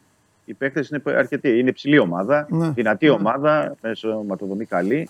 Οι 0.45 0.53
παίκτες 0.53 0.89
είναι 0.89 1.01
αρκετοί. 1.05 1.60
Είναι 1.60 1.72
ψηλή 1.72 1.99
ομάδα, 1.99 2.47
Ναι. 2.49 2.70
δυνατή 2.70 3.10
ομάδα, 3.10 3.76
μέσω 3.82 4.24
ματοδομή 4.28 4.66
καλή. 4.66 5.10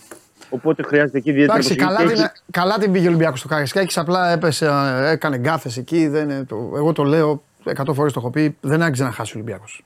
Οπότε 0.50 0.84
χρειάζεται 0.84 1.18
εκεί 1.18 1.30
ιδιαίτερη 1.30 1.58
Εντάξει, 1.60 1.76
καλά, 1.76 1.98
προσοχή. 1.98 2.22
την, 2.22 2.32
καλά 2.52 2.78
την 2.78 2.92
πήγε 2.92 3.06
ο 3.06 3.10
Ολυμπιακός 3.10 3.40
στο 3.40 3.48
Καρισκάκη. 3.48 4.00
Απλά 4.00 4.30
έπεσε, 4.32 4.66
ε, 4.66 5.10
έκανε 5.12 5.38
γκάφε 5.38 5.70
εκεί. 5.78 6.08
Δεν, 6.08 6.30
είναι 6.30 6.44
το, 6.44 6.72
εγώ 6.76 6.92
το 6.94 7.04
λέω 7.04 7.44
100 7.64 7.94
φορές 7.94 8.14
το 8.14 8.20
έχω 8.20 8.30
πει. 8.30 8.58
Δεν 8.62 8.82
άξιζε 8.82 9.04
να 9.04 9.12
χάσει 9.12 9.38
ο 9.38 9.40
Ολυμπιακός. 9.40 9.84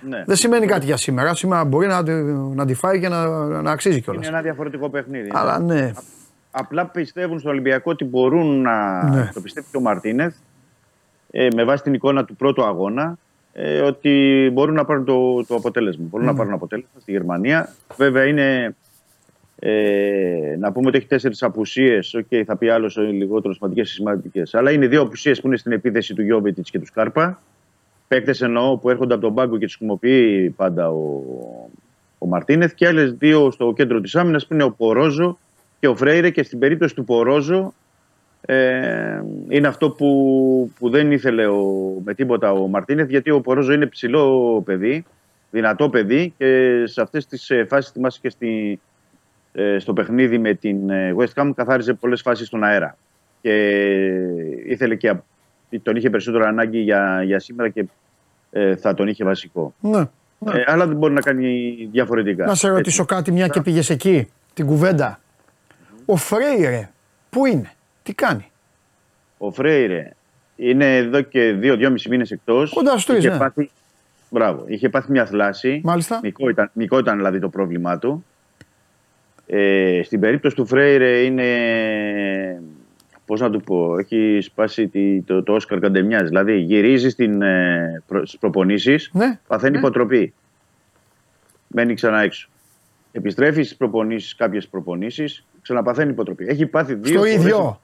Ναι. 0.00 0.22
Δεν 0.26 0.36
σημαίνει 0.36 0.66
κάτι 0.66 0.84
για 0.86 0.96
σήμερα. 0.96 1.34
Σήμερα 1.34 1.64
μπορεί 1.64 1.86
να, 1.86 2.02
να 2.54 2.66
τη 2.66 2.74
φάει 2.74 3.00
και 3.00 3.08
να, 3.08 3.26
να 3.62 3.70
αξίζει 3.70 4.00
κιόλας. 4.00 4.26
Είναι 4.26 4.34
ένα 4.36 4.42
διαφορετικό 4.42 4.88
παιχνίδι. 4.90 5.30
Αλλά 5.32 5.58
ναι. 5.58 5.92
Απλά 6.50 6.86
πιστεύουν 6.86 7.38
στον 7.38 7.50
Ολυμπιακό 7.50 7.90
ότι 7.90 8.04
μπορούν 8.04 8.60
να 8.60 9.02
Ναι. 9.10 9.30
το 9.34 9.40
πιστεύει 9.40 9.66
και 9.70 9.76
ο 9.76 9.80
Μαρτίνεθ 9.80 10.34
ε, 11.30 11.48
με 11.54 11.64
βάση 11.64 11.82
την 11.82 11.94
εικόνα 11.94 12.24
του 12.24 12.36
πρώτου 12.36 12.64
αγώνα 12.64 13.18
ε, 13.52 13.80
ότι 13.80 14.50
μπορούν 14.52 14.74
να 14.74 14.84
πάρουν 14.84 15.04
το, 15.04 15.44
το 15.46 15.54
αποτέλεσμα. 15.54 16.04
Μπορούν 16.10 16.26
να 16.26 16.34
πάρουν 16.34 16.52
αποτέλεσμα 16.52 17.00
στη 17.00 17.10
Γερμανία. 17.12 17.68
Βέβαια 17.96 18.24
είναι 18.24 18.76
ε, 19.58 20.56
να 20.58 20.72
πούμε 20.72 20.88
ότι 20.88 20.96
έχει 20.96 21.06
τέσσερις 21.06 21.42
απουσίες. 21.42 22.14
Οκ, 22.14 22.26
θα 22.46 22.56
πει 22.56 22.68
άλλος 22.68 22.96
λιγότερος 22.96 23.56
σημαντικές 23.56 23.90
ή 23.90 23.92
σημαντικές. 23.94 24.54
Αλλά 24.54 24.70
είναι 24.70 24.86
δύο 24.86 25.02
απουσίες 25.02 25.40
που 25.40 25.46
είναι 25.46 25.56
στην 25.56 25.72
επίθεση 25.72 26.14
του 26.14 26.22
Γιόβετιτς 26.22 26.58
και 26.62 26.78
του 26.78 26.86
Σκάρπα. 26.86 27.40
Παίκτες 28.08 28.40
εννοώ 28.40 28.76
που 28.76 28.90
έρχονται 28.90 29.14
από 29.14 29.22
τον 29.22 29.34
πάγκο 29.34 29.58
και 29.58 29.64
τους 29.64 29.74
χρησιμοποιεί 29.74 30.50
πάντα 30.50 30.90
ο, 30.90 31.22
ο 32.18 32.26
Μαρτίνεθ. 32.26 32.74
Και 32.74 32.86
άλλες 32.86 33.12
δύο 33.12 33.50
στο 33.50 33.72
κέντρο 33.76 34.00
της 34.00 34.16
άμυνας 34.16 34.46
που 34.46 34.54
είναι 34.54 34.62
ο 34.62 34.70
Πορόζο 34.70 35.38
και 35.80 35.88
ο 35.88 35.96
Φρέιρε. 35.96 36.30
Και 36.30 36.42
στην 36.42 36.58
περίπτωση 36.58 36.94
του 36.94 37.04
Πορόζο 37.04 37.72
Ε, 38.48 39.22
είναι 39.48 39.66
αυτό 39.66 39.90
που, 39.90 40.72
που 40.78 40.90
δεν 40.90 41.12
ήθελε 41.12 41.46
ο, 41.46 41.62
με 42.04 42.14
τίποτα 42.14 42.52
ο 42.52 42.66
Μαρτίνεθ 42.68 43.08
γιατί 43.08 43.30
ο 43.30 43.40
Πορόζο 43.40 43.72
είναι 43.72 43.86
ψηλό 43.86 44.62
παιδί, 44.64 45.04
δυνατό 45.50 45.88
παιδί 45.88 46.34
και 46.38 46.82
σε 46.86 47.00
αυτές 47.00 47.26
τις 47.26 47.50
ε, 47.50 47.64
φάσεις 47.64 47.90
θυμάσαι 47.90 48.18
και 48.22 48.28
στη, 48.28 48.80
ε, 49.52 49.78
στο 49.78 49.92
παιχνίδι 49.92 50.38
με 50.38 50.54
την 50.54 50.90
ε, 50.90 51.14
West 51.18 51.42
Ham 51.42 51.50
καθάριζε 51.56 51.94
πολλές 51.94 52.20
φάσεις 52.20 52.46
στον 52.46 52.64
αέρα 52.64 52.96
και 53.40 53.52
ήθελε 54.66 54.94
και 54.94 55.08
α- 55.76 55.80
τον 55.82 55.96
είχε 55.96 56.10
περισσότερο 56.10 56.46
ανάγκη 56.46 56.78
για, 56.78 57.22
για 57.22 57.38
σήμερα 57.38 57.68
και 57.68 57.84
ε, 58.50 58.76
θα 58.76 58.94
τον 58.94 59.08
είχε 59.08 59.24
βασικό. 59.24 59.74
Ναι. 59.80 60.00
Ε, 60.52 60.62
αλλά 60.66 60.86
δεν 60.86 60.96
μπορεί 60.96 61.12
να 61.12 61.20
κάνει 61.20 61.74
διαφορετικά. 61.92 62.46
Να 62.46 62.54
σε 62.54 62.68
ρωτήσω 62.68 63.04
κάτι, 63.04 63.32
μια 63.32 63.48
και 63.48 63.60
πήγες 63.60 63.90
εκεί, 63.90 64.28
την 64.54 64.66
κουβέντα. 64.66 65.20
Ο 66.04 66.16
Φρέιρε, 66.16 66.90
πού 67.30 67.46
είναι, 67.46 67.70
τι 68.02 68.14
κάνει; 68.14 68.50
Ο 69.38 69.52
Φρέιρε 69.52 70.12
είναι 70.56 70.96
εδώ 70.96 71.20
και 71.20 71.52
δύο-δυόμισι 71.52 72.08
μήνες 72.08 72.30
εκτός. 72.30 72.72
Κοντά 72.72 72.90
στους 72.90 73.04
τρεις, 73.04 73.24
ναι. 73.24 73.38
πάθει, 73.38 73.70
μπράβο, 74.30 74.64
είχε 74.66 74.88
πάθει 74.88 75.10
μια 75.10 75.26
θλάση. 75.26 75.80
Μάλιστα. 75.84 76.20
Μικρό 76.22 76.48
ήταν, 76.48 76.70
μικρό 76.72 76.98
ήταν 76.98 77.16
δηλαδή 77.16 77.38
το 77.38 77.48
πρόβλημά 77.48 77.98
του. 77.98 78.24
Ε, 79.46 80.00
στην 80.04 80.20
περίπτωση 80.20 80.56
του 80.56 80.66
Φρέιρε 80.66 81.18
είναι. 81.18 81.46
Πώς 83.26 83.40
να 83.40 83.50
του 83.50 83.60
πω, 83.60 83.98
έχει 83.98 84.38
σπάσει 84.42 84.88
τη- 84.88 85.20
το, 85.22 85.42
το 85.42 85.52
Όσκαρ 85.52 85.78
Καντεμιάς. 85.78 86.28
Δηλαδή 86.28 86.56
γυρίζει 86.58 87.08
στην, 87.10 87.42
ε, 87.42 88.02
προ, 88.06 88.26
στις 88.26 88.38
προπονήσεις, 88.38 89.10
Ναι. 89.12 89.38
παθαίνει 89.46 89.72
ναι. 89.72 89.78
υποτροπή. 89.78 90.34
Μένει 91.66 91.94
ξανά 91.94 92.20
έξω. 92.22 92.48
Επιστρέφει 93.12 93.62
στις 93.62 93.76
προπονήσεις, 93.76 94.34
κάποιες 94.36 94.68
προπονήσεις, 94.68 95.44
ξαναπαθαίνει 95.62 96.10
υποτροπή. 96.10 96.44
Έχει 96.48 96.66
πάθει 96.66 96.94
δύο 96.94 97.04
Στο 97.12 97.18
φορές- 97.18 97.34
ίδιο. 97.34 97.80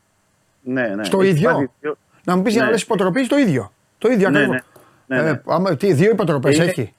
Ναι, 0.63 0.87
ναι. 0.87 1.05
Στο 1.05 1.21
Έχει 1.21 1.31
ίδιο. 1.31 1.51
πάθει 1.51 1.71
δύο- 1.81 1.97
Να 2.25 2.37
μου 2.37 2.43
πεις 2.43 2.53
για 2.53 2.61
να 2.61 2.67
Ναι. 2.67 2.73
λες 2.73 2.83
υποτροπή, 2.83 3.27
το 3.27 3.37
ίδιο. 3.37 3.73
Το 3.99 4.09
ίδιο 4.11 4.31
Ναι, 4.31 4.39
ακριβώς. 4.39 4.63
ναι. 5.07 5.17
Ναι, 5.17 5.23
ναι. 5.23 5.31
Ε, 5.31 5.43
άμα- 5.47 5.77
τι, 5.77 5.93
δύο 5.93 6.11
υποτροπές 6.11 6.57
Είναι- 6.57 6.65
έχει. 6.65 6.93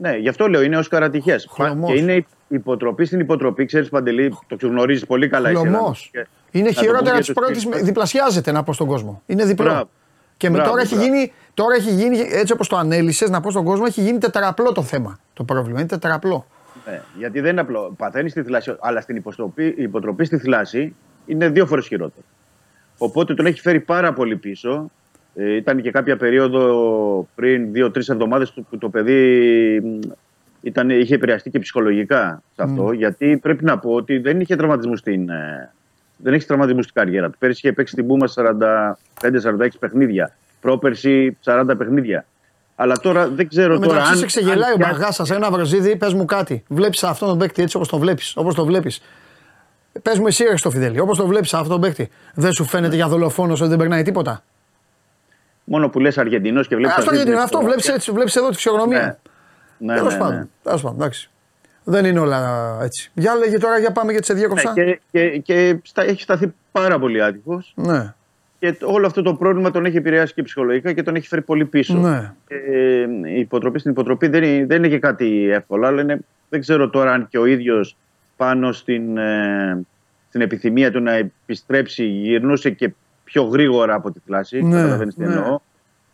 Ναι, 0.00 0.16
γι' 0.16 0.28
αυτό 0.28 0.48
λέω 0.48 0.62
είναι 0.62 0.76
ως 0.76 0.88
καρατυχές. 0.88 1.46
Χλωμός. 1.50 1.92
Και 1.92 1.98
είναι 1.98 2.26
υποτροπή 2.50 3.04
στην 3.04 3.20
υποτροπή. 3.20 3.64
Ξέρεις, 3.64 3.88
Παντελή, 3.88 4.38
το 4.46 4.56
γνωρίζει 4.66 5.06
πολύ 5.06 5.28
καλά. 5.28 5.48
εσύ, 5.48 5.56
Χλωμός. 5.58 5.76
Ελλάδος. 5.78 6.08
Και- 6.12 6.26
Είναι 6.58 6.68
να 6.68 6.74
το 6.74 6.80
χειρότερα 6.80 7.04
πούμε 7.10 7.20
τη 7.20 7.24
για 7.24 7.34
τους 7.34 7.44
πρώτη. 7.44 7.60
φίλους. 7.60 7.82
Διπλασιάζεται 7.86 8.52
να 8.52 8.62
πω 8.62 8.72
στον 8.72 8.86
κόσμο. 8.86 9.22
Είναι 9.26 9.44
διπλό. 9.44 9.64
Μπράβο. 9.64 9.88
Και 10.36 10.48
με 10.50 10.54
Μπράβο, 10.54 10.70
τώρα, 10.70 10.82
έχει 10.82 10.94
μπράβο. 10.94 11.12
γίνει, 11.14 11.32
τώρα 11.54 11.74
έχει 11.74 11.90
γίνει, 11.90 12.18
έτσι 12.32 12.52
όπως 12.52 12.68
το 12.68 12.76
ανέλησες, 12.76 13.30
να 13.30 13.40
πω 13.40 13.50
στον 13.50 13.64
κόσμο, 13.64 13.84
έχει 13.88 14.00
γίνει 14.00 14.18
τετραπλό 14.18 14.72
το 14.72 14.82
θέμα. 14.82 15.18
Το 15.32 15.44
πρόβλημα 15.44 15.78
είναι 15.78 15.88
τετραπλό. 15.88 16.46
Ναι, 16.86 17.02
γιατί 17.18 17.40
δεν 17.40 17.50
είναι 17.50 17.60
απλό. 17.60 17.94
Παθαίνεις 17.96 18.30
στη 18.30 18.42
θλάση, 18.42 18.76
αλλά 18.80 19.00
στην 19.00 19.16
υποστροπή, 19.16 19.74
υποτροπή 19.78 20.24
στη 20.24 20.38
θλάση 20.38 20.94
είναι 21.26 21.48
δύο 21.48 21.66
φορές 21.66 21.86
χειρότερο. 21.86 22.26
Οπότε 22.98 23.34
τον 23.34 23.46
έχει 23.46 23.60
φέρει 23.60 23.80
πάρα 23.80 24.12
πολύ 24.12 24.36
πίσω. 24.36 24.90
Ε, 25.34 25.54
ήταν 25.56 25.82
και 25.82 25.90
κάποια 25.90 26.16
περίοδο 26.16 27.28
πριν 27.34 27.72
δύο-τρεις 27.72 28.08
εβδομάδες 28.08 28.52
που 28.70 28.78
το 28.78 28.88
παιδί 28.88 29.80
μ, 29.80 29.98
ήταν, 30.62 30.90
είχε 30.90 31.14
επηρεαστεί 31.14 31.50
και 31.50 31.58
ψυχολογικά 31.58 32.42
σε 32.56 32.62
αυτό. 32.62 32.92
Γιατί 32.92 33.38
πρέπει 33.42 33.64
να 33.64 33.78
πω 33.78 33.90
ότι 33.90 34.18
δεν 34.18 34.40
είχε 34.40 34.56
τραυματισμού 34.56 34.96
στην, 34.96 35.28
ε, 35.28 35.72
δεν 36.16 36.34
έχει 36.34 36.46
τραυματισμού 36.46 36.82
στην 36.82 36.94
καριέρα 36.94 37.30
του. 37.30 37.38
Πέρυσι 37.38 37.60
είχε 37.64 37.74
παίξει 37.74 37.92
στην 37.92 38.06
Πούμα 38.06 38.26
45-46 38.28 39.68
παιχνίδια. 39.78 40.36
Πρόπερση 40.60 41.36
40 41.44 41.74
παιχνίδια. 41.78 42.24
Αλλά 42.76 42.96
τώρα 42.98 43.28
δεν 43.28 43.48
ξέρω 43.48 43.74
τώρα 43.78 43.86
Μεταξύ 43.92 44.12
αν. 44.12 44.18
σε 44.18 44.26
ξεγελάει 44.26 44.70
ο 44.70 44.72
αν 44.72 44.78
πιάσει- 44.78 44.98
Μπαργάσα, 44.98 45.34
ένα 45.34 45.50
βραζίδι, 45.50 45.96
πες 45.96 46.14
μου 46.14 46.24
κάτι. 46.24 46.62
Βλέπεις 46.68 47.04
αυτόν 47.04 47.28
τον 47.28 47.38
παίκτη 47.38 47.62
έτσι 47.62 47.76
όπως 47.76 47.88
το 47.88 47.98
βλέπεις. 47.98 48.36
Όπως 48.36 48.54
το 48.54 48.64
βλέπεις. 48.64 49.02
Πες 50.02 50.18
μου 50.18 50.26
εσύ, 50.26 50.44
ρε 50.44 50.56
στο 50.56 50.70
Φιδέλη, 50.70 51.00
όπως 51.00 51.16
το 51.18 51.26
βλέπεις 51.26 51.54
αυτόν 51.54 51.70
τον 51.70 51.80
παίκτη. 51.80 52.08
Δεν 52.34 52.52
σου 52.52 52.64
φαίνεται 52.64 52.94
για 52.94 53.08
δολοφόνος 53.08 53.60
ότι 53.60 53.68
δεν 53.70 53.78
περνάει 53.78 54.02
τίποτα; 54.02 54.42
Μόνο 55.64 55.88
που 55.88 56.00
λες 56.00 56.18
Αργεντινός 56.18 56.68
και 56.68 56.76
βλέπεις. 56.76 56.96
αυτό 56.96 57.14
γιατί 57.14 57.30
είναι 57.30 57.40
αυτό, 57.40 57.60
βλέπεις 57.60 57.88
έτσι, 57.88 58.12
βλέπεις 58.12 58.36
εδώ 58.36 58.48
τη 58.48 58.54
φυσιογνωμία. 58.54 59.18
Ναι, 59.80 59.94
Τέλος 59.94 60.12
ναι, 60.12 60.18
ναι. 60.18 60.24
πάντων. 60.24 60.50
Τέλος 60.62 60.82
πάντων, 60.82 60.96
εντάξει. 61.00 61.30
Δεν 61.84 62.04
είναι 62.04 62.18
όλα 62.18 62.78
έτσι. 62.82 63.10
Για 63.14 63.34
λέγε 63.34 63.58
τώρα, 63.58 63.78
για 63.78 63.92
πάμε 63.92 64.10
γιατί 64.10 64.26
σε 64.26 64.34
διέκοψα. 64.34 64.72
Ναι, 64.76 64.84
και, 64.84 64.98
και, 65.10 65.38
και 65.38 65.78
στα, 65.82 66.02
έχει 66.02 66.22
σταθεί 66.22 66.54
πάρα 66.72 66.98
πολύ 66.98 67.22
άτυχος. 67.22 67.72
Ναι, 67.76 68.14
Και 68.58 68.72
το- 68.72 68.92
όλο 68.92 69.06
αυτό 69.06 69.22
το 69.22 69.34
πρόβλημα 69.34 69.70
τον 69.70 69.84
έχει 69.84 69.96
επηρεάσει 69.96 70.34
και 70.34 70.42
ψυχολογικά 70.42 70.92
και 70.92 71.02
τον 71.02 71.14
έχει 71.14 71.26
φέρει 71.28 71.42
πολύ 71.42 71.64
πίσω. 71.64 71.94
ναι. 71.94 72.32
Και, 72.48 72.54
ε, 72.54 73.30
η 73.34 73.38
υποτροπή 73.40 73.78
στην 73.78 73.90
υποτροπή 73.90 74.26
δεν 74.28 74.42
είναι, 74.42 74.66
δεν 74.66 74.76
είναι 74.78 74.88
και 74.88 74.98
κάτι 74.98 75.50
εύκολο, 75.50 75.86
αλλά 75.86 76.00
είναι, 76.02 76.18
δεν 76.48 76.60
ξέρω 76.60 76.90
τώρα 76.90 77.12
αν 77.12 77.28
και 77.28 77.38
ο 77.38 77.44
ίδιος 77.46 77.96
πάνω 78.36 78.72
στην, 78.72 79.16
ε, 79.18 79.80
στην 80.28 80.40
επιθυμία 80.40 80.90
του 80.90 81.00
να 81.00 81.12
επιστρέψει 81.12 82.04
γυρνούσε 82.04 82.70
και 82.70 82.90
πιο 83.24 83.42
γρήγορα 83.42 83.94
από 83.94 84.10
τη 84.10 84.18
θλάση. 84.26 84.62
Ναι, 84.62 84.76
Καταλαβαίνεις 84.76 85.14
τι 85.14 85.20
ναι. 85.24 85.34
εννοώ. 85.34 85.58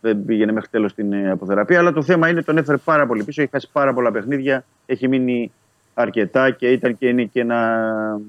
Δεν 0.01 0.25
πήγαινε 0.25 0.51
μέχρι 0.51 0.69
τέλος 0.69 0.93
την 0.93 1.13
ε, 1.13 1.31
αποθεραπεία. 1.31 1.79
Αλλά 1.79 1.93
το 1.93 2.01
θέμα 2.01 2.29
είναι 2.29 2.41
τον 2.41 2.57
έφερε 2.57 2.77
πάρα 2.77 3.07
πολύ 3.07 3.23
πίσω. 3.23 3.41
Έχει 3.41 3.51
χάσει 3.51 3.69
πάρα 3.71 3.93
πολλά 3.93 4.11
παιχνίδια. 4.11 4.65
Έχει 4.85 5.07
μείνει 5.07 5.51
αρκετά 5.93 6.51
και 6.51 6.71
ήταν 6.71 6.97
και 6.97 7.07
είναι 7.07 7.23
και 7.23 7.39
ένα 7.39 8.19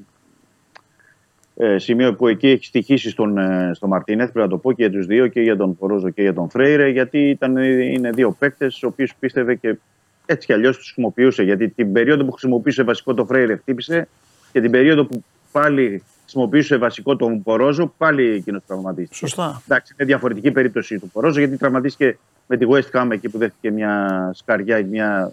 ε, 1.57 1.79
σημείο 1.79 2.15
που 2.15 2.29
εκεί 2.29 2.49
έχει 2.49 2.65
στοιχήσει 2.65 3.11
στον, 3.11 3.39
ε, 3.39 3.71
στον 3.75 3.89
Μαρτίνεθ. 3.89 4.33
Πρέπει 4.33 4.47
να 4.47 4.53
το 4.53 4.59
πω 4.59 4.73
και 4.73 4.83
για 4.83 4.93
τους 4.93 5.07
δύο, 5.07 5.27
και 5.27 5.41
για 5.41 5.57
τον 5.57 5.77
Πορόζο 5.77 6.11
και 6.11 6.23
για 6.23 6.35
τον 6.35 6.51
Φρέιρε. 6.51 6.89
Γιατί 6.89 7.19
ήταν, 7.19 7.57
είναι 7.57 8.11
δύο 8.11 8.37
παίκτες, 8.39 8.79
του 8.79 8.89
οποίου 8.93 9.07
πίστευε 9.19 9.55
και 9.55 9.79
έτσι 10.27 10.47
κι 10.47 10.53
αλλιώς 10.53 10.77
τους 10.77 10.85
χρησιμοποιούσε. 10.85 11.43
Γιατί 11.43 11.69
την 11.69 11.93
περίοδο 11.93 12.25
που 12.25 12.31
χρησιμοποιούσε 12.31 12.83
βασικό 12.83 13.15
το 13.15 13.25
Φρέιρε 13.27 13.57
χτύπησε 13.57 14.09
και 14.53 14.61
την 14.61 14.71
περίοδο 14.71 15.05
που 15.05 15.25
πάλι 15.53 16.03
χρησιμοποιούσε 16.31 16.77
βασικό 16.77 17.17
τον 17.17 17.43
Πορόζο, 17.43 17.93
πάλι 17.99 18.31
εκείνος 18.31 18.63
τραυματίστηκε. 18.67 19.17
Σωστά. 19.17 19.63
Εντάξει, 19.69 19.95
είναι 19.99 20.09
διαφορετική 20.09 20.51
περίπτωση 20.51 20.99
του 20.99 21.09
Πορόζο 21.09 21.39
γιατί 21.39 21.57
τραυματίστηκε 21.57 22.19
με 22.47 22.57
τη 22.57 22.67
West 22.71 23.01
Ham 23.01 23.09
εκεί 23.11 23.29
που 23.29 23.39
δέχτηκε 23.39 23.71
μια 23.71 24.31
σκαριά 24.35 24.79
ή 24.79 24.85
μια 24.85 25.33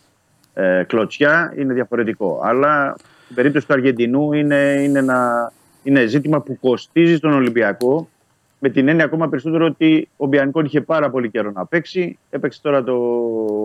ε, 0.54 0.84
κλωτσιά. 0.88 1.54
Είναι 1.58 1.74
διαφορετικό. 1.74 2.42
Αλλά 2.44 2.96
η 3.30 3.34
περίπτωση 3.34 3.68
του 3.68 3.74
Αργεντινού 3.74 4.34
είναι, 4.34 4.76
είναι, 4.82 5.00
ένα, 5.00 5.52
είναι 5.84 6.06
ζήτημα 6.06 6.42
που 6.42 6.60
κοστίζει 6.60 7.16
στον 7.16 7.34
Ολυμπιακό. 7.34 8.10
Με 8.60 8.70
την 8.70 8.88
έννοια 8.88 9.06
ακόμα 9.06 9.30
περισσότερο 9.30 9.66
ότι 9.66 10.08
ο 10.18 10.26
Μπιανκόν 10.26 10.66
είχε 10.66 10.82
πάρα 10.82 11.10
πολύ 11.10 11.30
καιρό 11.30 11.52
να 11.52 11.66
παίξει. 11.66 12.18
Έπαιξε 12.30 12.60
τώρα 12.62 12.84
το 12.84 12.98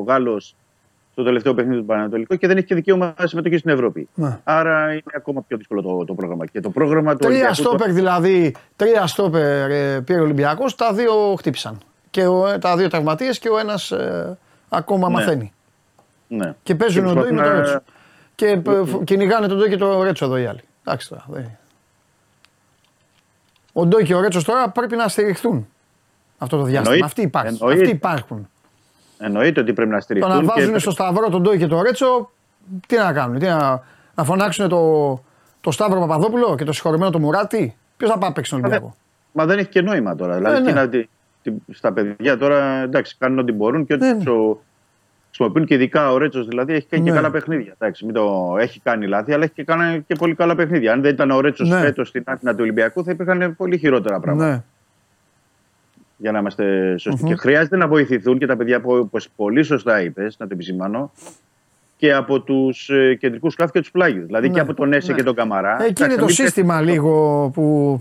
Γάλλος 0.06 0.54
στο 1.20 1.28
τελευταίο 1.28 1.54
παιχνίδι 1.54 1.80
του 1.80 1.86
Πανανατολικού 1.86 2.36
και 2.36 2.46
δεν 2.46 2.56
έχει 2.56 2.66
και 2.66 2.74
δικαίωμα 2.74 3.14
συμμετοχή 3.24 3.56
στην 3.56 3.70
Ευρώπη. 3.70 4.08
Ναι. 4.14 4.38
Άρα 4.44 4.92
είναι 4.92 5.02
ακόμα 5.16 5.42
πιο 5.42 5.56
δύσκολο 5.56 5.82
το, 5.82 6.04
το 6.04 6.14
πρόγραμμα. 6.14 6.46
Και 6.46 6.60
το 6.60 6.70
πρόγραμμα 6.70 7.12
του 7.12 7.18
Τρία 7.18 7.28
Ολυμπιακού. 7.30 7.54
στόπερ 7.54 7.92
δηλαδή, 7.92 8.54
τρία 8.76 9.06
στόπερ 9.06 9.70
ε, 9.70 10.00
πήρε 10.00 10.18
ο 10.20 10.22
Ολυμπιακός, 10.22 10.74
τα 10.74 10.92
δύο 10.92 11.34
χτύπησαν. 11.38 11.78
Και 12.10 12.26
ο, 12.26 12.46
ε, 12.48 12.58
τα 12.58 12.76
δύο 12.76 12.88
τραυματίες 12.88 13.38
και 13.38 13.48
ο 13.48 13.58
ένας 13.58 13.92
ακόμα 14.68 15.08
Ναι. 15.08 15.14
μαθαίνει. 15.14 15.52
Ναι. 16.28 16.54
Και 16.62 16.74
παίζουν 16.74 17.06
ο 17.06 17.12
Ντόι 17.12 17.22
με 17.22 17.28
το 17.28 17.34
προσπαθούν 17.34 17.54
να- 17.56 17.60
Ρέτσο. 17.64 17.82
Και 18.34 18.46
ε, 18.46 18.84
φ- 18.84 19.04
κυνηγάνε 19.04 19.46
τον 19.46 19.58
Ντόι 19.58 19.68
και 19.68 19.76
το 19.76 20.02
Ρέτσο 20.02 20.24
εδώ 20.24 20.36
οι 20.38 20.46
άλλοι. 20.46 20.60
Εντάξει 20.84 21.08
τώρα. 21.08 21.24
δεν- 21.28 21.50
Ο 23.72 23.86
Ντόι 23.86 24.04
και 24.04 24.14
ο 24.14 24.20
Ρέτσος 24.20 24.44
τώρα 24.44 24.68
πρέπει 24.70 24.96
να 24.96 25.08
στηριχθούν 25.08 25.68
αυτό 26.38 26.56
το 26.56 26.62
διάστημα. 26.62 26.82
Εννοείται. 26.94 27.04
Αυτοί 27.04 27.22
υπάρχουν. 27.22 27.56
Εννοείται. 27.60 27.82
Αυτοί 27.82 27.94
υπάρχουν. 27.96 28.48
Εννοείται 29.22 29.60
ότι 29.60 29.72
πρέπει 29.72 29.90
να 29.90 29.96
Το 29.96 30.02
στηριχθούν. 30.02 30.32
να 30.34 30.42
βάζουν 30.42 30.72
και... 30.72 30.78
στο 30.78 30.90
σταυρό 30.90 31.28
τον 31.28 31.42
Ντόι 31.42 31.58
και 31.58 31.66
τον 31.66 31.82
Ρέτσο, 31.82 32.30
τι 32.86 32.96
να 32.96 33.12
κάνουν, 33.12 33.38
τι 33.38 33.46
να, 33.46 33.82
να 34.14 34.24
φωνάξουν 34.24 34.68
το, 34.68 35.22
το 35.60 35.70
Σταύρο 35.70 36.00
Παπαδόπουλο 36.00 36.54
και 36.56 36.64
το 36.64 36.72
συγχωρεμένο 36.72 37.10
το 37.10 37.18
Μουράτη; 37.18 37.76
Ποιος 37.96 38.10
θα 38.10 38.18
πάει 38.18 38.28
να 38.28 38.34
παίξει 38.34 38.50
στον 38.50 38.62
Μα 38.62 38.68
δεν, 38.68 38.76
Ολυμπιακό. 38.78 38.96
μα 39.32 39.46
δεν 39.46 39.58
έχει 39.58 39.68
και 39.68 39.80
νόημα 39.82 40.14
τώρα. 40.14 40.34
Δηλαδή, 40.36 40.60
ναι. 40.60 40.66
τι 40.68 40.72
να, 40.72 40.88
τι- 40.88 41.08
τι- 41.42 41.52
στα 41.74 41.92
παιδιά 41.92 42.38
τώρα 42.38 42.64
εντάξει, 42.82 43.16
κάνουν 43.18 43.38
ό,τι 43.38 43.52
μπορούν 43.52 43.86
και 43.86 43.94
ό,τι 43.94 44.04
Ναι, 44.04 44.14
τους 44.14 44.24
ναι. 44.24 44.30
ο- 44.30 44.60
χρησιμοποιούν 45.26 45.66
και 45.66 45.74
ειδικά 45.74 46.12
ο 46.12 46.18
Ρέτσος 46.18 46.46
δηλαδή 46.46 46.72
έχει 46.74 46.86
κάνει 46.86 47.02
Ναι. 47.02 47.08
και 47.10 47.16
καλά 47.16 47.30
παιχνίδια. 47.30 47.72
Εντάξει, 47.78 48.04
μην 48.04 48.14
το, 48.14 48.54
έχει 48.60 48.80
κάνει 48.80 49.06
λάθη, 49.06 49.32
αλλά 49.32 49.44
έχει 49.44 49.52
και 49.52 49.64
κάνει 49.64 50.02
και 50.06 50.14
πολύ 50.14 50.34
καλά 50.34 50.54
παιχνίδια. 50.54 50.92
Αν 50.92 51.00
δεν 51.02 51.12
ήταν 51.12 51.30
ο 51.30 51.40
Ρέτσος 51.40 51.68
Ναι. 51.68 51.80
φέτος 51.80 52.08
στην 52.08 52.22
άκρη 52.26 52.50
του 52.50 52.56
Ολυμπιακού, 52.60 53.04
θα 53.04 53.10
υπήρχαν 53.10 53.56
πολύ 53.56 53.78
χειρότερα 53.78 54.20
πράγματα. 54.20 54.50
Ναι. 54.50 54.62
Για 56.22 56.32
να 56.32 56.38
είμαστε 56.38 56.94
σωστοί. 56.98 57.24
Και 57.24 57.34
χρειάζεται 57.36 57.76
να 57.76 57.88
βοηθηθούν 57.88 58.38
και 58.38 58.46
τα 58.46 58.56
παιδιά 58.56 58.80
που, 58.80 58.92
όπως 58.92 59.28
πολύ 59.36 59.62
σωστά 59.62 60.02
είπες, 60.02 60.36
να 60.38 60.46
το 60.46 60.54
επισημάνω, 60.54 61.12
και 61.96 62.12
από 62.14 62.40
τους 62.40 62.88
ε, 62.88 63.14
κεντρικούς 63.14 63.52
σκάφη 63.52 63.72
και 63.72 63.80
τους 63.80 63.90
πλάγιους. 63.90 64.26
Δηλαδή 64.26 64.48
Ναι. 64.48 64.54
και 64.54 64.60
από 64.60 64.74
τον 64.74 64.92
Έσε 64.92 65.10
Ναι. 65.10 65.16
και 65.18 65.22
τον 65.24 65.34
Καμαρά. 65.34 65.72
Εκεί 65.72 65.82
Εντάξει, 65.82 66.02
είναι 66.04 66.12
να 66.12 66.18
το 66.18 66.24
μην 66.24 66.34
σύστημα 66.34 66.80
λίγο 66.80 67.50
που. 67.54 67.98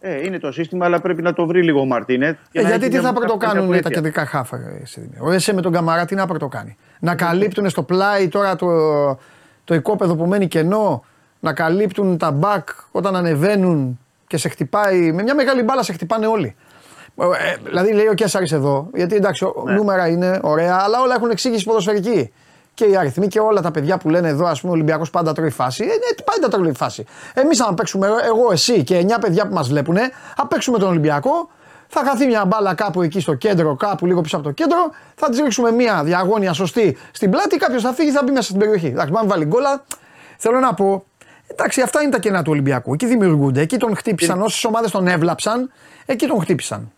Ε, 0.00 0.24
είναι 0.24 0.38
το 0.38 0.52
σύστημα, 0.52 0.84
αλλά 0.84 1.00
πρέπει 1.00 1.22
να 1.22 1.32
το 1.32 1.46
βρει 1.46 1.62
λίγο 1.62 1.80
ο 1.80 1.84
Μαρτίνετ. 1.84 2.36
για 2.52 2.60
Ε, 2.60 2.64
να 2.64 2.68
γιατί 2.68 2.84
έχει 2.84 2.94
τι 2.94 3.00
μια 3.00 3.08
θα 3.08 3.14
πρωτοκάνουν 3.14 3.60
τα 3.62 3.66
βοήθεια. 3.66 3.90
κεντρικά 3.90 4.26
χάφα, 4.26 4.56
ρε 4.56 4.86
Σιδημέ. 4.86 5.16
Ο 5.20 5.30
Εσέ 5.30 5.52
με 5.54 5.60
τον 5.60 5.72
Καμαρά 5.72 6.04
τι 6.04 6.14
να 6.14 6.26
πρωτοκάνει. 6.26 6.76
Να 7.00 7.14
καλύπτουν 7.14 7.68
στο 7.68 7.82
πλάι 7.82 8.28
τώρα 8.28 8.56
το, 8.56 8.68
το 9.64 9.74
οικόπεδο 9.74 10.16
που 10.16 10.26
μένει 10.26 10.46
κενό, 10.48 11.04
να 11.40 11.52
καλύπτουν 11.52 12.18
τα 12.18 12.30
μπακ 12.30 12.68
όταν 12.90 13.16
ανεβαίνουν 13.16 13.98
και 14.26 14.36
σε 14.36 14.48
χτυπάει. 14.48 15.12
Με 15.12 15.22
μια 15.22 15.34
μεγάλη 15.34 15.62
μπάλα 15.62 15.82
σε 15.82 15.92
χτυπάνε 15.92 16.26
όλοι. 16.26 16.54
Ε, 17.30 17.56
δηλαδή 17.64 17.92
λέει 17.92 18.06
ο 18.06 18.14
Κέσσαρη 18.14 18.46
εδώ, 18.52 18.88
γιατί 18.94 19.14
εντάξει, 19.14 19.44
ο- 19.44 19.62
Ναι. 19.66 19.72
νούμερα 19.72 20.08
είναι 20.08 20.38
ωραία, 20.42 20.78
αλλά 20.82 21.00
όλα 21.00 21.14
έχουν 21.14 21.30
εξήγηση 21.30 21.64
ποδοσφαιρική. 21.64 22.32
Και 22.74 22.84
οι 22.84 22.96
αριθμοί 22.96 23.26
και 23.26 23.40
όλα 23.40 23.60
τα 23.60 23.70
παιδιά 23.70 23.98
που 23.98 24.08
λένε 24.10 24.28
εδώ, 24.28 24.46
ας 24.46 24.60
πούμε, 24.60 24.72
ο 24.72 24.74
Ολυμπιακός 24.74 25.10
πάντα 25.10 25.32
τρώει 25.32 25.50
φάση. 25.50 25.82
Ε, 25.82 25.86
ναι, 25.86 25.92
πάντα 26.24 26.38
δεν 26.40 26.50
τα 26.50 26.58
τρώει 26.58 26.72
φάση. 26.74 27.04
Εμείς, 27.34 27.60
αν 27.60 27.74
παίξουμε, 27.74 28.06
εγώ, 28.24 28.52
εσύ 28.52 28.82
και 28.84 28.96
9 28.96 29.18
παιδιά 29.20 29.46
που 29.46 29.54
μας 29.54 29.68
βλέπουν, 29.68 29.96
θα 30.36 30.46
παίξουμε 30.46 30.78
τον 30.78 30.88
Ολυμπιακό, 30.88 31.48
θα 31.88 32.02
χαθεί 32.04 32.26
μια 32.26 32.44
μπάλα 32.44 32.74
κάπου 32.74 33.02
εκεί 33.02 33.20
στο 33.20 33.34
κέντρο, 33.34 33.76
κάπου 33.76 34.06
λίγο 34.06 34.20
πίσω 34.20 34.36
από 34.36 34.44
το 34.44 34.50
κέντρο, 34.50 34.90
θα 35.14 35.28
της 35.28 35.40
ρίξουμε 35.40 35.70
μια 35.70 36.02
διαγώνια 36.04 36.52
σωστή 36.52 36.96
στην 37.12 37.30
πλάτη, 37.30 37.56
κάποιος 37.56 37.82
θα 37.82 37.92
φύγει, 37.92 38.10
θα 38.10 38.22
μπει 38.24 38.30
μέσα 38.30 38.42
στην 38.42 38.58
περιοχή. 38.58 38.86
Εντάξει, 38.86 39.12
πάμε 39.12 39.28
βάλει 39.28 39.44
γκολα. 39.44 39.84
Θέλω 40.36 40.58
να 40.58 40.74
πω, 40.74 41.04
εντάξει, 41.46 41.80
αυτά 41.80 42.02
είναι 42.02 42.10
τα 42.10 42.18
κενά 42.18 42.42
του 42.42 42.50
Ολυμπιακού. 42.52 42.92
Εκεί 42.94 43.06
δημιουργούνται, 43.06 43.60
εκεί 43.60 43.76
τον 43.76 43.96
χτύπησαν. 43.96 44.42
Όσες 44.42 44.64
ομάδες 44.64 44.90
τον 44.90 45.06
έβλαψαν, 45.06 45.70
εκεί 46.06 46.26
τον 46.26 46.40
χτύπησαν. 46.40 46.92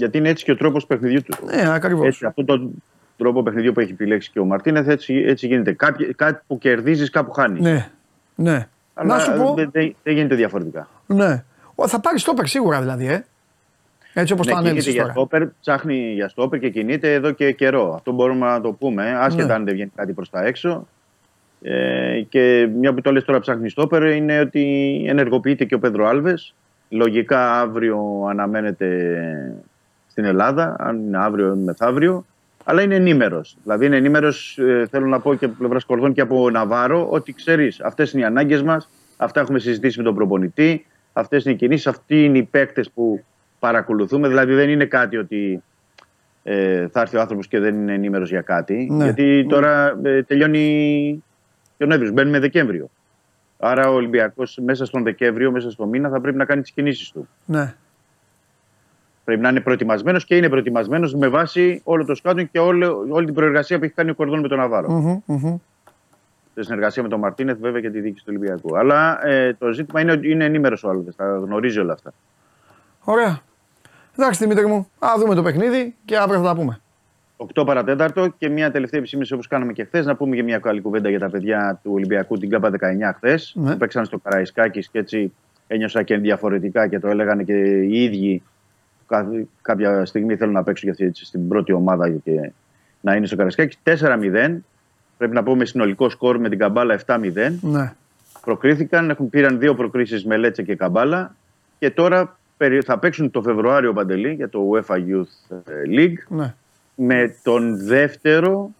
Γιατί 0.00 0.18
είναι 0.18 0.28
έτσι 0.28 0.44
και 0.44 0.52
ο 0.52 0.56
τρόπος 0.56 0.86
παιχνιδιού 0.86 1.22
του. 1.22 1.36
Ναι, 1.44 1.72
ακριβώς. 1.74 2.06
Έτσι, 2.06 2.26
αυτόν 2.26 2.44
τον 2.44 2.82
τρόπο 3.16 3.42
παιχνιδιού 3.42 3.72
που 3.72 3.80
έχει 3.80 3.92
επιλέξει 3.92 4.30
και 4.30 4.40
ο 4.40 4.44
Μαρτίνεθ, 4.44 4.88
έτσι, 4.88 5.14
έτσι 5.26 5.46
γίνεται. 5.46 5.72
Κάτι, 5.72 6.04
κάτι 6.04 6.42
που 6.46 6.58
κερδίζεις, 6.58 7.10
κάπου 7.10 7.32
χάνεις. 7.32 7.60
Ναι, 7.60 7.88
ναι. 8.34 8.68
Αλλά 8.94 9.14
να 9.14 9.20
σου 9.20 9.32
πω. 9.32 9.54
δεν, 9.54 9.70
δεν, 9.72 9.94
δεν 10.02 10.14
γίνεται 10.14 10.34
διαφορετικά. 10.34 10.88
Ναι. 11.06 11.44
Ο, 11.74 11.88
θα 11.88 12.00
πάρεις 12.00 12.20
στόπερ 12.22 12.46
σίγουρα 12.46 12.80
δηλαδή, 12.80 13.06
ε. 13.06 13.24
Έτσι 14.14 14.32
όπως 14.32 14.46
Ναι, 14.46 14.52
το 14.52 14.58
κινείται 14.58 14.68
ανέλησε 14.70 14.90
για 14.90 15.00
τώρα. 15.00 15.12
στόπερ, 15.12 15.46
ψάχνει 15.60 16.12
για 16.12 16.28
στόπερ 16.28 16.58
και 16.58 16.70
κινείται 16.70 17.12
εδώ 17.12 17.30
και 17.30 17.52
καιρό. 17.52 17.92
Αυτό 17.94 18.12
μπορούμε 18.12 18.46
να 18.46 18.60
το 18.60 18.72
πούμε, 18.72 19.16
άσχετα 19.18 19.46
Ναι. 19.46 19.52
αν 19.52 19.64
δεν 19.64 19.74
βγαίνει 19.74 19.92
κάτι 19.94 20.12
προς 20.12 20.30
τα 20.30 20.44
έξω. 20.44 20.86
Ε, 21.62 22.20
και 22.28 22.68
μια 22.78 22.94
που 22.94 23.00
το 23.00 23.12
λες 23.12 23.24
τώρα 23.24 23.40
ψάχνει 23.40 23.68
στόπερ 23.68 24.02
είναι 24.02 24.40
ότι 24.40 25.04
ενεργοποιείται 25.08 25.64
και 25.64 25.74
ο 25.74 25.78
Πέδρο 25.78 26.06
Άλβες. 26.06 26.54
Λογικά 26.88 27.60
αύριο 27.60 28.26
αναμένεται 28.28 29.14
στην 30.10 30.24
Ελλάδα, 30.24 30.76
αν 30.78 30.96
είναι 30.96 31.18
αύριο 31.18 31.54
ή 31.54 31.58
μεθαύριο. 31.58 32.24
Αλλά 32.64 32.82
είναι 32.82 32.94
ενήμερος. 32.94 33.56
Δηλαδή 33.62 33.86
είναι 33.86 33.96
ενήμερος, 33.96 34.58
θέλω 34.90 35.06
να 35.06 35.20
πω 35.20 35.34
και 35.34 35.44
από 35.44 35.54
πλευράς 35.58 35.84
Κορδόν 35.84 36.12
και 36.12 36.20
από 36.20 36.50
Ναβάρο, 36.50 37.08
ότι 37.10 37.32
ξέρεις, 37.32 37.80
αυτές 37.80 38.12
είναι 38.12 38.22
οι 38.22 38.24
ανάγκες 38.24 38.62
μας, 38.62 38.88
αυτά 39.16 39.40
έχουμε 39.40 39.58
συζητήσει 39.58 39.98
με 39.98 40.04
τον 40.04 40.14
προπονητή, 40.14 40.86
αυτές 41.12 41.44
είναι 41.44 41.54
οι 41.54 41.56
κινήσεις, 41.56 41.86
αυτοί 41.86 42.24
είναι 42.24 42.38
οι 42.38 42.42
παίκτες 42.42 42.90
που 42.90 43.24
παρακολουθούμε. 43.58 44.28
Δηλαδή 44.28 44.54
δεν 44.54 44.68
είναι 44.68 44.84
κάτι 44.84 45.16
ότι 45.16 45.62
ε, 46.42 46.88
θα 46.88 47.00
έρθει 47.00 47.16
ο 47.16 47.20
άνθρωπος 47.20 47.48
και 47.48 47.60
δεν 47.60 47.74
είναι 47.74 47.94
ενήμερος 47.94 48.30
για 48.30 48.40
κάτι. 48.40 48.88
Ναι. 48.90 49.04
Γιατί 49.04 49.46
τώρα 49.48 49.98
ε, 50.02 50.22
τελειώνει 50.22 51.24
και 51.76 51.84
ο 51.84 51.86
Νοέμβριο, 51.86 52.12
μπαίνουμε 52.12 52.38
Δεκέμβριο. 52.38 52.90
Άρα 53.58 53.90
ο 53.90 53.94
Ολυμπιακός 53.94 54.58
μέσα 54.64 54.84
στον 54.84 55.02
Δεκέμβριο, 55.02 55.50
μέσα 55.50 55.70
στο 55.70 55.86
μήνα, 55.86 56.08
θα 56.08 56.20
πρέπει 56.20 56.36
να 56.36 56.44
κάνει 56.44 56.62
τις 56.62 56.70
κινήσεις 56.70 57.10
του. 57.10 57.28
Ναι. 57.44 57.74
Πρέπει 59.30 59.44
να 59.44 59.50
είναι 59.50 59.60
προετοιμασμένος 59.60 60.24
και 60.24 60.36
είναι 60.36 60.48
προετοιμασμένος 60.48 61.14
με 61.14 61.28
βάση 61.28 61.80
όλο 61.84 62.04
το 62.04 62.14
σκάτον 62.14 62.50
και 62.50 62.58
όλο, 62.58 63.06
όλη 63.08 63.24
την 63.24 63.34
προεργασία 63.34 63.78
που 63.78 63.84
έχει 63.84 63.92
κάνει 63.92 64.10
ο 64.10 64.14
Κορδόν 64.14 64.40
με 64.40 64.48
τον 64.48 64.58
Ναβάρο. 64.58 64.90
Μμμ, 64.90 65.20
μμμ. 65.26 65.56
Σε 66.54 66.62
συνεργασία 66.62 67.02
με 67.02 67.08
τον 67.08 67.18
Μαρτίνεθ, 67.18 67.58
βέβαια 67.60 67.80
και 67.80 67.90
τη 67.90 68.00
διοίκηση 68.00 68.24
του 68.24 68.32
Ολυμπιακού. 68.36 68.78
Αλλά 68.78 69.26
ε, 69.26 69.54
το 69.58 69.72
ζήτημα 69.72 70.00
είναι 70.00 70.12
ότι 70.12 70.30
είναι 70.30 70.44
ενήμερος 70.44 70.84
ο 70.84 70.88
Άλβες. 70.88 71.14
Θα 71.14 71.24
γνωρίζει 71.24 71.78
όλα 71.78 71.92
αυτά. 71.92 72.12
Ωραία. 73.04 73.40
Εντάξει 74.16 74.44
Δημήτρη 74.44 74.66
μου, 74.66 74.88
ας 74.98 75.20
δούμε 75.20 75.34
το 75.34 75.42
παιχνίδι 75.42 75.94
και 76.04 76.16
αύριο 76.16 76.38
θα 76.40 76.44
τα 76.44 76.54
πούμε. 76.54 76.80
8 77.54 77.66
παρατέταρτο 77.66 78.28
και 78.38 78.48
μια 78.48 78.70
τελευταία 78.70 79.00
επισήμηση 79.00 79.32
όπως 79.32 79.46
κάναμε 79.46 79.72
και 79.72 79.84
χθες. 79.84 80.06
Να 80.06 80.16
πούμε 80.16 80.36
και 80.36 80.42
μια 80.42 80.58
καλή 80.58 80.80
κουβέντα 80.80 81.08
για 81.08 81.18
τα 81.18 81.30
παιδιά 81.30 81.80
του 81.82 81.90
Ολυμπιακού 81.94 82.38
την 82.38 82.50
ΚΑΠΑ 82.50 82.70
19 82.70 82.76
χθες. 83.16 83.52
Ναι. 83.56 83.70
Που 83.70 83.76
παίξαν 83.76 84.04
στο 84.04 84.18
Καραϊσκάκης 84.18 84.88
και 84.88 84.98
έτσι 84.98 85.32
ένιωσα 85.66 86.02
και 86.02 86.16
διαφορετικά 86.16 86.88
και 86.88 86.98
το 86.98 87.08
έλεγαν 87.08 87.44
και 87.44 87.52
οι 87.52 88.02
ίδιοι. 88.02 88.42
Κα- 89.10 89.28
Κάποια 89.62 90.04
στιγμή 90.04 90.36
θέλουν 90.36 90.54
να 90.54 90.62
παίξουν 90.62 90.84
και 90.84 90.90
αυτοί 90.90 91.04
έτσι 91.04 91.24
στην 91.24 91.48
πρώτη 91.48 91.72
ομάδα 91.72 92.10
και 92.10 92.50
να 93.00 93.14
είναι 93.14 93.26
στο 93.26 93.36
Καραϊσκάκη. 93.36 93.76
4-0. 93.82 94.62
Πρέπει 95.18 95.34
να 95.34 95.42
πούμε 95.42 95.64
συνολικό 95.64 96.08
σκορ 96.08 96.38
με 96.38 96.48
την 96.48 96.58
Καμπάλα 96.58 97.00
7-0. 97.06 97.18
Ναι. 97.60 97.92
Προκρίθηκαν, 98.44 99.10
έχουν, 99.10 99.30
πήραν 99.30 99.58
δύο 99.58 99.74
προκρίσεις 99.74 100.24
με 100.24 100.36
Λέτσε 100.36 100.62
και 100.62 100.74
Καμπάλα 100.76 101.34
και 101.78 101.90
τώρα 101.90 102.38
περι- 102.56 102.84
θα 102.84 102.98
παίξουν 102.98 103.30
το 103.30 103.42
Φεβρουάριο 103.42 103.92
Παντελή 103.92 104.32
για 104.32 104.48
το 104.48 104.70
UEFA 104.72 104.94
Youth 104.94 105.56
ε, 105.64 105.72
League 105.98 106.22
ναι. 106.28 106.54
με 106.94 107.34
τον 107.42 107.84
δεύτερο. 107.86 108.70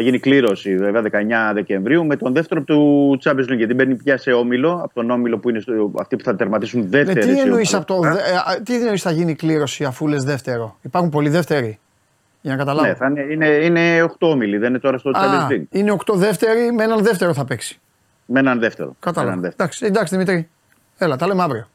Θα 0.00 0.04
γίνει 0.06 0.18
κλήρωση 0.18 0.76
βέβαια 0.76 1.02
19 1.50 1.54
Δεκεμβρίου 1.54 2.06
με 2.06 2.16
τον 2.16 2.32
δεύτερο 2.32 2.62
του 2.62 3.18
Champions 3.24 3.52
League. 3.52 3.56
Γιατί 3.56 3.74
μπαίνει 3.74 3.94
πια 3.94 4.16
σε 4.18 4.32
όμιλο, 4.32 4.72
από 4.84 4.94
τον 4.94 5.10
όμιλο 5.10 5.38
που 5.38 5.48
είναι 5.50 5.60
στο, 5.60 5.92
αυτοί 5.98 6.16
που 6.16 6.24
θα 6.24 6.36
τερματίσουν 6.36 6.80
Ε, 6.80 6.86
δεύτερη. 6.86 7.20
τι 7.20 7.34
σε 7.34 7.40
εννοείς 7.42 7.74
ομάδα. 7.74 7.92
από 7.92 8.02
το. 8.02 8.08
δε- 8.08 8.18
ε, 8.32 8.36
α, 8.36 8.62
τι 8.62 8.74
εννοείς 8.74 9.02
θα 9.02 9.10
γίνει 9.10 9.34
κλήρωση 9.34 9.84
αφού 9.84 10.06
λες 10.08 10.24
δεύτερο; 10.24 10.76
Υπάρχουν 10.82 11.10
πολλοί 11.10 11.28
δεύτεροι. 11.28 11.78
Για 12.40 12.52
να 12.52 12.58
καταλάβω. 12.58 12.86
Ναι, 12.88 12.94
θα 12.94 13.06
είναι, 13.06 13.20
είναι, 13.30 13.46
είναι 13.48 14.02
8 14.02 14.08
όμιλοι, 14.18 14.56
δεν 14.58 14.68
είναι 14.68 14.78
τώρα 14.78 14.98
στο 14.98 15.10
Α, 15.10 15.12
Champions 15.14 15.52
League. 15.52 15.62
είναι 15.70 15.96
8 16.06 16.14
δεύτεροι 16.14 16.72
με 16.72 16.82
έναν 16.84 17.02
δεύτερο 17.02 17.34
θα 17.34 17.44
παίξει. 17.44 17.80
Με 18.26 18.40
έναν 18.40 18.58
δεύτερο. 18.58 18.96
Κατάλαβα. 19.00 19.32
Έναν 19.32 19.42
δεύτερο. 19.44 19.64
Εντάξει, 19.68 19.86
εντάξει 19.86 20.14
Δημήτρη. 20.14 20.48
Έλα, 20.98 21.16
τα 21.16 21.26
λέμε 21.26 21.42
αύριο. 21.42 21.68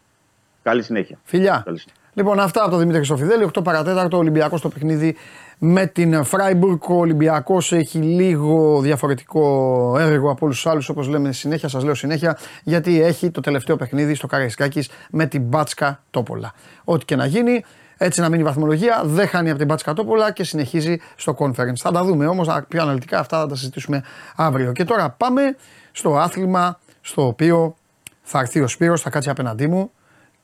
Καλή 0.64 0.84
συνέχεια. 0.84 1.18
Φιλιά. 1.24 1.62
Καλή 1.66 1.78
συνέχεια. 1.80 2.02
Λοιπόν, 2.14 2.40
αυτά 2.40 2.62
από 2.62 2.70
τον 2.70 2.80
Δημήτρη 2.80 2.98
Χρυστοφιδέλη. 3.00 3.44
8 3.54 3.64
παρατέταρτο 3.64 4.18
Ολυμπιακός 4.18 4.60
στο 4.60 4.70
παιχνίδι 4.70 5.16
με 5.58 5.86
την 5.86 6.24
Φράιμπουργκ. 6.24 6.90
Ο 6.90 6.94
Ολυμπιακός 6.94 7.72
έχει 7.72 7.98
λίγο 7.98 8.82
διαφορετικό 8.82 9.96
έργο 10.00 10.32
από 10.32 10.46
όλους 10.46 10.62
τους 10.62 10.72
άλλους, 10.72 10.90
όπως 10.90 11.08
λέμε 11.08 11.32
συνέχεια. 11.32 11.70
Σας 11.70 11.84
λέω 11.84 11.94
συνέχεια, 11.94 12.38
γιατί 12.64 13.02
έχει 13.02 13.32
το 13.32 13.42
τελευταίο 13.42 13.76
παιχνίδι 13.76 14.16
στο 14.16 14.28
Καραϊσκάκης 14.28 14.90
με 15.12 15.26
την 15.26 15.42
Μπάτσκα 15.42 16.04
Τόπολα. 16.10 16.54
Ό,τι 16.84 17.06
και 17.06 17.16
να 17.16 17.26
γίνει, 17.26 17.64
έτσι 17.98 18.22
να 18.22 18.30
μείνει 18.30 18.42
η 18.42 18.46
βαθμολογία, 18.46 19.02
δεν 19.06 19.28
χάνει 19.28 19.50
από 19.50 19.58
την 19.58 19.68
Μπάτσκα 19.68 19.94
Τόπολα 19.94 20.32
και 20.32 20.44
συνεχίζει 20.44 20.98
στο 21.16 21.36
conference. 21.40 21.76
Θα 21.76 21.92
τα 21.92 22.04
δούμε 22.04 22.28
όμως 22.28 22.48
πιο 22.68 22.82
αναλυτικά, 22.82 23.20
αυτά 23.20 23.40
θα 23.40 23.48
τα 23.48 23.56
συζητήσουμε 23.56 24.04
αύριο. 24.36 24.72
Και 24.72 24.84
τώρα 24.84 25.10
πάμε 25.10 25.56
στο 25.92 26.18
άθλημα 26.18 26.80
στο 27.02 27.28
οποίο 27.28 27.76
θα 28.22 28.40
έρθει 28.40 28.62
ο 28.62 28.68
Σπύρος, 28.68 29.02
θα 29.02 29.10
κάτσει 29.10 29.30
απέναντί 29.30 29.68
μου 29.68 29.92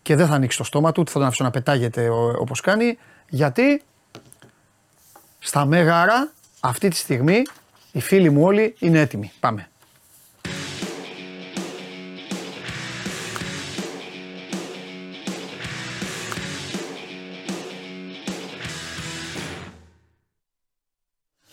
και 0.02 0.16
δεν 0.16 0.28
θα 0.28 0.34
ανοίξει 0.34 0.58
το 0.58 0.64
στόμα 0.64 0.92
του, 0.92 1.02
ούτε 1.02 1.12
θα 1.12 1.20
τον 1.20 1.28
αφήσω 1.28 1.44
να 1.44 1.50
πετάγεται 1.50 2.10
όπως 2.40 2.62
κάνει. 2.62 2.98
Γιατί 3.30 3.82
στα 5.40 5.66
Μέγαρα 5.66 6.32
αυτή 6.60 6.90
τη 6.90 6.96
στιγμή 6.96 7.44
οι 7.92 8.02
φίλοι 8.02 8.30
μου 8.30 8.44
όλοι 8.44 8.76
είναι 8.80 9.00
έτοιμοι. 9.00 9.32
Πάμε. 9.40 9.70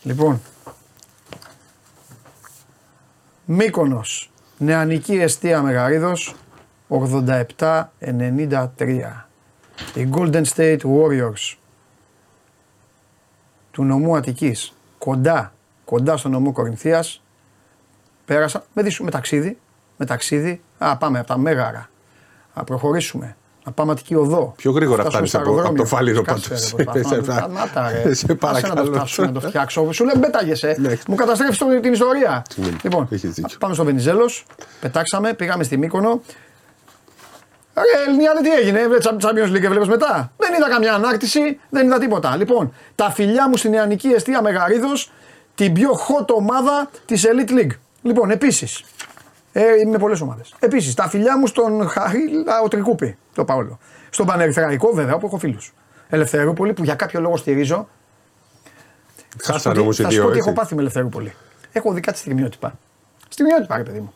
Λοιπόν, 0.02 0.40
Μύκονος, 3.44 4.30
νεανική 4.58 5.14
εστία 5.14 5.62
Μεγαρίδος, 5.62 6.34
87-93. 6.88 7.86
Οι 9.94 10.08
Golden 10.12 10.44
State 10.54 10.80
Warriors 10.80 11.54
του 13.76 13.84
νομού 13.84 14.16
Αττικής, 14.16 14.72
κοντά, 14.98 15.52
κοντά 15.84 16.16
στο 16.16 16.28
νομό 16.28 16.52
Κορινθίας, 16.52 17.22
πέρασαν 18.24 18.62
με, 18.72 18.82
δυσου- 18.82 19.04
με 19.04 19.10
ταξίδι, 19.10 19.58
με 19.96 20.06
ταξίδι, 20.06 20.60
α 20.78 20.96
πάμε 20.96 21.18
από 21.18 21.28
τα 21.28 21.38
Μέγαρα, 21.38 21.88
να 22.54 22.64
προχωρήσουμε, 22.64 23.36
να 23.64 23.72
πάμε 23.72 23.92
Αττική 23.92 24.14
Οδό. 24.14 24.52
Πιο 24.56 24.70
γρήγορα 24.70 25.02
να 25.02 25.10
φτάσουμε 25.10 25.28
φτάνεις 25.28 25.30
στο 25.30 25.38
από- 25.38 25.48
αεροδρόμιο. 25.48 25.82
από 25.82 25.90
το 25.90 25.96
Φάληρο 25.96 26.22
Κάτσε, 26.22 26.48
πάντως. 26.48 26.74
ρε, 26.76 26.84
προσπαθώ 26.84 27.08
Σε 27.08 27.14
να 27.16 27.20
το- 27.22 27.26
πα- 27.32 27.38
Σταμάτα, 27.38 27.90
ρε. 27.90 28.02
σε 28.02 28.08
Άσε 28.10 28.34
παρακαλώ. 28.34 28.74
να 28.74 28.84
το 28.84 28.92
φτάσω 28.94 29.22
να 29.22 29.32
το 29.32 29.40
φτιάξω. 29.40 29.92
Σου 29.92 30.04
λέει 30.04 30.14
μπέταγεσαι. 30.18 30.76
Ναι. 30.78 30.96
Μου 31.08 31.14
καταστρέφεις 31.14 31.58
το- 31.58 31.80
την 31.80 31.92
ιστορία. 31.92 32.42
Συγγνώμη, 32.50 32.78
Λοιπόν, 32.82 33.06
έχεις 33.10 33.30
δίκιο. 33.32 33.56
πάμε 33.60 33.74
στο 33.74 33.84
Βενιζέλος, 33.84 34.46
πετάξαμε, 34.80 35.32
πήγαμε 35.34 35.64
στη 35.64 35.76
Μύκονο. 35.76 36.20
Ρε 37.76 38.02
Ελληνιάδε 38.10 38.40
τι 38.40 38.52
έγινε, 38.52 38.80
ε, 38.80 38.86
Champions 39.02 39.50
League 39.56 39.62
έβλεπες 39.62 39.88
μετά. 39.88 40.32
Δεν 40.36 40.54
είδα 40.54 40.68
καμιά 40.68 40.94
ανάκτηση, 40.94 41.60
δεν 41.70 41.86
είδα 41.86 41.98
τίποτα. 41.98 42.36
Λοιπόν, 42.36 42.72
τα 42.94 43.10
φιλιά 43.10 43.48
μου 43.48 43.56
στην 43.56 43.70
νεανική 43.70 44.08
εστία 44.08 44.42
Μεγαρίδος, 44.42 45.12
την 45.54 45.72
πιο 45.72 45.90
hot 45.92 46.26
ομάδα 46.28 46.90
της 47.04 47.26
Elite 47.26 47.50
League. 47.50 47.76
Λοιπόν, 48.02 48.30
επίσης, 48.30 48.84
ε, 49.52 49.64
με 49.86 49.98
πολλές 49.98 50.20
ομάδες. 50.20 50.54
Επίσης, 50.58 50.94
τα 50.94 51.08
φιλιά 51.08 51.38
μου 51.38 51.46
στον 51.46 51.88
Χαρίλα 51.88 52.60
ο 52.64 52.68
Τρικούπη, 52.68 53.18
το 53.34 53.44
Παόλο. 53.44 53.78
Στον 54.10 54.26
Πανερθραϊκό, 54.26 54.92
βέβαια, 54.92 55.14
όπου 55.14 55.26
έχω 55.26 55.38
φίλους. 55.38 55.72
Ελευθερούπολη, 56.08 56.72
που 56.72 56.84
για 56.84 56.94
κάποιο 56.94 57.20
λόγο 57.20 57.36
στηρίζω. 57.36 57.88
Χάσανε 59.42 59.78
όμως 59.80 59.98
οι 59.98 60.02
Θα 60.02 60.10
σου 60.10 60.16
πω 60.16 60.22
δύο. 60.22 60.32
τι 60.32 60.38
έχω 60.38 60.48
έτσι. 60.50 60.60
πάθει 60.60 60.74
με 60.74 60.80
Ελευθερούπολη. 60.80 61.34
Έχω 61.72 61.92
δει 61.92 62.00
κάτι 62.00 62.18
στιγμιότυπα. 62.18 62.78
Στιγμιότυπα, 63.28 63.76
ρε 63.76 63.82
παιδί 63.82 64.00
μου. 64.00 64.14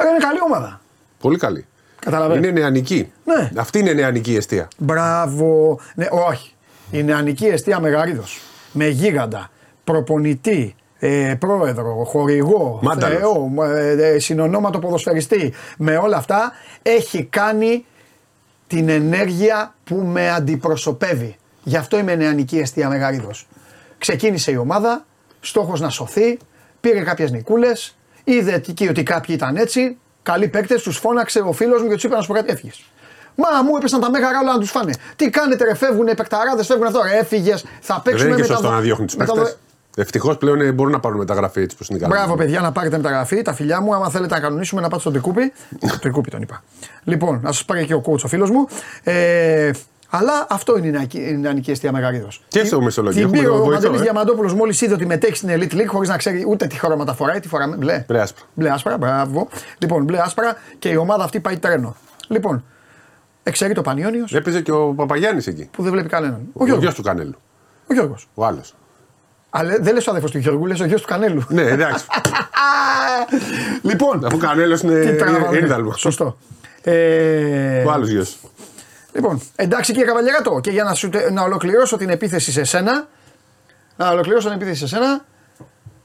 Ρε, 0.00 0.08
είναι 0.08 0.18
καλή 0.18 0.38
ομάδα. 0.46 0.80
Πολύ 1.20 1.38
καλή. 1.38 1.66
Καταλαβαίνω. 1.98 2.38
Είναι 2.46 2.60
νεανική. 2.60 3.12
Ναι. 3.24 3.50
Αυτή 3.56 3.78
είναι 3.78 3.92
νεανική 3.92 4.36
αιστεία. 4.36 4.68
Μπράβο. 4.78 5.80
Ναι, 5.94 6.06
όχι. 6.10 6.52
Η 6.90 7.02
νεανική 7.02 7.46
αιστεία 7.46 7.80
Μεγαρίδος. 7.80 8.40
Με 8.72 8.86
γίγαντα, 8.86 9.50
προπονητή, 9.84 10.74
ε, 10.98 11.34
πρόεδρο, 11.38 12.04
χορηγό, 12.04 12.78
Μάνταλος. 12.82 13.18
θεό, 13.18 13.52
ε, 13.64 14.14
ε, 14.14 14.18
συνονόματο 14.18 14.78
ποδοσφαιριστή, 14.78 15.52
με 15.78 15.96
όλα 15.96 16.16
αυτά 16.16 16.52
έχει 16.82 17.24
κάνει 17.24 17.84
την 18.66 18.88
ενέργεια 18.88 19.74
που 19.84 19.94
με 19.94 20.30
αντιπροσωπεύει. 20.30 21.36
Γι' 21.62 21.76
αυτό 21.76 21.98
είμαι 21.98 22.14
νεανική 22.14 22.58
αιστεία 22.58 22.88
Μεγαρίδος. 22.88 23.48
Ξεκίνησε 23.98 24.50
η 24.50 24.56
ομάδα, 24.56 25.04
στόχος 25.40 25.80
να 25.80 25.88
σωθεί, 25.90 26.38
πήρε 26.80 27.00
κάποιες 27.00 27.30
νικούλες, 27.30 27.96
είδε 28.24 28.54
εκεί 28.68 28.88
ότι 28.88 29.02
κάποιοι 29.02 29.34
ήταν 29.38 29.56
έτσι, 29.56 29.96
καλοί 30.32 30.48
παίκτες, 30.48 30.82
τους 30.82 30.96
φώναξε 30.98 31.38
ο 31.40 31.52
φίλος 31.52 31.82
μου 31.82 31.88
και 31.88 31.94
τους 31.94 32.04
είπε 32.04 32.14
να 32.14 32.20
σου 32.20 32.26
πω 32.28 32.34
κάτι, 32.34 32.50
έφυγες. 32.52 32.84
Μα 33.34 33.62
μου 33.62 33.76
έπεσαν 33.76 34.00
τα 34.00 34.10
μέγα 34.10 34.26
όλα 34.42 34.52
να 34.52 34.58
τους 34.58 34.70
φάνε. 34.70 34.92
Τι 35.16 35.30
κάνετε, 35.30 35.64
ρε, 35.64 35.74
φεύγουν 35.74 36.06
οι 36.06 36.14
παικταράδες, 36.14 36.66
φεύγουν 36.66 36.86
αυτό. 36.86 37.00
Ρε, 37.02 37.18
έφυγες, 37.18 37.64
θα 37.80 37.94
Δεν 37.94 38.02
παίξουμε 38.02 38.28
είναι 38.32 38.36
και 38.36 38.42
με 38.42 38.48
τα 38.48 38.54
σωστό 38.54 38.68
δο- 38.68 38.74
να 38.74 38.80
διώχνουν 38.80 39.06
τους 39.06 39.16
με 39.16 39.24
τα 39.24 39.34
δο- 39.34 39.42
παίχτε. 39.42 39.56
Ευτυχώς 39.96 40.36
πλέον 40.36 40.60
ε, 40.60 40.72
μπορούν 40.72 40.92
να 40.92 41.00
πάρουν 41.00 41.18
μεταγραφή 41.18 41.60
έτσι 41.60 41.76
που 41.76 41.84
είναι 41.90 41.98
καλά. 41.98 42.14
Μπράβο, 42.16 42.34
παιδιά, 42.36 42.60
να 42.60 42.72
πάρετε 42.72 42.96
μεταγραφή. 42.96 43.42
Τα 43.42 43.52
φιλιά 43.52 43.80
μου, 43.80 43.94
άμα 43.94 44.10
θέλετε 44.10 44.34
να 44.34 44.40
κανονίσουμε, 44.40 44.80
να 44.80 44.88
πάτε 44.88 45.00
στον 45.00 45.12
Τρικούπι. 45.12 45.52
Τρικούπι 46.00 46.30
τον 46.30 46.42
είπα. 46.42 46.62
Λοιπόν, 47.04 47.40
να 47.42 47.52
σας 47.52 47.64
πάρει 47.64 47.84
και 47.86 47.94
ο 47.94 48.02
coach 48.06 48.20
ο 48.24 48.28
φίλος 48.28 48.50
μου. 48.50 48.68
Ε, 49.02 49.70
αλλά 50.10 50.46
αυτό 50.50 50.78
είναι 50.78 50.86
η 50.86 50.90
νεανική- 50.90 51.18
η 51.28 51.36
νεανική 51.36 51.70
αιστεία 51.70 51.92
Μεγαρίδος. 51.92 52.42
Και 52.48 52.64
στο 52.64 52.80
μισθολογείο 52.80 53.20
Την 53.20 53.34
έχουμε 53.34 53.38
πήρε 53.38 53.50
ο 53.50 53.64
βοηθό, 53.64 53.72
Μαντέλη 53.72 53.96
ε. 53.96 54.00
Διαμαντόπουλος 54.02 54.54
μόλις 54.54 54.80
είδε 54.80 54.94
ότι 54.94 55.06
μετέχει 55.06 55.34
στην 55.36 55.48
Elite 55.52 55.72
League 55.74 55.86
χωρίς 55.86 56.08
να 56.08 56.16
ξέρει 56.16 56.44
ούτε 56.48 56.66
τι 56.66 56.78
χρώματα 56.78 57.14
φοράει. 57.14 57.40
Τι 57.40 57.48
φοράμε, 57.48 57.76
μπλε. 57.76 58.04
Μπλε 58.08 58.20
άσπρα. 58.20 58.44
Μπλε 58.54 58.70
άσπρα, 58.70 58.96
μπράβο. 58.98 59.48
Λοιπόν, 59.78 60.04
μπλε 60.04 60.18
άσπρα 60.20 60.56
και 60.78 60.88
η 60.88 60.96
ομάδα 60.96 61.24
αυτή 61.24 61.40
πάει 61.40 61.58
τρένο. 61.58 61.96
Λοιπόν, 62.28 62.64
εξαιρεί 63.42 63.74
το 63.74 63.82
Πανιόνιος 63.82 64.34
Έπαιζε 64.34 64.60
και 64.60 64.72
ο 64.72 64.92
Παπαγιάννης 64.96 65.46
εκεί. 65.46 65.68
που 65.72 65.82
δεν 65.82 65.92
βλέπει 65.92 66.08
κανέναν. 66.08 66.40
Ο 66.46 66.50
Ο 66.52 66.64
Γιώργος. 66.64 66.84
γιος 66.84 66.94
του 66.94 67.02
Κανέλου. 67.02 67.34
Ο 67.90 67.94
Γιώργος. 67.94 68.28
Ο 68.34 68.44
άλλος. 68.44 68.74
Αλλά 69.50 69.76
δεν 69.80 69.94
λες 69.94 70.06
ο 70.06 70.10
αδερφός 70.10 70.30
του 70.30 70.38
Γιώργου, 70.38 70.66
λες 70.66 70.80
ο 70.80 70.84
γιος 70.84 71.00
του 71.00 71.06
Κανέλου. 71.06 71.42
Ναι, 71.48 71.62
εντάξει. 71.62 72.04
λοιπόν, 73.82 74.24
Αφού 74.24 74.36
Κανέλος 74.38 74.80
τι 74.80 74.86
είναι 74.86 75.12
τραβάμε. 75.12 75.56
ήρδαλμο. 75.56 75.92
Σωστό. 75.92 76.36
Ε, 76.82 77.82
Ο 77.84 77.90
άλλος 77.90 78.08
γιος. 78.08 78.38
Λοιπόν, 79.18 79.40
εντάξει 79.56 79.92
κύριε 79.92 80.06
Καβαλιαράτο, 80.06 80.60
και 80.62 80.70
για 80.70 80.84
να, 80.84 80.94
σου, 80.94 81.08
τε- 81.08 81.30
να 81.30 81.42
ολοκληρώσω 81.42 81.96
την 81.96 82.08
επίθεση 82.10 82.52
σε 82.52 82.64
σένα, 82.64 83.08
να 83.96 84.10
ολοκληρώσω 84.10 84.48
την 84.48 84.56
επίθεση 84.56 84.78
σε 84.78 84.86
σένα, 84.86 85.24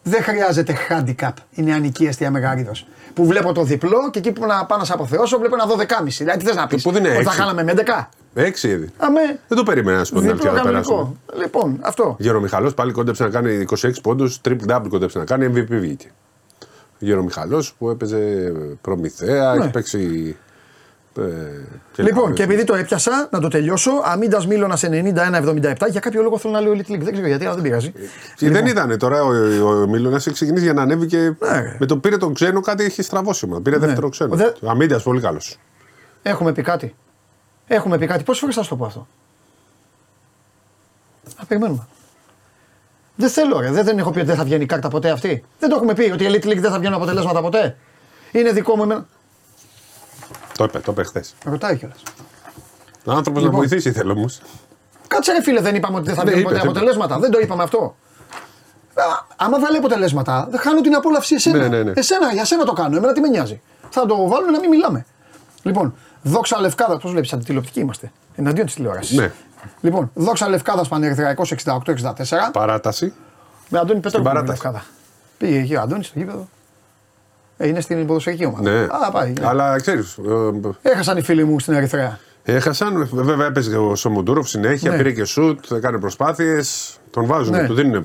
δεν 0.04 0.24
χρειάζεται 0.24 0.76
handicap 0.90 1.32
η 1.52 1.62
νεανική 1.64 2.06
αιστεία 2.06 2.32
Μεγαρίδος. 2.32 2.88
Που 3.14 3.26
βλέπω 3.26 3.54
το 3.54 3.64
διπλό 3.64 4.10
και 4.12 4.20
εκεί 4.20 4.32
που 4.32 4.46
να 4.46 4.66
πάω 4.66 4.78
να 4.78 4.84
σε 4.86 4.94
αποθεώσω 4.94 5.38
βλέπω 5.40 5.56
ένα 5.56 5.86
12,5. 6.02 6.04
Δηλαδή 6.08 6.40
τι 6.40 6.46
θες 6.46 6.56
να 6.56 6.68
πεις, 6.68 6.84
πού 6.84 6.92
δεν 6.92 7.04
είναι 7.06 7.14
ότι 7.16 7.24
θα 7.24 7.30
έξι. 7.30 7.40
κάναμε 7.42 7.64
με 7.64 7.74
11. 7.86 8.08
Έξι 8.34 8.68
ήδη. 8.68 8.90
Αμέ, 8.98 9.40
Δεν 9.48 9.58
το 9.58 9.64
περίμενα 9.64 9.98
να 9.98 10.04
σου 10.04 10.14
πω 10.14 10.20
την 10.20 10.28
διπλό 10.30 10.50
αλήθεια 10.50 10.64
να 10.64 10.70
περάσουμε. 10.70 10.96
κανονικό. 10.98 11.18
Λοιπόν, 11.42 11.78
αυτό. 11.82 12.16
Γερομιχαλό 12.20 12.72
πάλι 12.72 12.92
κόντεψε 12.92 13.24
να 13.24 13.30
κάνει 13.30 13.66
26 13.82 13.90
πόντους, 14.02 14.42
triple 14.46 14.76
double 14.76 14.86
κόντεψε 14.90 15.18
να 15.18 15.26
κάνει, 15.26 15.46
MVP 15.56 15.66
βγήκε. 15.70 16.08
Γερομιχαλό 17.00 17.64
που 17.78 17.90
έπαιζε 17.90 18.52
προμηθέα, 18.82 19.54
Ναι. 19.56 19.62
έχει 19.64 19.72
παίξει. 19.72 20.36
Ε, 21.18 21.22
και 21.94 22.04
Λοιπόν, 22.04 22.24
άλλες. 22.26 22.36
και 22.38 22.44
επειδή 22.44 22.64
το 22.64 22.76
έπιασα, 22.76 23.28
να 23.32 23.40
το 23.40 23.48
τελειώσω. 23.48 23.92
Αμίντα 24.04 24.46
Μίλωνας 24.48 24.84
91-77. 24.84 25.90
Για 25.90 26.00
κάποιο 26.00 26.22
λόγο 26.22 26.38
θέλω 26.38 26.54
να 26.54 26.60
λέω 26.62 26.72
Elite 26.74 26.92
League. 26.92 27.00
Δεν 27.00 27.12
ξέρω 27.12 27.28
γιατί, 27.28 27.46
αλλά 27.46 27.54
δεν 27.54 27.64
πειράζει. 27.64 27.94
Και 28.36 28.50
δεν 28.50 28.66
ήταν 28.66 28.98
τώρα 28.98 29.24
ο, 29.24 29.28
ο 29.70 29.88
Μίλωνας 29.88 30.26
έχει 30.28 30.36
ξεκινήσει 30.36 30.64
για 30.64 30.74
να 30.74 30.82
ανέβει 30.82 31.06
και 31.06 31.18
Λοιπόν. 31.22 31.50
Ναι, 31.52 31.60
ρε. 31.62 31.76
με 31.80 31.86
το 31.86 31.98
πήρε 31.98 32.18
τον 32.18 32.34
ξένο 32.34 32.60
κάτι 32.62 32.84
έχει 32.84 33.02
στραβώσει. 33.02 33.48
μα. 33.48 33.62
Πήρε 33.62 33.78
δεύτερο 33.78 34.10
ξένο. 34.10 34.36
Δε- 34.36 34.52
Ο 34.62 34.70
Αμίντα 34.70 35.02
πολύ 35.02 35.22
καλός. 35.22 35.58
Έχουμε 36.22 36.52
πει 36.52 36.62
κάτι. 36.62 36.96
Έχουμε 37.68 37.98
πει 37.98 38.06
κάτι. 38.08 38.24
Πόσες 38.24 38.40
φορές 38.42 38.56
θα 38.56 38.64
σου 38.64 38.70
το 38.70 38.76
πω 38.76 38.86
αυτό; 38.86 39.08
Να 41.40 41.46
περιμένουμε. 41.46 41.88
Δεν 43.16 43.30
θέλω, 43.30 43.60
ρε. 43.60 43.72
Δεν, 43.72 43.86
δεν 43.86 43.98
έχω 43.98 44.12
πει 44.12 44.18
ότι 44.18 44.28
δεν 44.28 44.36
θα 44.36 44.44
βγαίνει 44.44 44.64
η 44.64 44.66
κάρτα 44.66 44.88
ποτέ 44.88 45.10
αυτή. 45.10 45.44
Δεν 45.60 45.70
το 45.70 45.76
έχουμε 45.76 45.94
πει 45.94 46.12
ότι 46.12 46.24
η 46.24 46.28
Elite 46.32 46.46
League 46.48 46.58
δεν 46.60 46.72
θα 46.72 46.80
βγαίνουν 46.80 46.96
αποτελέσματα 46.96 47.42
ποτέ. 47.42 47.78
Είναι 48.32 48.52
δικό 48.52 48.76
μου 48.76 48.84
εμένα. 48.84 49.06
Το 50.58 50.64
είπε, 50.64 50.80
το 50.80 50.92
είπε 50.92 51.04
χθες. 51.04 51.36
Ρωτάει 51.46 51.78
κιόλας. 51.78 52.04
Ο 53.06 53.12
άνθρωπος 53.12 53.42
να 53.42 53.48
Λοιπόν. 53.50 53.60
βοηθήσει 53.68 53.92
θέλω 53.92 54.12
όμως. 54.12 54.42
Κάτσε 55.08 55.32
ρε 55.32 55.42
φίλε, 55.42 55.62
δεν 55.62 55.76
είπαμε 55.76 55.96
ότι 55.98 56.06
δεν 56.06 56.16
θα 56.16 56.24
Ναι, 56.24 56.30
βγαίνουν 56.32 56.44
ποτέ 56.44 56.56
είπες, 56.56 56.70
είπες. 56.70 56.78
αποτελέσματα. 56.82 57.20
Δεν 57.20 57.32
το 57.32 57.40
είπαμε 57.40 57.64
αυτό. 57.64 57.96
Α, 58.96 59.04
άμα 59.36 59.60
βάλει 59.60 59.78
αποτελέσματα, 59.78 60.48
δεν 60.52 60.60
χάνω 60.60 60.82
την 60.82 60.96
απόλαυση 60.96 61.36
εσένα. 61.36 61.58
Ναι, 61.58 61.68
ναι, 61.68 61.84
ναι. 61.84 61.92
Εσένα, 61.96 62.34
για 62.34 62.46
σένα 62.46 62.64
το 62.66 62.74
κάνω. 62.74 62.98
Εμένα 62.98 63.14
τι 63.14 63.20
με 63.20 63.28
νοιάζει. 63.28 63.62
Θα 63.90 64.06
το 64.06 64.28
βάλουμε 64.28 64.52
να 64.52 64.60
μην 64.60 64.70
μιλάμε. 64.70 65.06
Λοιπόν, 65.64 65.96
δόξα 66.22 66.60
λευκάδα. 66.62 66.98
Πώς 66.98 67.12
βλέπεις, 67.12 67.34
αντιτηλεοπτικοί 67.34 67.80
είμαστε. 67.80 68.12
Εναντίον 68.36 68.66
της 68.66 68.76
τηλεόρασης. 68.76 69.18
Ναι. 69.18 69.32
Λοιπόν, 69.82 70.12
δόξα 70.14 70.50
λευκάδας 70.50 70.88
Πανερθριακό 70.88 71.44
68-64. 71.46 72.52
Παράταση. 72.54 73.14
Με 73.70 73.80
Αντώνη 73.80 74.00
Πετρόπουλο. 74.00 74.32
παράταση. 74.34 74.52
Λευκάδα. 74.64 74.86
Πήγε 75.38 75.58
εκεί 75.60 75.76
ο 75.76 75.82
Αντώνης 75.82 76.08
στο 76.08 76.20
γήπεδο. 76.20 76.48
Ε, 77.58 77.68
είναι 77.68 77.82
στην 77.82 78.06
ποδοσφαιρική 78.08 78.46
ομάδα. 78.46 78.70
Ναι. 78.72 78.80
Α, 79.08 79.12
πάει. 79.12 79.34
ναι. 79.40 79.48
Αλλά 79.48 79.76
ξέρεις, 79.82 80.18
Έχασαν 80.82 81.18
οι 81.18 81.22
φίλοι 81.22 81.44
μου 81.44 81.60
στην 81.60 81.74
Ερυθρέα. 81.74 82.20
έχασαν. 82.44 83.08
Βέβαια 83.12 83.48
έπαιζε 83.48 83.78
ο 83.78 83.96
Σομοντούροφ 83.96 84.48
συνέχεια, 84.50 84.92
Ναι. 84.92 84.98
πήρε 84.98 85.12
και 85.12 85.24
σουτ, 85.24 85.72
έκανε 85.72 85.98
προσπάθειες. 86.00 86.98
Τον 87.12 87.26
βάζουν, 87.26 87.54
Ναι. 87.56 87.66
του 87.68 87.74
δίνουν 87.74 88.04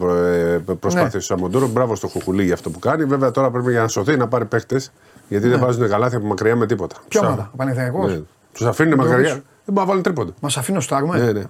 προσπάθειες 0.81 1.03
Ναι. 1.03 1.09
στο 1.09 1.21
Σαμοντούροφ. 1.21 1.71
Μπράβο 1.71 1.95
στο 1.95 2.09
Χουχουλί 2.09 2.45
για 2.45 2.55
αυτό 2.55 2.71
που 2.71 2.79
κάνει. 2.79 3.05
Βέβαια 3.05 3.31
τώρα 3.31 3.51
πρέπει 3.51 3.71
για 3.71 3.81
να 3.81 3.89
σωθεί 3.89 4.17
να 4.17 4.29
πάρει 4.29 4.45
παίχτες. 4.45 4.93
Γιατί 5.29 5.49
δεν 5.49 5.59
βάζουν 5.61 5.89
καλάθια 5.89 6.19
από 6.19 6.27
μακριά 6.27 6.57
με 6.57 6.67
τίποτα. 6.67 6.95
Ναι. 7.01 7.09
Ποια 7.09 7.21
Τους 7.21 7.29
ομάδα, 7.29 7.51
ο 7.53 7.57
Πανερθριακό. 7.57 8.07
Ναι. 8.07 8.21
Τους 8.53 8.67
αφήνουν 8.67 8.95
Ντροπή 8.95 9.11
μακριά. 9.11 9.29
σου. 9.29 9.35
Δεν 9.35 9.45
μπορούν 9.65 9.81
να 9.81 9.87
βάλουν 9.87 10.03
τρίποντα. 10.03 10.33
Μας 10.41 10.57
αφήνω 10.57 10.81
στάρουμε. 10.81 11.19
Ναι, 11.19 11.33
ναι. 11.33 11.45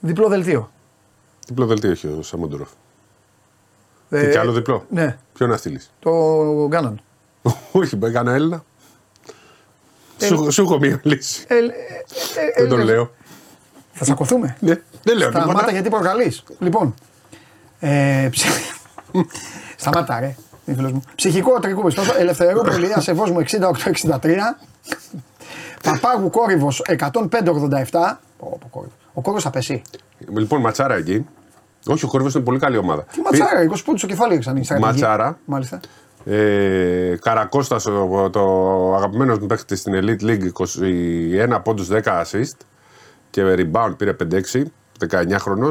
Διπλό 0.00 0.28
δελτίο. 0.28 0.70
Διπλό 1.48 1.66
δελτίο 1.66 1.90
έχει 1.90 2.06
ο 2.06 2.22
Σαμοντούροφ. 2.22 2.68
Ε, 4.10 4.30
και 4.30 4.38
άλλο 4.38 4.52
διπλό. 4.52 4.84
Ναι, 4.90 5.16
Ποιο 5.32 5.46
να 5.46 5.56
στείλεις; 5.56 5.90
το 5.98 6.10
Γκάναν. 6.68 7.00
Όχι, 7.72 7.96
μπορεί 7.96 8.12
κανένα 8.12 8.36
Έλληνα. 8.36 8.64
Ε, 10.18 10.26
Σου, 10.26 10.50
σου 10.52 10.62
έχω 10.62 10.78
μία 10.78 11.00
λύση. 11.02 11.44
Ε, 11.48 11.54
ε, 11.54 11.58
ε, 11.58 11.66
ε, 12.54 12.60
Δεν 12.60 12.68
τον 12.68 12.80
ε, 12.80 12.84
λέω. 12.84 13.10
Θα 13.92 14.04
τσακωθούμε. 14.04 14.56
Ναι, 14.60 14.74
δεν 15.02 15.16
λέω 15.16 15.30
Σταμάτα 15.30 15.52
τίποτα. 15.52 15.70
γιατί 15.70 15.88
προκαλείς. 15.88 16.42
Λοιπόν. 16.58 16.94
Ε, 17.80 18.28
ψ... 18.30 18.44
Σταμάτα, 19.76 20.20
ρε. 20.20 20.36
είναι 20.64 20.76
φίλος 20.76 20.92
μου. 20.92 21.02
Ψυχικό 21.14 21.58
τρικούπι. 21.58 21.94
Ελευθερό 22.18 22.60
Πολυεία 22.60 23.00
Σεβό 23.00 23.26
μου 23.26 23.42
68-63. 23.92 24.36
Παπάγου 25.82 26.30
κόρυβος 26.30 26.82
105-87. 26.88 27.10
Πω, 28.38 28.58
πω, 28.60 28.68
κόρυβος. 28.70 28.94
Ο 29.12 29.20
κόρυβος 29.20 29.42
θα 29.42 29.50
πέσει. 29.50 29.82
Λοιπόν, 30.36 30.60
ματσάρα 30.60 30.94
εκεί. 30.94 31.26
Όχι, 31.86 32.04
ο 32.04 32.08
Χόρυβο 32.08 32.30
είναι 32.34 32.44
πολύ 32.44 32.58
καλή 32.58 32.76
ομάδα. 32.76 33.02
Τι 33.12 33.20
ματσάρα, 33.20 33.62
20 33.62 33.66
πόντους 33.84 34.00
στο 34.00 34.06
κεφάλι 34.08 34.34
έξαν 34.34 34.56
η 34.56 34.64
στρατηγική. 34.64 35.00
Ματσάρα. 35.00 35.38
Μάλιστα. 35.44 35.80
Ε, 36.24 37.16
Καρακώστας, 37.20 37.82
το, 37.82 38.30
το 38.30 38.94
αγαπημένος 38.94 39.38
μου 39.38 39.46
παίχτη 39.46 39.76
στην 39.76 39.92
Elite 39.96 40.22
League, 40.24 40.48
21 41.56 41.58
πόντους 41.62 41.88
10 41.90 42.00
assist 42.02 42.56
και 43.30 43.42
rebound 43.58 43.94
πήρε 43.96 44.16
5-6, 44.22 44.62
19 45.10 45.36
χρονο. 45.38 45.68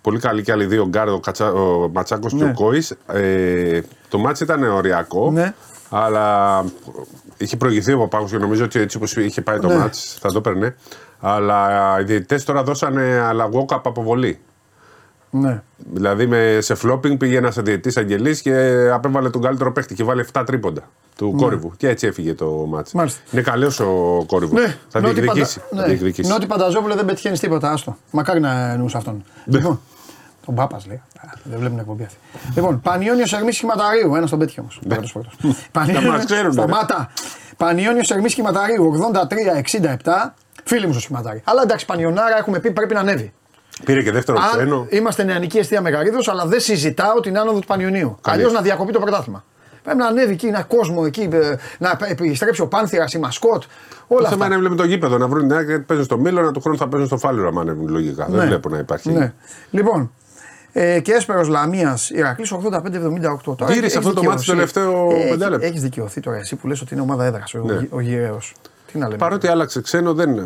Πολύ 0.00 0.18
καλή 0.18 0.42
και 0.42 0.52
άλλοι 0.52 0.66
δύο 0.66 0.86
γκάρ, 0.88 1.08
ο, 1.08 1.20
Κατσα, 1.20 1.52
ο 1.52 1.88
Ματσάκος 1.92 2.32
και 2.34 2.44
Ναι. 2.44 2.50
ο 2.50 2.52
Κόης. 2.54 2.94
Ε, 3.06 3.80
το 4.08 4.18
μάτς 4.18 4.40
ήταν 4.40 4.62
οριακό, 4.62 5.30
Ναι. 5.30 5.54
αλλά 5.90 6.64
είχε 7.36 7.56
προηγηθεί 7.56 7.92
ο 7.92 7.98
Παπάγος 7.98 8.30
και 8.30 8.38
νομίζω 8.38 8.64
ότι 8.64 8.80
έτσι 8.80 8.96
όπως 8.96 9.16
είχε 9.16 9.42
πάει 9.42 9.58
το 9.58 9.66
Ναι. 9.68 9.74
μάτς 9.76 10.18
θα 10.20 10.28
το 10.32 10.38
έπαιρνε. 10.38 10.74
Αλλά 11.20 11.96
οι 12.00 12.04
διαιτητές 12.04 12.44
τώρα 12.44 12.62
δώσανε 12.62 13.18
αλλά 13.18 13.48
walk-up 13.52 13.80
αποβολή. 13.84 14.38
Ναι. 15.30 15.62
Δηλαδή 15.92 16.26
με, 16.26 16.58
σε 16.60 16.74
φλόπινγκ 16.74 17.18
πήγε 17.18 17.36
ένα 17.36 17.50
διαιτητή 17.50 18.00
Αγγελής 18.00 18.42
και 18.42 18.88
απέβαλε 18.92 19.30
τον 19.30 19.42
καλύτερο 19.42 19.72
παίχτη 19.72 19.94
και 19.94 20.04
βάλε 20.04 20.24
7 20.32 20.42
τρίποντα 20.46 20.82
του 21.16 21.34
κόρυβου. 21.36 21.72
Και 21.76 21.88
έτσι 21.88 22.06
έφυγε 22.06 22.34
το 22.34 22.46
μάτσο. 22.46 22.90
Ναι. 22.94 23.00
Μάλιστα. 23.00 23.20
Είναι 23.32 23.42
καλός 23.42 23.80
ο 23.80 24.24
κόρυβος. 24.26 24.60
Ναι, 24.60 24.76
Θα 24.88 25.00
Νότι 25.00 25.20
διεκδικήσει. 25.20 25.58
Παντα- 25.60 25.76
Θα 25.76 25.80
ναι. 25.82 25.86
διεκδικήσει. 25.94 26.28
Νότι 26.30 26.46
Πανταζόπουλο 26.46 26.94
δεν 26.94 27.04
πετυχαίνεις 27.04 27.40
τίποτα, 27.40 27.70
άστο. 27.72 27.96
Μακάρι 28.10 28.40
να 28.40 28.70
εννοούσε 28.70 28.96
αυτόν. 28.96 29.24
Ναι. 29.44 29.58
Λοιπόν, 29.58 29.80
τον 30.46 30.54
Πάπας 30.54 30.86
λέει. 30.86 30.96
Α, 30.96 31.28
Δεν 31.44 31.58
βλέπουν 31.58 31.78
εκπομπή 31.78 32.02
αυτή. 32.04 32.16
λοιπόν, 32.54 32.80
Πανιόνιος 32.80 33.32
Ερμής 33.32 33.54
Σχηματαρίου. 33.54 34.14
Ένα 34.14 34.28
τον 34.28 34.38
πέτυχε 34.38 34.60
όμως. 34.60 34.80
Ναι. 34.82 34.94
Πρώτος 34.94 35.12
πρώτος. 35.12 35.34
Θα 35.72 36.00
μας 36.02 36.24
ξέρουν, 36.24 36.44
ρε. 36.46 36.52
Σταμάτα. 36.52 37.10
Πανιόνιος 37.56 38.10
Ερμής 38.10 38.30
Σχηματαρίου 38.30 38.84
83-67. 38.84 40.34
Φίλοι 40.64 40.86
μου 40.86 40.92
στο 40.92 41.00
σχηματάρι. 41.00 41.42
Αλλά 41.44 41.62
εντάξει, 41.62 41.86
Πανιονάρα 41.86 42.36
έχουμε 42.38 42.58
πει 42.58 42.70
πρέπει 42.70 42.94
να 42.94 43.00
ανέβει. 43.00 43.32
Πήρε 43.84 44.02
και 44.02 44.12
δεύτερο 44.12 44.38
Αν 44.38 44.48
ξένο. 44.58 44.86
είμαστε 44.90 45.22
νεανική 45.24 45.58
αιστεία 45.58 45.80
Μεγαρίδο, 45.80 46.18
αλλά 46.26 46.46
δεν 46.46 46.60
συζητάω 46.60 47.20
την 47.20 47.38
άνοδο 47.38 47.58
του 47.58 47.66
Πανιωνίου. 47.66 48.18
Καλή. 48.20 48.36
Αλλιώς 48.36 48.52
να 48.52 48.60
διακοπεί 48.60 48.92
το 48.92 48.98
πρωτάθλημα. 49.00 49.44
Πρέπει 49.82 49.98
να 49.98 50.06
ανέβει 50.06 50.32
εκεί, 50.32 50.50
να 50.50 50.62
κόσμο 50.62 51.02
εκεί, 51.06 51.28
ε, 51.32 51.54
να 51.78 51.98
επιστρέψει 52.08 52.60
ο 52.60 52.66
Πάνθυρας, 52.66 53.12
η 53.12 53.18
μασκότ. 53.18 53.62
Όλα 54.06 54.22
Το 54.22 54.28
θέμα 54.28 54.34
αυτά. 54.34 54.44
είναι 54.46 54.54
να 54.54 54.60
βλέπουμε 54.60 54.80
το 54.80 54.86
γήπεδο, 54.88 55.18
να 55.18 55.28
βρουν 55.28 55.48
την 55.48 55.52
άκρη 55.56 55.66
γιατί 55.66 55.82
παίζουν 55.84 56.04
στο 56.06 56.18
Μήλο, 56.18 56.50
του 56.50 56.60
χρόνου 56.60 56.78
θα 56.78 56.88
παίζουν 56.88 57.08
στο 57.08 57.18
Φάληρο, 57.18 57.48
αν 57.48 57.58
ανέβουν 57.58 57.88
λογικά. 57.88 58.26
Δεν 58.30 58.46
βλέπω 58.46 58.68
να 58.68 58.78
υπάρχει. 58.78 59.10
Ναι. 59.10 59.32
Λοιπόν, 59.70 60.12
ε, 60.72 61.00
και 61.00 61.12
έσπερος 61.12 61.48
Λαμίας 61.48 62.10
Ηρακλής 62.10 62.52
85-78. 62.52 63.54
Τώρα 63.56 63.72
Γύρισε 63.72 63.84
έχεις 63.84 63.96
αυτό 63.96 64.12
το 64.12 64.22
μάτι 64.22 64.42
δικαιωθεί. 64.42 64.42
στο 64.42 64.52
τελευταίο 64.52 65.08
Έχει- 65.16 65.28
πεντάλεπτο. 65.28 65.66
Έχεις 65.66 65.82
δικαιωθεί 65.82 66.20
τώρα 66.20 66.36
εσύ 66.36 66.56
που 66.56 66.66
λες 66.66 66.80
ότι 66.80 66.94
είναι 66.94 67.02
ομάδα 67.02 67.24
έδρας 67.24 67.54
ο, 67.54 67.58
Ναι. 67.64 67.86
ο 67.90 68.00
Γυραίος. 68.00 68.54
Τι 68.92 68.98
να 68.98 69.04
λέμε. 69.06 69.18
Παρότι 69.18 69.46
άλλαξε 69.48 69.80
ξένο, 69.80 70.14
δεν. 70.14 70.40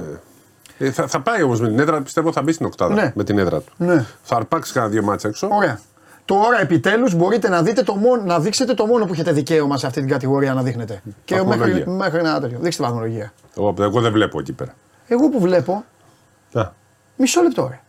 Ε, 0.79 0.91
θα, 0.91 1.07
θα 1.07 1.21
πάει 1.21 1.43
όμως 1.43 1.61
με 1.61 1.69
την 1.69 1.79
έδρα, 1.79 2.01
πιστεύω 2.03 2.33
θα 2.33 2.43
μπει 2.43 2.53
στην 2.53 2.67
οκτάδα 2.67 2.95
Ναι. 2.95 3.13
με 3.15 3.25
την 3.25 3.39
έδρα 3.39 3.61
του. 3.61 3.73
Ναι. 3.77 4.05
Θα 4.23 4.37
αρπάξει 4.37 4.73
κανένα 4.73 4.93
δύο 4.93 5.03
μάτσα 5.03 5.29
έξω. 5.29 5.49
Ωραία. 5.51 5.81
Τώρα 6.25 6.61
επιτέλους 6.61 7.15
μπορείτε 7.15 7.49
να, 7.49 7.63
δείτε 7.63 7.83
το 7.83 7.95
μόνο, 7.95 8.23
να 8.23 8.41
δείξετε 8.41 8.75
το 8.75 8.87
μόνο 8.87 9.05
που 9.07 9.13
έχετε 9.13 9.33
δικαίωμα 9.33 9.79
σε 9.79 9.87
αυτή 9.87 10.01
την 10.01 10.09
κατηγορία 10.09 10.55
να 10.55 10.63
δείχνετε. 10.63 11.03
Και 11.25 11.35
μέχρι, 11.35 11.49
Βαθμολογία. 11.49 11.87
μέχρι 11.89 12.19
ένα 12.19 12.41
τέτοιο. 12.41 12.59
Δείξτε 12.61 12.83
τη 12.83 12.89
βαθμολογία. 12.89 13.33
Εγώ, 13.57 13.75
εγώ 13.79 14.01
δεν 14.01 14.13
βλέπω 14.13 14.39
εκεί 14.39 14.53
πέρα. 14.53 14.75
Εγώ 15.07 15.29
που 15.29 15.41
βλέπω, 15.41 15.85
Α, 16.53 16.69
μισό 17.17 17.43
λεπτό 17.43 17.67
ρε. 17.71 17.81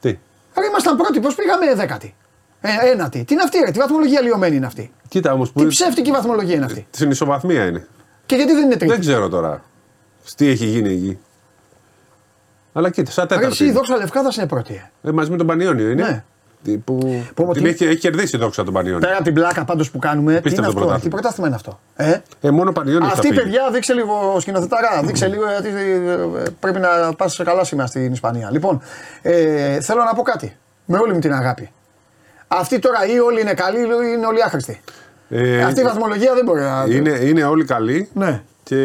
τι; 0.00 0.18
Άρα 0.54 0.66
ήμασταν 0.66 0.96
πρώτοι, 0.96 1.20
πώς 1.20 1.34
πήγαμε 1.34 1.74
δέκατοι. 1.74 2.14
Ε, 2.60 2.90
ένατη. 2.92 3.24
Τι 3.24 3.32
είναι 3.34 3.42
αυτή, 3.42 3.58
ρε, 3.64 3.70
τι 3.70 3.78
βαθμολογία 3.78 4.20
λιωμένη 4.20 4.56
είναι 4.56 4.66
αυτή; 4.66 4.92
Κοίτα 5.08 5.32
όμως 5.32 5.50
που. 5.52 5.60
Τι 5.60 5.66
ψεύτικη 5.66 6.10
βαθμολογία 6.10 6.54
είναι 6.54 6.64
αυτή; 6.64 6.86
Στην 6.90 7.10
ισοβαθμία 7.10 7.66
είναι. 7.66 7.86
Και 8.26 8.34
γιατί 8.36 8.52
δεν 8.52 8.64
είναι 8.64 8.76
τρίτη; 8.76 8.92
Δεν 8.92 9.00
ξέρω 9.00 9.28
τώρα. 9.28 9.62
Τι 10.36 10.48
έχει 10.48 10.64
γίνει 10.66 10.88
εκεί. 10.92 11.18
Αλλά 12.72 12.90
κοίτα, 12.90 13.10
σαν 13.10 13.24
Ρε, 13.24 13.28
τέταρτη. 13.34 13.52
εσύ 13.52 13.62
η 13.62 13.66
είναι. 13.66 13.76
δόξα 13.76 13.96
Λευκάδας 13.96 14.36
είναι 14.36 14.46
πρώτη. 14.46 14.74
ε. 15.02 15.08
Ε, 15.08 15.12
μαζί 15.12 15.30
με 15.30 15.36
τον 15.36 15.46
Πανιόνιο 15.46 15.90
είναι. 15.90 16.02
Ναι. 16.02 16.24
Τι- 16.62 16.76
Που, 16.76 17.24
Πω, 17.34 17.44
πω, 17.46 17.52
την 17.52 17.62
τι- 17.62 17.68
έχει, 17.68 17.84
έχει 17.84 17.98
κερδίσει 17.98 18.36
η 18.36 18.38
δόξα 18.38 18.64
τον 18.64 18.74
Πανιόνιο. 18.74 18.98
Πέρα 18.98 19.14
από 19.14 19.24
την 19.24 19.34
πλάκα 19.34 19.64
πάντως 19.64 19.90
που 19.90 19.98
κάνουμε, 19.98 20.24
τι 20.24 20.30
είναι 20.30 20.38
Απίστευτο 20.38 20.68
αυτό, 20.68 20.80
πρωτάθλημα. 20.80 21.02
τι 21.04 21.20
πρωτάθλημα 21.20 21.46
είναι 21.46 21.56
αυτό. 21.56 21.80
Ε; 21.96 22.16
Ε, 22.40 22.50
μόνο 22.50 22.70
ο 22.70 22.72
Πανιόνιο 22.72 23.06
θα 23.08 23.12
Αυτή 23.12 23.26
φύγει. 23.26 23.40
παιδιά, 23.40 23.70
δείξε 23.72 23.92
λίγο 23.92 24.36
σκηνοθεταρά. 24.40 25.02
Δείξε 25.04 25.26
λίγο 25.26 25.44
γιατί 25.50 25.68
ε, 25.68 26.42
πρέπει 26.60 26.78
να 26.78 27.12
πας 27.16 27.32
σε 27.34 27.44
καλά 27.44 27.64
σημεία 27.64 27.86
στην 27.86 28.12
Ισπανία. 28.12 28.50
Λοιπόν, 28.50 28.80
ε, 29.22 29.80
θέλω 29.80 30.02
να 30.02 30.14
πω 30.14 30.22
κάτι. 30.22 30.56
Με 30.84 30.98
όλη 30.98 31.12
μου 31.12 31.18
την 31.18 31.32
αγάπη. 31.32 31.70
Αυτή 32.48 32.78
τώρα 32.78 33.06
ή 33.06 33.18
όλοι 33.18 33.40
είναι 33.40 33.54
καλοί 33.54 33.78
ή 33.78 33.86
είναι 34.16 34.26
όλοι 34.26 34.42
άχρηστοι. 34.42 34.80
Ε, 35.28 35.62
Αυτή 35.62 35.80
η 35.80 35.82
βαθμολογία 35.84 36.34
δεν 36.34 36.44
μπορεί 36.44 36.60
να. 36.60 36.84
είναι, 36.88 37.10
είναι 37.10 37.44
όλοι 37.44 37.64
καλοί 37.64 38.08
Ναι, 38.12 38.42
και 38.68 38.80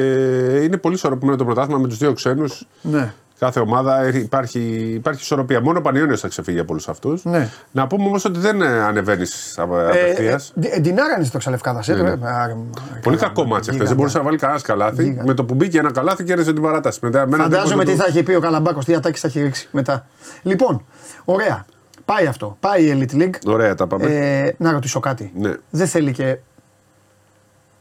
είναι 0.63 0.77
πολύ 0.77 0.95
ισορροπημένο 0.95 1.37
το 1.37 1.45
πρωτάθλημα 1.45 1.79
με 1.79 1.87
τους 1.87 1.97
δύο 1.97 2.13
ξένους. 2.13 2.67
ναι. 2.81 3.13
Κάθε 3.39 3.59
ομάδα 3.59 4.01
έχει- 4.01 4.17
υπάρχει, 4.17 4.59
υπάρχει 4.93 5.21
ισορροπία. 5.21 5.61
Μόνο 5.61 5.77
ο 5.79 5.81
Πανιόνιος 5.81 6.19
θα 6.21 6.27
ξεφύγει 6.27 6.59
από 6.59 6.71
όλους 6.71 6.87
αυτούς. 6.89 7.23
Ναι. 7.25 7.49
Να 7.71 7.87
πούμε 7.87 8.05
όμως 8.05 8.25
ότι 8.25 8.39
δεν 8.39 8.61
ανεβαίνεις 8.63 9.57
Ε, 9.57 9.61
απευθείας. 9.61 10.53
ε, 10.61 10.79
Ντινάρανε 10.79 11.25
το 11.31 11.37
ξαλευκάδα. 11.37 11.83
Ε, 11.87 11.93
Ναι, 11.93 12.01
ναι. 12.01 12.09
ε, 12.09 12.13
ε, 12.13 12.99
Πολύ 13.01 13.15
ε, 13.15 13.19
κακό 13.19 13.43
μάτσο 13.45 13.59
χθε. 13.61 13.71
γίγαντα. 13.71 13.87
Δεν 13.87 13.95
μπορούσε 13.95 14.17
να 14.17 14.23
βάλει 14.23 14.37
κανένας 14.37 14.61
καλάθι. 14.61 15.03
Γίγαντα. 15.03 15.23
Με 15.25 15.33
το 15.33 15.43
που 15.45 15.53
μπήκε 15.53 15.79
ένα 15.79 15.91
καλάθι 15.91 16.23
κέρδισε 16.23 16.53
την 16.53 16.61
παράταση. 16.61 16.99
Μετά, 17.01 17.27
με 17.27 17.35
ένα 17.35 17.43
Φαντάζομαι 17.43 17.67
τρίποντο 17.69 17.91
τι 17.91 17.91
του- 17.97 18.03
θα 18.03 18.05
έχει 18.09 18.23
πει 18.23 18.33
ο 18.33 18.39
Καλαμπάκος, 18.39 18.85
τι 18.85 18.93
ατάκη 18.95 19.19
θα 19.19 19.27
έχει 19.27 19.41
ρίξει 19.41 19.67
μετά. 19.71 20.05
Λοιπόν, 20.41 20.85
ωραία. 21.25 21.65
Πάει 22.05 22.25
αυτό. 22.25 22.57
Πάει 22.59 22.83
η 22.83 22.97
Elite 23.11 23.21
League. 23.21 23.35
Ωραία 23.45 23.75
τα 23.75 23.87
πάμε. 23.87 24.05
Ε, 24.05 24.53
να 24.57 24.71
ρωτήσω 24.71 24.99
κάτι. 24.99 25.31
Ναι. 25.35 25.53
Δεν 25.69 25.87
θέλει 25.87 26.11
και. 26.11 26.37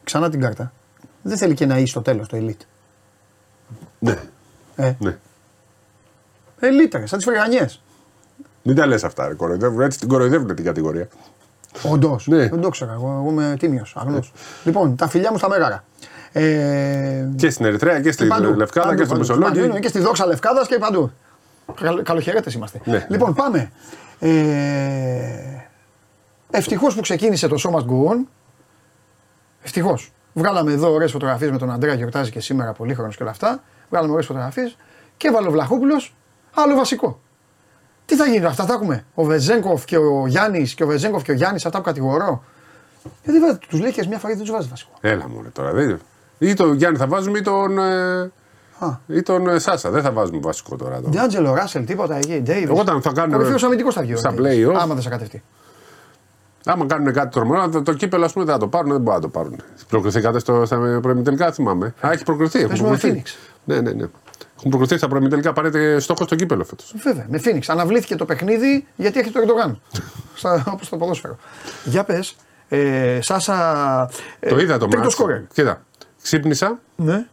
Ξανά 0.05 0.31
την 0.31 0.41
κάρτα. 0.41 0.73
Δεν 1.23 1.37
θέλει 1.37 1.55
και 1.55 1.67
να 1.67 1.77
είσαι 1.77 1.87
στο 1.87 2.03
τέλος 2.03 2.29
το 2.29 2.37
Elite. 2.41 2.65
Ναι. 3.99 4.19
Ε, 4.77 4.93
ναι. 4.99 5.17
Elite, 6.61 6.93
ρε, 6.93 7.07
σαν 7.07 7.19
τις 7.19 7.25
φρεγανιές. 7.27 7.83
Μην 8.63 8.77
τα 8.77 8.87
λες 8.87 9.05
αυτά. 9.05 9.29
Ρε, 9.29 9.35
κοροϊδεύουν, 9.35 9.81
έτσι 9.81 9.99
την 9.99 10.09
κοροϊδεύουν 10.09 10.55
την 10.55 10.65
κατηγορία. 10.65 11.09
Όντως. 11.83 12.27
Ναι. 12.27 12.49
Δεν 12.49 12.61
το 12.61 12.69
ξέρα. 12.69 12.93
Εγώ, 12.93 13.17
εγώ 13.21 13.31
είμαι 13.31 13.57
τίμιος, 13.59 13.95
αγνός. 13.97 14.33
λοιπόν, 14.65 14.97
τα 14.97 15.09
φιλιά 15.09 15.31
μου 15.31 15.39
στα 15.39 15.49
μέγαρα. 15.49 15.85
Ε, 16.33 17.29
Και 17.37 17.51
στην 17.51 17.65
Ερυθρέα 17.65 18.01
και 18.01 18.13
στη 18.13 18.27
παντού, 18.27 18.55
Λευκάδα 18.55 18.87
παντού, 18.87 18.99
και 19.01 19.05
στο 19.05 19.15
παντού, 19.15 19.27
παντού, 19.29 19.41
Μεσολόγγι. 19.43 19.71
είναι 19.71 19.81
και 19.81 19.89
στη 19.89 19.99
δόξα 19.99 20.27
Λευκάδας 20.27 20.67
και 20.67 20.79
παντού. 20.79 21.13
Καλ, 21.81 22.03
καλοχαιρέτες 22.03 22.55
είμαστε. 22.55 22.81
Ναι. 22.85 23.07
Λοιπόν, 23.11 23.35
πάμε. 23.35 23.71
Ε, 24.19 24.31
Ευτυχώς 26.51 26.95
που 26.95 27.01
ξεκίνησε 27.01 27.49
το 27.49 27.57
σώμα 27.57 27.85
Go 27.89 28.11
On. 28.13 28.17
Ευτυχώς. 29.63 30.13
Βγάλαμε 30.33 30.73
εδώ 30.73 30.93
ωραίες 30.93 31.11
φωτογραφίες 31.11 31.51
με 31.51 31.59
τον 31.59 31.71
Αντρέα, 31.71 31.95
γιορτάζει 31.95 32.31
και 32.31 32.41
σήμερα 32.41 32.73
πολύχρονος 32.73 33.17
και 33.17 33.23
όλα 33.23 33.33
αυτά. 33.33 33.63
Βγάλαμε 33.91 34.13
ωραίες 34.13 34.27
φωτογραφίες 34.27 34.77
και 35.17 35.29
έβαλε 35.29 35.49
ο 35.49 35.51
Βλαχόπουλος 35.51 36.15
άλλο 36.55 36.75
βασικό. 36.77 37.21
Τι 38.07 38.17
θα 38.17 38.27
γίνει, 38.27 38.45
αυτά 38.45 38.65
τα 38.65 38.73
έχουμε. 38.73 39.05
Ο 39.15 39.25
Βεζέγκοφ 39.25 39.85
και 39.85 39.97
ο 39.97 40.27
Γιάννης 40.27 40.75
και 40.75 40.83
ο 40.85 40.87
Βεζέγκοφ 40.87 41.23
και 41.23 41.31
ο 41.31 41.35
Γιάννης, 41.35 41.67
αυτά 41.67 41.79
που 41.79 41.85
κατηγορώ. 41.85 42.45
Γιατί 43.25 43.59
τους 43.69 43.81
λέει 43.81 43.93
και 43.93 44.05
μια 44.09 44.19
φορά 44.19 44.33
δεν 44.35 44.43
τους 44.43 44.51
βάζει 44.53 44.69
βασικό. 44.69 44.91
Έλα 45.01 45.29
μου 45.29 45.51
τώρα. 45.53 45.73
Δεν... 45.73 46.01
Ή 46.39 46.55
τον 46.55 46.75
Γιάννη 46.75 46.99
θα 46.99 47.07
βάζουμε 47.07 47.39
ή 47.39 47.43
τον, 47.43 47.79
ε, 47.79 48.21
Α. 48.79 48.99
ή 49.07 49.23
τον 49.23 49.49
ε, 49.49 49.59
Σάσα. 49.59 49.91
Δεν 49.91 50.03
θα 50.03 50.13
βάζουμε 50.13 50.39
βασικό 50.43 50.77
τώρα. 50.77 50.97
εδώ. 50.97 51.09
Ντιάντζελο 51.09 51.55
Ράσελ, 51.55 51.85
τίποτα 51.85 52.17
εκεί. 52.17 52.41
Ντέιβις. 52.43 52.79
Όταν 52.81 53.03
θα 53.03 53.13
κάνουμε- 53.13 53.37
Κορυφαίο 53.45 53.67
αμυντικός 53.67 53.95
θα 53.95 54.03
βγει. 54.03 54.13
ο 54.13 54.17
στα 54.17 54.33
Ντέιβις. 54.33 54.67
play-off. 54.69 54.75
Άμα 54.81 54.95
δεν 54.95 55.03
σε 55.03 55.09
κατευτεί. 55.09 55.43
Άμα 56.65 56.87
κάνουν 56.87 57.13
κάτι 57.13 57.29
τρομερό, 57.35 57.69
το, 57.69 57.83
το 57.83 57.93
κύπελο 57.93 58.25
ας 58.25 58.33
πούμε, 58.33 58.45
δεν 58.45 58.55
θα 58.55 58.61
το 58.61 58.69
πάρουν, 58.69 58.91
δεν 58.91 59.01
μπορούν 59.01 59.21
να 59.21 59.27
το 59.27 59.29
πάρουν. 59.39 59.61
Προκριθήκατε 59.89 60.39
στο, 60.39 60.65
στα 60.67 60.99
προημιτελικά, 61.03 61.53
θυμάμαι. 61.53 61.95
Α, 62.01 62.13
έχει 62.13 62.25
προκριθεί. 62.25 62.57
Έχουν 62.59 62.69
Παίζουμε 62.69 62.91
με 62.91 62.97
προκριθεί. 62.97 63.25
Ναι, 63.65 63.81
ναι, 63.81 63.91
ναι. 63.93 64.05
Έχουν 64.57 64.71
προκριθεί 64.71 64.97
στα 64.97 65.09
προημιτελικά, 65.09 65.53
πάρετε 65.53 65.99
στόχο 66.01 66.25
στο 66.25 66.35
κύπελο 66.35 66.65
φέτος. 66.65 66.95
Βέβαια, 67.03 67.27
με 67.29 67.39
Φίνιξ. 67.39 67.69
Αναβλήθηκε 67.69 68.17
το 68.17 68.25
παιχνίδι 68.25 68.87
γιατί 68.97 69.19
έχει 69.19 69.31
το 69.31 69.41
Ερντογάν. 69.41 69.81
Όπως 70.73 70.89
το 70.89 70.97
ποδόσφαιρο. 70.97 71.37
Για 71.85 72.05
πες, 72.05 72.37
ε, 72.69 73.19
Σάσα. 73.23 74.11
ε, 74.41 74.49
το 74.49 74.59
είδα 74.59 74.79
το 74.79 74.87
τρίτο 74.87 75.03
μάτς. 75.03 75.13
σκόρερ. 75.15 75.41
Κοίτα, 75.53 75.83
ξύπνησα 76.23 76.79
Ναι, 76.97 77.27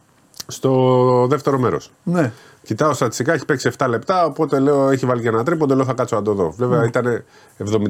στο 0.46 1.26
δεύτερο 1.28 1.58
μέρος. 1.58 1.92
ναι. 2.02 2.32
Κοιτάω 2.68 2.92
στατιστικά, 2.92 3.32
έχει 3.32 3.44
παίξει 3.44 3.70
7 3.78 3.86
λεπτά, 3.88 4.24
οπότε 4.24 4.58
λέω 4.58 4.90
έχει 4.90 5.06
βάλει 5.06 5.22
και 5.22 5.28
ένα 5.28 5.44
τρίποντο, 5.44 5.74
λέω 5.74 5.84
θα 5.84 5.92
κάτσω 5.92 6.16
να 6.16 6.22
το 6.22 6.32
δω. 6.32 6.54
Βέβαια 6.56 6.84
ήταν 6.84 7.24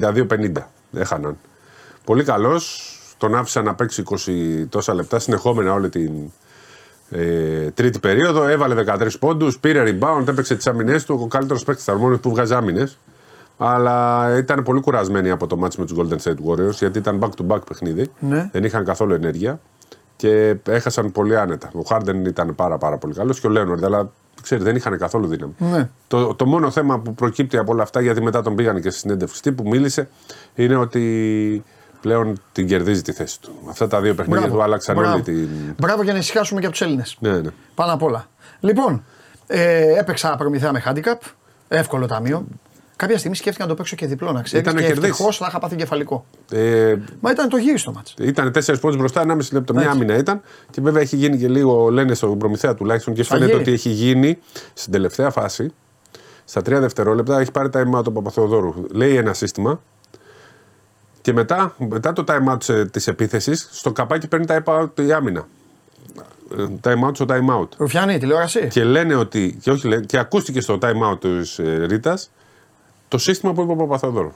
72-50, 0.03 0.53
έχαναν. 0.93 1.37
Πολύ 2.05 2.25
καλός, 2.25 2.93
τον 3.17 3.35
άφησα 3.35 3.63
να 3.63 3.75
παίξει 3.75 4.03
20 4.07 4.67
τόσα 4.69 4.95
λεπτά 4.95 5.19
συνεχόμενα 5.19 5.73
όλη 5.73 5.89
την 5.89 6.13
ε, 7.11 7.71
τρίτη 7.71 7.99
περίοδο. 7.99 8.49
Έβαλε 8.49 8.85
13 8.87 9.09
πόντους, 9.19 9.59
πήρε 9.59 9.83
rebound, 9.87 10.29
έπαιξε 10.29 10.57
τις 10.57 10.67
άμυνε 10.67 11.01
του. 11.01 11.19
Ο 11.23 11.27
καλύτερος 11.27 11.65
παίκτης 11.65 11.85
τη 11.85 11.93
που 12.21 12.31
βγάζει 12.31 12.55
άμυνες. 12.55 12.99
Αλλά 13.57 14.29
ήταν 14.37 14.63
πολύ 14.63 14.81
κουρασμένοι 14.81 15.31
από 15.31 15.47
το 15.47 15.57
μάτς 15.57 15.77
με 15.77 15.87
τους 15.87 15.99
Golden 15.99 16.29
State 16.29 16.51
Warriors 16.51 16.73
γιατί 16.79 16.99
ήταν 16.99 17.19
back-to-back 17.23 17.61
παιχνίδι. 17.69 18.11
Ναι. 18.19 18.49
Δεν 18.53 18.65
είχαν 18.65 18.85
καθόλου 18.85 19.15
ενέργεια 19.15 19.61
και 20.17 20.57
έχασαν 20.69 21.13
πολύ 21.13 21.39
άνετα. 21.39 21.71
Ο 21.73 21.81
Χάρντεν 21.81 22.25
ήταν 22.25 22.55
πάρα, 22.55 22.79
πάρα 22.79 22.97
πολύ 22.99 23.15
καλός 23.15 23.41
και 23.41 23.47
ο 23.47 23.51
Λέονορντ, 23.51 23.85
αλλά 23.85 24.11
ξέρεις, 24.43 24.65
δεν 24.65 24.77
είχαν 24.77 24.99
καθόλου 24.99 25.27
δύναμη. 25.27 25.55
Ναι. 25.59 25.89
Το, 26.07 26.35
το 26.35 26.47
μόνο 26.47 26.71
θέμα 26.71 26.99
που 26.99 27.15
προκύπτει 27.15 27.57
από 27.57 27.73
όλα 27.73 27.83
αυτά, 27.83 28.01
γιατί 28.01 28.23
μετά 28.23 28.43
τον 28.43 28.55
πήγαν 28.55 28.81
και 28.81 28.91
στη 28.91 28.99
συνέντευξη 28.99 29.53
που 29.53 29.69
μίλησε, 29.69 30.09
είναι 30.55 30.77
ότι 30.77 31.65
πλέον 32.01 32.41
την 32.53 32.67
κερδίζει 32.67 33.03
τη 33.03 33.13
θέση 33.13 33.41
του. 33.41 33.51
Αυτά 33.69 33.89
τα 33.89 34.01
δύο 34.01 34.15
παιχνίδια 34.15 34.49
του 34.49 34.63
άλλαξαν 34.63 34.97
Μπράβο. 34.97 35.13
όλη 35.13 35.23
την. 35.23 35.49
Μπράβο 35.79 36.03
για 36.03 36.13
να 36.13 36.19
ησυχάσουμε 36.19 36.61
και 36.61 36.67
από 36.67 36.77
τους 36.77 36.87
Έλληνες. 36.87 37.17
Ναι, 37.21 37.39
ναι. 37.41 37.51
Πάνω 37.75 37.93
απ' 37.93 38.03
όλα. 38.03 38.27
Λοιπόν, 38.61 39.05
ε, 39.47 39.99
έπαιξα 39.99 40.37
προμηθεία 40.37 40.73
με 40.73 40.83
handicap. 40.87 41.19
Εύκολο 41.69 42.07
ταμείο. 42.07 42.47
Κάποια 42.99 43.19
στιγμή 43.19 43.37
σκέφτηκα 43.37 43.65
να 43.65 43.71
το 43.71 43.77
παίξω 43.77 43.97
και 43.97 44.07
διπλό, 44.07 44.33
να 44.33 44.43
ξέρεις. 44.43 44.67
Ήταν 44.67 44.77
Και 44.77 44.81
να 44.83 44.87
κερδίσει. 44.87 45.11
ευτυχώς 45.11 45.37
θα 45.37 45.47
είχα 45.49 45.59
πάθει 45.59 45.77
κεφαλικό. 45.77 46.25
Ε, 46.51 46.95
Μα 47.21 47.31
ήταν 47.31 47.49
το 47.49 47.57
γύριστο 47.57 47.93
μάτς. 47.93 48.15
ήταν 48.21 48.53
4 48.53 48.81
πόντους 48.81 48.97
μπροστά, 48.99 49.21
1,5 49.21 49.53
λεπτό. 49.53 49.73
Μια 49.73 49.83
Έτσι. 49.83 49.97
άμυνα 49.97 50.17
ήταν. 50.17 50.41
Και 50.71 50.81
βέβαια 50.81 51.03
έχει 51.03 51.17
γίνει 51.17 51.39
και 51.39 51.49
λίγο, 51.49 51.89
λένε 51.91 52.15
στον 52.15 52.39
προμηθέα 52.39 52.75
τουλάχιστον, 52.75 53.15
και 53.15 53.25
φαίνεται 53.25 53.47
Σφαγή. 53.47 53.63
ότι 53.63 53.73
έχει 53.73 53.89
γίνει 53.89 54.39
στην 54.75 54.93
τελευταία 54.93 55.31
φάση. 55.31 55.73
Στα 56.45 56.63
τρία 56.63 56.81
δευτερόλεπτα 56.81 57.41
έχει 57.41 57.51
πάρει 57.51 57.69
time 57.75 57.99
out 57.99 58.05
ο 58.05 58.11
Παπαθεοδόρου. 58.11 58.75
Λέει 58.93 59.17
ένα 59.17 59.33
σύστημα. 59.35 59.81
Και 61.21 61.33
μετά, 61.33 61.75
μετά 61.89 62.13
το 62.13 62.25
time 62.29 62.53
out 62.55 62.91
της 62.91 63.07
επίθεσης, 63.07 63.69
στο 63.73 63.93
καπάκι 63.93 64.29
παίρνει 64.29 64.47
time 64.49 64.63
out 64.83 65.01
η 65.01 65.13
άμυνα. 65.13 65.47
Ε, 66.59 66.65
Time 66.85 67.09
out 67.09 67.15
στο 67.15 67.25
time 67.29 67.61
out. 67.61 67.69
Ρουφιάνη, 67.77 68.19
τηλεόραση. 68.19 68.69
Και 68.69 68.85
λένε 68.85 69.15
ότι. 69.15 69.59
Και, 69.61 69.71
όχι, 69.71 69.89
λένε, 69.89 70.05
και 70.05 70.19
ακούστηκε 70.19 70.61
στο 70.61 70.79
time 70.83 71.13
out 71.13 71.21
της 71.21 71.59
ε, 71.59 71.85
Ρίτας 71.89 72.31
το 73.09 73.19
σύστημα 73.19 73.53
που 73.53 73.63
είπε 73.63 73.73
ο 73.73 73.77
Παπαθεοδόρου. 73.77 74.33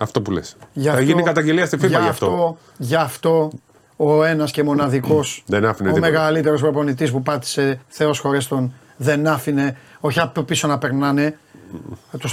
Αυτό 0.00 0.22
που 0.22 0.30
λες. 0.30 0.56
Γι' 0.72 0.84
Θα 0.84 0.90
αυτό- 0.90 1.02
γίνει 1.02 1.22
καταγγελία 1.22 1.66
στη 1.66 1.78
FIFA 1.82 1.88
γι' 1.88 1.94
αυτό. 1.96 2.56
Γι' 2.78 2.94
αυτό 2.96 3.50
ο 3.96 4.24
ένας 4.24 4.50
και 4.50 4.62
μοναδικός, 4.62 5.42
Δεν 5.46 5.64
άφηνε 5.66 5.88
ο 5.90 5.92
τίποτα. 5.92 6.12
μεγαλύτερος 6.12 6.60
προπονητής 6.60 7.10
που 7.10 7.22
πάτησε 7.22 7.80
Θεό 7.88 8.14
χωρέστον, 8.14 8.72
δεν 8.96 9.26
άφηνε, 9.26 9.76
όχι 10.00 10.20
από 10.20 10.42
πίσω 10.42 10.68
να 10.68 10.78
περνάνε. 10.78 11.38
Του 12.18 12.28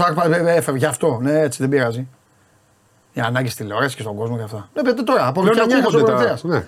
έφευγε 0.45 0.79
γι' 0.79 0.85
αυτό, 0.85 1.19
ναι, 1.21 1.39
έτσι 1.39 1.59
δεν 1.61 1.69
πειράζει. 1.69 2.07
Οι 3.13 3.21
ανάγκες 3.21 3.55
τηλεόρασης 3.55 3.95
και 3.95 4.01
στον 4.01 4.15
κόσμο 4.15 4.37
και 4.37 4.43
αυτά. 4.43 4.69
Βλέπετε 4.73 5.03
τώρα, 5.03 5.27
από 5.27 5.41
Πλέον 5.41 5.55
19 5.69 5.73
ακούγονται 5.73 6.11
τα- 6.11 6.17
προμηθεία. 6.17 6.37
ναι. 6.49 6.65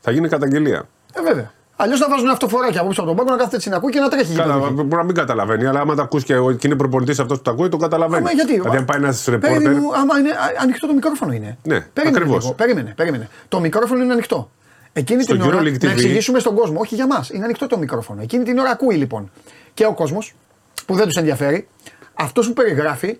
Θα 0.00 0.10
γίνει 0.10 0.28
καταγγελία. 0.28 0.88
Ε, 1.12 1.22
βέβαια. 1.22 1.52
Αλλιώς 1.76 1.98
θα 1.98 2.06
βάζουν 2.10 2.28
αυτοφοράκια 2.28 2.80
από 2.80 2.88
πίσω 2.88 3.00
από 3.00 3.08
τον 3.10 3.18
πάγκο 3.18 3.30
να 3.30 3.36
κάθεται 3.36 3.56
έτσι 3.56 3.68
να 3.68 3.76
ακούει 3.76 3.92
και 3.92 4.00
να 4.00 4.08
τρέχει. 4.08 4.34
Καλά, 4.34 4.54
γύρω-γύρω. 4.54 4.82
μπορεί 4.82 4.96
να 4.96 5.02
μην 5.04 5.14
καταλαβαίνει, 5.14 5.66
αλλά 5.66 5.80
άμα 5.80 5.94
τα 5.94 6.02
ακούς 6.02 6.24
και, 6.24 6.36
ο- 6.36 6.52
και 6.52 6.66
είναι 6.66 6.76
προπονητής 6.76 7.18
αυτός 7.18 7.36
που 7.36 7.42
τα 7.42 7.50
ακούει, 7.50 7.68
το 7.68 7.76
καταλαβαίνει. 7.76 8.20
Άμα, 8.22 8.30
γιατί, 8.32 8.52
Δηλαδή, 8.52 8.76
αν 8.76 8.84
πάει 8.84 8.96
ένας 8.98 9.24
Παιδί 9.24 9.38
ρεπόρτερ. 9.46 9.72
μου, 9.74 9.94
άμα 9.94 10.18
είναι 10.18 10.30
α- 10.30 10.34
ανοιχτό 10.62 10.86
το 10.86 10.92
μικρόφωνο 10.94 11.32
είναι. 11.32 11.58
Ναι, 11.62 11.80
περίμενε 11.80 12.18
ακριβώς. 12.24 12.42
λίγο, 12.42 12.54
περίμενε, 12.54 12.92
περίμενε. 12.96 13.28
Το 13.48 13.60
μικρόφωνο 13.60 14.02
είναι 14.02 14.12
ανοιχτό. 14.12 14.50
Εκείνη 14.92 15.22
Στο 15.22 15.32
την 15.32 15.42
ώρα, 15.42 15.58
EuroLeague 15.60 15.78
να 15.82 15.88
TV. 15.88 15.92
εξηγήσουμε 15.92 16.38
στον 16.38 16.54
κόσμο, 16.54 16.80
όχι 16.80 16.94
για 16.94 17.06
μας, 17.06 17.30
είναι 17.30 17.44
ανοιχτό 17.44 17.66
το 17.66 17.78
μικρόφωνο. 17.78 18.22
Εκείνη 18.22 18.44
την 18.44 18.58
ώρα 18.58 18.70
ακούει 18.70 18.94
λοιπόν 18.96 19.30
και 19.74 19.86
ο 19.86 19.92
κόσμος 19.94 20.34
που 20.86 20.94
δεν 20.94 21.06
τους 21.06 21.16
ενδιαφέρει, 21.16 21.68
αυτός 22.14 22.46
που 22.46 22.52
περιγράφει 22.52 23.18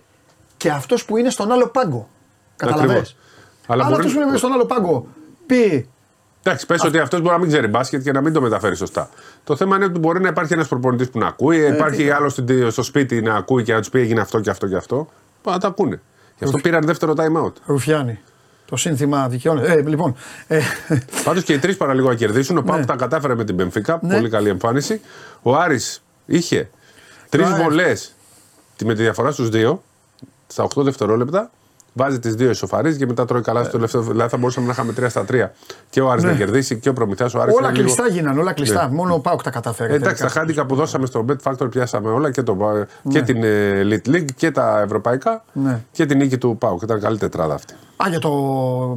και 0.57 0.69
αυτός 0.69 1.05
που 1.05 1.17
είναι 1.17 1.29
στον 1.29 1.51
άλλο 1.51 1.67
πάγκο. 1.67 2.07
Καταλαβαίνεις; 2.55 2.91
Ακριβώς. 2.95 3.15
Αλλά 3.67 3.83
Αλλά 3.83 3.83
μπορεί- 3.95 4.05
αυτός 4.07 4.21
που 4.23 4.27
είναι 4.29 4.37
στον 4.37 4.51
άλλο 4.53 4.65
πάγκο 4.65 5.07
πει 5.45 5.89
Εντάξει, 6.45 6.65
πες 6.65 6.83
ότι 6.83 6.99
αυτός 6.99 7.21
μπορεί 7.21 7.33
να 7.33 7.39
μην 7.39 7.49
ξέρει 7.49 7.67
μπάσκετ 7.67 8.03
και 8.03 8.11
να 8.11 8.21
μην 8.21 8.33
το 8.33 8.41
μεταφέρει 8.41 8.75
σωστά. 8.75 9.09
Το 9.43 9.55
θέμα 9.55 9.75
είναι 9.75 9.85
ότι 9.85 9.99
μπορεί 9.99 10.21
να 10.21 10.27
υπάρχει 10.27 10.53
ένας 10.53 10.67
προπονητής 10.67 11.09
που 11.09 11.19
να 11.19 11.27
ακούει, 11.27 11.67
υπάρχει 11.67 12.09
άλλος 12.09 12.39
στο 12.69 12.83
σπίτι 12.83 13.21
να 13.21 13.35
ακούει 13.35 13.63
και 13.63 13.73
να 13.73 13.79
τους 13.79 13.89
πει 13.89 13.99
έγινε 13.99 14.21
αυτό 14.21 14.39
και 14.39 14.49
αυτό 14.49 14.67
και 14.67 14.75
αυτό. 14.75 15.09
Να 15.43 15.57
τα 15.59 15.67
ακούνε. 15.67 16.01
Γι' 16.37 16.43
αυτό 16.43 16.57
πήραν 16.57 16.85
δεύτερο 16.85 17.13
time 17.17 17.45
out. 17.45 17.51
Ρουφιάνη. 17.65 18.19
Το 18.65 18.75
σύνθημα 18.75 19.27
δικαιώνεται. 19.27 19.71
Ε, 19.71 19.81
λοιπόν, 19.81 20.15
ε, 20.47 20.59
Πάντως 21.23 21.43
και 21.43 21.53
οι 21.53 21.59
τρεις 21.59 21.77
παραλίγο 21.77 22.07
να 22.07 22.15
κερδίσουν. 22.15 22.57
Ο 22.57 22.61
Πάουκ 22.61 22.85
τα 22.85 22.95
κατάφερε 22.95 23.35
με 23.35 23.43
την 23.43 23.55
Πενφύκα. 23.55 23.99
Ναι. 24.01 24.15
Πολύ 24.15 24.29
καλή 24.29 24.49
εμφάνιση. 24.49 25.01
Ο 25.41 25.55
Άρης 25.55 26.03
είχε 26.25 26.69
τρεις 27.29 27.47
Α, 27.47 27.57
ε. 27.57 27.63
βολές 27.63 28.13
με 28.85 28.93
τη 28.93 29.01
διαφορά 29.01 29.31
στους 29.31 29.49
δύο. 29.49 29.83
στα 30.47 30.63
8 30.63 30.83
δευτερόλεπτα 30.83 31.51
βάζει 31.93 32.19
τις 32.19 32.35
δύο 32.35 32.49
ισοφαρίες 32.49 32.97
και 32.97 33.05
μετά 33.05 33.25
τρώει 33.25 33.41
καλά 33.41 33.61
στο 33.63 33.71
τελευταίο. 33.71 34.01
Δηλαδή 34.01 34.29
θα 34.29 34.37
μπορούσαμε 34.37 34.65
να 34.67 34.71
είχαμε 34.73 34.93
3 34.99 35.05
στα 35.09 35.25
3. 35.31 35.49
Και 35.89 36.01
ο 36.01 36.11
Άρης 36.11 36.23
να 36.23 36.33
κερδίσει 36.33 36.79
και 36.79 36.89
ο 36.89 36.93
Προμηθέας. 36.93 37.33
Ο 37.33 37.41
Άρης 37.41 37.55
Όλα 37.55 37.67
είναι 37.69 37.77
λίγο- 37.77 37.93
κλειστά 37.95 38.13
γίνανε, 38.13 38.39
όλα 38.39 38.53
κλειστά. 38.53 38.87
Ναι. 38.87 38.95
Μόνο 38.95 39.13
ο 39.13 39.19
Πάουκ 39.19 39.41
τα 39.43 39.49
καταφέρει. 39.49 39.91
Ε, 39.91 39.95
Εντάξει, 39.95 40.13
τα 40.21 40.27
τελικά. 40.27 40.39
χάντικα 40.39 40.65
που 40.65 40.75
δώσαμε 40.75 41.05
στο 41.05 41.25
Bet 41.29 41.51
Factor 41.51 41.71
πιάσαμε 41.71 42.09
όλα 42.09 42.31
και, 42.31 42.41
το, 42.43 42.57
και 43.09 43.21
την 43.21 43.43
ε, 43.43 43.81
Elite 43.83 44.09
League 44.09 44.25
και 44.35 44.51
τα 44.51 44.79
ευρωπαϊκά 44.81 45.43
Ναι. 45.53 45.81
και 45.91 46.05
την 46.05 46.17
νίκη 46.17 46.37
του 46.37 46.57
Πάουκ. 46.59 46.81
Ήταν 46.81 46.99
καλή 46.99 47.17
τετράδα 47.17 47.53
αυτή. 47.53 47.73
Α, 47.73 48.05
για 48.09 48.19
το 48.19 48.29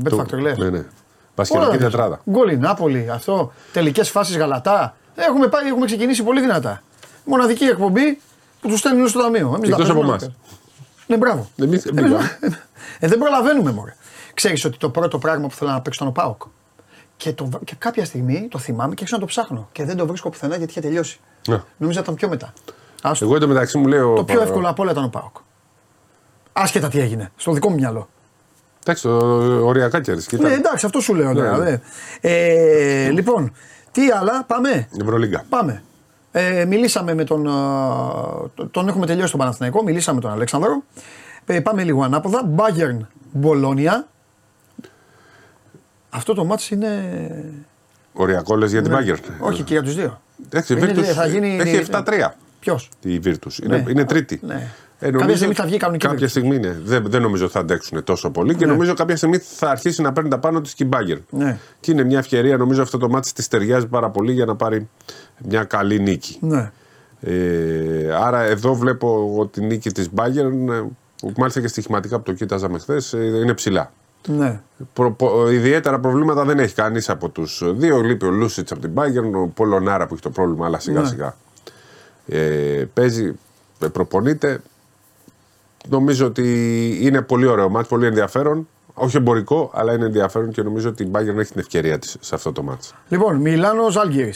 Bet 0.05 0.09
Του- 0.09 0.20
Factor 0.20 0.39
λες. 0.40 0.59
Ναι, 0.59 0.68
ναι. 0.70 0.85
Βασιλική 1.35 1.77
τετράδα. 1.77 2.20
Γκολ 2.31 2.51
η 2.51 2.56
Νάπολη, 2.56 3.09
αυτό. 3.12 3.52
Τελικές 3.73 4.10
φάσεις 4.10 4.36
γαλατά. 4.36 4.97
Έχουμε, 5.14 5.47
πάει, 5.47 5.66
έχουμε 5.68 5.86
ξεκινήσει 5.86 6.23
πολύ 6.23 6.40
δυνατά. 6.40 6.82
Μοναδική 7.24 7.64
εκπομπή 7.64 8.18
που 8.60 8.68
τους 8.68 8.78
στέλνουν 8.78 9.09
στο 9.09 9.20
ταμείο. 9.20 9.52
Εμείς 9.56 9.68
Εκτός 9.68 9.86
τα 9.86 9.93
από 9.93 10.01
παίζουμε 10.01 10.09
εμάς. 10.09 10.23
όλα. 10.23 10.32
Ναι, 11.06 11.16
μπράβο. 11.16 11.48
Εμείς 11.62 11.82
δεν 11.82 11.98
Εμείς- 11.98 12.10
πήγαμε. 12.12 12.38
ε, 12.98 13.08
δεν 13.08 13.18
προλαβαίνουμε, 13.18 13.72
μωρέ. 13.72 13.94
Ξέρεις 14.34 14.64
ότι 14.64 14.78
το 14.78 14.90
πρώτο 14.90 15.18
πράγμα 15.18 15.46
που 15.48 15.54
θέλω 15.54 15.70
να 15.70 15.80
παίξω 15.80 16.04
ήταν 16.04 16.08
ο 16.08 16.22
Πάοκ. 16.22 16.42
Και, 17.16 17.32
το, 17.32 17.48
και 17.64 17.74
κάποια 17.78 18.04
στιγμή 18.04 18.48
το 18.50 18.58
θυμάμαι 18.58 18.88
και 18.94 19.00
άρχισα 19.00 19.14
να 19.14 19.20
το 19.20 19.26
ψάχνω. 19.26 19.68
Και 19.72 19.84
δεν 19.84 19.96
το 19.96 20.06
βρίσκω 20.06 20.30
πουθενά 20.30 20.56
γιατί 20.56 20.70
είχε 20.70 20.80
τελειώσει. 20.80 21.20
Ναι. 21.48 21.62
Νομίζω 21.76 22.00
ήταν 22.00 22.14
πιο 22.14 22.28
μετά. 22.28 22.52
Άστο. 23.02 23.24
Εγώ 23.24 23.36
εντωμεταξύ 23.36 23.78
μου 23.78 23.86
λέω. 23.86 24.14
Το 24.14 24.24
πιο 24.24 24.40
εύκολο 24.40 24.68
απ' 24.68 24.78
όλα 24.78 24.90
ήταν 24.90 25.04
ο 25.04 25.08
Πάοκ. 25.08 25.36
Άσχετα 26.52 26.88
τι 26.88 27.00
έγινε, 27.00 27.30
στο 27.36 27.52
δικό 27.52 27.68
μου 27.68 27.74
μυαλό. 27.74 28.08
Εντάξει, 28.82 29.02
το 29.02 29.16
οριακά 29.66 30.00
κέρδισε. 30.00 30.36
Ναι, 30.36 30.52
εντάξει, 30.52 30.86
αυτό 30.86 31.00
σου 31.00 31.14
λέω 31.14 31.34
τώρα. 31.34 31.58
Ναι, 31.58 31.64
ναι. 31.70 31.80
δε. 32.20 32.28
Ε, 33.06 33.10
λοιπόν, 33.10 33.52
τι 33.92 34.10
άλλα, 34.10 34.44
πάμε. 34.46 34.88
Ευρωλίγκα. 35.00 35.44
Πάμε. 35.48 35.82
Ε, 36.38 36.64
μιλήσαμε 36.64 37.14
με 37.14 37.24
τον. 37.24 37.48
α, 37.48 38.70
τον 38.70 38.88
έχουμε 38.88 39.06
τελειώσει 39.06 39.30
τον 39.30 39.40
Παναθηναϊκό, 39.40 39.82
μιλήσαμε 39.82 40.16
με 40.16 40.22
τον 40.22 40.32
Αλέξανδρο. 40.32 40.82
Ε, 41.46 41.60
πάμε 41.60 41.82
λίγο 41.82 42.02
ανάποδα. 42.02 42.50
Bayern 42.56 42.96
Μπολόνια. 43.32 44.08
Αυτό 46.10 46.34
το 46.34 46.44
μάτς 46.44 46.70
είναι. 46.70 47.04
Οριακό 48.12 48.56
λε 48.56 48.66
για 48.66 48.82
την 48.82 48.92
Ναι. 48.92 48.98
Bayern. 48.98 49.18
Όχι 49.40 49.62
και 49.62 49.72
για 49.72 49.82
τους 49.82 49.94
δύο. 49.94 50.20
Εντάξει, 50.46 50.72
η 50.74 50.76
Είναι- 50.80 50.92
Virtus 50.92 51.02
θα 51.04 51.26
γίνει- 51.26 51.58
έχει 51.60 51.76
7-3. 51.76 52.34
Ποιος; 52.60 52.88
Η 53.00 53.20
Virtus. 53.24 53.62
Είναι, 53.64 53.76
Ναι. 53.76 53.90
είναι 53.90 54.04
τρίτη. 54.04 54.40
Ναι. 54.42 54.68
Ε, 54.98 55.10
Κάποια 55.10 55.36
στιγμή 55.36 55.54
θα 55.54 55.64
βγει 55.64 55.76
κανονική 55.76 56.06
Κάποια 56.06 56.26
Virtus. 56.26 56.30
στιγμή 56.30 56.58
ναι. 56.58 56.76
Δεν, 56.82 57.04
δεν 57.06 57.22
νομίζω 57.22 57.44
ότι 57.44 57.52
θα 57.52 57.60
αντέξουν 57.60 58.04
τόσο 58.04 58.30
πολύ 58.30 58.54
και 58.54 58.64
Ναι. 58.66 58.72
νομίζω 58.72 58.94
κάποια 58.94 59.16
στιγμή 59.16 59.38
θα 59.38 59.70
αρχίσει 59.70 60.02
να 60.02 60.12
παίρνει 60.12 60.30
τα 60.30 60.38
πάνω 60.38 60.60
της 60.60 60.74
και 60.74 60.84
η 60.84 60.88
Bayern. 60.92 61.20
Ναι. 61.30 61.58
Και 61.80 61.90
είναι 61.92 62.04
μια 62.04 62.18
ευκαιρία, 62.18 62.56
νομίζω 62.56 62.82
αυτό 62.82 62.98
το 62.98 63.08
μάτι 63.08 63.32
της 63.32 63.48
ταιριάζει 63.48 63.86
πάρα 63.86 64.10
πολύ 64.10 64.32
για 64.32 64.44
να 64.44 64.56
πάρει 64.56 64.88
μια 65.44 65.64
καλή 65.64 66.00
νίκη. 66.00 66.38
Ναι. 66.40 66.70
Ε, 67.20 68.14
άρα 68.14 68.40
εδώ 68.42 68.74
βλέπω 68.74 69.34
ότι 69.38 69.62
η 69.62 69.66
νίκη 69.66 69.90
της 69.90 70.08
Bayern, 70.16 70.68
ε, 70.72 70.82
που 71.20 71.32
μάλιστα 71.36 71.60
και 71.60 71.68
στοιχηματικά 71.68 72.16
που 72.16 72.22
το 72.22 72.32
κοίταζαμε 72.32 72.78
χθες, 72.78 73.12
είναι 73.12 73.54
ψηλά. 73.54 73.92
Ναι. 74.28 74.60
Προ, 74.92 75.12
πο- 75.12 75.50
ιδιαίτερα 75.50 75.98
προβλήματα 76.00 76.44
δεν 76.44 76.58
έχει 76.58 76.74
κανείς 76.74 77.08
από 77.10 77.28
τους 77.28 77.62
δύο. 77.76 78.00
Λείπει 78.00 78.26
ο 78.26 78.30
Λούσιτς 78.30 78.72
από 78.72 78.80
την 78.80 78.90
Bayern, 78.94 79.32
ο 79.34 79.46
Πολωνάρα 79.46 80.06
που 80.06 80.12
έχει 80.14 80.22
το 80.22 80.30
πρόβλημα, 80.30 80.66
αλλά 80.66 80.78
σιγά 80.78 81.00
Ναι. 81.00 81.06
σιγά 81.08 81.36
ε, 82.26 82.84
παίζει, 82.94 83.32
ε, 83.80 83.86
προπονείται. 83.86 84.60
Νομίζω 85.88 86.26
ότι 86.26 86.98
είναι 87.00 87.22
πολύ 87.22 87.46
ωραίο 87.46 87.68
μάτς, 87.68 87.88
πολύ 87.88 88.06
ενδιαφέρον. 88.06 88.68
Όχι 88.94 89.16
εμπορικό, 89.16 89.70
αλλά 89.74 89.92
είναι 89.92 90.04
ενδιαφέρον 90.04 90.50
και 90.50 90.62
νομίζω 90.62 90.88
ότι 90.88 91.02
η 91.02 91.10
Bayern 91.12 91.36
έχει 91.38 91.50
την 91.52 91.60
ευκαιρία 91.60 91.98
της 91.98 92.16
σε 92.20 92.34
αυτό 92.34 92.52
το 92.52 92.62
μάτς. 92.62 92.94
Λοιπόν, 93.08 93.36
Μιλάνο 93.36 93.90
Ζάλγκυρη. 93.90 94.34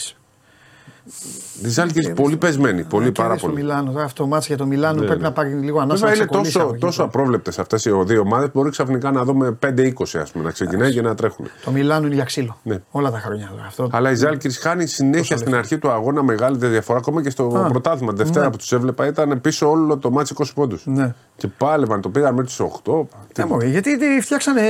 Τη 1.61 1.69
Ζάλγκη 1.69 2.09
πολύ 2.13 2.37
πεσμένη, 2.37 2.83
πολύ 2.83 3.11
πάρα 3.11 3.37
Στο 3.37 3.47
πολύ. 3.47 3.61
Μιλάνο, 3.61 3.91
τώρα 3.91 4.03
αυτό 4.03 4.21
το 4.23 4.29
μάτς 4.29 4.47
για 4.47 4.57
το 4.57 4.65
Μιλάνο 4.65 4.99
Ναι, 4.99 5.05
πρέπει 5.05 5.21
ναι. 5.21 5.27
να 5.27 5.33
πάρει 5.33 5.49
λίγο 5.53 5.79
ανάσα. 5.79 6.05
Βέβαια 6.07 6.09
να 6.09 6.15
είναι 6.15 6.25
ξεκολλήσει 6.25 6.53
τόσο, 6.53 6.65
από 6.65 6.73
εκεί. 6.75 6.85
τόσο 6.85 7.03
απρόβλεπτες 7.03 7.59
αυτές 7.59 7.85
οι 7.85 7.91
δύο 8.05 8.19
ομάδες 8.21 8.45
που 8.45 8.51
μπορεί 8.59 8.69
ξαφνικά 8.69 9.11
να 9.11 9.23
δούμε 9.23 9.57
5-20 9.65 9.91
ας 10.21 10.31
πούμε, 10.31 10.43
να 10.43 10.51
ξεκινάει 10.51 10.91
και 10.93 11.01
να 11.01 11.15
τρέχουν. 11.15 11.47
Το 11.65 11.71
Μιλάνο 11.71 12.05
είναι 12.05 12.15
για 12.15 12.23
ξύλο. 12.23 12.57
Ναι. 12.63 12.79
Όλα 12.91 13.11
τα 13.11 13.19
χρόνια. 13.19 13.47
τώρα. 13.51 13.63
Αυτό... 13.67 13.89
Αλλά 13.91 14.11
η 14.11 14.15
Ζάλκη 14.15 14.51
χάνει 14.51 14.85
συνέχεια 14.87 15.37
στην 15.37 15.55
αρχή 15.55 15.77
του 15.77 15.89
αγώνα 15.89 16.23
μεγάλη 16.23 16.57
διαφορά. 16.57 16.97
Ακόμα 16.99 17.21
και 17.23 17.29
στο 17.29 17.43
Α, 17.65 17.67
πρωτάθλημα. 17.69 18.11
Τη 18.13 18.17
Δευτέρα 18.17 18.45
ναι. 18.45 18.51
που 18.51 18.57
τους 18.57 18.71
έβλεπα 18.71 19.05
ήταν 19.07 19.41
πίσω 19.41 19.69
όλο 19.69 19.97
το 19.97 20.11
μάτι 20.11 20.33
20 20.37 20.45
πόντους. 20.55 20.83
Ναι. 20.85 21.13
Και 21.37 21.47
πάλευαν, 21.47 22.01
το 22.01 22.09
πήγαν 22.09 22.33
μέχρι 22.33 22.47
τους 22.47 22.59
8. 22.83 23.07
Ναι, 23.37 23.45
μωρέ, 23.45 23.67
γιατί 23.67 23.97
τι, 23.97 24.21
φτιάξανε 24.21 24.61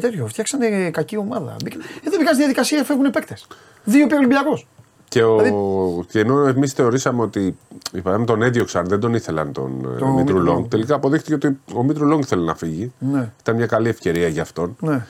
τέτοιο, 0.00 0.26
φτιάξανε 0.26 0.90
κακή 0.90 1.16
ομάδα. 1.16 1.56
Μπήκα- 1.64 1.78
Ε, 1.78 1.82
δεν 2.02 2.12
μπήκαν 2.18 2.26
στη 2.26 2.36
διαδικασία, 2.36 2.84
φεύγουν 2.84 3.10
παίκτες. 3.10 3.46
Δύο 3.84 4.06
πήρε 4.06 4.18
Ολυμπιακός. 4.18 4.66
Και, 5.08 5.22
ο... 5.22 5.36
Δηλαδή- 5.36 6.06
και 6.10 6.20
ενώ 6.20 6.46
εμείς 6.46 6.72
θεωρήσαμε 6.72 7.22
ότι 7.22 7.56
οι 7.92 8.00
παράδειγμα 8.00 8.32
τον 8.32 8.42
έδιωξαν, 8.42 8.86
δεν 8.86 9.00
τον 9.00 9.14
ήθελαν 9.14 9.52
τον 9.52 9.82
Το 9.82 9.88
το 9.88 9.94
Μήτρου 10.06 10.14
Μήτρου 10.14 10.38
Λονγκ. 10.38 10.56
Λονγκ. 10.56 10.68
Τελικά 10.68 10.94
αποδείχτηκε 10.94 11.34
ότι 11.34 11.58
ο 11.74 11.82
Μήτρου 11.82 12.06
Λονγκ 12.06 12.22
θέλει 12.26 12.44
να 12.44 12.54
φύγει. 12.54 12.92
Ναι. 12.98 13.30
Ήταν 13.40 13.56
μια 13.56 13.66
καλή 13.66 13.88
ευκαιρία 13.88 14.28
για 14.28 14.42
αυτόν. 14.42 14.76
Ναι. 14.80 15.06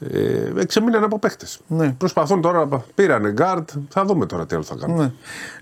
Ε, 0.00 0.52
εξεμείναν 0.58 1.04
από 1.04 1.18
παίχτες. 1.18 1.46
Ναι. 1.66 1.92
Προσπαθούν 1.98 2.40
τώρα, 2.40 2.84
πήρανε 2.94 3.30
γκαρντ. 3.32 3.70
Θα 3.88 4.04
δούμε 4.04 4.26
τώρα 4.26 4.46
τι 4.46 4.54
άλλο 4.54 4.64
θα 4.64 4.74
κάνουν. 4.80 4.96
Ναι. 4.96 5.12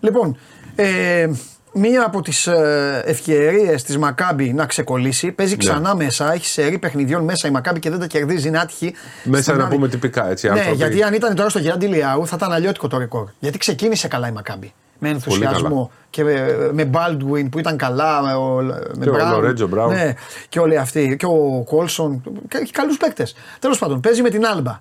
Λοιπόν, 0.01 0.37
ε, 0.75 1.31
μία 1.75 2.05
από 2.07 2.23
τις 2.23 2.47
ε, 2.47 3.03
ευκαιρίες 3.07 3.83
της 3.83 3.99
Μακάμπι 3.99 4.53
να 4.53 4.67
ξεκολλήσει 4.67 5.33
παίζει 5.33 5.57
ξανά 5.57 5.95
μέσα. 5.97 6.33
Έχει 6.33 6.47
σερί 6.47 6.79
παιχνιδιών 6.79 7.25
μέσα 7.25 7.49
η 7.49 7.51
Μακάμπι 7.51 7.79
και 7.81 7.91
δεν 7.91 7.99
τα 7.99 8.07
κερδίζει. 8.07 8.49
Είναι 8.49 8.59
άτυχη. 8.59 8.95
Μέσα 9.25 9.43
Στην 9.43 9.57
να 9.57 9.65
άλλη- 9.65 9.75
πούμε 9.75 9.89
τυπικά 9.89 10.31
έτσι. 10.31 10.47
Ναι, 10.47 10.53
άνθρωποι. 10.53 10.77
γιατί 10.77 11.03
αν 11.03 11.15
ήταν 11.15 11.35
τώρα 11.35 11.49
στο 11.49 11.59
Γιάννη 11.59 11.87
Λιάου 11.87 12.27
θα 12.27 12.35
ήταν 12.37 12.53
αλλιώτικο 12.53 12.89
το 12.89 12.99
ρεκόρ. 12.99 13.29
Γιατί 13.39 13.59
ξεκίνησε 13.59 14.09
καλά 14.09 14.29
η 14.29 14.33
Μακάμπη. 14.33 14.73
Με 14.99 15.09
ενθουσιασμό 15.09 15.91
και 16.11 16.25
με, 16.25 16.57
με 16.73 16.91
Baldwin 16.93 17.47
που 17.51 17.59
ήταν 17.59 17.77
καλά, 17.77 18.23
με, 18.23 18.33
ο, 18.35 18.55
με 18.97 19.05
Και 19.05 19.09
ο 19.11 19.15
Brown. 19.15 19.31
Λορέτζο 19.31 19.69
Brown. 19.75 19.89
Ναι, 19.89 20.13
και 20.49 20.59
όλοι 20.61 20.77
αυτοί. 20.79 21.17
Και 21.19 21.27
ο 21.27 21.63
Κόλσον. 21.67 22.23
και 22.49 22.59
Έχει 22.63 22.73
καλούς 22.73 22.97
παίκτες. 22.97 23.35
Τέλος 23.59 23.79
πάντων, 23.79 24.01
παίζει 24.01 24.23
με 24.23 24.31
την 24.31 24.47
Άλμπα. 24.47 24.81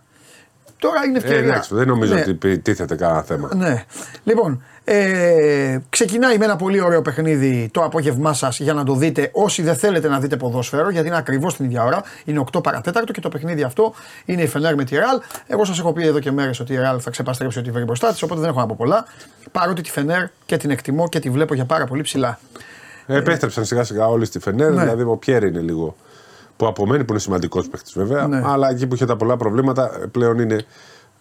Τώρα 0.80 1.06
είναι 1.08 1.18
Ε, 1.18 1.22
ευκαιρία. 1.22 1.50
εντάξει, 1.52 1.76
δεν 1.76 1.88
νομίζω 1.88 2.14
Ναι. 2.14 2.20
ότι 2.22 2.34
πι- 2.34 2.64
τίθεται 2.64 2.96
κανένα 2.96 3.22
θέμα. 3.22 3.50
Ναι. 3.56 3.84
Λοιπόν, 4.24 4.64
ε, 4.86 5.78
ξεκινάει 5.90 6.38
με 6.38 6.46
ένα 6.46 6.56
πολύ 6.56 6.82
ωραίο 6.82 7.02
παιχνίδι 7.02 7.70
το 7.72 7.84
απόγευμά 7.84 8.34
σας 8.34 8.60
για 8.60 8.74
να 8.74 8.84
το 8.84 8.96
δείτε. 8.96 9.30
Όσοι 9.34 9.62
δεν 9.62 9.76
θέλετε 9.76 10.08
να 10.08 10.20
δείτε 10.20 10.38
ποδόσφαιρο, 10.38 10.90
γιατί 10.90 11.08
είναι 11.08 11.18
ακριβώς 11.18 11.56
την 11.56 11.66
ίδια 11.66 11.84
ώρα, 11.84 12.04
είναι 12.26 12.44
8 12.52 12.64
παρατέταρτο 12.64 13.12
και 13.12 13.22
το 13.22 13.30
παιχνίδι 13.30 13.64
αυτό 13.64 13.94
είναι 14.26 14.42
η 14.42 14.48
Φενέρ 14.48 14.76
με 14.76 14.84
τη 14.84 14.96
Ρεάλ. 14.96 15.20
Εγώ 15.48 15.66
σας 15.66 15.80
έχω 15.80 15.94
πει 15.94 16.08
εδώ 16.08 16.20
και 16.20 16.32
μέρες 16.32 16.60
ότι 16.60 16.74
η 16.74 16.78
Ρεάλ 16.78 17.00
θα 17.02 17.10
ξεπαστρέψει 17.10 17.60
ότι 17.60 17.72
βρει 17.72 17.84
μπροστά 17.84 18.12
της, 18.12 18.22
οπότε 18.22 18.40
δεν 18.42 18.50
έχω 18.50 18.60
να 18.60 18.66
πω 18.66 18.76
πολλά. 18.78 19.06
Παρότι 19.52 19.82
τη 19.82 19.92
Φενέρ 19.92 20.26
και 20.46 20.58
την 20.58 20.70
εκτιμώ 20.70 21.10
και 21.10 21.20
τη 21.20 21.30
βλέπω 21.30 21.54
για 21.54 21.66
πάρα 21.66 21.86
πολύ 21.86 22.02
ψηλά. 22.02 22.40
Ε, 23.06 23.18
Επέστρεψαν 23.18 23.66
σιγά 23.66 23.84
σιγά 23.84 24.08
όλοι 24.08 24.26
στη 24.26 24.40
Φενέρ. 24.40 24.72
Ναι. 24.72 24.82
Δηλαδή 24.82 25.04
ο 25.04 25.16
Πιέρ 25.16 25.44
είναι 25.44 25.60
λίγο 25.60 25.96
που 26.58 26.68
απομένει, 26.68 27.04
που 27.04 27.12
είναι 27.12 27.22
σημαντικός 27.22 27.68
παίχτη 27.68 27.92
βέβαια. 27.96 28.28
Ναι. 28.28 28.42
Αλλά 28.46 28.70
εκεί 28.70 28.88
που 28.88 28.96
είχε 28.96 29.06
τα 29.06 29.16
πολλά 29.16 29.38
προβλήματα 29.38 30.00
ε, 30.02 30.06
πλέον 30.06 30.40
είναι 30.40 30.66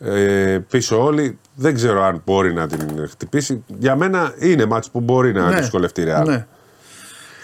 ε, 0.04 0.58
πίσω 0.70 1.04
όλοι. 1.04 1.38
Δεν 1.54 1.74
ξέρω 1.74 2.02
αν 2.02 2.22
μπορεί 2.24 2.52
να 2.52 2.66
την 2.66 3.08
χτυπήσει. 3.08 3.64
Για 3.78 3.96
μένα 3.96 4.34
είναι 4.38 4.66
μάτς 4.66 4.90
που 4.90 5.00
μπορεί 5.00 5.32
να 5.32 5.48
Ναι. 5.50 5.56
δυσκολευτεί 5.56 6.00
η 6.00 6.04
Real. 6.08 6.24
Ναι. 6.26 6.46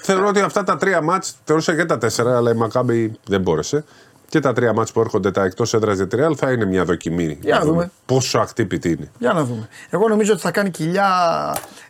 Θεωρώ 0.02 0.26
ότι 0.28 0.40
αυτά 0.40 0.62
τα 0.62 0.76
τρία 0.76 1.00
μάτς, 1.02 1.36
θεωρούσα 1.44 1.76
και 1.76 1.84
τα 1.84 1.98
τέσσερα, 1.98 2.36
αλλά 2.36 2.50
η 2.50 2.54
Μακάμπη 2.54 3.12
δεν 3.26 3.40
μπόρεσε. 3.40 3.84
Και 4.30 4.40
τα 4.40 4.52
τρία 4.52 4.72
ματς 4.72 4.92
που 4.92 5.00
έρχονται 5.00 5.30
τα 5.30 5.44
εκτός 5.44 5.74
έδρας 5.74 5.96
για 5.96 6.06
τη 6.06 6.16
Real 6.20 6.36
θα 6.36 6.52
είναι 6.52 6.64
μια 6.64 6.84
δοκιμή. 6.84 7.38
Για 7.40 7.58
να 7.58 7.64
δούμε. 7.64 7.90
Πόσο 8.06 8.38
αχτύπητη 8.38 8.88
είναι. 8.90 9.10
Για 9.18 9.32
να 9.32 9.44
δούμε. 9.44 9.68
Εγώ 9.90 10.08
νομίζω 10.08 10.32
ότι 10.32 10.40
θα 10.40 10.50
κάνει 10.50 10.70
κοιλιά 10.70 11.06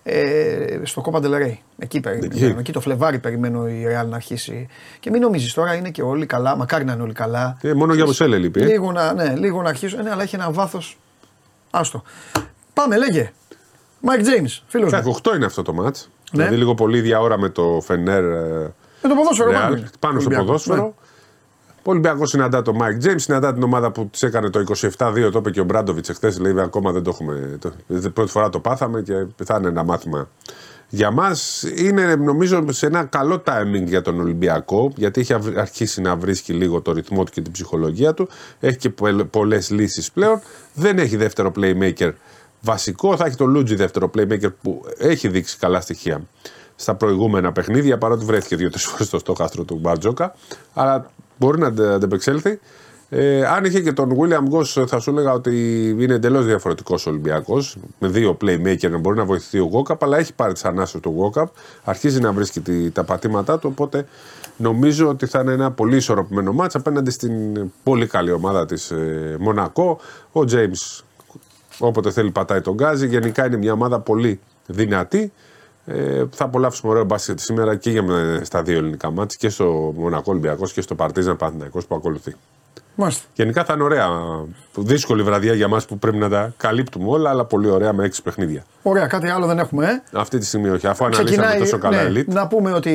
ε, 0.02 0.78
στο 0.82 1.02
Copa 1.10 1.16
del 1.22 1.30
Rey. 1.42 1.56
Εκεί 1.78 2.00
περιμένω. 2.00 2.32
Εκεί. 2.34 2.54
Εκεί 2.58 2.72
το 2.72 2.80
Φλεβάρι 2.80 3.18
περιμένω 3.18 3.68
η 3.68 3.84
Real 3.88 4.06
να 4.06 4.16
αρχίσει. 4.16 4.68
Και 5.00 5.10
μην 5.10 5.20
νομίζεις 5.20 5.52
τώρα 5.54 5.74
είναι 5.74 5.90
και 5.90 6.02
όλοι 6.02 6.26
καλά. 6.26 6.56
Μακάρι 6.56 6.84
να 6.84 6.92
είναι 6.92 7.02
όλοι 7.02 7.12
καλά. 7.12 7.56
Ε, 7.60 7.72
μόνο 7.74 7.94
Γιαμπουσέλε 7.94 8.38
λείπει. 8.38 8.60
ε. 8.62 8.64
Λίγο 8.64 8.92
να, 8.92 9.12
ναι, 9.14 9.34
λίγο 9.36 9.62
να 9.62 9.68
αρχίσουν. 9.68 10.02
Ναι, 10.02 10.10
αλλά 10.10 10.22
έχει 10.22 10.34
ένα 10.34 10.50
βάθος. 10.50 10.98
Άστο. 11.70 12.02
Πάμε, 12.72 12.96
λέγε. 12.98 13.32
Μάικ 14.00 14.22
Τζέιμς, 14.22 14.44
φίλος 14.66 14.92
μου. 14.92 14.98
Εντάξει, 14.98 15.20
8 15.32 15.34
είναι 15.36 15.44
αυτό 15.44 15.62
το 15.62 15.72
ματς. 15.72 16.08
Ναι. 16.32 16.42
Δηλαδή 16.42 16.56
λίγο 16.56 16.74
πολύ 16.74 16.98
ίδια 16.98 17.20
ώρα 17.20 17.38
με 17.38 17.48
το 17.48 17.80
Φενέρ. 17.84 18.24
ε, 18.24 18.72
Με 19.02 19.08
το 19.08 19.14
ποδόσφαιρο 19.14 19.50
Real, 19.50 19.54
πάνω. 19.54 19.76
είναι. 19.76 19.88
πάνω 19.98 20.20
στο 20.20 20.28
Ολυμπιακός, 20.30 20.46
ποδόσφαιρο. 20.46 20.82
ναι. 20.86 20.92
Ο 21.82 21.90
Ολυμπιακός 21.90 22.28
συναντά 22.30 22.62
τον 22.62 22.76
Μάικ 22.76 22.98
Τζέιμς, 22.98 23.16
συναντά 23.18 23.52
την 23.52 23.62
ομάδα 23.62 23.90
που 23.92 24.08
της 24.12 24.22
έκανε 24.22 24.50
το 24.50 24.64
27-2. 24.98 25.30
Το 25.32 25.38
είπε 25.38 25.50
και 25.50 25.60
ο 25.60 25.64
Ομπράντοβιτς 25.64 26.08
εχθές. 26.08 26.38
Λέει 26.38 26.54
ακόμα 26.60 26.92
δεν 26.92 27.02
το 27.02 27.10
έχουμε. 27.10 27.56
Το, 27.60 27.72
δεν- 27.86 28.12
πρώτη 28.12 28.30
φορά 28.30 28.48
το 28.48 28.60
πάθαμε 28.60 29.02
και 29.02 29.26
θα 29.44 29.56
είναι 29.58 29.68
ένα 29.68 29.84
μάθημα 29.84 30.28
για 30.88 31.10
μας. 31.10 31.62
Είναι 31.76 32.14
νομίζω 32.14 32.64
σε 32.72 32.86
ένα 32.86 33.04
καλό 33.04 33.42
timing 33.46 33.84
για 33.84 34.02
τον 34.02 34.20
Ολυμπιακό, 34.20 34.92
γιατί 34.96 35.20
έχει 35.20 35.32
αυ- 35.32 35.58
αρχίσει 35.58 36.00
να 36.00 36.16
βρίσκει 36.16 36.52
λίγο 36.52 36.80
το 36.80 36.92
ρυθμό 36.92 37.24
του 37.24 37.32
και 37.32 37.40
την 37.40 37.52
ψυχολογία 37.52 38.14
του. 38.14 38.28
Έχει 38.60 38.76
και 38.76 38.90
πολλές 39.30 39.70
λύσεις 39.70 40.12
πλέον. 40.12 40.40
Δεν 40.74 40.98
έχει 40.98 41.16
δεύτερο 41.16 41.52
playmaker 41.56 42.12
βασικό. 42.60 43.16
Θα 43.16 43.24
έχει 43.26 43.36
το 43.36 43.46
Λούντζη 43.46 43.74
δεύτερο 43.74 44.10
playmaker 44.16 44.52
που 44.62 44.82
έχει 44.98 45.28
δείξει 45.28 45.58
καλά 45.58 45.80
στοιχεία 45.80 46.22
στα 46.80 46.94
προηγούμενα 46.94 47.52
παιχνίδια, 47.52 47.98
παρότι 47.98 48.24
βρέθηκε 48.24 48.56
δύο-τρεις 48.56 48.84
φορές 48.84 49.06
στο 49.06 49.18
στόχαστρο 49.18 49.64
του 49.64 49.78
Μπαρτζόκα. 49.80 50.34
Αλλά 50.74 51.10
μπορεί 51.38 51.58
να 51.58 51.66
αντε- 51.66 51.90
αντεπεξέλθει. 51.90 52.60
Ε, 53.10 53.44
αν 53.46 53.64
είχε 53.64 53.80
και 53.80 53.92
τον 53.92 54.10
William 54.18 54.54
Goss, 54.56 54.86
θα 54.86 54.98
σου 55.00 55.10
έλεγα 55.10 55.32
ότι 55.32 55.88
είναι 55.98 56.14
εντελώς 56.14 56.44
διαφορετικός 56.46 57.06
ο 57.06 57.10
Ολυμπιακός. 57.10 57.76
Με 57.98 58.08
δύο 58.08 58.36
playmaker 58.40 58.90
να 58.90 58.98
μπορεί 58.98 59.16
να 59.16 59.24
βοηθηθεί 59.24 59.58
ο 59.58 59.64
Γόκαπ, 59.64 60.02
αλλά 60.04 60.18
έχει 60.18 60.34
πάρει 60.34 60.52
τις 60.52 60.64
ανάσες 60.64 61.00
του 61.00 61.14
Γόκαπ. 61.16 61.48
Αρχίζει 61.84 62.20
να 62.20 62.32
βρίσκει 62.32 62.60
τη- 62.60 62.90
τα 62.90 63.04
πατήματά 63.04 63.58
του. 63.58 63.68
Οπότε 63.72 64.06
Νομίζω 64.60 65.08
ότι 65.08 65.26
θα 65.26 65.40
είναι 65.40 65.52
ένα 65.52 65.70
πολύ 65.70 65.96
ισορροπημένο 65.96 66.52
μάτς 66.52 66.74
απέναντι 66.74 67.10
στην 67.10 67.30
πολύ 67.82 68.06
καλή 68.06 68.32
ομάδα 68.32 68.66
της 68.66 68.90
ε, 68.90 69.36
Μονακό. 69.40 69.98
Ο 70.32 70.40
James 70.40 71.02
όποτε 71.78 72.10
θέλει 72.10 72.30
πατάει 72.30 72.60
τον 72.60 72.74
γκάζι. 72.74 73.06
Γενικά 73.06 73.46
είναι 73.46 73.56
μια 73.56 73.72
ομάδα 73.72 74.00
πολύ 74.00 74.40
δυνατή. 74.66 75.32
Ε, 75.88 76.24
θα 76.30 76.44
απολαύσουμε 76.44 76.92
ωραίο 76.92 77.04
μπάσκετ 77.04 77.40
σήμερα 77.40 77.76
και 77.76 77.90
για, 77.90 78.02
με- 78.02 78.40
στα 78.44 78.62
δύο 78.62 78.78
ελληνικά 78.78 79.10
μάτς 79.10 79.36
και 79.36 79.48
στο 79.48 79.92
Μονακό 79.96 80.30
Ολυμπιακός 80.30 80.72
και 80.72 80.80
στο 80.80 80.94
Παρτίζαν 80.94 81.36
Παναθηναϊκός 81.36 81.86
που 81.86 81.94
ακολουθεί. 81.94 82.34
Μάλιστα. 82.94 83.22
Γενικά 83.34 83.64
θα 83.64 83.72
είναι 83.74 83.82
ωραία. 83.82 84.08
Δύσκολη 84.76 85.22
βραδιά 85.22 85.54
για 85.54 85.68
μας 85.68 85.86
που 85.86 85.98
πρέπει 85.98 86.16
να 86.16 86.28
τα 86.28 86.52
καλύπτουμε 86.56 87.08
όλα, 87.08 87.30
αλλά 87.30 87.44
πολύ 87.44 87.70
ωραία 87.70 87.92
με 87.92 88.04
έξι 88.04 88.22
παιχνίδια. 88.22 88.64
Ωραία, 88.82 89.06
κάτι 89.06 89.28
άλλο 89.28 89.46
δεν 89.46 89.58
έχουμε. 89.58 89.86
Ε; 90.12 90.18
Αυτή 90.18 90.38
τη 90.38 90.46
στιγμή 90.46 90.68
όχι. 90.68 90.86
Αφού 90.86 91.04
αναλύσαμε 91.04 91.54
τόσο 91.58 91.78
καλά 91.78 92.02
ναι, 92.02 92.20
elite. 92.20 92.26
να 92.26 92.46
πούμε 92.46 92.72
ότι. 92.72 92.92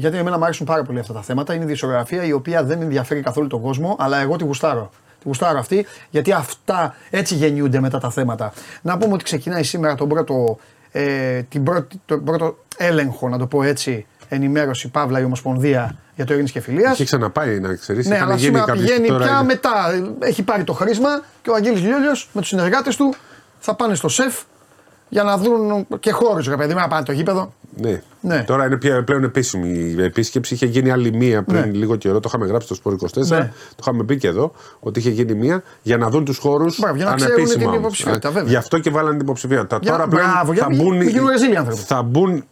Γιατί 0.00 0.16
εμένα 0.16 0.38
μου 0.38 0.44
αρέσουν 0.44 0.66
πάρα 0.66 0.82
πολύ 0.82 0.98
αυτά 0.98 1.12
τα 1.12 1.22
θέματα. 1.22 1.54
Είναι 1.54 1.64
η 1.64 1.66
δισογραφία 1.66 2.24
η 2.24 2.32
οποία 2.32 2.64
δεν 2.64 2.82
ενδιαφέρει 2.82 3.20
καθόλου 3.20 3.46
τον 3.46 3.60
κόσμο, 3.60 3.96
αλλά 3.98 4.20
εγώ 4.20 4.36
τη 4.36 4.44
γουστάρω. 4.44 4.90
Τη 5.18 5.22
γουστάρω 5.28 5.58
αυτή, 5.58 5.86
γιατί 6.10 6.32
αυτά 6.32 6.94
έτσι 7.10 7.34
γεννιούνται 7.34 7.80
μετά 7.80 7.98
τα 7.98 8.10
θέματα. 8.10 8.52
Να 8.82 8.98
πούμε 8.98 9.12
ότι 9.12 9.24
ξεκινάει 9.24 9.62
σήμερα 9.62 9.94
τον 9.94 10.08
πρώτο, 10.08 10.58
ε, 10.98 11.42
την 11.42 11.62
πρώτη, 11.62 12.00
τον 12.06 12.24
πρώτο 12.24 12.58
έλεγχο, 12.76 13.28
να 13.28 13.38
το 13.38 13.46
πω 13.46 13.62
έτσι, 13.62 14.06
ενημέρωση 14.28 14.88
Παύλα 14.88 15.20
η 15.20 15.24
Ομοσπονδία 15.24 15.98
για 16.14 16.24
το 16.24 16.32
Ειρήνη 16.32 16.48
και 16.48 16.60
Φιλίας. 16.60 16.92
Είχε 16.92 17.04
ξαναπάει 17.04 17.60
να 17.60 17.74
ξέρεις. 17.74 18.06
Ναι, 18.06 18.20
αλλά 18.20 18.38
σήμερα 18.38 18.72
πηγαίνει 18.72 19.06
πια 19.06 19.42
μετά. 19.42 19.72
Έχει 20.18 20.42
πάρει 20.42 20.64
το 20.64 20.72
χρήσμα 20.72 21.22
και 21.42 21.50
ο 21.50 21.54
Αγγέλης 21.54 21.82
Λιόλιος 21.82 22.28
με 22.32 22.40
τους 22.40 22.48
συνεργάτες 22.48 22.96
του 22.96 23.14
θα 23.58 23.74
πάνε 23.74 23.94
στο 23.94 24.08
ΣΕΦ 24.08 24.42
για 25.08 25.22
να 25.22 25.36
δουν 25.38 25.86
και 26.00 26.10
χώρους 26.10 26.46
ρε 26.48 26.56
παιδί 26.56 26.74
μου, 26.74 26.80
να 26.80 26.88
πάνε 26.88 27.04
το 27.04 27.12
γήπεδο. 27.12 27.52
Ναι. 27.80 28.02
Ναι. 28.20 28.44
Τώρα 28.46 28.66
είναι 28.66 28.76
πια 28.76 29.04
πλέον 29.04 29.24
επίσημη 29.24 29.68
η 29.68 30.02
επίσκεψη. 30.02 30.54
Είχε 30.54 30.66
γίνει 30.66 30.90
άλλη 30.90 31.12
μία 31.16 31.42
πριν 31.42 31.60
Ναι. 31.60 31.66
λίγο 31.66 31.96
καιρό. 31.96 32.20
Το 32.20 32.28
είχαμε 32.28 32.46
γράψει 32.46 32.66
στο 32.66 32.74
Σπορ 32.74 32.92
24. 32.92 33.36
Ναι. 33.38 33.52
Το 33.68 33.76
είχαμε 33.80 34.04
πει 34.04 34.16
και 34.18 34.26
εδώ. 34.28 34.52
Ότι 34.80 34.98
είχε 34.98 35.10
γίνει 35.10 35.34
μία 35.34 35.62
για 35.82 35.96
να 35.96 36.08
δουν 36.08 36.24
τους 36.24 36.38
χώρους 36.38 36.78
Μπράβο, 36.80 36.96
για 36.96 37.04
να 37.04 37.14
ξέρουν 37.14 37.32
ανεπίσημα. 37.34 37.58
την 37.60 37.68
όμως. 37.68 37.80
υποψηφιότητα, 37.80 38.28
Ε, 38.28 38.30
βέβαια. 38.32 38.48
Γι' 38.50 38.56
αυτό 38.56 38.78
και 38.78 38.90
βάλανε 38.90 39.10
την 39.16 39.20
υποψηφιότητα. 39.20 39.78
Για- 39.82 39.90
Τώρα 39.92 40.08
πλέον 40.08 40.26
μπράβο, 40.30 40.52
για 40.52 40.62
θα 40.62 40.68
να 40.68 40.74
μην- 40.76 40.84
μπουν, 40.84 40.96
μην 40.96 41.08
γίνουν 41.08 41.28
ρεζίλοι 41.28 41.56
άνθρωποι. 41.56 41.80
θα 41.80 42.02
μπουν 42.02 42.44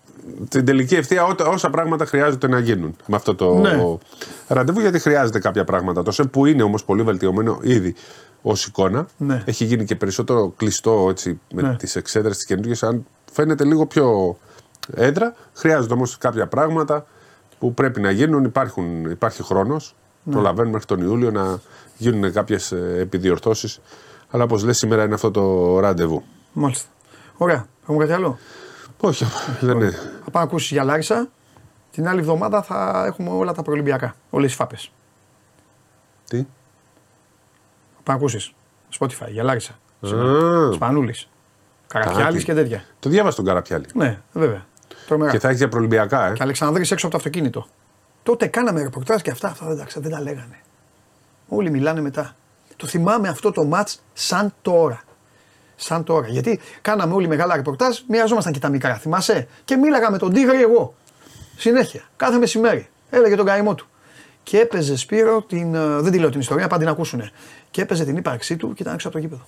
την 0.48 0.64
τελική 0.64 0.94
ευθεία 0.94 1.24
ό- 1.24 1.34
όσα 1.52 1.70
πράγματα 1.70 2.04
χρειάζονται 2.06 2.48
να 2.48 2.58
γίνουν 2.58 2.96
με 3.06 3.16
αυτό 3.16 3.34
το 3.34 3.54
Ναι. 3.54 3.78
ραντεβού. 4.48 4.80
Γιατί 4.80 4.98
χρειάζεται 4.98 5.38
κάποια 5.38 5.64
πράγματα. 5.64 6.02
Το 6.02 6.10
ΣΕΠ 6.10 6.26
που 6.28 6.46
είναι 6.46 6.62
όμως 6.62 6.84
πολύ 6.84 7.02
βελτιωμένο 7.02 7.58
ήδη 7.62 7.94
ως 8.46 8.66
εικόνα. 8.66 9.06
Ναι. 9.18 9.42
Έχει 9.46 9.64
γίνει 9.64 9.84
και 9.84 9.96
περισσότερο 9.96 10.52
κλειστό 10.56 11.06
έτσι, 11.10 11.40
με 11.52 11.62
Ναι. 11.62 11.76
τις 11.76 11.96
εξέδρες 11.96 12.36
της 12.36 12.46
καινούργιας. 12.46 12.82
Αν 12.82 13.06
φαίνεται 13.32 13.64
λίγο 13.64 13.86
πιο 13.86 14.36
έντρα, 14.94 15.34
χρειάζονται 15.54 15.94
όμως 15.94 16.18
κάποια 16.18 16.46
πράγματα 16.46 17.06
που 17.58 17.74
πρέπει 17.74 18.00
να 18.00 18.10
γίνουν. 18.10 18.44
Υπάρχουν, 18.44 19.10
υπάρχει 19.10 19.42
χρόνος. 19.42 19.94
Ναι. 20.22 20.32
Προλαβαίνουν 20.32 20.70
μέχρι 20.72 20.86
τον 20.86 21.00
Ιούλιο 21.00 21.30
να 21.30 21.58
γίνουν 21.96 22.32
κάποιες 22.32 22.72
επιδιορθώσεις. 22.72 23.80
Αλλά 24.30 24.44
όπως 24.44 24.64
λες, 24.64 24.78
σήμερα 24.78 25.04
είναι 25.04 25.14
αυτό 25.14 25.30
το 25.30 25.78
ραντεβού. 25.80 26.22
Μάλιστα. 26.52 26.88
Ωραία. 27.36 27.66
Έχουμε 27.82 27.98
κάτι 27.98 28.12
άλλο; 28.12 28.38
Όχι, 29.00 29.24
δεν 29.60 29.76
είναι. 29.76 29.90
Θα 29.90 30.30
πάω 30.30 30.42
να 30.42 30.48
ακούσεις 30.48 30.70
για 30.70 30.84
Λάρισα. 30.84 31.28
Την 31.90 32.08
άλλη 32.08 32.20
εβδομάδα 32.20 32.62
θα 32.62 33.04
έχουμε 33.06 33.30
όλα 33.30 33.52
τα 33.52 33.62
προολυμπιακά. 33.62 34.14
Όλες 34.30 34.52
οι 34.52 34.56
φάπες. 34.56 34.92
Τι; 36.28 36.46
Θα 38.06 38.12
πάω 38.12 38.16
να 38.16 38.22
ακούσεις; 38.22 38.52
Spotify 38.98 39.28
για 39.30 39.42
Λάρισα. 39.42 39.72
Α, 40.00 40.72
Σπανούλης. 40.72 41.28
Καραφιάλης 41.86 42.24
Κάτι. 42.24 42.44
και 42.44 42.54
τέτοια. 42.54 42.84
το 43.00 43.08
διάβασα 43.08 43.36
τον 43.36 43.44
Καραπιάλη. 43.44 43.86
Ναι, 43.94 44.18
βέβαια. 44.32 44.64
Τρομερά. 45.06 45.30
Και 45.30 45.38
θα 45.38 45.46
έχεις 45.48 45.58
για 45.58 45.68
προολυμπιακά, 45.68 46.26
ε. 46.26 46.32
Και 46.32 46.42
Αλεξανδρής 46.42 46.90
έξω 46.90 47.06
από 47.06 47.14
το 47.14 47.20
αυτοκίνητο. 47.20 47.66
Τότε 48.22 48.46
κάναμε 48.46 48.82
ρεπορτάζ 48.82 49.20
και 49.20 49.30
αυτά, 49.30 49.48
αυτά 49.48 49.66
δεν 49.66 49.76
τα, 49.76 49.84
ξα- 49.84 50.00
δεν 50.00 50.10
τα 50.10 50.20
λέγανε. 50.20 50.58
Όλοι 51.48 51.70
μιλάνε 51.70 52.00
μετά. 52.00 52.36
Το 52.76 52.86
θυμάμαι 52.86 53.28
αυτό 53.28 53.50
το 53.52 53.64
μάτς 53.64 54.02
σαν 54.12 54.54
τώρα. 54.62 55.02
Σαν 55.76 56.04
τώρα. 56.04 56.26
Γιατί 56.28 56.60
κάναμε 56.82 57.14
όλοι 57.14 57.28
μεγάλα 57.28 57.56
ρεπορτάζ, 57.56 57.98
μοιραζόμασταν 58.08 58.52
και 58.52 58.58
τα 58.58 58.68
μικρά. 58.68 58.94
Θυμάσαι; 58.94 59.48
Και 59.64 59.76
μίλαγα 59.76 60.10
με 60.10 60.18
τον 60.18 60.32
Τίγρη 60.32 60.62
εγώ. 60.62 60.94
Συνέχεια. 61.56 62.02
Κάθε 62.16 62.38
μεσημέρι. 62.38 62.88
Έλεγε 63.10 63.36
τον 63.36 63.46
καημό 63.46 63.74
του. 63.74 63.86
Και 64.44 64.58
έπαιζε 64.58 64.96
Σπύρο 64.96 65.42
την. 65.42 65.74
ε, 65.74 66.00
Δεν 66.00 66.12
τη 66.12 66.18
λέω 66.18 66.30
την 66.30 66.40
ιστορία, 66.40 66.66
πάντα 66.68 66.82
την 66.82 66.92
ακούσουνε. 66.92 67.30
Και 67.70 67.82
έπαιζε 67.82 68.04
την 68.04 68.16
ύπαρξή 68.16 68.56
του 68.56 68.72
και 68.74 68.82
ήταν 68.82 68.94
έξω 68.94 69.08
από 69.08 69.16
το 69.16 69.22
γήπεδο. 69.22 69.42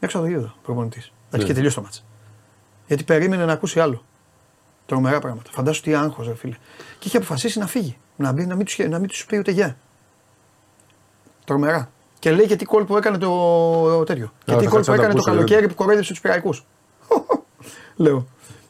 Έξω 0.00 0.18
από 0.18 0.26
το 0.26 0.32
γήπεδο 0.32 0.54
προπονητής. 0.62 1.12
Εντάξει, 1.28 1.46
και 1.46 1.54
τελείωσε 1.54 1.76
το 1.76 1.82
μάτς. 1.82 2.04
Γιατί 2.86 3.04
περίμενε 3.04 3.44
να 3.44 3.52
ακούσει 3.52 3.80
άλλο. 3.80 4.04
Τρομερά 4.86 5.18
πράγματα. 5.20 5.50
Φαντάσου 5.52 5.82
τι 5.82 5.94
άγχος, 5.94 6.26
ρε 6.26 6.34
φίλε. 6.34 6.54
Και 6.98 7.08
είχε 7.08 7.16
αποφασίσει 7.16 7.58
να 7.58 7.66
φύγει. 7.66 7.96
Να, 8.16 8.32
μπει, 8.32 8.46
να 8.46 8.54
μην 8.54 8.64
τους 8.66 8.78
να 8.78 8.98
μην 8.98 9.08
τους 9.08 9.26
πει 9.26 9.38
ούτε 9.38 9.50
γεια. 9.50 9.76
Τρομερά. 11.44 11.90
Και 12.18 12.30
λέει 12.30 12.46
και 12.46 12.56
τι 12.56 12.64
κόλπο 12.64 12.96
έκανε 12.96 13.18
το, 13.18 13.28
το 13.88 14.04
τέτοιο. 14.04 14.32
Και 14.44 14.52
θα 14.52 14.58
τι 14.58 14.66
κόλπο 14.66 14.76
κάτσω 14.76 14.90
να 14.92 14.96
τα 14.96 15.02
έκανε 15.02 15.20
το 15.20 15.30
ακούσω, 15.30 15.36
καλοκαίρι 15.36 15.68
που 15.68 15.74
κορόιδεψε 15.74 16.10
τους 16.12 16.20
πειραϊκούς. 16.20 16.64
Λέω. 17.96 18.26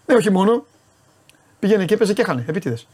Ναι, 0.07 0.15
όχι 0.15 0.31
μόνο. 0.31 0.65
Πήγαινε 1.59 1.85
και 1.85 1.95
έπαιζε 1.95 2.13
και 2.13 2.23
έχανε. 2.23 2.45
Επίτηδες. 2.49 2.87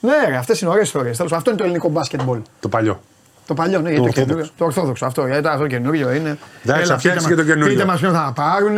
Ναι, 0.00 0.12
ρε, 0.28 0.36
αυτές 0.36 0.60
είναι 0.60 0.70
ωραίες 0.70 0.86
ιστορίες. 0.86 1.20
Αυτό 1.20 1.50
είναι 1.50 1.58
το 1.58 1.64
ελληνικό 1.64 1.88
μπάσκετμπολ. 1.88 2.38
Το 2.60 2.68
παλιό. 2.68 3.00
Το 3.46 3.54
παλιό, 3.56 3.80
ναι, 3.80 3.90
το, 3.90 3.96
το, 3.96 4.02
ορθόδοξο. 4.02 4.24
καινούριο. 4.24 4.50
το 4.58 4.64
ορθόδοξο 4.64 5.06
αυτό. 5.06 5.26
Γιατί 5.26 5.48
αυτό 5.48 5.66
καινούριο 5.66 6.12
είναι. 6.12 6.38
Εντάξει, 6.64 6.86
θα 6.86 6.96
πείτε 6.96 6.98
φτιάξει 6.98 7.20
μας- 7.20 7.28
και 7.28 7.34
το 7.34 7.44
καινούριο. 7.44 7.72
Πείτε 7.72 7.84
μας 7.84 8.00
ποιον 8.00 8.12
θα 8.12 8.32
πάρουν 8.34 8.76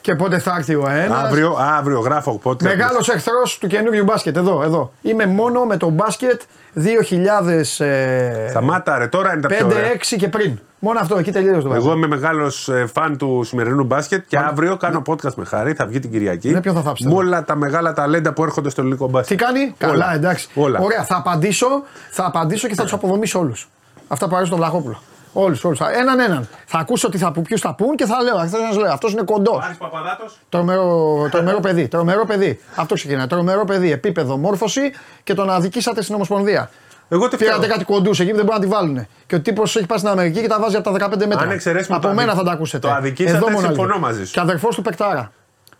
και 0.00 0.14
πότε 0.14 0.38
θα 0.38 0.54
έρθει 0.58 0.74
ο 0.74 0.88
ένας. 0.90 1.24
Αύριο, 1.24 1.56
αύριο 1.60 2.00
γράφω 2.00 2.38
πότε. 2.38 2.64
Μεγάλος 2.64 3.08
εχθρός 3.08 3.58
του 3.58 3.66
καινούριου 3.66 4.04
μπάσκετ. 4.04 4.36
Εδώ, 4.36 4.62
εδώ. 4.62 4.92
Είμαι 5.02 5.26
μόνο 5.26 5.64
με 5.64 5.76
το 5.76 5.88
μπάσκετ 5.88 6.40
2005-6 6.74 8.48
Σταμάτα, 8.48 8.98
ρε, 8.98 9.06
τώρα 9.06 9.32
είναι 9.32 9.40
τα 9.40 9.48
πιο 9.48 9.66
ωραία. 9.66 9.96
και 9.96 10.28
πριν. 10.28 10.58
Μόνο 10.84 10.98
αυτό, 11.00 11.18
εκεί 11.18 11.32
τελείωσε 11.32 11.60
το 11.60 11.68
Εγώ 11.68 11.74
μπάσκετ. 11.84 11.96
είμαι 11.96 12.06
μεγάλος 12.06 12.70
φαν 12.92 13.16
του 13.16 13.42
σημερινού 13.44 13.84
μπάσκετ 13.84 14.24
και 14.28 14.38
αύριο 14.38 14.76
κάνω 14.76 15.02
podcast 15.06 15.34
με 15.34 15.44
χαρή. 15.44 15.72
Θα 15.72 15.86
βγει 15.86 15.98
την 15.98 16.10
Κυριακή. 16.10 16.50
Ναι, 16.50 16.60
ποιον 16.60 16.74
θα 16.74 16.80
θάψετε, 16.82 17.08
Με 17.08 17.14
εδώ; 17.14 17.24
όλα 17.26 17.44
τα 17.44 17.56
μεγάλα 17.56 17.92
ταλέντα 17.92 18.32
που 18.32 18.42
έρχονται 18.44 18.70
στο 18.70 18.80
ελληνικό 18.80 19.06
Τι 19.06 19.10
μπάσκετ. 19.12 19.38
κάνει, 19.38 19.74
καλά, 19.78 20.14
εντάξει. 20.14 20.48
Όλα. 20.54 20.78
Ωραία, 20.82 21.04
θα 21.04 21.16
απαντήσω, 21.16 21.66
θα 22.10 22.24
απαντήσω 22.26 22.68
και 22.68 22.74
θα 22.74 22.82
τους 22.82 22.92
αποδομήσω 22.92 23.38
όλους. 23.38 23.68
Αυτά 24.08 24.28
που 24.28 24.34
αρέσουν 24.34 24.50
τον 24.56 24.58
Βλαχόπουλο. 24.64 25.00
Όλους, 25.32 25.64
όλους. 25.64 25.80
Έναν 25.80 26.18
έναν. 26.20 26.48
Θα 26.66 26.78
ακούσω 26.78 27.08
τι 27.08 27.18
θα, 27.18 27.32
ποιους 27.32 27.60
θα 27.60 27.74
πούν 27.74 27.96
και 27.96 28.04
θα 28.04 28.22
λέω. 28.22 28.36
Αυτό 28.36 28.58
να 28.58 28.80
λέω. 28.80 28.92
Αυτός 28.92 29.12
είναι 29.12 29.22
κοντός. 29.22 29.70
Παπαδάτος. 29.78 30.38
Τρομερό, 30.48 31.28
τρομερό 31.30 31.60
παιδί. 31.60 31.88
Τρομερό 31.88 32.24
παιδί. 32.24 32.60
Αυτό 32.74 32.94
ξεκινάει. 32.94 33.26
Τρομερό 33.26 33.64
παιδί. 33.64 33.92
Επίπεδο, 33.92 34.36
μόρφωση 34.36 34.80
και 35.24 35.34
τον 35.34 35.50
αδικήσατε 35.50 36.02
στην 36.02 36.14
Ομοσπονδία. 36.14 36.70
Εγώ 37.08 37.28
τι 37.28 37.36
Φύγατε 37.36 37.56
φταίω. 37.56 37.70
κάτι 37.70 37.84
κοντούς 37.84 38.20
εκεί 38.20 38.30
που 38.30 38.36
δεν 38.36 38.44
μπορούν 38.44 38.60
να 38.60 38.66
τη 38.68 38.72
βάλουν. 38.74 39.06
Και 39.26 39.34
ο 39.34 39.40
τύπος 39.40 39.76
έχει 39.76 39.86
πάει 39.86 39.98
στην 39.98 40.10
Αμερική 40.10 40.40
και 40.40 40.46
τα 40.48 40.60
βάζει 40.60 40.76
από 40.76 40.90
τα 40.98 41.08
15 41.10 41.26
μέτρα. 41.26 41.40
Αν 41.40 41.50
εξαιρέσουμε 41.50 41.96
από 41.96 42.06
το 42.06 42.14
μένα 42.14 42.22
αδικ- 42.30 42.38
θα 42.38 42.44
τα 42.50 42.52
ακούσετε. 42.52 42.86
το 42.88 42.94
αδικήσατε, 42.94 43.36
Εδώ 43.36 43.50
μόνο 43.50 43.66
συμφωνώ 43.66 43.86
λίγο. 43.88 43.98
μαζί 43.98 44.26
σου. 44.26 44.32
Και 44.32 44.40
αδερφός 44.40 44.74
του 44.74 44.82
Πεκτάρα. 44.82 45.32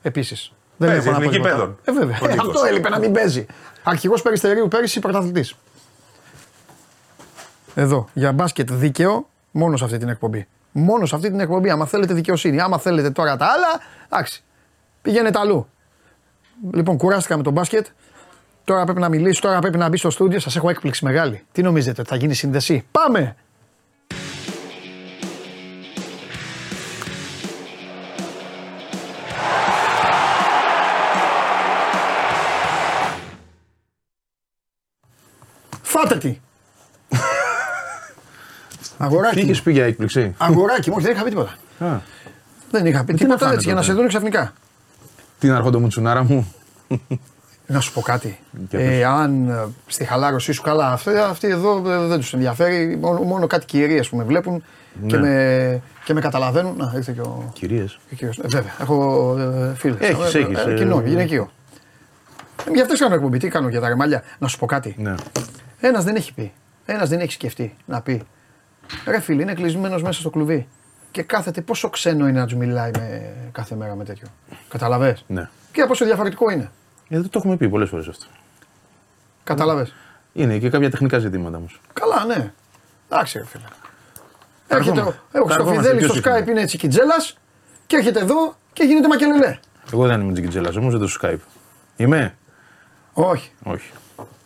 Επίσης. 0.03 0.53
Δεν 0.77 0.89
Παίζει, 0.89 1.09
έχω 1.09 1.19
να 1.19 1.25
πω 1.25 1.31
εθνική 1.31 1.43
τίποτα. 1.49 1.67
παιδών. 1.67 1.79
Ε, 1.85 1.93
βέβαια. 1.93 2.19
Ο 2.23 2.27
Νίκος. 2.27 2.49
Αυτό 2.49 2.67
έλειπε 2.67 2.89
να 2.89 2.99
μην 2.99 3.13
παίζει. 3.13 3.47
Αρχηγός 3.83 4.23
Περιστερίου 4.23 4.69
πέρυσι 4.69 5.01
πρωταθλητής. 5.01 5.55
Εδώ. 7.75 8.09
Για 8.13 8.33
μπάσκετ 8.33 8.73
δίκαιο, 8.73 9.29
μόνος 9.51 9.79
σε 9.79 9.85
αυτή 9.85 9.99
την 9.99 10.09
εκπομπή. 10.09 10.47
Μόνος 10.73 11.09
σε 11.09 11.15
αυτή 11.15 11.31
την 11.31 11.41
εκπομπή. 11.41 11.71
Άμα 11.71 11.87
θέλετε 11.87 12.15
δικαιοσύνη, 12.15 12.61
άμα 12.61 12.79
θέλετε 12.79 13.11
τώρα 13.11 13.37
τα 13.37 13.47
άλλα, 13.47 13.81
εντάξει. 14.13 14.43
Πηγαίνετε 15.03 15.39
αλλού. 15.39 15.67
Λοιπόν, 16.73 16.97
κουράστηκα 16.97 17.37
με 17.37 17.43
τον 17.43 17.53
μπάσκετ. 17.53 17.87
Τώρα 18.65 18.85
πρέπει 18.85 19.01
να 19.01 19.09
μιλήσω, 19.09 19.41
τώρα 19.41 19.59
πρέπει 19.59 19.79
να 19.79 19.89
μπει 19.89 19.97
στο 19.97 20.11
στούντιο. 20.11 20.41
Σας 20.41 20.57
έχω 20.57 20.69
έκπληξη 20.69 21.05
μεγάλη. 21.05 21.43
Τι 21.53 21.63
νομίζετε, 21.63 22.01
ότι 22.01 22.11
θα 22.11 22.17
γίνει 22.17 22.35
σύνδεση; 22.35 22.85
Πάμε! 22.91 23.37
Φάτε 35.83 36.17
τι! 36.19 36.39
Αγοράκι. 38.99 39.35
Τι 39.37 39.45
μου. 39.45 39.51
είχε 39.51 39.63
πει 39.63 39.73
για 39.73 39.85
έκπληξη. 39.85 40.35
Αγοράκι 40.39 40.91
μου, 40.91 40.97
όχι, 40.99 41.07
δεν 41.07 41.15
είχα 41.15 41.25
πει 41.25 41.31
τίποτα. 41.31 41.55
Α, 41.79 41.99
Δεν 42.71 42.87
είχα 42.87 43.05
πει 43.05 43.07
τι 43.07 43.13
να 43.13 43.19
τίποτα 43.19 43.39
φάνε 43.39 43.55
έτσι 43.55 43.65
για 43.65 43.75
να 43.75 43.81
τότε. 43.81 43.93
σε 43.93 43.99
δουν 43.99 44.09
ξαφνικά. 44.09 44.53
Τι 45.39 45.47
είναι 45.47 45.57
αρχόντο 45.57 45.81
μου 45.81 45.89
τσουνάρα 45.89 46.23
μου; 46.29 46.55
Να 47.67 47.81
σου 47.81 47.93
πω 47.93 48.01
κάτι. 48.01 48.39
Για 48.71 48.81
Ε, 48.81 49.05
αν 49.05 49.49
ε, 49.49 49.65
στη 49.87 50.05
χαλάρωσή 50.05 50.53
σου 50.53 50.63
καλά, 50.63 50.93
αυτοί, 50.93 51.11
αυτοί 51.17 51.49
εδώ 51.49 51.91
ε, 51.91 52.07
δεν 52.07 52.19
τους 52.19 52.33
ενδιαφέρει. 52.35 52.97
Μόνο, 52.97 53.21
μόνο 53.21 53.47
κάτι 53.47 53.67
κυρίες 53.67 54.09
που 54.09 54.17
με 54.17 54.25
βλέπουν 54.25 54.65
και, 55.07 55.17
Ναι. 55.17 55.29
με, 55.29 55.83
και 56.05 56.15
με 56.15 56.21
καταλαβαίνουν. 56.21 56.77
Να, 56.77 56.93
ήρθε 56.97 57.13
και 57.13 57.21
ο, 57.21 57.51
Κυρίες. 57.53 57.99
και 58.09 58.15
ο 58.15 58.17
κύριος. 58.17 58.39
Ε, 58.39 58.47
βέβαια, 58.47 58.75
έχω 58.81 59.37
ε, 59.39 59.75
φίλες. 59.75 59.99
Έχεις, 60.01 60.35
έχεις, 60.35 60.59
ε, 60.59 60.75
κοινό, 60.75 61.01
γυναικείο. 61.07 61.51
Ε, 62.69 62.71
για 62.73 62.83
αυτέ 62.83 62.97
κάνω 62.97 63.15
εκπομπή. 63.15 63.39
Τι 63.39 63.49
κάνω 63.49 63.69
για 63.69 63.81
τα 63.81 63.89
ρεμάλια. 63.89 64.23
Να 64.39 64.49
σου 64.49 64.59
πω 64.59 64.67
κάτι. 64.67 64.95
Ναι. 64.99 65.15
Ένας 65.81 66.05
δεν 66.05 66.15
έχει 66.17 66.35
πει. 66.35 66.53
Ένας 66.85 67.09
δεν 67.09 67.21
έχει 67.21 67.33
σκεφτεί 67.33 67.75
να 67.87 68.01
πει. 68.01 68.23
Ρε 69.07 69.21
φίλε, 69.21 69.43
είναι 69.43 69.55
κλεισμένος 69.55 70.03
μέσα 70.03 70.21
στο 70.21 70.31
κλουβί. 70.31 70.67
Και 71.11 71.23
κάθεται 71.23 71.61
πόσο 71.61 71.89
ξένο 71.91 72.29
είναι 72.29 72.39
να 72.39 72.45
τους 72.47 72.55
μιλάει 72.55 72.91
με, 72.99 73.33
κάθε 73.53 73.75
μέρα 73.75 73.95
με 73.95 74.05
τέτοιο. 74.05 74.27
Καταλαβες; 74.69 75.25
ναι. 75.27 75.49
Και 75.73 75.85
πόσο 75.85 76.05
διαφορετικό 76.05 76.51
είναι. 76.51 76.71
Ε, 77.09 77.21
δεν 77.21 77.31
το 77.31 77.39
έχουμε 77.39 77.57
πει 77.57 77.69
πολλές 77.69 77.89
φορές 77.89 78.09
αυτό. 78.09 78.27
Καταλαβες. 79.45 79.95
Είναι 80.33 80.59
και 80.59 80.71
κάποια 80.71 80.91
τεχνικά 80.91 81.19
ζητήματα 81.19 81.57
όμως. 81.57 81.81
Καλά, 81.93 82.25
ναι. 82.25 82.53
Εντάξει, 83.11 83.39
ρε 83.39 83.45
φίλε. 83.45 83.65
Έρχεται 84.69 85.01
ο, 85.01 85.15
ερχόμαστε. 85.33 85.39
ε, 85.39 85.41
ο 85.41 85.47
Θα 85.49 85.55
Χρυστοφιδέλης 85.55 85.85
ερχόμαστε 85.87 86.05
στο 86.05 86.21
πιο 86.21 86.33
Skype 86.33 86.37
συχνά. 86.37 86.51
είναι 86.53 86.61
έτσι 86.61 86.77
κιτζέλα 86.79 87.15
και 87.87 87.97
έρχεται 87.97 88.21
εδώ 88.21 88.57
και 88.73 88.85
γίνεται 88.85 89.09
μακελελέ. 89.09 89.59
Εγώ 89.93 90.07
δεν 90.07 90.21
είμαι 90.21 90.33
τζικιτζέλα 90.33 90.73
όμως, 90.79 90.93
δεν 90.93 91.01
το 91.01 91.09
στο 91.09 91.29
Skype. 91.29 91.39
Είμαι; 91.97 92.37
Όχι. 93.13 93.51
Όχι. 93.63 93.91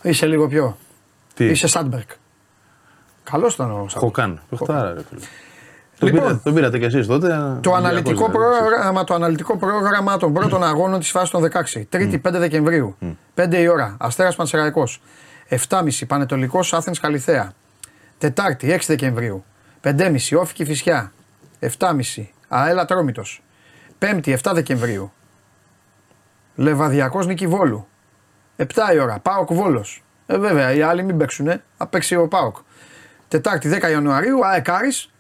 Είσαι 0.03 0.27
λίγο 0.27 0.49
πιο. 0.49 0.77
Τι; 1.35 1.45
Είσαι 1.45 1.67
Σάντμπερκ. 1.67 2.11
Καλός 3.25 3.55
ήταν 3.55 3.71
ο 3.71 3.75
Σάντμπερκ. 3.75 3.99
Χοκάν. 3.99 4.41
Πεχτάρα, 4.51 4.93
ρε 4.95 5.03
φίλε. 5.09 5.21
Τον, 5.99 6.09
Λοιπόν. 6.09 6.27
πήρα, 6.27 6.41
τον 6.45 6.55
πήρατε 6.55 6.79
κι 6.79 6.85
εσείς 6.85 7.07
τότε. 7.07 7.27
Το 7.27 7.35
Ολυμπιακός 7.35 7.77
αναλυτικό, 7.77 8.27
δηλαδή, 8.27 8.33
πρόγραμμα, 8.33 9.05
το 9.05 9.15
αναλυτικό 9.15 9.57
πρόγραμμα 9.57 10.17
των 10.17 10.33
πρώτων 10.33 10.65
αγώνων 10.65 10.99
της 11.01 11.11
φάσης 11.11 11.31
των 11.31 11.43
16. 11.43 11.87
Τρίτη 11.89 12.19
5 12.19 12.39
Δεκεμβρίου. 12.39 12.97
5 13.35 13.61
η 13.61 13.69
ώρα. 13.69 13.97
Αστέρας 14.01 14.37
Πανσεραϊκός. 14.37 15.03
7.30 15.49 16.07
Πανετολικός 16.07 16.73
Άθενς 16.73 17.01
Καλιθέα. 17.01 17.53
Τετάρτη 18.19 18.73
6 18.73 18.87
Δεκεμβρίου. 18.87 19.45
5.30 19.83 20.37
Όφικη 20.39 20.65
Φυσιά. 20.65 21.13
7.30 21.61 22.33
Αέλα 22.49 22.85
Τρόμητος. 22.85 23.43
Πέμπτη 23.99 24.39
7 24.43 24.51
Δεκεμβρίου. 24.55 25.13
Λεβαδιακός 26.55 27.27
Νίκη 27.27 27.47
Βόλου. 27.47 27.87
7 28.57 28.65
η 28.95 28.99
ώρα. 28.99 29.19
Πάοκ 29.23 29.53
Βόλος. 29.53 30.03
Ε, 30.27 30.39
βέβαια, 30.39 30.73
οι 30.73 30.83
άλλοι 30.83 31.03
μην 31.03 31.17
παίξουνε. 31.17 31.63
Θα 31.77 31.87
παίξει 31.87 32.17
ο 32.17 32.29
Πάοκ. 32.29 32.57
Τετάρτη 33.29 33.69
10 33.69 33.91
Ιανουαρίου. 33.91 34.47
ΑΕΚ 34.47 34.71
Άρης 34.71 35.11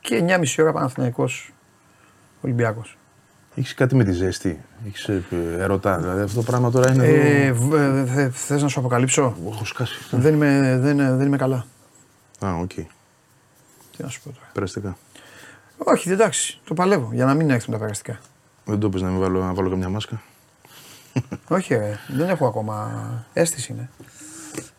και 0.00 0.24
9.30 0.28 0.44
ώρα 0.58 0.72
Παναθηναϊκός 0.72 1.52
Ολυμπιακός. 2.40 2.98
Έχεις 3.54 3.74
κάτι 3.74 3.94
με 3.94 4.04
τη 4.04 4.12
ζέστη; 4.12 4.60
Έχεις 4.86 5.08
ερωτά; 5.58 5.98
Δηλαδή 5.98 6.20
αυτό 6.20 6.36
το 6.36 6.42
πράγμα 6.42 6.70
τώρα 6.70 6.92
είναι. 6.92 7.06
Ε, 7.06 7.44
εδώ... 7.46 7.66
β- 7.66 7.74
ε, 7.74 8.06
θε- 8.06 8.32
θες 8.34 8.62
να 8.62 8.68
σου 8.68 8.78
αποκαλύψω; 8.80 9.36
Έχω 9.52 9.64
σκάσει. 9.64 9.98
Δεν 10.10 10.34
είμαι, 10.34 10.78
δεν, 10.80 10.96
δεν 10.96 11.26
είμαι 11.26 11.36
καλά. 11.36 11.66
Α, 12.44 12.54
οκ. 12.54 12.72
Τι 12.72 14.02
να 14.02 14.08
σου 14.08 14.22
πω 14.22 14.30
τώρα. 14.32 14.46
Περαστικά. 14.52 14.96
Όχι, 15.78 16.10
εντάξει, 16.10 16.60
το 16.64 16.74
παλεύω 16.74 17.10
για 17.12 17.24
να 17.24 17.34
μην 17.34 17.50
έρθουν 17.50 17.72
τα 17.72 17.78
περαστικά. 17.80 18.18
Δεν 18.64 18.78
το 18.78 18.88
πες 18.88 19.02
να, 19.02 19.08
μην 19.08 19.20
βάλω, 19.20 19.44
να 19.44 19.54
βάλω 19.54 19.70
καμιά 19.70 19.88
μάσκα. 19.88 20.22
Όχι, 21.48 21.74
ρε, 21.74 21.98
δεν 22.08 22.28
έχω 22.28 22.46
ακόμα. 22.46 23.26
Αίσθηση 23.32 23.72
είναι. 23.72 23.90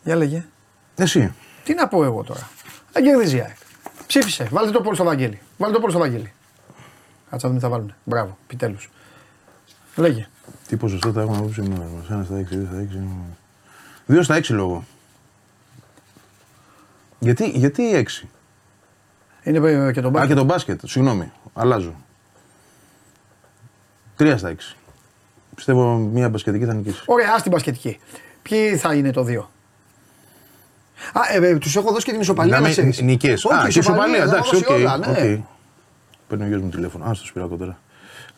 Για 0.04 0.16
λέγε. 0.16 0.44
Εσύ. 0.96 1.32
Τι 1.64 1.74
να 1.74 1.88
πω 1.88 2.04
εγώ 2.04 2.22
τώρα. 2.22 2.48
Δεν 2.92 3.04
κερδίζει 3.04 3.36
η 3.36 3.40
ΑΕΚ. 3.40 3.56
Ψήφισε. 4.10 4.48
Βάλτε 4.50 4.70
το 4.70 4.80
poll 4.80 4.94
στο 4.94 5.04
Βαγγέλη. 5.04 5.40
Βάλτε 5.58 5.74
το 5.74 5.80
poll 5.80 5.90
στο 5.90 5.98
Βαγγέλη. 5.98 6.32
Κάτσε 7.30 7.46
να 7.46 7.52
δούμε 7.52 7.54
τι 7.54 7.60
θα 7.60 7.68
βάλουν. 7.68 7.94
Μπράβο, 8.04 8.38
επιτέλους. 8.44 8.90
Λέγε. 9.96 10.28
Τι 10.66 10.76
ποσοστό 10.76 11.12
θα 11.12 11.20
έχουμε 11.20 11.36
απόψε 11.36 11.62
σήμερα. 11.62 11.88
Ένα 12.10 12.24
στα 12.24 12.36
6, 12.40 12.44
δύο 12.46 12.66
στα 12.66 12.78
6. 12.80 13.34
Δύο 14.06 14.22
στα 14.22 14.36
6 14.36 14.46
λόγο. 14.48 14.84
Γιατί, 17.18 17.50
γιατί 17.50 18.06
6. 18.22 18.26
Είναι 19.42 19.68
ε, 19.68 19.92
και 19.92 20.00
τον 20.00 20.06
Α, 20.06 20.10
μπάσκετ. 20.10 20.28
και 20.28 20.34
το 20.40 20.44
μπάσκετ. 20.44 20.80
Συγγνώμη. 20.86 21.32
Αλλάζω. 21.52 21.94
3 24.18 24.34
στα 24.36 24.54
6. 24.54 24.76
Πιστεύω 25.54 25.96
μια 25.96 26.28
μπασκετική 26.28 26.64
θα 26.64 26.74
νικήσει. 26.74 27.02
Ωραία, 27.06 27.32
ας 27.34 27.42
την 27.42 27.52
πασχετική. 27.52 27.98
Ποιοι 28.42 28.76
θα 28.76 28.94
είναι 28.94 29.10
το 29.10 29.24
2. 29.28 29.44
Α, 31.12 31.20
ε, 31.44 31.48
ε, 31.48 31.56
τους 31.58 31.76
έχω 31.76 31.92
δώσει 31.92 32.04
και 32.04 32.10
την 32.12 32.20
ισοπαλία 32.20 32.52
να 32.52 32.56
Μιλάμε 32.68 32.74
ξέρεις. 32.74 33.00
νικές. 33.00 33.44
Όχι, 33.44 33.54
Α, 33.54 33.68
και 33.68 33.78
ισοπαλία. 33.78 34.16
θα 34.18 34.22
Εντάξει, 34.22 34.50
δώσει 34.50 34.64
οκ. 34.68 34.70
όλα, 34.76 34.96
ναι. 34.96 35.06
οκ. 35.06 35.44
Παίρνει 36.28 36.44
ο 36.44 36.46
γιος 36.48 36.60
μου 36.60 36.68
τηλέφωνο. 36.68 37.04
Α, 37.04 37.14
στο 37.14 37.26
σπυράκο 37.26 37.56
τώρα. 37.56 37.78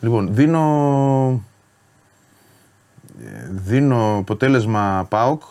Λοιπόν, 0.00 0.34
δίνω... 0.34 1.44
ε, 3.24 3.46
Δίνω 3.50 4.16
αποτέλεσμα 4.16 5.06
ΠΑΟΚ 5.08 5.42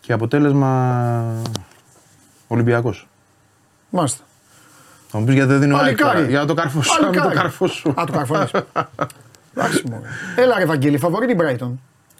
και 0.00 0.12
αποτέλεσμα 0.12 1.24
Ολυμπιακός. 2.46 3.08
Μάλιστα. 3.90 4.24
Θα 5.08 5.18
μου 5.18 5.24
πεις 5.24 5.34
γιατί 5.34 5.50
δεν 5.50 5.60
δίνω 5.60 5.76
ΑΕΚ 5.76 5.84
Παλικάρι. 5.84 6.16
τώρα. 6.16 6.28
Για 6.28 6.38
να 6.38 6.46
το 6.46 6.54
καρφώσω. 6.54 7.00
να 7.00 7.04
μην 7.08 7.12
το 7.14 7.18
Παλικάρι. 7.22 7.48
καρφώσω. 7.48 7.88
Α, 7.96 8.04
το 8.06 8.12
καρφώνεις. 8.12 8.50
Εντάξει 9.54 9.82
μου. 9.90 10.02
Έλα 10.36 10.58
ρε 10.58 10.64
Βαγγέλη, 10.66 10.98
φαβορεί 10.98 11.26
την 11.26 11.38
Brighton. 11.40 11.70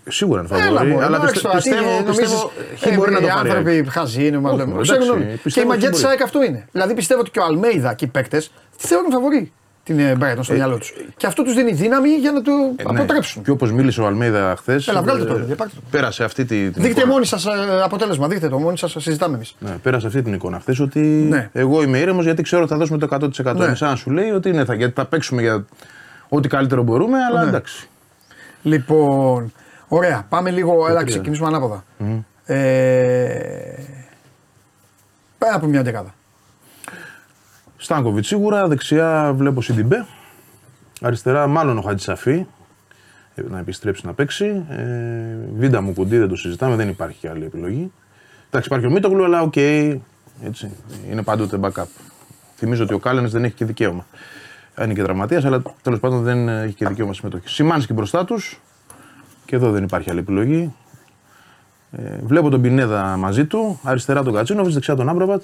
Σίγουρα 0.09 0.41
είναι 0.41 0.49
Έλα 0.61 0.67
φαβορή, 0.69 0.91
μωρέ, 0.91 1.05
αλλά 1.05 1.17
εντάξει 1.17 1.33
πιστε- 1.33 1.49
τώρα, 1.51 1.63
τι 1.63 1.69
πιστεύω, 1.71 1.91
νομίζεις, 1.91 2.17
πιστεύω, 2.21 2.51
ε, 2.73 2.77
χι 2.77 2.95
μπορεί 2.97 3.11
να 3.13 3.21
το 3.21 3.27
Οι 3.27 3.29
πάρει. 3.29 3.49
η 3.49 3.51
ΑΕΚ. 3.51 3.57
άνθρωποι 3.59 3.91
χαζοί 3.91 4.27
είναι, 4.27 4.39
μας 4.39 4.53
Όχι, 4.53 4.61
λέμε. 4.61 4.73
εντάξει, 4.73 4.93
Συγγνώμη. 4.93 5.25
Και 5.25 5.39
πιστεύω 5.43 5.67
η 5.67 5.71
μαγιά 5.71 5.87
χι 5.87 5.93
της 5.93 6.03
μπορεί. 6.03 6.13
ΑΕΚ 6.13 6.23
αυτό 6.23 6.43
είναι. 6.43 6.69
Δηλαδή 6.73 6.95
πιστεύω 6.95 7.21
ότι 7.21 7.31
και 7.31 7.39
ο 7.39 7.45
Αλμέιδα 7.45 7.95
και 7.95 8.05
οι 8.05 8.09
παίκτες 8.09 8.51
τη 8.79 8.87
θεωρούν 8.87 9.11
φαβορή 9.11 9.53
την 9.85 9.99
ε, 9.99 10.17
Brighton 10.21 10.39
στο 10.41 10.53
μυαλό 10.55 10.79
τους. 10.79 10.93
Και 11.17 11.27
αυτό 11.27 11.43
τους 11.43 11.55
δίνει 11.55 11.73
δύναμη 11.73 12.09
για 12.09 12.33
να 12.33 12.43
το 12.43 12.51
Ε, 12.77 12.83
ναι. 12.93 12.99
αποτρέψουν. 13.01 13.43
Και 13.43 13.51
όπως 13.51 13.73
μίλησε 13.73 14.01
ο 14.01 14.07
Αλμέιδα 14.07 14.55
χθες. 14.59 14.89
Έλα, 14.89 15.03
βγάλτε 15.03 15.25
το, 15.25 15.35
παιδιά, 15.35 15.55
πάρτε 15.55 15.73
το. 15.77 15.83
Πέρασε 15.91 16.25
αυτή 16.25 16.45
τη, 16.45 16.57
την 16.71 16.73
Δείχτε 16.83 16.89
εικόνα. 16.89 17.07
μόνοι 17.07 17.27
σας 17.27 17.47
ε, 17.47 17.51
αποτέλεσμα, 17.85 18.29
δείχτε 18.29 18.49
το, 18.49 18.59
μόνοι 18.59 18.79
σας 18.79 18.91
συζητάμε 18.99 19.35
εμείς. 19.35 19.55
Ναι, 19.59 19.71
πέρασε 19.83 20.07
αυτή 20.07 20.23
την 20.23 20.33
εικόνα 20.33 20.61
χθες 20.61 20.81
ότι 20.81 21.01
Ναι. 21.01 21.51
εγώ 21.53 21.83
είμαι 21.83 21.99
ήρεμος 21.99 22.25
γιατί 22.25 22.43
ξέρω 22.43 22.63
ότι 22.63 22.71
θα 22.73 22.79
δώσουμε 22.79 22.99
το 22.99 23.05
100%. 23.05 23.57
Ναι. 23.59 23.65
Είναι 23.65 23.75
σαν 23.75 23.89
να 23.91 23.97
σου 23.97 24.11
λέει 24.11 24.31
ότι 24.31 24.51
ναι, 24.53 24.65
θα, 24.65 24.75
γιατί 24.75 24.93
θα 24.97 25.05
παίξουμε 25.07 25.43
για 25.43 25.65
ό,τι 26.29 26.49
καλύτερο 26.49 26.83
μπορούμε, 26.83 27.19
αλλά 27.31 27.43
Ναι. 27.43 27.49
εντάξει. 27.49 27.89
Λοιπόν, 28.63 29.53
ωραία, 29.89 30.27
πάμε 30.29 30.51
λίγο, 30.51 30.87
έλα 30.89 31.05
ξεκινήσουμε 31.05 31.49
ανάποδα. 31.49 31.85
Ε, 32.45 33.75
Πάμε 35.39 35.55
από 35.55 35.67
μια 35.67 35.83
δεκάδα. 35.83 36.15
Στάνκοβιτς 37.77 38.27
σίγουρα, 38.27 38.69
δεξιά 38.69 39.33
βλέπω 39.37 39.63
Σιντιμπέ. 39.63 40.07
Αριστερά 41.01 41.47
μάλλον 41.47 41.79
ο 41.79 41.81
Χατζησαφί 41.81 42.47
ε, 43.35 43.43
να 43.51 43.59
επιστρέψει 43.59 44.07
να 44.07 44.13
παίξει. 44.13 44.65
Ε, 44.69 44.85
Βίντα 45.57 45.81
Μουκουντί 45.81 46.19
δεν 46.19 46.29
το 46.29 46.37
συζητάμε, 46.37 46.77
δεν 46.77 46.89
υπάρχει 46.89 47.19
και 47.19 47.29
άλλη 47.29 47.45
επιλογή. 47.45 47.93
Εντάξει, 48.47 48.69
υπάρχει 48.69 48.87
ο 48.87 48.91
Μίτογλου, 48.91 49.25
αλλά 49.25 49.43
οκ. 49.43 49.57
έτσι, 49.57 50.71
είναι 51.11 51.23
πάντοτε 51.23 51.59
backup. 51.63 51.85
Θυμίζω 52.57 52.83
ότι 52.85 52.95
ο 52.95 52.99
Κάλενς 52.99 53.33
δεν 53.33 53.45
έχει 53.45 53.55
και 53.55 53.65
δικαίωμα. 53.65 54.07
Είναι 54.85 54.95
και 54.95 55.03
τραυματίας, 55.03 55.45
αλλά 55.45 55.63
τέλος 55.83 56.01
πάντων 56.01 56.23
δεν 56.23 56.49
έχει 56.49 56.75
και 56.75 56.87
δικαίωμα 56.87 57.13
συμμετοχής. 57.15 57.53
Σιμάνσκι 57.53 57.93
μπροστά 57.93 58.25
τους. 58.25 58.61
Και 59.47 59.57
εδώ 59.57 59.71
δεν 59.71 59.83
υπάρχει 59.83 60.11
άλλη 60.11 60.19
επιλογή. 60.19 60.75
Ε, 61.93 62.03
βλέπω 62.23 62.49
τον 62.51 62.61
Πινέδα 62.61 63.17
μαζί 63.17 63.45
του. 63.45 63.81
Αριστερά 63.83 64.23
τον 64.23 64.35
Κατσίνοβιτς, 64.35 64.75
δεξιά 64.75 64.95
τον 64.97 65.09
Άμπραβατ. 65.09 65.43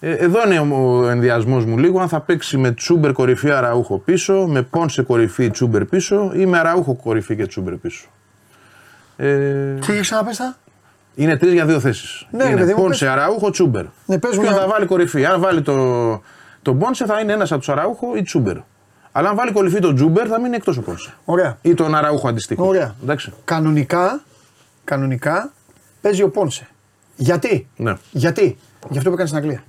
Ε, 0.00 0.12
εδώ 0.12 0.38
είναι 0.46 0.74
ο 0.74 1.08
ενδιασμός 1.08 1.64
μου 1.64 1.78
λίγο. 1.78 2.00
Αν 2.00 2.08
θα 2.08 2.20
παίξει 2.20 2.56
με 2.56 2.72
Τσούμπερ 2.72 3.12
κορυφή 3.12 3.50
Αραούχο 3.50 3.98
πίσω, 3.98 4.46
με 4.46 4.62
Πόνσε 4.62 5.02
κορυφή 5.02 5.50
Τσούμπερ 5.50 5.84
πίσω 5.84 6.32
ή 6.34 6.46
με 6.46 6.58
Αραούχο 6.58 6.94
κορυφή 6.94 7.36
και 7.36 7.46
Τσούμπερ 7.46 7.74
πίσω. 7.74 8.06
Ε, 9.16 9.74
Τι 9.86 9.92
έχεις 9.92 10.10
να 10.10 10.24
πες 10.24 10.36
τα; 10.36 10.56
είναι 11.14 11.36
τρεις 11.36 11.52
για 11.52 11.66
δύο 11.66 11.80
θέσεις. 11.80 12.26
Ναι, 12.30 12.44
ρε 12.44 12.50
είναι 12.50 12.60
παιδί 12.60 12.72
μου, 12.74 12.82
Πόνσε, 12.82 13.04
πες. 13.04 13.14
Αραούχο, 13.14 13.50
Τσούμπερ. 13.50 13.84
Ναι, 14.06 14.18
πες 14.18 14.36
μου 14.36 14.40
Ποιος 14.42 14.52
για- 14.54 14.62
θα 14.62 14.68
βάλει 14.68 14.86
κορυφή. 14.86 15.24
Αν 15.26 15.40
βάλει 15.40 15.62
το, 15.62 15.74
τον 16.62 16.78
Πόνσε 16.78 17.04
θα 17.06 17.20
είναι 17.20 17.32
ένας 17.32 17.50
από 17.52 17.60
τους 17.60 17.68
Αραούχο 17.68 18.16
ή 18.16 18.22
Τσούμπερ. 18.22 18.56
Αλλά 19.12 19.28
αν 19.28 19.36
βάλει 19.36 19.52
κορυφή 19.52 19.78
τον 19.80 19.94
Τσούμπερ 19.94 20.26
θα 20.28 20.40
μείνει 20.40 20.56
εκτός 20.56 20.76
ο 20.76 20.82
Πόνσε. 20.82 21.14
Ωραία. 21.24 21.58
Ή 21.62 21.74
τον 21.74 21.94
Αραούχο 21.94 22.28
αντιστοίχως. 22.28 22.66
Ωραία. 22.68 22.94
Εντάξει. 23.02 23.32
Κανονικά, 23.44 24.22
κανονικά 24.84 25.52
παίζει 26.00 26.22
ο 26.22 26.28
Πόνσε. 26.30 26.68
Γιατί; 27.16 27.68
Ναι. 27.76 27.94
Γιατί; 28.10 28.58
Γι' 28.90 28.98
αυτό 28.98 29.08
που 29.08 29.14
έκανε 29.14 29.28
στην 29.28 29.40
Αγγλία. 29.40 29.62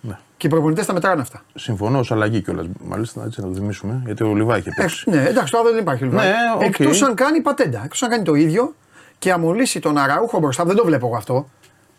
Ναι. 0.00 0.18
Και 0.36 0.46
οι 0.46 0.50
προπονητές 0.50 0.86
τα 0.86 0.92
μετράνε 0.92 1.20
αυτά. 1.20 1.42
Συμφωνώ 1.54 1.98
ως 1.98 2.12
αλλαγή 2.12 2.42
κιόλας. 2.42 2.66
Μάλιστα, 2.84 3.24
έτσι 3.24 3.40
να 3.40 3.46
το 3.48 3.54
θυμίσουμε. 3.54 4.02
Γιατί 4.04 4.24
ο 4.24 4.34
Λιβάη 4.34 4.58
είχε 4.58 4.68
Ε, 4.68 4.72
παίξει. 4.76 5.10
ναι, 5.10 5.24
εντάξει, 5.28 5.52
τώρα 5.52 5.70
δεν 5.70 5.78
υπάρχει 5.80 6.04
Λιβάη. 6.04 6.26
Ναι, 6.26 6.34
οκ. 6.56 6.62
Εκτός 6.62 7.02
αν 7.02 7.14
κάνει 7.14 7.40
πατέντα. 7.40 7.80
Εκτός 7.84 8.02
αν 8.02 8.10
κάνει 8.10 8.22
το 8.24 8.34
ίδιο 8.34 8.74
και 9.18 9.32
αμολήσει 9.32 9.80
τον 9.80 9.98
Αραούχο 9.98 10.38
μπροστά. 10.38 10.64
Δεν 10.64 10.76
το 10.76 10.84
βλέπω 10.84 11.06
εγώ 11.06 11.16
αυτό. 11.16 11.48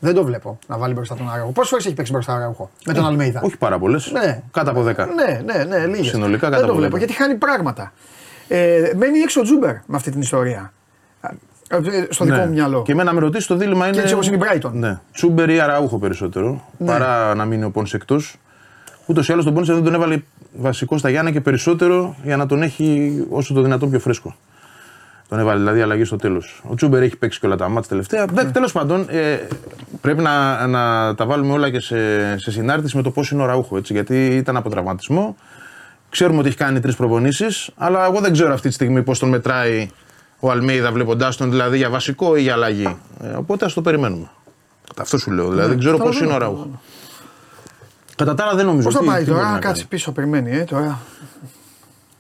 Δεν 0.04 0.14
το 0.14 0.24
βλέπω 0.24 0.60
να 0.68 0.78
βάλει 0.78 0.94
μπροστά 0.94 1.16
τον 1.16 1.30
Αραούχο. 1.32 1.52
Πόσες 1.52 1.70
φορές 1.70 1.86
έχει 1.86 1.94
παίξει 1.96 2.12
μπροστά 2.12 2.32
τον 2.34 2.42
Αραούχο 2.42 2.70
με 2.86 2.94
τον 2.94 3.06
Αλμέιδα; 3.06 3.42
Όχι 3.44 3.58
πάρα 3.58 3.80
πολλές. 3.80 4.12
Ναι. 4.12 4.42
Κάτω 4.52 4.70
από 4.72 4.82
10. 4.84 4.86
Ναι, 4.86 5.42
ναι, 5.54 5.64
ναι, 5.64 5.86
λίγες. 5.86 6.08
Συνολικά 6.08 6.50
Δεν 6.50 6.50
κατά 6.50 6.66
το 6.66 6.72
από 6.72 6.76
βλέπω 6.80 6.98
δέκα. 6.98 6.98
γιατί 6.98 7.14
χάνει 7.14 7.36
πράγματα. 7.36 7.94
Ε, 8.48 8.92
μένει 8.96 9.20
έξω 9.20 9.40
ο 9.40 9.44
Τσούμπερ 9.44 9.74
με 9.86 9.96
αυτή 9.96 10.12
την 10.12 10.22
ιστορία. 10.22 10.74
Ε, 11.70 11.78
Στο 12.10 12.26
δικό 12.26 12.36
Ναι. 12.38 12.46
μου 12.46 12.52
μυαλό. 12.52 12.82
Και 12.82 12.92
εμένα 12.92 13.14
με 13.14 13.20
ρωτήσεις 13.20 13.48
το 13.48 13.56
δίλημμα 13.56 13.88
είναι. 13.88 14.02
έτσι 14.02 14.14
όπως 14.14 14.28
είναι 14.28 14.36
η 14.36 14.40
Brighton. 14.44 14.72
Ναι. 14.72 15.00
Τσούμπερ 15.14 15.50
ή 15.50 15.60
Αραούχο 15.60 15.98
περισσότερο. 15.98 16.62
Παρά 16.86 17.36
να 17.36 17.46
μείνει 17.46 17.64
ο 17.64 17.70
Πόνσε 17.72 17.96
εκτός. 17.96 18.36
Ούτως 19.06 19.30
ή 19.30 19.32
άλλως 19.32 19.46
τον 19.46 19.54
Πόνσε 19.54 19.74
δεν 19.74 19.84
τον 19.84 19.94
έβαλε 19.94 20.22
βασικό 20.54 20.98
στα 20.98 21.10
Γιάννενα 21.10 21.32
και 21.32 21.42
περισσότερο 21.42 22.16
για 22.24 22.38
να 22.38 22.46
τον 22.46 22.62
έχει 22.62 23.14
όσο 23.30 23.54
το 23.54 23.62
δυνατόν 23.62 23.90
πιο 23.90 24.00
φρέσκο. 24.00 24.36
Τον 25.34 25.42
έβαλε 25.42 25.60
δηλαδή 25.60 25.82
αλλαγή 25.82 26.04
στο 26.04 26.16
τέλος. 26.16 26.62
Ο 26.68 26.76
Τσούμπερ 26.76 27.02
έχει 27.02 27.16
παίξει 27.18 27.40
και 27.40 27.46
όλα 27.46 27.56
τα 27.56 27.70
ματς 27.70 27.83
τα 27.83 27.90
τελευταία. 27.90 28.26
Ναι. 28.34 28.52
Τέλος 28.52 28.72
πάντων, 28.72 29.06
ε, 29.10 29.48
πρέπει 30.02 30.22
να, 30.22 30.68
να 30.68 31.16
τα 31.16 31.26
βάλουμε 31.26 31.54
όλα 31.54 31.70
και 31.70 31.80
σε, 31.80 32.38
σε 32.38 32.52
συνάρτηση 32.52 32.96
με 32.98 33.02
το 33.04 33.12
πώς 33.12 33.32
είναι 33.32 33.42
ο 33.42 33.46
Αραούχο. 33.46 33.78
Έτσι, 33.78 33.94
γιατί 33.94 34.26
ήταν 34.26 34.58
από 34.58 34.70
τραυματισμό. 34.70 35.36
Ξέρουμε 36.10 36.40
ότι 36.40 36.48
έχει 36.48 36.58
κάνει 36.58 36.80
τρεις 36.80 36.96
προπονήσεις, 36.96 37.70
αλλά 37.78 38.06
εγώ 38.06 38.20
δεν 38.20 38.32
ξέρω 38.32 38.54
αυτή 38.54 38.68
τη 38.68 38.74
στιγμή 38.74 39.04
πώς 39.04 39.20
τον 39.20 39.30
μετράει 39.30 39.90
ο 40.40 40.52
Αλμέιδα 40.52 40.92
βλέποντάς 40.92 41.38
τον, 41.38 41.50
δηλαδή 41.50 41.78
για 41.78 41.90
βασικό 41.90 42.36
ή 42.36 42.42
για 42.42 42.54
αλλαγή. 42.54 42.98
Ε, 43.24 43.28
οπότε 43.28 43.66
ας 43.66 43.74
το 43.74 43.82
περιμένουμε. 43.82 44.30
Αυτό 44.98 45.18
σου 45.18 45.32
λέω. 45.32 45.50
Δηλαδή 45.50 45.70
δεν 45.70 45.80
ξέρω 45.80 45.98
πώς 45.98 46.18
καταλαβαίνω. 46.18 46.36
είναι 46.36 46.46
ο 46.46 46.48
Ραούχο. 46.48 46.82
Κατά 48.16 48.34
τα 48.34 48.44
άλλα 48.44 48.56
δεν 48.56 48.66
νομίζω. 48.66 48.84
Πώς 48.86 48.94
θα 48.94 49.00
Τι- 49.00 49.06
πάει 49.06 49.24
τι 49.24 49.30
μπορεί 49.30 49.40
τώρα, 49.40 49.52
να 49.52 49.60
κάτσε 49.60 49.74
κάνει. 49.82 49.86
πίσω, 49.90 50.12
περιμένει, 50.12 50.52
ε, 50.58 50.64
τώρα. 50.64 51.00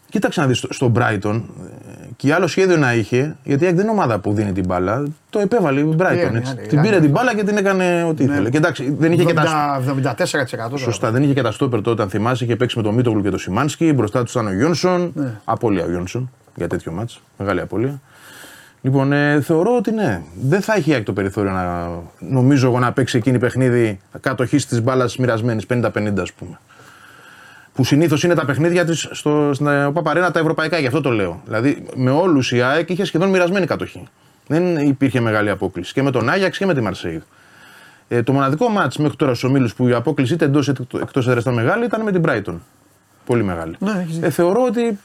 Κοίταξε 0.09 0.41
να 0.41 0.47
δεις 0.47 0.57
στο, 0.57 0.73
στο 0.73 0.91
Brighton, 0.95 1.41
ε, 1.63 1.92
και 2.15 2.33
άλλο 2.33 2.47
σχέδιο 2.47 2.77
να 2.77 2.93
είχε, 2.93 3.35
γιατί 3.43 3.63
η 3.63 3.65
ΑΕΚ 3.65 3.75
δεν 3.75 3.83
είναι 3.83 3.93
ομάδα 3.93 4.19
που 4.19 4.33
δίνει 4.33 4.51
την 4.51 4.65
μπάλα, 4.65 5.03
το 5.29 5.39
επέβαλε 5.39 5.79
η 5.79 5.95
Brighton. 5.97 6.07
Πήρε, 6.09 6.37
έτσι. 6.37 6.53
ναι, 6.55 6.61
την 6.61 6.77
ναι, 6.77 6.83
πήρε 6.83 6.95
ναι. 6.95 7.01
την 7.01 7.11
μπάλα 7.11 7.35
και 7.35 7.43
την 7.43 7.57
έκανε 7.57 8.03
ό,τι 8.03 8.23
ήθελε. 8.23 8.49
Και 8.49 8.57
εντάξει, 8.57 8.95
δεν 8.99 9.11
είχε 9.11 9.23
και 9.23 9.33
τα. 9.33 9.81
74%. 10.15 10.15
τώρα. 10.57 10.77
Σωστά, 10.77 11.11
δεν 11.11 11.23
είχε 11.23 11.33
και 11.33 11.41
τα 11.41 11.51
στόπερ 11.51 11.81
τότε, 11.81 12.01
αν 12.01 12.09
θυμάσαι, 12.09 12.43
είχε 12.43 12.55
παίξει 12.55 12.77
με 12.77 12.83
τον 12.83 12.93
Μίτογλου 12.93 13.21
και 13.21 13.29
τον 13.29 13.39
Σιμάνσκι. 13.39 13.93
Μπροστά 13.93 14.23
του 14.23 14.31
ήταν 14.31 14.47
ο 14.47 14.53
Γιόνσον. 14.53 15.11
Ναι. 15.15 15.39
Απόλυα 15.43 15.83
ο 15.83 15.89
Γιόνσον 15.89 16.31
για 16.55 16.67
τέτοιο 16.67 16.91
μάτς. 16.91 17.21
Μεγάλη 17.37 17.61
απώλεια. 17.61 18.01
Λοιπόν, 18.81 19.13
ε, 19.13 19.41
θεωρώ 19.41 19.75
ότι 19.75 19.91
ναι, 19.91 20.21
δεν 20.41 20.61
θα 20.61 20.75
έχει 20.75 20.89
η 20.89 20.93
ΑΕΚ 20.93 21.03
το 21.03 21.13
περιθώριο 21.13 21.51
να 21.51 21.89
νομίζω 22.19 22.67
εγώ 22.67 22.79
να 22.79 22.91
παίξει 22.91 23.17
εκείνη 23.17 23.39
παιχνίδι 23.39 23.99
κατοχής 24.19 24.65
της 24.65 24.81
μπάλας 24.81 25.17
μοιρασμένης 25.17 25.65
50-50 25.69 26.13
ας 26.21 26.33
πούμε. 26.33 26.59
Που 27.73 27.83
συνήθως 27.83 28.23
είναι 28.23 28.33
τα 28.33 28.45
παιχνίδια 28.45 28.85
της 28.85 29.09
στην 29.51 29.67
ε, 29.67 29.91
Παπαρένα 29.91 30.31
τα 30.31 30.39
ευρωπαϊκά, 30.39 30.79
γι' 30.79 30.87
αυτό 30.87 31.01
το 31.01 31.09
λέω. 31.09 31.41
Δηλαδή 31.45 31.85
με 31.95 32.11
όλους 32.11 32.51
η 32.51 32.61
ΑΕΚ 32.61 32.89
είχε 32.89 33.05
σχεδόν 33.05 33.29
μοιρασμένη 33.29 33.65
κατοχή. 33.65 34.07
Δεν 34.47 34.77
υπήρχε 34.77 35.19
μεγάλη 35.19 35.49
απόκληση. 35.49 35.93
Και 35.93 36.01
με 36.01 36.11
τον 36.11 36.29
Άγιαξ 36.29 36.57
και 36.57 36.65
με 36.65 36.73
τη 36.73 36.81
Μαρσέη. 36.81 37.23
Ε, 38.07 38.23
το 38.23 38.33
μοναδικό 38.33 38.69
μάτς 38.69 38.97
μέχρι 38.97 39.15
τώρα 39.15 39.33
στους 39.33 39.49
ομίλους 39.49 39.73
που 39.73 39.87
η 39.87 39.93
απόκληση 39.93 40.33
είτε 40.33 40.45
εντός 40.45 40.67
είτε 40.67 40.83
εκτός 41.01 41.27
έδρας 41.27 41.41
ήταν 41.41 41.53
μεγάλη 41.53 41.85
ήταν 41.85 42.01
με 42.01 42.11
την 42.11 42.21
Brighton. 42.25 42.55
Πολύ 43.25 43.43
μεγάλη. 43.43 43.75
Ναι, 43.79 43.91
έχεις 43.91 44.13
δίκιο. 44.13 44.27
ε, 44.27 44.29
θεωρώ 44.29 44.63
ότι. 44.63 44.99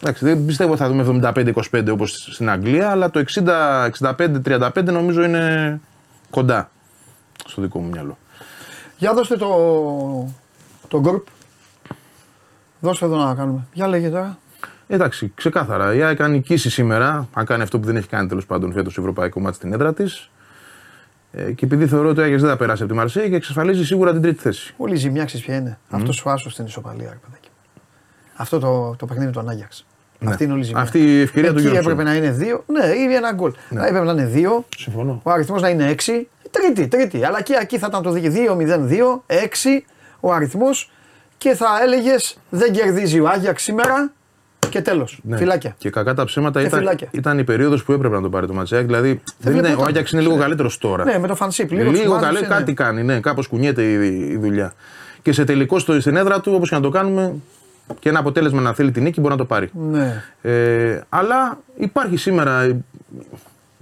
Εντάξει, 0.00 0.24
δεν 0.24 0.44
πιστεύω 0.44 0.72
ότι 0.72 0.80
θα 0.80 0.88
δούμε 0.88 1.20
75-25 1.72 1.88
όπως 1.90 2.28
στην 2.30 2.50
Αγγλία, 2.50 2.90
αλλά 2.90 3.10
το 3.10 3.24
60-65-35 3.34 4.84
νομίζω 4.84 5.22
είναι 5.22 5.80
κοντά 6.30 6.70
στο 7.46 7.62
δικό 7.62 7.78
μου 7.78 7.88
μυαλό. 7.88 8.18
Για 8.96 9.14
δώστε 9.14 9.36
το, 9.36 9.48
το 10.88 11.02
group. 11.04 11.22
Δώστε 12.84 13.04
εδώ 13.04 13.16
να 13.16 13.34
κάνουμε. 13.34 13.66
Για 13.72 13.86
λέγε 13.86 14.08
τώρα. 14.08 14.38
Εντάξει, 14.86 15.32
ξεκάθαρα. 15.34 15.94
Η 15.94 16.02
ΑΕΚ 16.02 16.20
αν 16.20 16.30
νικήσει 16.30 16.70
σήμερα, 16.70 17.28
αν 17.32 17.44
κάνει 17.44 17.62
αυτό 17.62 17.78
που 17.80 17.86
δεν 17.86 17.96
έχει 17.96 18.08
κάνει 18.08 18.28
τέλος 18.28 18.46
πάντων 18.46 18.72
φέτος 18.72 18.98
ευρωπαϊκό 18.98 19.40
μάτι 19.40 19.56
στην 19.56 19.72
έδρα 19.72 19.94
της. 19.94 20.30
Ε, 21.32 21.52
και 21.52 21.64
επειδή 21.64 21.86
θεωρώ 21.86 22.08
ότι 22.08 22.20
ο 22.20 22.22
Άγιαξ 22.22 22.40
δεν 22.42 22.50
θα 22.50 22.56
περάσει 22.56 22.82
από 22.82 22.92
τη 22.92 22.98
Μαρσέη 22.98 23.28
και 23.28 23.36
εξασφαλίζει 23.36 23.84
σίγουρα 23.84 24.12
την 24.12 24.22
τρίτη 24.22 24.40
θέση. 24.42 24.74
Όλη 24.76 24.92
η 24.92 24.96
ζημιά 24.96 25.24
ξέρει 25.24 25.42
ποια 25.42 25.56
είναι. 25.56 25.78
Αυτός 25.90 26.24
ο 26.24 26.30
άσος 26.30 26.52
στην 26.52 26.64
ισοπαλία, 26.64 27.08
ρε 27.10 27.18
παιδάκι. 27.24 27.48
Αυτό 28.36 28.58
το, 28.58 28.94
το 28.98 29.06
παιχνίδι 29.06 29.30
του 29.30 29.40
Ανάγιαξ. 29.40 29.86
Αυτή 30.24 30.44
είναι 30.44 30.52
όλη 30.52 30.62
η 30.62 30.64
ζημιά. 30.64 30.80
Ναι. 30.80 30.86
Αυτή 30.86 30.98
η 30.98 31.20
ευκαιρία 31.20 31.50
του 31.52 31.58
Εκεί 31.58 31.68
Γιώργου. 31.68 31.90
έπρεπε 31.90 32.02
να 32.10 32.14
είναι 32.16 32.30
δύο; 32.30 32.64
Ναι, 32.66 32.86
ή 32.86 33.14
ένα 33.14 33.32
γκολ. 33.32 33.52
Να 33.70 33.86
έπρεπε 33.86 34.04
να 34.04 34.12
είναι 34.12 34.24
δύο. 34.26 34.64
Συμφωνώ. 34.76 35.20
Ο 35.22 35.30
αριθμός 35.30 35.62
να 35.62 35.68
είναι 35.68 35.86
έξι. 35.90 36.28
Τρίτη, 36.50 36.88
τρίτη. 36.88 37.24
Αλλά 37.24 37.42
και 37.42 37.58
εκεί 37.60 37.78
θα 37.78 37.86
ήταν 37.90 38.02
το 38.02 38.10
δίκαιο 38.10 38.32
2-0-2, 38.32 39.22
6 39.26 39.84
ο 40.20 40.32
αριθμός 40.32 40.90
και 41.42 41.54
θα 41.54 41.66
έλεγες 41.82 42.36
δεν 42.50 42.72
κερδίζει 42.72 43.20
ο 43.20 43.28
Άγιαξ 43.28 43.62
σήμερα 43.62 44.12
και 44.68 44.80
τέλος. 44.80 45.20
Ναι. 45.22 45.36
Φυλάκια. 45.36 45.74
Και 45.78 45.90
κακά 45.90 46.14
τα 46.14 46.24
ψέματα 46.24 46.60
Και 46.60 46.66
ήταν, 46.66 46.78
φυλάκια. 46.78 47.08
ήταν 47.10 47.38
η 47.38 47.44
περίοδος 47.44 47.84
που 47.84 47.92
έπρεπε 47.92 48.14
να 48.14 48.22
το 48.22 48.28
πάρει 48.28 48.46
το 48.46 48.52
Ματσέακ. 48.52 48.86
Δηλαδή 48.86 49.22
δεν 49.38 49.52
είναι, 49.52 49.60
ο 49.60 49.64
βλεπόταν. 49.64 49.88
Άγιαξ 49.88 50.12
είναι 50.12 50.22
λίγο 50.22 50.36
καλύτερος 50.36 50.78
τώρα. 50.78 51.04
Ναι, 51.04 51.18
με 51.18 51.26
το 51.26 51.34
φανσίπ. 51.34 51.70
Λίγο, 51.70 51.90
Λίγο, 51.90 52.02
τους 52.02 52.22
καλέ, 52.22 52.26
μάζεψε, 52.26 52.46
κάτι 52.54 52.64
ναι. 52.64 52.72
κάνει, 52.72 53.02
ναι, 53.02 53.20
κάπως 53.20 53.46
κουνιέται 53.46 53.82
η, 53.82 54.28
η 54.30 54.36
δουλειά. 54.36 54.72
Και 55.22 55.32
σε 55.32 55.44
τελικό 55.44 55.78
στο, 55.78 56.00
στην 56.00 56.16
έδρα 56.16 56.40
του, 56.40 56.52
όπως 56.54 56.68
και 56.68 56.74
να 56.74 56.80
το 56.80 56.88
κάνουμε, 56.88 57.34
και 57.98 58.08
ένα 58.08 58.18
αποτέλεσμα 58.18 58.60
να 58.60 58.72
θέλει 58.72 58.90
την 58.90 59.02
νίκη 59.02 59.20
μπορεί 59.20 59.32
να 59.32 59.38
το 59.38 59.44
πάρει. 59.44 59.70
Ναι. 59.90 60.22
Ε, 60.42 61.00
αλλά 61.08 61.58
υπάρχει 61.76 62.16
σήμερα 62.16 62.66
η, 62.66 62.76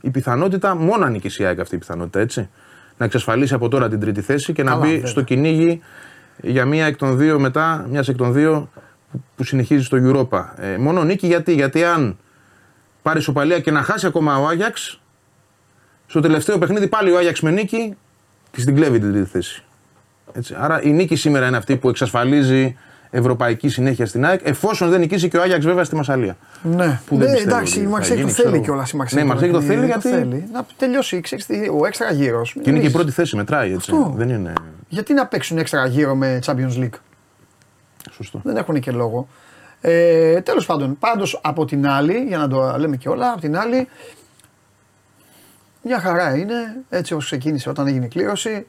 η 0.01 0.11
πιθανότητα, 0.11 0.75
μόνο 0.75 1.05
αν 1.05 1.13
νικήσει 1.13 1.43
η 1.43 1.45
ΑΕΚ 1.45 1.61
αυτή 1.61 1.75
η 1.75 1.79
πιθανότητα, 1.79 2.21
έτσι. 2.21 2.49
Να 2.97 3.05
εξασφαλίσει 3.05 3.55
από 3.55 3.69
τώρα 3.69 3.89
την 3.89 4.01
τρίτη 4.01 4.21
θέση 4.21 4.53
και 4.53 4.63
να 4.63 4.71
Καλά, 4.71 4.85
μπει 4.85 4.93
βέβαια. 4.93 5.07
στο 5.07 5.23
κυνήγι 5.23 5.81
για 6.43 6.65
μία 6.65 6.87
εκ 6.87 6.97
των 6.97 7.17
δύο 7.19 7.39
μετά, 7.39 7.87
μιας 7.91 8.09
εκ 8.09 8.17
των 8.17 8.33
δύο 8.33 8.71
που, 9.13 9.23
που 9.37 9.45
συνεχίζει 9.45 9.85
στο 9.85 9.99
Europa. 10.01 10.45
Ε, 10.57 10.77
μόνο 10.77 11.05
νίκη 11.05 11.27
γιατί, 11.27 11.55
γιατί 11.55 11.85
αν 11.85 12.19
πάρει 13.03 13.21
σοπαλία 13.21 13.61
και 13.61 13.71
να 13.71 13.83
χάσει 13.83 14.07
ακόμα 14.07 14.39
ο 14.39 14.47
Άγιαξ, 14.47 15.01
στο 16.07 16.21
τελευταίο 16.21 16.59
παιχνίδι 16.59 16.89
πάλι 16.89 17.11
ο 17.11 17.19
Άγιαξ 17.19 17.41
με 17.41 17.51
νίκη 17.51 17.97
τη 18.51 18.65
την 18.65 18.75
κλέβει 18.75 18.99
την 18.99 19.13
τρίτη 19.13 19.29
θέση. 19.29 19.65
Έτσι. 20.33 20.55
Άρα 20.59 20.83
η 20.83 20.91
νίκη 20.91 21.17
σήμερα 21.17 21.47
είναι 21.47 21.57
αυτή 21.57 21.77
που 21.77 21.89
εξασφαλίζει 21.89 22.77
ευρωπαϊκή 23.11 23.69
συνέχεια 23.69 24.07
στην 24.07 24.25
ΑΕΚ, 24.27 24.41
εφόσον 24.45 24.91
δεν 24.91 25.01
νικήσει 25.01 25.29
και 25.29 25.37
ο 25.37 25.43
Άγιαξ 25.43 25.65
βέβαια 25.65 25.85
στη 25.85 25.95
Μασαλία. 25.97 26.37
Ναι, 26.63 27.01
Που 27.07 27.17
δεν 27.17 27.27
ναι 27.29 27.33
πιστεύω 27.35 27.57
εντάξει, 27.57 27.73
ότι 27.73 27.81
η 27.81 27.85
θα 27.85 27.91
Μαξέκ 27.91 28.15
το 28.15 28.21
γίνει, 28.21 28.31
θέλει 28.33 28.49
ξέρω. 28.49 28.63
κιόλας. 28.63 28.93
Ναι, 29.13 29.21
η 29.21 29.25
Μαρσέικ 29.25 29.53
το 29.53 29.61
θέλει 29.61 29.87
γιατί- 29.87 30.49
Να 30.53 30.67
τελειώσει 30.77 31.21
ξέρεις 31.21 31.47
τι, 31.47 31.69
ο 31.69 31.87
έξτρα 31.87 32.13
γύρος. 32.13 32.57
Και 32.63 32.71
είναι 32.71 32.79
και 32.79 32.87
η 32.87 32.91
πρώτη 32.91 33.11
θέση, 33.11 33.37
μετράει 33.37 33.73
έτσι. 33.73 33.91
Αυτό. 33.93 34.13
Δεν 34.17 34.29
είναι. 34.29 34.53
Γιατί 34.89 35.13
να 35.15 35.27
παίξουν 35.27 35.59
έξτρα 35.59 35.87
γύρο 35.87 36.15
με 36.15 36.39
Champions 36.47 36.77
League; 36.79 36.99
Σωστό. 38.11 38.41
Δεν 38.45 38.57
έχουν 38.57 38.81
και 38.81 38.91
λόγο. 38.91 39.29
Ε, 39.81 40.41
Τέλος 40.41 40.67
πάντων, 40.67 40.99
πάντως 40.99 41.41
από 41.43 41.65
την 41.65 41.87
άλλη, 41.87 42.25
για 42.29 42.39
να 42.39 42.49
το 42.49 42.75
λέμε 42.79 42.97
και 42.97 43.09
όλα, 43.09 43.31
από 43.33 43.41
την 43.41 43.57
άλλη, 43.59 43.89
μια 45.83 46.01
χαρά 46.01 46.37
είναι 46.37 46.55
έτσι 46.89 47.13
όπως 47.13 47.25
ξεκίνησε 47.25 47.69
όταν 47.69 47.87
έγινε 47.87 48.05
η 48.05 48.09
κλήρωση. 48.09 48.67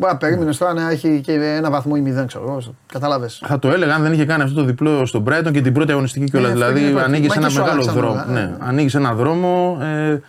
Μπορεί 0.00 0.12
να 0.12 0.18
περίμενε 0.18 0.54
τώρα 0.54 0.72
να 0.72 0.90
έχει 0.90 1.20
και 1.20 1.32
ένα 1.32 1.70
βαθμό 1.70 1.92
ή 1.96 2.00
μηδέν, 2.00 2.26
ξέρω 2.26 2.44
εγώ. 2.48 2.74
Κατάλαβε. 2.92 3.28
Θα 3.46 3.58
το 3.58 3.70
έλεγα 3.70 3.94
αν 3.94 4.02
δεν 4.02 4.12
είχε 4.12 4.24
κάνει 4.24 4.42
αυτό 4.42 4.54
το 4.54 4.64
διπλό 4.64 5.06
στον 5.06 5.24
Brighton 5.28 5.50
και 5.52 5.60
την 5.60 5.72
πρώτη 5.72 5.92
αγωνιστική 5.92 6.24
κιόλας. 6.30 6.52
Ναι, 6.54 6.64
αυτό 6.64 6.72
δηλαδή 6.74 6.90
είναι 6.90 7.00
ανοίγεις 7.02 7.28
Μα 7.28 7.34
ένα 7.36 7.46
και 7.46 7.52
σου 7.52 7.58
μεγάλο 7.60 7.72
άλλαξαν 7.80 7.94
δρόμο. 7.94 8.12
όλα, 8.12 8.26
Ναι, 8.26 8.40
ναι. 8.40 8.54
ανοίγεις 8.58 8.94
ένα 8.94 9.14
δρόμο. 9.14 9.78
Ε, 9.82 10.20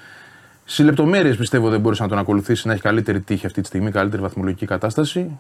Στι 0.64 0.84
λεπτομέρειες 0.84 1.36
πιστεύω 1.36 1.70
δεν 1.70 1.80
μπορούσε 1.80 2.04
να 2.04 2.10
τον 2.10 2.18
ακολουθήσεις, 2.18 2.66
να 2.66 2.72
έχει 2.74 2.82
καλύτερη 2.82 3.20
τύχη 3.20 3.46
αυτή 3.46 3.62
τη 3.62 3.68
στιγμή, 3.68 3.92
καλύτερη 3.92 4.22
βαθμολογική 4.22 4.66
κατάσταση. 4.66 5.40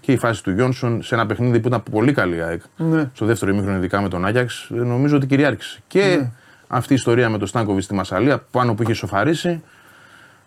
Και 0.00 0.12
η 0.12 0.16
φάση 0.16 0.42
του 0.42 0.50
Γιόνσον 0.50 1.02
σε 1.02 1.14
ένα 1.14 1.26
παιχνίδι 1.26 1.60
που 1.60 1.68
ήταν 1.68 1.82
πολύ 1.90 2.12
καλή 2.12 2.36
η 2.36 2.40
ΑΕΚ. 2.40 2.62
Ναι. 2.76 3.10
Στο 3.14 3.26
δεύτερο 3.26 3.50
ημίχρονο, 3.52 3.76
ειδικά 3.76 4.00
με 4.00 4.08
τον 4.08 4.24
Άγιαξ, 4.26 4.68
ε, 4.70 4.74
νομίζω 4.74 5.16
ότι 5.16 5.26
κυριάρχησε. 5.26 5.78
Και 5.86 6.16
Ναι. 6.20 6.30
αυτή 6.68 6.92
η 6.92 6.96
ιστορία 6.96 7.28
με 7.28 7.38
τον 7.38 7.46
Στάνκοβιτς 7.46 7.84
στη 7.84 7.94
Μασαλία, 7.94 8.42
πάνω 8.50 8.74
που 8.74 8.82
είχε 8.82 8.92
σοφαρίσει. 8.92 9.62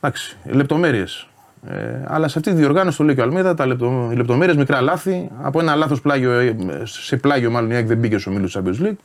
Εντάξει, 0.01 0.37
λεπτομέρειες. 0.45 1.27
Ε, 1.67 2.03
αλλά 2.07 2.27
σε 2.27 2.37
αυτή 2.39 2.51
τη 2.51 2.57
διοργάνωση, 2.57 2.97
το 2.97 3.03
λέει 3.03 3.15
και 3.15 3.21
ο 3.21 3.23
Αλμίδα, 3.23 3.53
τα 3.53 3.65
λεπτο, 3.65 4.09
οι 4.11 4.15
λεπτομέρειες, 4.15 4.57
μικρά 4.57 4.81
λάθη. 4.81 5.29
Από 5.41 5.59
ένα 5.59 5.75
λάθος 5.75 6.01
πλάγιο, 6.01 6.31
ε, 6.31 6.55
σε 6.83 7.17
πλάγιο 7.17 7.51
μάλλον 7.51 7.71
η 7.71 7.75
ΑΕΚ 7.75 7.87
δεν 7.87 7.97
μπήκε 7.97 8.17
στου 8.17 8.31
ομίλου 8.31 8.45
της 8.45 8.57
Champions 8.57 8.87
League. 8.87 8.97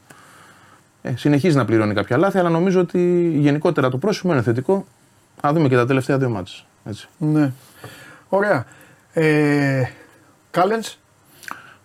Ε, 1.02 1.16
συνεχίζει 1.16 1.56
να 1.56 1.64
πληρώνει 1.64 1.94
κάποια 1.94 2.16
λάθη, 2.16 2.38
αλλά 2.38 2.48
νομίζω 2.48 2.80
ότι 2.80 3.30
γενικότερα 3.34 3.88
το 3.88 3.98
πρόσημο 3.98 4.32
είναι 4.32 4.42
θετικό. 4.42 4.86
Να 5.42 5.52
δούμε 5.52 5.68
και 5.68 5.74
τα 5.74 5.86
τελευταία 5.86 6.18
δύο 6.18 6.28
μάτια. 6.28 6.54
Έτσι. 6.84 7.08
Ναι. 7.18 7.52
Ωραία. 8.28 8.64
Ε, 9.12 9.82
Κάλενς; 10.50 10.98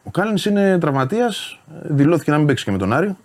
Ο 0.04 0.12
Κάλιν 0.12 0.36
είναι 0.50 0.78
τραυματίας. 0.78 1.60
Δηλώθηκε 1.82 2.32
να 2.32 2.38
μην 2.38 2.48
παίξει 2.48 2.64
και 2.64 2.72
με 2.72 2.78
τον 2.78 2.94
Άρη. 2.94 3.16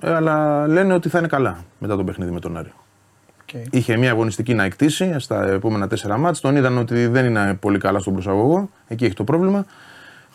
Ε, 0.00 0.14
αλλά 0.14 0.66
λένε 0.66 0.94
ότι 0.94 1.08
θα 1.08 1.18
είναι 1.18 1.28
καλά 1.28 1.64
μετά 1.78 1.96
το 1.96 2.04
παιχνίδι 2.04 2.30
με 2.30 2.40
τον 2.40 2.56
Άρη. 2.56 2.72
Okay. 3.52 3.64
Είχε 3.70 3.96
μια 3.96 4.10
αγωνιστική 4.10 4.54
να 4.54 4.64
εκτίσει 4.64 5.18
στα 5.18 5.44
επόμενα 5.46 5.88
τέσσερα 5.88 6.18
μάτς. 6.18 6.40
Τον 6.40 6.56
είδαν 6.56 6.78
ότι 6.78 7.06
δεν 7.06 7.24
είναι 7.24 7.54
πολύ 7.54 7.78
καλά 7.78 7.98
στον 7.98 8.12
προσαγωγό. 8.12 8.70
Εκεί 8.88 9.04
έχει 9.04 9.14
το 9.14 9.24
πρόβλημα. 9.24 9.64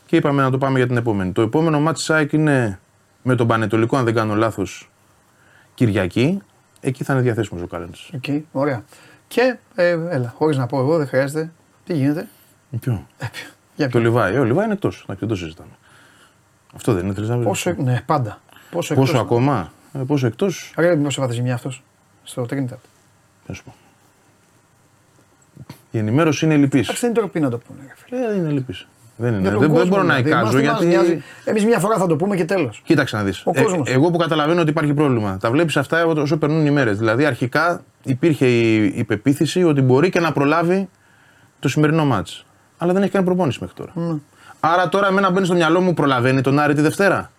Και 0.06 0.15
είπαμε 0.15 0.41
να 0.41 0.49
το 0.52 0.57
πάμε 0.57 0.77
για 0.77 0.88
την 0.88 0.98
επόμενη. 0.98 1.31
Το 1.31 1.41
επόμενο 1.41 1.80
μάτς 1.80 1.99
της 1.99 2.10
ΑΕΚ 2.10 2.31
είναι 2.34 2.80
με 3.23 3.36
τον 3.36 3.48
Πανετολικό, 3.48 3.98
αν 3.98 4.06
δεν 4.06 4.14
κάνω 4.14 4.36
λάθος, 4.36 4.90
Κυριακή. 5.73 6.41
Εκεί 6.81 7.03
θα 7.03 7.14
είναι 7.14 7.22
διαθέσιμος 7.22 7.64
ο 7.64 7.68
Κάλεν. 7.68 7.91
Okay. 8.22 8.41
Ωραία. 8.52 8.84
Και 9.27 9.57
ε, 9.76 9.90
έλα, 10.10 10.34
χωρίς 10.38 10.57
να 10.57 10.65
πω 10.65 10.80
εγώ, 10.80 10.98
δεν 10.98 11.07
χρειάζεται. 11.07 11.52
Τι 11.86 11.94
γίνεται; 11.94 12.27
Ποιο; 12.80 13.07
Ε, 13.18 13.26
ποιο. 13.31 13.48
Για 13.76 13.86
Το 13.86 13.91
ποιο; 13.91 13.99
Λιβάη. 13.99 14.34
Ε, 14.34 14.40
ο 14.40 14.44
Λιβάη 14.44 14.64
είναι 14.65 14.73
εκτός. 14.73 15.06
Δεν 15.07 15.27
το 15.27 15.36
συζητάμε. 15.36 15.69
Αυτό 16.76 16.94
δεν 16.94 17.06
είναι 17.06 17.14
θέλεις 17.14 17.30
να 17.30 17.36
πεις; 17.38 17.45
Πόσο, 17.45 17.76
ναι, 17.77 18.02
πάντα. 18.06 18.41
Πόσο, 18.72 18.94
Πόσο 18.95 19.11
εκτός- 19.11 19.26
ακόμα; 19.26 19.72
Ε, 19.94 19.99
πόσο 20.07 20.27
εκτός; 20.27 20.73
Ρε, 20.77 20.95
μήπως 20.95 21.18
έβαθε 21.18 21.34
ζημιά 21.34 21.53
αυτός 21.53 21.84
στο 22.23 22.45
Trinidad. 22.49 22.77
Να 23.50 23.56
σου 23.56 23.64
πω. 23.64 23.74
Η 25.92 25.98
ενημέρωση 25.98 26.46
είναι 26.46 26.56
λυπής. 26.56 26.82
Εντάξει, 26.82 27.02
δεν 27.02 27.10
είναι 27.10 27.20
ντροπή 27.20 27.40
να 27.40 27.50
το 27.50 27.58
πούνε. 27.58 27.80
ρε 27.88 27.94
φίλε. 27.96 28.26
Ε, 28.26 28.28
δεν 28.28 28.38
είναι 28.38 28.50
λυπής. 28.50 28.88
Δεν, 29.16 29.34
είναι. 29.34 29.42
Για 29.42 29.52
τον 29.52 29.60
δεν, 29.60 29.70
δεν 29.70 29.78
κόσμο, 29.78 29.96
μπορώ 29.96 30.08
να 30.08 30.16
δηλαδή. 30.16 30.30
εικάζω 30.30 30.46
Μας 30.46 30.62
τι 30.62 30.68
μας 30.68 30.84
νοιάζει. 30.84 31.08
γιατί. 31.08 31.24
Εμείς 31.44 31.66
μια 31.66 31.80
φορά 31.80 31.98
θα 31.98 32.08
το 32.08 32.16
πούμε 32.16 32.36
και 32.36 32.46
τέλος. 32.46 32.82
Κοίταξε 32.86 33.16
να 33.16 33.24
δεις. 33.24 33.42
Ο 33.46 33.54
κόσμος. 33.54 33.90
εγώ 33.90 34.12
που 34.12 34.18
καταλαβαίνω 34.18 34.62
ότι 34.62 34.70
υπάρχει 34.70 34.94
πρόβλημα. 34.94 35.38
Τα 35.38 35.52
βλέπεις 35.52 35.78
αυτά 35.78 36.06
όσο 36.06 36.38
περνούν 36.38 36.66
οι 36.66 36.72
μέρες. 36.72 36.98
Δηλαδή, 36.98 37.26
αρχικά 37.26 37.84
υπήρχε 38.04 38.46
η, 38.46 38.84
η 38.84 39.04
πεποίθηση 39.04 39.64
ότι 39.64 39.82
μπορεί 39.82 40.10
και 40.10 40.20
να 40.20 40.32
προλάβει 40.32 40.90
το 41.60 41.70
σημερινό 41.70 42.06
μάτς. 42.06 42.46
Αλλά 42.78 42.94
δεν 42.94 43.02
έχει 43.02 43.12
κάνει 43.12 43.26
προπόνηση 43.26 43.58
μέχρι 43.62 43.76
τώρα. 43.76 43.92
Ναι. 43.94 44.20
Άρα 44.60 44.90
τώρα 44.90 45.08
εμένα 45.08 45.30
μπαίνει 45.32 45.46
στο 45.46 45.56
μυαλό 45.56 45.82
μου 45.82 45.94
προλαβαίνει 45.94 46.42
τον 46.42 46.60
Άρη 46.60 46.74
τη 46.74 46.82
Δευτέρα. 46.82 47.32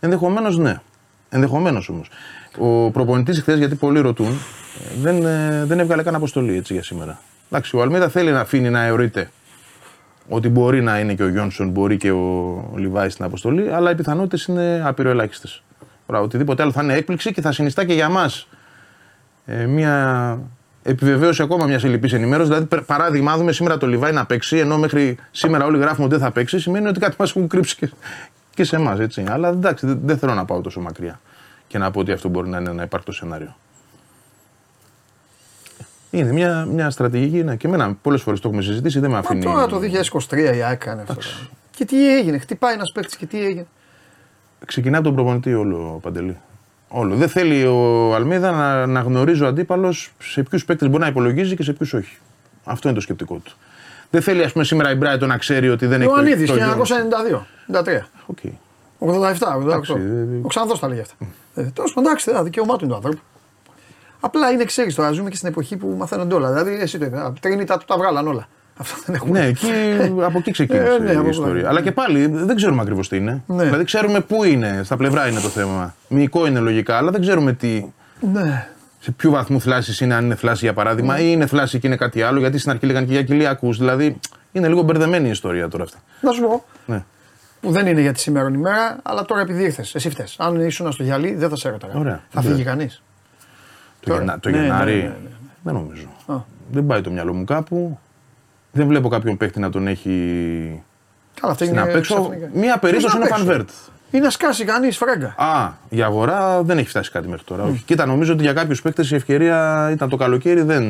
Ενδεχομένως 0.00 0.58
ναι. 0.58 0.80
Ενδεχομένως 1.28 1.88
όμως. 1.88 2.10
Ο 2.58 2.90
προπονητής 2.90 3.40
χθες, 3.40 3.58
γιατί 3.58 3.74
πολλοί 3.74 4.00
ρωτούν, 4.00 4.26
ε, 4.26 5.00
δεν, 5.00 5.24
ε, 5.26 5.64
δεν 5.64 5.78
έβγαλε 5.78 6.02
καν 6.02 6.14
αποστολή 6.14 6.56
έτσι 6.56 6.72
για 6.72 6.82
σήμερα. 6.82 7.18
Εντάξει, 7.50 7.76
ο 7.76 7.82
Αλμίδα 7.82 8.08
θέλει 8.08 8.30
να 8.30 8.40
αφήνει 8.40 8.70
να 8.70 8.82
αιωρείται 8.84 9.30
ότι 10.28 10.48
μπορεί 10.48 10.82
να 10.82 10.98
είναι 10.98 11.14
και 11.14 11.22
ο 11.22 11.28
Γιόνσον, 11.28 11.68
μπορεί 11.68 11.96
και 11.96 12.10
ο 12.10 12.72
Λιβάη 12.76 13.08
στην 13.08 13.24
αποστολή, 13.24 13.72
αλλά 13.72 13.90
οι 13.90 13.94
πιθανότητες 13.94 14.44
είναι 14.44 14.82
απειροελάχιστες. 14.84 15.62
Οτιδήποτε 16.06 16.62
άλλο 16.62 16.72
θα 16.72 16.82
είναι 16.82 16.94
έκπληξη 16.94 17.32
και 17.32 17.40
θα 17.40 17.52
συνιστά 17.52 17.84
και 17.84 17.94
για 17.94 18.08
μας 18.08 18.48
ε, 19.46 19.66
μια 19.66 20.38
επιβεβαίωση 20.82 21.42
ακόμα 21.42 21.66
μιας 21.66 21.84
ελληπή 21.84 22.14
ενημέρωσης. 22.14 22.48
Δηλαδή, 22.48 22.66
πε- 22.66 22.82
παράδειγμα, 22.82 23.36
δούμε 23.36 23.52
σήμερα 23.52 23.78
το 23.78 23.86
Λιβάη 23.86 24.12
να 24.12 24.26
παίξει, 24.26 24.56
ενώ 24.56 24.78
μέχρι 24.78 25.18
σήμερα 25.30 25.64
όλοι 25.64 25.78
γράφουμε 25.78 26.06
ότι 26.06 26.14
δεν 26.14 26.24
θα 26.24 26.30
παίξει, 26.30 26.60
σημαίνει 26.60 26.88
ότι 26.88 27.00
κάτι 27.00 27.16
μας 27.18 27.30
έχουν 27.30 27.48
κρύψει 27.48 27.76
και, 27.76 27.90
και 28.56 28.64
σε 28.64 28.76
εμάς. 28.76 28.98
Αλλά 29.28 29.48
εντάξει, 29.48 29.86
δεν, 29.86 30.00
δεν 30.04 30.18
θέλω 30.18 30.34
να 30.34 30.44
πάω 30.44 30.60
τόσο 30.60 30.80
μακριά. 30.80 31.20
και 31.66 31.78
να 31.78 31.90
πω 31.90 32.00
ότι 32.00 32.12
αυτό 32.12 32.28
μπορεί 32.28 32.48
να 32.48 32.58
είναι 32.58 32.70
ένα 32.70 32.82
υπάρκτο 32.82 33.12
σενάριο. 33.12 33.56
Είναι 36.10 36.32
μια, 36.32 36.64
μια 36.64 36.90
στρατηγική, 36.90 37.42
ναι, 37.44 37.56
και 37.56 37.66
εμένα 37.66 37.94
πολλές 38.02 38.22
φορές 38.22 38.40
το 38.40 38.48
έχουμε 38.48 38.62
συζητήσει, 38.62 38.98
δεν 39.00 39.10
με 39.10 39.14
Μα 39.14 39.20
αφήνει. 39.22 39.42
τώρα 39.44 39.66
το 39.66 39.80
2023 40.30 40.36
η 40.36 40.62
ΑΕΚ 40.62 40.78
κάνει 40.78 41.00
αυτό. 41.00 41.14
τώρα. 41.14 41.26
Και 41.70 41.84
τι 41.84 42.16
έγινε, 42.16 42.38
χτυπάει 42.38 42.74
ένας 42.74 42.92
παίκτης 42.92 43.16
και 43.16 43.26
τι 43.26 43.44
έγινε. 43.44 43.66
Ξεκινάει 44.66 44.98
από 44.98 45.06
τον 45.06 45.14
προπονητή 45.16 45.54
όλο, 45.54 45.98
Παντελή. 46.02 46.40
Όλο. 46.88 47.14
Δεν 47.14 47.28
θέλει 47.28 47.64
ο 47.66 48.14
Αλμίδα 48.14 48.50
να, 48.50 48.86
να 48.86 49.00
γνωρίζει 49.00 49.42
ο 49.42 49.46
αντίπαλος 49.46 50.12
σε 50.18 50.42
ποιους 50.42 50.64
παίκτες 50.64 50.88
μπορεί 50.88 51.02
να 51.02 51.08
υπολογίζει 51.08 51.56
και 51.56 51.62
σε 51.62 51.72
ποιους 51.72 51.92
όχι. 51.92 52.16
Αυτό 52.64 52.88
είναι 52.88 52.96
το 52.96 53.02
σκεπτικό 53.02 53.36
του. 53.36 53.52
Δεν 54.10 54.22
θέλει, 54.22 54.42
ας 54.42 54.52
πούμε, 54.52 54.64
σήμερα 54.64 54.90
η 54.90 54.94
Μπράιτον 54.94 55.28
να 55.28 55.36
ξέρει 55.36 55.68
ότι 55.68 55.86
δεν 55.86 56.00
έχει. 56.00 56.08
το- 56.10 56.14
Ιωαννίδης 56.14 56.48
το 56.50 56.56
γιο. 56.56 56.66
1992, 56.66 57.46
93. 57.66 58.06
Οκ. 58.26 58.38
87, 58.98 59.56
88. 59.56 59.62
Εντάξει, 59.62 59.92
ε, 59.92 60.40
Ο 60.42 60.48
Ξανθό 60.48 60.78
τα 60.78 60.88
λέγει 60.88 61.00
αυτά. 61.00 61.14
Ε, 61.54 61.62
Τέλο 61.62 61.88
πάντων, 61.94 62.04
εντάξει, 62.04 62.32
ε, 62.38 62.42
δικαίωμά 62.42 62.72
του 62.76 62.78
είναι 62.84 62.88
του 62.88 62.94
άνθρωπου. 62.96 63.18
Απλά 64.20 64.50
είναι, 64.50 64.64
ξέρεις 64.64 64.94
τώρα, 64.94 65.10
ζούμε 65.10 65.30
και 65.30 65.36
στην 65.36 65.48
εποχή 65.48 65.76
που 65.76 65.94
μαθαίνονται 65.98 66.34
όλα. 66.34 66.48
Δηλαδή, 66.52 66.78
εσύ 66.80 66.98
το 66.98 67.04
είπε, 67.04 67.32
Τρίνιτα 67.40 67.78
του 67.78 67.84
τα 67.86 67.96
βγάλαν 67.96 68.26
όλα. 68.28 68.48
Αυτό 68.78 68.94
δεν 69.06 69.14
έχουμε. 69.14 69.38
Ναι, 69.38 69.46
εκεί, 69.46 69.66
από 70.22 70.38
εκεί 70.38 70.50
ξεκίνησε 70.50 70.84
Ε, 70.92 70.98
ναι, 70.98 71.10
από 71.10 71.18
η 71.18 71.20
εκεί. 71.20 71.28
ιστορία. 71.28 71.68
Αλλά 71.68 71.80
και 71.82 71.92
πάλι 71.92 72.26
δεν 72.26 72.56
ξέρουμε 72.56 72.80
ακριβώς 72.82 73.08
τι 73.08 73.16
είναι. 73.16 73.42
Ναι. 73.46 73.64
Δηλαδή 73.64 73.84
ξέρουμε 73.84 74.20
πού 74.20 74.44
είναι, 74.44 74.80
στα 74.84 74.96
πλευρά 74.96 75.28
είναι 75.28 75.40
το 75.40 75.48
θέμα. 75.48 75.94
Μυϊκό 76.08 76.46
είναι 76.46 76.58
λογικά, 76.60 76.96
αλλά 76.96 77.10
δεν 77.10 77.20
ξέρουμε 77.20 77.52
τι, 77.52 77.84
Ναι. 78.32 78.68
Σε 79.06 79.12
ποιο 79.12 79.30
βαθμό 79.30 79.58
θλάση 79.58 80.04
είναι, 80.04 80.14
αν 80.14 80.24
είναι 80.24 80.34
θλάση 80.34 80.64
για 80.64 80.74
παράδειγμα, 80.74 81.18
ή 81.20 81.24
είναι 81.32 81.46
θλάση 81.46 81.78
και 81.78 81.86
είναι 81.86 81.96
κάτι 81.96 82.22
άλλο. 82.22 82.38
Γιατί 82.38 82.58
στην 82.58 82.70
αρχή 82.70 82.86
λέγανε 82.86 83.06
και 83.06 83.12
για 83.12 83.22
κοιλιακούς. 83.22 83.78
Δηλαδή 83.78 84.20
είναι 84.52 84.68
λίγο 84.68 84.82
μπερδεμένη 84.82 85.26
η 85.26 85.30
ιστορία 85.30 85.68
τώρα 85.68 85.84
αυτή. 85.84 85.96
Να 86.20 86.32
σου 86.32 86.40
πω, 86.42 86.64
Ναι. 86.86 87.04
που 87.60 87.70
δεν 87.70 87.86
είναι 87.86 88.00
για 88.00 88.12
τη 88.12 88.20
σήμερα 88.20 88.48
ημέρα, 88.48 88.98
αλλά 89.02 89.24
τώρα 89.24 89.40
επειδή 89.40 89.62
ήρθες, 89.64 89.94
εσύ 89.94 90.10
φταίει. 90.10 90.26
Αν 90.36 90.60
ήσουν 90.60 90.92
στο 90.92 91.02
γυαλί, 91.02 91.34
δεν 91.34 91.48
θα 91.48 91.56
σε 91.56 91.68
έρωταγα. 91.68 91.98
Ωραία. 91.98 92.20
Θα 92.30 92.40
φύγει 92.40 92.62
κανείς. 92.62 93.02
Το, 94.00 94.10
Τώρα. 94.10 94.18
Γενα- 94.20 94.38
το 94.40 94.48
Ναι, 94.50 94.62
Γενάρη. 94.62 94.92
ναι, 94.94 94.98
ναι, 94.98 95.04
ναι, 95.08 95.12
ναι. 95.22 95.28
Δεν 95.62 95.74
νομίζω. 95.74 96.06
Α. 96.26 96.34
Δεν 96.70 96.86
πάει 96.86 97.00
το 97.00 97.10
μυαλό 97.10 97.34
μου 97.34 97.44
κάπου. 97.44 97.98
Δεν 98.72 98.86
βλέπω 98.86 99.08
κάποιον 99.08 99.36
παίχτη 99.36 99.60
να 99.60 99.70
τον 99.70 99.86
έχει 99.86 100.10
Καλά, 101.40 101.52
αυτό 101.52 101.64
στην 101.64 101.76
είναι 101.76 101.90
απέξω. 101.90 102.14
ξαφνικά. 102.14 102.50
Μία 102.54 102.78
περίπτωση 102.78 103.06
Ποιος 103.06 103.14
είναι 103.14 103.22
ο 103.22 103.26
απ' 103.26 103.32
έξω; 103.32 103.44
Φανβέρτ. 103.44 103.68
Ή 104.10 104.18
να 104.18 104.30
σκάσει 104.30 104.64
κανείς 104.64 104.96
φράγκα. 104.96 105.34
Α, 105.36 105.72
η 105.88 106.02
αγορά 106.02 106.62
δεν 106.62 106.78
έχει 106.78 106.88
φτάσει 106.88 107.10
κάτι 107.10 107.28
μέχρι 107.28 107.44
τώρα. 107.44 107.62
Όχι. 107.64 107.82
Κοίτα, 107.86 108.06
νομίζω 108.06 108.32
ότι 108.32 108.42
για 108.42 108.52
κάποιους 108.52 108.82
παίκτες 108.82 109.10
η 109.10 109.14
ευκαιρία 109.14 109.88
ήταν 109.92 110.08
το 110.08 110.16
καλοκαίρι, 110.16 110.62
δεν, 110.62 110.84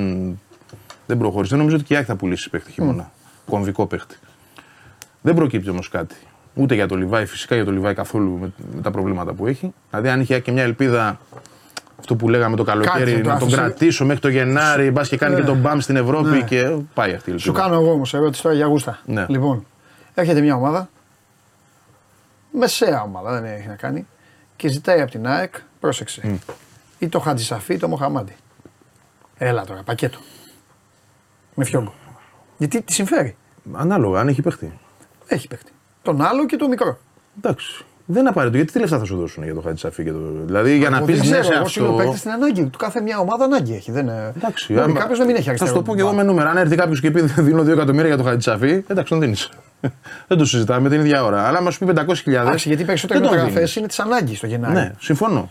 δεν 1.07 1.19
προχώρησε. 1.19 1.51
Δεν 1.51 1.59
νομίζω 1.59 1.77
ότι 1.77 1.85
και 1.85 1.95
η 1.95 1.97
Άκη 1.97 2.07
θα 2.07 2.17
πουλήσει 2.17 2.51
παίκτη 2.51 2.73
χειμώνα. 2.73 3.11
Κομβικό 3.51 3.87
παίκτη. 3.87 4.17
Δεν 5.23 5.35
προκύπτει 5.35 5.71
όμως 5.71 5.89
κάτι. 5.89 6.15
Ούτε 6.55 6.75
για 6.75 6.89
το 6.89 6.95
Λιβάη, 6.97 7.27
φυσικά 7.27 7.55
για 7.55 7.65
το 7.65 7.71
Λιβάη 7.73 7.95
καθόλου 7.95 8.39
με, 8.41 8.53
με 8.75 8.81
τα 8.83 8.91
προβλήματα 8.91 9.33
που 9.33 9.47
έχει. 9.47 9.73
Δηλαδή, 9.91 10.09
αν 10.09 10.21
είχε 10.21 10.39
και 10.41 10.53
μια 10.53 10.63
ελπίδα 10.63 11.19
αυτό 11.99 12.15
που 12.17 12.29
λέγαμε 12.29 12.57
το 12.57 12.65
καλοκαίρι, 12.65 12.99
Κάτσε, 12.99 13.13
το 13.23 13.29
να 13.29 13.39
τον 13.39 13.43
άφησε. 13.49 13.57
κρατήσω 13.57 14.05
μέχρι 14.05 14.21
το 14.21 14.29
Γενάρη, 14.29 14.91
μπας 14.91 15.09
και 15.09 15.17
κάνει 15.17 15.35
Ναι. 15.35 15.41
και 15.41 15.47
τον 15.47 15.57
μπαμ 15.59 15.79
στην 15.79 15.97
Ευρώπη 15.97 16.29
Ναι. 16.29 16.41
και 16.41 16.63
πάει 16.95 17.13
αυτή 17.13 17.31
η 17.31 17.33
ελπίδα. 17.33 17.39
Σου 17.39 17.53
κάνω 17.53 17.75
εγώ 17.75 17.93
όμως 17.93 18.15
ερώτηση 18.15 18.43
τώρα 18.43 18.55
για 18.55 18.67
γούστα. 18.67 18.99
Ναι. 19.05 19.27
Λοιπόν, 19.29 19.67
έρχεται 20.15 20.41
μια 20.41 20.55
ομάδα, 20.55 20.89
μεσαία 22.59 23.03
ομάδα, 23.03 23.41
δεν 23.41 23.45
έχει 23.45 23.69
να 23.69 23.77
κάνει, 23.77 24.07
και 24.57 24.69
ζητάει 24.69 25.01
από 25.01 25.11
την 25.11 25.27
ΑΕΚ, 25.27 25.55
πρόσεξε, 25.81 26.41
ή 26.99 27.09
το 27.09 27.19
Χατζησαφή 27.19 27.75
ή 27.75 27.79
το 27.79 27.89
Μοχαμάντι. 27.89 28.37
Έλα 29.39 29.65
τώρα, 29.65 29.83
πακέτο. 29.83 30.19
Με 31.55 31.65
φιόγκο. 31.65 31.95
Γιατί 32.59 32.83
τη 32.83 32.93
συμφέρει; 32.93 33.37
Ανάλογα, 33.73 34.21
αν 34.21 34.29
έχει 34.29 34.43
παίχτη. 34.43 34.79
Έχει 35.27 35.49
παίχτη. 35.49 35.73
Τον 36.03 36.23
άλλο 36.23 36.47
και 36.47 36.57
το 36.57 36.69
μικρό. 36.69 36.99
Εντάξει. 37.37 37.85
Δεν 38.09 38.21
είναι 38.21 38.29
απαραίτητο. 38.29 38.57
Γιατί 38.59 38.73
τι 38.73 38.79
λεφτά 38.79 38.99
θα 38.99 39.05
σου 39.05 39.17
δώσουν 39.17 39.45
για 39.45 39.55
το 39.55 39.61
Χατζησαφή 39.61 40.05
και 40.05 40.11
το. 40.13 40.19
Δηλαδή 40.45 40.77
για 40.77 40.91
να 40.91 40.97
Εγώ 40.97 41.07
πει 41.07 41.13
δεν 41.13 41.29
ναι 41.29 41.39
ξέρω, 41.41 41.43
σε 41.69 41.79
εγώ 41.81 41.87
είναι 41.87 41.87
ο 41.87 41.91
αυτό. 41.91 42.03
παίκτη 42.03 42.19
στην 42.19 42.31
ανάγκη. 42.31 42.65
Του 42.67 42.79
κάθε 42.79 43.01
μια 43.01 43.19
ομάδα 43.19 43.45
ανάγκη 43.45 43.75
έχει. 43.75 43.91
Δεν, 43.93 44.03
είναι- 44.07 44.33
Εντάξει, 44.37 44.73
Μπορεί 44.73 44.85
άμα- 44.91 44.99
κάποιος 45.01 45.19
να 45.19 45.25
μην 45.25 45.35
έχει 45.35 45.45
Θα 45.45 45.49
αριστερό. 45.51 45.71
σου 45.73 45.77
το 45.77 45.83
πω 45.83 45.95
και 45.95 46.01
εγώ 46.01 46.13
με 46.13 46.23
νούμερα. 46.23 46.51
Αν 46.51 46.57
έρθει 46.57 46.77
κάποιος 46.77 47.01
και 47.01 47.11
πει 47.11 47.21
δίνω 47.21 47.63
2 47.63 47.69
εκατομμύρια 47.73 48.07
για 48.07 48.17
το 48.17 48.23
Χατζησαφή, 48.23 48.85
εντάξει, 48.87 49.11
τον 49.11 49.21
δίνεις. 49.21 49.51
δεν 50.29 50.39
το 50.39 50.45
συζητάμε 50.45 50.89
την 50.89 51.01
ίδια 51.01 51.25
ώρα. 51.25 51.43
Αλλά 51.47 51.59
άμα 51.59 51.71
σου 51.71 51.79
πει 51.79 51.93
500.000. 51.95 52.41
Εντάξει, 52.41 52.69
γιατί 52.69 52.83
οι 52.83 52.87
περισσότερε 52.87 53.19
δεν 53.19 53.29
τον 53.29 53.37
μεταγραφέ 53.39 53.59
δίνεις. 53.59 53.77
είναι 53.77 53.87
της 53.87 53.99
ανάγκης 53.99 54.37
στο 54.39 54.47
Γενάρη. 54.47 54.75
Ναι, 54.75 54.93
συμφωνώ. 54.99 55.51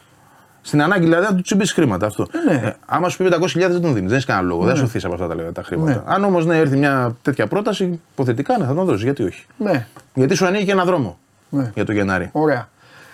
Στην 0.62 0.82
ανάγκη 0.82 1.04
δηλαδή 1.04 1.26
να 1.26 1.36
του 1.36 1.42
τσιμπήσεις 1.42 1.74
χρήματα 1.74 2.06
αυτό. 2.06 2.28
Ναι. 2.48 2.54
Ε, 2.54 2.74
άμα 2.86 3.10
σου 3.10 3.18
πει 3.18 3.24
500.000 3.30 3.72
δεν 3.72 3.82
τον 3.82 3.94
δίνεις. 3.94 4.10
Δεν 4.10 4.18
έχει 4.18 4.26
κανένα 4.26 4.48
λόγο. 4.48 4.64
Δεν 4.64 4.76
σου 4.76 4.90
από 5.04 5.14
αυτά 5.14 5.28
τα, 5.28 5.36
λεφτά, 5.36 5.52
τα 5.52 5.64
χρήματα. 5.64 5.92
Ναι. 5.92 6.02
Αν 6.06 6.24
όμως 6.24 6.46
ναι, 6.46 6.58
έρθει 6.58 6.78
μια 6.78 7.16
τέτοια 7.22 7.48
πρόταση, 7.48 8.00
υποθετικά 8.12 8.58
ναι, 8.58 8.66
θα 8.66 8.74
τον 8.74 8.86
δώσεις. 8.86 9.04
Γιατί 9.04 9.24
όχι; 9.24 9.46
ναι. 9.58 9.88
Γιατί 10.14 10.36
σου 10.36 10.46
ανοίγει 10.46 10.66
και 10.66 10.72
ένα 10.72 10.86
δρόμο 10.86 11.18
ναι. 11.50 11.72
για 11.74 11.86
το 11.86 11.92
Γενάρη. 11.92 12.30
Ωραία. 12.32 12.70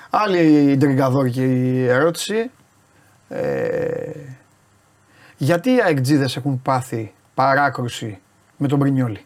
Άλλη 0.09 0.77
τριγκαδόρικη 0.77 1.85
ερώτηση. 1.89 2.51
Ε, 3.29 4.11
γιατί 5.37 5.69
οι 5.69 5.81
αεκτζίδες 5.85 6.35
έχουν 6.37 6.61
πάθει 6.61 7.13
παράκρουση 7.33 8.19
με 8.57 8.67
τον 8.67 8.79
Πρινιόλη; 8.79 9.25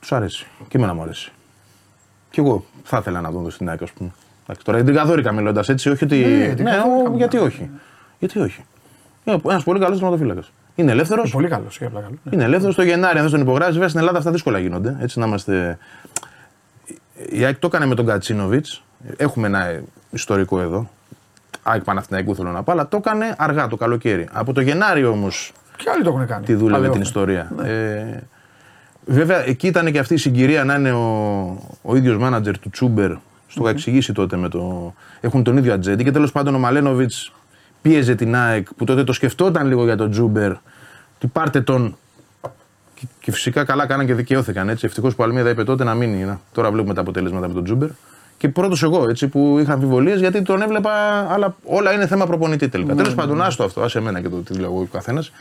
Τους 0.00 0.12
αρέσει. 0.12 0.46
Και 0.68 0.76
εμένα 0.76 0.94
μου 0.94 1.02
αρέσει. 1.02 1.32
Κι 2.30 2.40
εγώ 2.40 2.64
θα 2.84 2.98
ήθελα 2.98 3.20
να 3.20 3.32
τον 3.32 3.42
δω 3.42 3.50
στην 3.50 3.68
ΑΕΚ, 3.68 3.82
ας 3.82 3.90
πούμε. 3.90 4.10
Εντάξει, 4.42 4.64
τώρα 4.64 4.78
εντρικαδόρικα 4.78 5.32
μιλώντας 5.32 5.68
έτσι, 5.68 5.88
όχι 5.90 6.04
ότι. 6.04 6.16
Ναι, 6.16 6.26
Ναι, 6.36 6.44
εντρικαδόρικα 6.44 6.84
ο- 6.84 6.96
μιλάμε. 6.98 7.16
γιατί 7.16 7.36
όχι. 7.38 7.70
Γιατί 8.18 8.38
όχι. 8.38 8.64
Είναι 9.24 9.40
ένας 9.48 9.62
πολύ 9.64 9.80
καλός 9.80 9.98
τερματοφύλακα. 9.98 10.42
Είναι 10.74 10.90
ελεύθερος. 10.92 11.30
Πολύ 11.30 11.48
καλός, 11.48 11.78
για 11.78 11.86
απλά 11.86 12.00
καλό. 12.00 12.14
Ναι. 12.22 12.30
Είναι 12.34 12.44
ελεύθερος 12.44 12.74
στο 12.74 12.82
Γενάρη. 12.82 13.16
Αν 13.16 13.22
δεν 13.22 13.32
τον 13.32 13.40
υπογράψεις, 13.40 13.72
βέβαια 13.74 13.88
στην 13.88 14.00
Ελλάδα 14.00 14.18
αυτά 14.18 14.30
δύσκολα 14.30 14.58
γίνονται. 14.58 14.96
Έτσι 15.00 15.18
να 15.18 15.26
είμαστε. 15.26 15.78
Η 17.30 17.44
ΑΕΚ 17.44 17.58
το 17.58 17.66
έκανε 17.66 17.86
με 17.86 17.94
τον 17.94 18.06
Κατσίνοβιτς. 18.06 18.82
Έχουμε 19.16 19.46
ένα 19.46 19.80
ιστορικό 20.10 20.60
εδώ. 20.60 20.90
ΑΕΚ 21.62 21.82
Παναθηναϊκού 21.84 22.34
θέλω 22.34 22.50
να 22.50 22.62
πω, 22.62 22.72
αλλά 22.72 22.88
το 22.88 22.96
έκανε 22.96 23.34
αργά 23.38 23.68
το 23.68 23.76
καλοκαίρι. 23.76 24.28
Από 24.32 24.52
το 24.52 24.60
Γενάρη 24.60 25.04
όμως 25.04 25.52
Και 25.76 25.90
άλλοι 25.94 26.02
το 26.02 26.08
έχουν 26.08 26.26
κάνει. 26.26 26.44
τη 26.44 26.54
δούλευε 26.54 26.72
Παλαιό 26.76 26.92
την 26.92 27.02
αυτό. 27.02 27.20
ιστορία. 27.20 27.52
Ε, 27.64 28.22
βέβαια, 29.04 29.46
εκεί 29.46 29.66
ήταν 29.66 29.92
και 29.92 29.98
αυτή 29.98 30.14
η 30.14 30.16
συγκυρία 30.16 30.64
να 30.64 30.74
είναι 30.74 30.92
ο, 30.92 31.02
ο 31.82 31.96
ίδιος 31.96 32.16
μάνατζερ 32.18 32.58
του 32.58 32.70
Τσούμπερ. 32.70 33.10
Στο 33.48 33.60
είχα 33.62 33.70
εξηγήσει 33.70 34.12
τότε 34.12 34.36
με 34.36 34.48
το. 34.48 34.94
Έχουν 35.20 35.42
τον 35.42 35.56
ίδιο 35.56 35.72
ατζέντη 35.72 36.04
και 36.04 36.10
τέλος 36.10 36.32
πάντων 36.32 36.54
ο 36.54 36.58
Μαλένοβιτς 36.58 37.32
πίεζε 37.82 38.14
την 38.14 38.36
ΑΕΚ 38.36 38.74
που 38.76 38.84
τότε 38.84 39.04
το 39.04 39.12
σκεφτόταν 39.12 39.66
λίγο 39.66 39.84
για 39.84 39.96
τον 39.96 40.10
Τσούμπερ. 40.10 40.52
Τι 41.18 41.26
πάρτε 41.26 41.60
τον. 41.60 41.96
Και, 43.00 43.06
και 43.20 43.32
φυσικά 43.32 43.64
καλά 43.64 43.86
κάναν 43.86 44.06
και 44.06 44.14
δικαιώθηκαν 44.14 44.68
έτσι. 44.68 44.86
Ευτυχώς 44.86 45.14
που 45.14 45.22
ο 45.22 45.24
Αλμίδα 45.24 45.50
είπε 45.50 45.64
τότε 45.64 45.84
να 45.84 45.94
μείνει. 45.94 46.24
Να, 46.24 46.40
τώρα 46.52 46.70
βλέπουμε 46.70 46.94
τα 46.94 47.00
αποτελέσματα 47.00 47.48
με 47.48 47.54
τον 47.54 47.64
Τζούμπερ. 47.64 47.88
Και 48.38 48.48
πρώτος 48.48 48.82
εγώ 48.82 49.08
έτσι 49.08 49.28
που 49.28 49.58
είχα 49.58 49.72
αμφιβολίες 49.72 50.20
γιατί 50.20 50.42
τον 50.42 50.62
έβλεπα, 50.62 50.90
αλλά 51.32 51.56
όλα 51.64 51.92
είναι 51.92 52.06
θέμα 52.06 52.26
προπονητή 52.26 52.68
τελικά. 52.68 52.94
Τέλος 52.94 53.14
πάντων, 53.14 53.42
άστο 53.42 53.64
αυτό, 53.64 53.80
άσε 53.80 53.98
εμένα 53.98 54.20
και 54.20 54.28
το 54.28 54.36
τι 54.36 54.54
λέω 54.54 54.70
εγώ 54.70 54.80
ο 54.80 54.88
καθένας. 54.92 55.32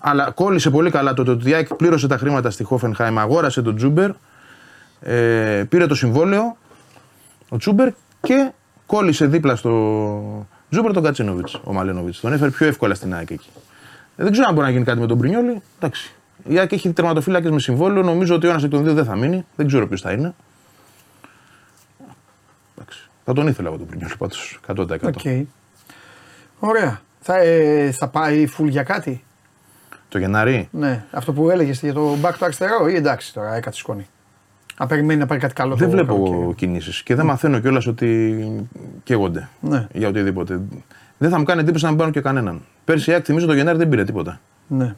Αλλά 0.00 0.30
κόλλησε 0.30 0.70
πολύ 0.70 0.90
καλά 0.90 1.14
το 1.14 1.24
ότι 1.28 1.50
η 1.50 1.54
ΑΕΚ 1.54 1.74
πλήρωσε 1.74 2.06
τα 2.06 2.16
χρήματα 2.16 2.50
στη 2.50 2.64
Χόφενχάιμ, 2.64 3.18
αγόρασε 3.18 3.62
τον 3.62 3.76
Τσούμπερ, 3.76 4.10
ε, 5.00 5.64
πήρε 5.68 5.86
το 5.86 5.94
συμβόλαιο 5.94 6.56
ο 7.48 7.56
Τσούμπερ 7.56 7.88
και 8.20 8.52
κόλλησε 8.86 9.26
δίπλα 9.26 9.56
στο 9.56 9.70
Τσούμπερ 10.70 10.92
τον 10.92 11.02
Γκατσίνοβιτς, 11.02 11.60
ο 11.64 11.72
Μαλένοβιτς. 11.72 12.20
Τον 12.20 12.32
έφερε 12.32 12.50
πιο 12.50 12.66
εύκολα 12.66 12.94
στην 12.94 13.14
ΑΕΚ 13.14 13.30
εκεί. 13.30 13.48
Ε, 14.16 14.22
δεν 14.22 14.32
ξέρω 14.32 14.46
αν 14.48 14.54
μπορεί 14.54 14.66
να 14.66 14.72
γίνει 14.72 14.84
κάτι 14.84 15.00
με 15.00 15.06
τον 15.06 15.18
Μπρινιόλι. 15.18 15.62
Εντάξει. 15.76 16.14
Η 16.48 16.58
ΑΕΚ 16.58 16.72
έχει 16.72 16.92
τερματοφύλακες 16.92 17.50
με 17.50 17.58
συμβόλαιο. 17.60 18.02
Νομίζω 18.02 18.34
ότι 18.34 18.46
ο 18.46 18.50
ένας 18.50 18.62
εκ 18.64 18.70
των 18.70 18.82
δύο 18.84 18.94
δεν 18.94 19.04
θα 19.04 19.16
μείνει. 19.16 19.46
Δεν 19.56 19.66
ξέρω 19.66 19.86
ποιος 19.88 20.00
θα 20.00 20.12
είναι. 20.12 20.34
Εντάξει. 22.76 23.08
Θα 23.24 23.32
τον 23.32 23.46
ήθελα 23.46 23.68
εγώ 23.68 23.78
τον 23.78 23.86
Μπρινιόλι 23.86 24.14
πάντως. 24.18 24.60
100%. 24.66 24.98
Οκ. 25.02 25.46
Ωραία. 26.58 27.00
Θα, 27.20 27.36
ε, 27.38 27.90
θα 27.90 28.08
πάει 28.08 28.48
full 28.58 28.68
για 28.68 28.82
κάτι; 28.82 29.24
Το 30.08 30.18
Γενάρη; 30.18 30.68
Ναι. 30.70 31.04
Αυτό 31.10 31.32
που 31.32 31.50
έλεγες 31.50 31.80
για 31.80 31.92
το 31.92 32.16
back 32.22 32.32
το 32.38 32.44
αριστερό 32.44 32.88
ή 32.88 32.94
εντάξει 32.94 33.32
τώρα 33.34 33.54
έκατσε 33.54 33.80
σκόνη. 33.80 34.06
Αν 34.76 34.88
περιμένει 34.88 35.20
να 35.20 35.26
πάρει 35.26 35.40
κάτι 35.40 35.54
καλό 35.54 35.74
Δεν 35.74 35.86
το 35.86 35.92
βλέπω 35.92 36.22
καλοκαίρι. 36.22 36.54
κινήσεις 36.54 37.02
και 37.02 37.14
δεν 37.14 37.26
μαθαίνω 37.26 37.58
κιόλας 37.60 37.86
ότι 37.86 38.36
καίγονται 39.02 39.48
Ναι. 39.60 39.86
για 39.92 40.08
οτιδήποτε. 40.08 40.60
Δεν 41.18 41.30
θα 41.30 41.38
μου 41.38 41.44
κάνει 41.44 41.60
εντύπωση 41.60 41.82
να 41.84 41.88
μην 41.90 41.98
πάρουν 41.98 42.12
και 42.12 42.20
κανέναν. 42.20 42.62
Πέρσι 42.84 43.10
η 43.10 43.12
ΑΕΚ 43.12 43.22
θυμίζω 43.26 43.46
το 43.46 43.54
Γενάρη 43.54 43.78
δεν 43.78 43.88
πήρε 43.88 44.04
τίποτα. 44.04 44.40
Ναι. 44.66 44.94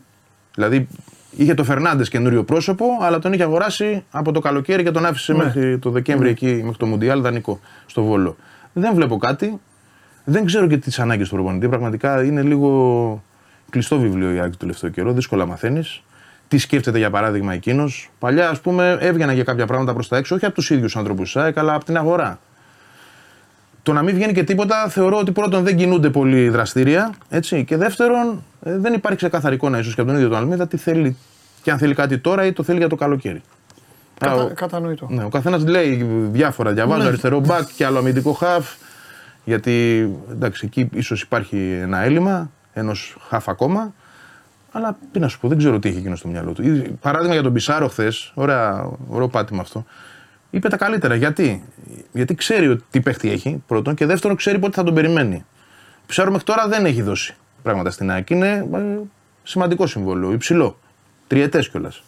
Δηλαδή 0.55 0.89
είχε 1.31 1.55
το 1.55 1.65
Φερνάντες 1.65 2.09
καινούριο 2.09 2.45
πρόσωπο, 2.45 2.85
αλλά 3.01 3.19
τον 3.19 3.33
είχε 3.33 3.43
αγοράσει 3.43 4.05
από 4.11 4.33
το 4.33 4.41
καλοκαίρι 4.41 4.83
και 4.83 4.91
τον 4.91 5.07
άφησε 5.07 5.33
Ναι. 5.33 5.45
μέχρι 5.45 5.79
το 5.79 5.91
Δεκέμβρη 5.91 6.29
εκεί, 6.29 6.47
μέχρι 6.63 6.77
το 6.77 6.87
Μουντιάλ 6.87 7.21
δανεικό 7.23 7.61
στο 7.87 8.03
Βόλο. 8.03 8.37
Δεν 8.73 8.95
βλέπω 8.95 9.17
κάτι. 9.17 9.61
Δεν 10.25 10.45
ξέρω 10.45 10.67
και 10.67 10.77
τις 10.77 10.99
ανάγκες 10.99 11.29
του 11.29 11.35
προπονητή. 11.35 11.69
Πραγματικά 11.69 12.25
είναι 12.25 12.43
λίγο 12.43 13.23
κλειστό 13.71 13.99
βιβλίο 13.99 14.33
η 14.35 14.39
ΑΕΚ 14.39 14.51
του 14.51 14.57
τελευταίο 14.57 14.91
καιρό. 14.91 15.13
Δύσκολα 15.13 15.47
μαθαίνεις. 15.47 16.03
Τι 16.49 16.59
σκέφτεται 16.59 16.99
για 16.99 17.11
παράδειγμα 17.11 17.53
εκείνος. 17.53 18.11
Παλιά, 18.19 18.49
ας 18.49 18.61
πούμε, 18.61 18.97
έβγαιναν 19.01 19.35
για 19.35 19.45
κάποια 19.45 19.67
πράγματα 19.67 19.93
προς 19.93 20.09
τα 20.09 20.17
έξω, 20.17 20.35
όχι 20.35 20.45
από 20.45 20.55
τους 20.55 20.71
ίδιους 20.71 20.97
ανθρώπους 20.97 21.33
της 21.33 21.43
ΑΕΚ, 21.43 21.59
αλλά 21.59 21.75
από 21.75 21.85
την 21.85 21.97
αγορά. 21.97 22.39
Το 23.87 23.93
να 23.93 24.03
μην 24.03 24.15
βγαίνει 24.15 24.33
και 24.33 24.45
τίποτα 24.45 24.89
θεωρώ 24.89 25.19
ότι 25.19 25.33
πρώτον 25.33 25.65
δεν 25.65 25.77
κινούνται 25.77 26.11
πολύ 26.11 26.49
δραστήρια. 26.49 27.15
Έτσι, 27.29 27.65
και 27.65 27.77
δεύτερον, 27.77 28.43
ε, 28.63 28.79
δεν 28.79 28.93
υπάρχει 28.93 29.19
ξεκάθαρη 29.19 29.55
εικόνα 29.55 29.79
ίσως 29.79 29.95
και 29.95 30.01
από 30.01 30.11
τον 30.11 30.19
ίδιο 30.19 30.31
τον 30.31 30.39
Αλμίδα 30.39 30.67
τι 30.69 30.77
θέλει 30.77 31.17
και 31.63 31.71
αν 31.71 31.79
θέλει 31.79 31.95
κάτι 31.95 32.19
τώρα 32.19 32.45
ή 32.45 32.53
το 32.53 32.63
θέλει 32.63 32.79
για 32.79 32.89
το 32.89 32.97
καλοκαίρι. 32.97 33.43
Κατα, 34.19 34.33
Α, 34.41 34.45
ο- 34.45 34.51
κατανοητό. 34.55 35.07
ναι, 35.11 35.25
ο 35.25 35.29
καθένας 35.29 35.65
λέει 35.67 36.03
διάφορα. 36.33 36.73
Διαβάζω 36.73 37.03
Ναι. 37.03 37.09
αριστερό 37.09 37.41
μπακ 37.41 37.69
και 37.77 37.85
άλλο 37.87 37.99
αμυντικό 37.99 38.33
χαφ 38.33 38.75
Γιατί 39.45 40.09
εντάξει, 40.31 40.67
εκεί 40.67 40.89
ίσως 40.93 41.23
υπάρχει 41.23 41.79
ένα 41.83 41.99
έλλειμμα 42.03 42.51
ενός 42.73 43.17
χαφ 43.29 43.49
ακόμα. 43.49 43.95
Αλλά 44.73 44.99
τι 45.13 45.19
να 45.19 45.29
σου 45.29 45.41
πω, 45.41 45.49
δεν 45.49 45.59
ξέρω 45.59 45.79
τι 45.79 45.89
έχει 45.89 45.99
εκείνο 45.99 46.17
στο 46.17 46.29
μυαλό 46.29 46.53
του. 46.53 46.63
Ή, 46.63 46.97
Παράδειγμα 47.01 47.35
για 47.35 47.43
τον 47.43 47.53
Πισάρο 47.53 47.89
χθες, 47.89 48.33
ωραίο 48.35 49.29
πάτημα 49.31 49.61
αυτό. 49.61 49.85
Είπε 50.57 50.69
τα 50.69 50.77
καλύτερα. 50.77 51.15
Γιατί, 51.15 51.65
Γιατί 52.13 52.35
ξέρει 52.35 52.69
ότι 52.69 52.85
τι 52.91 53.01
παίχτη 53.01 53.31
έχει, 53.31 53.63
πρώτον, 53.67 53.95
και 53.95 54.07
δεύτερον 54.07 54.37
ξέρει 54.37 54.59
πότε 54.59 54.73
θα 54.73 54.85
τον 54.85 54.95
περιμένει. 54.95 55.45
Ο 55.97 56.05
Πισάρο 56.07 56.31
μέχρι 56.31 56.47
τώρα 56.47 56.69
δεν 56.69 56.87
έχει 56.87 57.03
δώσει 57.03 57.37
πράγματα 57.63 57.91
στην 57.91 58.11
ΑΕΚ. 58.11 58.31
Είναι 58.31 58.67
ε, 58.75 58.79
σημαντικό 59.43 59.87
συμβόλαιο, 59.87 60.33
υψηλό. 60.33 60.79
Τριετές 61.27 61.69
κιόλας. 61.69 62.03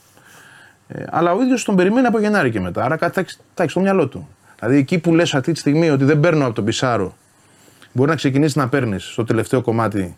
Ε, 0.88 1.04
αλλά 1.10 1.32
ο 1.32 1.42
ίδιος 1.42 1.64
τον 1.64 1.76
περιμένει 1.76 2.06
από 2.06 2.20
Γενάρη 2.20 2.50
και 2.50 2.60
μετά. 2.60 2.84
Άρα 2.84 2.96
κάτι 2.96 3.14
θα 3.14 3.20
έχεις, 3.20 3.40
θα 3.54 3.62
έχεις 3.62 3.70
στο 3.72 3.80
μυαλό 3.80 4.06
του. 4.08 4.28
Δηλαδή 4.58 4.76
εκεί 4.76 4.98
που 4.98 5.14
λες 5.14 5.34
αυτή 5.34 5.52
τη 5.52 5.58
στιγμή 5.58 5.90
ότι 5.90 6.04
δεν 6.04 6.20
παίρνω 6.20 6.44
από 6.44 6.54
τον 6.54 6.64
Πισάρο, 6.64 7.16
μπορεί 7.92 8.10
να 8.10 8.16
ξεκινήσεις 8.16 8.56
να 8.56 8.68
παίρνεις 8.68 9.04
στο 9.04 9.24
τελευταίο 9.24 9.60
κομμάτι 9.62 10.16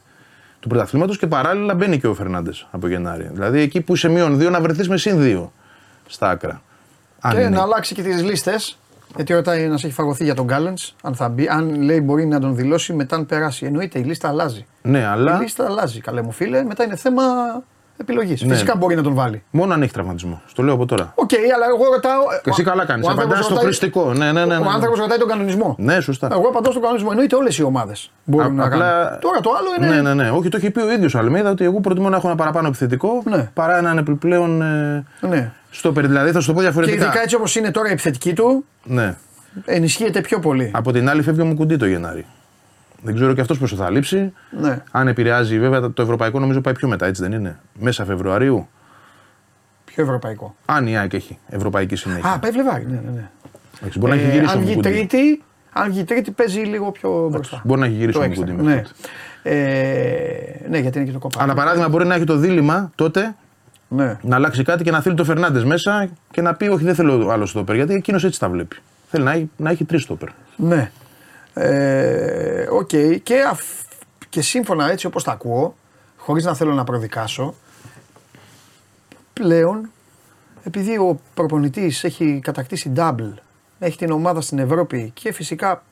του 0.61 0.69
πρωταθλήματος 0.69 1.19
και 1.19 1.27
παράλληλα 1.27 1.75
μπαίνει 1.75 2.01
και 2.01 2.07
ο 2.07 2.15
Φερνάντες 2.15 2.67
από 2.71 2.89
Γενάρη. 2.89 3.31
Δηλαδή 3.33 3.61
εκεί 3.61 3.81
που 3.81 3.95
είσαι 3.95 4.09
μείον 4.09 4.39
δύο 4.39 4.51
να 4.51 4.61
βρεθείς 4.61 4.89
με 4.89 4.97
συν 4.97 5.21
δύο 5.21 5.53
στα 6.07 6.29
άκρα. 6.31 6.63
Αν 7.21 7.33
Και 7.35 7.41
είναι. 7.41 7.49
να 7.49 7.63
αλλάξει 7.63 7.95
και 7.95 8.03
τις 8.03 8.23
λίστες. 8.23 8.79
Γιατί 9.17 9.33
ρωτάει 9.35 9.63
ένας 9.63 9.85
έχει 9.85 9.93
φαγωθεί 9.93 10.25
για 10.25 10.35
τον 10.35 10.45
Γκάλεντς. 10.45 10.95
Αν, 11.03 11.15
θα 11.15 11.29
μπει, 11.29 11.49
αν 11.49 11.83
λέει 11.83 12.01
μπορεί 12.05 12.27
να 12.27 12.41
τον 12.41 12.57
δηλώσει 12.57 12.93
μετά 12.93 13.17
αν 13.17 13.27
περάσει. 13.27 13.67
Εννοείται 13.67 13.99
η 13.99 14.03
λίστα 14.03 14.29
αλλάζει. 14.29 14.67
Ναι, 14.83 15.07
αλλά 15.07 15.37
Η 15.37 15.41
λίστα 15.41 15.65
αλλάζει, 15.65 16.01
καλέ 16.01 16.23
μου 16.23 16.31
φίλε. 16.33 16.63
Μετά 16.65 16.85
είναι 16.85 16.97
θέμα 16.97 17.23
επιλογής. 17.97 18.43
Ναι. 18.43 18.53
Φυσικά 18.53 18.77
μπορεί 18.77 18.95
να 18.97 19.03
τον 19.03 19.15
βάλει. 19.15 19.43
μόνο 19.51 19.73
αν 19.75 19.83
έχει 19.83 19.93
τραυματισμό. 19.93 20.43
Στο 20.47 20.63
λέω 20.63 20.75
από 20.75 20.87
τώρα. 20.87 21.13
Οκ, 21.15 21.31
αλλά 21.55 21.67
εγώ 21.67 21.93
ρωτάω. 21.95 22.23
Και 22.43 22.51
εσύ 22.51 22.61
ο- 22.61 22.65
καλά 22.65 22.85
κάνεις. 22.85 23.07
ο 23.07 23.09
άνθρωπος 23.11 23.33
Απαντά 23.33 23.43
στο 23.45 23.55
ρωτάει- 23.55 23.67
χρηστικό. 23.67 24.13
Ναι, 24.13 24.33
ναι, 24.33 24.45
ναι. 24.45 24.57
Ο 24.57 24.61
ναι. 24.61 24.69
άνθρωπος 24.75 24.99
ρωτάει 24.99 25.19
τον 25.19 25.29
κανονισμό. 25.29 25.75
Ναι, 25.79 26.01
σωστά. 26.01 26.29
Εγώ 26.33 26.49
απαντώ 26.49 26.71
στον 26.71 26.83
κανονισμό. 26.83 27.09
Εννοείται 27.11 27.37
όλες 27.37 27.59
οι 27.59 27.63
ομάδες 27.63 28.11
μπορούν 28.25 28.47
Α- 28.53 28.55
να 28.55 28.65
απλά- 28.65 28.79
κάνουν. 29.05 29.21
Τώρα 29.21 29.41
το 29.41 29.51
άλλο 29.59 29.69
είναι. 29.89 29.95
Ναι, 30.01 30.03
ναι, 30.03 30.15
ναι. 30.23 30.31
Όχι, 30.31 30.49
το 30.49 30.57
έχει 30.57 30.71
πει 30.71 30.81
ο 30.81 30.91
ίδιος 30.93 31.15
ο 31.15 31.19
Αλμέιδα 31.19 31.51
ότι 31.51 31.65
εγώ 31.65 31.81
προτιμώ 31.81 32.09
να 32.09 32.17
έχω 32.17 32.27
ένα 32.27 32.37
παραπάνω 32.37 32.67
επιθετικό 32.69 33.23
Ναι. 33.25 33.51
παρά 33.55 33.77
έναν 33.79 33.99
επιπλέον 33.99 34.63
ε, 34.63 35.05
ναι. 35.21 35.53
Στο 35.71 35.93
περι. 35.93 36.07
Δηλαδή 36.07 36.31
θα 36.31 36.41
σου 36.41 36.47
το 36.47 36.53
πω 36.53 36.59
Και 36.59 36.65
διαφορετικά. 36.65 37.05
ειδικά 37.05 37.23
έτσι 37.23 37.35
όπως 37.35 37.57
είναι 37.57 37.71
τώρα 37.71 37.89
η 37.89 37.93
επιθετική 37.93 38.33
του, 38.33 38.65
Ναι. 38.85 39.17
ενισχύεται 39.65 40.21
πιο 40.21 40.39
πολύ. 40.39 40.71
Από 40.75 40.93
την 40.93 41.09
άλλη 41.09 41.23
φεύγει 41.23 41.41
ο 41.41 41.45
Μουκουντή 41.45 41.77
το 41.77 41.87
Γενάρη. 41.87 42.27
Δεν 43.03 43.15
ξέρω 43.15 43.35
και 43.35 43.41
αυτός 43.41 43.59
πόσο 43.59 43.77
θα 43.77 43.91
λείψει. 43.91 44.33
Ναι. 44.61 44.83
Αν 44.91 45.09
επηρεάζει, 45.09 45.59
βέβαια 45.59 45.91
το 45.93 46.03
ευρωπαϊκό 46.03 46.39
νομίζω 46.39 46.61
πάει 46.61 46.75
πιο 46.75 46.89
μετά, 46.89 47.07
έτσι 47.07 47.23
δεν 47.23 47.33
είναι; 47.33 47.59
Μέσα 47.81 48.05
Φεβρουαρίου. 48.05 48.69
Πιο 49.85 50.03
ευρωπαϊκό. 50.03 50.55
Αν 50.67 50.87
η 50.87 50.99
ΑΕΚ 50.99 51.13
έχει 51.13 51.39
ευρωπαϊκή 51.49 51.97
συνέχεια. 51.97 52.31
Α, 52.31 52.39
πάει 52.39 52.51
Βλεβάρι. 52.51 52.85
Ναι, 52.87 53.01
ναι, 53.05 53.11
ναι. 53.15 53.29
Εντάξει, 53.81 53.99
μπορεί 53.99 54.13
να 54.13 54.19
έχει 54.19 54.29
Ε, 54.29 54.33
γυρίσει 54.33 54.51
ο 54.51 54.53
αν 54.53 54.61
βγει 54.65 54.69
Μουκουντή. 54.75 54.89
τρίτη, 54.97 55.43
αν 55.73 55.91
βγει 55.91 56.05
τρίτη 56.05 56.31
παίζει 56.31 56.61
λίγο 56.61 56.91
πιο 56.91 57.29
μπροστά. 57.33 57.61
Μπορεί 57.65 57.81
να 57.81 57.87
έχει 57.87 57.95
γυρίσει 57.95 58.13
Το 58.19 58.25
ο 58.25 58.27
έξτρα, 58.27 58.47
Μουκουντή. 58.47 58.63
μέχρι 58.69 58.81
Ναι. 58.81 58.87
τότε. 59.43 59.57
Ε, 59.57 60.69
ναι, 60.69 60.79
γιατί 60.79 60.99
είναι 60.99 61.07
και 61.07 61.13
το 61.13 61.19
κοπάκι. 61.19 61.45
Αλλά 61.45 61.55
παράδειγμα 61.55 61.89
μπορεί 61.89 62.07
να 62.07 62.15
έχει 62.15 62.25
το 62.25 62.37
δίλημα 62.37 62.91
τότε 62.95 63.35
Ναι. 63.93 64.19
να 64.23 64.37
αλλάξει 64.37 64.63
κάτι 64.63 64.85
και 64.85 64.91
να 64.91 65.01
θέλει 65.01 65.15
το 65.15 65.25
Φερνάντες 65.25 65.65
μέσα 65.65 66.09
και 66.31 66.41
να 66.41 66.55
πει: 66.55 66.67
Όχι, 66.69 66.85
δεν 66.85 66.95
θέλω 66.95 67.29
άλλο 67.31 67.47
στόπερ. 67.47 67.75
Γιατί 67.75 67.95
εκείνος 67.95 68.25
έτσι 68.25 68.39
τα 68.41 68.49
βλέπει. 68.49 68.77
Θέλει 69.09 69.25
να 69.25 69.33
έχει, 69.33 69.51
να 69.57 69.71
έχει 69.71 69.85
τρεις 69.85 70.03
στόπερ. 70.03 70.29
Ναι. 70.57 70.91
Ε, 71.55 72.67
Οκ. 72.71 72.89
Και, 73.23 73.43
αφ- 73.51 73.85
και 74.29 74.43
σύμφωνα 74.43 74.91
έτσι 74.91 75.07
όπως 75.07 75.25
τα 75.25 75.33
ακούω, 75.33 75.77
χωρίς 76.17 76.45
να 76.45 76.55
θέλω 76.55 76.73
να 76.75 76.85
προδικάσω, 76.85 77.55
πλέον, 79.33 79.91
επειδή 80.63 80.99
ο 80.99 81.21
προπονητής 81.35 82.05
έχει 82.05 82.41
κατακτήσει 82.43 82.93
double, 82.97 83.33
έχει 83.79 83.97
την 83.99 84.11
ομάδα 84.11 84.41
στην 84.41 84.59
Ευρώπη 84.59 85.11
και 85.15 85.33
φυσικά 85.33 85.83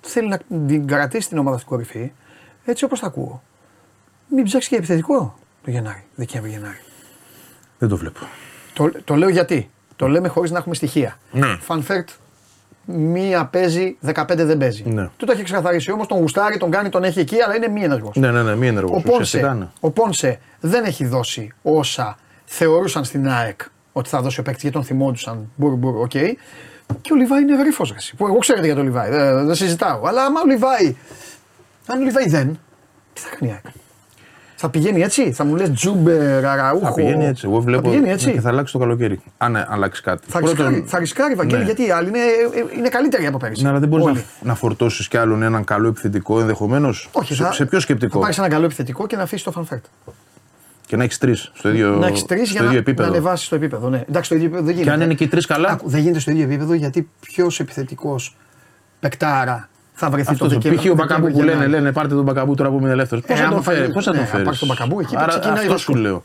θέλει 0.00 0.28
να 0.28 0.38
την 0.66 0.86
κρατήσει 0.86 1.28
την 1.28 1.38
ομάδα 1.38 1.56
στην 1.56 1.68
κορυφή, 1.68 2.12
έτσι 2.64 2.84
όπως 2.84 3.00
τα 3.00 3.06
ακούω, 3.06 3.42
μην 4.30 4.44
ψάξεις 4.44 4.70
και 4.70 4.76
επιθετικό 4.76 5.38
το 5.64 5.70
Γενάρη, 5.70 6.04
Δεκέμβρη-Γενάρη. 6.14 6.78
Δεν 7.78 7.88
το 7.88 7.96
βλέπω. 7.96 8.20
Το, 8.72 8.90
το 9.04 9.14
λέω 9.14 9.28
γιατί. 9.28 9.70
Το 9.96 10.08
λέμε 10.08 10.28
χωρίς 10.28 10.50
να 10.50 10.58
έχουμε 10.58 10.74
στοιχεία. 10.74 11.18
Ναι. 11.30 11.56
Φαν 11.60 11.79
Φερτ, 11.79 12.08
μία 12.84 13.44
παίζει, 13.44 13.96
15 14.06 14.24
δεν 14.28 14.58
παίζει. 14.58 14.82
Ναι. 14.86 15.08
Του 15.16 15.26
το 15.26 15.32
έχει 15.32 15.42
ξεκαθαρίσει 15.42 15.90
όμως, 15.92 16.06
τον 16.06 16.18
γουστάρει, 16.18 16.58
τον 16.58 16.70
κάνει, 16.70 16.88
τον 16.88 17.04
έχει 17.04 17.20
εκεί, 17.20 17.42
αλλά 17.42 17.56
είναι 17.56 17.68
μη 17.68 17.82
ενεργός. 17.82 18.16
Ναι, 18.16 18.30
ναι, 18.30 18.42
ναι, 18.42 18.54
μη 18.54 18.66
ενεργός. 18.66 19.04
Ο 19.04 19.10
Πόνσε, 19.10 19.68
ο 19.80 19.90
Πόνσε 19.90 20.40
δεν 20.60 20.84
έχει 20.84 21.06
δώσει 21.06 21.52
όσα 21.62 22.18
θεωρούσαν 22.44 23.04
στην 23.04 23.28
ΑΕΚ 23.28 23.60
ότι 23.92 24.08
θα 24.08 24.20
δώσει 24.20 24.40
ο 24.40 24.42
παίκτης 24.42 24.62
γιατί 24.62 24.76
τον 24.76 24.84
θυμόντουσαν. 24.84 25.50
Μπουρ, 25.56 25.74
μπουρ, 25.74 25.96
οκ. 25.96 26.10
Και 27.00 27.12
ο 27.12 27.16
Λιβάη 27.16 27.42
είναι 27.42 27.56
γρίφος. 27.56 27.84
Που 28.16 28.26
εγώ 28.26 28.38
ξέρετε 28.38 28.66
για 28.66 28.74
τον 28.74 28.84
Λιβάη, 28.84 29.10
δεν, 29.10 29.46
δεν 29.46 29.54
συζητάω. 29.54 30.06
Αλλά 30.06 30.24
άμα 30.24 30.40
ο 30.40 30.46
Λιβάη. 30.46 30.96
Αν 31.86 32.00
ο 32.00 32.04
Λιβάη 32.04 32.28
δεν, 32.28 32.58
τι 33.12 33.20
θα 33.20 33.28
κάνει 33.38 33.50
η 33.50 33.54
ΑΕΚ; 33.54 33.64
Θα 34.60 34.68
πηγαίνει 34.68 35.02
έτσι, 35.02 35.32
θα 35.32 35.44
μου 35.44 35.54
λες 35.56 35.70
Τσούμπερ, 35.70 36.44
Αραούχο. 36.46 36.84
Θα 36.84 36.92
πηγαίνει 36.92 37.26
έτσι. 37.26 37.46
Εγώ 37.46 37.60
βλέπω 37.60 37.82
Θα 37.82 37.88
πηγαίνει 37.88 38.06
ναι, 38.06 38.12
έτσι. 38.12 38.32
και 38.32 38.40
θα 38.40 38.48
αλλάξει 38.48 38.72
το 38.72 38.78
καλοκαίρι. 38.78 39.20
Αν 39.38 39.56
ε, 39.56 39.66
αλλάξει 39.70 40.02
κάτι. 40.02 40.22
Θα 40.28 40.38
Πρώτον, 40.38 40.56
ρισκάρει, 40.66 40.84
θα 40.86 40.98
ρισκάρει 40.98 41.34
Βαγγέλη, 41.34 41.58
ναι. 41.58 41.64
γιατί 41.64 41.86
οι 41.86 41.90
άλλοι 41.90 42.08
είναι, 42.08 42.18
ε, 42.18 42.76
είναι 42.78 42.88
καλύτεροι 42.88 43.26
από 43.26 43.38
πέρυσι. 43.38 43.62
Ναι, 43.62 43.68
αλλά 43.68 43.78
δεν 43.78 43.88
μπορείς 43.88 44.04
Όλοι. 44.06 44.14
να, 44.14 44.22
να 44.48 44.54
φορτώσεις 44.54 45.08
κι 45.08 45.16
άλλον 45.16 45.42
έναν 45.42 45.64
καλό 45.64 45.88
επιθετικό 45.88 46.40
ενδεχομένως; 46.40 47.08
Όχι, 47.12 47.34
σε, 47.34 47.42
θα, 47.42 47.52
σε 47.52 47.64
ποιο 47.64 47.78
Θα 47.78 47.84
σκεπτικό. 47.84 48.18
πάρεις 48.18 48.38
ένα 48.38 48.48
καλό 48.48 48.64
επιθετικό 48.64 49.06
και 49.06 49.16
να 49.16 49.22
αφήσεις 49.22 49.44
το 49.44 49.50
Φαν 49.50 49.64
Φερτ. 49.64 49.84
Και 50.86 50.96
να 50.96 51.04
έχεις 51.04 51.18
τρεις 51.18 51.50
στο 51.54 51.68
ίδιο, 51.68 51.90
να 51.90 52.06
έχεις 52.06 52.24
τρεις 52.24 52.48
στο 52.48 52.52
για 52.52 52.60
ίδιο 52.60 52.66
να, 52.66 52.72
να 52.72 52.78
επίπεδο. 52.78 53.08
ανεβάσεις 53.08 53.48
το 53.48 53.54
επίπεδο. 53.54 53.88
Ναι. 53.88 54.04
Εντάξει, 54.08 54.28
το 54.28 54.34
ίδιο 54.34 54.46
επίπεδο 54.46 54.66
δεν 54.66 54.74
γίνεται. 54.76 54.90
και 54.96 55.02
αν 55.02 55.04
είναι 55.04 55.14
και 55.18 55.24
οι 55.24 55.28
τρεις 55.28 55.46
καλά; 55.46 55.68
Άκου, 55.68 55.88
δεν 55.88 56.00
γίνεται 56.00 56.18
στο 56.18 56.30
ίδιο 56.30 56.44
επίπεδο 56.44 56.72
γιατί 56.74 57.08
ποιος 57.20 57.60
επιθετικός 57.60 58.36
παικτάρα 59.00 59.68
θα 60.00 60.10
βρεθεί 60.10 60.30
Αυτός 60.32 60.48
το 60.48 60.54
το 60.54 60.60
Δεκέμβρη. 60.60 60.88
π.χ. 60.88 60.92
ο 60.92 60.94
Μπακαμπού 60.94 61.20
που 61.20 61.32
Δεκέμβρη, 61.32 61.46
λένε, 61.50 61.64
Γενάρη. 61.64 61.82
λένε 61.82 61.92
πάρτε 61.92 62.14
τον 62.14 62.24
Μπακαμπού 62.24 62.54
τώρα 62.54 62.70
που 62.70 62.78
είναι 62.78 62.90
ελεύθερος. 62.90 63.24
Πώς 63.24 63.36
Ε, 63.36 63.38
θα 63.38 63.44
άμα 63.46 63.54
τον 63.54 63.62
φάει- 63.62 63.76
φέρει, 63.76 63.92
πώς 63.92 64.04
θα 64.04 64.10
ναι, 64.10 64.16
τον 64.16 64.24
αν 64.26 64.30
φέρει. 64.32 64.44
πάρεις 64.44 64.58
τον 64.58 64.68
Μπακαμπού, 64.68 65.00
εκεί 65.00 65.14
που 65.14 65.20
Άρα 65.20 65.28
ξεκινάει 65.28 65.56
αυτό 65.58 65.68
το 65.72 65.76
σου 65.78 65.82
σκορ. 65.84 65.96
λέω. 65.98 66.22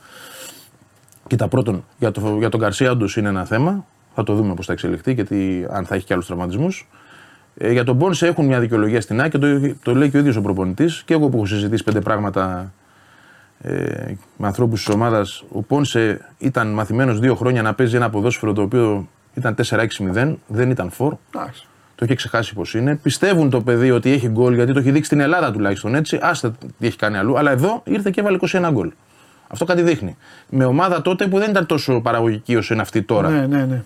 Κοίτα, 1.28 1.48
πρώτον, 1.48 1.86
για, 1.98 2.12
το, 2.12 2.36
για 2.40 2.50
τον 2.50 2.60
Καρσία 2.60 2.92
όντως 2.92 3.18
είναι 3.18 3.30
ένα 3.30 3.46
θέμα. 3.46 3.86
Θα 4.16 4.24
το 4.24 4.34
δούμε 4.36 4.54
πώς 4.54 4.66
θα 4.66 4.74
εξελιχθεί, 4.74 5.14
γιατί 5.14 5.68
αν 5.72 5.86
θα 5.86 5.96
έχει 5.96 6.06
και 6.06 6.14
άλλους 6.14 6.26
τραυματισμούς. 6.26 6.88
Ε, 7.58 7.72
για 7.72 7.84
τον 7.84 7.98
Πόνσε 7.98 8.28
έχουν 8.28 8.46
μια 8.46 8.60
δικαιολογία 8.60 9.02
στην 9.02 9.22
ΑΕΚ 9.22 9.32
και 9.32 9.38
το, 9.38 9.48
το 9.84 9.96
λέει 9.96 10.10
και 10.10 10.18
ο 10.18 10.20
ίδιος 10.20 10.36
ο 10.36 10.42
προπονητής. 10.42 11.02
Και 11.06 11.14
εγώ 11.14 11.30
που 11.30 11.38
έχω 11.38 11.46
συζητήσει 11.46 11.84
πέντε 11.84 12.00
πράγματα 12.02 12.74
ε, 13.62 13.72
με 14.38 14.48
ανθρώπους 14.48 14.84
της 14.86 14.94
ομάδας. 14.94 15.44
Ο 15.52 15.62
Πόνσε 15.62 16.22
ήταν 16.38 16.68
μαθημένος 16.74 17.20
δύο 17.20 17.36
χρόνια 17.36 17.62
να 17.62 17.74
παίζει 17.74 17.96
ένα 17.96 18.10
ποδόσφαιρο 18.10 18.54
το 18.54 18.62
οποίο 18.62 19.08
ήταν 19.34 19.56
4-6-0, 19.56 20.38
δεν 20.48 20.70
ήταν 20.70 20.90
4. 20.98 21.20
Εντάξει. 22.04 22.28
Το 22.30 22.40
έχει 22.40 22.52
ξεχάσει 22.54 22.54
πώ 22.54 22.80
είναι. 22.80 22.96
Πιστεύουν 22.96 23.50
το 23.50 23.62
παιδί 23.62 23.92
ότι 23.92 24.12
έχει 24.12 24.28
γκολ 24.28 24.54
γιατί 24.54 24.74
το 24.74 24.80
έχει 24.80 24.92
δείξει 24.92 25.06
στην 25.06 25.20
Ελλάδα 25.20 25.52
τουλάχιστον 25.52 25.96
έτσι. 25.96 26.20
Άστα 26.22 26.52
τι 26.80 26.86
έχει 26.88 26.98
κάνει 26.98 27.18
αλλού. 27.18 27.38
Αλλά 27.38 27.52
εδώ 27.52 27.82
ήρθε 27.86 28.10
και 28.10 28.20
έβαλε 28.20 28.38
21 28.42 28.70
γκολ. 28.72 28.92
Αυτό 29.48 29.66
κάτι 29.66 29.82
δείχνει. 29.82 30.18
Με 30.50 30.66
ομάδα 30.66 31.02
τότε 31.02 31.28
που 31.28 31.40
δεν 31.40 31.50
ήταν 31.50 31.66
τόσο 31.66 32.02
παραγωγική 32.02 32.56
όσο 32.56 32.74
είναι 32.74 32.82
αυτή 32.82 33.02
τώρα. 33.02 33.30
Ναι, 33.30 33.48
ναι, 33.48 33.66
ναι. 33.66 33.84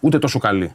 Ούτε 0.00 0.18
τόσο 0.18 0.38
καλή. 0.38 0.74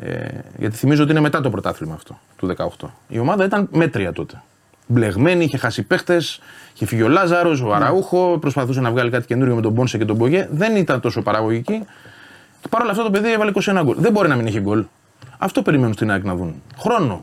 Ε, 0.00 0.26
γιατί 0.58 0.76
θυμίζω 0.76 1.02
ότι 1.02 1.10
είναι 1.10 1.20
μετά 1.20 1.40
το 1.40 1.50
πρωτάθλημα 1.50 1.94
αυτό 1.94 2.18
του 2.36 2.54
18. 2.80 2.88
Η 3.08 3.18
ομάδα 3.18 3.44
ήταν 3.44 3.68
μέτρια 3.72 4.12
τότε. 4.12 4.42
Μπλεγμένη, 4.86 5.44
είχε 5.44 5.56
χάσει 5.56 5.82
παίχτες, 5.82 6.40
είχε 6.74 6.86
φύγει 6.86 7.02
ο 7.02 7.08
Λάζαρος, 7.08 7.60
ο 7.60 7.74
Αραούχο, 7.74 8.38
προσπαθούσε 8.40 8.80
να 8.80 8.90
βγάλει 8.90 9.10
κάτι 9.10 9.26
καινούριο 9.26 9.54
με 9.54 9.60
τον 9.60 9.74
Πόνσε 9.74 9.98
και 9.98 10.04
τον 10.04 10.16
Μπογέ. 10.16 10.48
Δεν 10.50 10.76
ήταν 10.76 11.00
τόσο 11.00 11.22
παραγωγική. 11.22 11.84
Και 12.60 12.68
παρ' 12.68 12.82
όλα 12.82 12.90
αυτά 12.90 13.02
το 13.02 13.10
παιδί 13.10 13.32
έβαλε 13.32 13.50
21 13.54 13.80
γκολ. 13.84 13.96
Δεν 13.98 14.12
μπορεί 14.12 14.28
να 14.28 14.36
μην 14.36 14.46
έχει 14.46 14.60
γκολ. 14.60 14.84
Αυτό 15.42 15.62
περιμένουν 15.62 15.92
στην 15.92 16.10
ΑΕΚ 16.10 16.24
να 16.24 16.34
δουν. 16.34 16.62
Χρόνο. 16.78 17.18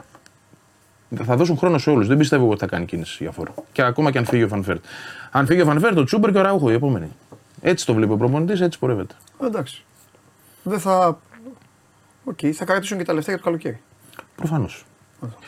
Θα 1.24 1.36
δώσουν 1.36 1.58
χρόνο 1.58 1.78
σε 1.78 1.90
όλους. 1.90 2.08
Δεν 2.08 2.18
πιστεύω 2.18 2.42
εγώ 2.44 2.52
ότι 2.52 2.60
θα 2.60 2.68
κάνει 2.68 2.86
κίνηση 2.86 3.18
για 3.24 3.32
φορ. 3.32 3.54
Και 3.72 3.82
ακόμα 3.82 4.12
και 4.12 4.18
αν 4.18 4.26
φύγει 4.26 4.44
ο 4.44 4.48
Φαν 4.48 4.62
Φερτ. 4.62 4.84
Αν 5.32 5.46
φύγει 5.46 5.62
ο 5.62 5.66
Φαν 5.66 5.78
Φερτ, 5.78 5.98
ο 5.98 6.04
Τσούμπερ 6.04 6.32
και 6.32 6.38
ο 6.38 6.42
Αραούχο 6.42 6.70
οι 6.70 6.74
επόμενοι. 6.74 7.08
Έτσι 7.62 7.86
το 7.86 7.94
βλέπει 7.94 8.12
ο 8.12 8.18
προπονητής, 8.18 8.62
έτσι 8.62 8.80
πορεύεται. 8.80 9.16
Εντάξει. 9.44 9.84
Δεν 10.64 10.80
θα. 10.80 11.20
Οκ, 12.24 12.40
θα 12.54 12.66
κρατήσουν 12.66 12.98
και 12.98 13.04
τα 13.04 13.14
λεφτά 13.14 13.30
για 13.32 13.40
το 13.40 13.46
καλοκαίρι. 13.46 13.80
Προφανώς. 14.36 14.86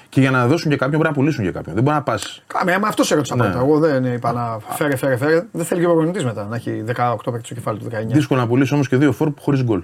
Και 0.09 0.19
για 0.19 0.31
να 0.31 0.47
δώσουν 0.47 0.71
και 0.71 0.77
κάποιον 0.77 0.99
πρέπει 0.99 1.15
να 1.15 1.21
πουλήσουν 1.21 1.43
και 1.45 1.51
κάποιον. 1.51 1.75
Δεν 1.75 1.83
μπορεί 1.83 1.95
να 1.95 2.03
πα. 2.03 2.19
Κάμε, 2.47 2.73
άμα 2.73 2.87
αυτός 2.87 3.07
σε 3.07 3.15
ρώτησα 3.15 3.35
Ναι. 3.35 3.43
πρώτα. 3.43 3.59
Εγώ 3.59 3.79
δεν 3.79 4.05
είπα 4.05 4.31
να 4.31 4.59
φέρε, 4.69 4.95
φέρε, 4.95 5.17
φέρε. 5.17 5.45
Δεν 5.51 5.65
θέλει 5.65 5.79
και 5.81 5.85
ο 5.87 5.89
προπονητής 5.89 6.25
μετά 6.25 6.45
να 6.45 6.55
έχει 6.55 6.83
18 6.85 7.15
παίκτες 7.23 7.45
στο 7.45 7.53
κεφάλι 7.53 7.79
του 7.79 7.85
19. 7.85 8.13
Δύσκολο 8.13 8.39
να 8.39 8.47
πουλήσει 8.47 8.73
όμως 8.73 8.87
και 8.87 8.95
δύο 8.97 9.11
φόρ 9.11 9.31
χωρίς 9.39 9.63
γκολ. 9.63 9.81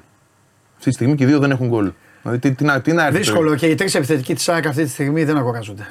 Αυτή 0.77 0.89
τη 0.89 0.95
στιγμή 0.95 1.15
και 1.15 1.23
οι 1.23 1.27
δύο 1.27 1.39
δεν 1.39 1.51
έχουν 1.51 1.67
γκολ. 1.67 1.91
Δηλαδή 2.25 2.39
τι, 2.49 2.51
τι, 2.55 2.63
να, 2.63 2.81
τι 2.81 2.93
να 2.93 3.05
έρθει. 3.05 3.17
Δύσκολο 3.17 3.55
και 3.55 3.67
οι 3.67 3.75
τρεις 3.75 3.95
επιθετικοί 3.95 4.33
της 4.35 4.49
ΑΕΚ 4.49 4.67
αυτή 4.67 4.83
τη 4.83 4.89
στιγμή 4.89 5.23
δεν 5.23 5.37
αγοράζονται. 5.37 5.87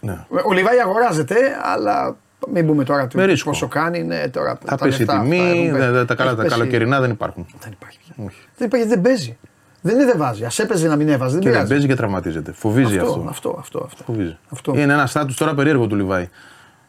Ναι. 0.00 0.24
Ο 0.44 0.52
Λιβάη 0.52 0.78
αγοράζεται, 0.80 1.34
αλλά 1.62 2.16
μην 2.52 2.66
πούμε 2.66 2.84
τώρα 2.84 3.02
Με 3.02 3.08
του 3.08 3.20
ρίσκο. 3.26 3.50
πόσο 3.50 3.68
κάνει. 3.68 4.02
Ναι, 4.02 4.28
τώρα, 4.28 4.58
Θα 4.64 4.76
τα 4.76 4.84
πέσει 4.84 4.96
η 4.96 4.98
λεφτά 5.06 5.12
αυτά 5.20 5.24
τιμή, 5.24 5.36
έχουν 5.38 5.70
πέσει. 5.70 5.70
δε- 5.70 5.90
δε- 5.90 6.04
τα, 6.04 6.14
καλά, 6.14 6.28
Έχει 6.30 6.38
τα 6.38 6.42
πέσει. 6.44 6.56
καλοκαιρινά 6.58 7.00
δεν 7.00 7.10
υπάρχουν. 7.10 7.46
Δεν 7.60 7.72
υπάρχει 7.72 7.98
πια. 7.98 8.24
Όχι. 8.26 8.36
Δεν 8.56 8.66
υπάρχει, 8.66 8.86
δεν 8.86 9.00
παίζει. 9.00 9.36
Δεν 9.80 9.94
είναι 9.94 10.04
δεν 10.04 10.18
βάζει. 10.18 10.44
Α 10.44 10.50
έπαιζε 10.56 10.88
να 10.88 10.96
μην 10.96 11.08
έβαζε. 11.08 11.32
Δεν 11.32 11.40
Και 11.40 11.44
δεν 11.44 11.52
πειράζει. 11.52 11.70
παίζει 11.72 11.86
και 11.86 11.94
τραυματίζεται. 11.94 12.52
Φοβίζει 12.52 12.98
αυτό. 12.98 13.10
αυτό, 13.10 13.26
αυτό, 13.28 13.56
αυτό, 13.60 13.82
αυτό. 13.84 14.02
Φοβίζει. 14.06 14.36
Αυτό. 14.52 14.72
Είναι 14.76 14.92
ένα 14.92 15.06
στάτους 15.06 15.36
τώρα 15.36 15.54
περίεργο 15.54 15.86
του 15.86 15.96
Λιβάη. 15.96 16.28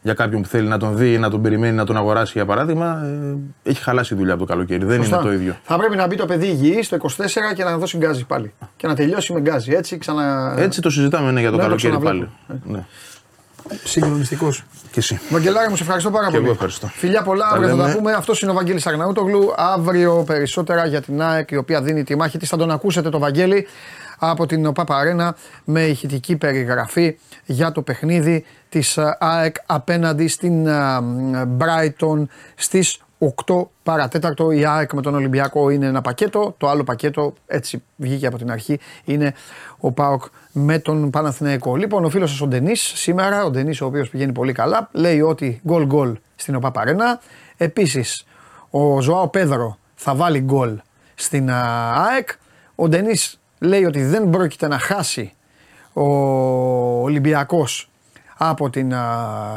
Για 0.08 0.16
κάποιον 0.16 0.42
που 0.42 0.48
θέλει 0.48 0.68
να 0.68 0.78
τον 0.78 0.96
δει 0.96 1.12
ή 1.12 1.18
να 1.18 1.30
τον 1.30 1.42
περιμένει 1.42 1.76
να 1.76 1.84
τον 1.84 1.96
αγοράσει 1.96 2.32
για 2.34 2.44
παράδειγμα, 2.46 3.02
ε, 3.64 3.70
έχει 3.70 3.82
χαλάσει 3.82 4.14
η 4.14 4.16
δουλειά 4.16 4.32
από 4.34 4.46
το 4.46 4.52
καλοκαίρι. 4.52 4.84
Δεν 4.84 4.96
Σωστά. 4.98 5.16
είναι 5.16 5.24
το 5.24 5.32
ίδιο. 5.32 5.56
Θα 5.62 5.76
πρέπει 5.78 5.96
να 5.96 6.06
μπει 6.06 6.16
το 6.16 6.26
παιδί 6.26 6.46
υγιής 6.46 6.86
στο 6.86 6.96
24 6.96 7.54
και 7.54 7.64
να 7.64 7.78
δώσει 7.78 7.96
γκάζι 7.96 8.24
πάλι. 8.24 8.52
Και 8.76 8.86
να 8.86 8.94
τελειώσει 8.94 9.32
με 9.32 9.40
γκάζι. 9.40 9.72
Έτσι 9.72 9.98
ξανα. 9.98 10.54
Έτσι 10.58 10.80
το 10.80 10.90
συζητάμε 10.90 11.30
ναι, 11.30 11.40
για 11.40 11.50
το 11.50 11.56
Ναι, 11.56 11.62
το 11.62 11.68
καλοκαίρι 11.68 11.98
πάλι. 11.98 12.28
ξαναβλέπω. 12.46 12.72
Ναι. 12.78 12.84
Συγκλονιστικός. 13.84 14.64
Και 14.90 14.98
εσύ. 14.98 15.20
Βαγγελάρη 15.30 15.68
μου, 15.70 15.76
σε 15.76 15.82
ευχαριστώ 15.82 16.10
πάρα 16.10 16.26
Και 16.26 16.30
πολύ. 16.32 16.42
εγώ 16.44 16.52
ευχαριστώ. 16.52 16.86
Φιλιά 16.86 17.22
πολλά, 17.22 17.48
Τα 17.48 17.54
αύριο 17.54 17.68
θα 17.68 17.76
τα 17.76 17.82
λέμε. 17.82 17.94
πούμε. 17.94 18.12
Αυτός 18.12 18.42
είναι 18.42 18.50
ο 18.50 18.54
Βαγγέλης 18.54 18.86
Αγναούτογλου. 18.86 19.52
Αύριο 19.56 20.24
περισσότερα 20.26 20.86
για 20.86 21.00
την 21.00 21.22
ΑΕΚ, 21.22 21.50
η 21.50 21.56
οποία 21.56 21.82
δίνει 21.82 22.04
τη 22.04 22.16
μάχη 22.16 22.38
της. 22.38 22.48
Θα 22.48 22.56
τον 22.56 22.70
ακούσετε 22.70 23.08
το 23.08 23.18
Βαγγέλη 23.18 23.66
από 24.18 24.46
την 24.46 24.66
ΟΠΑΠ 24.66 24.92
Αρένα 24.92 25.36
με 25.64 25.82
ηχητική 25.82 26.36
περιγραφή 26.36 27.18
για 27.44 27.72
το 27.72 27.82
παιχνίδι 27.82 28.44
της 28.68 28.98
α, 28.98 29.16
ΑΕΚ 29.20 29.56
απέναντι 29.66 30.28
στην 30.28 30.68
α, 30.68 31.02
Brighton 31.58 32.22
στις 32.54 33.00
8 33.46 33.66
παρατέταρτο. 33.82 34.50
Η 34.50 34.64
ΑΕΚ 34.64 34.92
με 34.92 35.02
τον 35.02 35.14
Ολυμπιακό 35.14 35.70
είναι 35.70 35.86
ένα 35.86 36.00
πακέτο. 36.00 36.54
Το 36.58 36.68
άλλο 36.68 36.84
πακέτο, 36.84 37.34
έτσι 37.46 37.82
βγήκε 37.96 38.26
από 38.26 38.38
την 38.38 38.50
αρχή, 38.50 38.78
είναι 39.04 39.34
ο 39.78 39.92
ΠΑΟΚ 39.92 40.24
με 40.52 40.78
τον 40.78 41.10
Παναθηναϊκό. 41.10 41.76
Λοιπόν, 41.76 42.04
ο 42.04 42.08
φίλος 42.08 42.30
σας 42.30 42.40
ο 42.40 42.46
Ντενής 42.46 42.92
σήμερα, 42.94 43.44
ο 43.44 43.50
Ντενής 43.50 43.80
ο 43.80 43.86
οποίος 43.86 44.08
πηγαίνει 44.08 44.32
πολύ 44.32 44.52
καλά, 44.52 44.88
λέει 44.92 45.20
ότι 45.20 45.60
γκολ 45.66 45.86
γκολ 45.86 46.18
στην 46.36 46.54
ΟΠΑΠ 46.54 46.78
Αρένα. 46.78 47.20
Επίσης, 47.56 48.24
ο 48.70 49.00
Ζωάο 49.00 49.28
Πέδρο 49.28 49.78
θα 49.94 50.14
βάλει 50.14 50.40
γκολ 50.40 50.80
στην 51.14 51.50
α, 51.50 51.92
ΑΕΚ. 51.92 52.28
Ο 52.74 52.88
Ντενής 52.88 53.40
λέει 53.58 53.84
ότι 53.84 54.02
δεν 54.02 54.30
πρόκειται 54.30 54.68
να 54.68 54.78
χάσει 54.78 55.32
ο 55.92 56.02
Ολυμπιακός 57.02 57.90
από 58.36 58.70
την 58.70 58.94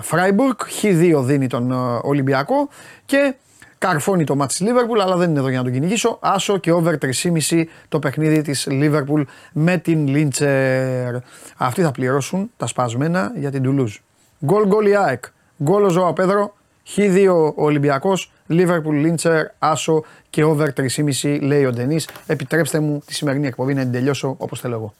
Φράιμπουργκ. 0.01 0.55
Χ2 0.81 1.21
δίνει 1.23 1.47
τον 1.47 1.71
α, 1.71 1.99
Ολυμπιακό 2.03 2.69
και 3.05 3.35
καρφώνει 3.77 4.23
το 4.23 4.35
μάτς 4.35 4.57
της 4.57 4.67
Λίβερπουλ, 4.67 5.01
αλλά 5.01 5.15
δεν 5.15 5.29
είναι 5.29 5.39
εδώ 5.39 5.49
για 5.49 5.57
να 5.57 5.63
τον 5.63 5.73
κυνηγήσω. 5.73 6.17
Άσο 6.21 6.57
και 6.57 6.71
over 6.71 6.93
3,5 7.49 7.63
το 7.87 7.99
παιχνίδι 7.99 8.41
της 8.41 8.67
Λίβερπουλ 8.69 9.21
με 9.51 9.77
την 9.77 10.07
Λίντσερ. 10.07 11.15
Αυτοί 11.57 11.81
θα 11.81 11.91
πληρώσουν 11.91 12.51
τα 12.57 12.67
σπασμένα 12.67 13.31
για 13.35 13.51
την 13.51 13.63
Τουλούζ. 13.63 13.97
Γκολ 14.45 14.67
γκολ 14.67 14.85
η 14.85 14.95
ΑΕΚ. 14.95 15.23
Γκολ 15.63 15.83
ο 15.83 15.89
Ζωά 15.89 16.13
Πέδρο. 16.13 16.53
Χ2 16.95 17.27
ο 17.55 17.63
Ολυμπιακός. 17.63 18.31
Λίβερπουλ 18.51 18.95
Λίντσερ. 18.95 19.45
Άσο 19.59 20.03
και 20.29 20.43
over 20.43 20.67
3,5 21.21 21.39
λέει 21.41 21.65
ο 21.65 21.71
Ντενής. 21.71 22.07
Επιτρέψτε 22.27 22.79
μου 22.79 23.01
τη 23.05 23.13
σημερινή 23.13 23.47
εκπομπή 23.47 23.73
να 23.73 23.81
την 23.81 23.91
τελειώσω 23.91 24.35
όπως 24.37 24.59
θέλω 24.59 24.75
εγώ. 24.75 24.93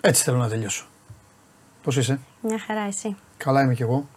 Έτσι 0.00 0.22
θέλω 0.22 0.36
να 0.36 0.48
τελειώσω. 0.48 0.86
Πώς 1.82 1.96
είσαι; 1.96 2.18
Μια 2.40 2.58
χαρά 2.58 2.80
εσύ. 2.80 3.16
Καλά 3.36 3.62
είμαι 3.62 3.74
κι 3.74 3.82
εγώ. 3.82 4.08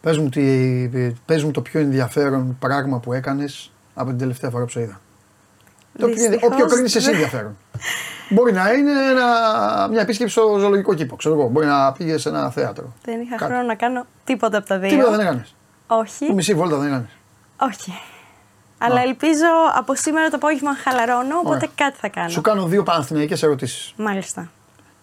Πες 0.00 0.18
μου, 0.18 0.28
τι, 0.28 0.88
πες 1.24 1.44
μου 1.44 1.50
το 1.50 1.62
πιο 1.62 1.80
ενδιαφέρον 1.80 2.56
πράγμα 2.58 2.98
που 2.98 3.12
έκανες 3.12 3.72
από 3.94 4.08
την 4.08 4.18
τελευταία 4.18 4.50
φορά 4.50 4.64
που 4.64 4.70
σε 4.70 4.80
είδα. 4.80 5.00
Το 5.98 6.06
πιο, 6.06 6.14
Δυστυχώς, 6.14 6.50
όποιο 6.52 6.66
κρίνεις 6.66 6.94
εσύ 6.94 7.04
δεν- 7.06 7.14
ενδιαφέρον. 7.14 7.56
Μπορεί 8.34 8.52
να 8.52 8.72
είναι 8.72 8.90
ένα, 9.10 9.26
μια 9.90 10.00
επίσκεψη 10.00 10.32
στο 10.32 10.56
ζωολογικό 10.58 10.94
κήπο, 10.94 11.16
ξέρω 11.16 11.34
εγώ. 11.34 11.48
Μπορεί 11.48 11.66
να 11.66 11.92
πήγες 11.92 12.20
σε 12.20 12.28
ένα 12.28 12.50
θέατρο. 12.50 12.92
Δεν 13.04 13.20
είχα 13.20 13.36
Κάτι. 13.36 13.50
χρόνο 13.52 13.66
να 13.66 13.74
κάνω 13.74 14.06
τίποτα 14.24 14.58
από 14.58 14.66
τα 14.66 14.78
δύο. 14.78 14.88
Τίποτα 14.88 15.10
δεν 15.10 15.20
έκανες. 15.20 15.54
Όχι. 15.86 16.32
Μισή 16.32 16.54
βόλτα 16.54 16.76
δεν 16.76 16.86
έκανες. 16.86 17.08
Όχι. 17.60 17.92
Αλλά 18.78 19.00
ελπίζω 19.00 19.46
από 19.74 19.94
σήμερα 19.94 20.28
το 20.28 20.36
απόγευμα 20.36 20.70
να 20.70 20.76
χαλαρώνω, 20.76 21.38
οπότε 21.38 21.56
Ωραία. 21.56 21.68
κάτι 21.74 21.96
θα 22.00 22.08
κάνω. 22.08 22.28
Σου 22.28 22.40
κάνω 22.40 22.66
δύο 22.66 22.82
παναθηναϊκές 22.82 23.42
ερωτήσεις. 23.42 23.94
Μάλιστα. 23.96 24.50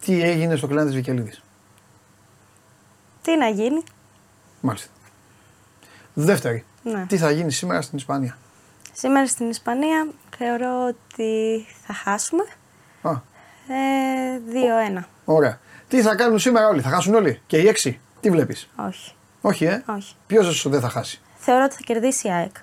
Τι 0.06 0.22
έγινε 0.24 0.56
στο 0.56 0.68
κλάν 0.68 0.86
της 0.86 0.96
Βικελίδης; 0.96 1.42
Τι 3.22 3.38
να 3.38 3.48
γίνει. 3.48 3.84
Μάλιστα. 4.62 4.90
Δεύτερη. 6.14 6.66
Ναι. 6.84 7.06
Τι 7.08 7.18
θα 7.18 7.32
γίνει 7.32 7.52
σήμερα 7.52 7.82
στην 7.82 7.98
Ισπανία; 7.98 8.38
Σήμερα 8.94 9.28
στην 9.28 9.50
Ισπανία 9.50 10.08
θεωρώ 10.38 10.86
ότι 10.88 11.66
θα 11.88 11.94
χάσουμε. 11.94 12.44
Α, 13.02 13.12
Ε, 13.68 14.40
2-1. 15.00 15.04
ωραία. 15.26 15.60
Τι 15.88 16.02
θα 16.02 16.16
κάνουν 16.16 16.40
σήμερα 16.40 16.68
όλοι, 16.68 16.82
θα 16.82 16.90
χάσουν 16.90 17.14
όλοι; 17.14 17.42
Και 17.48 17.58
οι 17.58 17.68
έξι. 17.68 18.00
Τι 18.20 18.30
βλέπεις; 18.30 18.70
Όχι. 18.76 19.14
Όχι, 19.42 19.66
ε; 19.66 19.84
Όχι. 19.86 20.16
Ποιος 20.28 20.68
δεν 20.70 20.80
θα 20.82 20.90
χάσει; 20.90 21.22
Θεωρώ 21.38 21.64
ότι 21.64 21.74
θα 21.76 21.82
κερδίσει 21.84 22.28
η 22.28 22.32
ΑΕΚ. 22.32 22.56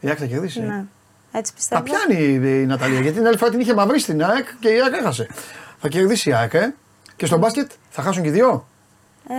Η 0.00 0.08
ΑΕΚ 0.08 0.16
θα 0.20 0.26
κερδίσει. 0.26 0.60
ε; 0.60 0.64
Ναι. 0.64 0.84
Έτσι 1.32 1.50
Τα 1.52 1.56
πιστεύω. 1.56 1.82
πιάνει 1.82 2.22
η 2.22 2.60
η 2.62 2.66
Ναταλία 2.66 3.00
γιατί 3.00 3.16
την 3.16 3.26
άλλη 3.26 3.36
φορά 3.36 3.50
την 3.50 3.60
είχε 3.60 3.74
μαυρίσει 3.74 4.04
στην 4.04 4.24
ΑΕΚ 4.24 4.46
και 4.60 4.68
η 4.68 4.80
ΑΕΚ 4.80 4.92
έχασε. 4.94 5.26
Θα 5.78 5.88
κερδίσει 5.88 6.30
η 6.30 6.32
ΑΕΚ, 6.34 6.54
ε; 6.54 6.74
Και 7.16 7.26
στο 7.26 7.38
μπάσκετ 7.38 7.70
θα 7.90 8.02
χάσουν 8.02 8.22
και 8.22 8.28
οι 8.28 8.32
δύο; 8.32 8.66
Ε, 9.28 9.34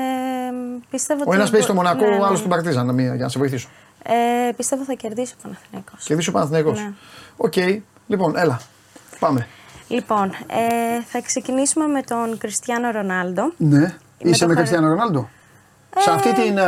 πιστεύω 0.89 1.19
Ο 1.19 1.23
ότι 1.27 1.35
ένας 1.35 1.49
παίζει 1.49 1.65
στο 1.65 1.73
μπο- 1.75 1.81
Μονακό, 1.81 2.05
ναι, 2.09 2.15
ο 2.15 2.17
ναι. 2.19 2.25
άλλος 2.25 2.37
στον 2.37 2.49
Παρτίζαν 2.49 2.85
να 2.85 2.93
μην- 2.93 3.05
για 3.15 3.23
να 3.23 3.29
σε 3.29 3.39
βοηθήσω. 3.39 3.69
Ε, 4.07 4.51
πιστεύω 4.51 4.83
θα 4.83 4.93
κερδίσει 4.93 5.33
ο 5.37 5.41
Παναθηναϊκός. 5.41 6.03
Κερδίσει 6.05 6.29
ο 6.29 6.31
Παναθηναϊκός. 6.31 6.79
Ναι. 6.79 6.91
Οκ. 7.37 7.53
Λοιπόν, 8.07 8.37
έλα. 8.37 8.59
Πάμε. 9.19 9.47
Λοιπόν, 9.87 10.29
ε, 10.31 11.01
θα 11.05 11.21
ξεκινήσουμε 11.21 11.85
με 11.87 12.01
τον 12.01 12.37
Κριστιανό 12.37 12.91
Ρονάλντο. 12.91 13.53
Ναι. 13.57 13.95
Είσαι 14.17 14.39
το 14.39 14.47
με 14.47 14.53
χαρ- 14.53 14.55
Κριστιανό 14.55 14.87
Ρονάλντο; 14.87 15.29
Σε 15.97 16.11
αυτή 16.11 16.33
την. 16.33 16.57
ε, 16.57 16.63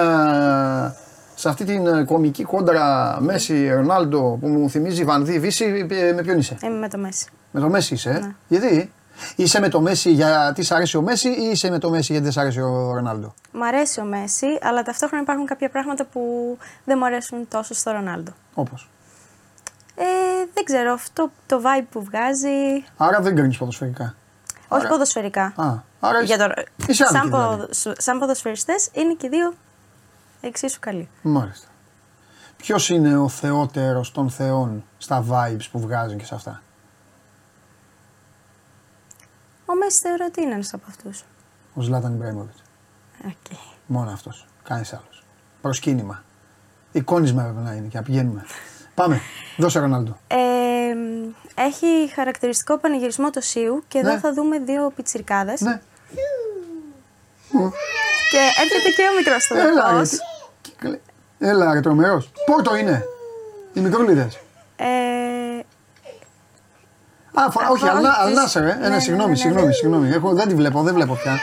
σε 1.35 1.49
αυτή 1.49 1.63
την 1.65 1.87
ε, 1.87 2.03
κομική 2.03 2.43
κόντρα 2.43 3.17
Μέση 3.21 3.69
Ρονάλντο 3.73 4.37
που 4.41 4.47
μου 4.47 4.69
θυμίζει 4.69 5.03
Βανδί 5.03 5.39
Βύση, 5.39 5.87
ε, 5.89 6.13
με 6.13 6.21
ποιον 6.21 6.37
είσαι; 6.37 6.57
Είμαι 6.63 6.77
με 6.77 6.89
το 6.89 6.97
Μέση. 6.97 7.25
Με 7.51 7.59
το 7.59 7.69
Μέση 7.69 7.93
είσαι. 7.93 8.09
ε; 8.09 8.19
Ναι. 8.19 8.35
Γιατί; 8.47 8.91
Είσαι 9.35 9.59
με 9.59 9.69
το 9.69 9.81
Μέση 9.81 10.11
γιατί 10.11 10.63
σ' 10.63 10.71
αρέσει 10.71 10.97
ο 10.97 11.01
Μέση 11.01 11.29
ή 11.29 11.49
είσαι 11.51 11.69
με 11.69 11.79
το 11.79 11.89
Μέση 11.89 12.07
γιατί 12.11 12.23
δεν 12.23 12.33
σ' 12.33 12.37
αρέσει 12.37 12.61
ο 12.61 12.93
Ρονάλντο; 12.93 13.33
Μ' 13.51 13.63
αρέσει 13.63 13.99
ο 13.99 14.03
Μέση, 14.03 14.47
αλλά 14.61 14.83
ταυτόχρονα 14.83 15.23
υπάρχουν 15.23 15.45
κάποια 15.45 15.69
πράγματα 15.69 16.05
που 16.05 16.21
δεν 16.85 16.97
μου 16.99 17.05
αρέσουν 17.05 17.47
τόσο 17.47 17.73
στο 17.73 17.91
Ρονάλντο. 17.91 18.31
Όπως; 18.53 18.89
Ε, 19.95 20.03
δεν 20.53 20.63
ξέρω, 20.63 20.93
αυτό 20.93 21.31
το 21.45 21.61
vibe 21.63 21.85
που 21.91 22.03
βγάζει. 22.03 22.85
Άρα 22.97 23.19
δεν 23.21 23.35
κρίνει 23.35 23.55
ποδοσφαιρικά. 23.55 24.15
Όχι 24.67 24.81
Άρα- 24.81 24.89
ποδοσφαιρικά. 24.89 25.43
Α, 25.55 25.73
άρα 25.99 26.21
Για 26.21 26.35
είσαι, 26.35 26.47
το, 26.47 26.53
είσαι 26.87 27.05
σαν, 27.05 27.15
άδικη 27.15 27.35
δηλαδή. 27.35 27.57
ποδο- 27.57 27.95
σαν 27.97 28.19
ποδοσφαιριστές 28.19 28.89
είναι 28.93 29.13
και 29.13 29.25
οι 29.25 29.29
δύο 29.29 29.53
εξίσου 30.41 30.79
καλοί. 30.79 31.09
Μάλιστα. 31.21 31.67
Ποιος 32.57 32.89
είναι 32.89 33.17
ο 33.17 33.27
θεότερος 33.29 34.11
των 34.11 34.29
θεών 34.29 34.83
στα 34.97 35.25
vibes 35.29 35.65
που 35.71 35.79
βγάζει 35.79 36.15
και 36.15 36.25
σε 36.25 36.35
αυτά; 36.35 36.61
Ο 39.69 39.75
Μέσι 39.75 39.99
θεωρώ 39.99 40.25
ότι 40.27 40.41
είναι 40.41 40.53
ένας 40.53 40.73
από 40.73 40.83
αυτούς. 40.89 41.23
Ο 41.73 41.81
Ζλάταν 41.81 42.13
Ιμπραΐμοβιτς. 42.13 42.55
Οκ. 43.25 43.57
Μόνο 43.85 44.11
αυτός. 44.11 44.45
Κανείς 44.63 44.93
άλλος. 44.93 45.23
Προσκύνημα. 45.61 46.23
Εικόνισμα 46.91 47.41
έπρεπε 47.41 47.59
να 47.61 47.73
είναι 47.73 47.87
και 47.87 47.97
να 47.97 48.03
πηγαίνουμε. 48.03 48.45
Πάμε. 48.95 49.21
Δώσε 49.57 49.79
Ρονάλντο. 49.79 50.17
Ε, 50.27 50.37
έχει 51.55 52.11
χαρακτηριστικό 52.15 52.77
πανηγυρισμό 52.77 53.29
το 53.29 53.41
Σίου 53.41 53.83
και 53.87 53.97
εδώ 53.97 54.11
Ναι. 54.13 54.19
θα 54.19 54.33
δούμε 54.33 54.59
δύο 54.59 54.91
πιτσιρικάδες. 54.95 55.61
Ναι. 55.61 55.81
Και 58.31 58.37
έρχεται 58.61 58.89
και 58.95 59.01
ο 59.11 59.15
μικρός 59.17 59.49
Έλα, 59.49 59.97
ρε. 59.97 60.05
στοδικός. 60.05 60.09
τι- 60.61 60.71
καλέ. 60.77 60.99
Έλα, 61.39 61.73
ρε 61.73 61.79
τρομερός. 61.81 62.31
Πόρτο 62.45 62.75
είναι. 62.75 63.03
Οι 63.73 63.79
μικρούλιδες. 63.79 64.39
Ε, 64.75 64.85
Α, 67.39 67.51
φω- 67.51 67.69
όχι, 67.71 67.83
Αυτό, 67.85 67.97
Αλνά- 67.97 68.13
τις- 68.13 68.23
Αλνάσερ, 68.25 68.63
ε. 68.63 68.65
ναι, 68.65 68.71
Ένα, 68.85 68.89
ναι, 68.89 68.99
συγγνώμη, 68.99 69.23
ναι, 69.29 69.35
ναι. 69.35 69.41
συγγνώμη, 69.41 69.73
συγγνώμη. 69.73 70.09
Έχω, 70.09 70.33
δεν 70.33 70.47
τη 70.47 70.55
βλέπω, 70.55 70.81
δεν 70.81 70.93
βλέπω 70.93 71.13
πια. 71.13 71.39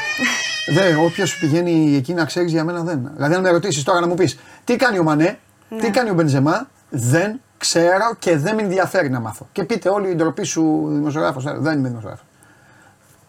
Δε, 0.74 0.94
όποιος 0.94 1.38
πηγαίνει 1.38 1.96
εκεί 1.96 2.14
να 2.14 2.24
ξέρεις 2.24 2.52
για 2.52 2.64
μένα 2.64 2.80
δεν. 2.82 3.10
Δηλαδή, 3.14 3.34
αν 3.34 3.40
με 3.40 3.50
ρωτήσεις 3.50 3.82
τώρα 3.82 4.00
να 4.00 4.06
μου 4.06 4.14
πεις 4.14 4.38
τι 4.64 4.76
κάνει 4.76 4.98
ο 4.98 5.02
Μανέ, 5.02 5.38
Ναι. 5.68 5.78
τι 5.78 5.90
κάνει 5.90 6.10
ο 6.10 6.14
Μπενζεμά, 6.14 6.68
δεν 6.90 7.40
ξέρω 7.58 8.14
και 8.18 8.36
δεν 8.36 8.54
με 8.54 8.62
ενδιαφέρει 8.62 9.10
να 9.10 9.20
μάθω. 9.20 9.46
Και 9.52 9.64
πείτε 9.64 9.88
όλοι 9.88 10.10
η 10.10 10.14
ντροπή 10.14 10.44
σου 10.44 10.86
δημοσιογράφος. 10.90 11.44
Δεν 11.44 11.78
είμαι 11.78 11.88
δημοσιογράφος. 11.88 12.26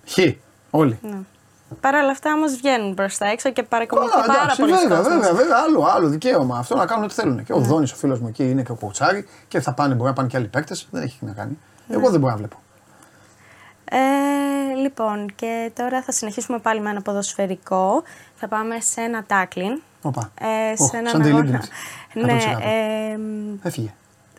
Χ. 0.08 0.18
Όλοι. 0.70 1.00
Παρ' 1.82 1.96
όλα 1.96 2.12
αυτά 2.12 2.34
όμως 2.34 2.56
βγαίνουν 2.56 2.94
προς 2.94 3.18
τα 3.18 3.26
έξω 3.30 3.52
και 3.52 3.64
παρακολουθεί 3.64 4.10
Καλά, 4.12 4.26
πάρα 4.26 4.40
εντάξει, 4.42 4.60
πολύ 4.60 4.72
βέβαια, 4.72 5.02
βέβαια, 5.02 5.34
βέβαια, 5.34 5.58
άλλο, 5.68 5.86
άλλο 5.96 6.08
δικαίωμα. 6.08 6.58
Αυτό 6.58 6.76
να 6.76 6.86
κάνουν 6.86 7.04
ό,τι 7.04 7.14
θέλουν. 7.14 7.44
Και 7.44 7.54
ο 7.54 7.60
Δόνης, 7.60 7.92
ο 7.92 7.96
φίλος 7.96 8.20
μου 8.20 8.28
εκεί 8.28 8.50
είναι 8.50 8.62
και 8.64 8.72
ο 8.72 8.76
Κοουτσάρη 8.76 9.28
και 9.48 9.60
θα 9.60 9.74
πάνε, 9.74 9.94
μπορεί 9.94 10.08
να 10.10 10.14
πάνε 10.14 10.28
και 10.28 10.38
άλλοι 10.38 10.48
παίκτες. 10.48 10.88
Δεν 10.92 11.02
έχει 11.04 11.18
τι 11.20 11.26
να 11.26 11.32
κάνει. 11.32 11.58
Εγώ 11.88 12.10
δεν 12.10 12.20
μπορώ 12.20 12.32
να 12.32 12.38
βλέπω. 12.38 12.58
Ε, 13.90 13.98
λοιπόν, 14.82 15.36
και 15.36 15.72
τώρα 15.76 16.02
θα 16.02 16.12
συνεχίσουμε 16.12 16.60
πάλι 16.60 16.80
με 16.82 16.90
ένα 16.90 17.02
ποδοσφαιρικό. 17.02 18.04
Θα 18.36 18.48
πάμε 18.48 18.80
σε 18.80 19.02
ένα 19.02 19.24
τάκλιν. 19.28 19.82
Οπα. 20.02 20.32
Ε, 20.40 20.72
Οχ, 20.78 20.90
σε 20.90 20.98
έναν 20.98 21.12
σαν 21.12 21.22
αγώνα. 21.22 21.42
τελείμπνες. 21.42 21.70
Ναι, 22.14 22.38
100%. 22.58 22.62
ε, 23.64 23.68
Έφυγε. 23.68 23.94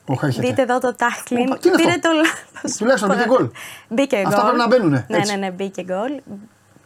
Ο 0.08 0.12
έρχεται. 0.26 0.46
δείτε 0.48 0.62
εδώ 0.62 0.78
το 0.78 0.94
τάκλιν. 0.94 1.46
Οπα, 1.46 1.58
τι 1.58 1.68
είναι 1.68 1.76
Πήρε 1.76 1.88
αυτό; 1.90 2.00
το 2.08 2.14
λάθος. 2.14 2.76
Τουλάχιστον 2.76 3.08
μπήκε 3.10 3.24
γκολ. 3.28 3.50
Μπήκε 3.88 4.16
Αυτά 4.16 4.30
γκολ. 4.30 4.40
πρέπει 4.42 4.58
να 4.58 4.66
μπαίνουνε, 4.66 5.06
Ναι, 5.08 5.16
έτσι. 5.16 5.32
ναι, 5.32 5.38
ναι, 5.46 5.50
μπήκε 5.50 5.82
γκολ. 5.82 6.20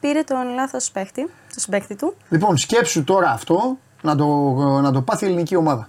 Πήρε 0.00 0.22
τον 0.22 0.54
λάθος 0.54 0.90
παίχτη, 0.90 1.22
το 1.54 1.60
συμπαίκτη 1.60 1.94
του. 1.96 2.16
Λοιπόν, 2.28 2.56
σκέψου 2.56 3.04
τώρα 3.04 3.30
αυτό 3.30 3.78
να 4.02 4.16
το, 4.16 4.26
να 4.80 4.92
το 4.92 5.02
πάθει 5.02 5.24
η 5.24 5.28
ελληνική 5.28 5.56
ομάδα. 5.56 5.88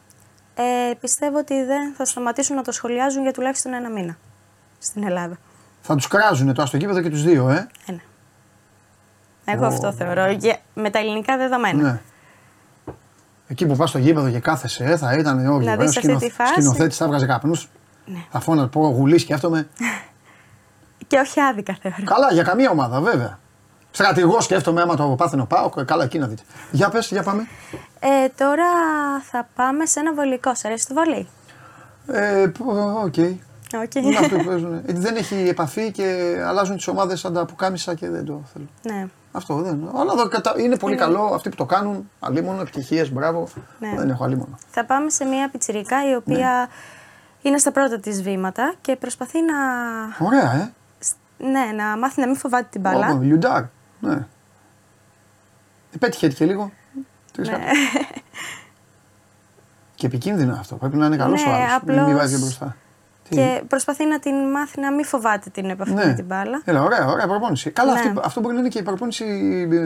Ε, 0.56 0.94
πιστεύω 1.00 1.38
ότι 1.38 1.64
δεν 1.64 1.94
θα 1.98 2.06
σταματήσουν 2.06 2.56
να 2.56 2.62
το 2.62 2.72
σχολιάζουν 2.72 3.22
για 3.22 3.34
τουλάχιστον 3.34 3.74
ένα 3.74 3.90
μήνα 3.90 4.18
στην 4.82 5.04
Ελλάδα. 5.04 5.38
Θα 5.82 5.96
τους 5.96 6.08
κράζουν 6.08 6.54
τώρα 6.54 6.68
στο 6.68 6.78
γήπεδο 6.78 7.02
και 7.02 7.10
τους 7.10 7.24
δύο, 7.24 7.50
ε. 7.50 7.68
Ε, 7.86 7.92
ναι. 7.92 8.00
Εγώ 9.46 9.66
αυτό 9.66 9.92
θεωρώ. 9.94 10.30
Για- 10.32 10.58
με 10.74 10.90
τα 10.90 11.00
ελληνικά 11.00 11.38
δεδομένα. 11.38 11.82
Ναι. 11.84 12.02
Εκεί 13.48 13.66
που 13.66 13.76
πας 13.76 13.90
στο 13.90 13.98
γήπεδο 13.98 14.30
και 14.30 14.40
κάθεσαι, 14.40 14.84
ε, 14.84 14.98
θα 14.98 15.14
ήταν 15.14 15.48
όχι. 15.48 15.66
Να 15.66 15.72
ωραίος 15.74 15.88
δεις 15.94 15.98
αυτή 15.98 16.16
τη 16.28 16.32
φάση. 16.32 16.52
Σκηνοθέτης 16.54 16.98
θα 16.98 17.06
έβγαζε 17.06 17.26
καπνούς. 17.26 17.70
Ναι. 18.06 18.18
Θα 18.32 18.40
φώνα 18.40 18.68
πω 18.68 18.88
γουλής 18.88 19.22
σκέφτομαι. 19.22 19.68
Και 21.08 21.18
όχι 21.20 21.40
άδικα 21.42 21.78
θεωρώ. 21.82 22.04
καλά, 22.04 22.34
για 22.34 22.44
καμία 22.44 22.70
ομάδα 22.70 23.02
βέβαια. 23.02 23.40
Στρατηγό 23.92 24.42
σκέφτομαι 24.42 24.82
άμα 24.82 24.96
το 24.96 25.04
πάθαινε 25.18 25.42
ο 25.42 25.46
Πάοκ, 25.46 25.84
καλά 25.84 26.04
εκεί 26.04 26.20
να 26.20 26.28
δείτε. 26.28 26.42
Για 26.72 26.90
πες, 26.90 27.08
για 27.12 27.24
πάμε. 27.24 27.48
Ε, 28.00 28.28
τώρα 28.38 28.66
θα 29.32 29.48
πάμε 29.56 29.86
σε 29.86 30.00
ένα 30.00 30.14
βολικό. 30.14 30.56
Σ' 30.56 30.66
αρέσει 30.66 30.88
το 30.88 30.94
βολί. 30.94 31.28
Ε, 32.08 32.48
π- 32.48 32.62
οκ. 33.04 33.16
Οκ. 33.74 33.96
Είναι 33.96 34.18
αυτό 34.18 34.38
που 34.38 34.44
παίζουν. 34.46 34.74
Ε, 34.74 34.82
δεν 34.88 35.16
έχει 35.16 35.36
επαφή 35.36 35.92
και 35.92 36.36
αλλάζουν 36.46 36.76
τις 36.76 36.88
ομάδες 36.88 37.20
σαν 37.20 37.34
τα 37.34 37.46
πουκάμισα 37.46 37.94
και 37.96 38.10
δεν 38.10 38.26
το 38.26 38.42
θέλω. 38.54 38.66
ναι. 38.84 39.08
Αυτό 39.32 39.56
δεν. 39.56 39.90
Αλλά 39.96 40.12
εδώ 40.14 40.28
κατα- 40.28 40.54
είναι 40.58 40.78
πολύ 40.78 40.96
καλό 40.96 41.24
αυτοί 41.24 41.50
που 41.50 41.56
το 41.56 41.66
κάνουν. 41.66 42.10
Αλίμονο, 42.20 42.62
ευτυχίε, 42.62 43.06
μπράβο. 43.06 43.48
Ναι. 43.80 43.94
Δεν 43.98 44.10
έχω 44.10 44.24
αλίμονο. 44.24 44.58
Θα 44.70 44.86
πάμε 44.86 45.10
σε 45.10 45.26
μια 45.26 45.50
πιτσιρικά 45.50 46.10
η 46.12 46.16
οποία 46.16 46.68
είναι 47.42 47.58
στα 47.58 47.72
πρώτα 47.72 48.00
της 48.00 48.22
βήματα 48.22 48.74
και 48.82 48.96
προσπαθεί 48.96 49.38
να, 49.42 49.56
Ωραία, 50.26 50.54
ε. 50.54 50.72
ναι, 51.38 51.72
να 51.84 51.98
μάθει 51.98 52.20
να 52.20 52.28
μην 52.28 52.36
φοβάται 52.36 52.68
την 52.72 52.82
μπάλα. 52.82 53.08
Όπο, 53.10 53.22
Λιουντάρ. 53.22 53.64
Ναι. 54.00 54.14
Ε, 55.94 55.98
Πέτυχε 56.00 56.28
και 56.28 56.46
λίγο. 56.46 56.72
Τρεις 57.34 57.48
Ναι. 57.50 57.54
κάρτες. 57.58 57.78
Και 59.96 60.06
επικίνδυνο 60.08 60.54
αυτό. 60.60 60.76
Πρέπει 60.76 60.98
να 60.98 61.06
είναι 61.06 61.18
καλός 61.18 61.44
Ναι, 61.44 61.50
ο 61.50 61.54
άλλος. 61.54 61.66
Μην 61.68 61.76
απλώς- 61.76 62.08
μην 62.08 62.18
βάζει 62.18 62.36
και 62.36 62.42
μπροστά. 62.42 62.76
Τι. 63.32 63.38
Και 63.38 63.62
προσπαθεί 63.68 64.06
να 64.06 64.20
την 64.20 64.34
μάθει 64.52 64.80
να 64.80 64.92
μην 64.92 65.06
φοβάται 65.06 65.50
την 65.50 65.70
επαφή 65.70 65.92
Ναι. 65.94 66.06
με 66.06 66.14
την 66.14 66.26
μπάλα. 66.26 66.62
Έλα, 66.66 66.84
ωραία, 66.84 67.06
ωραία 67.08 67.28
προπόνηση. 67.28 67.70
Καλά, 67.72 67.94
Ναι. 67.94 68.00
αυτή, 68.00 68.14
αυτό 68.24 68.40
μπορεί 68.42 68.54
να 68.54 68.60
είναι 68.60 68.70
και 68.70 68.80
η 68.80 68.84
προπόνηση 68.84 69.24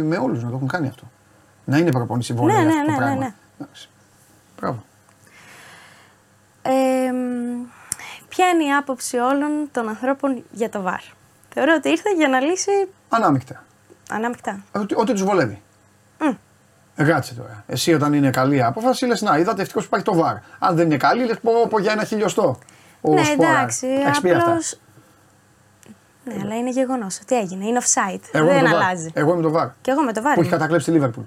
με 0.06 0.18
όλους 0.18 0.44
να 0.44 0.50
το 0.50 0.56
έχουν 0.56 0.68
κάνει 0.68 0.88
αυτό. 0.88 1.04
Να 1.66 1.78
είναι 1.78 1.92
προπόνηση 1.92 2.34
βόλεϊ 2.34 2.56
Ναι, 2.56 2.62
αυτό 2.62 2.76
ναι, 2.76 2.86
το 2.86 2.92
ναι, 2.92 2.98
πράγμα. 2.98 3.14
ναι, 3.14 3.20
ναι. 3.20 3.34
Εντάξει. 3.60 3.90
Μπράβο. 4.60 4.84
Ε, 6.62 7.12
μ, 7.12 7.66
ποια 8.30 8.48
είναι 8.48 8.64
η 8.64 8.74
άποψη 8.74 9.18
όλων 9.18 9.70
των 9.72 9.88
ανθρώπων 9.90 10.44
για 10.52 10.70
το 10.70 10.82
ΒΑΡ. 10.82 11.02
Θεωρώ 11.54 11.74
ότι 11.78 11.90
ήρθε 11.90 12.10
για 12.18 12.28
να 12.28 12.40
λύσει 12.40 12.72
Ανάμεικτα. 13.10 13.64
ανάμεικτα. 14.10 14.60
Ό,τι, 14.72 14.96
ό,τι 14.96 15.12
τους 15.12 15.24
βολεύει. 15.24 15.62
Μμ. 16.20 16.34
Ε, 16.96 17.04
Κάτσε 17.04 17.34
τώρα. 17.34 17.64
Εσύ 17.68 17.94
όταν 17.94 18.14
είναι 18.14 18.30
καλή 18.30 18.56
η 18.56 18.62
απόφαση, 18.62 19.06
λες 19.06 19.22
να 19.22 19.38
είδατε 19.38 19.62
ευτυχώς 19.62 19.82
που 19.88 19.88
υπάρχει 19.98 20.06
το 20.06 20.24
βαρ. 20.24 20.36
Αν 20.60 20.76
δεν 20.76 20.86
είναι 20.86 20.98
καλή, 20.98 21.26
λες 21.26 21.40
πω, 21.40 21.52
πω 21.70 21.80
για 21.80 21.92
ένα 21.92 22.04
χιλιοστό. 22.04 22.58
Ο 23.08 23.14
ναι, 23.14 23.24
Σπόρα. 23.24 23.50
εντάξει, 23.50 23.88
Έχεις 23.88 24.20
πει 24.22 24.32
αυτά; 24.32 24.46
απλώς... 24.50 24.80
Ναι, 26.24 26.36
αλλά 26.44 26.56
είναι 26.58 26.70
γεγονός 26.70 27.20
ότι 27.22 27.36
έγινε. 27.38 27.66
Είναι 27.66 27.80
offside. 27.82 28.20
Εγώ 28.32 28.46
δεν 28.48 28.56
με 28.64 28.70
το 28.70 28.76
VAR. 28.76 28.80
αλλάζει. 28.82 29.10
Εγώ 29.14 29.34
είμαι 29.34 29.42
το 29.42 29.50
βαρ. 29.52 29.68
Και 29.82 29.92
εγώ 29.92 30.02
με 30.04 30.14
το 30.14 30.22
ΒΑΡ. 30.22 30.34
Που 30.34 30.40
έχει 30.40 30.48
είμαι. 30.50 30.58
κατακλέψει 30.58 30.86
τη 30.86 30.92
Λίβερπουλ. 30.92 31.24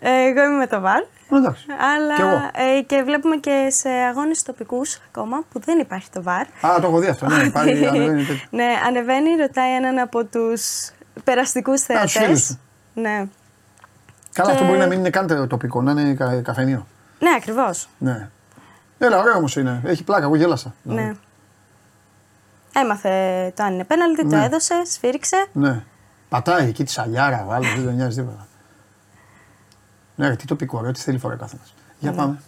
Ε, 0.00 0.10
εγώ 0.10 0.44
είμαι 0.44 0.56
με 0.56 0.66
το 0.66 0.80
ΒΑΡ. 0.80 1.02
Εντάξει. 1.32 1.66
Αλλά 1.96 2.14
Κι 2.14 2.20
εγώ. 2.20 2.50
ε, 2.76 2.82
και 2.82 3.02
βλέπουμε 3.02 3.36
και 3.36 3.66
σε 3.70 3.88
αγώνες 3.88 4.42
τοπικούς 4.42 5.00
ακόμα 5.08 5.44
που 5.52 5.60
δεν 5.64 5.78
υπάρχει 5.78 6.10
το 6.10 6.22
ΒΑΡ. 6.22 6.40
Α, 6.42 6.80
το 6.80 6.86
έχω 6.86 6.98
δει 6.98 7.06
αυτό. 7.06 7.26
Ναι, 7.26 7.50
πάλι 7.50 7.86
ανεβαίνει 7.88 8.24
τέτοιο. 8.24 8.40
ναι, 8.50 8.66
ανεβαίνει, 8.86 9.36
ρωτάει 9.36 9.74
έναν 9.74 9.98
από 9.98 10.24
τους 10.24 10.90
περαστικούς 11.24 11.74
τους 11.74 11.82
θεατές. 11.82 12.12
φίλους 12.12 12.46
του. 12.46 12.58
Ναι. 12.94 13.26
Καλά, 14.32 14.48
Και- 14.48 14.54
αυτό 14.54 14.64
μπορεί 14.64 14.78
να 14.78 14.86
μην 14.86 14.98
είναι 14.98 15.10
καν 15.10 15.48
τοπικό, 15.48 15.82
να 15.82 15.90
είναι 15.90 16.14
κα- 16.14 16.40
καφενείο. 16.42 16.86
Ναι, 17.18 17.30
ακριβώς. 17.36 17.88
Ναι. 17.98 18.28
Έλα, 18.98 19.18
ωραίο 19.18 19.36
όμως 19.36 19.56
είναι. 19.56 19.80
Έχει 19.84 20.04
πλάκα, 20.04 20.22
εγώ 20.24 20.36
γέλασα. 20.36 20.74
Ναι. 20.82 21.12
Έμαθε 22.74 23.52
το 23.56 23.62
αν 23.62 23.72
είναι 23.74 23.84
πέναλτι, 23.84 24.22
το 24.28 24.36
Ναι. 24.36 24.44
έδωσε, 24.44 24.82
σφύριξε. 24.84 25.46
Ναι. 25.52 25.84
Πατάει 26.28 26.68
εκεί 26.68 26.84
τη 26.84 26.90
σαλιάρα, 26.90 27.44
βάλε, 27.46 27.68
δεν 27.74 27.84
τον 27.84 27.94
νοιάζει 27.94 28.20
τίποτα. 28.20 28.46
Ναι, 30.14 30.28
ρε, 30.28 30.36
τι 30.36 30.44
τοπικό, 30.46 30.80
ρε, 30.82 30.92
τι 30.92 31.00
θέλει 31.00 31.18
φορά 31.18 31.36
κάθε 31.36 31.56
μας. 31.60 31.74
Για 31.98 32.12
πάμε. 32.12 32.40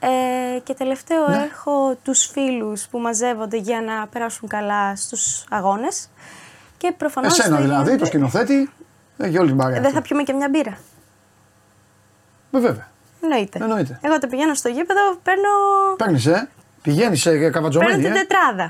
Ε, 0.00 0.58
και 0.58 0.74
τελευταίο 0.74 1.28
Ναι. 1.28 1.36
έχω 1.50 1.94
τους 2.02 2.24
φίλους 2.26 2.86
που 2.86 2.98
μαζεύονται 2.98 3.56
για 3.56 3.80
να 3.80 4.06
περάσουν 4.06 4.48
καλά 4.48 4.96
στους 4.96 5.44
αγώνες. 5.50 6.08
Και 6.78 6.94
προφανώς 6.98 7.38
Εσένα 7.38 7.54
δεν 7.56 7.64
δηλαδή, 7.64 7.82
γίνεται- 7.82 7.98
το 8.00 8.04
σκηνοθέτη, 8.06 8.70
έχει 9.16 9.38
όλη 9.38 9.48
την 9.48 9.56
παρέα. 9.56 9.74
Δεν 9.74 9.84
αυτή. 9.84 9.94
θα 9.96 10.02
πιούμε 10.02 10.22
και 10.22 10.32
μια 10.32 10.48
μπύρα. 10.48 10.78
Ε, 12.52 12.58
Βέβαια. 12.60 12.90
Εννοείται. 13.22 13.58
Εννοείται. 13.62 13.98
Εγώ 14.02 14.18
το 14.18 14.26
πηγαίνω 14.26 14.54
στο 14.54 14.68
γήπεδο, 14.68 15.00
παίρνω, 15.22 15.48
Παίρνεις, 15.96 16.26
ε; 16.26 16.48
Πηγαίνεις 16.82 17.20
σε 17.20 17.30
παίρνω 17.30 17.50
καβατζομένη. 17.50 18.02
την 18.02 18.12
Ε; 18.12 18.14
τετράδα. 18.14 18.64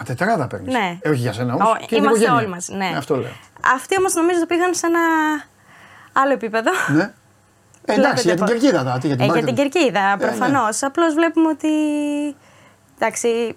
Α, 0.00 0.02
τετράδα 0.04 0.46
παίρνεις; 0.46 0.72
Ναι. 0.74 0.98
Ε, 1.02 1.08
όχι 1.08 1.20
για 1.20 1.32
σένα 1.32 1.54
όμως. 1.54 1.68
Ω, 1.68 1.76
είμαστε 1.88 2.30
όλοι 2.30 2.48
μαζί. 2.48 2.74
Ναι. 2.74 2.92
Αυτό 2.96 3.16
λέω. 3.16 3.30
Αυτοί 3.74 3.96
όμως 3.98 4.14
νομίζω 4.14 4.40
το 4.40 4.46
πήγαν 4.46 4.74
σε 4.74 4.86
ένα 4.86 5.00
άλλο 6.12 6.32
επίπεδο. 6.32 6.70
Ναι. 6.94 7.12
Ε, 7.84 7.92
εντάξει, 7.94 8.22
για 8.26 8.34
την 8.36 8.44
πώς- 8.44 8.52
κερκίδα 8.52 8.82
τώρα. 8.84 8.98
τι, 8.98 9.06
Για 9.06 9.16
την, 9.16 9.24
Ε, 9.24 9.32
για 9.32 9.34
μπάρκα 9.42 9.46
την 9.46 9.54
του. 9.64 9.70
κερκίδα, 9.70 10.16
ναι. 10.16 10.22
προφανώς. 10.26 10.82
Απλώς 10.82 11.14
βλέπουμε 11.14 11.48
ότι. 11.48 11.68
Εντάξει, 12.98 13.56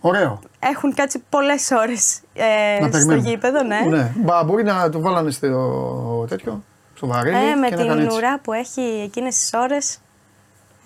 Ωραίο. 0.00 0.40
έχουν 0.58 0.94
κάτσει 0.94 1.22
πολλές 1.28 1.70
ώρες 1.70 2.20
ε, 2.34 2.44
Να 2.80 2.86
στο 2.86 2.88
περιμένουμε. 2.90 3.28
γήπεδο, 3.28 3.62
ναι. 3.62 3.80
ναι. 3.80 4.12
Μπα, 4.16 4.44
μπορεί 4.44 4.62
να 4.62 4.88
το 4.90 5.00
βάλανε 5.00 5.30
στο 5.30 6.26
τέτοιο, 6.28 6.64
στο 6.94 7.06
βαρέλι 7.06 7.36
Ε, 7.50 7.54
με 7.54 7.68
και 7.68 7.74
να 7.74 7.84
κάνει 7.84 7.96
την 7.96 8.06
έτσι. 8.06 8.16
ουρά 8.16 8.38
που 8.38 8.52
έχει 8.52 8.80
εκείνες 8.80 9.34
τις 9.38 9.50
ώρες 9.54 9.98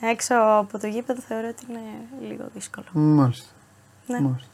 έξω 0.01 0.35
από 0.35 0.79
το 0.79 0.87
γήπεδο 0.87 1.21
θεωρώ 1.21 1.49
ότι 1.49 1.67
είναι 1.69 1.81
λίγο 2.29 2.45
δύσκολο. 2.55 2.87
Μάλιστα. 2.93 3.47
Ναι. 4.07 4.21
Μάλιστα. 4.21 4.49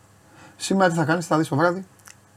Σήμερα 0.57 0.91
τι 0.91 0.97
θα 0.97 1.05
κάνεις, 1.05 1.27
θα 1.27 1.39
δεις 1.39 1.49
το 1.49 1.57
βράδυ. 1.57 1.87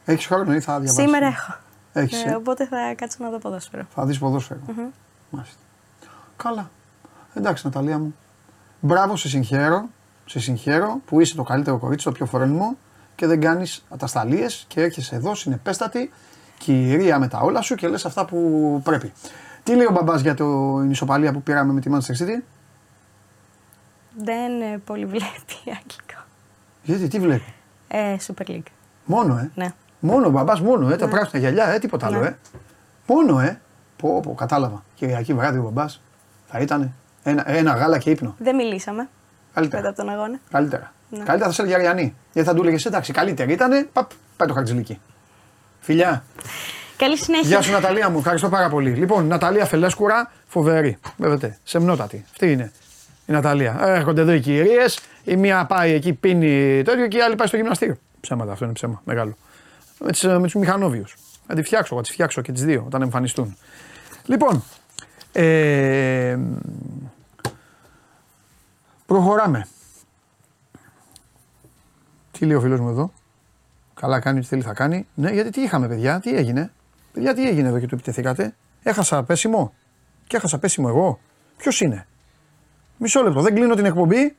Έχεις 0.04 0.26
χρόνο 0.26 0.54
ή 0.54 0.60
θα 0.60 0.80
διαβάσεις; 0.80 1.02
Σήμερα 1.04 1.26
έχω. 1.26 1.54
Έχεις, 1.92 2.24
Ε, 2.24 2.28
ε; 2.28 2.34
οπότε 2.34 2.66
θα 2.66 2.94
κάτσω 2.96 3.16
να 3.20 3.30
δω 3.30 3.38
ποδόσφαιρο. 3.38 3.86
Θα 3.94 4.06
δεις 4.06 4.18
ποδόσφαιρο. 4.18 4.60
Μάλιστα. 5.30 5.58
Καλά. 6.36 6.70
Εντάξει, 7.34 7.66
Ναταλία 7.66 7.98
μου. 7.98 8.14
Μπράβο, 8.80 9.16
σε 9.16 9.28
συγχαίρω. 9.28 9.88
Σε 10.26 10.40
συγχαίρω 10.40 11.00
που 11.06 11.20
είσαι 11.20 11.34
το 11.34 11.42
καλύτερο 11.42 11.78
κορίτσι, 11.78 12.04
το 12.04 12.12
πιο 12.12 12.26
φρόνιμο 12.26 12.76
και 13.14 13.26
δεν 13.26 13.40
κάνεις 13.40 13.84
ατασταλίες 13.88 14.64
και 14.68 14.80
έρχεσαι 14.82 15.14
εδώ 15.14 15.34
συνεπέστατη, 15.34 16.10
κυρία 16.58 17.18
με 17.18 17.28
τα 17.28 17.38
όλα 17.38 17.60
σου 17.62 17.74
και 17.74 17.88
λες 17.88 18.04
αυτά 18.04 18.24
που 18.24 18.80
πρέπει. 18.84 19.12
Τι 19.62 19.74
λέει 19.74 19.86
ο 19.86 19.90
μπαμπάς 19.92 20.20
για 20.20 20.34
το 20.34 20.78
ισοπαλία 20.90 21.32
που 21.32 21.42
πήραμε 21.42 21.72
με 21.72 21.80
τη 21.80 21.90
Manchester 21.92 22.22
City, 22.22 22.42
Δεν 24.16 24.60
ε, 24.60 24.78
πολύ 24.84 25.04
βλέπει 25.04 25.54
αγγλικό. 25.78 26.22
Γιατί, 26.82 27.08
τι 27.08 27.18
βλέπει; 27.20 27.54
Ε, 27.88 28.16
Super 28.26 28.50
League. 28.50 28.62
Μόνο, 29.04 29.36
ε; 29.38 29.50
Ναι. 29.54 29.72
Μόνο 30.00 30.26
ο 30.26 30.30
μπαμπάς, 30.30 30.60
μόνο, 30.60 30.90
ε; 30.90 30.96
Τα 30.96 31.08
πράσινα 31.08 31.38
γυαλιά, 31.40 31.68
ε; 31.68 31.78
Τίποτα 31.78 32.06
άλλο, 32.06 32.20
Ναι. 32.20 32.26
ε; 32.26 32.36
Μόνο, 33.06 33.40
ε; 33.40 33.60
Πω, 33.96 34.20
πω, 34.20 34.34
κατάλαβα. 34.34 34.84
Κυριακή 34.94 35.34
βράδυ 35.34 35.58
ο 35.58 35.62
μπαμπάς 35.62 36.00
θα 36.46 36.58
ήταν 36.58 36.92
ένα, 37.22 37.50
ένα 37.50 37.72
γάλα 37.74 37.98
και 37.98 38.10
ύπνο. 38.10 38.34
Δεν 38.38 38.54
μιλήσαμε 38.56 39.08
Καλύτερα. 39.54 39.82
μετά 39.82 39.94
από 40.02 40.02
τον 40.10 40.18
αγώνα. 40.18 40.38
Καλύτερα. 40.50 40.92
Ναι. 41.10 41.18
Καλύτερα 41.18 41.44
θα 41.46 41.52
σε 41.52 41.62
έλεγε 41.62 41.76
Αριανή. 41.76 42.14
Γιατί 42.32 42.48
θα 42.48 42.54
του 42.54 42.62
έλεγε 42.62 42.88
εντάξει, 42.88 43.12
καλύτερη 43.12 43.52
ήταν. 43.52 43.88
Παπ, 43.92 44.10
πάει 44.36 44.48
το 44.48 44.54
χαρτζηλίκι. 44.54 45.00
Φιλιά. 45.80 46.24
Καλή 46.96 47.16
συνέχεια. 47.16 47.48
Γεια 47.48 47.62
σου 47.62 47.72
Ναταλία 47.72 48.10
μου, 48.10 48.18
ευχαριστώ 48.18 48.48
πάρα 48.48 48.68
πολύ. 48.68 48.90
Λοιπόν, 48.90 49.26
Ναταλία 49.26 49.64
Φελέσκουρα, 49.64 50.30
φοβερή. 50.46 50.98
Βέβαια, 51.16 51.56
σεμνότατη. 51.62 52.24
Αυτή 52.30 52.52
είναι 52.52 52.72
η 53.26 53.32
Ναταλία. 53.32 53.78
Ε, 53.80 53.92
Έρχονται 53.94 54.20
εδώ 54.20 54.32
οι 54.32 54.40
κυρίες. 54.40 55.00
Η 55.24 55.36
μία 55.36 55.66
πάει 55.66 55.92
εκεί, 55.92 56.12
πίνει 56.12 56.82
το 56.82 56.92
ίδιο 56.92 57.08
και 57.08 57.16
η 57.16 57.20
άλλη 57.20 57.34
πάει 57.34 57.46
στο 57.46 57.56
γυμναστήριο. 57.56 57.96
Ψέματα, 58.20 58.52
αυτό 58.52 58.64
είναι 58.64 58.74
ψέμα. 58.74 59.02
Μεγάλο. 59.04 59.36
Με, 59.98 60.10
τις, 60.12 60.22
με 60.22 60.40
τους 60.40 60.54
μηχανόβιους. 60.54 61.16
Θα 61.46 61.54
τη 61.54 61.62
φτιάξω, 61.62 61.96
θα 61.96 62.02
τις 62.02 62.10
φτιάξω 62.10 62.42
και 62.42 62.52
τις 62.52 62.64
δύο 62.64 62.82
όταν 62.86 63.02
εμφανιστούν. 63.02 63.56
Λοιπόν, 64.24 64.64
ε, 65.32 66.38
προχωράμε. 69.06 69.66
Τι 72.38 72.44
λέει 72.46 72.56
ο 72.56 72.60
φίλος 72.60 72.80
μου 72.80 72.88
εδώ; 72.88 73.12
Καλά 74.00 74.20
κάνει, 74.20 74.38
ό,τι 74.38 74.46
θέλει 74.46 74.62
θα 74.62 74.72
κάνει. 74.72 75.06
Ναι, 75.14 75.30
γιατί 75.30 75.50
τι 75.50 75.60
είχαμε, 75.60 75.88
παιδιά, 75.88 76.20
τι 76.20 76.34
έγινε. 76.34 76.72
Παιδιά, 77.12 77.34
τι 77.34 77.48
έγινε 77.48 77.68
εδώ 77.68 77.78
και 77.78 77.86
του 77.86 77.94
επιτεθήκατε. 77.94 78.54
Έχασα 78.82 79.22
πέσιμο. 79.22 79.74
Και 80.26 80.36
έχασα 80.36 80.58
πέσιμο 80.58 80.86
εγώ. 80.90 81.20
Ποιος 81.56 81.80
είναι; 81.80 82.06
Μισό 82.96 83.22
λεπτό, 83.22 83.40
δεν 83.40 83.54
κλείνω 83.54 83.74
την 83.74 83.84
εκπομπή. 83.84 84.36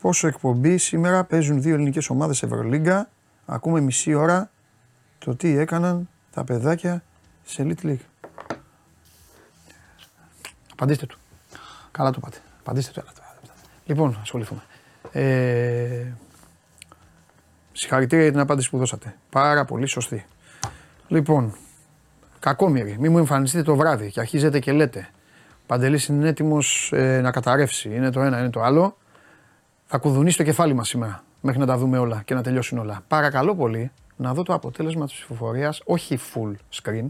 Πόσο 0.00 0.26
εκπομπή 0.26 0.78
σήμερα 0.78 1.24
παίζουν 1.24 1.62
δύο 1.62 1.74
ελληνικές 1.74 2.08
ομάδες 2.08 2.42
Ευρωλίγκα. 2.42 3.08
Ακούμε 3.46 3.80
μισή 3.80 4.14
ώρα 4.14 4.50
το 5.18 5.36
τι 5.36 5.58
έκαναν 5.58 6.08
τα 6.32 6.44
παιδάκια 6.44 7.02
σε 7.44 7.66
Elite 7.66 7.86
League. 7.86 8.26
Απαντήστε 10.72 11.06
του. 11.06 11.18
Καλά 11.90 12.10
το 12.10 12.20
πάτε. 12.20 12.38
Απαντήστε 12.60 12.92
του. 12.92 13.00
έλα 13.00 13.12
τώρα. 13.14 13.56
Λοιπόν, 13.86 14.18
ασχοληθούμε. 14.22 14.62
Ε, 15.12 16.06
Συγχαρητήρια 17.78 18.22
για 18.22 18.32
την 18.32 18.40
απάντηση 18.40 18.70
που 18.70 18.78
δώσατε. 18.78 19.16
Πάρα 19.30 19.64
πολύ 19.64 19.86
σωστή. 19.86 20.26
Λοιπόν, 21.08 21.54
κακόμοιροι, 22.38 22.96
μην 22.98 23.12
μου 23.12 23.18
εμφανιστείτε 23.18 23.62
το 23.62 23.76
βράδυ 23.76 24.10
και 24.10 24.20
αρχίζετε 24.20 24.58
και 24.58 24.72
λέτε 24.72 25.08
Παντελής 25.66 26.06
είναι 26.06 26.28
έτοιμος 26.28 26.92
να 27.22 27.30
καταρρεύσει. 27.30 27.94
Είναι 27.94 28.10
το 28.10 28.20
ένα, 28.20 28.38
είναι 28.38 28.50
το 28.50 28.62
άλλο. 28.62 28.96
Θα 29.86 29.98
κουδουνίσει 29.98 30.36
το 30.36 30.42
κεφάλι 30.42 30.74
μας 30.74 30.88
σήμερα 30.88 31.24
μέχρι 31.40 31.60
να 31.60 31.66
τα 31.66 31.76
δούμε 31.76 31.98
όλα 31.98 32.22
και 32.24 32.34
να 32.34 32.42
τελειώσουν 32.42 32.78
όλα. 32.78 33.00
Παρακαλώ 33.08 33.54
πολύ 33.54 33.90
να 34.16 34.34
δω 34.34 34.42
το 34.42 34.54
αποτέλεσμα 34.54 35.04
της 35.04 35.14
ψηφοφορίας, 35.14 35.80
όχι 35.84 36.18
full 36.34 36.52
screen, 36.82 37.06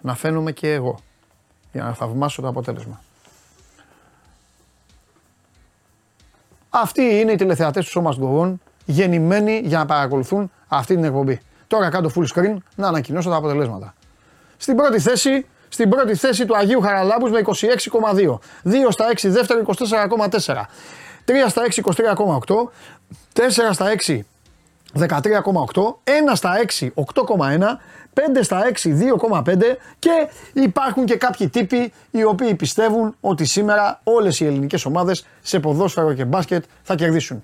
να 0.00 0.14
φαίνομαι 0.14 0.52
και 0.52 0.72
εγώ. 0.72 0.98
Για 1.72 1.82
να 1.82 1.94
θαυμάσω 1.94 2.42
το 2.42 2.48
αποτέλεσμα. 2.48 3.00
Αυτοί 6.70 7.02
είναι 7.02 7.32
οι 7.32 7.36
τηλεθεατές 7.36 7.84
του 7.84 7.90
Σώμα 7.90 8.14
Γκογών, 8.18 8.60
γεννημένοι 8.84 9.60
για 9.64 9.78
να 9.78 9.86
παρακολουθούν 9.86 10.50
αυτή 10.68 10.94
την 10.94 11.04
εκπομπή. 11.04 11.40
Τώρα 11.66 11.88
κάτω 11.88 12.10
full 12.14 12.38
screen 12.38 12.56
να 12.74 12.88
ανακοινώσω 12.88 13.30
τα 13.30 13.36
αποτελέσματα. 13.36 13.94
Στην 14.56 14.76
πρώτη 14.76 14.98
θέση, 14.98 15.46
στην 15.68 15.88
πρώτη 15.88 16.14
θέση 16.14 16.46
του 16.46 16.56
Αγίου 16.56 16.80
Χαραλάμπους 16.80 17.30
με 17.30 17.40
26,2. 17.44 18.38
2 18.64 18.90
στα 18.90 19.08
6 19.08 19.28
δεύτερο 19.28 19.62
24,4. 19.66 20.68
3 21.24 21.48
στα 21.48 21.62
6 21.62 21.82
23,8. 21.82 22.70
4 23.32 23.72
στα 23.72 23.86
6 24.06 24.24
13,8. 24.94 25.98
1 26.04 26.34
στα 26.34 26.52
6 26.78 26.92
8,1. 26.94 27.78
5 28.14 28.42
στα 28.42 28.62
6 28.72 28.94
2,5 29.44 29.76
και 29.98 30.28
υπάρχουν 30.52 31.04
και 31.04 31.16
κάποιοι 31.16 31.48
τύποι 31.48 31.92
οι 32.10 32.24
οποίοι 32.24 32.54
πιστεύουν 32.54 33.16
ότι 33.20 33.44
σήμερα 33.44 34.00
όλες 34.04 34.40
οι 34.40 34.46
ελληνικές 34.46 34.84
ομάδες 34.84 35.26
σε 35.42 35.60
ποδόσφαιρο 35.60 36.12
και 36.12 36.24
μπάσκετ 36.24 36.64
θα 36.82 36.94
κερδίσουν. 36.94 37.42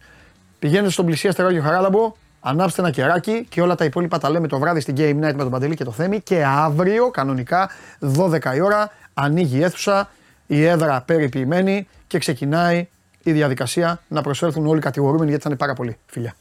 Πηγαίνετε 0.59 0.91
στον 0.91 1.07
πλησιέστερο 1.07 1.49
Άγιο 1.49 1.63
Χαράλαμπο, 1.63 2.13
ανάψτε 2.41 2.81
ένα 2.81 2.91
κεράκι 2.91 3.47
και 3.49 3.63
όλα 3.63 3.75
τα 3.75 3.85
υπόλοιπα 3.85 4.19
τα 4.19 4.31
λέμε 4.31 4.49
το 4.49 4.59
βράδυ 4.59 4.81
στην 4.81 4.95
Game 4.99 5.17
Night 5.25 5.35
με 5.35 5.43
τον 5.43 5.51
Παντελή 5.51 5.75
και 5.75 5.85
το 5.85 5.91
Θέμη 5.91 6.21
και 6.21 6.45
αύριο 6.45 7.11
κανονικά 7.11 7.71
12 8.17 8.55
η 8.55 8.61
ώρα 8.61 8.91
ανοίγει 9.15 9.59
η 9.59 9.63
αίθουσα, 9.63 10.11
η 10.47 10.65
έδρα 10.65 11.03
περιποιημένη 11.07 11.89
και 12.07 12.19
ξεκινάει 12.19 12.89
η 13.23 13.33
διαδικασία 13.33 14.01
να 14.09 14.23
προσέλθουν 14.23 14.67
όλοι 14.67 14.79
οι 14.79 14.83
κατηγορούμενοι 14.83 15.29
γιατί 15.29 15.43
θα 15.43 15.49
είναι 15.49 15.59
πάρα 15.59 15.75
πολύ. 15.75 15.97
Φιλιά. 16.07 16.35